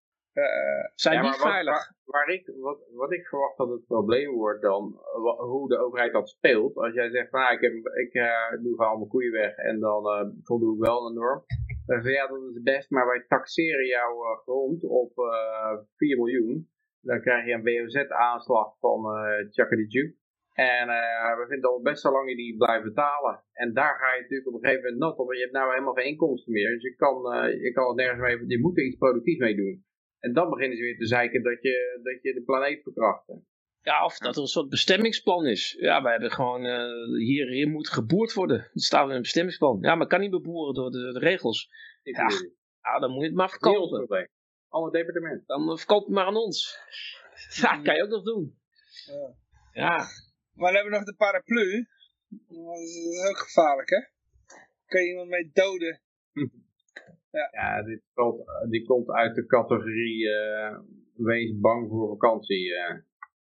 zijn 0.95 1.21
niet 1.21 1.35
veilig. 1.35 1.91
Waar, 2.05 2.29
ik, 2.29 2.51
wat, 2.59 2.79
wat 2.91 3.13
ik 3.13 3.27
verwacht 3.27 3.57
dat 3.57 3.69
het 3.69 3.85
probleem 3.85 4.31
wordt 4.31 4.61
dan, 4.61 5.01
hoe 5.37 5.69
de 5.69 5.77
overheid 5.77 6.13
dat 6.13 6.29
speelt. 6.29 6.75
Als 6.75 6.93
jij 6.93 7.09
zegt, 7.09 7.31
nou, 7.31 7.53
ik, 7.53 7.61
heb, 7.61 7.73
ik 7.73 8.13
doe 8.63 8.75
gewoon 8.75 8.97
mijn 8.97 9.09
koeien 9.09 9.31
weg 9.31 9.55
en 9.55 9.79
dan 9.79 10.33
voldoe 10.43 10.75
ik 10.75 10.81
wel 10.81 11.07
een 11.07 11.13
norm. 11.13 11.43
Dan 11.85 12.01
zeg 12.01 12.11
je, 12.11 12.17
ja, 12.17 12.27
dat 12.27 12.55
is 12.55 12.61
best, 12.61 12.89
maar 12.89 13.05
wij 13.05 13.25
taxeren 13.27 13.85
jouw 13.85 14.41
grond 14.43 14.83
op 14.83 15.11
4 15.95 16.17
miljoen. 16.17 16.69
Dan 17.01 17.21
krijg 17.21 17.45
je 17.45 17.53
een 17.53 17.63
WOZ-aanslag 17.63 18.77
van 18.79 18.99
uh, 18.99 19.67
de 19.69 19.87
Duke. 19.87 20.15
En 20.53 20.87
uh, 20.87 21.37
we 21.39 21.45
vinden 21.47 21.69
al 21.69 21.81
best 21.81 22.03
wel 22.03 22.11
lang 22.11 22.29
je 22.29 22.35
die 22.35 22.57
blijven 22.57 22.87
betalen. 22.93 23.43
En 23.53 23.73
daar 23.73 23.95
ga 23.99 24.13
je 24.13 24.21
natuurlijk 24.21 24.47
op 24.47 24.53
een 24.53 24.59
gegeven 24.59 24.83
moment 24.83 25.01
nat 25.01 25.17
op. 25.17 25.33
Je 25.33 25.39
hebt 25.39 25.51
nou 25.51 25.71
helemaal 25.71 25.93
geen 25.93 26.05
inkomsten 26.05 26.53
meer. 26.53 26.69
Dus 26.73 26.83
je 26.83 26.95
kan, 26.95 27.35
uh, 27.35 27.63
je 27.63 27.71
kan 27.71 27.87
het 27.87 27.95
nergens 27.95 28.21
mee, 28.21 28.47
je 28.47 28.59
moet 28.59 28.77
er 28.77 28.85
iets 28.85 28.97
productiefs 28.97 29.39
mee 29.39 29.55
doen. 29.55 29.85
En 30.19 30.33
dan 30.33 30.49
beginnen 30.49 30.77
ze 30.77 30.83
weer 30.83 30.97
te 30.97 31.05
zeiken 31.05 31.43
dat 31.43 31.61
je, 31.61 31.99
dat 32.03 32.21
je 32.21 32.33
de 32.33 32.43
planeet 32.43 32.83
verkracht. 32.83 33.27
Ja, 33.81 34.05
of 34.05 34.17
dat 34.17 34.35
er 34.35 34.41
een 34.41 34.47
soort 34.47 34.69
bestemmingsplan 34.69 35.45
is. 35.45 35.77
Ja, 35.79 36.01
wij 36.01 36.11
hebben 36.11 36.31
gewoon, 36.31 36.65
uh, 36.65 37.17
hier, 37.17 37.47
hier 37.47 37.69
moet 37.69 37.89
geboerd 37.89 38.33
worden. 38.33 38.69
Dat 38.73 38.83
staat 38.83 39.09
in 39.09 39.15
een 39.15 39.21
bestemmingsplan. 39.21 39.77
Ja, 39.81 39.95
maar 39.95 40.07
kan 40.07 40.19
niet 40.19 40.31
beboeren 40.31 40.73
door 40.73 40.91
de, 40.91 41.11
de 41.13 41.19
regels. 41.19 41.69
Ja, 42.03 42.27
nou, 42.81 42.99
dan 42.99 43.11
moet 43.11 43.21
je 43.21 43.27
het 43.27 43.37
maar 43.37 43.49
verkopen. 43.49 44.29
Alle 44.69 44.91
departement. 44.91 45.47
Dan 45.47 45.77
verkoop 45.77 46.05
het 46.05 46.13
maar 46.13 46.25
aan 46.25 46.35
ons. 46.35 46.77
Ja, 47.55 47.71
dat 47.75 47.85
kan 47.85 47.95
je 47.95 48.03
ook 48.03 48.09
nog 48.09 48.23
doen. 48.23 48.57
Ja. 49.05 49.35
ja. 49.71 49.97
Maar 50.53 50.71
dan 50.71 50.73
hebben 50.73 50.91
we 50.91 50.97
nog 50.97 51.05
de 51.05 51.15
paraplu. 51.15 51.87
Dat 52.47 52.79
is 52.79 53.29
ook 53.29 53.37
gevaarlijk, 53.37 53.89
hè? 53.89 53.99
Kan 54.85 55.01
je 55.01 55.09
iemand 55.09 55.29
mee 55.29 55.49
doden? 55.53 56.01
Ja, 57.31 57.49
ja 57.51 57.83
dit 57.83 58.01
komt, 58.13 58.43
die 58.69 58.85
komt 58.85 59.09
uit 59.09 59.35
de 59.35 59.45
categorie 59.45 60.25
uh, 60.25 60.79
wees 61.13 61.59
bang 61.59 61.89
voor 61.89 62.09
vakantie. 62.09 62.69
Uh. 62.69 62.95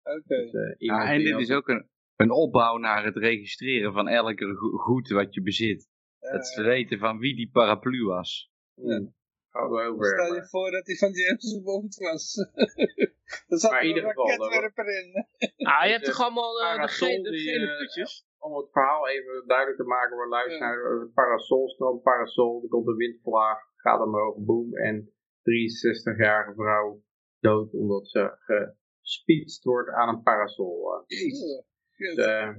Oké. 0.03 0.23
Dus, 0.27 0.53
uh, 0.53 0.75
ja, 0.79 1.13
en 1.13 1.23
dit 1.23 1.39
is 1.39 1.51
ook 1.51 1.69
een, 1.69 1.89
een 2.17 2.31
opbouw 2.31 2.77
naar 2.77 3.05
het 3.05 3.17
registreren 3.17 3.93
van 3.93 4.09
elke 4.09 4.55
goed 4.57 5.09
wat 5.09 5.35
je 5.35 5.43
bezit. 5.43 5.89
het 6.19 6.55
weten 6.55 6.99
van 6.99 7.19
wie 7.19 7.37
die 7.37 7.51
paraplu 7.51 8.05
was. 8.05 8.51
Ja. 8.75 9.13
Over, 9.53 10.07
Stel 10.07 10.35
je 10.35 10.47
voor 10.47 10.71
dat 10.71 10.87
hij 10.87 10.97
van 10.97 11.11
James 11.11 11.63
Bond 11.63 11.97
was. 11.97 12.37
Er 13.49 13.59
zat 13.59 13.71
maar 13.71 13.83
in 13.83 13.89
ieder 13.89 14.03
geval, 14.03 14.27
raketwerper 14.27 14.99
in. 14.99 15.27
Nou, 15.57 15.85
je 15.87 15.93
hebt 15.93 16.05
toch 16.05 16.21
allemaal 16.21 16.63
uh, 16.63 16.83
de, 16.83 16.89
gele, 16.89 17.31
de 17.31 17.39
gele 17.39 17.73
eh, 17.73 17.79
putjes? 17.79 18.27
om 18.39 18.57
het 18.57 18.71
verhaal 18.71 19.09
even 19.09 19.45
duidelijk 19.47 19.79
te 19.79 19.85
maken, 19.85 20.19
we 20.19 20.29
luisteren 20.29 20.69
naar 20.69 20.85
een 20.85 21.13
parasol, 21.13 21.69
stroom 21.69 22.03
parasol, 22.03 22.63
er 22.63 22.69
komt 22.69 22.87
een 22.87 22.97
windvlaag, 22.97 23.59
gaat 23.77 24.01
omhoog, 24.01 24.37
boom, 24.37 24.77
en 24.77 25.13
63-jarige 25.41 26.55
vrouw 26.55 27.03
dood 27.41 27.75
omdat 27.75 28.09
ze 28.09 28.37
gespietst 28.39 29.65
wordt 29.65 29.91
aan 29.91 30.09
een 30.09 30.23
parasol. 30.23 31.05
Jezus. 31.07 31.65
Dus, 31.97 32.17
uh, 32.17 32.25
ja, 32.25 32.55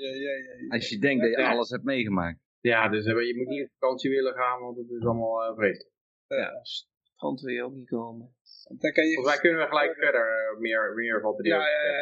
ja, 0.00 0.12
ja, 0.14 0.68
Als 0.68 0.88
je 0.88 0.98
denkt 0.98 1.22
dat 1.22 1.30
je 1.30 1.46
alles 1.46 1.70
hebt 1.70 1.84
meegemaakt. 1.84 2.38
Ja, 2.60 2.88
dus 2.88 3.04
je 3.04 3.34
moet 3.36 3.46
niet 3.46 3.62
op 3.62 3.70
vakantie 3.78 4.10
willen 4.10 4.34
gaan, 4.34 4.60
want 4.60 4.76
het 4.76 4.90
is 4.90 5.04
allemaal 5.04 5.50
uh, 5.50 5.56
vreselijk. 5.56 5.96
Ja, 6.28 6.60
strand 6.62 7.40
wil 7.40 7.54
je 7.54 7.64
ook 7.64 7.74
niet 7.74 7.88
komen. 7.88 8.36
Dan 8.68 8.92
kan 8.92 9.06
je... 9.06 9.14
Volgens 9.14 9.34
mij 9.34 9.42
kunnen 9.44 9.60
we 9.60 9.68
gelijk 9.68 9.94
verder 9.94 10.52
uh, 10.52 10.58
meer, 10.58 10.94
meer 10.94 11.20
van 11.20 11.36
de 11.36 11.48
ja, 11.48 11.68
ja, 11.68 11.82
ja, 11.82 11.98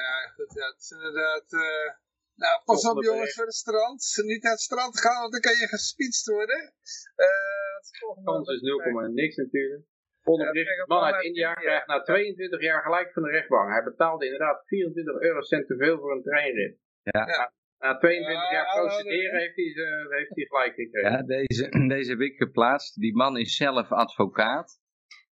ja, 0.00 0.28
goed, 0.34 0.52
ja, 0.54 0.66
het 0.66 0.80
is 0.80 0.90
inderdaad... 0.90 1.52
Uh, 1.52 1.90
nou, 2.34 2.62
pas 2.64 2.88
op 2.88 3.02
jongens 3.02 3.34
voor 3.34 3.44
het 3.44 3.54
strand. 3.54 4.22
Niet 4.24 4.42
naar 4.42 4.52
het 4.52 4.60
strand 4.60 5.00
gaan, 5.00 5.20
want 5.20 5.32
dan 5.32 5.40
kan 5.40 5.52
je 5.52 5.66
gespietst 5.68 6.26
worden. 6.26 6.72
Uh, 7.16 8.24
Kans 8.24 8.48
is 8.48 8.60
0, 8.60 9.08
niks 9.12 9.36
natuurlijk. 9.36 9.84
Onderbericht, 10.24 10.86
man 10.86 11.02
uit 11.02 11.24
India 11.24 11.54
krijgt 11.54 11.86
na 11.86 12.02
22 12.02 12.60
jaar 12.60 12.82
gelijk 12.82 13.12
van 13.12 13.22
de 13.22 13.30
rechtbank. 13.30 13.70
Hij 13.70 13.82
betaalde 13.82 14.24
inderdaad 14.24 14.62
24 14.66 15.20
eurocent 15.20 15.66
te 15.66 15.76
veel 15.76 15.98
voor 15.98 16.12
een 16.12 16.22
treinrit. 16.22 16.78
Ja. 17.02 17.26
ja. 17.26 17.52
Na 17.84 17.98
22 17.98 18.50
jaar 18.50 18.66
procederen 18.76 19.38
heeft 19.40 19.56
hij, 19.56 19.72
heeft 20.08 20.34
hij 20.34 20.44
gelijk 20.44 20.74
gekregen. 20.74 21.10
Ja, 21.10 21.22
deze, 21.22 21.68
deze 21.94 22.10
heb 22.10 22.20
ik 22.20 22.36
geplaatst. 22.36 23.00
Die 23.00 23.16
man 23.16 23.38
is 23.38 23.56
zelf 23.56 23.92
advocaat. 23.92 24.80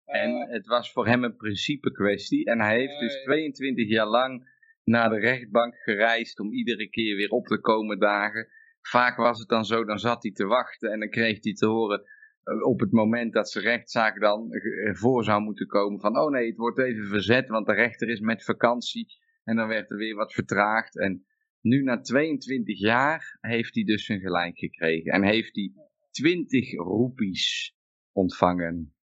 En 0.05 0.51
het 0.51 0.67
was 0.67 0.93
voor 0.93 1.07
hem 1.07 1.25
een 1.25 1.37
principe 1.37 1.93
kwestie. 1.93 2.45
En 2.45 2.61
hij 2.61 2.79
heeft 2.79 2.99
dus 2.99 3.23
22 3.23 3.89
jaar 3.89 4.07
lang 4.07 4.51
naar 4.85 5.11
de 5.11 5.19
rechtbank 5.19 5.75
gereisd 5.75 6.41
om 6.41 6.53
iedere 6.53 6.89
keer 6.89 7.17
weer 7.17 7.31
op 7.31 7.47
te 7.47 7.61
komen 7.61 7.99
dagen. 7.99 8.49
Vaak 8.81 9.17
was 9.17 9.39
het 9.39 9.49
dan 9.49 9.65
zo, 9.65 9.85
dan 9.85 9.99
zat 9.99 10.23
hij 10.23 10.33
te 10.33 10.47
wachten 10.47 10.93
en 10.93 10.99
dan 11.01 11.11
kreeg 11.11 11.43
hij 11.43 11.53
te 11.53 11.67
horen 11.67 12.03
eh, 12.43 12.63
op 12.63 12.81
het 12.81 12.93
moment 12.93 13.33
dat 13.33 13.51
zijn 13.51 13.65
rechtszaak 13.65 14.21
dan 14.21 14.49
voor 14.93 15.25
zou 15.25 15.43
moeten 15.43 15.67
komen 15.67 16.01
van 16.01 16.19
oh 16.19 16.31
nee, 16.31 16.47
het 16.47 16.57
wordt 16.57 16.79
even 16.79 17.07
verzet, 17.07 17.49
want 17.49 17.67
de 17.67 17.75
rechter 17.75 18.09
is 18.09 18.21
met 18.21 18.45
vakantie. 18.45 19.07
En 19.45 19.57
dan 19.57 19.69
werd 19.69 19.91
er 19.91 19.97
weer 19.97 20.15
wat 20.15 20.33
vertraagd. 20.33 20.99
En 20.99 21.27
nu 21.63 21.83
na 21.83 22.01
22 22.01 22.79
jaar 22.79 23.39
heeft 23.41 23.75
hij 23.75 23.85
dus 23.85 24.05
zijn 24.05 24.21
gelijk 24.21 24.59
gekregen. 24.59 25.13
En 25.13 25.25
heeft 25.25 25.57
hij 25.57 25.73
20 26.11 26.73
roepies 26.73 27.75
ontvangen. 28.13 28.95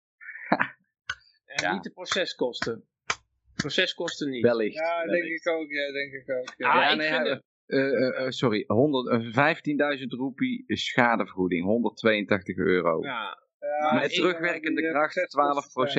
En 1.47 1.73
niet 1.73 1.83
de 1.83 1.91
proceskosten. 1.91 2.85
Proceskosten 3.55 4.31
niet. 4.31 4.43
Wellicht. 4.43 4.75
Ja, 4.75 5.05
denk 5.05 5.25
ik 5.25 5.49
ook. 5.49 5.71
Ja, 5.71 5.93
denk 5.93 6.13
ik 6.13 6.31
ook. 6.31 6.55
Ja, 6.57 6.91
ah, 6.91 6.97
nee, 6.97 7.09
vind 7.09 7.43
uh, 7.67 8.25
uh, 8.25 8.29
sorry, 8.29 8.65
15.000 10.01 10.07
roepie 10.09 10.65
schadevergoeding, 10.67 11.65
182 11.65 12.57
euro. 12.57 13.03
Ja, 13.03 13.39
Met 13.95 14.15
terugwerkende 14.15 14.91
kracht 14.91 15.17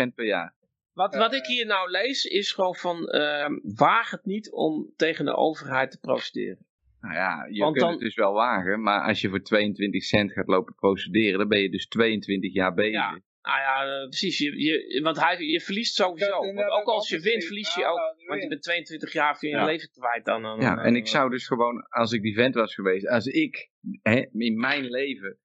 12% 0.10 0.14
per 0.16 0.26
jaar. 0.26 0.56
Wat, 1.00 1.16
wat 1.16 1.34
ik 1.34 1.46
hier 1.46 1.66
nou 1.66 1.92
lees 1.92 2.26
is 2.26 2.52
gewoon 2.52 2.76
van, 2.76 3.16
uh, 3.16 3.48
waag 3.76 4.12
het 4.12 4.26
niet 4.26 4.52
om 4.52 4.94
tegen 4.96 5.26
de 5.26 5.36
overheid 5.36 5.92
te 5.92 6.00
procederen. 6.00 6.66
Nou 7.02 7.14
ja, 7.14 7.46
je 7.50 7.60
Want 7.60 7.72
kunt 7.72 7.86
dan, 7.86 7.94
het 7.94 8.04
dus 8.04 8.16
wel 8.16 8.34
wagen, 8.34 8.82
maar 8.82 9.08
als 9.08 9.22
je 9.22 9.30
voor 9.30 9.42
22 9.42 10.04
cent 10.04 10.32
gaat 10.32 10.48
lopen 10.48 10.76
procederen, 10.76 11.40
dan 11.40 11.48
ben 11.48 11.60
je 11.62 11.70
dus 11.70 11.88
22 11.88 12.54
jaar 12.54 12.74
bezig. 12.74 12.94
Ja. 12.94 13.22
Nou 13.42 13.60
ja, 13.60 13.86
eh, 13.86 14.08
precies. 14.08 14.38
Je, 14.38 14.62
je, 14.64 15.02
want 15.02 15.20
hij, 15.20 15.38
je 15.38 15.62
verliest 15.62 15.96
sowieso. 15.96 16.54
Want 16.54 16.70
ook 16.70 16.88
als 16.88 17.10
je 17.10 17.20
wint, 17.20 17.44
verlies 17.44 17.76
je 17.76 17.86
ook. 17.86 18.16
Want 18.28 18.42
je 18.42 18.48
bent 18.48 18.64
22 18.64 19.14
jaar 19.14 19.38
voor 19.38 19.50
je 19.50 19.56
ja. 19.56 19.66
leven 19.66 19.90
kwijt 19.92 20.26
dan. 20.26 20.42
dan 20.42 20.60
ja, 20.62 20.78
en 20.78 20.96
ik 20.96 21.08
zou 21.08 21.30
dus 21.30 21.48
gewoon, 21.48 21.88
als 21.90 22.12
ik 22.12 22.22
die 22.22 22.34
vent 22.34 22.56
was 22.56 22.74
geweest, 22.74 23.08
als 23.08 23.26
ik 23.26 23.70
hè, 24.02 24.26
in 24.32 24.60
mijn 24.60 24.86
leven, 24.86 25.38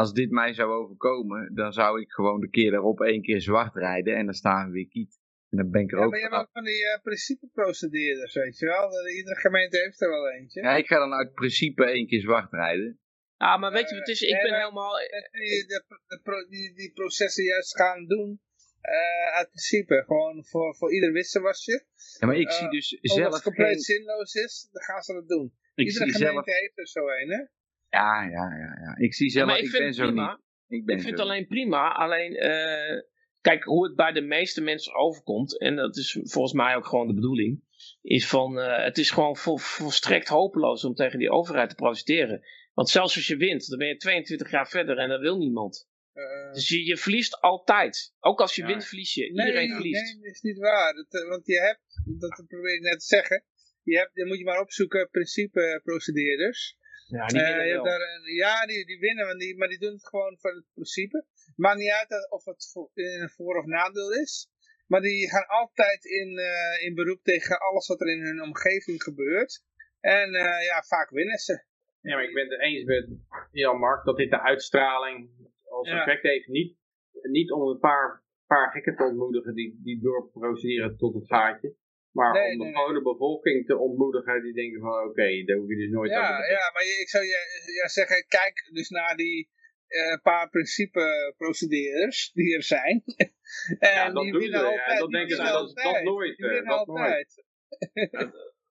als 0.00 0.12
dit 0.12 0.30
mij 0.30 0.52
zou 0.54 0.70
overkomen, 0.70 1.54
dan 1.54 1.72
zou 1.72 2.00
ik 2.00 2.10
gewoon 2.10 2.40
de 2.40 2.50
keer 2.50 2.70
daarop 2.70 3.00
één 3.00 3.22
keer 3.22 3.40
zwart 3.40 3.74
rijden 3.74 4.16
en 4.16 4.24
dan 4.24 4.34
staan 4.34 4.66
we 4.66 4.72
weer 4.72 4.88
kiet. 4.88 5.20
En 5.50 5.56
dan 5.58 5.70
ben 5.70 5.82
ik 5.82 5.92
er 5.92 5.98
ja, 5.98 6.04
ook 6.04 6.10
maar 6.10 6.20
je 6.20 6.28
hebt 6.28 6.40
ook 6.42 6.52
van 6.52 6.64
die 6.64 6.82
uh, 6.82 7.02
principeprocedures, 7.02 8.34
weet 8.34 8.58
je 8.58 8.66
wel. 8.66 9.08
Iedere 9.08 9.40
gemeente 9.40 9.78
heeft 9.78 10.00
er 10.00 10.08
wel 10.08 10.30
eentje. 10.30 10.62
Ja, 10.62 10.76
ik 10.76 10.86
ga 10.86 10.98
dan 10.98 11.12
uit 11.12 11.32
principe 11.32 11.84
één 11.84 12.06
keer 12.06 12.20
zwart 12.20 12.52
rijden. 12.52 13.00
Ja, 13.36 13.56
maar 13.56 13.72
weet 13.72 13.88
je 13.88 13.96
wat 13.96 14.06
het 14.06 14.16
is? 14.16 14.20
Ik 14.20 14.42
ben 14.42 14.54
helemaal... 14.54 14.96
Die, 15.30 15.66
de, 15.66 16.46
die, 16.48 16.74
die 16.74 16.92
processen 16.92 17.44
juist 17.44 17.76
gaan 17.76 18.06
doen, 18.06 18.40
uh, 18.82 19.36
uit 19.36 19.48
principe, 19.48 20.04
gewoon 20.06 20.44
voor, 20.44 20.76
voor 20.76 20.94
ieder 20.94 21.12
wisselwasje. 21.12 21.84
Ja, 22.18 22.26
maar 22.26 22.36
ik 22.36 22.50
zie 22.50 22.68
dus 22.68 22.88
zelf 22.88 23.24
Als 23.24 23.34
het 23.34 23.44
compleet 23.44 23.84
zinloos 23.84 24.34
is, 24.34 24.68
dan 24.70 24.82
gaan 24.82 25.02
ze 25.02 25.12
dat 25.12 25.28
doen. 25.28 25.54
Ik 25.74 25.86
Iedere 25.86 26.04
zie 26.04 26.12
gemeente 26.12 26.50
zelf... 26.50 26.60
heeft 26.60 26.78
er 26.78 26.88
zo 26.88 27.08
een, 27.08 27.30
hè? 27.30 27.44
Ja, 27.92 28.22
ja, 28.22 28.56
ja, 28.56 28.78
ja. 28.84 28.96
Ik 28.96 29.14
zie 29.14 29.30
zelf, 29.30 29.50
ja, 29.50 29.56
ik, 29.56 29.64
ik 29.64 29.70
ben 29.70 29.94
zo 29.94 30.10
niet. 30.10 30.38
Ik, 30.68 30.84
ben 30.84 30.96
ik 30.96 31.02
vind 31.02 31.12
het 31.12 31.20
alleen 31.20 31.46
prima, 31.46 31.92
alleen... 31.92 32.32
Uh, 32.32 33.02
kijk, 33.40 33.64
hoe 33.64 33.86
het 33.86 33.96
bij 33.96 34.12
de 34.12 34.20
meeste 34.20 34.60
mensen 34.60 34.94
overkomt, 34.94 35.58
en 35.58 35.76
dat 35.76 35.96
is 35.96 36.18
volgens 36.22 36.52
mij 36.52 36.76
ook 36.76 36.86
gewoon 36.86 37.06
de 37.06 37.14
bedoeling, 37.14 37.62
is 38.02 38.26
van, 38.26 38.58
uh, 38.58 38.84
het 38.84 38.98
is 38.98 39.10
gewoon 39.10 39.36
vol, 39.36 39.56
volstrekt 39.56 40.28
hopeloos 40.28 40.84
om 40.84 40.94
tegen 40.94 41.18
die 41.18 41.30
overheid 41.30 41.68
te 41.68 41.74
protesteren. 41.74 42.42
Want 42.74 42.88
zelfs 42.88 43.16
als 43.16 43.26
je 43.26 43.36
wint, 43.36 43.68
dan 43.68 43.78
ben 43.78 43.88
je 43.88 43.96
22 43.96 44.50
jaar 44.50 44.68
verder 44.68 44.98
en 44.98 45.08
dat 45.08 45.20
wil 45.20 45.36
niemand. 45.36 45.88
Uh, 46.14 46.52
dus 46.52 46.68
je, 46.68 46.84
je, 46.84 46.96
verliest 46.96 47.40
altijd. 47.40 48.14
Ook 48.20 48.40
als 48.40 48.54
je 48.54 48.66
wint, 48.66 48.84
verlies 48.84 49.14
je. 49.14 49.28
Iedereen 49.28 49.68
nee, 49.68 49.74
verliest. 49.74 50.14
Nee, 50.14 50.22
dat 50.22 50.32
is 50.32 50.40
niet 50.40 50.58
waar. 50.58 50.94
Dat, 50.94 51.22
eh, 51.22 51.28
want 51.28 51.46
je 51.46 51.60
hebt, 51.60 52.20
dat 52.20 52.44
probeer 52.48 52.74
ik 52.74 52.80
net 52.80 52.98
te 53.00 53.06
zeggen, 53.06 53.44
je 53.82 53.96
hebt, 53.96 54.14
dan 54.14 54.26
moet 54.26 54.38
je 54.38 54.44
maar 54.44 54.60
opzoeken, 54.60 55.08
principe-procedeerders. 55.10 56.76
Ja, 57.18 57.26
die 57.26 57.40
uh, 57.40 57.66
je 57.72 57.80
daar 57.90 58.00
een, 58.00 58.34
ja 58.34 58.66
die, 58.66 58.86
die 58.86 58.98
winnen, 58.98 59.26
maar 59.26 59.36
die, 59.36 59.56
maar 59.56 59.68
die 59.68 59.78
doen 59.78 59.92
het 59.92 60.06
gewoon 60.06 60.38
voor 60.40 60.54
het 60.54 60.66
principe. 60.74 61.24
Maakt 61.56 61.78
niet 61.78 61.90
uit 61.90 62.30
of 62.30 62.44
het 62.44 62.70
voor, 62.72 62.90
een 62.94 63.30
voor- 63.30 63.58
of 63.58 63.66
nadeel 63.66 64.12
is. 64.12 64.50
Maar 64.86 65.00
die 65.00 65.28
gaan 65.30 65.46
altijd 65.46 66.04
in, 66.04 66.30
uh, 66.38 66.86
in 66.86 66.94
beroep 66.94 67.22
tegen 67.22 67.58
alles 67.58 67.86
wat 67.86 68.00
er 68.00 68.12
in 68.12 68.22
hun 68.22 68.42
omgeving 68.42 69.02
gebeurt. 69.02 69.64
En 70.00 70.30
ja, 70.70 70.82
vaak 70.82 71.10
winnen 71.10 71.38
ze. 71.38 71.64
Ja, 72.00 72.14
maar 72.14 72.24
ik 72.24 72.34
ben 72.34 72.48
het 72.50 72.60
eens 72.60 72.84
met 72.84 73.08
Jan 73.50 73.78
Mark 73.78 74.04
dat 74.04 74.16
dit 74.16 74.30
de 74.30 74.40
uitstraling 74.40 75.30
als 75.64 75.88
effect 75.88 76.22
heeft. 76.22 76.48
Niet, 76.48 76.76
niet 77.22 77.50
om 77.50 77.68
een 77.68 77.78
paar, 77.78 78.24
paar 78.46 78.70
gekken 78.70 78.96
te 78.96 79.04
ontmoedigen 79.04 79.54
die, 79.54 79.80
die 79.82 80.00
doorprocederen 80.00 80.96
tot 80.96 81.14
het 81.14 81.26
gaatje. 81.26 81.74
Maar 82.12 82.44
om 82.44 82.58
de 82.58 82.64
gewone 82.64 83.02
bevolking 83.02 83.66
te 83.66 83.78
ontmoedigen 83.78 84.42
die 84.42 84.52
denken 84.52 84.80
van 84.80 84.90
oké, 84.90 85.08
okay, 85.08 85.44
daar 85.44 85.56
hoef 85.56 85.68
je 85.68 85.76
dus 85.76 85.90
nooit 85.90 86.10
ja, 86.10 86.46
Ja, 86.48 86.70
maar 86.72 86.82
ik 87.00 87.08
zou 87.08 87.24
je 87.24 87.70
ja, 87.82 87.88
zeggen, 87.88 88.24
kijk 88.28 88.68
dus 88.72 88.88
naar 88.88 89.16
die, 89.16 89.50
een 89.88 90.20
paar 90.22 90.48
principe-procedures 90.48 92.30
die 92.32 92.54
er 92.54 92.62
zijn. 92.62 93.02
en 93.78 93.90
ja, 93.90 94.10
dat 94.10 94.22
die 94.22 94.32
winnen 94.32 94.64
altijd. 94.64 94.92
Ja, 94.92 94.98
dat 94.98 95.10
denken 95.10 95.36
ze 95.36 95.42
dat, 95.42 95.76
dat 95.76 96.02
nooit. 96.02 96.38
Dat 96.38 96.66
altijd. 96.66 97.44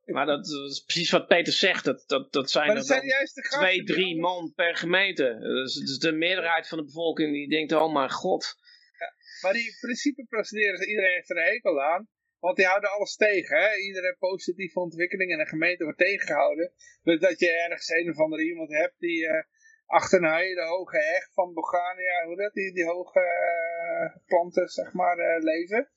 Maar 0.06 0.26
dat, 0.26 0.48
is 0.48 0.84
precies 0.86 1.12
wat 1.12 1.28
Peter 1.28 1.54
zegt. 1.54 1.86
Dat, 1.86 2.04
dat, 2.08 2.34
dat 2.34 2.52
zijn, 2.52 2.70
er 2.70 2.84
zijn 2.84 3.04
twee, 3.50 3.84
drie 3.84 4.20
man 4.20 4.54
per 4.56 4.76
gemeente. 4.76 5.38
Dus, 5.40 5.74
dus, 5.74 5.98
de 5.98 6.12
meerderheid 6.12 6.68
van 6.68 6.78
de 6.78 6.84
bevolking 6.84 7.34
die 7.34 7.50
denkt, 7.50 7.72
oh 7.72 7.94
mijn 7.94 8.12
god. 8.12 8.56
Ja, 9.00 9.14
maar 9.42 9.54
die 9.54 9.78
principeprocedures, 9.80 10.80
iedereen 10.80 11.14
heeft 11.14 11.30
er 11.30 11.38
een 11.38 11.44
hekel 11.44 11.82
aan. 11.82 12.08
Want 12.44 12.56
die 12.58 12.66
houden 12.66 12.92
alles 12.92 13.16
tegen. 13.16 13.58
Hè? 13.58 13.76
Iedere 13.76 14.16
positieve 14.20 14.80
ontwikkeling 14.80 15.32
in 15.32 15.40
een 15.40 15.56
gemeente 15.56 15.84
wordt 15.84 16.00
tegengehouden. 16.00 16.74
Dus 17.04 17.20
dat 17.20 17.40
je 17.40 17.52
ergens 17.52 17.90
een 17.90 18.10
of 18.10 18.20
andere 18.20 18.44
iemand 18.44 18.72
hebt 18.72 19.00
die 19.00 19.22
uh, 19.24 19.44
achter 19.86 20.24
een 20.24 20.36
hele 20.36 20.66
hoge 20.66 20.98
heg 20.98 21.34
van 21.34 21.54
Bogania, 21.54 22.26
hoe 22.26 22.36
dat, 22.36 22.54
die, 22.54 22.74
die 22.74 22.86
hoge 22.86 23.20
uh, 23.20 24.26
planten 24.26 24.68
zeg 24.68 24.94
maar 24.94 25.18
uh, 25.18 25.44
leven. 25.44 25.92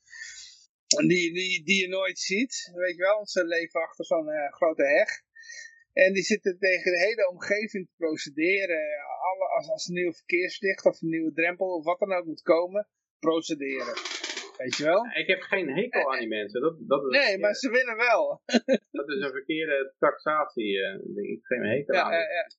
Die, 0.87 1.33
die, 1.33 1.63
die 1.63 1.81
je 1.81 1.87
nooit 1.87 2.19
ziet, 2.19 2.71
weet 2.73 2.95
je 2.95 3.01
wel, 3.01 3.27
ze 3.27 3.45
leven 3.45 3.81
achter 3.81 4.05
zo'n 4.05 4.29
grote 4.49 4.83
heg. 4.83 5.09
En 5.93 6.13
die 6.13 6.23
zitten 6.23 6.59
tegen 6.59 6.91
de 6.91 6.99
hele 6.99 7.29
omgeving 7.29 7.87
te 7.87 7.93
procederen. 7.97 8.83
Alle, 9.31 9.47
als, 9.55 9.69
als 9.69 9.87
een 9.87 9.93
nieuw 9.93 10.13
verkeerslicht 10.13 10.85
of 10.85 11.01
een 11.01 11.09
nieuwe 11.09 11.33
drempel 11.33 11.75
of 11.75 11.83
wat 11.83 11.99
dan 11.99 12.13
ook 12.13 12.25
moet 12.25 12.41
komen, 12.41 12.87
procederen. 13.19 14.14
Weet 14.57 14.75
je 14.77 14.83
wel? 14.83 15.05
Ik 15.05 15.27
heb 15.27 15.41
geen 15.41 15.69
hekel 15.69 16.13
aan 16.13 16.19
die 16.19 16.27
mensen. 16.27 16.61
Dat, 16.61 16.77
dat 16.87 17.05
is, 17.05 17.25
nee, 17.25 17.37
maar 17.37 17.53
ze 17.53 17.69
winnen 17.69 17.97
wel. 17.97 18.41
dat 18.99 19.09
is 19.09 19.21
een 19.23 19.31
verkeerde 19.31 19.93
taxatie. 19.99 20.73
Uh, 20.73 21.23
ik 21.23 21.29
heb 21.29 21.39
geen 21.41 21.65
hekel 21.65 21.95
aan. 21.95 22.13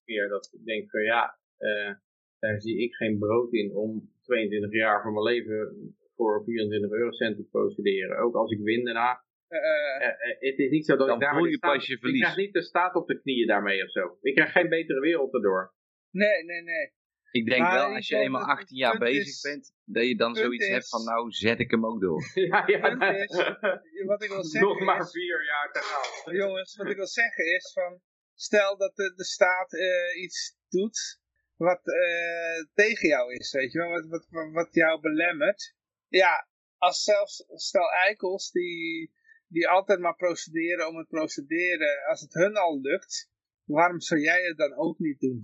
Ja, 0.04 0.28
dat 0.28 0.50
ik 0.52 0.64
denk 0.64 0.90
van 0.90 1.02
ja, 1.02 1.38
uh, 1.58 1.94
daar 2.38 2.60
zie 2.60 2.82
ik 2.82 2.94
geen 2.94 3.18
brood 3.18 3.52
in 3.52 3.74
om 3.74 4.10
22 4.22 4.72
jaar 4.72 5.02
van 5.02 5.12
mijn 5.12 5.24
leven 5.24 5.94
voor 6.16 6.42
24 6.44 6.90
eurocent 6.90 7.36
te 7.36 7.44
procederen. 7.44 8.18
Ook 8.18 8.34
als 8.34 8.50
ik 8.50 8.60
win 8.60 8.84
daarna. 8.84 9.24
Uh, 9.48 9.58
uh, 9.58 10.38
het 10.38 10.58
is 10.58 10.70
niet 10.70 10.86
zo 10.86 10.96
dat 10.96 11.08
ik 11.08 11.20
daar 11.20 11.48
je 11.48 11.58
pas 11.58 11.86
je 11.86 11.98
verlies. 11.98 12.16
Ik 12.16 12.22
krijg 12.22 12.36
niet 12.36 12.52
de 12.52 12.62
staat 12.62 12.94
op 12.94 13.06
de 13.06 13.20
knieën 13.20 13.46
daarmee 13.46 13.82
of 13.82 13.90
zo. 13.90 14.18
Ik 14.20 14.34
krijg 14.34 14.52
geen 14.52 14.68
betere 14.68 15.00
wereld 15.00 15.34
erdoor. 15.34 15.74
Nee, 16.10 16.44
nee, 16.44 16.62
nee. 16.62 16.92
Ik 17.30 17.46
denk 17.46 17.70
wel, 17.70 17.94
als 17.94 18.08
je 18.08 18.16
eenmaal 18.16 18.42
18 18.42 18.76
jaar 18.76 18.98
bezig 18.98 19.40
bent, 19.50 19.75
dat 19.86 20.06
je 20.06 20.16
dan 20.16 20.34
zoiets 20.34 20.66
hebt 20.66 20.88
van, 20.88 21.04
nou 21.04 21.30
zet 21.30 21.60
ik 21.60 21.70
hem 21.70 21.86
ook 21.86 22.00
door. 22.00 22.30
ja, 22.50 22.62
ja. 22.66 23.12
Is, 23.12 24.04
wat 24.06 24.22
ik 24.22 24.28
wil 24.28 24.44
zeggen 24.44 24.68
Nog 24.68 24.80
maar 24.80 25.08
vier 25.08 25.44
jaar 25.44 25.72
te 25.72 25.80
gaan. 25.82 26.34
Jongens, 26.34 26.76
wat 26.76 26.86
ik 26.86 26.96
wil 26.96 27.06
zeggen 27.06 27.54
is 27.54 27.72
van, 27.72 28.00
stel 28.34 28.76
dat 28.76 28.96
de, 28.96 29.12
de 29.14 29.24
staat 29.24 29.72
uh, 29.72 30.22
iets 30.22 30.56
doet 30.68 31.20
wat 31.56 31.80
uh, 31.86 32.64
tegen 32.74 33.08
jou 33.08 33.32
is, 33.32 33.52
weet 33.52 33.72
je 33.72 33.78
wel, 33.78 33.90
wat, 33.90 34.26
wat, 34.30 34.52
wat 34.52 34.74
jou 34.74 35.00
belemmert 35.00 35.74
ja, 36.08 36.48
als 36.78 37.02
zelfs, 37.02 37.44
stel 37.48 37.92
eikels 37.92 38.50
die, 38.50 39.12
die 39.46 39.68
altijd 39.68 40.00
maar 40.00 40.16
procederen 40.16 40.88
om 40.88 40.96
het 40.96 41.08
procederen, 41.08 42.06
als 42.08 42.20
het 42.20 42.34
hun 42.34 42.56
al 42.56 42.80
lukt, 42.80 43.30
waarom 43.64 44.00
zou 44.00 44.20
jij 44.20 44.42
het 44.42 44.56
dan 44.56 44.74
ook 44.74 44.98
niet 44.98 45.20
doen? 45.20 45.40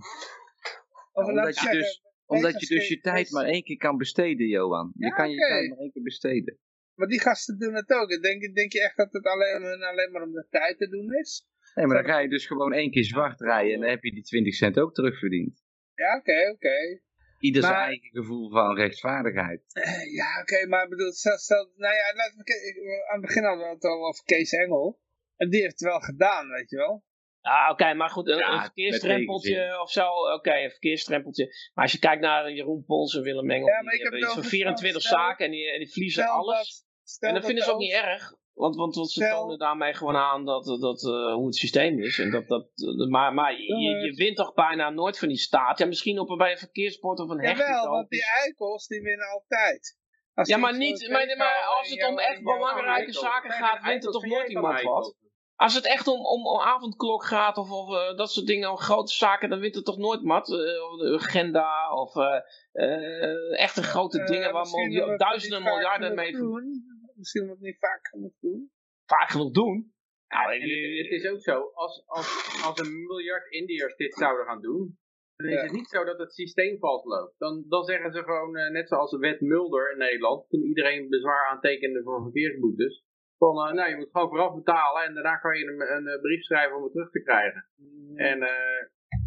Of 1.11 1.25
omdat, 1.25 1.59
je 1.59 1.69
dus, 1.71 2.01
omdat 2.35 2.59
je 2.59 2.75
dus 2.75 2.87
je 2.87 2.99
tijd 2.99 3.31
maar 3.31 3.45
één 3.45 3.63
keer 3.63 3.77
kan 3.77 3.97
besteden, 3.97 4.47
Johan. 4.47 4.91
Je 4.95 5.13
kan 5.13 5.29
je 5.29 5.37
tijd 5.37 5.69
maar 5.69 5.77
één 5.77 5.91
keer 5.91 6.03
besteden. 6.03 6.57
Maar 6.93 7.07
die 7.07 7.19
gasten 7.19 7.59
doen 7.59 7.73
het 7.73 7.91
ook. 7.91 8.21
Denk, 8.21 8.55
denk 8.55 8.71
je 8.71 8.83
echt 8.83 8.97
dat 8.97 9.13
het 9.13 9.25
alleen, 9.25 9.83
alleen 9.83 10.11
maar 10.11 10.21
om 10.21 10.31
de 10.31 10.47
tijd 10.49 10.77
te 10.77 10.87
doen 10.87 11.13
is? 11.13 11.47
Nee, 11.75 11.85
maar 11.85 12.03
dan 12.03 12.11
ga 12.11 12.19
je 12.19 12.29
dus 12.29 12.45
gewoon 12.45 12.73
één 12.73 12.91
keer 12.91 13.03
zwart 13.03 13.41
rijden 13.41 13.73
en 13.73 13.79
dan 13.79 13.89
heb 13.89 14.03
je 14.03 14.11
die 14.11 14.23
20 14.23 14.53
cent 14.53 14.79
ook 14.79 14.93
terugverdiend. 14.93 15.63
Ja, 15.95 16.17
oké, 16.17 16.51
oké 16.53 17.01
ieder 17.43 17.61
zijn 17.61 17.73
eigen 17.73 18.09
gevoel 18.09 18.49
van 18.49 18.75
rechtvaardigheid. 18.75 19.61
Eh, 19.73 20.13
ja, 20.19 20.41
oké, 20.41 20.67
maar 20.67 20.87
bedoel, 20.87 21.11
stel, 21.11 21.37
stel, 21.37 21.71
nou 21.75 21.95
ja, 21.95 22.13
laten 22.15 22.37
we, 22.37 23.05
aan 23.11 23.19
het 23.19 23.27
begin 23.27 23.43
hadden 23.43 23.67
we 23.67 23.73
het 23.73 23.83
al 23.83 24.07
over 24.07 24.23
Kees 24.23 24.51
Engel. 24.51 24.99
En 25.35 25.49
die 25.49 25.61
heeft 25.61 25.79
het 25.79 25.89
wel 25.89 25.99
gedaan, 25.99 26.49
weet 26.49 26.69
je 26.69 26.77
wel. 26.77 27.03
Ah, 27.43 27.69
oké, 27.71 27.93
maar 27.93 28.09
goed, 28.09 28.27
een, 28.27 28.37
ja, 28.37 28.71
een 28.73 29.29
of 29.81 29.91
zo, 29.91 30.07
oké, 30.33 30.53
een 30.53 30.69
verkeersstrempeltje. 30.69 31.45
Maar 31.73 31.83
als 31.83 31.93
je 31.93 31.99
kijkt 31.99 32.21
naar 32.21 32.51
Jeroen 32.51 32.83
Pols 32.85 33.15
en 33.15 33.21
Willem 33.21 33.51
Engel, 33.51 33.67
ja, 33.67 33.81
die 33.81 34.01
hebben 34.01 34.19
iets 34.19 34.33
van 34.33 34.43
24 34.43 35.01
zaken 35.01 35.45
en 35.45 35.51
die, 35.51 35.71
en 35.71 35.79
die 35.79 35.91
verliezen 35.91 36.27
alles. 36.27 36.85
en 37.19 37.33
dat 37.33 37.45
vinden 37.45 37.63
ze 37.63 37.71
ook 37.71 37.79
niet 37.79 37.93
erg. 37.93 38.33
Want, 38.53 38.75
want, 38.75 38.95
want 38.95 39.11
ze 39.11 39.29
tonen 39.29 39.57
daarmee 39.57 39.93
gewoon 39.93 40.15
aan 40.15 40.45
dat, 40.45 40.65
dat, 40.65 41.03
uh, 41.03 41.33
hoe 41.33 41.45
het 41.45 41.55
systeem 41.55 41.99
is. 41.99 42.19
En 42.19 42.31
dat, 42.31 42.47
dat, 42.47 42.67
uh, 42.75 43.07
maar 43.07 43.33
maar 43.33 43.51
je, 43.51 43.77
je, 43.77 44.13
wint 44.15 44.35
toch 44.35 44.53
bijna 44.53 44.89
nooit 44.89 45.19
van 45.19 45.27
die 45.27 45.37
staat. 45.37 45.77
Ja, 45.77 45.85
misschien 45.85 46.19
op, 46.19 46.37
bij 46.37 46.51
een 46.51 46.57
verkeerssport 46.57 47.19
of 47.19 47.29
een 47.29 47.39
hecht. 47.39 47.59
Jawel, 47.59 47.89
want 47.89 48.09
die 48.09 48.25
eikels 48.43 48.87
die 48.87 49.01
winnen 49.01 49.27
altijd. 49.27 49.97
Als 50.33 50.47
ja, 50.47 50.57
maar, 50.57 50.77
niet, 50.77 51.09
maar, 51.09 51.37
maar 51.37 51.63
als 51.77 51.89
het 51.89 52.07
om 52.07 52.19
echt 52.19 52.43
belangrijke 52.43 53.13
zaken 53.13 53.51
gaat, 53.51 53.83
wint 53.83 54.05
er 54.05 54.11
toch 54.11 54.25
nooit 54.25 54.49
iemand 54.49 54.81
wat? 54.81 55.15
Als 55.63 55.75
het 55.75 55.87
echt 55.87 56.07
om, 56.07 56.25
om, 56.25 56.47
om 56.47 56.59
avondklok 56.59 57.23
gaat 57.25 57.57
of, 57.57 57.71
of 57.71 57.89
uh, 57.89 58.17
dat 58.17 58.31
soort 58.31 58.47
dingen, 58.47 58.69
om 58.69 58.77
grote 58.77 59.13
zaken, 59.13 59.49
dan 59.49 59.59
wint 59.59 59.75
er 59.75 59.83
toch 59.83 59.97
nooit 59.97 60.23
mat. 60.23 60.49
Uh, 60.49 60.57
de 60.57 61.19
agenda 61.21 61.95
of 62.01 62.15
uh, 62.15 63.59
echte 63.59 63.83
grote 63.83 64.23
dingen 64.23 64.51
waar 64.53 64.65
duizenden 65.17 65.63
miljarden 65.63 66.15
mee... 66.15 66.31
Doen 66.31 66.83
misschien 67.15 67.47
wat 67.47 67.59
niet 67.59 67.79
vaak 67.79 68.07
genoeg 68.07 68.33
doen. 68.39 68.71
Vaak 69.05 69.29
genoeg 69.29 69.51
doen? 69.51 69.93
Nou, 70.27 70.53
het, 70.53 71.11
is 71.11 71.27
ook 71.27 71.41
zo, 71.41 71.71
als, 71.73 72.03
als, 72.05 72.27
als 72.65 72.79
een 72.79 73.05
miljard 73.05 73.51
Indiërs 73.51 73.95
dit 73.95 74.13
zouden 74.13 74.45
gaan 74.45 74.61
doen, 74.61 74.97
dan 75.35 75.47
is 75.47 75.61
het 75.61 75.71
niet 75.71 75.89
zo 75.89 76.03
dat 76.03 76.19
het 76.19 76.33
systeem 76.33 76.79
vastloopt. 76.79 77.35
Dan, 77.37 77.65
dan 77.67 77.83
zeggen 77.83 78.11
ze 78.11 78.23
gewoon, 78.23 78.57
uh, 78.57 78.69
net 78.69 78.87
zoals 78.87 79.11
de 79.11 79.17
wet 79.17 79.41
Mulder 79.41 79.91
in 79.91 79.97
Nederland, 79.97 80.49
toen 80.49 80.63
iedereen 80.63 81.09
bezwaar 81.09 81.49
aantekende 81.49 82.03
voor 82.03 82.21
verkeersboetes, 82.21 83.03
van, 83.43 83.55
uh, 83.67 83.73
nou, 83.73 83.89
je 83.89 83.95
moet 83.99 84.11
gewoon 84.11 84.29
vooraf 84.29 84.53
betalen 84.55 85.03
en 85.03 85.13
daarna 85.13 85.35
kan 85.35 85.57
je 85.57 85.65
een, 85.65 85.81
een, 85.95 86.07
een 86.07 86.21
brief 86.21 86.43
schrijven 86.43 86.75
om 86.77 86.83
het 86.83 86.91
terug 86.91 87.11
te 87.11 87.23
krijgen. 87.23 87.65
Mm. 87.77 88.17
En 88.17 88.37
uh, 88.41 88.81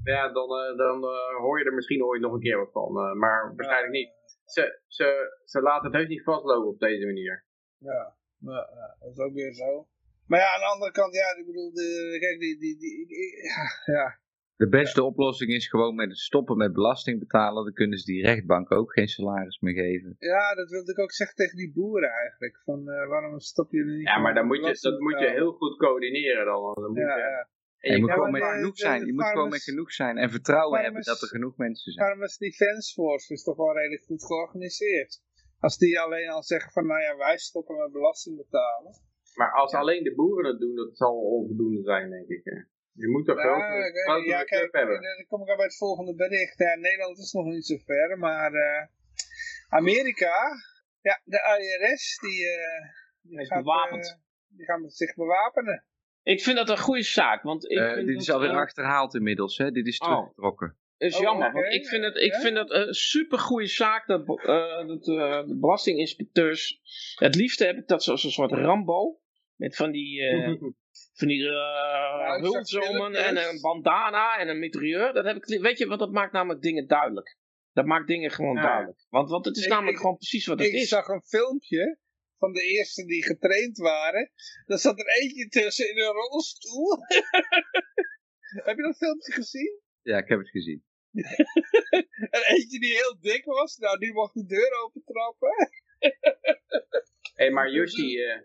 ja, 0.04 0.32
dan, 0.32 0.48
dan 0.76 0.96
hoor 1.42 1.58
je 1.58 1.64
er 1.64 1.74
misschien 1.74 2.04
ooit 2.04 2.20
nog 2.20 2.32
een 2.32 2.46
keer 2.46 2.58
wat 2.58 2.72
van, 2.72 3.18
maar 3.18 3.54
waarschijnlijk 3.56 3.92
niet. 3.92 4.10
Ze, 4.44 4.80
ze, 4.86 5.06
ze 5.44 5.60
laten 5.60 5.86
het 5.86 5.94
heus 5.94 6.08
niet 6.08 6.22
vastlopen 6.22 6.68
op 6.68 6.78
deze 6.78 7.06
manier. 7.06 7.44
Ja, 7.78 8.14
ja, 8.38 8.96
dat 8.98 9.10
is 9.12 9.18
ook 9.18 9.32
weer 9.32 9.52
zo. 9.52 9.86
Maar 10.26 10.40
ja, 10.40 10.54
aan 10.54 10.60
de 10.60 10.72
andere 10.74 10.92
kant, 10.92 11.14
ja, 11.14 11.36
ik 11.36 11.46
bedoel, 11.46 11.72
de, 11.72 12.16
kijk, 12.20 12.38
die, 12.38 12.58
die, 12.58 12.78
die, 12.78 13.06
ja, 13.42 13.94
ja. 13.94 14.18
De 14.56 14.68
beste 14.68 15.02
oplossing 15.02 15.50
is 15.50 15.68
gewoon 15.68 15.94
met 15.94 16.08
het 16.08 16.18
stoppen 16.18 16.56
met 16.56 16.72
belasting 16.72 17.18
betalen. 17.18 17.64
Dan 17.64 17.72
kunnen 17.72 17.98
ze 17.98 18.04
die 18.04 18.22
rechtbank 18.22 18.72
ook 18.72 18.92
geen 18.92 19.08
salaris 19.08 19.60
meer 19.60 19.74
geven. 19.74 20.16
Ja, 20.18 20.54
dat 20.54 20.70
wilde 20.70 20.90
ik 20.90 20.98
ook 20.98 21.12
zeggen 21.12 21.36
tegen 21.36 21.56
die 21.56 21.72
boeren 21.72 22.10
eigenlijk. 22.10 22.60
Van 22.64 22.80
uh, 22.80 23.08
waarom 23.08 23.40
stop 23.40 23.72
je 23.72 23.78
er 23.78 23.96
niet 23.96 24.06
Ja, 24.06 24.18
maar 24.18 24.34
dan 24.34 24.46
moet 24.46 24.56
je, 24.56 24.78
dat 24.80 25.00
moet 25.00 25.18
je 25.18 25.30
heel 25.30 25.52
goed 25.52 25.76
coördineren 25.76 26.44
dan. 26.44 26.74
dan 26.74 26.90
moet 26.90 26.98
ja, 26.98 27.16
je, 27.16 27.46
en 27.78 27.94
je, 27.94 28.00
moet 28.00 28.10
gewoon 28.10 28.30
met 28.30 28.44
genoeg 28.44 28.76
zijn. 28.78 29.06
Je 29.06 29.12
moet 29.12 29.24
gewoon 29.24 29.48
met 29.48 29.62
genoeg 29.62 29.92
zijn 29.92 30.16
en 30.16 30.30
vertrouwen 30.30 30.82
hebben 30.82 31.02
dat 31.02 31.22
er 31.22 31.28
genoeg 31.28 31.56
mensen 31.56 31.92
zijn. 31.92 32.06
Farmers 32.06 32.36
Defense 32.38 32.92
Force 32.92 33.32
is 33.32 33.42
toch 33.42 33.56
wel 33.56 33.74
redelijk 33.74 34.04
goed 34.04 34.24
georganiseerd. 34.24 35.22
Als 35.58 35.78
die 35.78 36.00
alleen 36.00 36.28
al 36.28 36.42
zeggen 36.42 36.72
van, 36.72 36.86
nou 36.86 37.00
ja, 37.00 37.16
wij 37.16 37.38
stoppen 37.38 37.76
met 37.76 37.92
belasting 37.92 38.36
betalen. 38.36 38.92
Maar 39.34 39.52
als 39.52 39.72
alleen 39.72 40.04
de 40.04 40.14
boeren 40.14 40.50
het 40.50 40.60
doen, 40.60 40.74
dat 40.74 40.96
zal 40.96 41.14
onvoldoende 41.14 41.82
zijn, 41.82 42.10
denk 42.10 42.28
ik. 42.28 42.66
Je 42.97 43.08
moet 43.08 43.26
toch 43.26 43.42
ja, 43.42 43.58
grote, 44.05 44.28
ja, 44.28 44.44
kijk, 44.44 44.73
hebben. 44.73 45.02
Dan 45.02 45.26
kom 45.28 45.42
ik 45.42 45.49
al 45.49 45.57
bij 45.57 45.65
het 45.65 45.76
volgende 45.76 46.15
bericht. 46.15 46.58
Ja, 46.58 46.75
Nederland 46.75 47.18
is 47.18 47.33
nog 47.33 47.44
niet 47.44 47.66
zo 47.66 47.76
ver, 47.84 48.18
maar 48.18 48.52
uh, 48.52 48.86
Amerika, 49.68 50.34
ja, 51.00 51.20
de 51.25 51.58
IRS, 51.58 52.18
die, 52.18 52.44
uh, 52.44 52.58
die, 53.20 53.47
gaat, 53.47 53.62
bewapend. 53.62 54.07
Uh, 54.07 54.57
die 54.57 54.66
gaan 54.66 54.91
zich 54.91 55.15
bewapenen. 55.15 55.84
Ik 56.23 56.41
vind 56.41 56.57
dat 56.57 56.68
een 56.68 56.78
goede 56.78 57.02
zaak, 57.02 57.42
want 57.42 57.70
ik 57.70 57.78
vind 57.78 58.07
Dit 58.07 58.20
is 58.20 58.31
alweer 58.31 58.50
achterhaald 58.50 59.15
inmiddels, 59.15 59.58
hè? 59.58 59.70
Dit 59.70 59.86
is 59.86 59.99
oh. 59.99 60.08
teruggetrokken 60.08 60.76
is 60.99 61.16
oh, 61.16 61.23
jammer, 61.23 61.52
want 61.52 61.73
ik 61.73 61.86
vind 61.86 62.05
het, 62.05 62.16
ik 62.16 62.34
vind 62.34 62.57
het 62.57 62.70
een 62.70 62.94
super 62.94 63.39
goede 63.39 63.66
zaak 63.66 64.07
dat, 64.07 64.28
uh, 64.28 64.86
dat 64.86 65.07
uh, 65.07 65.47
de 65.47 65.57
belastinginspecteurs. 65.60 66.81
Het 67.15 67.34
liefste 67.34 67.65
heb 67.65 67.76
ik 67.76 67.89
dat 67.89 68.02
zoals 68.02 68.25
een 68.25 68.31
soort 68.31 68.52
Rambo. 68.52 69.20
Met 69.57 69.76
van 69.76 69.91
die, 69.91 70.20
uh, 70.20 70.62
van 71.16 71.28
die 71.28 71.40
uh, 71.40 72.36
hulpzomen 72.40 73.14
en 73.14 73.48
een 73.48 73.60
bandana 73.60 74.38
en 74.38 74.48
een 74.48 74.58
mitrailleur. 74.58 75.12
Dat 75.12 75.24
heb 75.24 75.36
ik, 75.36 75.60
weet 75.60 75.78
je, 75.78 75.86
want 75.86 76.00
dat 76.00 76.12
maakt 76.12 76.32
namelijk 76.32 76.62
dingen 76.62 76.86
duidelijk. 76.86 77.36
Dat 77.72 77.84
maakt 77.84 78.06
dingen 78.06 78.30
gewoon 78.30 78.54
duidelijk. 78.54 79.06
Want, 79.08 79.30
want 79.30 79.44
het 79.44 79.56
is 79.56 79.66
namelijk 79.66 79.96
gewoon 79.96 80.16
precies 80.16 80.46
wat 80.46 80.58
het 80.58 80.72
is. 80.72 80.82
Ik 80.82 80.88
zag 80.88 81.08
een 81.08 81.22
filmpje 81.22 81.98
van 82.38 82.52
de 82.52 82.62
eerste 82.62 83.04
die 83.04 83.24
getraind 83.24 83.78
waren. 83.78 84.30
Daar 84.66 84.78
zat 84.78 84.98
er 84.98 85.06
eentje 85.06 85.48
tussen 85.48 85.90
in 85.90 85.98
een 85.98 86.12
rolstoel. 86.12 86.98
heb 88.68 88.76
je 88.76 88.82
dat 88.82 88.96
filmpje 88.96 89.32
gezien? 89.32 89.80
Ja, 90.02 90.18
ik 90.18 90.28
heb 90.28 90.38
het 90.38 90.50
gezien. 90.50 90.84
en 92.36 92.42
eentje 92.46 92.78
die 92.78 92.92
heel 92.92 93.16
dik 93.20 93.44
was, 93.44 93.76
nou 93.76 93.98
die 93.98 94.12
mocht 94.12 94.34
de 94.34 94.46
deur 94.46 94.82
open 94.84 95.02
trappen. 95.04 95.70
Hé, 95.98 97.44
hey, 97.44 97.50
maar 97.50 97.70
Yoshi, 97.76 98.18
uh, 98.18 98.40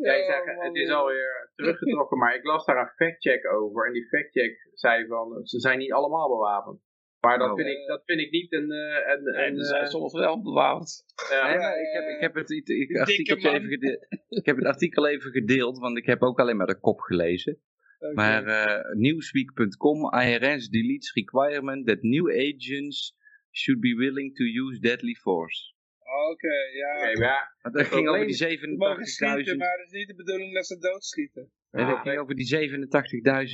jij 0.00 0.24
zegt 0.24 0.62
het 0.62 0.74
is 0.74 0.90
alweer 0.90 1.50
teruggetrokken, 1.54 2.18
maar 2.18 2.34
ik 2.34 2.44
las 2.44 2.64
daar 2.64 2.80
een 2.80 3.06
factcheck 3.06 3.52
over. 3.52 3.86
En 3.86 3.92
die 3.92 4.08
factcheck 4.08 4.68
zei 4.72 5.06
van, 5.06 5.46
ze 5.46 5.60
zijn 5.60 5.78
niet 5.78 5.92
allemaal 5.92 6.28
bewapend. 6.28 6.84
Maar 7.20 7.38
dat, 7.38 7.56
vind, 7.56 7.68
ik, 7.68 7.86
dat 7.86 8.02
vind 8.04 8.20
ik 8.20 8.30
niet 8.30 8.52
een... 8.52 8.70
Uh, 8.72 9.12
een, 9.12 9.22
nee, 9.22 9.46
een 9.46 9.64
zijn 9.64 9.86
soms 9.86 10.12
wel 10.12 10.42
bewaard. 10.42 11.04
Ja, 11.30 11.48
ik, 11.74 11.92
heb, 11.92 12.04
ik, 12.08 12.20
heb 12.20 12.34
het, 12.34 12.50
ik, 12.50 12.96
artikel 12.96 13.36
even 13.36 13.68
gedeeld, 13.68 14.06
ik 14.28 14.46
heb 14.46 14.56
het 14.56 14.66
artikel 14.66 15.06
even 15.06 15.30
gedeeld, 15.30 15.78
want 15.78 15.98
ik 15.98 16.06
heb 16.06 16.22
ook 16.22 16.40
alleen 16.40 16.56
maar 16.56 16.66
de 16.66 16.80
kop 16.80 17.00
gelezen. 17.00 17.60
Maar 18.14 18.46
uh, 18.46 18.94
Newsweek.com, 18.94 20.12
IRS 20.12 20.68
deletes 20.68 21.12
requirement 21.12 21.86
that 21.86 22.02
new 22.02 22.30
agents 22.30 23.16
should 23.50 23.80
be 23.80 23.94
willing 23.94 24.34
to 24.34 24.44
use 24.44 24.80
deadly 24.80 25.14
force. 25.14 25.74
Oké, 26.30 26.56
ja. 26.82 26.96
Okay, 26.96 27.14
maar 27.14 27.50
ja. 27.62 27.70
Dat 27.70 27.86
ging 27.86 28.08
over 28.08 28.26
die 28.26 28.58
87.000... 28.58 28.76
maar 28.78 29.78
het 29.78 29.86
is 29.86 29.90
niet 29.90 30.08
de 30.08 30.14
bedoeling 30.14 30.54
dat 30.54 30.66
ze 30.66 30.78
doodschieten. 30.78 31.50
Dat 31.70 31.98
ging 31.98 32.18
over 32.18 32.34
die 32.34 32.50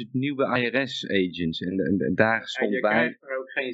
87.000 0.07 0.11
nieuwe 0.13 0.45
IRS-agents. 0.59 1.61
En, 1.61 1.79
en, 1.99 2.15
daar 2.15 2.49
stond 2.49 2.71
en 2.71 2.75
je 2.75 2.81
bij... 2.81 2.91
krijgt 2.91 3.23
er 3.23 3.39
ook 3.39 3.51
geen 3.51 3.73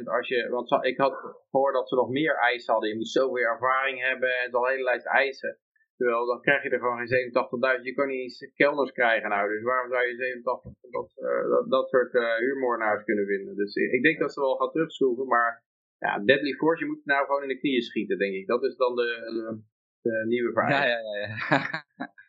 87.000 0.00 0.04
als 0.04 0.28
je... 0.28 0.48
Want 0.48 0.84
ik 0.84 0.96
had 0.96 1.14
gehoord 1.50 1.74
dat 1.74 1.88
ze 1.88 1.94
nog 1.94 2.10
meer 2.10 2.34
eisen 2.34 2.72
hadden. 2.72 2.90
Je 2.90 2.96
moet 2.96 3.08
zoveel 3.08 3.44
ervaring 3.44 4.02
hebben 4.02 4.38
en 4.38 4.50
al 4.50 4.64
een 4.64 4.70
hele 4.70 4.82
lijst 4.82 5.06
eisen. 5.06 5.58
Terwijl 5.96 6.26
dan 6.26 6.40
krijg 6.40 6.62
je 6.62 6.70
er 6.70 6.78
gewoon 6.78 7.06
geen 7.06 7.30
87.000. 7.78 7.82
Je 7.82 7.94
kan 7.94 8.08
niet 8.08 8.20
eens 8.20 8.52
kelders 8.54 8.92
krijgen 8.92 9.28
nou. 9.28 9.48
Dus 9.48 9.62
waarom 9.62 9.90
zou 9.90 10.08
je 10.08 10.16
87 10.16 10.72
dat, 10.90 11.12
uh, 11.16 11.50
dat, 11.50 11.70
dat 11.70 11.88
soort 11.88 12.14
uh, 12.14 12.36
huurmoordenaars 12.36 13.04
kunnen 13.04 13.26
vinden? 13.26 13.56
Dus 13.56 13.74
ik 13.74 14.02
denk 14.02 14.18
dat 14.18 14.32
ze 14.32 14.40
wel 14.40 14.56
gaan 14.56 14.70
terugzoeken. 14.70 15.26
Maar 15.26 15.62
ja, 16.02 16.18
Deadly 16.18 16.52
Force, 16.52 16.84
je 16.84 16.90
moet 16.90 17.04
nou 17.04 17.26
gewoon 17.26 17.42
in 17.42 17.48
de 17.48 17.58
knieën 17.58 17.82
schieten, 17.82 18.18
denk 18.18 18.34
ik. 18.34 18.46
Dat 18.46 18.62
is 18.62 18.76
dan 18.76 18.94
de, 18.94 19.02
de, 19.02 19.62
de 20.02 20.24
nieuwe 20.26 20.52
vraag. 20.52 20.70
Ja, 20.70 20.84
ja, 20.84 20.98
ja. 20.98 21.36
ja. 21.48 21.84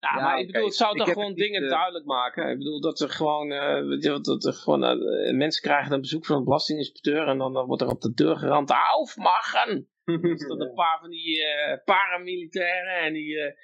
Ja, 0.00 0.16
ja, 0.16 0.22
maar 0.22 0.38
ik 0.38 0.46
bedoel, 0.46 0.64
het 0.64 0.74
zou 0.74 0.96
toch 0.96 1.08
gewoon 1.08 1.34
dingen 1.34 1.62
uh... 1.62 1.68
duidelijk 1.68 2.04
maken. 2.04 2.50
Ik 2.50 2.58
bedoel, 2.58 2.80
dat 2.80 3.00
er 3.00 3.10
gewoon, 3.10 3.52
uh, 3.52 4.22
dat 4.22 4.44
er 4.44 4.52
gewoon 4.52 4.82
uh, 4.82 5.34
mensen 5.34 5.62
krijgen 5.62 5.92
een 5.92 6.00
bezoek 6.00 6.26
van 6.26 6.36
een 6.36 6.44
belastinginspecteur 6.44 7.28
en 7.28 7.38
dan, 7.38 7.52
dan 7.52 7.66
wordt 7.66 7.82
er 7.82 7.88
op 7.88 8.00
de 8.00 8.12
deur 8.14 8.36
gerand, 8.36 8.70
aufmachen! 8.70 9.88
Dus 10.20 10.46
dat 10.46 10.60
een 10.60 10.74
paar 10.74 10.98
van 11.00 11.10
die 11.10 11.42
paramilitairen 11.84 12.98
en 13.00 13.12
die... 13.12 13.54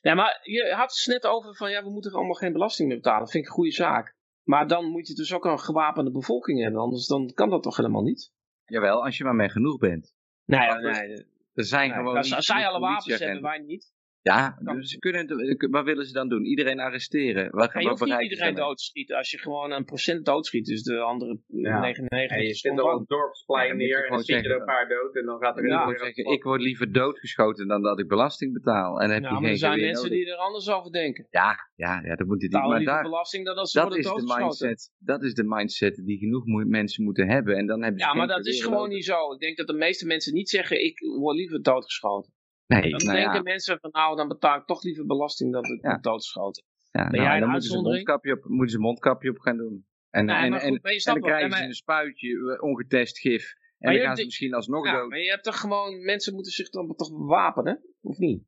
Ja, 0.00 0.14
maar 0.14 0.40
je 0.42 0.72
had 0.74 0.90
het 0.90 1.06
net 1.06 1.26
over 1.26 1.54
van, 1.54 1.70
ja, 1.70 1.82
we 1.82 1.90
moeten 1.90 2.10
er 2.10 2.16
allemaal 2.16 2.34
geen 2.34 2.52
belasting 2.52 2.88
meer 2.88 2.96
betalen. 2.96 3.20
Dat 3.20 3.30
vind 3.30 3.44
ik 3.44 3.48
een 3.48 3.56
goede 3.56 3.72
zaak. 3.72 4.16
Maar 4.50 4.68
dan 4.68 4.84
moet 4.84 5.08
je 5.08 5.14
dus 5.14 5.32
ook 5.32 5.44
een 5.44 5.60
gewapende 5.60 6.10
bevolking 6.10 6.62
hebben, 6.62 6.80
anders 6.80 7.06
dan 7.06 7.32
kan 7.34 7.50
dat 7.50 7.62
toch 7.62 7.76
helemaal 7.76 8.02
niet? 8.02 8.32
Jawel, 8.64 9.04
als 9.04 9.18
je 9.18 9.24
maar 9.24 9.34
mee 9.34 9.48
genoeg 9.48 9.78
bent. 9.78 10.14
Nee, 10.44 10.68
nee. 10.68 11.26
Er 11.54 11.64
zijn 11.64 11.88
nee, 11.88 11.98
gewoon 11.98 12.16
als, 12.16 12.34
als 12.34 12.44
zij 12.44 12.66
alle 12.66 12.80
wapens 12.80 13.18
hebben, 13.18 13.42
wij 13.42 13.58
niet. 13.58 13.92
Ja, 14.22 14.58
dus 14.62 14.90
ze 14.90 14.98
kunnen, 14.98 15.70
wat 15.70 15.84
willen 15.84 16.06
ze 16.06 16.12
dan 16.12 16.28
doen? 16.28 16.44
Iedereen 16.44 16.80
arresteren? 16.80 17.50
Wat, 17.50 17.72
ja, 17.72 17.80
je 17.80 17.88
hoeft 17.88 18.04
niet 18.04 18.22
iedereen 18.22 18.54
doodschieten. 18.54 19.16
Als 19.16 19.30
je 19.30 19.38
gewoon 19.38 19.72
een 19.72 19.84
procent 19.84 20.24
doodschiet, 20.24 20.66
dus 20.66 20.82
de 20.82 20.98
andere 20.98 21.38
ja. 21.46 21.80
99... 21.80 22.36
En 22.36 22.42
je 22.42 22.54
zet 22.54 22.78
er 22.78 22.84
een 22.84 23.04
dorpsplein 23.06 23.76
neer 23.76 24.04
en 24.04 24.10
dan 24.10 24.22
schiet 24.22 24.44
er 24.44 24.60
een 24.60 24.64
paar 24.64 24.88
dood 24.88 25.16
en 25.16 25.24
dan 25.24 25.38
gaat 25.38 25.58
er 25.58 25.66
ja. 25.66 25.98
zeggen, 25.98 26.24
ik 26.24 26.42
word 26.42 26.60
liever 26.60 26.92
doodgeschoten 26.92 27.68
dan 27.68 27.82
dat 27.82 27.98
ik 27.98 28.08
belasting 28.08 28.52
betaal. 28.52 29.00
En 29.00 29.10
heb 29.10 29.22
ja, 29.22 29.28
je 29.28 29.40
maar 29.40 29.50
er 29.50 29.56
zijn 29.56 29.80
mensen 29.80 30.10
die 30.10 30.30
er 30.30 30.36
anders 30.36 30.68
over 30.70 30.92
denken. 30.92 31.26
Ja, 31.30 31.56
ja, 31.74 32.00
ja 32.04 32.14
dat 32.14 32.26
moet 32.26 32.40
je 32.40 32.48
niet. 32.48 32.68
Maar 32.68 32.84
daar, 32.84 33.02
belasting 33.02 33.44
dan 33.44 33.56
als 33.56 33.70
ze 33.70 33.80
dat 33.80 33.96
is 33.96 34.04
de 34.04 34.34
mindset. 34.38 34.92
Dat 34.98 35.22
is 35.22 35.34
de 35.34 35.44
mindset 35.44 36.02
die 36.04 36.18
genoeg 36.18 36.44
mensen 36.66 37.04
moeten 37.04 37.28
hebben. 37.28 37.56
En 37.56 37.66
dan 37.66 37.82
heb 37.82 37.92
je 37.92 38.04
ja, 38.04 38.14
maar 38.14 38.26
dat 38.26 38.46
is 38.46 38.62
gewoon 38.62 38.88
niet 38.88 39.04
zo. 39.04 39.32
Ik 39.32 39.40
denk 39.40 39.56
dat 39.56 39.66
de 39.66 39.74
meeste 39.74 40.06
mensen 40.06 40.34
niet 40.34 40.48
zeggen, 40.48 40.84
ik 40.84 40.98
word 40.98 41.36
liever 41.36 41.62
doodgeschoten. 41.62 42.32
Nee, 42.78 42.90
dan 42.90 43.04
nou 43.04 43.16
denken 43.16 43.34
ja. 43.34 43.42
mensen 43.42 43.78
van 43.80 43.90
nou, 43.90 44.16
dan 44.16 44.28
betaal 44.28 44.56
ik 44.58 44.66
toch 44.66 44.82
liever 44.82 45.06
belasting 45.06 45.52
dan 45.52 45.64
ik 45.64 45.82
ja. 45.82 45.98
doodschoten. 45.98 46.64
Ja, 46.90 47.02
ben 47.02 47.12
nou, 47.12 47.22
jij 47.24 47.34
een 47.34 47.40
dan 47.40 47.50
moeten 47.50 47.70
ze, 47.70 47.76
een 47.76 47.82
mondkapje 47.82 48.32
op, 48.32 48.44
moeten 48.44 48.68
ze 48.68 48.76
een 48.76 48.82
mondkapje 48.82 49.30
op 49.30 49.38
gaan 49.38 49.56
doen. 49.56 49.86
En, 50.10 50.24
nee, 50.24 50.36
en, 50.36 50.52
goed, 50.52 50.62
en, 50.62 50.80
en 50.80 51.00
dan 51.02 51.20
krijgen 51.20 51.56
ze 51.56 51.64
een 51.64 51.74
spuitje, 51.74 52.28
eh, 52.28 52.62
ongetest 52.62 53.18
gif. 53.18 53.42
En 53.42 53.58
Maar 53.78 53.92
dan 53.92 54.00
je 54.00 54.06
gaan 54.06 54.16
ze 54.16 54.24
misschien 54.24 54.54
alsnog 54.54 54.84
Ja, 54.86 54.92
dood. 54.92 55.08
maar 55.08 55.18
je 55.18 55.30
hebt 55.30 55.44
toch 55.44 55.60
gewoon, 55.60 56.04
mensen 56.04 56.34
moeten 56.34 56.52
zich 56.52 56.68
dan 56.70 56.94
toch 56.96 57.12
bewapenen, 57.12 57.84
of 58.00 58.18
niet? 58.18 58.42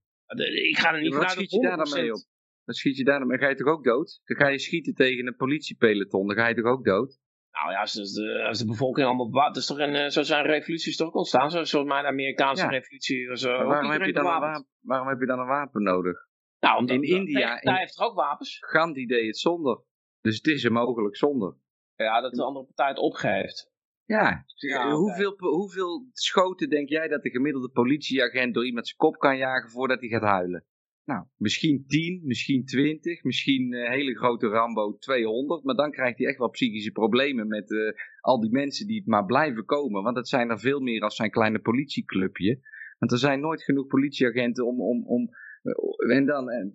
Ik 0.69 0.79
ga 0.79 0.95
er 0.95 1.01
niet 1.01 1.15
Wat 1.15 1.19
vanuit 1.19 1.31
schiet 1.31 1.51
dat 1.51 1.61
je 1.61 1.67
daar 1.67 1.77
dan 1.77 1.93
mee 1.95 2.11
100%. 2.11 2.13
op? 2.13 2.23
Dan 2.65 2.75
schiet 2.75 2.97
je 2.97 3.05
daar 3.05 3.19
dan 3.19 3.29
mee. 3.29 3.39
Ga 3.39 3.49
je 3.49 3.55
toch 3.55 3.67
ook 3.67 3.85
dood? 3.85 4.21
Dan 4.25 4.37
ga 4.37 4.49
je 4.49 4.59
schieten 4.59 4.95
tegen 4.95 5.27
een 5.27 5.37
politiepeloton. 5.37 6.27
Dan 6.27 6.37
ga 6.37 6.49
je 6.49 6.55
toch 6.55 6.65
ook 6.65 6.85
dood? 6.85 7.19
Nou 7.53 7.71
ja, 7.73 7.81
als 7.81 7.93
de, 7.93 8.45
als 8.49 8.59
de 8.59 8.67
bevolking 8.67 9.07
allemaal 9.07 9.31
bewapend 9.31 9.57
is, 9.57 9.67
toch 9.67 9.79
een, 9.79 9.95
eh, 9.95 10.09
zo 10.09 10.23
zijn 10.23 10.45
revoluties 10.47 10.97
toch 10.97 11.13
ontstaan, 11.13 11.51
zo- 11.51 11.65
zoals 11.65 11.87
mijn 11.87 12.07
Amerikaanse 12.07 12.63
Ja. 12.65 12.69
revolutie. 12.71 13.29
Was, 13.29 13.43
uh, 13.43 13.57
Maar 13.57 13.67
waarom, 13.67 13.91
heb 13.91 14.03
je 14.03 14.13
dan 14.13 14.27
een 14.27 14.41
wapen, 14.41 14.67
waarom 14.81 15.09
heb 15.09 15.21
je 15.21 15.27
dan 15.27 15.39
een 15.39 15.47
wapen 15.47 15.83
nodig? 15.83 16.27
Nou, 16.61 16.79
omdat, 16.79 16.97
in 16.97 17.03
India- 17.03 17.59
heeft 17.61 17.97
toch 17.97 18.07
ook 18.07 18.15
wapens? 18.15 18.57
Gandhi 18.61 19.07
deed 19.07 19.27
het 19.27 19.39
zonder. 19.39 19.83
Dus 20.21 20.37
het 20.37 20.47
is 20.47 20.65
er 20.65 20.73
mogelijk 20.73 21.17
zonder. 21.17 21.57
Ja, 21.97 22.21
dat 22.21 22.33
de 22.33 22.43
andere 22.43 22.65
partij 22.65 22.89
het 22.89 22.99
opgeeft. 22.99 23.71
Ja, 24.05 24.45
hoeveel, 24.93 25.35
hoeveel 25.39 26.07
schoten 26.13 26.69
denk 26.69 26.89
jij 26.89 27.09
dat 27.09 27.23
de 27.23 27.31
gemiddelde 27.31 27.69
politieagent 27.69 28.55
door 28.55 28.67
iemand 28.67 28.87
zijn 28.87 28.99
kop 28.99 29.19
kan 29.19 29.37
jagen 29.37 29.71
voordat 29.71 30.01
hij 30.01 30.09
gaat 30.09 30.23
huilen? 30.23 30.65
Nou, 31.05 31.25
misschien 31.37 31.85
10, 31.87 32.21
misschien 32.25 32.65
20, 32.65 33.23
misschien 33.23 33.73
een 33.73 33.91
hele 33.91 34.17
grote 34.17 34.47
Rambo 34.47 34.97
200. 34.97 35.65
Maar 35.65 35.75
dan 35.75 35.91
krijgt 35.91 36.19
hij 36.19 36.27
echt 36.27 36.39
wel 36.39 36.51
psychische 36.51 36.91
problemen 36.91 37.49
met 37.49 37.73
eh, 37.73 37.93
al 38.21 38.41
die 38.41 38.51
mensen 38.51 38.87
die 38.87 38.97
het 38.97 39.07
maar 39.07 39.25
blijven 39.25 39.65
komen. 39.65 40.03
Want 40.03 40.17
het 40.17 40.29
zijn 40.29 40.51
er 40.51 40.61
veel 40.61 40.81
meer 40.81 41.03
als 41.03 41.17
zijn 41.17 41.31
kleine 41.31 41.59
politieclubje. 41.59 42.61
Want 42.99 43.13
er 43.13 43.19
zijn 43.19 43.41
nooit 43.41 43.63
genoeg 43.63 43.87
politieagenten 43.87 44.67
om... 44.67 44.81
om, 44.81 45.07
om 45.07 45.31
eh, 45.63 46.17
en 46.17 46.27
dan, 46.27 46.73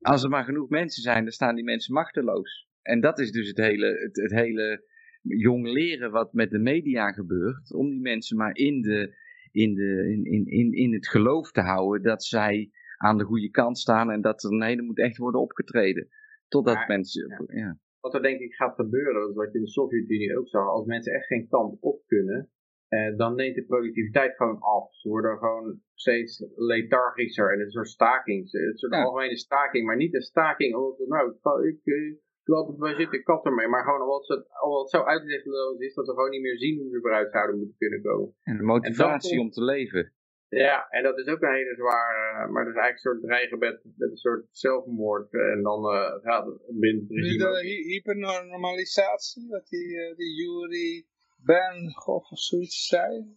als 0.00 0.22
er 0.22 0.30
maar 0.30 0.44
genoeg 0.44 0.68
mensen 0.68 1.02
zijn, 1.02 1.22
dan 1.22 1.32
staan 1.32 1.54
die 1.54 1.64
mensen 1.64 1.94
machteloos. 1.94 2.68
En 2.82 3.00
dat 3.00 3.18
is 3.18 3.30
dus 3.30 3.48
het 3.48 3.56
hele, 3.56 3.86
het, 3.86 4.16
het 4.16 4.32
hele 4.32 4.84
jong 5.22 5.68
leren 5.68 6.10
wat 6.10 6.32
met 6.32 6.50
de 6.50 6.58
media 6.58 7.12
gebeurt. 7.12 7.74
Om 7.74 7.90
die 7.90 8.00
mensen 8.00 8.36
maar 8.36 8.56
in, 8.56 8.80
de, 8.80 9.16
in, 9.50 9.74
de, 9.74 10.20
in, 10.24 10.46
in, 10.46 10.72
in 10.72 10.92
het 10.92 11.08
geloof 11.08 11.50
te 11.50 11.60
houden 11.60 12.02
dat 12.02 12.24
zij 12.24 12.70
aan 12.98 13.18
de 13.18 13.24
goede 13.24 13.50
kant 13.50 13.78
staan. 13.78 14.10
En 14.10 14.20
dat 14.20 14.42
er, 14.42 14.50
nee, 14.50 14.76
er 14.76 14.82
moet 14.84 14.98
echt 14.98 15.16
worden 15.16 15.40
opgetreden. 15.40 16.08
Totdat 16.48 16.74
Maar, 16.74 16.88
mensen... 16.88 17.46
Ja. 17.46 17.78
Wat 18.00 18.14
er 18.14 18.22
denk 18.22 18.40
ik 18.40 18.54
gaat 18.54 18.74
gebeuren, 18.74 19.20
dat 19.20 19.28
is 19.30 19.34
wat 19.36 19.52
je 19.52 19.58
in 19.58 19.64
de 19.64 19.70
Sovjet-Unie 19.70 20.38
ook 20.38 20.48
zag, 20.48 20.66
als 20.68 20.86
mensen 20.86 21.12
echt 21.12 21.26
geen 21.26 21.48
kant 21.48 21.80
op 21.80 22.02
kunnen, 22.06 22.50
eh, 22.88 23.16
dan 23.16 23.34
neemt 23.34 23.54
de 23.54 23.64
productiviteit 23.64 24.36
gewoon 24.36 24.58
af. 24.60 24.94
Ze 24.94 25.08
worden 25.08 25.38
gewoon 25.38 25.80
steeds 25.94 26.44
lethargischer 26.56 27.52
en 27.52 27.60
een 27.60 27.70
soort 27.70 27.88
staking, 27.88 28.52
een 28.52 28.76
soort 28.78 28.94
Ja. 28.94 29.02
algemene 29.02 29.36
staking, 29.36 29.86
maar 29.86 29.96
niet 29.96 30.14
een 30.14 30.20
staking 30.34 30.74
omdat, 30.74 31.08
nou, 31.08 31.68
ik, 31.68 31.80
eh, 31.84 32.06
ik 32.06 32.18
laat 32.54 32.66
het 32.68 32.96
zitten, 32.96 33.22
kat 33.22 33.44
ermee, 33.44 33.68
maar 33.68 33.84
gewoon 33.84 34.02
omdat 34.02 34.28
het, 34.28 34.46
omdat 34.64 34.80
het 34.80 34.90
zo 34.90 35.02
uitzichtloos 35.02 35.78
is 35.78 35.94
dat 35.94 36.06
we 36.06 36.12
gewoon 36.12 36.30
niet 36.30 36.40
meer 36.42 36.58
zien 36.58 36.78
hoe 36.78 36.90
ze 36.90 36.98
eruit 37.02 37.30
zouden 37.32 37.58
moeten 37.58 37.76
kunnen 37.78 38.02
komen. 38.02 38.34
En 38.42 38.56
de 38.56 38.62
motivatie 38.62 39.36
komt- 39.36 39.40
om 39.42 39.50
te 39.50 39.64
leven. 39.64 40.12
Ja, 40.48 40.88
en 40.90 41.02
dat 41.02 41.18
is 41.18 41.26
ook 41.26 41.42
een 41.42 41.54
hele 41.54 41.74
zware, 41.74 42.48
maar 42.50 42.64
dat 42.64 42.74
is 42.74 42.80
eigenlijk 42.80 42.94
een 42.94 42.98
soort 42.98 43.22
dreigen 43.22 43.58
met, 43.58 43.84
een 43.98 44.16
soort 44.16 44.46
zelfmoord. 44.50 45.32
En 45.32 45.62
dan 45.62 45.84
eh, 45.84 46.12
gaat 46.22 46.46
het 46.46 46.62
binnen 46.80 47.04
Nu 47.08 47.36
de 47.36 47.60
hy- 47.62 47.82
hypernormalisatie, 47.92 49.48
wat 49.48 49.66
die, 49.68 50.00
eh, 50.00 50.16
die 50.16 50.34
Yuri 50.34 51.06
Ben 51.44 51.92
of 52.06 52.26
zoiets 52.28 52.86
zei. 52.86 53.36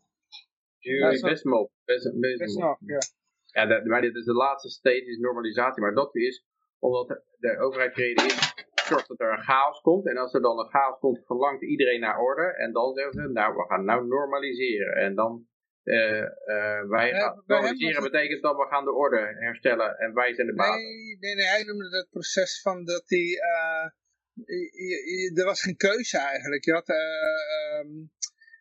Jury 0.77 1.15
zo- 1.15 1.27
Besmov. 1.27 1.69
Bes- 1.85 2.11
Best 2.19 2.37
Besmov. 2.37 2.63
nog, 2.63 2.77
ja. 2.85 2.97
Ja, 3.45 3.65
dat- 3.65 3.85
maar 3.85 4.01
dit 4.01 4.15
is 4.15 4.25
de 4.25 4.33
laatste 4.33 4.69
stage, 4.69 5.05
is 5.05 5.17
normalisatie. 5.17 5.81
Maar 5.81 5.93
dat 5.95 6.15
is 6.15 6.45
omdat 6.79 7.07
de, 7.07 7.23
de 7.37 7.57
overheid 7.59 7.97
is, 7.97 8.53
zorgt 8.87 9.07
dat 9.07 9.19
er 9.19 9.31
een 9.31 9.43
chaos 9.43 9.81
komt. 9.81 10.07
En 10.07 10.17
als 10.17 10.33
er 10.33 10.41
dan 10.41 10.59
een 10.59 10.69
chaos 10.69 10.99
komt, 10.99 11.25
verlangt 11.25 11.63
iedereen 11.63 11.99
naar 11.99 12.19
orde. 12.19 12.55
En 12.55 12.71
dan 12.73 12.93
zeggen 12.93 13.13
ze, 13.13 13.27
nou, 13.31 13.55
we 13.55 13.65
gaan 13.67 13.85
nou 13.85 14.07
normaliseren. 14.07 14.93
En 14.93 15.15
dan, 15.15 15.47
eh, 15.83 16.81
wij 16.89 17.11
gaan, 17.11 17.43
normaliseren 17.45 18.01
het- 18.03 18.11
betekent 18.11 18.41
dat 18.41 18.55
we 18.55 18.67
gaan 18.69 18.83
de 18.85 18.93
orde 18.93 19.35
herstellen. 19.39 19.97
En 19.97 20.13
wij 20.13 20.33
zijn 20.33 20.47
de 20.47 20.53
baas. 20.53 20.75
Nee, 20.75 21.17
nee, 21.19 21.35
nee, 21.35 21.45
hij 21.45 21.63
noemde 21.63 21.89
dat 21.89 22.09
proces 22.09 22.61
van 22.61 22.85
dat 22.85 23.03
hij... 23.05 23.39
eh, 23.39 25.37
er 25.39 25.45
was 25.45 25.61
geen 25.61 25.77
keuze 25.77 26.17
eigenlijk. 26.17 26.63
Je 26.65 26.73
had, 26.73 26.89
eh, 26.89 27.79
ehm, 27.79 27.89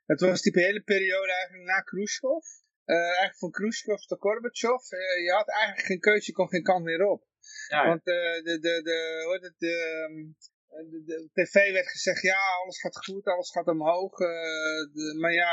het 0.06 0.20
was 0.20 0.42
die 0.42 0.64
hele 0.64 0.82
periode 0.82 1.32
eigenlijk 1.32 1.64
na 1.64 1.80
Khrushchev. 1.80 2.44
Eigenlijk 2.84 3.38
van 3.38 3.50
Khrushchev 3.50 4.00
tot 4.00 4.20
Gorbachev. 4.20 4.82
Je 5.24 5.32
had 5.32 5.48
eigenlijk 5.50 5.86
geen 5.86 6.00
keuze, 6.00 6.26
je 6.26 6.32
kon 6.32 6.48
geen 6.48 6.62
kant 6.62 6.84
meer 6.84 7.06
op. 7.06 7.24
Ja, 7.68 7.86
Want 7.86 8.04
de, 8.04 8.40
de, 8.44 8.82
de, 8.82 9.22
hoe 9.24 9.32
heet 9.32 9.42
het, 9.42 9.54
de, 9.58 9.74
ehm, 10.08 10.90
de, 10.90 11.04
de 11.04 11.28
tv 11.32 11.72
werd 11.72 11.88
gezegd, 11.88 12.22
ja, 12.22 12.38
alles 12.62 12.80
gaat 12.80 13.04
goed, 13.04 13.24
alles 13.26 13.50
gaat 13.50 13.66
omhoog. 13.66 14.16
de, 14.16 15.16
maar 15.20 15.32
ja, 15.32 15.50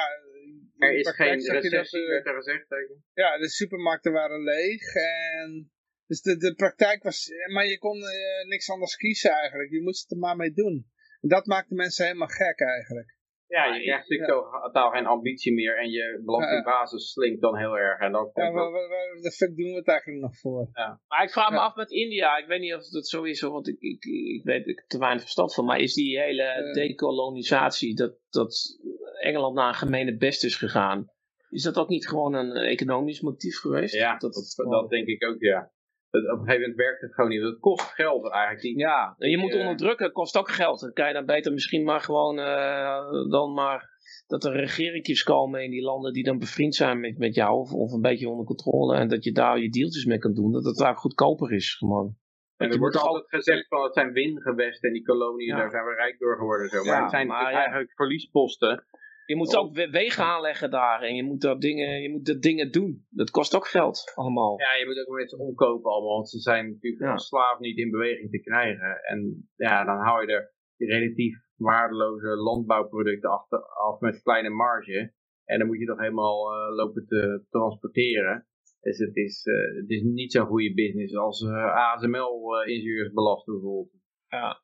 er 0.77 0.97
is 0.97 1.09
geen 1.09 1.39
recessie, 1.39 2.01
eh, 2.01 2.09
werd 2.09 2.25
er 2.25 2.33
gezegd. 2.33 2.71
ik. 2.71 2.97
ja, 3.13 3.37
de 3.37 3.49
supermarkten 3.49 4.11
waren 4.11 4.43
leeg 4.43 4.95
en 4.95 5.71
dus 6.07 6.21
de, 6.21 6.37
de 6.37 6.53
praktijk 6.55 7.03
was, 7.03 7.29
maar 7.53 7.65
je 7.65 7.77
kon 7.77 8.03
eh, 8.03 8.47
niks 8.47 8.69
anders 8.69 8.95
kiezen 8.95 9.31
eigenlijk. 9.31 9.71
Je 9.71 9.81
moest 9.81 10.01
het 10.01 10.11
er 10.11 10.17
maar 10.17 10.35
mee 10.35 10.53
doen. 10.53 10.87
En 11.21 11.29
dat 11.29 11.45
maakte 11.45 11.73
mensen 11.73 12.05
helemaal 12.05 12.27
gek 12.27 12.59
eigenlijk. 12.59 13.16
Ja, 13.47 13.65
je 13.65 13.81
krijgt 13.81 14.09
natuurlijk 14.09 14.29
ja. 14.29 14.61
totaal 14.61 14.89
geen 14.89 15.05
ambitie 15.05 15.53
meer 15.53 15.77
en 15.77 15.89
je 15.89 16.21
belastingbasis 16.25 17.11
slinkt 17.11 17.41
dan 17.41 17.57
heel 17.57 17.77
erg. 17.77 17.99
En 17.99 18.11
dan 18.11 18.29
ja, 18.33 18.51
waar, 18.51 18.71
waar, 18.71 19.17
de 19.21 19.31
fuck 19.31 19.55
doen 19.55 19.69
we 19.69 19.75
het 19.75 19.87
eigenlijk 19.87 20.21
nog 20.21 20.37
voor? 20.37 20.69
Ja. 20.73 21.01
Maar 21.07 21.23
ik 21.23 21.31
vraag 21.31 21.51
me 21.51 21.59
af 21.59 21.75
met 21.75 21.91
India, 21.91 22.37
ik 22.37 22.47
weet 22.47 22.59
niet 22.59 22.73
of 22.73 22.89
dat 22.89 23.07
zo 23.07 23.23
is, 23.23 23.41
want 23.41 23.67
ik, 23.67 23.79
ik, 23.79 24.05
ik 24.05 24.43
weet 24.43 24.67
er 24.67 24.83
te 24.87 24.97
weinig 24.97 25.21
verstand 25.21 25.53
van, 25.53 25.65
maar 25.65 25.79
is 25.79 25.93
die 25.93 26.19
hele 26.19 26.71
dekolonisatie, 26.73 27.95
dat, 27.95 28.17
dat 28.29 28.79
Engeland 29.19 29.55
naar 29.55 29.67
een 29.67 29.73
gemene 29.73 30.17
best 30.17 30.43
is 30.43 30.55
gegaan, 30.55 31.11
is 31.49 31.63
dat 31.63 31.77
ook 31.77 31.89
niet 31.89 32.07
gewoon 32.07 32.33
een 32.33 32.51
economisch 32.51 33.21
motief 33.21 33.59
geweest? 33.59 33.93
Ja, 33.93 34.17
dat, 34.17 34.33
dat, 34.33 34.69
dat 34.69 34.89
denk 34.89 35.07
ik 35.07 35.23
ook, 35.23 35.39
ja 35.39 35.71
op 36.11 36.39
een 36.39 36.45
gegeven 36.45 36.59
moment 36.59 36.75
werkt 36.75 37.01
het 37.01 37.13
gewoon 37.13 37.29
niet. 37.29 37.41
Het 37.41 37.59
kost 37.59 37.91
geld 37.91 38.31
eigenlijk. 38.31 38.61
Die, 38.61 38.77
ja, 38.77 39.15
je 39.17 39.37
moet 39.37 39.53
uh, 39.53 39.59
onderdrukken, 39.59 40.11
kost 40.11 40.37
ook 40.37 40.49
geld. 40.49 40.79
Dan 40.79 40.93
kan 40.93 41.07
je 41.07 41.13
dan 41.13 41.25
beter 41.25 41.53
misschien 41.53 41.83
maar 41.83 42.01
gewoon 42.01 42.39
uh, 42.39 43.29
dan 43.29 43.53
maar 43.53 43.95
dat 44.27 44.43
er 44.43 44.53
regeringjes 44.53 45.23
komen 45.23 45.63
in 45.63 45.71
die 45.71 45.81
landen 45.81 46.13
die 46.13 46.23
dan 46.23 46.37
bevriend 46.39 46.75
zijn 46.75 46.99
met, 46.99 47.17
met 47.17 47.35
jou 47.35 47.59
of, 47.59 47.71
of 47.71 47.91
een 47.91 48.01
beetje 48.01 48.29
onder 48.29 48.45
controle 48.45 48.95
en 48.95 49.07
dat 49.07 49.23
je 49.23 49.31
daar 49.31 49.59
je 49.59 49.69
deeltjes 49.69 50.05
mee 50.05 50.17
kan 50.17 50.33
doen, 50.33 50.51
dat 50.51 50.65
het 50.65 50.77
daar 50.77 50.95
goedkoper 50.95 51.53
is 51.53 51.75
gewoon. 51.75 52.15
En 52.57 52.71
er 52.71 52.77
wordt 52.77 52.97
altijd 52.97 53.27
gezegd 53.27 53.67
van 53.67 53.83
het 53.83 53.93
zijn 53.93 54.11
wingewesten 54.11 54.87
en 54.87 54.93
die 54.93 55.03
koloniën, 55.03 55.55
daar 55.55 55.69
zijn 55.69 55.85
we 55.85 55.93
rijk 55.93 56.19
door 56.19 56.37
geworden. 56.37 56.69
Zo. 56.69 56.83
Maar 56.83 56.95
ja, 56.95 57.01
het 57.01 57.09
zijn 57.09 57.27
maar, 57.27 57.53
eigenlijk 57.53 57.91
verliesposten 57.95 58.85
je 59.27 59.35
moet 59.35 59.55
ook 59.55 59.73
wegen 59.75 60.23
aanleggen 60.23 60.69
daar 60.69 61.01
en 61.01 61.15
je 61.15 61.23
moet, 61.23 61.41
dat 61.41 61.61
dingen, 61.61 62.01
je 62.01 62.09
moet 62.09 62.25
dat 62.25 62.41
dingen 62.41 62.71
doen. 62.71 63.05
Dat 63.09 63.29
kost 63.29 63.55
ook 63.55 63.67
geld, 63.67 64.11
allemaal. 64.15 64.59
Ja, 64.59 64.73
je 64.79 64.85
moet 64.85 64.99
ook 64.99 65.15
mensen 65.15 65.39
omkopen 65.39 65.91
allemaal, 65.91 66.15
want 66.15 66.29
ze 66.29 66.39
zijn 66.39 66.71
natuurlijk 66.71 67.03
ja. 67.03 67.11
als 67.11 67.27
slaaf 67.27 67.59
niet 67.59 67.77
in 67.77 67.91
beweging 67.91 68.31
te 68.31 68.39
krijgen. 68.39 69.03
En 69.03 69.49
ja, 69.55 69.83
dan 69.83 69.97
hou 69.97 70.21
je 70.21 70.33
er 70.33 70.53
relatief 70.77 71.35
waardeloze 71.55 72.27
landbouwproducten 72.27 73.29
af, 73.29 73.51
af 73.89 73.99
met 73.99 74.21
kleine 74.21 74.49
marge. 74.49 75.13
En 75.45 75.59
dan 75.59 75.67
moet 75.67 75.79
je 75.79 75.85
toch 75.85 75.99
helemaal 75.99 76.53
uh, 76.53 76.75
lopen 76.75 77.05
te 77.05 77.45
transporteren. 77.49 78.47
Dus 78.79 78.97
het 78.97 79.15
is, 79.15 79.45
uh, 79.45 79.75
het 79.81 79.89
is 79.89 80.01
niet 80.01 80.31
zo'n 80.31 80.45
goede 80.45 80.73
business 80.73 81.15
als 81.15 81.41
uh, 81.41 81.49
eh, 81.49 81.75
ASML-ingenieurs 81.75 83.13
belasten 83.13 83.53
bijvoorbeeld. 83.53 84.01
Ja. 84.27 84.61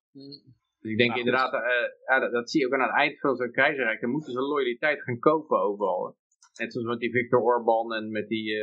Dus 0.83 0.91
ik 0.91 0.97
denk 0.97 1.15
inderdaad, 1.15 1.53
uh, 1.53 1.59
ja, 2.05 2.29
dat, 2.29 2.49
zie 2.49 2.59
je 2.59 2.67
ook 2.67 2.73
aan 2.73 2.81
het 2.81 2.95
eind 2.95 3.19
van 3.19 3.35
zo'n 3.35 3.51
keizerrijk. 3.51 4.01
Dan 4.01 4.09
moeten 4.09 4.31
ze 4.31 4.39
loyaliteit 4.39 5.01
gaan 5.01 5.19
kopen 5.19 5.61
overal. 5.61 6.15
Net 6.59 6.73
zoals 6.73 6.87
met 6.87 6.99
die 6.99 7.11
Viktor 7.11 7.41
Orban 7.41 7.93
en 7.93 8.11
met 8.11 8.27
die 8.27 8.53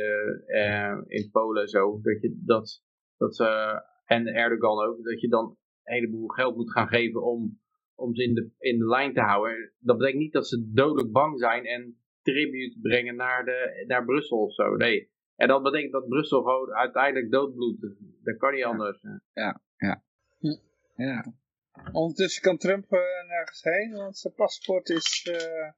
uh, 0.47 0.97
in 1.07 1.29
Polen 1.31 1.67
zo. 1.67 1.99
Dat 2.01 2.21
je 2.21 2.41
dat, 2.45 2.83
dat 3.17 3.35
ze, 3.35 3.81
en 4.05 4.27
Erdogan 4.27 4.85
ook, 4.85 5.03
dat 5.03 5.21
je 5.21 5.27
dan 5.27 5.57
een 5.83 5.93
heleboel 5.93 6.27
geld 6.27 6.55
moet 6.55 6.71
gaan 6.71 6.87
geven 6.87 7.23
om, 7.23 7.59
om 7.95 8.15
ze 8.15 8.23
in 8.23 8.33
de, 8.33 8.49
in 8.57 8.79
de 8.79 8.87
lijn 8.87 9.13
te 9.13 9.21
houden. 9.21 9.73
Dat 9.79 9.97
betekent 9.97 10.21
niet 10.21 10.33
dat 10.33 10.47
ze 10.47 10.71
dodelijk 10.73 11.11
bang 11.11 11.39
zijn 11.39 11.65
en 11.65 11.97
tribute 12.21 12.79
brengen 12.81 13.15
naar, 13.15 13.45
de, 13.45 13.83
naar 13.87 14.05
Brussel 14.05 14.37
of 14.37 14.53
zo. 14.53 14.75
Nee. 14.75 15.09
En 15.35 15.47
dat 15.47 15.63
betekent 15.63 15.91
dat 15.91 16.07
Brussel 16.07 16.41
gewoon 16.41 16.73
uiteindelijk 16.73 17.31
doodbloedt. 17.31 17.81
Dat 18.23 18.37
kan 18.37 18.53
niet 18.53 18.63
anders. 18.63 19.01
Ja, 19.33 19.61
ja. 19.77 20.03
Hm. 20.39 20.57
Ja. 20.95 21.33
Ondertussen 21.91 22.41
kan 22.41 22.57
Trump 22.57 22.91
uh, 22.91 22.99
nergens 23.27 23.63
heen, 23.63 23.91
want 23.93 24.17
zijn 24.17 24.33
paspoort 24.33 24.89
is 24.89 25.27
uh, 25.31 25.71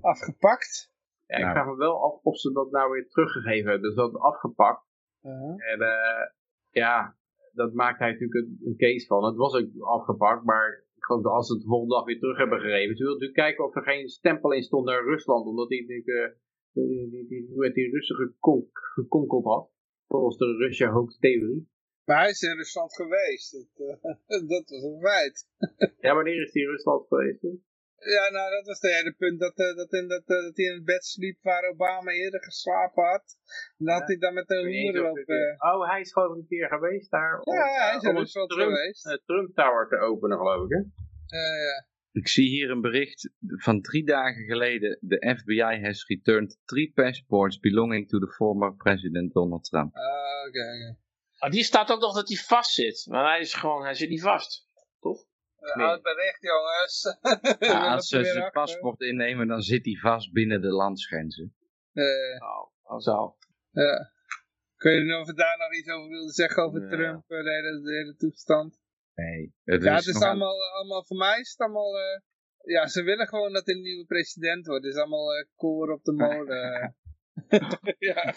afgepakt. 0.00 0.92
Ja, 1.26 1.36
ik 1.36 1.42
nou. 1.42 1.54
vraag 1.54 1.66
me 1.66 1.76
wel 1.76 2.02
af 2.02 2.22
of 2.22 2.38
ze 2.38 2.52
dat 2.52 2.70
nou 2.70 2.90
weer 2.90 3.08
teruggegeven 3.08 3.70
hebben. 3.70 3.88
Dus 3.88 3.94
dat 3.94 4.18
afgepakt. 4.18 4.84
Uh 5.22 5.32
-huh. 5.32 5.70
En 5.72 5.80
uh, 5.80 6.26
ja, 6.70 7.16
dat 7.52 7.72
maakt 7.72 7.98
hij 7.98 8.10
natuurlijk 8.10 8.46
een, 8.46 8.60
een, 8.64 8.76
case 8.76 9.06
van. 9.06 9.24
Het 9.24 9.36
was 9.36 9.54
ook 9.54 9.68
afgepakt, 9.80 10.44
maar 10.44 10.84
ik 10.96 11.04
geloof 11.04 11.22
dat 11.22 11.32
als 11.32 11.46
ze 11.46 11.52
het 11.52 11.62
de 11.62 11.68
volgende 11.68 11.94
dag 11.94 12.04
weer 12.04 12.18
terug 12.18 12.36
hebben 12.36 12.60
gegeven. 12.60 12.96
Ze 12.96 13.02
wilden 13.02 13.20
natuurlijk 13.20 13.48
kijken 13.48 13.64
of 13.64 13.76
er 13.76 13.92
geen 13.92 14.08
stempel 14.08 14.52
in 14.52 14.62
stond 14.62 14.86
naar 14.86 15.04
Rusland, 15.04 15.46
omdat 15.46 15.68
hij 15.68 15.80
natuurlijk 15.80 16.36
die, 16.72 17.10
die, 17.10 17.26
die, 17.28 17.72
die 17.72 17.90
Russen 17.90 18.16
gekonk, 18.16 18.68
gekonkeld 18.72 19.44
had. 19.44 19.70
Volgens 20.06 20.36
de 20.36 20.56
Russische 20.56 20.92
hoogtheorie. 20.92 21.68
Maar 22.08 22.20
hij 22.20 22.30
is 22.30 22.42
in 22.42 22.56
Rusland 22.56 22.94
geweest. 22.94 23.52
Dat, 23.52 23.70
uh, 23.86 24.48
dat 24.54 24.64
was 24.68 24.82
een 24.82 25.00
feit. 25.00 25.36
ja, 26.04 26.14
wanneer 26.14 26.42
is 26.42 26.52
hij 26.52 26.62
in 26.62 26.68
Rusland 26.68 27.06
geweest? 27.08 27.42
Ja, 28.14 28.30
nou, 28.30 28.50
dat 28.50 28.66
was 28.66 28.80
het 28.80 28.92
hele 28.92 29.14
punt. 29.18 29.40
Dat, 29.40 29.58
uh, 29.58 29.76
dat, 29.76 29.92
in, 29.92 30.08
dat, 30.08 30.24
uh, 30.26 30.42
dat 30.46 30.56
hij 30.56 30.64
in 30.64 30.74
het 30.74 30.84
bed 30.84 31.04
sliep 31.04 31.38
waar 31.42 31.68
Obama 31.68 32.10
eerder 32.10 32.42
geslapen 32.42 33.04
had. 33.04 33.26
En 33.78 33.84
dat 33.86 33.98
ja. 33.98 34.04
hij 34.04 34.18
dan 34.18 34.34
met 34.34 34.48
de 34.48 34.90
hoer 34.92 35.10
op... 35.10 35.18
Oh, 35.72 35.90
hij 35.90 36.00
is 36.00 36.12
gewoon 36.12 36.36
een 36.36 36.46
keer 36.48 36.68
geweest 36.68 37.10
daar. 37.10 37.32
Ja, 37.32 37.40
om, 37.42 37.80
hij 37.80 37.96
is 37.96 38.02
in 38.02 38.16
Rusland 38.16 38.50
Trump, 38.50 38.70
geweest. 38.70 39.22
Trump 39.24 39.54
Tower 39.54 39.88
te 39.88 39.96
openen, 39.96 40.36
geloof 40.36 40.64
ik, 40.64 40.70
hè? 40.70 40.82
ja. 41.38 41.86
Ik 42.12 42.28
zie 42.28 42.48
hier 42.48 42.70
een 42.70 42.80
bericht 42.80 43.30
van 43.40 43.80
drie 43.80 44.04
dagen 44.04 44.44
geleden. 44.44 44.98
The 45.08 45.34
FBI 45.38 45.80
has 45.82 46.06
returned 46.06 46.58
three 46.64 46.92
passports 46.94 47.58
belonging 47.58 48.08
to 48.08 48.18
the 48.18 48.32
former 48.32 48.74
president 48.74 49.32
Donald 49.32 49.64
Trump. 49.64 49.94
Ah, 49.94 50.02
oké, 50.46 50.58
okay, 50.58 50.76
okay. 50.76 50.96
Ah, 51.38 51.50
die 51.50 51.64
staat 51.64 51.90
ook 51.90 52.00
nog 52.00 52.14
dat 52.14 52.28
hij 52.28 52.36
vast 52.36 52.70
zit. 52.70 53.06
Maar 53.08 53.30
hij 53.30 53.40
is 53.40 53.54
gewoon, 53.54 53.82
hij 53.82 53.94
zit 53.94 54.08
niet 54.08 54.22
vast. 54.22 54.68
Toch? 55.00 55.24
Nee. 55.58 55.86
Oud 55.86 56.02
bericht, 56.02 56.42
jongens. 56.42 57.16
Ja, 57.68 57.94
als 57.94 58.08
ze 58.08 58.24
zijn 58.24 58.50
paspoort 58.50 59.00
innemen, 59.00 59.48
dan 59.48 59.62
zit 59.62 59.84
hij 59.84 59.94
vast 59.94 60.32
binnen 60.32 60.60
de 60.60 60.70
landsgrenzen. 60.70 61.54
Uh, 61.92 62.40
oh, 62.82 62.98
zo. 62.98 63.36
Ja. 63.70 64.12
Kun 64.76 64.92
je 64.92 65.04
nog 65.04 65.34
daar 65.34 65.58
nog 65.58 65.74
iets 65.74 65.88
over 65.88 66.08
willen 66.08 66.28
zeggen 66.28 66.62
over 66.62 66.82
ja. 66.82 66.88
Trump, 66.88 67.28
de 67.28 67.34
hele, 67.34 67.80
de 67.82 67.92
hele 67.92 68.16
toestand? 68.16 68.80
Nee. 69.14 69.54
Het 69.64 69.82
ja, 69.82 69.96
is 69.96 70.06
het 70.06 70.14
is 70.14 70.22
allemaal, 70.22 70.64
aan... 70.64 70.72
allemaal, 70.72 71.04
voor 71.04 71.16
mij 71.16 71.40
is 71.40 71.50
het 71.50 71.58
allemaal, 71.58 71.98
uh, 71.98 72.20
ja, 72.62 72.86
ze 72.86 73.02
willen 73.02 73.26
gewoon 73.26 73.52
dat 73.52 73.66
hij 73.66 73.74
een 73.74 73.80
nieuwe 73.80 74.04
president 74.04 74.66
wordt. 74.66 74.84
Het 74.84 74.94
is 74.94 75.00
allemaal 75.00 75.38
uh, 75.38 75.44
koor 75.56 75.92
op 75.92 76.04
de 76.04 76.12
molen. 76.22 76.96
ja 77.98 78.34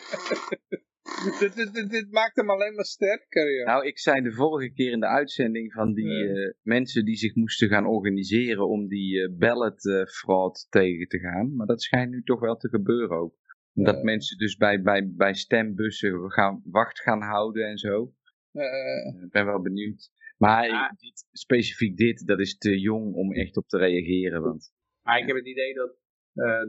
dit, 1.40 1.74
dit, 1.74 1.90
dit, 1.90 2.12
maakt 2.12 2.36
hem 2.36 2.50
alleen 2.50 2.76
maar 2.76 2.86
sterker, 2.86 3.52
ja. 3.52 3.66
Nou, 3.66 3.86
ik 3.86 4.00
zei 4.00 4.22
de 4.22 4.32
vorige 4.32 4.74
keer 4.74 4.92
in 4.92 5.00
de 5.00 5.08
uitzending 5.08 5.74
van 5.74 5.94
die 5.94 6.06
uh, 6.06 6.54
mensen 6.62 7.06
die 7.06 7.16
zich 7.16 7.36
moesten 7.36 7.68
gaan 7.68 7.86
organiseren 7.86 8.68
om 8.68 8.88
die 8.88 9.16
uh, 9.16 9.38
ballot 9.38 9.86
uh, 9.86 10.06
fraud 10.06 10.68
tegen 10.70 11.08
te 11.08 11.20
gaan. 11.20 11.56
Maar 11.56 11.68
dat 11.68 11.82
schijnt 11.82 12.12
nu 12.12 12.24
toch 12.24 12.40
wel 12.40 12.56
te 12.56 12.70
gebeuren 12.70 13.18
ook. 13.18 13.40
Dat 13.74 14.04
mensen 14.04 14.38
dus 14.38 14.56
bij, 14.56 14.82
bij, 14.82 15.12
bij 15.14 15.34
stembussen 15.34 16.32
gaan, 16.32 16.62
wacht 16.66 17.00
gaan 17.00 17.22
houden 17.22 17.68
en 17.68 17.78
zo. 17.78 18.14
Ik 19.22 19.32
ben 19.32 19.46
wel 19.46 19.62
benieuwd. 19.62 20.12
Maar 20.38 20.68
ja. 20.68 20.96
dit, 20.98 21.28
specifiek 21.32 21.98
dit, 21.98 22.28
dat 22.28 22.40
is 22.40 22.58
te 22.58 22.80
jong 22.80 23.14
om 23.14 23.34
echt 23.34 23.58
op 23.58 23.68
te 23.68 23.78
reageren. 23.78 24.42
Want, 24.42 24.74
maar 25.02 25.20
ik 25.20 25.28
heb 25.28 25.36
het 25.36 25.48
idee 25.48 25.74
dat, 25.74 25.96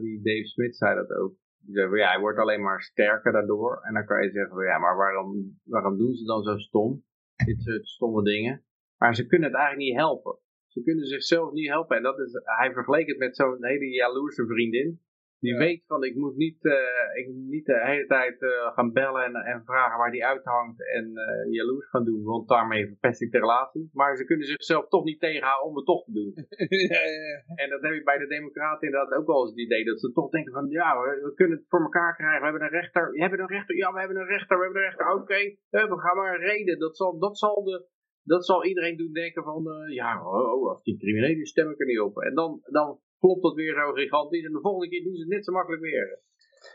die 0.01 0.21
Dave 0.21 0.47
Smith 0.47 0.75
zei 0.75 0.95
dat 0.95 1.11
ook 1.11 1.35
ja, 1.71 2.09
hij 2.11 2.19
wordt 2.19 2.39
alleen 2.39 2.61
maar 2.61 2.81
sterker 2.81 3.31
daardoor. 3.31 3.81
En 3.81 3.93
dan 3.93 4.05
kan 4.05 4.23
je 4.23 4.31
zeggen, 4.31 4.65
ja, 4.65 4.77
maar 4.77 4.95
waarom, 4.97 5.59
waarom 5.63 5.97
doen 5.97 6.13
ze 6.13 6.23
dan 6.25 6.43
zo 6.43 6.57
stom? 6.57 7.03
Dit 7.45 7.61
soort 7.61 7.87
stomme 7.87 8.23
dingen. 8.23 8.63
Maar 8.97 9.15
ze 9.15 9.25
kunnen 9.25 9.49
het 9.49 9.57
eigenlijk 9.57 9.89
niet 9.89 9.99
helpen. 9.99 10.37
Ze 10.67 10.83
kunnen 10.83 11.05
zichzelf 11.05 11.51
niet 11.51 11.69
helpen. 11.69 11.97
En 11.97 12.03
dat 12.03 12.19
is, 12.19 12.31
hij 12.43 12.73
vergeleek 12.73 13.07
het 13.07 13.17
met 13.17 13.35
zo'n 13.35 13.65
hele 13.65 13.89
jaloerse 13.89 14.45
vriendin. 14.45 15.01
Die 15.45 15.57
weet 15.65 15.83
van, 15.91 16.03
ik 16.03 16.15
moet 16.15 16.35
niet, 16.35 16.63
uh, 16.63 17.19
ik 17.19 17.25
moet 17.27 17.49
niet 17.55 17.65
de 17.65 17.79
hele 17.91 18.05
tijd 18.05 18.41
uh, 18.41 18.49
gaan 18.75 18.91
bellen 18.91 19.23
en, 19.23 19.35
en, 19.35 19.61
vragen 19.65 19.97
waar 19.97 20.11
die 20.11 20.25
uithangt 20.25 20.79
en 20.97 21.05
uh, 21.25 21.53
jaloers 21.53 21.89
gaan 21.89 22.05
doen, 22.05 22.23
want 22.23 22.47
daarmee 22.47 22.87
verpest 22.87 23.21
ik 23.21 23.31
de 23.31 23.39
relatie. 23.39 23.89
Maar 23.93 24.15
ze 24.15 24.25
kunnen 24.25 24.47
zichzelf 24.47 24.87
toch 24.87 25.03
niet 25.03 25.19
tegenhouden 25.19 25.69
om 25.69 25.75
het 25.75 25.85
toch 25.85 26.03
te 26.03 26.11
doen. 26.11 26.31
ja, 26.93 27.01
ja. 27.25 27.37
En 27.55 27.69
dat 27.69 27.81
heb 27.81 27.91
ik 27.91 28.05
bij 28.05 28.17
de 28.17 28.27
democraten 28.27 28.87
inderdaad 28.87 29.17
ook 29.17 29.27
wel 29.27 29.41
eens 29.41 29.49
het 29.49 29.59
idee, 29.59 29.83
dat 29.85 29.99
ze 29.99 30.11
toch 30.11 30.29
denken 30.29 30.53
van, 30.53 30.67
ja, 30.69 31.01
we, 31.01 31.21
we, 31.23 31.33
kunnen 31.33 31.57
het 31.57 31.65
voor 31.69 31.81
elkaar 31.81 32.15
krijgen, 32.15 32.39
we 32.39 32.49
hebben 32.49 32.63
een 32.67 32.79
rechter, 32.79 33.15
je 33.15 33.21
hebt 33.21 33.39
een 33.39 33.55
rechter, 33.57 33.75
ja, 33.75 33.93
we 33.93 33.99
hebben 33.99 34.17
een 34.17 34.33
rechter, 34.35 34.57
we 34.57 34.63
hebben 34.63 34.81
een 34.81 34.87
rechter, 34.87 35.11
oké, 35.11 35.21
okay, 35.21 35.57
we 35.69 35.99
gaan 35.99 36.17
maar 36.17 36.33
een 36.33 36.47
reden. 36.51 36.79
Dat 36.79 36.97
zal, 36.97 37.19
dat 37.19 37.37
zal 37.37 37.63
de... 37.63 37.91
Dat 38.25 38.45
zal 38.45 38.65
iedereen 38.65 38.97
doen 38.97 39.13
denken 39.13 39.43
van, 39.43 39.63
ja, 39.87 40.21
oh, 40.25 40.53
oh, 40.53 40.69
als 40.69 40.83
die 40.83 40.97
criminelen 40.97 41.45
stem 41.45 41.69
ik 41.69 41.79
er 41.79 41.85
niet 41.85 41.99
op. 41.99 42.17
En 42.21 42.33
dan, 42.33 42.59
dan 42.61 42.99
klopt 43.23 43.43
dat 43.47 43.55
weer 43.61 43.75
zo 43.79 43.91
gigantisch. 43.91 44.45
En 44.45 44.51
de 44.57 44.65
volgende 44.67 44.89
keer 44.89 45.03
doen 45.03 45.15
ze 45.15 45.21
het 45.25 45.33
net 45.35 45.45
zo 45.45 45.51
makkelijk 45.51 45.81
weer. 45.81 46.07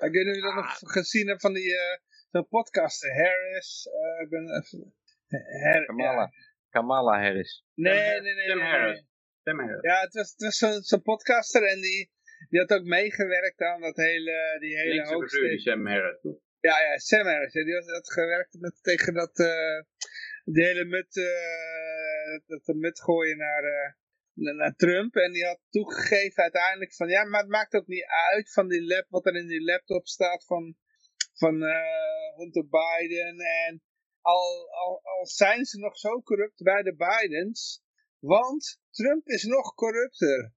Ik 0.06 0.12
weet 0.14 0.24
niet 0.24 0.34
of 0.34 0.40
je 0.40 0.48
dat 0.48 0.54
nog 0.54 0.64
ah. 0.64 0.90
gezien 0.96 1.28
hebt 1.28 1.40
van 1.40 1.54
die 1.58 1.70
uh, 2.32 2.42
podcasten. 2.48 3.10
Harris. 3.20 3.70
Uh, 3.86 4.22
ik 4.24 4.28
ben 4.34 4.44
even... 4.58 4.94
Her 5.62 5.84
Kamala. 5.84 6.20
Ja. 6.20 6.30
Kamala 6.70 7.20
Harris. 7.20 7.64
Nee, 7.74 8.20
nee, 8.20 8.34
nee. 8.34 8.46
Tim 8.46 8.60
Harris. 8.60 9.04
Tim 9.42 9.58
Harris. 9.58 9.82
Ja, 9.82 10.00
het 10.00 10.14
was, 10.14 10.30
het 10.30 10.42
was 10.42 10.56
zo'n 10.56 10.82
zo 10.82 10.98
podcaster 10.98 11.62
en 11.62 11.80
die, 11.80 12.10
die 12.48 12.60
had 12.60 12.72
ook 12.72 12.84
meegewerkt 12.84 13.60
aan 13.60 13.80
dat 13.80 13.96
hele, 13.96 14.56
die 14.60 14.76
hele 14.76 15.06
hoogste... 15.06 15.58
Sam 15.58 15.86
Harris? 15.86 16.20
Ja, 16.60 16.80
ja, 16.80 16.98
Sam 16.98 17.26
Harris. 17.26 17.52
Die 17.52 17.74
had, 17.74 17.90
had 17.90 18.12
gewerkt 18.12 18.56
met, 18.60 18.82
tegen 18.82 19.14
dat, 19.14 19.38
uh, 19.38 19.80
die 20.44 20.64
hele 20.64 20.84
mut, 20.84 21.16
uh, 21.16 22.40
dat 22.46 22.64
de 22.64 22.74
mut 22.74 23.00
gooien 23.00 23.36
naar, 23.36 23.96
naar 24.38 24.74
Trump. 24.74 25.14
En 25.14 25.32
die 25.32 25.46
had 25.46 25.60
toegegeven 25.70 26.42
uiteindelijk 26.42 26.94
van, 26.94 27.08
ja, 27.08 27.24
maar 27.24 27.40
het 27.40 27.50
maakt 27.50 27.74
ook 27.74 27.86
niet 27.86 28.06
uit 28.34 28.52
van 28.52 28.68
die 28.68 28.86
lap, 28.86 29.06
wat 29.08 29.26
er 29.26 29.36
in 29.36 29.46
die 29.46 29.64
laptop 29.64 30.06
staat 30.06 30.44
van, 30.44 30.76
van 31.34 31.62
uh, 31.62 32.36
Hunter 32.36 32.66
Biden. 32.68 33.38
En 33.38 33.82
al, 34.20 34.68
al, 34.70 35.00
al 35.02 35.26
zijn 35.26 35.64
ze 35.64 35.78
nog 35.78 35.98
zo 35.98 36.22
corrupt 36.22 36.62
bij 36.62 36.82
de 36.82 36.96
Bidens, 36.96 37.82
want 38.18 38.80
Trump 38.90 39.26
is 39.26 39.44
nog 39.44 39.74
corrupter. 39.74 40.52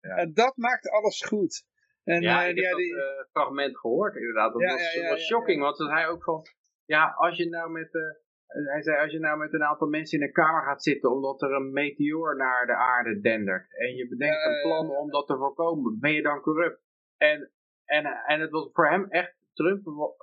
ja. 0.00 0.16
en 0.16 0.34
dat 0.34 0.56
maakt 0.56 0.88
alles 0.88 1.22
goed. 1.22 1.64
En, 2.04 2.20
ja, 2.20 2.44
ik 2.44 2.58
heb 2.58 2.76
die... 2.76 2.94
dat 2.94 3.28
fragment 3.30 3.78
gehoord 3.78 4.16
inderdaad. 4.16 4.52
Dat 4.52 4.62
was, 4.62 5.08
was 5.08 5.26
shocking, 5.26 5.60
want 5.60 5.78
hij 5.78 6.08
ook 6.08 6.24
van... 6.24 6.46
Ja, 6.84 7.14
als 7.16 7.36
je 7.36 7.48
nou 7.48 7.70
met... 7.70 8.22
hij 8.46 8.82
zei, 8.82 9.02
als 9.02 9.12
je 9.12 9.18
nou 9.18 9.38
met 9.38 9.52
een 9.52 9.64
aantal 9.64 9.88
mensen 9.88 10.18
in 10.18 10.26
een 10.26 10.32
kamer 10.32 10.62
gaat 10.62 10.82
zitten 10.82 11.10
omdat 11.10 11.42
er 11.42 11.52
een 11.52 11.72
meteoor 11.72 12.36
naar 12.36 12.66
de 12.66 12.74
aarde 12.74 13.20
dendert 13.20 13.78
en 13.78 13.94
je 13.94 14.08
bedenkt 14.08 14.44
een 14.44 14.62
plan 14.62 14.96
om 14.96 15.10
dat 15.10 15.26
te 15.26 15.36
voorkomen, 15.36 15.98
ben 16.00 16.12
je 16.12 16.22
dan 16.22 16.40
corrupt? 16.40 16.80
En, 17.16 17.50
en, 17.84 18.04
en 18.04 18.40
het 18.40 18.50
was 18.50 18.70
voor 18.72 18.88
hem 18.88 19.06
echt 19.08 19.36
Trump, 19.54 19.82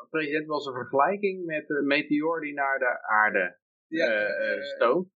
president, 0.09 0.47
was 0.47 0.65
een 0.65 0.73
vergelijking 0.73 1.45
met 1.45 1.67
de 1.67 1.81
meteoor 1.81 2.41
die 2.41 2.53
naar 2.53 2.79
de 2.79 3.01
aarde 3.07 3.57
ja, 3.87 4.29
uh, 4.29 4.61
stoomt. 4.61 5.09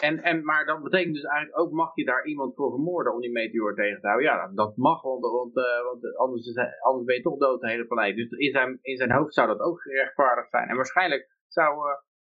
En, 0.00 0.22
en, 0.22 0.44
maar 0.44 0.66
dat 0.66 0.82
betekent 0.82 1.14
dus 1.14 1.24
eigenlijk 1.24 1.58
ook, 1.58 1.72
mag 1.72 1.94
je 1.94 2.04
daar 2.04 2.24
iemand 2.24 2.54
voor 2.54 2.70
vermoorden 2.70 3.12
om 3.12 3.20
die 3.20 3.32
meteoor 3.32 3.74
tegen 3.74 4.00
te 4.00 4.06
houden? 4.06 4.30
Ja, 4.30 4.50
dat 4.54 4.76
mag, 4.76 5.02
want, 5.02 5.20
want, 5.20 5.56
uh, 5.56 5.84
want 5.84 6.16
anders, 6.16 6.46
is, 6.46 6.56
anders 6.80 7.04
ben 7.04 7.16
je 7.16 7.22
toch 7.22 7.38
dood 7.38 7.60
de 7.60 7.68
hele 7.68 7.86
planeet. 7.86 8.16
Dus 8.16 8.30
in 8.30 8.50
zijn, 8.50 8.78
in 8.82 8.96
zijn 8.96 9.12
hoofd 9.12 9.34
zou 9.34 9.46
dat 9.46 9.60
ook 9.60 9.80
gerechtvaardigd 9.80 10.50
zijn. 10.50 10.68
En 10.68 10.76
waarschijnlijk 10.76 11.36
zou, 11.46 11.78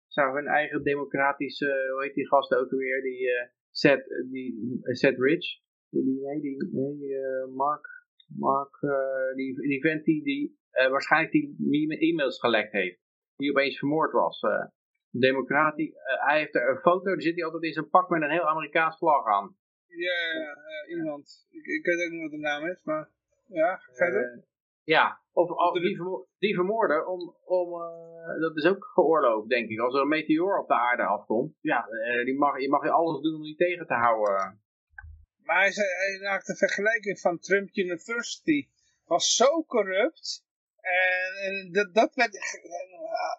zou 0.09 0.35
hun 0.35 0.47
eigen 0.47 0.83
democratische, 0.83 1.91
hoe 1.93 2.03
heet 2.03 2.15
die 2.15 2.27
gasten 2.27 2.59
ook 2.59 2.71
weer, 2.71 3.03
die 3.03 3.21
uh, 3.21 3.43
Seth, 3.71 4.05
die, 4.31 4.79
Seth 4.83 5.19
Rich, 5.19 5.61
die, 5.91 6.21
nee, 6.21 6.41
die, 6.41 6.69
nee, 6.73 7.17
Mark, 7.55 7.87
Mark, 8.39 8.79
die, 9.35 9.55
die 9.55 9.81
vent 9.81 10.05
die, 10.05 10.23
die 10.23 10.59
waarschijnlijk 10.73 11.33
die 11.33 11.99
e-mails 11.99 12.39
gelekt 12.39 12.73
heeft. 12.73 13.01
Die 13.37 13.51
opeens 13.51 13.79
vermoord 13.79 14.13
was. 14.13 14.41
Democrat, 15.11 15.77
die, 15.77 15.89
uh, 15.89 16.27
hij 16.27 16.39
heeft 16.39 16.55
er 16.55 16.71
een 16.71 16.81
foto, 16.81 17.13
die 17.13 17.23
zit 17.23 17.35
hij 17.35 17.45
altijd 17.45 17.63
in 17.63 17.73
zijn 17.73 17.89
pak 17.89 18.09
met 18.09 18.23
een 18.23 18.31
heel 18.31 18.49
Amerikaans 18.49 18.97
vlag 18.97 19.27
aan. 19.27 19.57
Ja, 19.87 20.21
ja 20.39 20.97
iemand. 20.97 21.47
Ik, 21.51 21.65
ik, 21.65 21.85
weet 21.85 22.05
ook 22.05 22.11
niet 22.11 22.23
wat 22.23 22.31
de 22.31 22.39
naam 22.39 22.67
is, 22.67 22.83
maar 22.85 23.09
ja, 23.47 23.81
verder. 23.93 24.45
Ja, 24.97 25.21
of, 25.33 25.51
of 25.51 25.73
die, 25.73 25.99
die, 26.39 26.55
vermoorden, 26.55 27.09
om, 27.09 27.37
om, 27.45 27.69
dat 28.41 28.57
is 28.57 28.65
ook 28.65 28.85
geoorloofd, 28.85 29.49
denk 29.49 29.69
ik. 29.69 29.79
Als 29.81 29.95
er 29.95 30.01
een 30.01 30.09
meteoor 30.09 30.59
op 30.59 30.69
de 30.69 30.75
aarde 30.75 31.03
afkomt, 31.03 31.55
ja, 31.61 31.87
die 32.25 32.39
mag, 32.39 32.61
je 32.61 32.69
mag 32.69 32.83
je 32.83 32.91
alles 32.91 33.21
doen 33.23 33.35
om 33.35 33.43
die 33.43 33.57
tegen 33.57 33.87
te 33.87 33.95
houden. 33.95 34.63
Maar 35.43 35.61
hij, 35.61 35.73
zei, 35.73 35.87
hij 35.87 36.19
maakte 36.23 36.51
een 36.51 36.57
vergelijking 36.57 37.21
van 37.21 37.39
Trump 37.39 37.77
University. 37.77 38.69
Was 39.05 39.35
zo 39.35 39.65
corrupt 39.65 40.45
en, 40.81 41.33
en 41.47 41.73
dat, 41.73 41.95
dat 41.95 42.15
werd, 42.15 42.39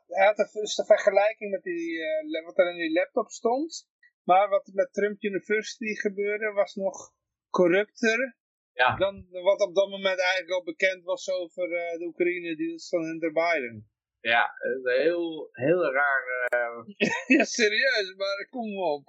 hij 0.08 0.26
had 0.26 0.50
dus 0.52 0.76
de 0.76 0.86
vergelijking 0.86 1.52
met 1.52 1.64
die, 1.64 1.92
uh, 2.32 2.46
wat 2.46 2.58
er 2.58 2.72
in 2.72 2.78
die 2.78 2.94
laptop 2.94 3.30
stond. 3.30 3.88
Maar 4.24 4.50
wat 4.50 4.70
met 4.74 4.94
Trump 4.94 5.24
University 5.24 5.94
gebeurde 5.94 6.52
was 6.52 6.76
nog 6.76 7.14
corrupter 7.50 8.38
ja. 8.84 8.96
dan 8.96 9.26
wat 9.30 9.62
op 9.68 9.76
dat 9.76 9.90
moment 9.90 10.20
eigenlijk 10.20 10.52
al 10.52 10.64
bekend 10.64 11.04
was 11.04 11.30
over 11.30 11.66
uh, 11.72 11.98
de 12.00 12.06
Oekraïne-deals 12.06 12.90
van 12.90 13.04
Hunter 13.04 13.32
Biden. 13.32 13.90
Ja, 14.22 14.52
dat 14.60 14.86
is 14.86 15.02
heel, 15.04 15.50
heel 15.52 15.92
raar. 15.92 16.24
Uh... 16.54 17.08
ja, 17.38 17.44
serieus, 17.44 18.14
maar 18.18 18.48
kom 18.50 18.78
op. 18.78 19.04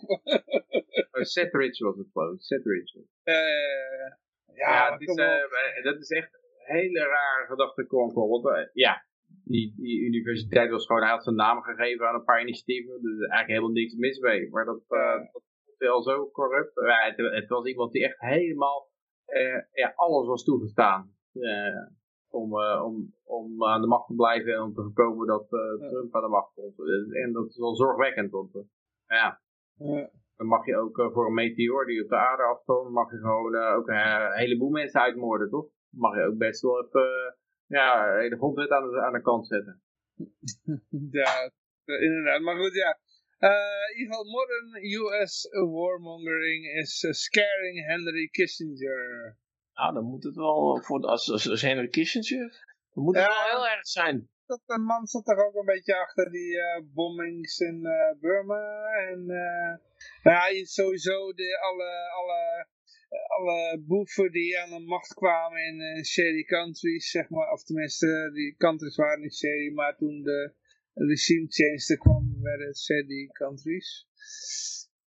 oh, 1.12 1.22
Seth 1.22 1.54
Rich 1.54 1.78
was 1.78 1.96
het 1.96 2.08
gewoon, 2.12 2.38
Seth 2.38 2.64
Rich. 2.64 2.92
ja, 3.24 4.10
ja 4.54 4.90
dat, 4.90 5.00
is, 5.00 5.14
dat 5.82 5.98
is 6.00 6.10
echt 6.10 6.38
hele 6.58 7.00
rare 7.00 7.46
gedachte 7.46 7.86
kwam 7.86 8.12
Want 8.12 8.70
ja, 8.72 9.04
die, 9.44 9.74
die 9.76 10.00
universiteit 10.00 10.70
was 10.70 10.86
gewoon, 10.86 11.02
hij 11.02 11.10
had 11.10 11.22
zijn 11.24 11.36
naam 11.36 11.62
gegeven 11.62 12.08
aan 12.08 12.14
een 12.14 12.24
paar 12.24 12.40
initiatieven. 12.40 13.02
Dus 13.02 13.18
eigenlijk 13.18 13.48
helemaal 13.48 13.70
niks 13.70 13.94
mis 13.94 14.18
mee. 14.18 14.50
Maar 14.50 14.64
dat, 14.64 14.82
dat 14.88 15.28
was 15.32 15.42
wel 15.78 16.02
zo 16.02 16.30
corrupt. 16.30 16.72
het, 16.74 17.16
het, 17.16 17.48
was 17.48 17.66
iemand 17.66 17.92
die 17.92 18.04
echt 18.04 18.20
helemaal, 18.20 18.89
ja, 19.72 19.92
alles 19.94 20.26
was 20.26 20.44
toegestaan. 20.44 21.14
om, 22.30 22.54
om, 22.82 23.14
om 23.24 23.64
aan 23.64 23.80
de 23.80 23.86
macht 23.86 24.06
te 24.06 24.14
blijven 24.14 24.52
en 24.52 24.62
om 24.62 24.74
te 24.74 24.82
voorkomen 24.82 25.26
dat 25.26 25.48
Trump 25.88 26.14
aan 26.14 26.22
de 26.22 26.28
macht 26.28 26.54
komt. 26.54 26.78
En 27.14 27.32
dat 27.32 27.48
is 27.48 27.58
wel 27.58 27.76
zorgwekkend. 27.76 28.30
Want, 28.30 28.52
ja. 29.06 29.40
Dan 30.36 30.46
mag 30.46 30.66
je 30.66 30.76
ook 30.76 31.10
voor 31.12 31.26
een 31.26 31.34
meteoor 31.34 31.86
die 31.86 32.02
op 32.02 32.08
de 32.08 32.16
aarde 32.16 32.42
afkomt, 32.42 32.90
mag 32.90 33.10
je 33.10 33.16
gewoon 33.16 33.56
ook 33.56 33.88
een 33.88 34.32
heleboel 34.32 34.70
mensen 34.70 35.00
uitmoorden, 35.00 35.50
toch? 35.50 35.70
mag 35.90 36.16
je 36.16 36.22
ook 36.22 36.36
best 36.36 36.62
wel 36.62 36.84
even 36.84 37.36
ja, 37.66 38.18
de 38.28 38.36
grondwet 38.36 38.70
aan 38.70 38.90
de, 38.90 39.00
aan 39.00 39.12
de 39.12 39.22
kant 39.22 39.46
zetten. 39.46 39.82
ja, 41.20 41.50
inderdaad. 41.84 42.40
Maar 42.40 42.56
goed, 42.56 42.74
ja. 42.74 42.98
Uh, 43.40 43.50
in 43.92 43.98
ieder 43.98 44.14
geval, 44.14 44.24
modern 44.24 44.68
US 44.84 45.48
warmongering 45.50 46.64
is 46.82 47.02
uh, 47.02 47.12
scaring 47.12 47.86
Henry 47.86 48.28
Kissinger. 48.28 49.36
Nou, 49.74 49.94
dan 49.94 50.04
moet 50.04 50.24
het 50.24 50.34
wel, 50.34 50.82
voor, 50.82 51.00
als, 51.00 51.30
als, 51.30 51.48
als 51.48 51.62
Henry 51.62 51.88
Kissinger, 51.88 52.66
dan 52.94 53.04
moet 53.04 53.16
het 53.16 53.26
wel 53.26 53.50
heel 53.50 53.68
erg 53.68 53.86
zijn. 53.86 54.28
Dat 54.46 54.62
een 54.66 54.82
man 54.82 55.06
zat 55.06 55.24
toch 55.24 55.38
ook 55.38 55.54
een 55.54 55.64
beetje 55.64 55.96
achter 55.96 56.30
die 56.30 56.56
uh, 56.56 56.80
bombings 56.94 57.58
in 57.58 57.80
Burma. 58.20 58.84
En 59.08 59.24
ja, 60.22 60.64
sowieso 60.64 61.32
de, 61.32 61.58
alle, 61.60 62.10
alle 62.10 62.66
alle 63.10 63.78
boeven 63.86 64.32
die 64.32 64.58
aan 64.60 64.70
de 64.70 64.78
macht 64.78 65.14
kwamen 65.14 65.66
in 65.66 65.80
uh, 65.80 66.02
shady 66.02 66.44
countries, 66.44 67.10
zeg 67.10 67.28
maar, 67.28 67.52
of 67.52 67.62
tenminste, 67.62 68.30
die 68.32 68.54
countries 68.56 68.96
waren 68.96 69.20
niet 69.20 69.34
shady, 69.34 69.70
maar 69.74 69.96
toen 69.96 70.22
de 70.22 70.52
regime 71.06 71.46
change 71.48 71.84
er 71.88 71.98
kwam, 71.98 72.42
werden 72.42 72.74
shady 72.74 73.26
countries. 73.26 74.06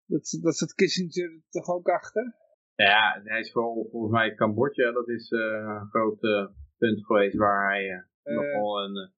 Dat, 0.06 0.38
dat 0.42 0.56
zat 0.56 0.74
Kissinger 0.74 1.40
toch 1.50 1.68
ook 1.68 1.88
achter? 1.88 2.34
Ja, 2.74 3.20
hij 3.24 3.40
is 3.40 3.52
vooral 3.52 3.88
volgens 3.90 4.12
mij 4.12 4.34
Cambodja, 4.34 4.92
dat 4.92 5.08
is 5.08 5.30
uh, 5.30 5.40
een 5.40 5.88
groot 5.90 6.22
uh, 6.22 6.46
punt 6.78 7.06
geweest 7.06 7.36
waar 7.36 7.70
hij 7.70 7.84
uh, 7.84 8.36
nogal 8.36 8.84
een... 8.84 9.12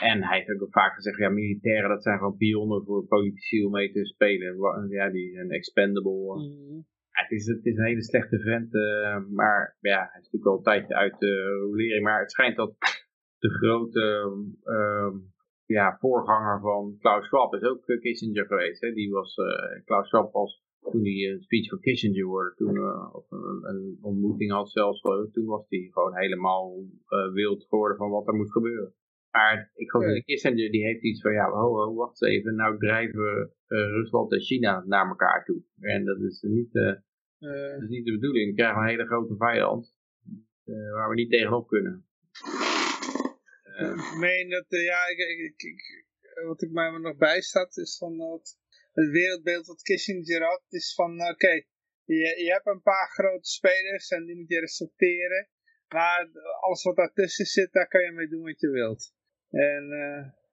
en 0.00 0.22
hij 0.22 0.44
heeft 0.44 0.62
ook 0.62 0.72
vaak 0.72 0.94
gezegd, 0.94 1.18
ja, 1.18 1.28
militairen 1.28 1.88
dat 1.88 2.02
zijn 2.02 2.18
gewoon 2.18 2.36
pionnen 2.36 2.84
voor 2.84 3.06
politici 3.06 3.64
om 3.64 3.72
mee 3.72 3.92
te 3.92 4.04
spelen. 4.04 4.88
Ja, 4.88 5.10
die 5.10 5.32
zijn 5.32 5.50
expendable. 5.50 6.34
Mm 6.34 6.86
het, 7.18 7.30
is, 7.30 7.46
het 7.46 7.64
is 7.64 7.76
een 7.76 7.84
hele 7.84 8.02
slechte 8.02 8.38
vent, 8.38 8.74
uh, 8.74 9.18
maar 9.30 9.76
ja, 9.80 9.98
hij 9.98 10.20
is 10.20 10.30
natuurlijk 10.30 10.46
al 10.46 10.56
een 10.56 10.62
tijdje 10.62 10.94
uit 10.94 11.18
de 11.18 11.58
rolering. 11.60 12.04
Maar 12.04 12.20
het 12.20 12.30
schijnt 12.30 12.56
dat 12.56 12.74
de 13.38 13.50
grote 13.50 14.32
uh, 14.64 15.14
ja, 15.68 15.96
voorganger 16.00 16.60
van 16.60 16.96
Klaus 16.98 17.26
Schwab 17.26 17.54
is 17.54 17.62
ook 17.62 17.88
uh, 17.88 18.00
Kissinger 18.00 18.46
geweest. 18.46 18.80
Hè? 18.80 18.92
Die 18.92 19.10
was, 19.10 19.36
uh, 19.36 19.84
Klaus 19.84 20.08
Schwab 20.08 20.32
was 20.32 20.62
toen 20.90 21.04
hij 21.04 21.30
een 21.30 21.42
speech 21.42 21.68
van 21.68 21.80
Kissinger 21.80 22.24
hoorde, 22.24 22.54
toen, 22.54 22.78
of 23.12 23.30
een, 23.30 23.64
een, 23.64 23.98
ontmoeting 24.02 24.50
had 24.50 24.70
zelfs, 24.70 25.00
toen 25.32 25.46
was 25.46 25.66
hij 25.68 25.88
gewoon 25.92 26.16
helemaal 26.16 26.84
wild 27.32 27.66
geworden 27.68 27.96
van 27.96 28.10
wat 28.10 28.26
er 28.26 28.34
moet 28.34 28.52
gebeuren. 28.52 28.94
Maar 29.30 29.70
ik 29.74 29.90
geloof 29.90 30.06
dat 30.06 30.24
Kissinger 30.24 30.70
die 30.70 30.84
heeft 30.84 31.02
iets 31.02 31.20
van, 31.20 31.32
ja, 31.32 31.50
ho, 31.50 31.74
ho, 31.74 31.94
wacht 31.94 32.22
even, 32.24 32.54
nou 32.54 32.78
drijven 32.78 33.52
Rusland 33.66 34.32
en 34.32 34.40
China 34.40 34.84
naar 34.86 35.08
elkaar 35.08 35.44
toe. 35.44 35.62
En 35.80 36.04
dat 36.04 36.20
is 36.20 36.42
niet, 36.42 36.74
uh, 36.74 36.94
dat 37.72 37.82
is 37.82 37.88
niet 37.88 38.04
de 38.04 38.12
bedoeling. 38.12 38.50
We 38.50 38.56
krijgen 38.56 38.82
een 38.82 38.88
hele 38.88 39.06
grote 39.06 39.36
vijand 39.36 39.94
uh, 40.64 40.92
waar 40.92 41.08
we 41.08 41.14
niet 41.14 41.30
tegenop 41.30 41.68
kunnen. 41.68 42.04
Uh, 43.78 44.12
ik 44.12 44.18
meen 44.18 44.48
dat, 44.48 44.64
ja, 44.68 45.08
ik, 45.08 45.18
ik, 45.18 45.62
ik, 45.62 46.04
wat 46.46 46.62
ik 46.62 46.70
mij 46.70 46.90
nog 46.90 47.16
bijstaat 47.16 47.76
is 47.76 47.96
van 47.96 48.18
dat 48.18 48.58
het 48.92 49.10
wereldbeeld 49.10 49.66
wat 49.66 49.82
Kissinger 49.82 50.42
had, 50.42 50.64
is 50.68 50.94
van 50.94 51.28
oké, 51.30 51.52
je, 52.04 52.42
je 52.44 52.50
hebt 52.52 52.66
een 52.66 52.82
paar 52.82 53.08
grote 53.08 53.48
spelers 53.48 54.08
en 54.08 54.24
die 54.24 54.36
moet 54.36 54.48
je 54.48 54.60
respecteren. 54.60 55.48
Maar 55.88 56.28
alles 56.60 56.82
wat 56.82 56.96
daartussen 56.96 57.46
zit, 57.46 57.72
daar 57.72 57.88
kan 57.88 58.02
je 58.02 58.12
mee 58.12 58.28
doen 58.28 58.42
wat 58.42 58.60
je 58.60 58.70
wilt. 58.70 59.12
En 59.50 59.84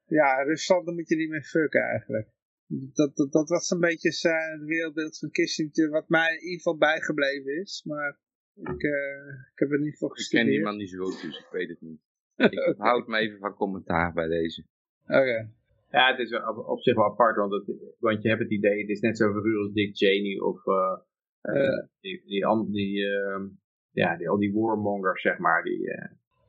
ja, 0.05 0.43
Rusland, 0.43 0.85
dan 0.85 0.95
moet 0.95 1.09
je 1.09 1.15
niet 1.15 1.29
meer 1.29 1.43
fucken 1.43 1.81
eigenlijk. 1.81 2.27
Dat, 2.67 3.15
dat, 3.15 3.31
dat 3.31 3.49
was 3.49 3.69
een 3.69 3.79
beetje 3.79 4.11
zijn, 4.11 4.51
het 4.51 4.67
wereldbeeld 4.67 5.17
van 5.17 5.31
Kissinger, 5.31 5.89
wat 5.89 6.09
mij 6.09 6.33
in 6.33 6.41
ieder 6.41 6.57
geval 6.57 6.77
bijgebleven 6.77 7.61
is. 7.61 7.83
Maar 7.85 8.19
ik, 8.53 8.83
uh, 8.83 9.27
ik 9.51 9.59
heb 9.59 9.71
er 9.71 9.79
niet 9.79 9.97
voor 9.97 10.11
gestudeerd. 10.11 10.47
Ik 10.47 10.53
ken 10.53 10.61
die 10.61 10.71
man 10.71 10.77
niet 10.77 10.89
zo 10.89 11.03
goed, 11.03 11.21
dus 11.21 11.39
ik 11.39 11.47
weet 11.51 11.69
het 11.69 11.81
niet. 11.81 12.01
Ik 12.35 12.75
houd 12.77 13.07
me 13.07 13.17
even 13.17 13.39
van 13.39 13.53
commentaar 13.53 14.13
bij 14.13 14.27
deze. 14.27 14.65
Oké. 15.03 15.51
Ja, 15.91 16.11
het 16.11 16.19
is 16.19 16.39
op, 16.65 16.81
zich 16.81 16.95
wel 16.95 17.05
apart, 17.05 17.35
want, 17.35 17.51
het, 17.51 17.95
want 17.99 18.21
je 18.21 18.29
hebt 18.29 18.41
het 18.41 18.51
idee, 18.51 18.81
het 18.81 18.89
is 18.89 18.99
net 18.99 19.17
zo 19.17 19.31
verhuur 19.31 19.59
als 19.59 19.73
Dick 19.73 19.95
Cheney 19.95 20.39
of 20.39 20.65
uh, 20.65 20.97
uh, 21.41 21.87
die, 21.99 22.23
die, 22.25 22.71
die, 22.71 23.05
ehm, 23.05 23.47
ja, 23.91 24.17
die, 24.17 24.29
al 24.29 24.37
die 24.37 24.53
warmongers, 24.53 25.21
zeg 25.21 25.37
maar. 25.37 25.63
Die, 25.63 25.79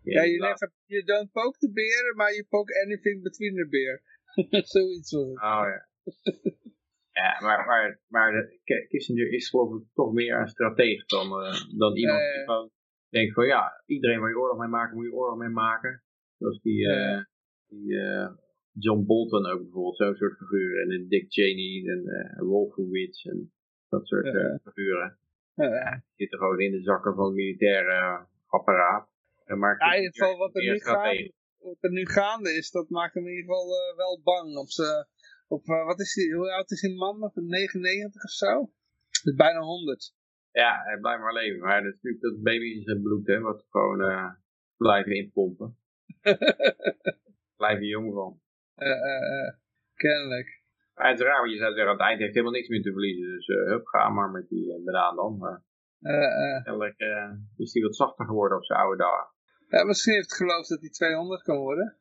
ja, 0.02 0.22
je 0.22 0.38
never, 0.38 0.72
you 0.84 1.04
don't 1.04 1.32
poke 1.32 1.58
the 1.58 1.70
bear, 1.72 2.14
maar 2.14 2.32
you 2.32 2.44
poke 2.48 2.82
anything 2.84 3.22
between 3.22 3.54
the 3.54 3.68
bear. 3.68 4.02
Zoiets 4.66 5.12
was 5.12 5.28
het. 5.28 5.36
Oh 5.36 5.64
ja 5.66 5.86
ja, 7.22 7.40
maar, 7.40 7.66
maar, 7.66 8.00
maar 8.08 8.52
Kissinger 8.88 9.32
is 9.32 9.48
geloof 9.48 9.80
ik 9.80 9.86
toch 9.94 10.12
meer 10.12 10.40
een 10.40 10.48
strateeg 10.48 11.06
dan, 11.06 11.26
uh, 11.26 11.78
dan 11.78 11.96
iemand 11.96 12.20
die 12.20 12.44
gewoon 12.44 12.70
denkt 13.08 13.34
van 13.34 13.46
ja, 13.46 13.82
iedereen 13.86 14.20
waar 14.20 14.28
je 14.28 14.38
oorlog 14.38 14.58
mee 14.58 14.68
maken, 14.68 14.96
moet 14.96 15.04
je 15.04 15.12
oorlog 15.12 15.38
mee 15.38 15.48
maken. 15.48 16.02
Zoals 16.38 16.60
die, 16.62 16.80
uh, 16.86 17.20
die 17.66 17.92
uh, 17.92 18.28
John 18.72 19.04
Bolton 19.06 19.46
ook 19.46 19.62
bijvoorbeeld, 19.62 19.96
zo'n 19.96 20.14
soort 20.14 20.36
figuren. 20.36 20.90
En 20.90 21.08
Dick 21.08 21.32
Cheney 21.32 21.92
en 21.92 22.02
uh, 22.04 22.48
Wolfowitz 22.48 23.24
en 23.24 23.52
dat 23.88 24.06
soort 24.06 24.60
figuren. 24.62 25.18
Uh, 25.56 25.92
zitten 26.14 26.38
gewoon 26.38 26.60
in 26.60 26.70
de 26.70 26.82
zakken 26.82 27.14
van 27.14 27.24
het 27.24 27.34
militaire 27.34 28.26
apparaat. 28.46 29.08
Maar 29.44 29.78
ja, 29.78 29.92
in 29.92 30.02
ieder 30.02 30.14
geval 30.14 30.38
wat 30.38 30.56
er, 30.56 30.62
nu 30.62 30.78
gaande, 30.78 31.32
wat 31.58 31.76
er 31.80 31.90
nu 31.90 32.06
gaande 32.06 32.50
is, 32.50 32.70
dat 32.70 32.88
maakt 32.88 33.14
hem 33.14 33.26
in 33.26 33.34
ieder 33.34 33.44
geval 33.44 33.66
wel 33.96 34.20
bang. 34.22 34.56
Op, 34.56 34.68
ze, 34.68 35.06
op 35.48 35.66
wat 35.66 36.00
is 36.00 36.14
die, 36.14 36.34
hoe 36.34 36.52
oud 36.52 36.70
is 36.70 36.80
die 36.80 36.96
man 36.96 37.18
nog? 37.18 37.34
99 37.34 38.24
of 38.24 38.30
zo? 38.30 38.70
is 39.26 39.34
bijna 39.34 39.60
100. 39.60 40.14
Ja, 40.62 40.82
hij 40.84 40.98
blijft 40.98 41.22
maar 41.22 41.32
leven. 41.32 41.60
Maar 41.60 41.82
dat 41.82 41.92
is 41.92 42.00
natuurlijk 42.02 42.22
dat 42.22 42.42
baby 42.42 42.64
in 42.64 42.82
zijn 42.82 43.02
bloed, 43.02 43.26
hè, 43.26 43.40
wat 43.40 43.66
gewoon 43.70 44.00
uh, 44.00 44.30
blijven 44.76 45.12
inpompen. 45.12 45.76
blijven 47.60 47.86
jong 47.86 48.12
van. 48.12 48.40
kennelijk. 49.94 50.62
Maar 50.94 51.08
het 51.10 51.20
is 51.20 51.26
raar, 51.26 51.40
want 51.40 51.52
je 51.52 51.58
zou 51.58 51.74
zeggen, 51.74 51.90
aan 51.90 51.98
het 51.98 52.06
eind 52.06 52.20
heeft 52.20 52.32
helemaal 52.34 52.52
niks 52.52 52.68
meer 52.68 52.82
te 52.82 52.92
verliezen. 52.92 53.34
Dus 53.34 53.46
hup, 53.46 53.86
ga 53.86 54.08
maar 54.08 54.30
met 54.30 54.48
die 54.48 54.82
banaan 54.84 55.16
dan. 55.16 55.38
Maar 55.38 55.62
kennelijk 56.62 56.98
is 57.56 57.72
hij 57.72 57.82
wat 57.82 57.96
zachter 57.96 58.26
geworden 58.26 58.58
op 58.58 58.64
zijn 58.64 58.78
oude 58.78 59.02
dagen. 59.02 59.34
Ja, 59.68 59.84
misschien 59.84 60.14
heeft 60.14 60.30
het 60.30 60.38
geloofd 60.38 60.68
dat 60.68 60.80
hij 60.80 60.90
200 60.90 61.42
kan 61.42 61.56
worden. 61.56 61.96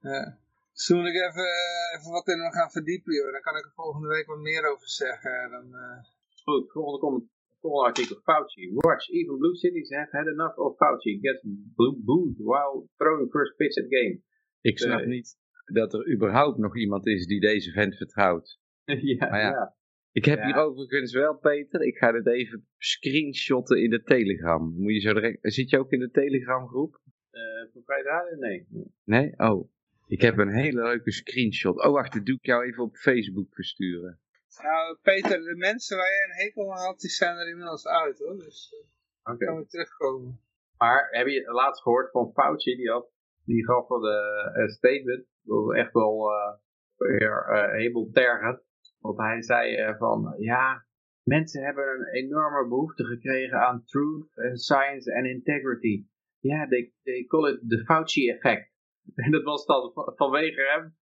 Ja. 0.00 0.38
Dus 0.72 0.86
toen 0.86 0.98
moet 0.98 1.08
ik 1.08 1.14
even, 1.14 1.48
even 1.96 2.10
wat 2.10 2.28
in 2.28 2.40
hem 2.40 2.52
gaan 2.52 2.70
verdiepen, 2.70 3.14
joh. 3.14 3.32
Dan 3.32 3.40
kan 3.40 3.56
ik 3.56 3.64
er 3.64 3.72
volgende 3.74 4.08
week 4.08 4.26
wat 4.26 4.38
meer 4.38 4.70
over 4.70 4.88
zeggen. 4.88 5.50
Dan, 5.50 5.66
uh... 5.66 5.98
Goed, 6.44 6.72
volgende, 6.72 6.98
comment, 6.98 7.30
volgende 7.62 7.88
artikel. 7.88 8.16
Fauci. 8.28 8.62
Watch, 8.74 9.04
even 9.10 9.38
blue 9.38 9.56
cities 9.56 9.90
have 9.90 10.10
had 10.10 10.26
enough 10.26 10.56
of 10.58 10.76
Fauci. 10.76 11.18
Gets 11.20 11.42
blue 11.76 11.96
booed 12.06 12.38
while 12.38 12.88
throwing 12.96 13.30
first 13.30 13.56
pitch 13.56 13.76
at 13.82 13.86
game. 13.88 14.20
Ik 14.60 14.78
snap 14.78 15.00
uh, 15.00 15.06
niet 15.06 15.28
dat 15.64 15.94
er 15.94 16.12
überhaupt 16.12 16.58
nog 16.58 16.76
iemand 16.76 17.06
is 17.06 17.26
die 17.26 17.40
deze 17.40 17.70
vent 17.70 17.96
vertrouwt. 17.96 18.60
ja, 18.84 19.26
ja, 19.26 19.38
ja. 19.38 19.76
Ik 20.12 20.24
heb 20.24 20.42
hier 20.42 20.56
overigens 20.56 21.12
wel, 21.12 21.38
Peter, 21.38 21.80
ik 21.80 21.96
ga 21.96 22.12
dit 22.12 22.26
even 22.26 22.66
screenshotten 22.78 23.82
in 23.82 23.90
de 23.90 24.02
Telegram. 24.02 24.74
Moet 24.76 24.92
je 24.92 25.00
zo 25.00 25.12
direct, 25.12 25.38
zit 25.40 25.70
je 25.70 25.78
ook 25.78 25.92
in 25.92 25.98
de 25.98 26.10
Telegram 26.10 26.68
groep? 26.68 27.00
Uh, 27.32 27.72
voor 27.72 27.82
Vrijdag? 27.84 28.22
Nee. 28.38 28.66
Nee? 29.04 29.38
Oh. 29.38 29.70
Ik 30.06 30.20
heb 30.20 30.38
een 30.38 30.52
hele 30.52 30.82
leuke 30.82 31.12
screenshot. 31.12 31.84
Oh, 31.84 31.92
wacht, 31.92 32.12
dat 32.12 32.26
doe 32.26 32.34
ik 32.34 32.46
jou 32.46 32.64
even 32.64 32.82
op 32.82 32.96
Facebook 32.96 33.54
versturen. 33.54 34.20
Nou, 34.62 34.96
Peter, 35.02 35.42
de 35.42 35.56
mensen 35.56 35.96
waar 35.96 36.06
je 36.06 36.24
een 36.24 36.44
hekel 36.44 36.72
aan 36.72 36.84
had, 36.84 37.00
die 37.00 37.10
zijn 37.10 37.36
er 37.36 37.48
inmiddels 37.48 37.86
uit, 37.86 38.18
hoor. 38.18 38.38
Dus 38.38 38.74
uh, 38.74 39.32
okay. 39.34 39.46
kan 39.46 39.56
weer 39.56 39.66
terugkomen. 39.66 40.40
Maar 40.76 41.08
heb 41.10 41.26
je 41.26 41.52
laatst 41.52 41.82
gehoord 41.82 42.10
van 42.10 42.32
Fauci, 42.32 42.76
die, 42.76 42.90
had, 42.90 43.10
die 43.44 43.64
gaf 43.64 43.88
wel 43.88 44.06
een 44.54 44.68
statement. 44.68 45.26
Dat 45.42 45.64
was 45.64 45.76
echt 45.76 45.92
wel 45.92 46.30
uh, 46.30 46.52
weer 46.96 47.46
uh, 47.50 47.72
helemaal 47.72 48.08
tergend. 48.12 48.62
Want 48.98 49.18
hij 49.18 49.42
zei 49.42 49.96
van, 49.98 50.34
ja, 50.38 50.86
mensen 51.22 51.64
hebben 51.64 51.84
een 51.84 52.12
enorme 52.12 52.68
behoefte 52.68 53.04
gekregen 53.04 53.60
aan 53.60 53.84
truth 53.84 54.26
science 54.52 55.14
and 55.14 55.26
integrity. 55.26 56.06
Ja, 56.38 56.56
yeah, 56.56 56.68
they, 56.68 56.92
they 57.02 57.24
call 57.24 57.52
it 57.52 57.68
the 57.68 57.84
Fauci 57.84 58.30
effect. 58.30 58.70
En 59.14 59.30
dat 59.36 59.42
was 59.42 59.66
dan 59.66 59.92
vanwege 59.94 60.60
hem, 60.60 60.96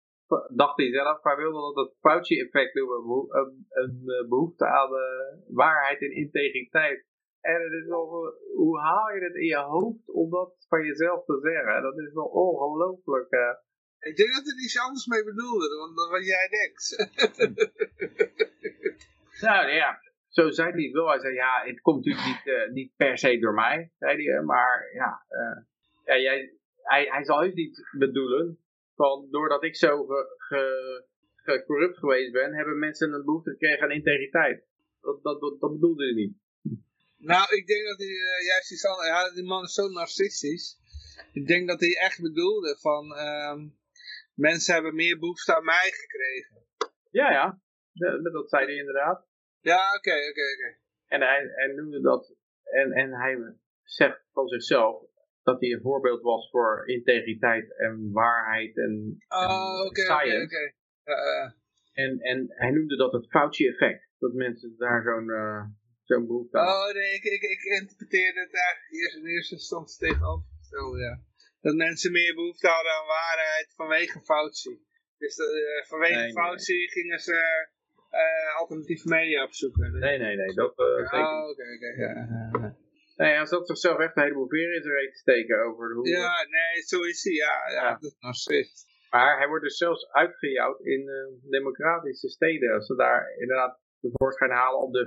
dacht 0.49 0.77
hij 0.77 0.91
zelf, 0.91 1.23
hij 1.23 1.37
wilde 1.37 1.75
dat 1.75 1.87
het 1.87 1.97
Fauci-effect 2.01 2.75
noemen. 2.75 3.27
Een, 3.29 3.67
een, 3.69 4.03
eh, 4.07 4.29
behoefte 4.29 4.67
aan 4.67 4.93
uh, 4.93 5.55
waarheid 5.55 6.01
en 6.01 6.15
integriteit. 6.15 7.05
En 7.41 7.63
het 7.63 7.73
is 7.73 7.87
wel, 7.87 8.35
hoe 8.55 8.79
haal 8.81 9.15
je 9.15 9.25
het 9.25 9.35
in 9.35 9.47
je 9.47 9.57
hoofd 9.57 10.11
om 10.11 10.31
dat 10.31 10.67
van 10.69 10.85
jezelf 10.85 11.25
te 11.25 11.39
zeggen? 11.43 11.83
Dat 11.83 11.99
is 11.99 12.13
wel 12.13 12.25
ongelooflijk. 12.25 13.33
Uh. 13.33 13.55
Ik 13.99 14.17
denk 14.17 14.33
dat 14.33 14.45
hij 14.45 14.65
iets 14.65 14.81
anders 14.81 15.07
mee 15.07 15.25
bedoelde 15.25 15.69
dan 15.69 16.09
wat 16.11 16.27
jij 16.27 16.49
denkt. 16.49 16.85
nou 19.47 19.69
ja, 19.69 20.01
zo 20.29 20.51
zei 20.51 20.71
hij 20.71 20.83
het 20.83 20.93
wel. 20.93 21.09
Hij 21.09 21.21
zei, 21.21 21.35
ja, 21.35 21.63
het 21.65 21.81
komt 21.81 22.05
natuurlijk 22.05 22.27
niet, 22.27 22.55
uh, 22.55 22.71
niet 22.73 22.93
per 22.97 23.19
se 23.19 23.39
door 23.39 23.55
mij, 23.55 23.93
zei 23.99 24.25
hij. 24.25 24.43
Maar 24.43 24.91
ja, 24.95 25.25
ja 26.05 26.19
jij, 26.19 26.55
hij, 26.83 27.05
hij 27.05 27.25
zal 27.25 27.41
heus 27.41 27.55
niet 27.55 27.89
bedoelen 27.99 28.59
van 29.01 29.29
doordat 29.31 29.65
ik 29.65 29.77
zo 29.77 30.07
ge, 30.07 31.05
ge, 31.37 31.65
corrupt 31.67 31.99
geweest 31.99 32.33
ben, 32.33 32.55
hebben 32.55 32.79
mensen 32.79 33.13
een 33.13 33.25
behoefte 33.25 33.51
gekregen 33.51 33.83
aan 33.83 33.91
integriteit. 33.91 34.65
Dat, 35.01 35.23
dat, 35.23 35.41
dat, 35.41 35.61
dat 35.61 35.73
bedoelde 35.73 36.05
hij 36.05 36.15
niet. 36.15 36.37
Nou, 37.17 37.57
ik 37.57 37.67
denk 37.67 37.87
dat 37.87 37.99
hij 37.99 38.07
uh, 38.07 38.47
juist 38.47 38.69
die, 38.69 39.07
ja, 39.07 39.31
die 39.35 39.45
man 39.45 39.65
is 39.65 39.75
zo 39.75 39.89
narcistisch. 39.89 40.79
Ik 41.33 41.47
denk 41.47 41.69
dat 41.69 41.81
hij 41.81 41.97
echt 41.97 42.21
bedoelde 42.21 42.77
van 42.81 43.05
uh, 43.05 43.57
mensen 44.35 44.75
hebben 44.75 44.95
meer 44.95 45.19
behoefte 45.19 45.57
aan 45.57 45.65
mij 45.65 45.91
gekregen. 45.93 46.57
Ja, 47.11 47.31
ja. 47.31 47.61
Dat, 47.93 48.33
dat 48.33 48.49
zei 48.49 48.65
hij 48.65 48.75
inderdaad. 48.75 49.27
Ja, 49.61 49.95
oké, 49.97 50.15
oké, 50.31 50.45
oké. 50.55 50.77
En 51.07 51.21
hij, 51.21 51.51
hij 51.55 51.67
noemde 51.67 52.01
dat, 52.01 52.35
en, 52.65 52.93
en 52.93 53.13
hij 53.13 53.57
zegt 53.83 54.23
van 54.33 54.49
zichzelf, 54.49 55.10
dat 55.43 55.61
hij 55.61 55.71
een 55.71 55.81
voorbeeld 55.81 56.23
was 56.23 56.51
voor 56.51 56.89
integriteit 56.89 57.79
en 57.79 58.11
waarheid 58.13 58.77
en, 58.77 59.17
oh, 59.29 59.85
okay, 59.87 60.05
science. 60.05 60.45
Okay, 60.45 60.75
okay. 61.05 61.55
en, 61.93 62.21
en 62.21 62.47
hij 62.49 62.71
noemde 62.71 62.97
dat 62.97 63.13
het 63.13 63.29
Fauci-effect. 63.29 64.09
Dat 64.19 64.33
mensen 64.33 64.75
daar 64.77 65.03
zo'n 65.03 65.29
uh, 65.29 65.65
zo'n 66.05 66.27
behoefte 66.27 66.59
aan 66.59 66.67
Oh 66.67 66.95
nee, 66.95 67.15
ik, 67.15 67.25
ik, 67.25 67.43
ik 67.43 67.63
interpreteerde 67.81 68.41
het 68.41 68.55
eigenlijk 68.55 68.93
eerst 68.93 69.17
in 69.17 69.27
eerste 69.27 69.55
instantie 69.55 69.99
tegenovergesteld, 70.07 70.99
ja. 70.99 71.21
Dat 71.61 71.75
mensen 71.75 72.13
meer 72.13 72.35
behoefte 72.35 72.69
hadden 72.69 72.93
aan 72.93 73.07
waarheid 73.07 73.73
vanwege 73.77 74.21
Fauci. 74.21 74.81
Dus 75.19 75.39
uh, 75.39 75.85
vanwege 75.89 76.21
nee, 76.21 76.33
Fauci 76.33 76.77
nee. 76.77 76.89
gingen 76.89 77.19
ze 77.19 77.69
uh, 78.13 78.59
alternatieve 78.59 79.09
media 79.09 79.45
opzoeken. 79.45 79.99
Nee, 79.99 80.19
nee, 80.19 80.37
nee. 80.37 80.55
Dat, 80.55 80.79
oh, 80.79 81.01
oké, 81.01 81.63
oké. 81.75 81.91
ja. 81.97 82.77
Nee, 83.21 83.35
hij 83.35 83.47
zat 83.47 83.67
zichzelf 83.67 83.99
echt 83.99 84.17
een 84.17 84.23
heleboel 84.23 84.49
veren 84.49 84.75
in 84.75 84.83
zijn 84.83 84.95
reet 84.95 85.13
te 85.13 85.19
steken 85.19 85.65
over 85.65 85.95
hoe... 85.95 86.09
Ja, 86.09 86.47
nee, 86.49 86.83
zo 86.83 87.01
is 87.03 87.25
hij, 87.25 87.33
ja. 87.33 87.71
ja, 87.73 87.99
Dat 87.99 88.47
is. 88.47 88.87
Maar 89.11 89.39
hij 89.39 89.49
wordt 89.49 89.65
dus 89.65 89.77
zelfs 89.77 90.11
uitgejouwd 90.11 90.81
in 90.81 91.01
uh, 91.01 91.51
democratische 91.51 92.29
steden. 92.29 92.75
Als 92.75 92.87
ze 92.87 92.95
daar 92.95 93.35
inderdaad 93.39 93.81
de 94.01 94.11
voorschijn 94.13 94.51
halen 94.51 94.81
om, 94.81 94.93
de, 94.93 95.01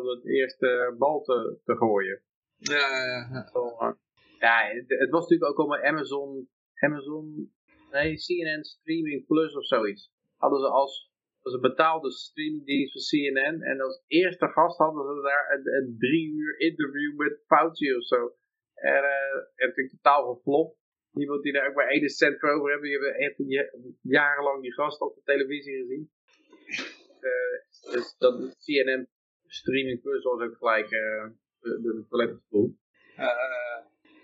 om 0.00 0.08
het 0.08 0.26
eerste 0.26 0.94
bal 0.98 1.22
te, 1.22 1.58
te 1.64 1.76
gooien. 1.76 2.22
Ja, 2.56 3.04
ja, 3.06 3.28
ja. 3.32 3.48
Zo, 3.52 3.66
uh, 3.66 3.92
ja 4.38 4.68
het, 4.74 4.84
het, 4.88 5.10
was 5.10 5.20
natuurlijk 5.20 5.50
ook 5.50 5.70
al 5.70 5.82
Amazon, 5.82 6.48
Amazon, 6.74 7.52
nee, 7.90 8.14
CNN 8.16 8.64
Streaming 8.64 9.26
Plus 9.26 9.56
of 9.56 9.66
zoiets. 9.66 10.12
Hadden 10.36 10.60
ze 10.60 10.68
als 10.68 11.09
was 11.42 11.52
een 11.52 11.60
betaalde 11.60 12.10
streamingdienst 12.10 12.92
van 12.92 13.02
CNN. 13.02 13.62
En 13.62 13.80
als 13.80 14.02
eerste 14.06 14.48
gast 14.48 14.78
hadden 14.78 15.16
ze 15.16 15.22
daar 15.22 15.60
een, 15.64 15.96
drie 15.98 16.32
uur 16.32 16.58
interview 16.58 17.16
met 17.16 17.42
Fauci 17.46 17.96
of 17.96 18.04
zo. 18.04 18.34
En 18.74 19.02
uh, 19.04 19.42
het 19.54 19.76
is 19.76 19.90
totaal 19.90 20.34
geflopt. 20.34 20.78
Niemand 21.10 21.42
die 21.42 21.52
daar 21.52 21.68
ook 21.68 21.74
maar 21.74 21.88
één 21.88 22.08
cent 22.08 22.40
voor 22.40 22.50
over 22.50 22.70
hebben. 22.70 22.88
Die 22.88 22.98
hebben 22.98 23.18
echt 23.18 23.34
jarenlang 24.02 24.62
die 24.62 24.72
gast 24.72 25.00
op 25.00 25.14
de 25.14 25.22
televisie 25.24 25.76
gezien. 25.76 26.10
Uh, 27.20 27.92
dus 27.92 28.16
dat 28.18 28.56
CNN 28.58 29.08
Streaming 29.46 30.00
Plus 30.00 30.22
was 30.22 30.40
ook 30.40 30.56
gelijk 30.56 30.90
uh, 30.90 31.30
de, 31.60 31.80
de 31.82 32.04
volledig 32.08 32.36
gevoel. 32.36 32.78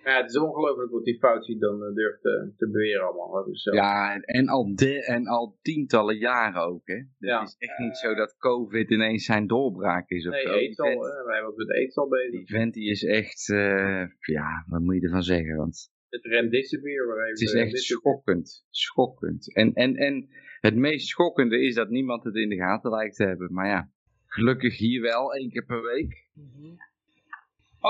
Ja, 0.07 0.17
het 0.17 0.31
is 0.31 0.39
ongelooflijk 0.39 0.91
wat 0.91 1.05
die 1.05 1.19
Fauci 1.19 1.59
dan 1.59 1.83
uh, 1.83 1.95
durft 1.95 2.23
te, 2.23 2.53
te 2.57 2.71
beweren 2.71 3.07
allemaal. 3.07 3.45
Dus 3.45 3.65
ja, 3.65 4.15
en, 4.15 4.23
en, 4.23 4.49
al 4.49 4.75
de, 4.75 5.05
en 5.05 5.27
al 5.27 5.59
tientallen 5.63 6.17
jaren 6.17 6.63
ook. 6.63 6.87
Hè? 6.87 6.95
Het 6.95 7.07
ja. 7.19 7.43
is 7.43 7.57
echt 7.59 7.79
niet 7.79 7.97
zo 7.97 8.15
dat 8.15 8.37
COVID 8.37 8.91
ineens 8.91 9.25
zijn 9.25 9.47
doorbraak 9.47 10.11
is. 10.11 10.27
Of 10.27 10.33
nee, 10.33 10.79
al, 10.79 11.01
wij 11.25 11.35
hebben 11.35 11.55
met 11.57 11.71
aids 11.71 11.97
al 11.97 12.09
bezig. 12.09 12.31
Die 12.31 12.47
vent 12.47 12.75
die 12.75 12.91
is 12.91 13.05
echt, 13.05 13.49
uh, 13.49 14.05
ja, 14.21 14.65
wat 14.67 14.81
moet 14.81 14.95
je 14.95 15.01
ervan 15.01 15.23
zeggen? 15.23 15.57
Want 15.57 15.91
het 16.09 16.25
remdesivir. 16.25 17.07
Waar 17.07 17.29
het 17.29 17.41
is 17.41 17.53
echt 17.53 17.79
schokkend, 17.79 18.67
schokkend. 18.71 19.55
En, 19.55 19.73
en, 19.73 19.97
en 19.97 20.29
het 20.61 20.75
meest 20.75 21.09
schokkende 21.09 21.61
is 21.61 21.75
dat 21.75 21.89
niemand 21.89 22.25
het 22.25 22.35
in 22.35 22.49
de 22.49 22.57
gaten 22.57 22.91
lijkt 22.91 23.17
te 23.17 23.25
hebben. 23.25 23.53
Maar 23.53 23.67
ja, 23.67 23.91
gelukkig 24.27 24.79
hier 24.79 25.01
wel, 25.01 25.35
één 25.35 25.51
keer 25.51 25.65
per 25.65 25.83
week. 25.83 26.29
Mm 26.33 26.51
-hmm. 26.55 26.77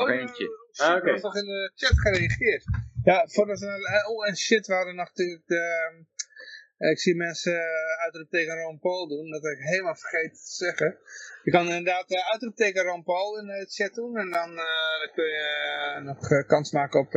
Oh, 0.02 0.10
eentje. 0.10 0.48
Ah, 0.76 0.96
okay. 0.96 1.18
nog 1.18 1.36
in 1.36 1.44
de 1.44 1.72
chat 1.74 2.00
gereageerd. 2.00 2.64
Ja, 3.02 3.26
voordat 3.26 3.58
we... 3.60 4.04
Oh, 4.08 4.28
en 4.28 4.36
shit, 4.36 4.66
we 4.66 4.74
hadden 4.74 4.94
natuurlijk 4.94 5.46
de... 5.46 5.56
Ehm, 5.56 6.90
ik 6.90 6.98
zie 6.98 7.16
mensen 7.16 7.52
uh, 7.52 8.02
uitroepteken 8.04 8.62
Ron 8.62 8.78
Paul 8.78 9.08
doen. 9.08 9.30
Dat 9.30 9.42
heb 9.42 9.52
ik 9.52 9.64
helemaal 9.64 9.96
vergeten 9.96 10.36
te 10.36 10.54
zeggen. 10.64 10.98
Je 11.42 11.50
kan 11.50 11.66
inderdaad 11.66 12.10
uh, 12.10 12.30
uitroepteken 12.30 12.84
Ron 12.84 13.02
Paul 13.02 13.38
in 13.38 13.46
de 13.46 13.66
chat 13.68 13.94
doen. 13.94 14.16
En 14.16 14.30
dan, 14.30 14.50
uh, 14.50 14.98
dan 15.00 15.10
kun 15.14 15.24
je 15.24 16.00
nog 16.02 16.46
kans 16.46 16.72
maken 16.72 17.00
op 17.00 17.12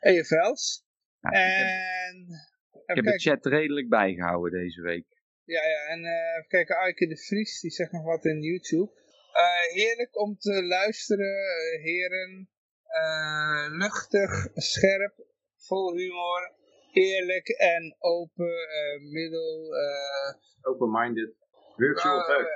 EFL's. 0.00 0.86
Ja, 1.20 1.30
en... 1.30 2.26
Ik 2.86 2.94
heb, 2.94 3.04
de 3.04 3.18
chat 3.18 3.46
redelijk 3.46 3.88
bijgehouden 3.88 4.60
deze 4.60 4.82
week. 4.82 5.06
Ja, 5.44 5.62
ja. 5.62 5.86
En 5.86 5.98
even 5.98 6.48
kijken. 6.48 6.76
Aike 6.76 7.06
de 7.06 7.16
Vries, 7.16 7.60
die 7.60 7.70
zegt 7.70 7.92
nog 7.92 8.04
wat 8.04 8.24
in 8.24 8.40
YouTube. 8.40 8.90
Heerlijk 9.72 10.18
om 10.20 10.36
te 10.38 10.64
luisteren, 10.64 11.80
heren. 11.82 12.48
Uh, 12.88 13.78
luchtig, 13.78 14.48
scherp, 14.54 15.14
vol 15.56 15.96
humor, 15.96 16.52
eerlijk 16.92 17.48
en 17.48 17.96
open, 17.98 18.46
uh, 18.46 19.12
middel... 19.12 19.74
Uh, 19.74 20.34
Open-minded, 20.62 21.34
virtual 21.76 22.30
uh, 22.30 22.46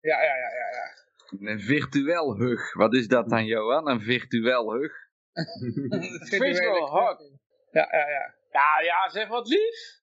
Ja, 0.00 0.22
ja, 0.22 0.36
ja, 0.36 0.48
ja. 0.48 0.68
ja. 0.72 1.50
Een 1.50 1.60
virtueel 1.60 2.36
hug. 2.36 2.74
Wat 2.74 2.94
is 2.94 3.08
dat 3.08 3.28
dan, 3.28 3.44
Johan? 3.44 3.88
Een 3.88 4.00
virtueel 4.00 4.72
hug? 4.72 4.92
Virtual 6.28 6.94
hug. 6.94 7.18
Ja, 7.70 7.88
ja, 7.90 8.08
ja. 8.08 8.34
Ja, 8.52 8.80
ja, 8.84 9.08
zeg 9.08 9.28
wat 9.28 9.48
lief. 9.48 10.00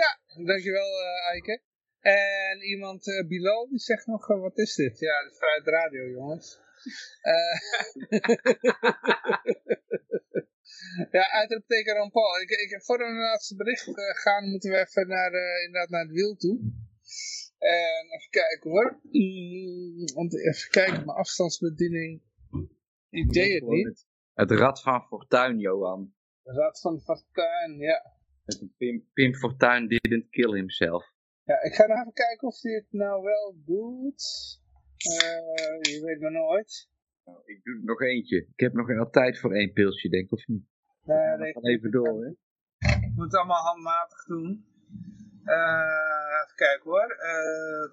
ja, 0.00 0.18
dankjewel 0.44 1.00
uh, 1.00 1.30
Eike. 1.30 1.62
En 2.00 2.62
iemand, 2.62 3.06
uh, 3.06 3.26
Bilal, 3.26 3.68
die 3.68 3.78
zegt 3.78 4.06
nog, 4.06 4.30
uh, 4.30 4.40
wat 4.40 4.58
is 4.58 4.74
dit? 4.74 4.98
Ja, 4.98 5.22
de 5.64 5.70
radio, 5.70 6.08
jongens. 6.08 6.60
ja, 11.10 11.30
uitroepteken 11.30 11.96
Ron 11.96 12.10
Paul. 12.10 12.40
Ik, 12.40 12.50
ik, 12.50 12.82
voor 12.82 13.00
een 13.00 13.16
laatste 13.16 13.56
bericht 13.56 13.88
gaan, 14.22 14.50
moeten 14.50 14.70
we 14.70 14.78
even 14.78 15.08
naar, 15.08 15.32
inderdaad 15.64 15.88
naar 15.88 16.02
het 16.02 16.12
wiel 16.12 16.36
toe. 16.36 16.58
En 17.58 18.06
even 18.16 18.30
kijken 18.30 18.70
hoor. 18.70 19.00
Mm, 19.02 20.04
want 20.14 20.38
even 20.38 20.70
kijken, 20.70 20.94
mijn 20.94 21.18
afstandsbediening. 21.18 22.22
Ik 23.10 23.32
deed 23.32 23.60
het 23.60 23.68
niet. 23.68 24.06
Het 24.34 24.50
Rad 24.50 24.82
van 24.82 25.02
Fortuin, 25.02 25.58
Johan. 25.58 26.14
Het 26.42 26.56
Rad 26.56 26.80
van 26.80 27.00
Fortuin, 27.00 27.78
ja. 27.78 28.18
Pim, 28.76 29.08
Pim 29.12 29.34
Fortuyn 29.34 29.88
didn't 29.88 30.30
kill 30.30 30.54
himself. 30.54 31.09
Ja, 31.50 31.62
ik 31.62 31.74
ga 31.74 31.86
nog 31.86 31.98
even 31.98 32.12
kijken 32.12 32.48
of 32.48 32.60
hij 32.62 32.72
het 32.72 32.86
nou 32.90 33.22
wel 33.22 33.54
doet. 33.64 34.22
Uh, 35.12 35.92
je 35.92 36.00
weet 36.04 36.20
maar 36.20 36.32
nooit. 36.32 36.88
Nou, 37.24 37.38
ik 37.44 37.62
doe 37.62 37.80
nog 37.82 38.00
eentje. 38.02 38.36
Ik 38.36 38.60
heb 38.60 38.72
nog 38.72 38.86
wel 38.86 39.10
tijd 39.10 39.38
voor 39.38 39.52
één 39.54 39.72
pilsje, 39.72 40.08
denk 40.08 40.24
ik, 40.24 40.32
of 40.32 40.46
niet? 40.46 40.64
Nee, 41.02 41.36
nee. 41.36 41.52
Gaan 41.52 41.66
even 41.66 41.90
door, 41.90 42.24
hè? 42.24 42.28
Ik 43.06 43.12
moet 43.14 43.24
het 43.24 43.36
allemaal 43.36 43.62
handmatig 43.62 44.24
doen. 44.24 44.64
Uh, 45.44 46.42
even 46.42 46.54
kijken 46.54 46.90
hoor. 46.90 47.16
Uh, 47.32 47.84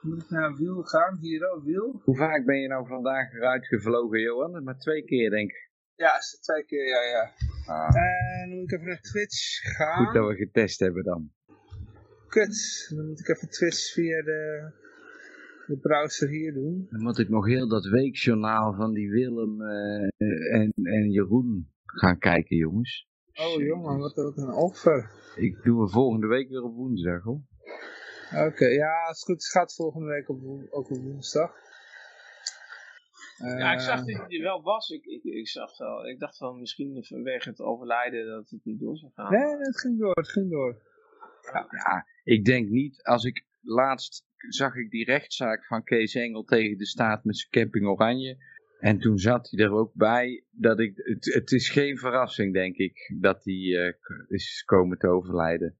moet 0.00 0.22
ik 0.22 0.30
naar 0.30 0.54
wiel 0.54 0.82
gaan? 0.82 1.18
Hier 1.20 1.50
ook, 1.50 1.64
wiel. 1.64 2.00
Hoe 2.04 2.16
vaak 2.16 2.44
ben 2.44 2.60
je 2.60 2.68
nou 2.68 2.86
vandaag 2.86 3.32
eruit 3.32 3.66
gevlogen, 3.66 4.20
Johan? 4.20 4.64
Maar 4.64 4.78
twee 4.78 5.04
keer, 5.04 5.30
denk 5.30 5.50
ik. 5.50 5.70
Ja, 5.94 6.18
twee 6.40 6.64
keer, 6.64 6.88
ja, 6.88 7.02
ja. 7.02 7.32
Ah. 7.66 7.96
En 7.96 8.48
dan 8.48 8.58
moet 8.58 8.72
ik 8.72 8.78
even 8.78 8.88
naar 8.88 9.00
Twitch 9.00 9.60
gaan. 9.76 10.04
Goed 10.04 10.14
dat 10.14 10.28
we 10.28 10.34
getest 10.34 10.80
hebben 10.80 11.04
dan. 11.04 11.36
Kut, 12.28 12.86
dan 12.94 13.06
moet 13.06 13.20
ik 13.20 13.28
even 13.28 13.48
Twitch 13.48 13.92
via 13.92 14.22
de, 14.22 14.72
de 15.66 15.78
browser 15.78 16.28
hier 16.28 16.52
doen. 16.52 16.86
Dan 16.90 17.02
moet 17.02 17.18
ik 17.18 17.28
nog 17.28 17.46
heel 17.46 17.68
dat 17.68 17.84
weekjournaal 17.86 18.74
van 18.74 18.92
die 18.92 19.10
Willem 19.10 19.62
uh, 19.62 20.54
en, 20.54 20.72
en 20.82 21.10
Jeroen 21.10 21.72
gaan 21.84 22.18
kijken, 22.18 22.56
jongens. 22.56 23.08
Oh 23.34 23.62
jongen, 23.62 23.98
wat, 23.98 24.14
wat 24.14 24.36
een 24.36 24.52
offer. 24.52 25.10
Ik 25.36 25.62
doe 25.62 25.82
het 25.82 25.92
volgende 25.92 26.26
week 26.26 26.48
weer 26.48 26.62
op 26.62 26.74
woensdag, 26.74 27.22
hoor. 27.22 27.40
Oké, 28.46 28.66
ja, 28.66 29.06
als 29.06 29.18
het 29.18 29.24
goed 29.24 29.36
is 29.36 29.50
gaat 29.50 29.74
volgende 29.74 30.06
week 30.06 30.28
op, 30.28 30.40
ook 30.70 30.90
op 30.90 31.02
woensdag. 31.02 31.52
ja, 33.38 33.72
ik 33.72 33.80
zag 33.80 34.04
dat 34.04 34.28
hij 34.28 34.40
wel 34.40 34.62
was. 34.62 34.88
Ik, 34.88 35.04
ik, 35.04 35.22
ik, 35.22 35.48
zag 35.48 35.78
wel, 35.78 36.08
ik 36.08 36.18
dacht 36.18 36.36
van 36.36 36.58
misschien 36.58 37.04
vanwege 37.04 37.48
het 37.48 37.60
overlijden 37.60 38.26
dat 38.26 38.50
het 38.50 38.64
niet 38.64 38.80
door 38.80 38.96
zou 38.96 39.12
gaan. 39.14 39.32
Nee, 39.32 39.56
het 39.56 39.80
ging 39.80 39.98
door, 39.98 40.14
het 40.14 40.28
ging 40.28 40.50
door. 40.50 40.86
Ja, 41.52 41.66
ja, 41.70 42.06
ik 42.28 42.44
denk 42.44 42.68
niet, 42.68 43.02
als 43.02 43.24
ik 43.24 43.44
laatst 43.60 44.26
zag 44.48 44.74
ik 44.74 44.90
die 44.90 45.04
rechtszaak 45.04 45.66
van 45.66 45.84
Kees 45.84 46.14
Engel 46.14 46.44
tegen 46.44 46.78
de 46.78 46.86
staat 46.86 47.24
met 47.24 47.38
zijn 47.38 47.50
camping 47.50 47.86
Oranje. 47.86 48.36
En 48.78 48.98
toen 48.98 49.18
zat 49.18 49.50
hij 49.50 49.64
er 49.64 49.72
ook 49.72 49.94
bij 49.94 50.44
dat 50.50 50.80
ik, 50.80 50.92
het, 50.96 51.34
het 51.34 51.52
is 51.52 51.70
geen 51.70 51.98
verrassing 51.98 52.52
denk 52.52 52.76
ik, 52.76 53.14
dat 53.20 53.44
hij 53.44 53.54
uh, 53.54 53.92
is 54.28 54.62
komen 54.64 54.98
te 54.98 55.08
overlijden. 55.08 55.76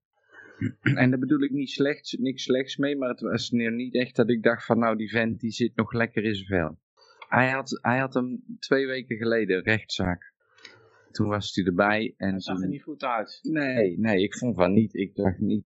En 0.83 1.11
daar 1.11 1.19
bedoel 1.19 1.43
ik 1.43 1.51
niet 1.51 1.71
slechts, 1.71 2.13
niks 2.13 2.43
slechts 2.43 2.77
mee, 2.77 2.97
maar 2.97 3.09
het 3.09 3.21
was 3.21 3.51
niet 3.51 3.95
echt 3.95 4.17
dat 4.17 4.31
ik 4.31 4.43
dacht 4.43 4.65
van 4.65 4.79
nou 4.79 4.97
die 4.97 5.11
vent 5.11 5.41
die 5.41 5.51
zit 5.51 5.77
nog 5.77 5.93
lekker 5.93 6.25
in 6.25 6.35
zijn 6.35 6.47
vel. 6.47 6.79
Hij 7.29 7.51
had, 7.51 7.79
hij 7.83 7.99
had 7.99 8.15
hem 8.15 8.45
twee 8.59 8.87
weken 8.87 9.17
geleden, 9.17 9.57
een 9.57 9.63
rechtszaak. 9.63 10.33
Toen 11.11 11.29
was 11.29 11.55
hij 11.55 11.65
erbij. 11.65 12.15
En 12.17 12.31
hij 12.31 12.41
zag 12.41 12.63
er 12.63 12.69
niet 12.69 12.83
goed 12.83 13.03
uit. 13.03 13.39
Nee, 13.43 13.99
nee, 13.99 14.23
ik 14.23 14.35
vond 14.35 14.57
van 14.57 14.73
niet. 14.73 14.95
Ik 14.95 15.15
dacht 15.15 15.39
niet. 15.39 15.68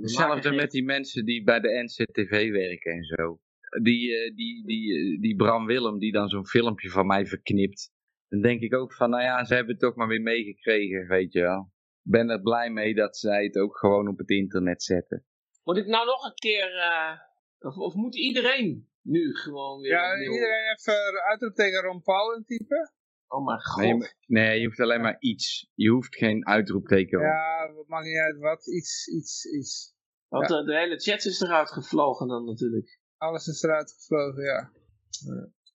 Hetzelfde 0.00 0.52
met 0.52 0.70
die 0.70 0.84
mensen 0.84 1.24
die 1.24 1.44
bij 1.44 1.60
de 1.60 1.82
NZTV 1.84 2.50
werken 2.50 2.92
en 2.92 3.04
zo. 3.04 3.38
Die, 3.82 4.10
uh, 4.10 4.36
die, 4.36 4.66
die, 4.66 4.88
uh, 4.88 5.20
die 5.20 5.36
Bram 5.36 5.66
Willem 5.66 5.98
die 5.98 6.12
dan 6.12 6.28
zo'n 6.28 6.46
filmpje 6.46 6.90
van 6.90 7.06
mij 7.06 7.26
verknipt. 7.26 7.90
Dan 8.28 8.40
denk 8.40 8.60
ik 8.60 8.74
ook 8.74 8.92
van, 8.92 9.10
nou 9.10 9.22
ja, 9.22 9.44
ze 9.44 9.54
hebben 9.54 9.72
het 9.72 9.82
toch 9.82 9.94
maar 9.94 10.08
weer 10.08 10.22
meegekregen, 10.22 11.06
weet 11.06 11.32
je 11.32 11.40
wel 11.40 11.74
ben 12.08 12.30
er 12.30 12.40
blij 12.40 12.70
mee 12.70 12.94
dat 12.94 13.16
zij 13.16 13.44
het 13.44 13.56
ook 13.56 13.78
gewoon 13.78 14.08
op 14.08 14.18
het 14.18 14.30
internet 14.30 14.82
zetten. 14.82 15.24
Moet 15.64 15.76
ik 15.76 15.86
nou 15.86 16.06
nog 16.06 16.24
een 16.24 16.34
keer, 16.34 16.74
uh, 16.74 17.18
of, 17.58 17.76
of, 17.76 17.94
moet 17.94 18.16
iedereen 18.16 18.88
nu 19.02 19.34
gewoon 19.34 19.80
weer... 19.80 19.90
Ja, 19.90 20.18
iedereen 20.18 20.76
even 20.76 21.22
uitroepteken 21.30 21.82
Ron 21.82 22.02
Paul 22.02 22.34
intypen. 22.34 22.92
Oh 23.28 23.44
mijn 23.44 23.60
god. 23.60 23.82
Nee, 23.82 24.10
nee, 24.26 24.60
je 24.60 24.66
hoeft 24.66 24.80
alleen 24.80 25.00
maar 25.00 25.16
iets. 25.18 25.70
Je 25.74 25.90
hoeft 25.90 26.16
geen 26.16 26.46
uitroepteken. 26.46 27.20
Ja, 27.20 27.72
wat 27.74 27.88
maakt 27.88 28.06
niet 28.06 28.16
uit 28.16 28.38
wat. 28.38 28.66
Iets, 28.66 29.08
iets, 29.08 29.44
iets. 29.44 29.94
Want 30.28 30.48
ja. 30.48 30.56
de, 30.56 30.64
de, 30.64 30.76
hele 30.76 30.98
chat 30.98 31.24
is 31.24 31.40
eruit 31.40 31.70
gevlogen 31.70 32.28
dan 32.28 32.44
natuurlijk. 32.44 33.00
Alles 33.16 33.46
is 33.46 33.62
eruit 33.62 33.92
gevlogen, 33.92 34.42
ja. 34.42 34.70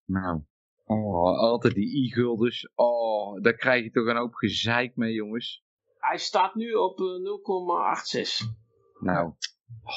Nou, 0.05 0.41
oh, 0.85 1.39
altijd 1.39 1.73
die 1.73 2.03
i-gulders. 2.03 2.71
Oh, 2.75 3.41
daar 3.41 3.55
krijg 3.55 3.83
je 3.83 3.91
toch 3.91 4.07
een 4.07 4.17
hoop 4.17 4.33
gezeik 4.33 4.95
mee, 4.95 5.13
jongens. 5.13 5.63
Hij 5.97 6.17
staat 6.17 6.55
nu 6.55 6.73
op 6.73 6.99
0,86. 6.99 7.03
Nou, 8.99 9.25
oh, 9.27 9.93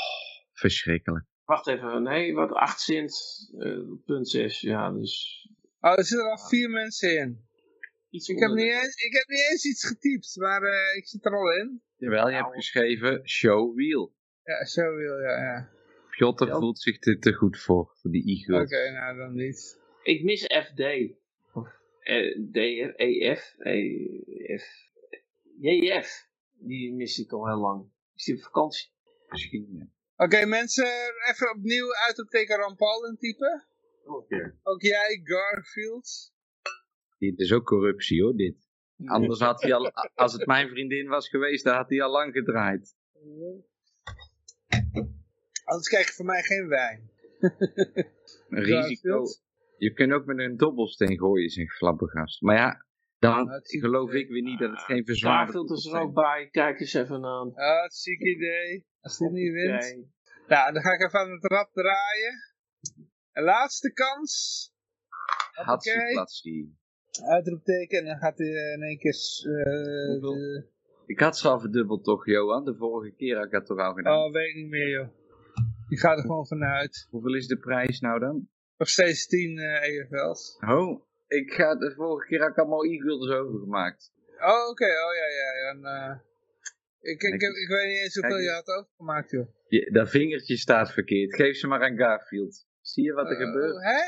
verschrikkelijk. 0.53 1.27
Wacht 1.45 1.67
even, 1.67 2.03
nee, 2.03 2.35
wat 2.35 2.53
8 2.53 2.81
cent, 2.81 3.15
uh, 3.59 3.93
punt 4.05 4.29
6, 4.29 4.61
ja, 4.61 4.91
dus... 4.91 5.49
Oh, 5.81 5.99
er 5.99 6.05
zitten 6.05 6.31
al 6.31 6.39
vier 6.39 6.71
mensen 6.71 7.19
in. 7.19 7.44
Iets 8.15 8.29
ik, 8.29 8.39
heb 8.39 8.51
niet 8.51 8.73
eens, 8.73 8.95
ik 8.95 9.13
heb 9.13 9.29
niet 9.29 9.49
eens 9.51 9.65
iets 9.65 9.87
getypt, 9.87 10.37
maar 10.37 10.63
uh, 10.63 10.97
ik 10.97 11.07
zit 11.07 11.25
er 11.25 11.37
al 11.37 11.53
in. 11.53 11.83
Jawel, 11.97 12.27
je 12.27 12.33
nou. 12.33 12.45
hebt 12.45 12.55
geschreven 12.55 13.29
show 13.29 13.75
wheel. 13.77 14.15
Ja, 14.45 14.67
show 14.67 14.97
wheel, 14.97 15.21
ja, 15.21 15.43
ja. 15.43 15.71
Piotr 16.11 16.51
voelt 16.51 16.79
zich 16.79 17.03
er 17.03 17.19
te 17.19 17.33
goed 17.33 17.61
voor, 17.61 17.93
voor 18.01 18.11
die 18.11 18.27
i 18.27 18.45
Oké, 18.53 18.63
okay, 18.63 18.89
nou 18.89 19.17
dan 19.17 19.35
niet. 19.35 19.81
Ik 20.03 20.23
mis 20.25 20.43
FD. 20.43 20.81
Of 21.53 21.69
uh, 22.03 22.51
D, 22.53 22.57
E, 22.57 23.37
F, 23.37 23.55
E, 23.59 24.59
F. 24.59 24.65
JF, 25.61 26.27
die 26.59 26.95
mis 26.95 27.19
ik 27.19 27.33
al 27.33 27.47
heel 27.47 27.61
lang. 27.61 27.91
Is 28.15 28.25
die 28.25 28.35
op 28.35 28.43
vakantie? 28.43 28.91
Misschien, 29.29 29.69
ja. 29.71 30.25
Oké, 30.25 30.47
mensen, 30.47 30.87
even 31.31 31.51
opnieuw 31.57 31.95
uit 31.95 32.17
het 32.17 32.31
teken 32.31 32.57
Rampal 32.57 33.07
intypen. 33.07 33.65
Oké. 34.05 34.59
Ook 34.63 34.83
jij, 34.83 35.21
Garfield. 35.25 36.34
Dit 37.19 37.39
is 37.39 37.53
ook 37.53 37.65
corruptie 37.65 38.23
hoor, 38.23 38.37
dit. 38.37 38.69
Anders 39.05 39.41
had 39.41 39.63
hij 39.63 39.75
al, 39.75 39.91
als 40.15 40.33
het 40.33 40.47
mijn 40.47 40.69
vriendin 40.69 41.09
was 41.09 41.29
geweest, 41.29 41.65
dan 41.65 41.77
had 41.77 41.89
hij 41.89 42.03
al 42.03 42.11
lang 42.11 42.33
gedraaid. 42.33 42.97
Anders 45.65 45.89
krijg 45.89 46.07
je 46.07 46.13
van 46.13 46.27
mij 46.27 46.43
geen 46.43 46.69
wijn. 46.69 47.11
Een 48.49 48.63
risico. 48.63 49.23
Je 49.77 49.93
kunt 49.93 50.13
ook 50.13 50.25
met 50.25 50.39
een 50.39 50.57
dobbelsteen 50.57 51.19
gooien, 51.19 51.51
zegt 51.51 51.77
Flabbergast. 51.77 52.43
Maar 52.43 52.57
ja, 52.57 52.87
dan 53.19 53.61
geloof 53.65 54.13
ik 54.13 54.29
weer 54.29 54.43
niet 54.43 54.59
dat 54.59 54.71
het 54.71 54.81
geen 54.81 55.05
verzwaring 55.05 55.71
is. 55.71 55.87
er 55.87 56.01
ook 56.01 56.15
bij, 56.15 56.49
kijk 56.51 56.81
eens 56.81 56.95
even 56.95 57.25
aan. 57.25 57.53
Het 57.55 57.95
ziek 57.95 58.21
idee. 58.21 58.87
Als 59.01 59.19
dit 59.19 59.31
niet 59.31 59.53
wint. 59.53 60.13
Nou, 60.47 60.73
dan 60.73 60.83
ga 60.83 60.93
ik 60.93 61.01
even 61.01 61.21
aan 61.21 61.31
het 61.31 61.45
rad 61.45 61.71
draaien. 61.73 62.35
Laatste 63.33 63.93
kans. 63.93 64.73
Hatsie 65.53 66.77
Uitroepteken 67.23 67.99
en 67.99 68.05
dan 68.05 68.19
gaat 68.19 68.39
hij 68.39 68.47
in 68.47 68.83
één 68.83 68.99
keer... 68.99 69.17
Uh, 69.45 70.63
Ik 71.07 71.21
had 71.21 71.39
ze 71.39 71.49
al 71.49 71.61
verdubbeld 71.61 72.05
toch, 72.05 72.27
Johan? 72.27 72.65
De 72.65 72.77
vorige 72.77 73.15
keer 73.17 73.37
had 73.37 73.45
ik 73.45 73.51
dat 73.51 73.67
toch 73.67 73.79
al 73.79 73.95
gedaan? 73.95 74.19
Oh, 74.19 74.33
weet 74.33 74.49
ik 74.49 74.55
niet 74.55 74.71
meer, 74.71 74.89
joh. 74.89 75.09
Die 75.89 75.99
gaat 75.99 76.17
er 76.17 76.23
gewoon 76.23 76.47
vanuit. 76.47 77.07
Hoeveel 77.11 77.35
is 77.35 77.47
de 77.47 77.59
prijs 77.59 78.01
nou 78.01 78.21
dan? 78.21 78.49
Nog 78.77 78.89
steeds 78.89 79.27
10 79.27 79.57
uh, 79.57 79.83
EFL's. 79.83 80.57
Oh, 80.61 81.03
ik 81.29 81.53
ga, 81.53 81.75
de 81.75 81.93
vorige 81.97 82.27
keer 82.29 82.41
heb 82.41 82.51
ik 82.51 82.59
allemaal 82.59 82.85
e-guilders 82.85 83.33
overgemaakt. 83.33 84.13
Oh, 84.39 84.69
oké. 84.69 84.85
Oh, 84.85 85.15
ja, 85.21 85.29
ja. 85.41 85.71
En, 85.71 85.79
uh, 85.81 86.17
ik, 87.01 87.23
ik, 87.23 87.35
ik, 87.35 87.43
ik, 87.43 87.69
weet 87.69 87.87
niet 87.87 88.03
eens 88.03 88.15
hoeveel 88.15 88.39
je 88.39 88.51
had 88.51 88.69
overgemaakt, 88.69 89.31
joh. 89.31 89.47
Je, 89.69 89.91
dat 89.93 90.11
vingertje 90.11 90.57
staat 90.57 90.93
verkeerd. 90.93 91.35
Geef 91.35 91.57
ze 91.57 91.67
maar 91.67 91.83
aan 91.83 91.97
Garfield. 91.97 92.67
Zie 92.81 93.05
je 93.05 93.13
wat 93.13 93.31
er 93.31 93.41
uh, 93.41 93.47
gebeurt? 93.47 93.83
Hè? 93.83 94.01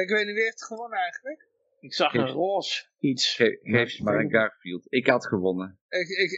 Ik 0.00 0.08
weet 0.08 0.26
niet 0.26 0.34
wie 0.34 0.44
heeft 0.44 0.64
gewonnen 0.64 0.98
eigenlijk. 0.98 1.48
Ik 1.84 1.94
zag 1.94 2.14
een 2.14 2.28
roze 2.28 2.84
iets. 2.98 3.34
geef 3.34 3.90
ze 3.90 4.02
maar 4.02 4.18
aan 4.18 4.30
Garfield. 4.30 4.86
Ik 4.88 5.06
had 5.06 5.26
gewonnen. 5.26 5.80
Ik, 5.88 6.08
ik, 6.08 6.30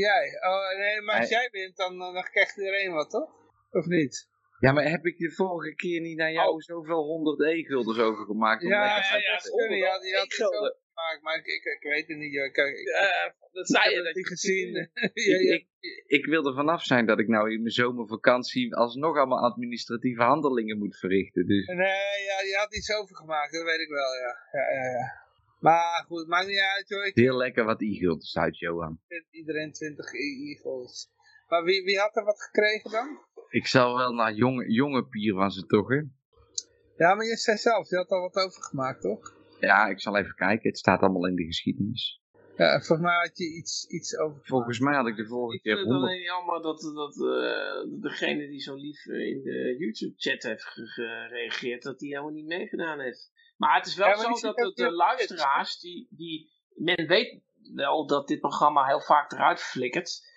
jij? 0.00 0.40
Oh, 0.40 0.78
nee, 0.78 1.00
maar 1.00 1.20
als 1.20 1.28
jij 1.28 1.48
wint, 1.52 1.76
dan, 1.76 1.98
dan 1.98 2.22
krijgt 2.22 2.56
iedereen 2.56 2.92
wat, 2.92 3.10
toch? 3.10 3.30
Of 3.70 3.86
niet? 3.86 4.28
Ja, 4.58 4.72
maar 4.72 4.88
heb 4.90 5.04
ik 5.04 5.18
de 5.18 5.30
vorige 5.30 5.74
keer 5.74 6.00
niet 6.00 6.16
naar 6.16 6.32
jou 6.32 6.52
oh. 6.52 6.60
zoveel 6.60 7.02
honderd 7.02 7.40
e-gulders 7.40 7.98
overgemaakt? 7.98 8.62
Ja, 8.62 8.68
ja, 8.68 8.84
ja, 8.86 9.76
ja, 9.76 10.00
ja, 10.02 10.74
gemaakt, 10.94 11.22
maar 11.22 11.36
ik, 11.36 11.46
ik, 11.46 11.64
ik, 11.64 11.82
weet 11.82 12.08
het 12.08 12.18
niet. 12.18 12.34
Ik, 12.34 12.56
ik, 12.56 13.34
dat 13.52 13.68
zei 13.68 13.94
je. 13.94 14.02
Dat 14.02 14.14
niet 14.14 14.26
gezien. 14.26 14.72
ja, 15.30 15.38
ja. 15.38 15.54
Ik, 15.54 15.66
ik, 16.06 16.26
wil 16.26 16.46
er 16.46 16.54
vanaf 16.54 16.82
zijn 16.82 17.06
dat 17.06 17.18
ik 17.18 17.28
nou 17.28 17.52
in 17.52 17.60
mijn 17.60 17.74
zomervakantie 17.74 18.74
alsnog 18.74 19.16
allemaal 19.16 19.44
administratieve 19.50 20.22
handelingen 20.22 20.78
moet 20.78 20.98
verrichten. 20.98 21.46
Dus. 21.46 21.66
Nee, 21.66 22.24
ja, 22.30 22.40
je 22.48 22.56
had 22.58 22.76
iets 22.76 22.92
overgemaakt, 22.92 23.52
dat 23.52 23.62
weet 23.62 23.80
ik 23.80 23.88
wel, 23.88 24.14
ja. 24.14 24.36
ja, 24.52 24.74
ja, 24.74 24.90
ja. 24.90 25.22
Maar 25.60 26.04
goed, 26.06 26.26
maakt 26.26 26.46
niet 26.46 26.58
uit 26.76 26.88
hoor. 26.88 27.06
Ik 27.06 27.14
Heel 27.14 27.36
lekker 27.36 27.64
wat 27.64 27.82
e-gulden 27.82 28.42
uit, 28.42 28.58
Johan. 28.58 29.00
Iedereen 29.30 29.72
20 29.72 30.12
e-gulden. 30.12 30.92
Maar 31.48 31.64
wie, 31.64 31.84
wie 31.84 31.98
had 31.98 32.16
er 32.16 32.24
wat 32.24 32.42
gekregen 32.42 32.90
dan? 32.90 33.18
Ik 33.48 33.66
zal 33.66 33.96
wel 33.96 34.12
naar 34.12 34.32
jonge, 34.32 34.70
jonge 34.70 35.06
Pier 35.06 35.34
was 35.34 35.56
het 35.56 35.68
toch, 35.68 35.88
hè? 35.88 36.02
Ja, 36.96 37.14
maar 37.14 37.26
je 37.26 37.36
zei 37.36 37.56
zelf, 37.56 37.90
je 37.90 37.96
had 37.96 38.08
al 38.08 38.20
wat 38.20 38.36
overgemaakt, 38.36 39.00
toch? 39.00 39.43
Ja, 39.60 39.86
ik 39.86 40.00
zal 40.00 40.16
even 40.16 40.34
kijken. 40.34 40.68
Het 40.68 40.78
staat 40.78 41.00
allemaal 41.00 41.26
in 41.26 41.34
de 41.34 41.44
geschiedenis. 41.44 42.22
Ja, 42.56 42.80
volgens 42.80 43.00
mij 43.00 43.16
had 43.16 43.38
je 43.38 43.56
iets, 43.56 43.86
iets 43.86 44.18
over. 44.18 44.40
Volgens 44.42 44.78
mij 44.78 44.94
had 44.94 45.06
ik 45.06 45.16
de 45.16 45.26
vorige 45.26 45.60
keer. 45.62 45.72
Ik 45.72 45.78
vind 45.78 45.90
het 45.90 46.02
alleen 46.02 46.22
jammer 46.22 46.62
dat, 46.62 46.80
dat 46.80 47.16
uh, 47.16 48.00
degene 48.00 48.48
die 48.48 48.60
zo 48.60 48.74
lief 48.74 49.06
in 49.06 49.42
de 49.42 49.76
YouTube-chat 49.78 50.42
heeft 50.42 50.64
gereageerd, 50.64 51.82
dat 51.82 51.98
die 51.98 52.08
helemaal 52.08 52.32
niet 52.32 52.46
meegedaan 52.46 53.00
heeft. 53.00 53.32
Maar 53.56 53.76
het 53.76 53.86
is 53.86 53.96
wel 53.96 54.16
zo 54.16 54.52
dat 54.52 54.56
de, 54.56 54.72
de 54.74 54.90
luisteraars, 54.90 55.78
die, 55.78 56.06
die, 56.10 56.50
men 56.74 57.06
weet 57.06 57.42
wel 57.74 58.06
dat 58.06 58.28
dit 58.28 58.40
programma 58.40 58.86
heel 58.86 59.00
vaak 59.00 59.32
eruit 59.32 59.60
flikkert 59.60 60.32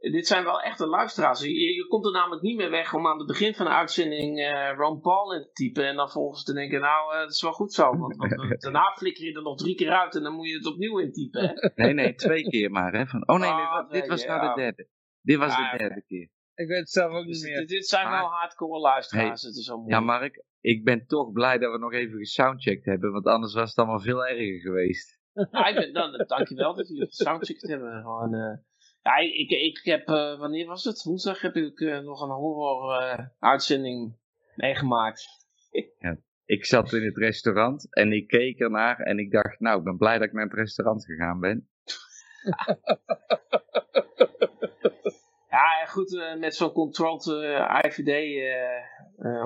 dit 0.00 0.26
zijn 0.26 0.44
wel 0.44 0.60
echte 0.60 0.86
luisteraars. 0.86 1.40
Je, 1.40 1.74
je, 1.74 1.86
komt 1.86 2.06
er 2.06 2.12
namelijk 2.12 2.42
niet 2.42 2.56
meer 2.56 2.70
weg 2.70 2.94
om 2.94 3.06
aan 3.06 3.18
het 3.18 3.26
begin 3.26 3.54
van 3.54 3.66
de 3.66 3.72
uitzending 3.72 4.38
uh, 4.38 4.72
Ron 4.76 5.00
Paul 5.00 5.34
in 5.34 5.42
te 5.42 5.52
typen. 5.52 5.86
En 5.86 5.96
dan 5.96 6.10
volgens 6.10 6.44
te 6.44 6.52
denken, 6.52 6.80
nou, 6.80 7.14
uh, 7.14 7.20
dat 7.20 7.30
is 7.30 7.42
wel 7.42 7.52
goed 7.52 7.72
zo. 7.72 7.96
Want, 7.96 8.16
want 8.16 8.60
daarna 8.62 8.94
flikker 8.96 9.24
je 9.24 9.32
er 9.32 9.42
nog 9.42 9.56
drie 9.56 9.74
keer 9.74 9.90
uit 9.90 10.14
en 10.14 10.22
dan 10.22 10.34
moet 10.34 10.48
je 10.48 10.54
het 10.54 10.66
opnieuw 10.66 10.98
intypen. 10.98 11.48
Hè? 11.48 11.70
Nee, 11.74 11.94
nee, 11.94 12.14
twee 12.14 12.42
keer 12.42 12.70
maar. 12.70 12.92
Hè? 12.92 13.06
Van, 13.06 13.28
oh 13.28 13.38
nee, 13.38 13.50
ah, 13.50 13.90
dit, 13.90 14.06
was 14.06 14.24
nou 14.24 14.48
de 14.48 14.60
derde. 14.60 14.88
Dit 15.20 15.38
was 15.38 15.56
de 15.56 15.74
derde 15.78 16.02
keer. 16.06 16.28
Ik 16.54 16.68
weet 16.68 16.78
het 16.78 16.90
zelf 16.90 17.12
ook 17.12 17.24
niet 17.24 17.32
dus 17.32 17.42
meer. 17.42 17.66
Dit, 17.66 17.86
zijn 17.86 18.10
wel 18.10 18.26
hardcore 18.26 18.80
luisteraars. 18.80 19.42
het 19.42 19.56
is 19.56 19.64
zo 19.64 19.84
ja, 19.86 20.00
Mark, 20.00 20.44
ik 20.60 20.84
ben 20.84 21.06
toch 21.06 21.32
blij 21.32 21.58
dat 21.58 21.72
we 21.72 21.78
nog 21.78 21.92
even 21.92 22.18
gesoundcheckt 22.18 22.84
hebben. 22.84 23.12
Want 23.12 23.26
anders 23.26 23.54
was 23.54 23.68
het 23.68 23.78
allemaal 23.78 24.00
veel 24.00 24.26
erger 24.26 24.60
geweest. 24.60 25.18
Ja, 25.50 25.66
ik 25.66 25.74
ben, 25.74 25.92
dan, 25.92 26.24
dankjewel 26.26 26.74
dat 26.74 26.88
jullie 26.88 27.06
gesoundcheckt 27.06 27.68
hebben. 27.68 28.02
Gewoon... 28.02 28.34
Uh, 28.34 28.56
ja, 29.08 29.16
ik, 29.16 29.50
ik 29.50 29.80
heb, 29.82 30.08
uh, 30.08 30.38
wanneer 30.38 30.66
was 30.66 30.84
het? 30.84 31.02
Woensdag 31.02 31.40
heb 31.40 31.56
ik 31.56 31.80
uh, 31.80 31.98
nog 31.98 32.20
een 32.20 32.30
horror 32.30 33.02
uh, 33.02 33.18
uitzending 33.38 34.16
meegemaakt. 34.54 35.26
Ja, 35.98 36.18
ik 36.44 36.64
zat 36.64 36.92
in 36.92 37.04
het 37.04 37.16
restaurant 37.16 37.94
en 37.94 38.12
ik 38.12 38.26
keek 38.28 38.58
ernaar 38.60 39.00
en 39.00 39.18
ik 39.18 39.30
dacht, 39.30 39.60
nou, 39.60 39.78
ik 39.78 39.84
ben 39.84 39.96
blij 39.96 40.18
dat 40.18 40.26
ik 40.26 40.32
naar 40.32 40.44
het 40.44 40.54
restaurant 40.54 41.04
gegaan 41.04 41.40
ben. 41.40 41.68
ja, 45.50 45.84
goed, 45.86 46.36
met 46.38 46.54
zo'n 46.54 46.72
controlled 46.72 47.26
IVD 47.84 48.40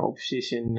opposition. 0.01 0.77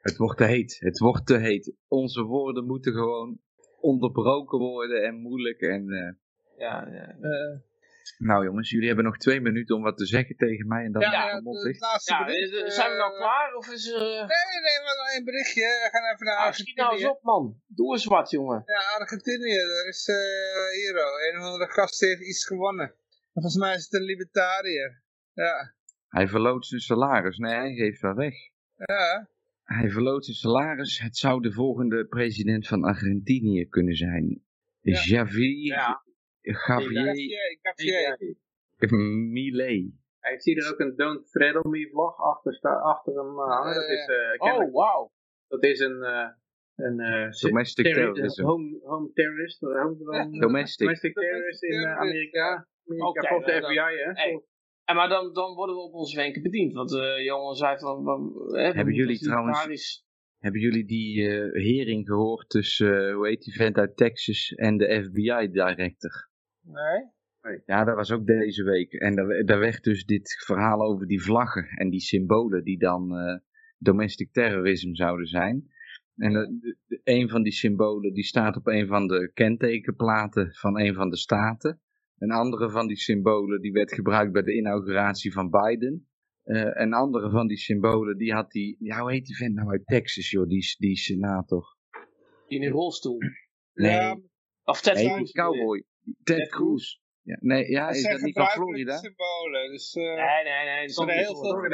Het 0.00 0.16
wordt 0.16 0.38
te 0.38 0.44
heet, 0.44 0.76
het 0.80 0.98
wordt 0.98 1.26
te 1.26 1.38
heet. 1.38 1.74
Onze 1.88 2.22
woorden 2.22 2.66
moeten 2.66 2.92
gewoon 2.92 3.38
onderbroken 3.80 4.58
worden 4.58 5.02
en 5.04 5.14
moeilijk 5.14 5.60
en... 5.60 6.18
ja, 6.56 6.88
ja. 6.88 7.16
Nou 8.18 8.44
jongens, 8.44 8.70
jullie 8.70 8.86
hebben 8.86 9.04
nog 9.04 9.16
twee 9.16 9.40
minuten 9.40 9.76
om 9.76 9.82
wat 9.82 9.96
te 9.96 10.06
zeggen 10.06 10.36
tegen 10.36 10.66
mij 10.66 10.84
en 10.84 10.92
dan 10.92 11.02
ja, 11.02 11.12
ja, 11.12 11.26
de, 11.26 11.32
ja, 11.32 11.40
bericht, 11.42 11.82
uh, 11.82 12.68
zijn 12.68 12.90
we 12.90 12.96
nou 12.96 13.12
eh, 13.12 13.18
klaar? 13.18 13.54
Of 13.54 13.68
is. 13.70 13.86
Uh... 13.86 13.98
Nee, 13.98 14.60
nee, 14.66 14.78
maar 14.84 15.14
een 15.16 15.24
berichtje. 15.24 15.60
We 15.60 15.88
gaan 15.92 16.12
even 16.12 16.26
naar 16.26 16.36
ah, 16.36 16.44
Argentinië. 16.44 16.74
nou 16.74 16.94
eens 16.94 17.08
op 17.08 17.22
man. 17.22 17.60
Doe 17.66 17.92
eens 17.92 18.04
wat 18.04 18.30
jongen. 18.30 18.62
Ja, 18.66 18.80
Argentinië. 18.98 19.56
Er 19.56 19.88
is 19.88 20.08
uh, 20.08 20.16
hier 20.80 20.96
een 21.34 21.40
van 21.40 21.58
de 21.58 21.66
gasten 21.68 22.08
heeft 22.08 22.20
iets 22.20 22.46
gewonnen. 22.46 22.94
Volgens 23.32 23.56
mij 23.56 23.74
is 23.74 23.84
het 23.84 23.92
een 23.92 24.06
libertariër. 24.06 25.02
Ja. 25.32 25.74
Hij 26.08 26.28
verloot 26.28 26.66
zijn 26.66 26.80
salaris. 26.80 27.38
Nee, 27.38 27.54
hij 27.54 27.74
geeft 27.74 28.00
wel 28.00 28.14
weg. 28.14 28.34
Ja. 28.76 29.28
Hij 29.64 29.90
verloot 29.90 30.24
zijn 30.24 30.36
salaris. 30.36 31.00
Het 31.00 31.16
zou 31.16 31.42
de 31.42 31.52
volgende 31.52 32.06
president 32.06 32.66
van 32.66 32.84
Argentinië 32.84 33.68
kunnen 33.68 33.96
zijn. 33.96 34.42
Ja. 34.80 35.02
Javier 35.04 35.76
ja. 35.76 36.04
Javier. 36.46 37.58
Javier. 37.62 38.36
Millet. 39.32 39.92
Ik 40.32 40.42
zie 40.42 40.56
er 40.56 40.72
ook 40.72 40.80
een 40.80 40.96
Don't 40.96 41.30
Treadle 41.30 41.68
Me 41.68 41.88
vlog 41.90 42.20
achter, 42.20 42.60
achter 42.60 43.14
hem 43.14 43.38
hangen. 43.38 43.74
Dat 43.74 43.90
is, 43.90 44.08
uh, 44.08 44.54
oh, 44.54 44.72
wow. 44.72 45.10
Dat 45.48 45.64
is 45.64 45.80
een... 45.80 45.96
Uh, 45.96 46.28
een 46.76 47.00
uh, 47.00 47.30
domestic 47.30 47.84
terrorism. 47.84 48.44
Home, 48.44 48.78
home 48.82 49.12
terrorist. 49.12 49.60
Home, 49.60 49.96
home, 50.04 50.38
domestic. 50.38 50.86
domestic 50.86 51.14
terrorist 51.14 51.62
in 51.62 51.72
uh, 51.72 51.98
Amerika. 51.98 52.66
Amerika 52.86 53.08
okay, 53.08 53.28
volgens 53.28 53.52
de 53.52 53.62
FBI, 53.62 53.74
hè. 53.74 54.12
Hey. 54.12 54.42
En 54.84 54.96
maar 54.96 55.08
dan, 55.08 55.32
dan 55.32 55.54
worden 55.54 55.74
we 55.74 55.80
op 55.80 55.92
onze 55.92 56.16
wenken 56.16 56.42
bediend. 56.42 56.72
Want 56.72 56.92
uh, 56.92 57.24
jongen 57.24 57.56
zei 57.56 57.78
van... 57.78 58.04
van 58.04 58.32
hebben 58.56 58.94
jullie 58.94 59.18
trouwens... 59.18 60.04
Hebben 60.36 60.60
jullie 60.60 60.84
die 60.84 61.18
uh, 61.18 61.52
hering 61.52 62.06
gehoord 62.06 62.48
tussen, 62.48 63.08
uh, 63.08 63.14
hoe 63.14 63.28
heet 63.28 63.42
die 63.42 63.54
vent 63.54 63.76
uit 63.76 63.96
Texas 63.96 64.54
en 64.54 64.76
de 64.76 65.02
FBI-director? 65.04 66.28
Nee. 66.66 67.14
Ja, 67.66 67.84
dat 67.84 67.94
was 67.94 68.12
ook 68.12 68.26
deze 68.26 68.62
week. 68.62 68.92
En 68.92 69.14
daar, 69.14 69.44
daar 69.44 69.58
werd 69.58 69.82
dus 69.82 70.04
dit 70.04 70.42
verhaal 70.44 70.82
over 70.82 71.06
die 71.06 71.22
vlaggen 71.22 71.68
en 71.68 71.90
die 71.90 72.00
symbolen 72.00 72.64
die 72.64 72.78
dan 72.78 73.12
uh, 73.12 73.38
domestic 73.78 74.32
terrorism 74.32 74.94
zouden 74.94 75.26
zijn. 75.26 75.68
En 76.16 76.32
de, 76.32 76.76
de, 76.86 77.00
een 77.04 77.28
van 77.28 77.42
die 77.42 77.52
symbolen 77.52 78.12
die 78.12 78.24
staat 78.24 78.56
op 78.56 78.66
een 78.66 78.86
van 78.86 79.06
de 79.06 79.30
kentekenplaten 79.34 80.54
van 80.54 80.80
een 80.80 80.94
van 80.94 81.10
de 81.10 81.16
staten. 81.16 81.80
Een 82.18 82.30
andere 82.30 82.70
van 82.70 82.86
die 82.86 82.96
symbolen 82.96 83.60
die 83.60 83.72
werd 83.72 83.92
gebruikt 83.92 84.32
bij 84.32 84.42
de 84.42 84.56
inauguratie 84.56 85.32
van 85.32 85.50
Biden. 85.50 86.08
Uh, 86.44 86.70
een 86.72 86.92
andere 86.92 87.30
van 87.30 87.46
die 87.46 87.56
symbolen, 87.56 88.18
die 88.18 88.32
had 88.32 88.50
die, 88.50 88.76
ja, 88.78 89.00
hoe 89.00 89.12
heet 89.12 89.26
die 89.26 89.36
vent 89.36 89.54
nou 89.54 89.70
uit 89.70 89.86
Texas, 89.86 90.30
joh, 90.30 90.48
die, 90.48 90.76
die 90.78 90.96
senator. 90.96 91.76
In 92.46 92.62
een 92.62 92.70
rolstoel. 92.70 93.18
Nee. 93.74 93.90
Ja, 93.90 94.20
of 94.64 94.80
Ted 94.80 94.94
nee, 94.94 95.32
cowboy. 95.32 95.84
Ted, 96.24 96.36
Ted 96.36 96.48
Cruz. 96.48 96.98
Ja, 97.22 97.36
nee, 97.40 97.70
ja, 97.70 97.88
is 97.88 98.02
dat 98.02 98.20
niet 98.20 98.34
van 98.34 98.46
Florida? 98.46 98.96
symbolen, 98.96 99.70
dus... 99.70 99.94
Uh, 99.94 100.04
nee, 100.04 100.44
nee, 100.44 100.64
nee. 100.64 100.86
Dat 100.86 101.08
is 101.08 101.14
heel 101.14 101.36
veel 101.36 101.64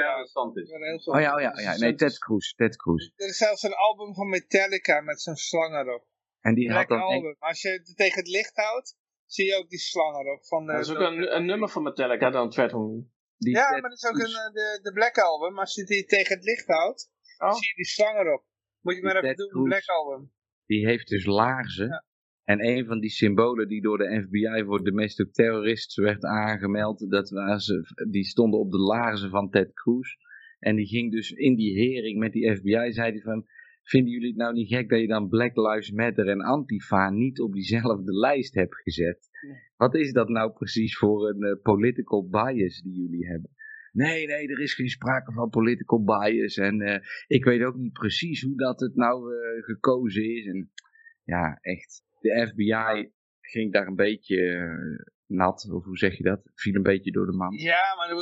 is. 0.94 1.06
Oh 1.06 1.20
ja, 1.20 1.34
oh 1.34 1.40
ja, 1.40 1.60
ja. 1.60 1.76
nee, 1.76 1.94
Ted 1.94 2.18
Cruz, 2.18 2.52
Ted 2.52 2.76
Cruz. 2.76 3.10
Er 3.16 3.28
is 3.28 3.36
zelfs 3.36 3.62
een 3.62 3.74
album 3.74 4.14
van 4.14 4.28
Metallica 4.28 5.00
met 5.00 5.20
zo'n 5.20 5.36
slang 5.36 5.74
erop. 5.74 6.06
En 6.40 6.54
die 6.54 6.72
had 6.72 6.88
dan... 6.88 7.00
Album. 7.00 7.36
Als 7.38 7.62
je 7.62 7.68
het 7.68 7.96
tegen 7.96 8.18
het 8.18 8.28
licht 8.28 8.56
houdt, 8.56 8.96
zie 9.26 9.46
je 9.46 9.56
ook 9.56 9.68
die 9.68 9.78
slang 9.78 10.16
erop. 10.16 10.46
Van, 10.46 10.66
dat 10.66 10.80
is 10.80 10.90
ook 10.90 11.00
een, 11.00 11.36
een 11.36 11.44
nummer 11.44 11.68
van 11.68 11.82
Metallica 11.82 12.30
dan. 12.30 12.50
Die 13.36 13.56
ja, 13.56 13.70
maar 13.70 13.80
dat 13.80 13.92
is 13.92 14.04
ook 14.04 14.18
een, 14.18 14.36
eh, 14.36 14.52
de, 14.52 14.78
de 14.82 14.92
Black 14.92 15.18
Album. 15.18 15.58
Als 15.58 15.74
je 15.74 15.84
die 15.84 16.04
tegen 16.04 16.34
het 16.36 16.44
licht 16.44 16.66
houdt, 16.66 17.10
oh. 17.38 17.52
zie 17.52 17.68
je 17.68 17.74
die 17.74 17.84
slang 17.84 18.18
erop. 18.18 18.44
Moet 18.80 18.96
je 18.96 19.02
maar 19.02 19.16
even 19.16 19.36
doen, 19.36 19.62
de 19.62 19.68
Black 19.68 19.88
Album. 19.88 20.32
Die 20.66 20.86
heeft 20.86 21.08
dus 21.08 21.24
laarzen. 21.24 22.04
En 22.44 22.66
een 22.66 22.86
van 22.86 23.00
die 23.00 23.10
symbolen 23.10 23.68
die 23.68 23.82
door 23.82 23.98
de 23.98 24.22
FBI 24.22 24.64
voor 24.64 24.84
domestic 24.84 25.32
terrorists 25.32 25.96
werd 25.96 26.24
aangemeld, 26.24 27.10
dat 27.10 27.28
ze, 27.28 28.06
die 28.10 28.24
stonden 28.24 28.60
op 28.60 28.70
de 28.70 28.78
laarzen 28.78 29.30
van 29.30 29.50
Ted 29.50 29.72
Cruz. 29.72 30.14
En 30.58 30.76
die 30.76 30.86
ging 30.86 31.12
dus 31.12 31.30
in 31.30 31.56
die 31.56 31.78
hering 31.78 32.18
met 32.18 32.32
die 32.32 32.56
FBI, 32.56 32.92
zei 32.92 33.10
hij 33.10 33.20
van, 33.20 33.46
vinden 33.82 34.12
jullie 34.12 34.28
het 34.28 34.36
nou 34.36 34.52
niet 34.52 34.68
gek 34.68 34.88
dat 34.88 35.00
je 35.00 35.06
dan 35.06 35.28
Black 35.28 35.56
Lives 35.56 35.90
Matter 35.90 36.28
en 36.28 36.40
Antifa 36.40 37.10
niet 37.10 37.40
op 37.40 37.52
diezelfde 37.52 38.12
lijst 38.12 38.54
hebt 38.54 38.82
gezet? 38.82 39.30
Wat 39.76 39.94
is 39.94 40.12
dat 40.12 40.28
nou 40.28 40.52
precies 40.52 40.96
voor 40.96 41.28
een 41.28 41.44
uh, 41.44 41.62
political 41.62 42.28
bias 42.28 42.82
die 42.82 42.92
jullie 42.92 43.26
hebben? 43.26 43.50
Nee, 43.92 44.26
nee, 44.26 44.48
er 44.48 44.60
is 44.60 44.74
geen 44.74 44.88
sprake 44.88 45.32
van 45.32 45.48
political 45.48 46.04
bias. 46.04 46.56
En 46.56 46.80
uh, 46.80 46.96
ik 47.26 47.44
weet 47.44 47.62
ook 47.62 47.76
niet 47.76 47.92
precies 47.92 48.42
hoe 48.42 48.56
dat 48.56 48.80
het 48.80 48.94
nou 48.94 49.34
uh, 49.34 49.62
gekozen 49.64 50.36
is. 50.36 50.46
En 50.46 50.70
ja, 51.24 51.58
echt. 51.60 52.02
De 52.22 52.48
FBI 52.48 53.12
ging 53.40 53.72
daar 53.72 53.86
een 53.86 53.96
beetje 53.96 54.40
nat, 55.26 55.68
of 55.72 55.84
hoe 55.84 55.96
zeg 55.96 56.16
je 56.16 56.22
dat? 56.22 56.40
Viel 56.54 56.74
een 56.74 56.82
beetje 56.82 57.12
door 57.12 57.26
de 57.26 57.32
man. 57.32 57.52
Ja, 57.56 57.94
maar 57.96 58.14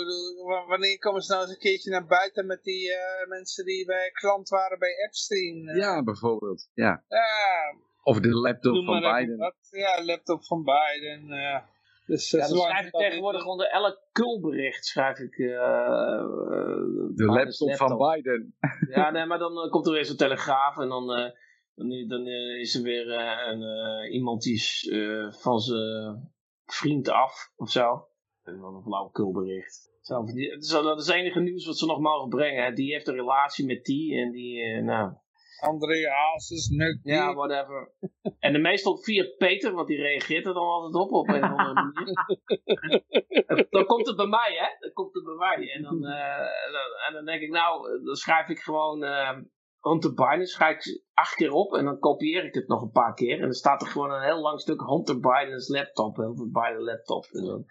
wanneer 0.68 0.98
komen 0.98 1.22
ze 1.22 1.32
nou 1.32 1.42
eens 1.42 1.52
een 1.52 1.58
keertje 1.58 1.90
naar 1.90 2.06
buiten 2.06 2.46
met 2.46 2.62
die 2.62 2.88
uh, 2.88 3.28
mensen 3.28 3.64
die 3.64 3.86
bij 3.86 4.10
klant 4.12 4.48
waren 4.48 4.78
bij 4.78 4.94
Epstein? 5.06 5.68
Uh. 5.68 5.76
Ja, 5.76 6.02
bijvoorbeeld. 6.02 6.70
Ja. 6.74 7.04
ja. 7.08 7.78
Of 8.02 8.20
de 8.20 8.34
laptop 8.34 8.84
van 8.84 9.00
Biden. 9.00 9.36
Wat, 9.36 9.56
ja, 9.70 10.04
laptop 10.04 10.44
van 10.44 10.64
Biden. 10.64 11.26
Ja. 11.26 11.68
Dus, 12.06 12.30
ja, 12.30 12.48
dan 12.48 12.58
schrijf 12.58 12.86
ik 12.86 12.92
tegenwoordig 12.92 13.46
onder 13.46 13.66
elk 13.66 13.98
kulbericht 14.12 14.84
schrijf 14.84 15.18
ik... 15.18 15.38
Uh, 15.38 15.58
de 17.14 17.24
laptop, 17.24 17.76
van 17.76 17.96
Biden. 17.96 18.56
Ja, 18.88 19.10
nee, 19.10 19.26
maar 19.26 19.38
dan 19.38 19.68
komt 19.70 19.86
er 19.86 19.92
weer 19.92 20.04
zo'n 20.04 20.16
telegraaf 20.16 20.78
en 20.78 20.88
dan, 20.88 21.32
dan, 21.89 22.09
dan 22.09 22.26
is 22.59 22.75
er 22.75 22.83
weer 22.83 23.10
een, 23.10 24.12
iemand 24.12 24.42
die 24.42 24.62
van 25.31 25.60
zijn 25.60 26.33
vriend 26.67 27.09
af 27.09 27.52
of 27.57 27.70
zo. 27.70 28.09
Dan 28.42 28.75
een 28.75 28.83
flauwekulbericht. 28.83 29.91
Zo, 30.00 30.83
dat 30.83 30.99
is 30.99 31.07
het 31.07 31.17
enige 31.17 31.41
nieuws 31.41 31.67
wat 31.67 31.78
ze 31.78 31.86
nog 31.86 32.00
mogen 32.00 32.28
brengen. 32.28 32.75
Die 32.75 32.92
heeft 32.92 33.09
een 33.09 33.15
relatie 33.15 33.67
met 33.67 33.84
die 33.84 34.17
en 34.17 34.31
die, 34.31 34.81
nou... 34.83 35.12
André 35.60 35.94
Nucky. 36.68 37.09
Ja, 37.09 37.34
whatever. 37.34 37.92
En 38.39 38.52
de 38.52 38.59
meestal 38.59 38.97
via 38.97 39.25
Peter, 39.39 39.73
want 39.73 39.89
die 39.89 40.00
reageert 40.00 40.47
er 40.47 40.55
dan 40.55 40.62
altijd 40.62 40.94
op 40.94 41.12
op 41.12 41.28
een 41.28 41.44
of 41.44 41.59
andere 41.59 41.75
manier. 41.75 42.15
dan 43.70 43.84
komt 43.84 44.07
het 44.07 44.17
bij 44.17 44.26
mij, 44.26 44.55
hè? 44.59 44.68
Dan 44.78 44.92
komt 44.92 45.15
het 45.15 45.25
bij 45.25 45.34
mij. 45.34 45.70
En 45.70 45.83
dan, 45.83 46.05
uh, 46.05 47.07
en 47.07 47.12
dan 47.12 47.25
denk 47.25 47.42
ik, 47.42 47.50
nou, 47.50 48.02
dan 48.05 48.15
schrijf 48.15 48.49
ik 48.49 48.59
gewoon 48.59 49.05
uh, 49.05 49.39
Hunter 49.81 50.15
Biden, 50.15 50.47
schrijf 50.47 50.86
ik 50.86 51.05
acht 51.15 51.34
keer 51.34 51.52
op 51.52 51.75
en 51.75 51.84
dan 51.84 51.99
kopieer 51.99 52.44
ik 52.44 52.55
het 52.55 52.68
nog 52.68 52.83
een 52.83 52.91
paar 52.91 53.15
keer. 53.15 53.34
En 53.34 53.41
dan 53.41 53.52
staat 53.52 53.83
er 53.83 53.89
gewoon 53.89 54.10
een 54.10 54.23
heel 54.23 54.41
lang 54.41 54.60
stuk 54.60 54.81
Hunter 54.81 55.20
Biden's 55.20 55.68
laptop, 55.68 56.17
Hunter 56.17 56.50
Biden 56.50 56.83
laptop. 56.83 57.25
En 57.25 57.44
dan, 57.44 57.65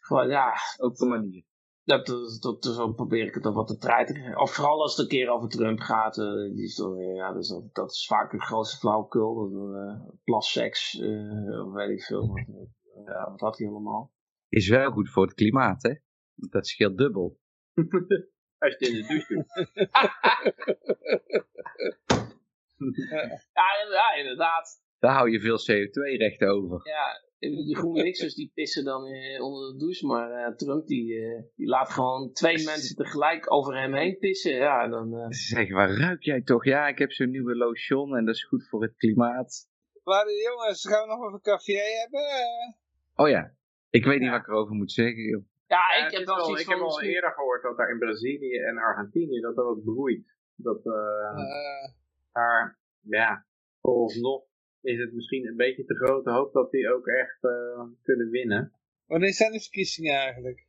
gewoon, 0.00 0.28
ja. 0.28 0.52
Ook 0.76 0.96
de 0.96 1.06
manier. 1.06 1.44
Dat, 1.84 2.06
dat, 2.40 2.64
zo 2.64 2.92
probeer 2.92 3.26
ik 3.26 3.34
het 3.34 3.42
dan 3.42 3.54
wat 3.54 3.66
te 3.66 3.76
treiten. 3.76 4.38
Of 4.38 4.54
vooral 4.54 4.82
als 4.82 4.96
het 4.96 5.00
een 5.00 5.18
keer 5.18 5.28
over 5.28 5.48
Trump 5.48 5.80
gaat. 5.80 6.16
Uh, 6.16 6.54
die 6.54 6.64
is 6.64 6.82
ja, 7.14 7.32
dus 7.32 7.48
dat, 7.48 7.74
dat, 7.74 7.90
is 7.90 8.06
vaak 8.06 8.30
de 8.30 8.40
grootste 8.40 8.78
flauwekul. 8.78 9.50
Uh, 9.50 10.08
plasseks, 10.24 10.94
uh, 10.94 11.66
of 11.66 11.72
weet 11.72 11.90
ik 11.90 12.02
veel. 12.02 12.28
Wat, 12.28 12.46
ja, 13.04 13.30
wat 13.30 13.40
had 13.40 13.58
hij 13.58 13.68
allemaal? 13.68 14.12
Is 14.48 14.68
wel 14.68 14.90
goed 14.90 15.10
voor 15.10 15.24
het 15.24 15.34
klimaat, 15.34 15.82
hè? 15.82 15.94
Dat 16.34 16.66
scheelt 16.66 16.98
dubbel. 16.98 17.38
Als 18.58 18.76
je 18.78 18.86
het 18.86 18.88
in 18.88 18.94
de 18.94 19.06
douche 19.06 19.34
doet. 19.34 19.46
ja, 23.54 23.62
ja, 23.90 24.14
inderdaad. 24.16 24.82
Daar 24.98 25.14
hou 25.14 25.30
je 25.30 25.40
veel 25.40 25.58
CO2-rechten 25.58 26.48
over. 26.48 26.80
Ja, 26.88 27.20
die 27.38 27.76
GroenLinksers 27.76 28.34
die 28.34 28.50
pissen 28.54 28.84
dan 28.84 29.06
eh, 29.06 29.42
onder 29.42 29.72
de 29.72 29.78
douche, 29.78 30.06
maar 30.06 30.30
uh, 30.30 30.56
Trump 30.56 30.86
die, 30.86 31.14
uh, 31.14 31.42
die 31.56 31.66
laat 31.66 31.90
gewoon 31.90 32.32
twee 32.32 32.64
mensen 32.72 32.96
tegelijk 32.96 33.52
over 33.52 33.80
hem 33.80 33.94
heen 33.94 34.18
pissen. 34.18 34.54
Ja, 34.54 34.88
dan, 34.88 35.14
uh... 35.14 35.26
Zeg, 35.28 35.72
waar 35.72 35.90
ruik 35.90 36.22
jij 36.22 36.42
toch? 36.42 36.64
Ja, 36.64 36.88
ik 36.88 36.98
heb 36.98 37.12
zo'n 37.12 37.30
nieuwe 37.30 37.56
lotion 37.56 38.16
en 38.16 38.24
dat 38.24 38.34
is 38.34 38.44
goed 38.44 38.68
voor 38.68 38.82
het 38.82 38.96
klimaat. 38.96 39.68
Maar 40.04 40.24
jongens, 40.50 40.86
gaan 40.86 41.02
we 41.02 41.14
nog 41.14 41.26
over 41.26 41.40
café 41.40 41.78
hebben? 42.00 42.76
Oh 43.14 43.28
ja, 43.28 43.54
ik 43.90 44.04
weet 44.04 44.20
niet 44.20 44.30
wat 44.30 44.40
ik 44.40 44.48
erover 44.48 44.74
moet 44.74 44.92
zeggen. 44.92 45.48
Ja, 45.68 46.06
ik 46.06 46.10
heb, 46.12 46.26
wel, 46.26 46.36
al, 46.36 46.58
ik 46.58 46.68
heb 46.68 46.78
al 46.78 47.02
eerder 47.02 47.32
gehoord 47.32 47.62
dat 47.62 47.76
daar 47.76 47.90
in 47.90 47.98
Brazilië 47.98 48.58
en 48.58 48.78
Argentinië 48.78 49.40
dat 49.40 49.56
er 49.56 49.64
wat 49.64 49.84
broeit. 49.84 50.36
Dat 50.56 50.84
daar, 52.32 52.78
ja, 53.00 53.46
nog 54.20 54.46
is 54.80 54.98
het 54.98 55.12
misschien 55.12 55.46
een 55.46 55.56
beetje 55.56 55.84
te 55.84 55.94
grote 55.94 56.30
hoop 56.30 56.52
dat 56.52 56.70
die 56.70 56.92
ook 56.92 57.06
echt 57.06 57.38
uh, 57.42 57.82
kunnen 58.02 58.30
winnen. 58.30 58.72
Wanneer 59.06 59.32
zijn 59.32 59.52
de 59.52 59.60
verkiezingen 59.60 60.14
eigenlijk? 60.14 60.66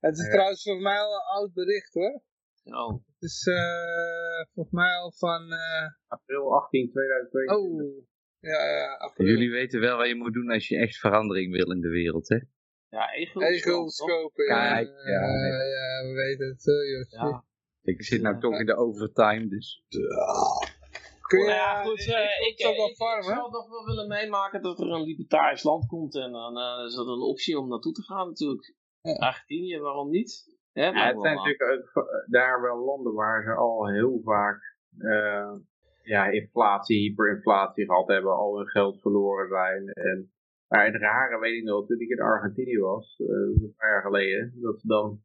Het 0.00 0.18
is 0.18 0.28
trouwens 0.28 0.62
volgens 0.62 0.84
mij 0.84 0.98
al 0.98 1.14
een 1.14 1.36
oud 1.36 1.52
bericht 1.52 1.94
hoor. 1.94 2.22
Oh. 2.64 2.92
Het 2.92 3.22
is 3.22 3.46
uh, 3.46 4.44
volgens 4.54 4.74
mij 4.74 4.94
al 4.96 5.12
van... 5.12 5.52
Uh... 5.52 5.88
April 6.06 6.54
18, 6.54 6.90
2022. 6.90 7.86
Oh, 7.86 8.06
ja, 8.40 8.64
ja, 8.70 8.96
april. 8.96 9.26
Jullie 9.28 9.50
weten 9.50 9.80
wel 9.80 9.96
wat 9.96 10.08
je 10.08 10.14
moet 10.14 10.32
doen 10.32 10.50
als 10.50 10.68
je 10.68 10.76
echt 10.76 10.96
verandering 10.96 11.52
wil 11.52 11.72
in 11.72 11.80
de 11.80 11.88
wereld, 11.88 12.28
hè? 12.28 12.38
Ja, 12.94 13.12
egels 13.12 13.98
kopen. 13.98 14.44
Ja, 14.44 14.78
ja, 14.78 14.78
ja, 14.78 15.62
ja, 15.76 16.08
we 16.08 16.12
weten 16.14 16.46
het. 16.48 16.66
Uh, 16.66 17.20
ja. 17.20 17.44
Ik 17.82 18.02
zit 18.02 18.22
nou 18.22 18.40
toch 18.40 18.58
in 18.58 18.66
de 18.66 18.76
overtime, 18.76 19.48
dus... 19.48 19.84
Kun 21.20 21.38
je, 21.38 21.50
ja, 21.50 21.82
goed, 21.82 22.00
uh, 22.00 22.06
ik, 22.06 22.58
ik, 22.58 22.76
ik, 22.76 22.96
zou 22.96 23.50
nog 23.50 23.68
wel 23.68 23.84
willen 23.84 24.08
meemaken 24.08 24.62
dat 24.62 24.80
er 24.80 24.90
een 24.90 25.02
libertarisch 25.02 25.62
land 25.62 25.86
komt. 25.86 26.14
En 26.14 26.32
dan 26.32 26.58
uh, 26.58 26.86
is 26.86 26.94
dat 26.94 27.06
een 27.06 27.20
optie 27.20 27.58
om 27.58 27.68
naartoe 27.68 27.92
te 27.92 28.02
gaan 28.02 28.28
natuurlijk. 28.28 28.74
Ja. 29.00 29.14
Argentinië, 29.14 29.78
waarom 29.78 30.10
niet? 30.10 30.52
Ja, 30.72 31.06
het 31.06 31.20
zijn 31.20 31.36
natuurlijk 31.36 31.92
daar 32.26 32.60
wel 32.60 32.84
landen 32.84 33.14
waar 33.14 33.42
ze 33.42 33.54
al 33.54 33.88
heel 33.88 34.20
vaak 34.24 34.76
uh, 34.98 35.52
ja, 36.02 36.26
inflatie, 36.26 36.98
hyperinflatie 36.98 37.84
gehad 37.84 38.08
hebben, 38.08 38.36
al 38.36 38.56
hun 38.56 38.68
geld 38.68 39.00
verloren 39.00 39.48
zijn. 39.48 39.88
En, 39.88 40.32
maar 40.68 40.86
het 40.86 41.00
rare 41.00 41.38
weet 41.38 41.58
ik 41.58 41.64
nog, 41.64 41.86
toen 41.86 42.00
ik 42.00 42.08
in 42.08 42.20
Argentinië 42.20 42.78
was, 42.78 43.18
een 43.18 43.74
paar 43.76 43.90
jaar 43.90 44.02
geleden, 44.02 44.52
dat 44.60 44.80
ze 44.80 44.86
dan 44.86 45.22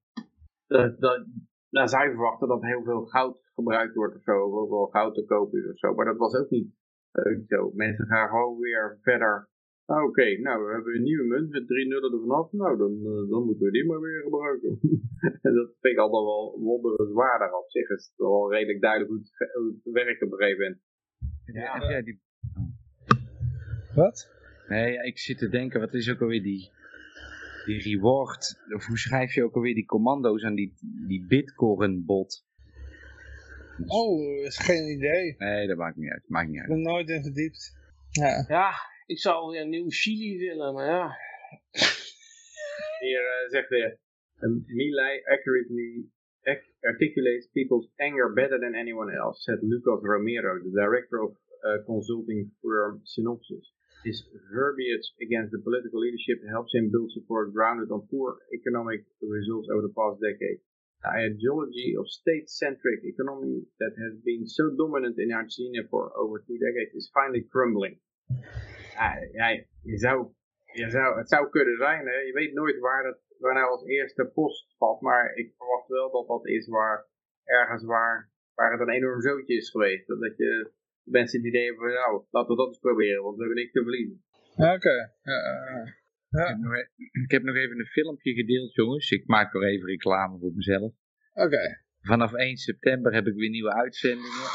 dat, 0.69 0.99
dat, 0.99 1.25
nou, 1.69 1.87
zou 1.87 2.03
je 2.03 2.13
verwachten 2.13 2.47
dat 2.47 2.61
heel 2.61 2.83
veel 2.83 3.05
goud 3.05 3.51
gebruikt 3.53 3.95
wordt 3.95 4.15
of 4.15 4.23
zo, 4.23 4.43
of 4.45 4.53
ook 4.53 4.69
wel 4.69 4.85
goud 4.85 5.13
te 5.15 5.25
kopen 5.25 5.59
is 5.59 5.69
of 5.71 5.77
zo. 5.77 5.93
Maar 5.93 6.05
dat 6.05 6.17
was 6.17 6.35
ook 6.35 6.49
niet 6.49 6.69
uh, 7.13 7.39
zo. 7.47 7.71
Mensen 7.73 8.05
gaan 8.05 8.29
gewoon 8.29 8.59
weer 8.59 8.99
verder. 9.01 9.49
Ah, 9.85 9.97
Oké, 9.97 10.05
okay, 10.05 10.35
nou, 10.35 10.65
we 10.65 10.71
hebben 10.71 10.95
een 10.95 11.03
nieuwe 11.03 11.23
munt 11.23 11.49
met 11.49 11.67
drie 11.67 11.87
nullen 11.87 12.13
er 12.13 12.19
vanaf. 12.19 12.51
Nou, 12.51 12.77
dan, 12.77 12.91
uh, 12.91 13.29
dan 13.29 13.45
moeten 13.45 13.65
we 13.65 13.71
die 13.71 13.85
maar 13.85 13.99
weer 13.99 14.21
gebruiken. 14.21 14.79
en 15.45 15.53
dat 15.53 15.67
vind 15.79 15.93
ik 15.93 15.99
altijd 15.99 16.23
wel 16.23 16.59
wonderenswaardig 16.59 17.53
op 17.53 17.69
zich. 17.69 17.89
Is 17.89 18.05
het 18.05 18.17
wel 18.17 18.51
redelijk 18.51 18.81
duidelijk 18.81 19.11
hoe 19.11 19.19
het, 19.19 19.53
hoe 19.53 19.79
het 19.83 19.93
werkt 19.93 20.23
op 20.23 20.31
een 20.31 20.37
gegeven 20.37 20.61
moment. 20.63 20.81
Ja, 21.45 21.89
ja 21.89 22.01
die... 22.01 22.21
Wat? 23.95 24.38
Nee, 24.69 25.05
ik 25.05 25.19
zit 25.19 25.37
te 25.37 25.49
denken, 25.49 25.79
wat 25.79 25.93
is 25.93 26.09
ook 26.09 26.21
alweer 26.21 26.43
die 26.43 26.71
die 27.65 27.81
reward, 27.81 28.59
of 28.75 28.85
hoe 28.85 28.97
schrijf 28.97 29.33
je 29.33 29.43
ook 29.43 29.55
alweer 29.55 29.73
die 29.73 29.85
commando's 29.85 30.43
aan 30.43 30.55
die, 30.55 30.73
die 31.07 31.25
bitcoin 31.27 32.05
bot? 32.05 32.45
Dus... 33.77 33.89
Oh, 33.89 34.45
is 34.45 34.57
geen 34.57 34.87
idee. 34.97 35.35
Nee, 35.37 35.67
dat 35.67 35.77
maakt 35.77 35.95
niet 35.95 36.11
uit. 36.11 36.23
Maakt 36.27 36.49
niet 36.49 36.59
uit. 36.59 36.69
Ik 36.69 36.75
ben 36.75 36.83
nooit 36.83 37.09
in 37.09 37.23
verdiept. 37.23 37.77
Ja, 38.11 38.45
ja 38.47 38.71
ik 39.05 39.19
zou 39.19 39.51
weer 39.51 39.61
een 39.61 39.69
nieuw 39.69 39.89
Chili 39.89 40.37
willen, 40.37 40.73
maar 40.73 40.85
ja. 40.85 41.17
Hier 42.99 43.21
uh, 43.21 43.49
zegt 43.49 43.71
um, 44.41 44.63
Milai 44.67 45.21
accurately 45.25 46.05
articulates 46.81 47.47
people's 47.53 47.87
anger 47.97 48.33
better 48.33 48.59
than 48.59 48.75
anyone 48.75 49.11
else, 49.11 49.41
said 49.43 49.59
Lucas 49.61 50.01
Romero, 50.01 50.59
the 50.63 50.71
director 50.71 51.19
of 51.19 51.31
uh, 51.65 51.83
consulting 51.85 52.51
firm 52.61 52.99
Synopsis. 53.03 53.73
His 54.03 54.23
verbiage 54.51 55.11
against 55.21 55.51
the 55.51 55.59
political 55.59 55.99
leadership 55.99 56.39
helps 56.47 56.73
him 56.73 56.89
build 56.89 57.11
support 57.11 57.53
grounded 57.53 57.91
on 57.91 58.07
poor 58.07 58.37
economic 58.53 59.03
results 59.21 59.67
over 59.69 59.81
the 59.81 59.93
past 59.93 60.21
decade. 60.21 60.59
The 61.03 61.11
ideology 61.27 61.95
of 61.99 62.07
state-centric 62.07 63.03
economy 63.03 63.63
that 63.79 63.93
has 63.99 64.15
been 64.23 64.47
so 64.47 64.71
dominant 64.77 65.15
in 65.19 65.31
Argentina 65.31 65.83
for 65.89 66.11
over 66.15 66.39
two 66.39 66.57
decades 66.59 66.95
is 66.95 67.11
finally 67.13 67.43
crumbling. 67.51 67.99
Ja, 70.73 70.89
zou, 70.89 71.17
het 71.17 71.29
zou 71.29 71.49
kunnen 71.49 71.77
zijn, 71.77 72.07
hè? 72.07 72.17
je 72.19 72.33
weet 72.33 72.53
nooit 72.53 72.79
waar, 72.79 73.03
dat, 73.03 73.19
waar 73.39 73.53
nou 73.53 73.69
als 73.69 73.85
eerste 73.85 74.25
post 74.25 74.75
valt, 74.77 75.01
maar 75.01 75.35
ik 75.35 75.53
verwacht 75.57 75.87
wel 75.87 76.11
dat 76.11 76.27
dat 76.27 76.47
is 76.47 76.67
waar, 76.67 77.07
ergens 77.43 77.83
waar, 77.83 78.31
waar 78.55 78.71
het 78.71 78.81
een 78.81 78.89
enorm 78.89 79.21
zootje 79.21 79.55
is 79.55 79.69
geweest. 79.69 80.07
Dat 80.07 80.37
je 80.37 80.71
mensen 81.09 81.41
die 81.41 81.51
idee 81.51 81.75
van, 81.75 81.87
nou, 81.87 82.23
laten 82.29 82.49
we 82.49 82.55
dat 82.55 82.67
eens 82.67 82.79
proberen, 82.79 83.23
want 83.23 83.35
we 83.35 83.43
hebben 83.43 83.61
niks 83.61 83.71
te 83.71 83.81
verliezen. 83.81 84.23
Oké, 84.55 84.95
ja, 85.21 85.39
ja. 86.29 86.43
Ik, 86.43 86.47
heb 86.47 86.57
nog, 86.57 86.73
e- 86.73 87.21
ik, 87.23 87.31
heb 87.31 87.43
nog 87.43 87.55
even 87.55 87.79
een 87.79 87.85
filmpje 87.85 88.33
gedeeld, 88.33 88.73
jongens. 88.73 89.11
Ik 89.11 89.27
maak 89.27 89.53
nog 89.53 89.63
even 89.63 89.87
reclame 89.87 90.39
voor 90.39 90.53
mezelf. 90.53 90.93
Oké. 91.33 91.83
Vanaf 92.01 92.33
1 92.33 92.57
september 92.57 93.13
heb 93.13 93.27
ik 93.27 93.33
weer 93.33 93.49
nieuwe 93.49 93.73
uitzendingen. 93.73 94.47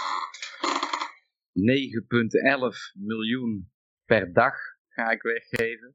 9,11 1.52 2.98
miljoen 2.98 3.70
per 4.04 4.32
dag 4.32 4.54
ga 4.88 5.10
ik 5.10 5.22
weggeven. 5.22 5.94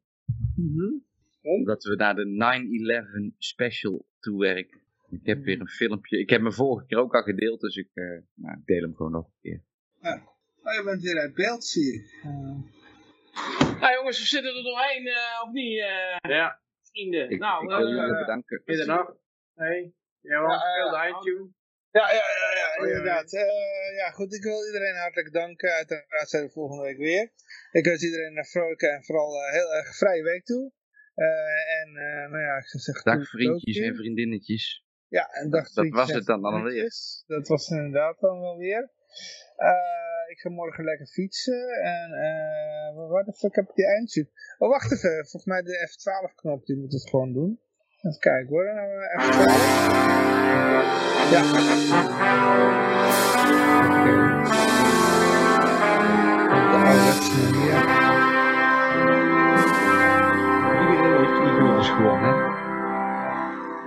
Mm 0.55 0.77
-hmm. 0.77 1.07
Omdat 1.41 1.83
we 1.83 1.95
naar 1.95 2.15
de 2.15 3.31
9-11 3.31 3.35
special 3.37 4.07
toewerken. 4.19 4.79
Ik 5.09 5.25
heb 5.25 5.43
weer 5.43 5.59
een 5.59 5.67
filmpje. 5.67 6.19
Ik 6.19 6.29
heb 6.29 6.41
me 6.41 6.51
vorige 6.51 6.85
keer 6.85 6.97
ook 6.97 7.15
al 7.15 7.21
gedeeld, 7.21 7.61
dus 7.61 7.75
ik, 7.75 7.89
uh, 7.93 8.19
nou, 8.33 8.57
ik 8.57 8.65
deel 8.65 8.81
hem 8.81 8.95
gewoon 8.95 9.11
nog 9.11 9.25
een 9.25 9.39
keer. 9.41 9.63
Ja. 10.01 10.37
Oh, 10.69 10.75
je 10.75 10.83
bent 10.83 11.01
weer 11.01 11.19
uit 11.19 11.33
beeld, 11.33 11.63
zie 11.65 11.93
ik. 11.93 12.05
Uh... 12.25 12.31
Nou 13.81 13.93
jongens, 13.93 14.19
we 14.19 14.25
zitten 14.25 14.55
er 14.55 14.63
doorheen, 14.63 15.05
uh, 15.07 15.43
of 15.43 15.51
niet? 15.51 15.77
Uh, 15.77 16.31
ja. 16.37 16.61
Vrienden. 16.91 17.29
Ik, 17.29 17.39
nou, 17.39 17.63
ik 17.63 17.69
wil 17.69 17.87
jullie 17.87 18.19
bedanken. 18.19 18.61
Middernacht. 18.65 19.13
Hey. 19.55 19.93
Ja, 20.21 20.59
speelde 20.59 20.97
eindtune. 20.97 21.49
Ja, 21.91 22.11
ja, 22.11 22.25
ja, 22.41 22.49
ja, 22.61 22.87
inderdaad. 22.87 23.33
Uh, 23.33 23.95
ja, 23.95 24.09
goed, 24.11 24.33
ik 24.33 24.43
wil 24.43 24.65
iedereen 24.65 24.95
hartelijk 24.95 25.33
danken. 25.33 25.71
Uiteraard 25.71 26.29
zijn 26.29 26.45
we 26.45 26.51
volgende 26.51 26.83
week 26.83 26.97
weer. 26.97 27.31
Ik 27.71 27.85
wens 27.85 28.03
iedereen 28.03 28.37
een 28.37 28.45
vrolijke 28.45 28.87
en 28.87 29.03
vooral 29.03 29.35
uh, 29.35 29.51
heel 29.51 29.73
erg 29.73 29.97
vrije 29.97 30.23
week 30.23 30.45
toe. 30.45 30.71
Uh, 31.15 31.81
en 31.81 31.91
nou 32.31 32.43
ja, 32.43 32.57
ik 32.57 32.67
zou 32.67 32.83
zeggen... 32.83 33.17
Dag 33.17 33.29
vriendjes 33.29 33.77
en 33.77 33.95
vriendinnetjes. 33.95 34.85
Ja, 35.07 35.29
en 35.29 35.49
dag 35.49 35.69
Dat 35.71 35.89
was 35.89 36.11
het 36.11 36.25
dan 36.25 36.43
alweer. 36.43 36.91
Dat 37.27 37.47
was 37.47 37.67
het 37.67 37.77
inderdaad 37.77 38.19
dan 38.19 38.39
wel 38.39 38.57
weer. 38.57 38.91
Uh, 40.29 40.35
ik 40.35 40.39
ga 40.39 40.49
morgen 40.49 40.83
lekker 40.83 41.07
fietsen. 41.07 41.69
En 41.81 42.11
uh, 42.11 43.09
waar 43.09 43.23
de 43.23 43.33
fuck 43.33 43.55
heb 43.55 43.69
ik 43.69 43.75
die 43.75 43.87
eindje? 43.87 44.29
Oh, 44.57 44.69
wacht 44.69 44.91
even. 44.91 45.15
Volgens 45.15 45.45
mij 45.45 45.61
de 45.61 45.89
F12 45.89 46.35
knop, 46.35 46.65
die 46.65 46.77
moet 46.77 46.91
het 46.91 47.09
gewoon 47.09 47.33
doen. 47.33 47.59
Even 48.01 48.19
kijken 48.19 48.47
hoor. 48.47 48.73
Nou, 48.73 48.89
F12. 49.19 49.37
Ja. 51.31 51.41
De 56.69 56.77
ouderwetse 56.85 57.31
manier. 57.41 57.75
Iedereen 60.91 61.17
heeft 61.17 61.39
Eagles 61.39 61.89
gewonnen. 61.89 62.35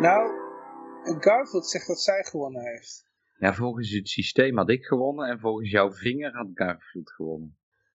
Nou, 0.01 0.41
Garfield 1.21 1.67
zegt 1.67 1.87
dat 1.87 2.01
zij 2.01 2.25
gewonnen 2.25 2.63
heeft. 2.63 3.11
Ja, 3.43 3.55
volgens 3.55 3.91
het 3.91 4.09
systeem 4.09 4.57
had 4.57 4.71
ik 4.71 4.85
gewonnen 4.85 5.29
en 5.29 5.39
volgens 5.41 5.71
jouw 5.71 5.93
vinger 5.93 6.33
had 6.35 6.51
Garfield 6.55 7.13
gewonnen. 7.13 7.57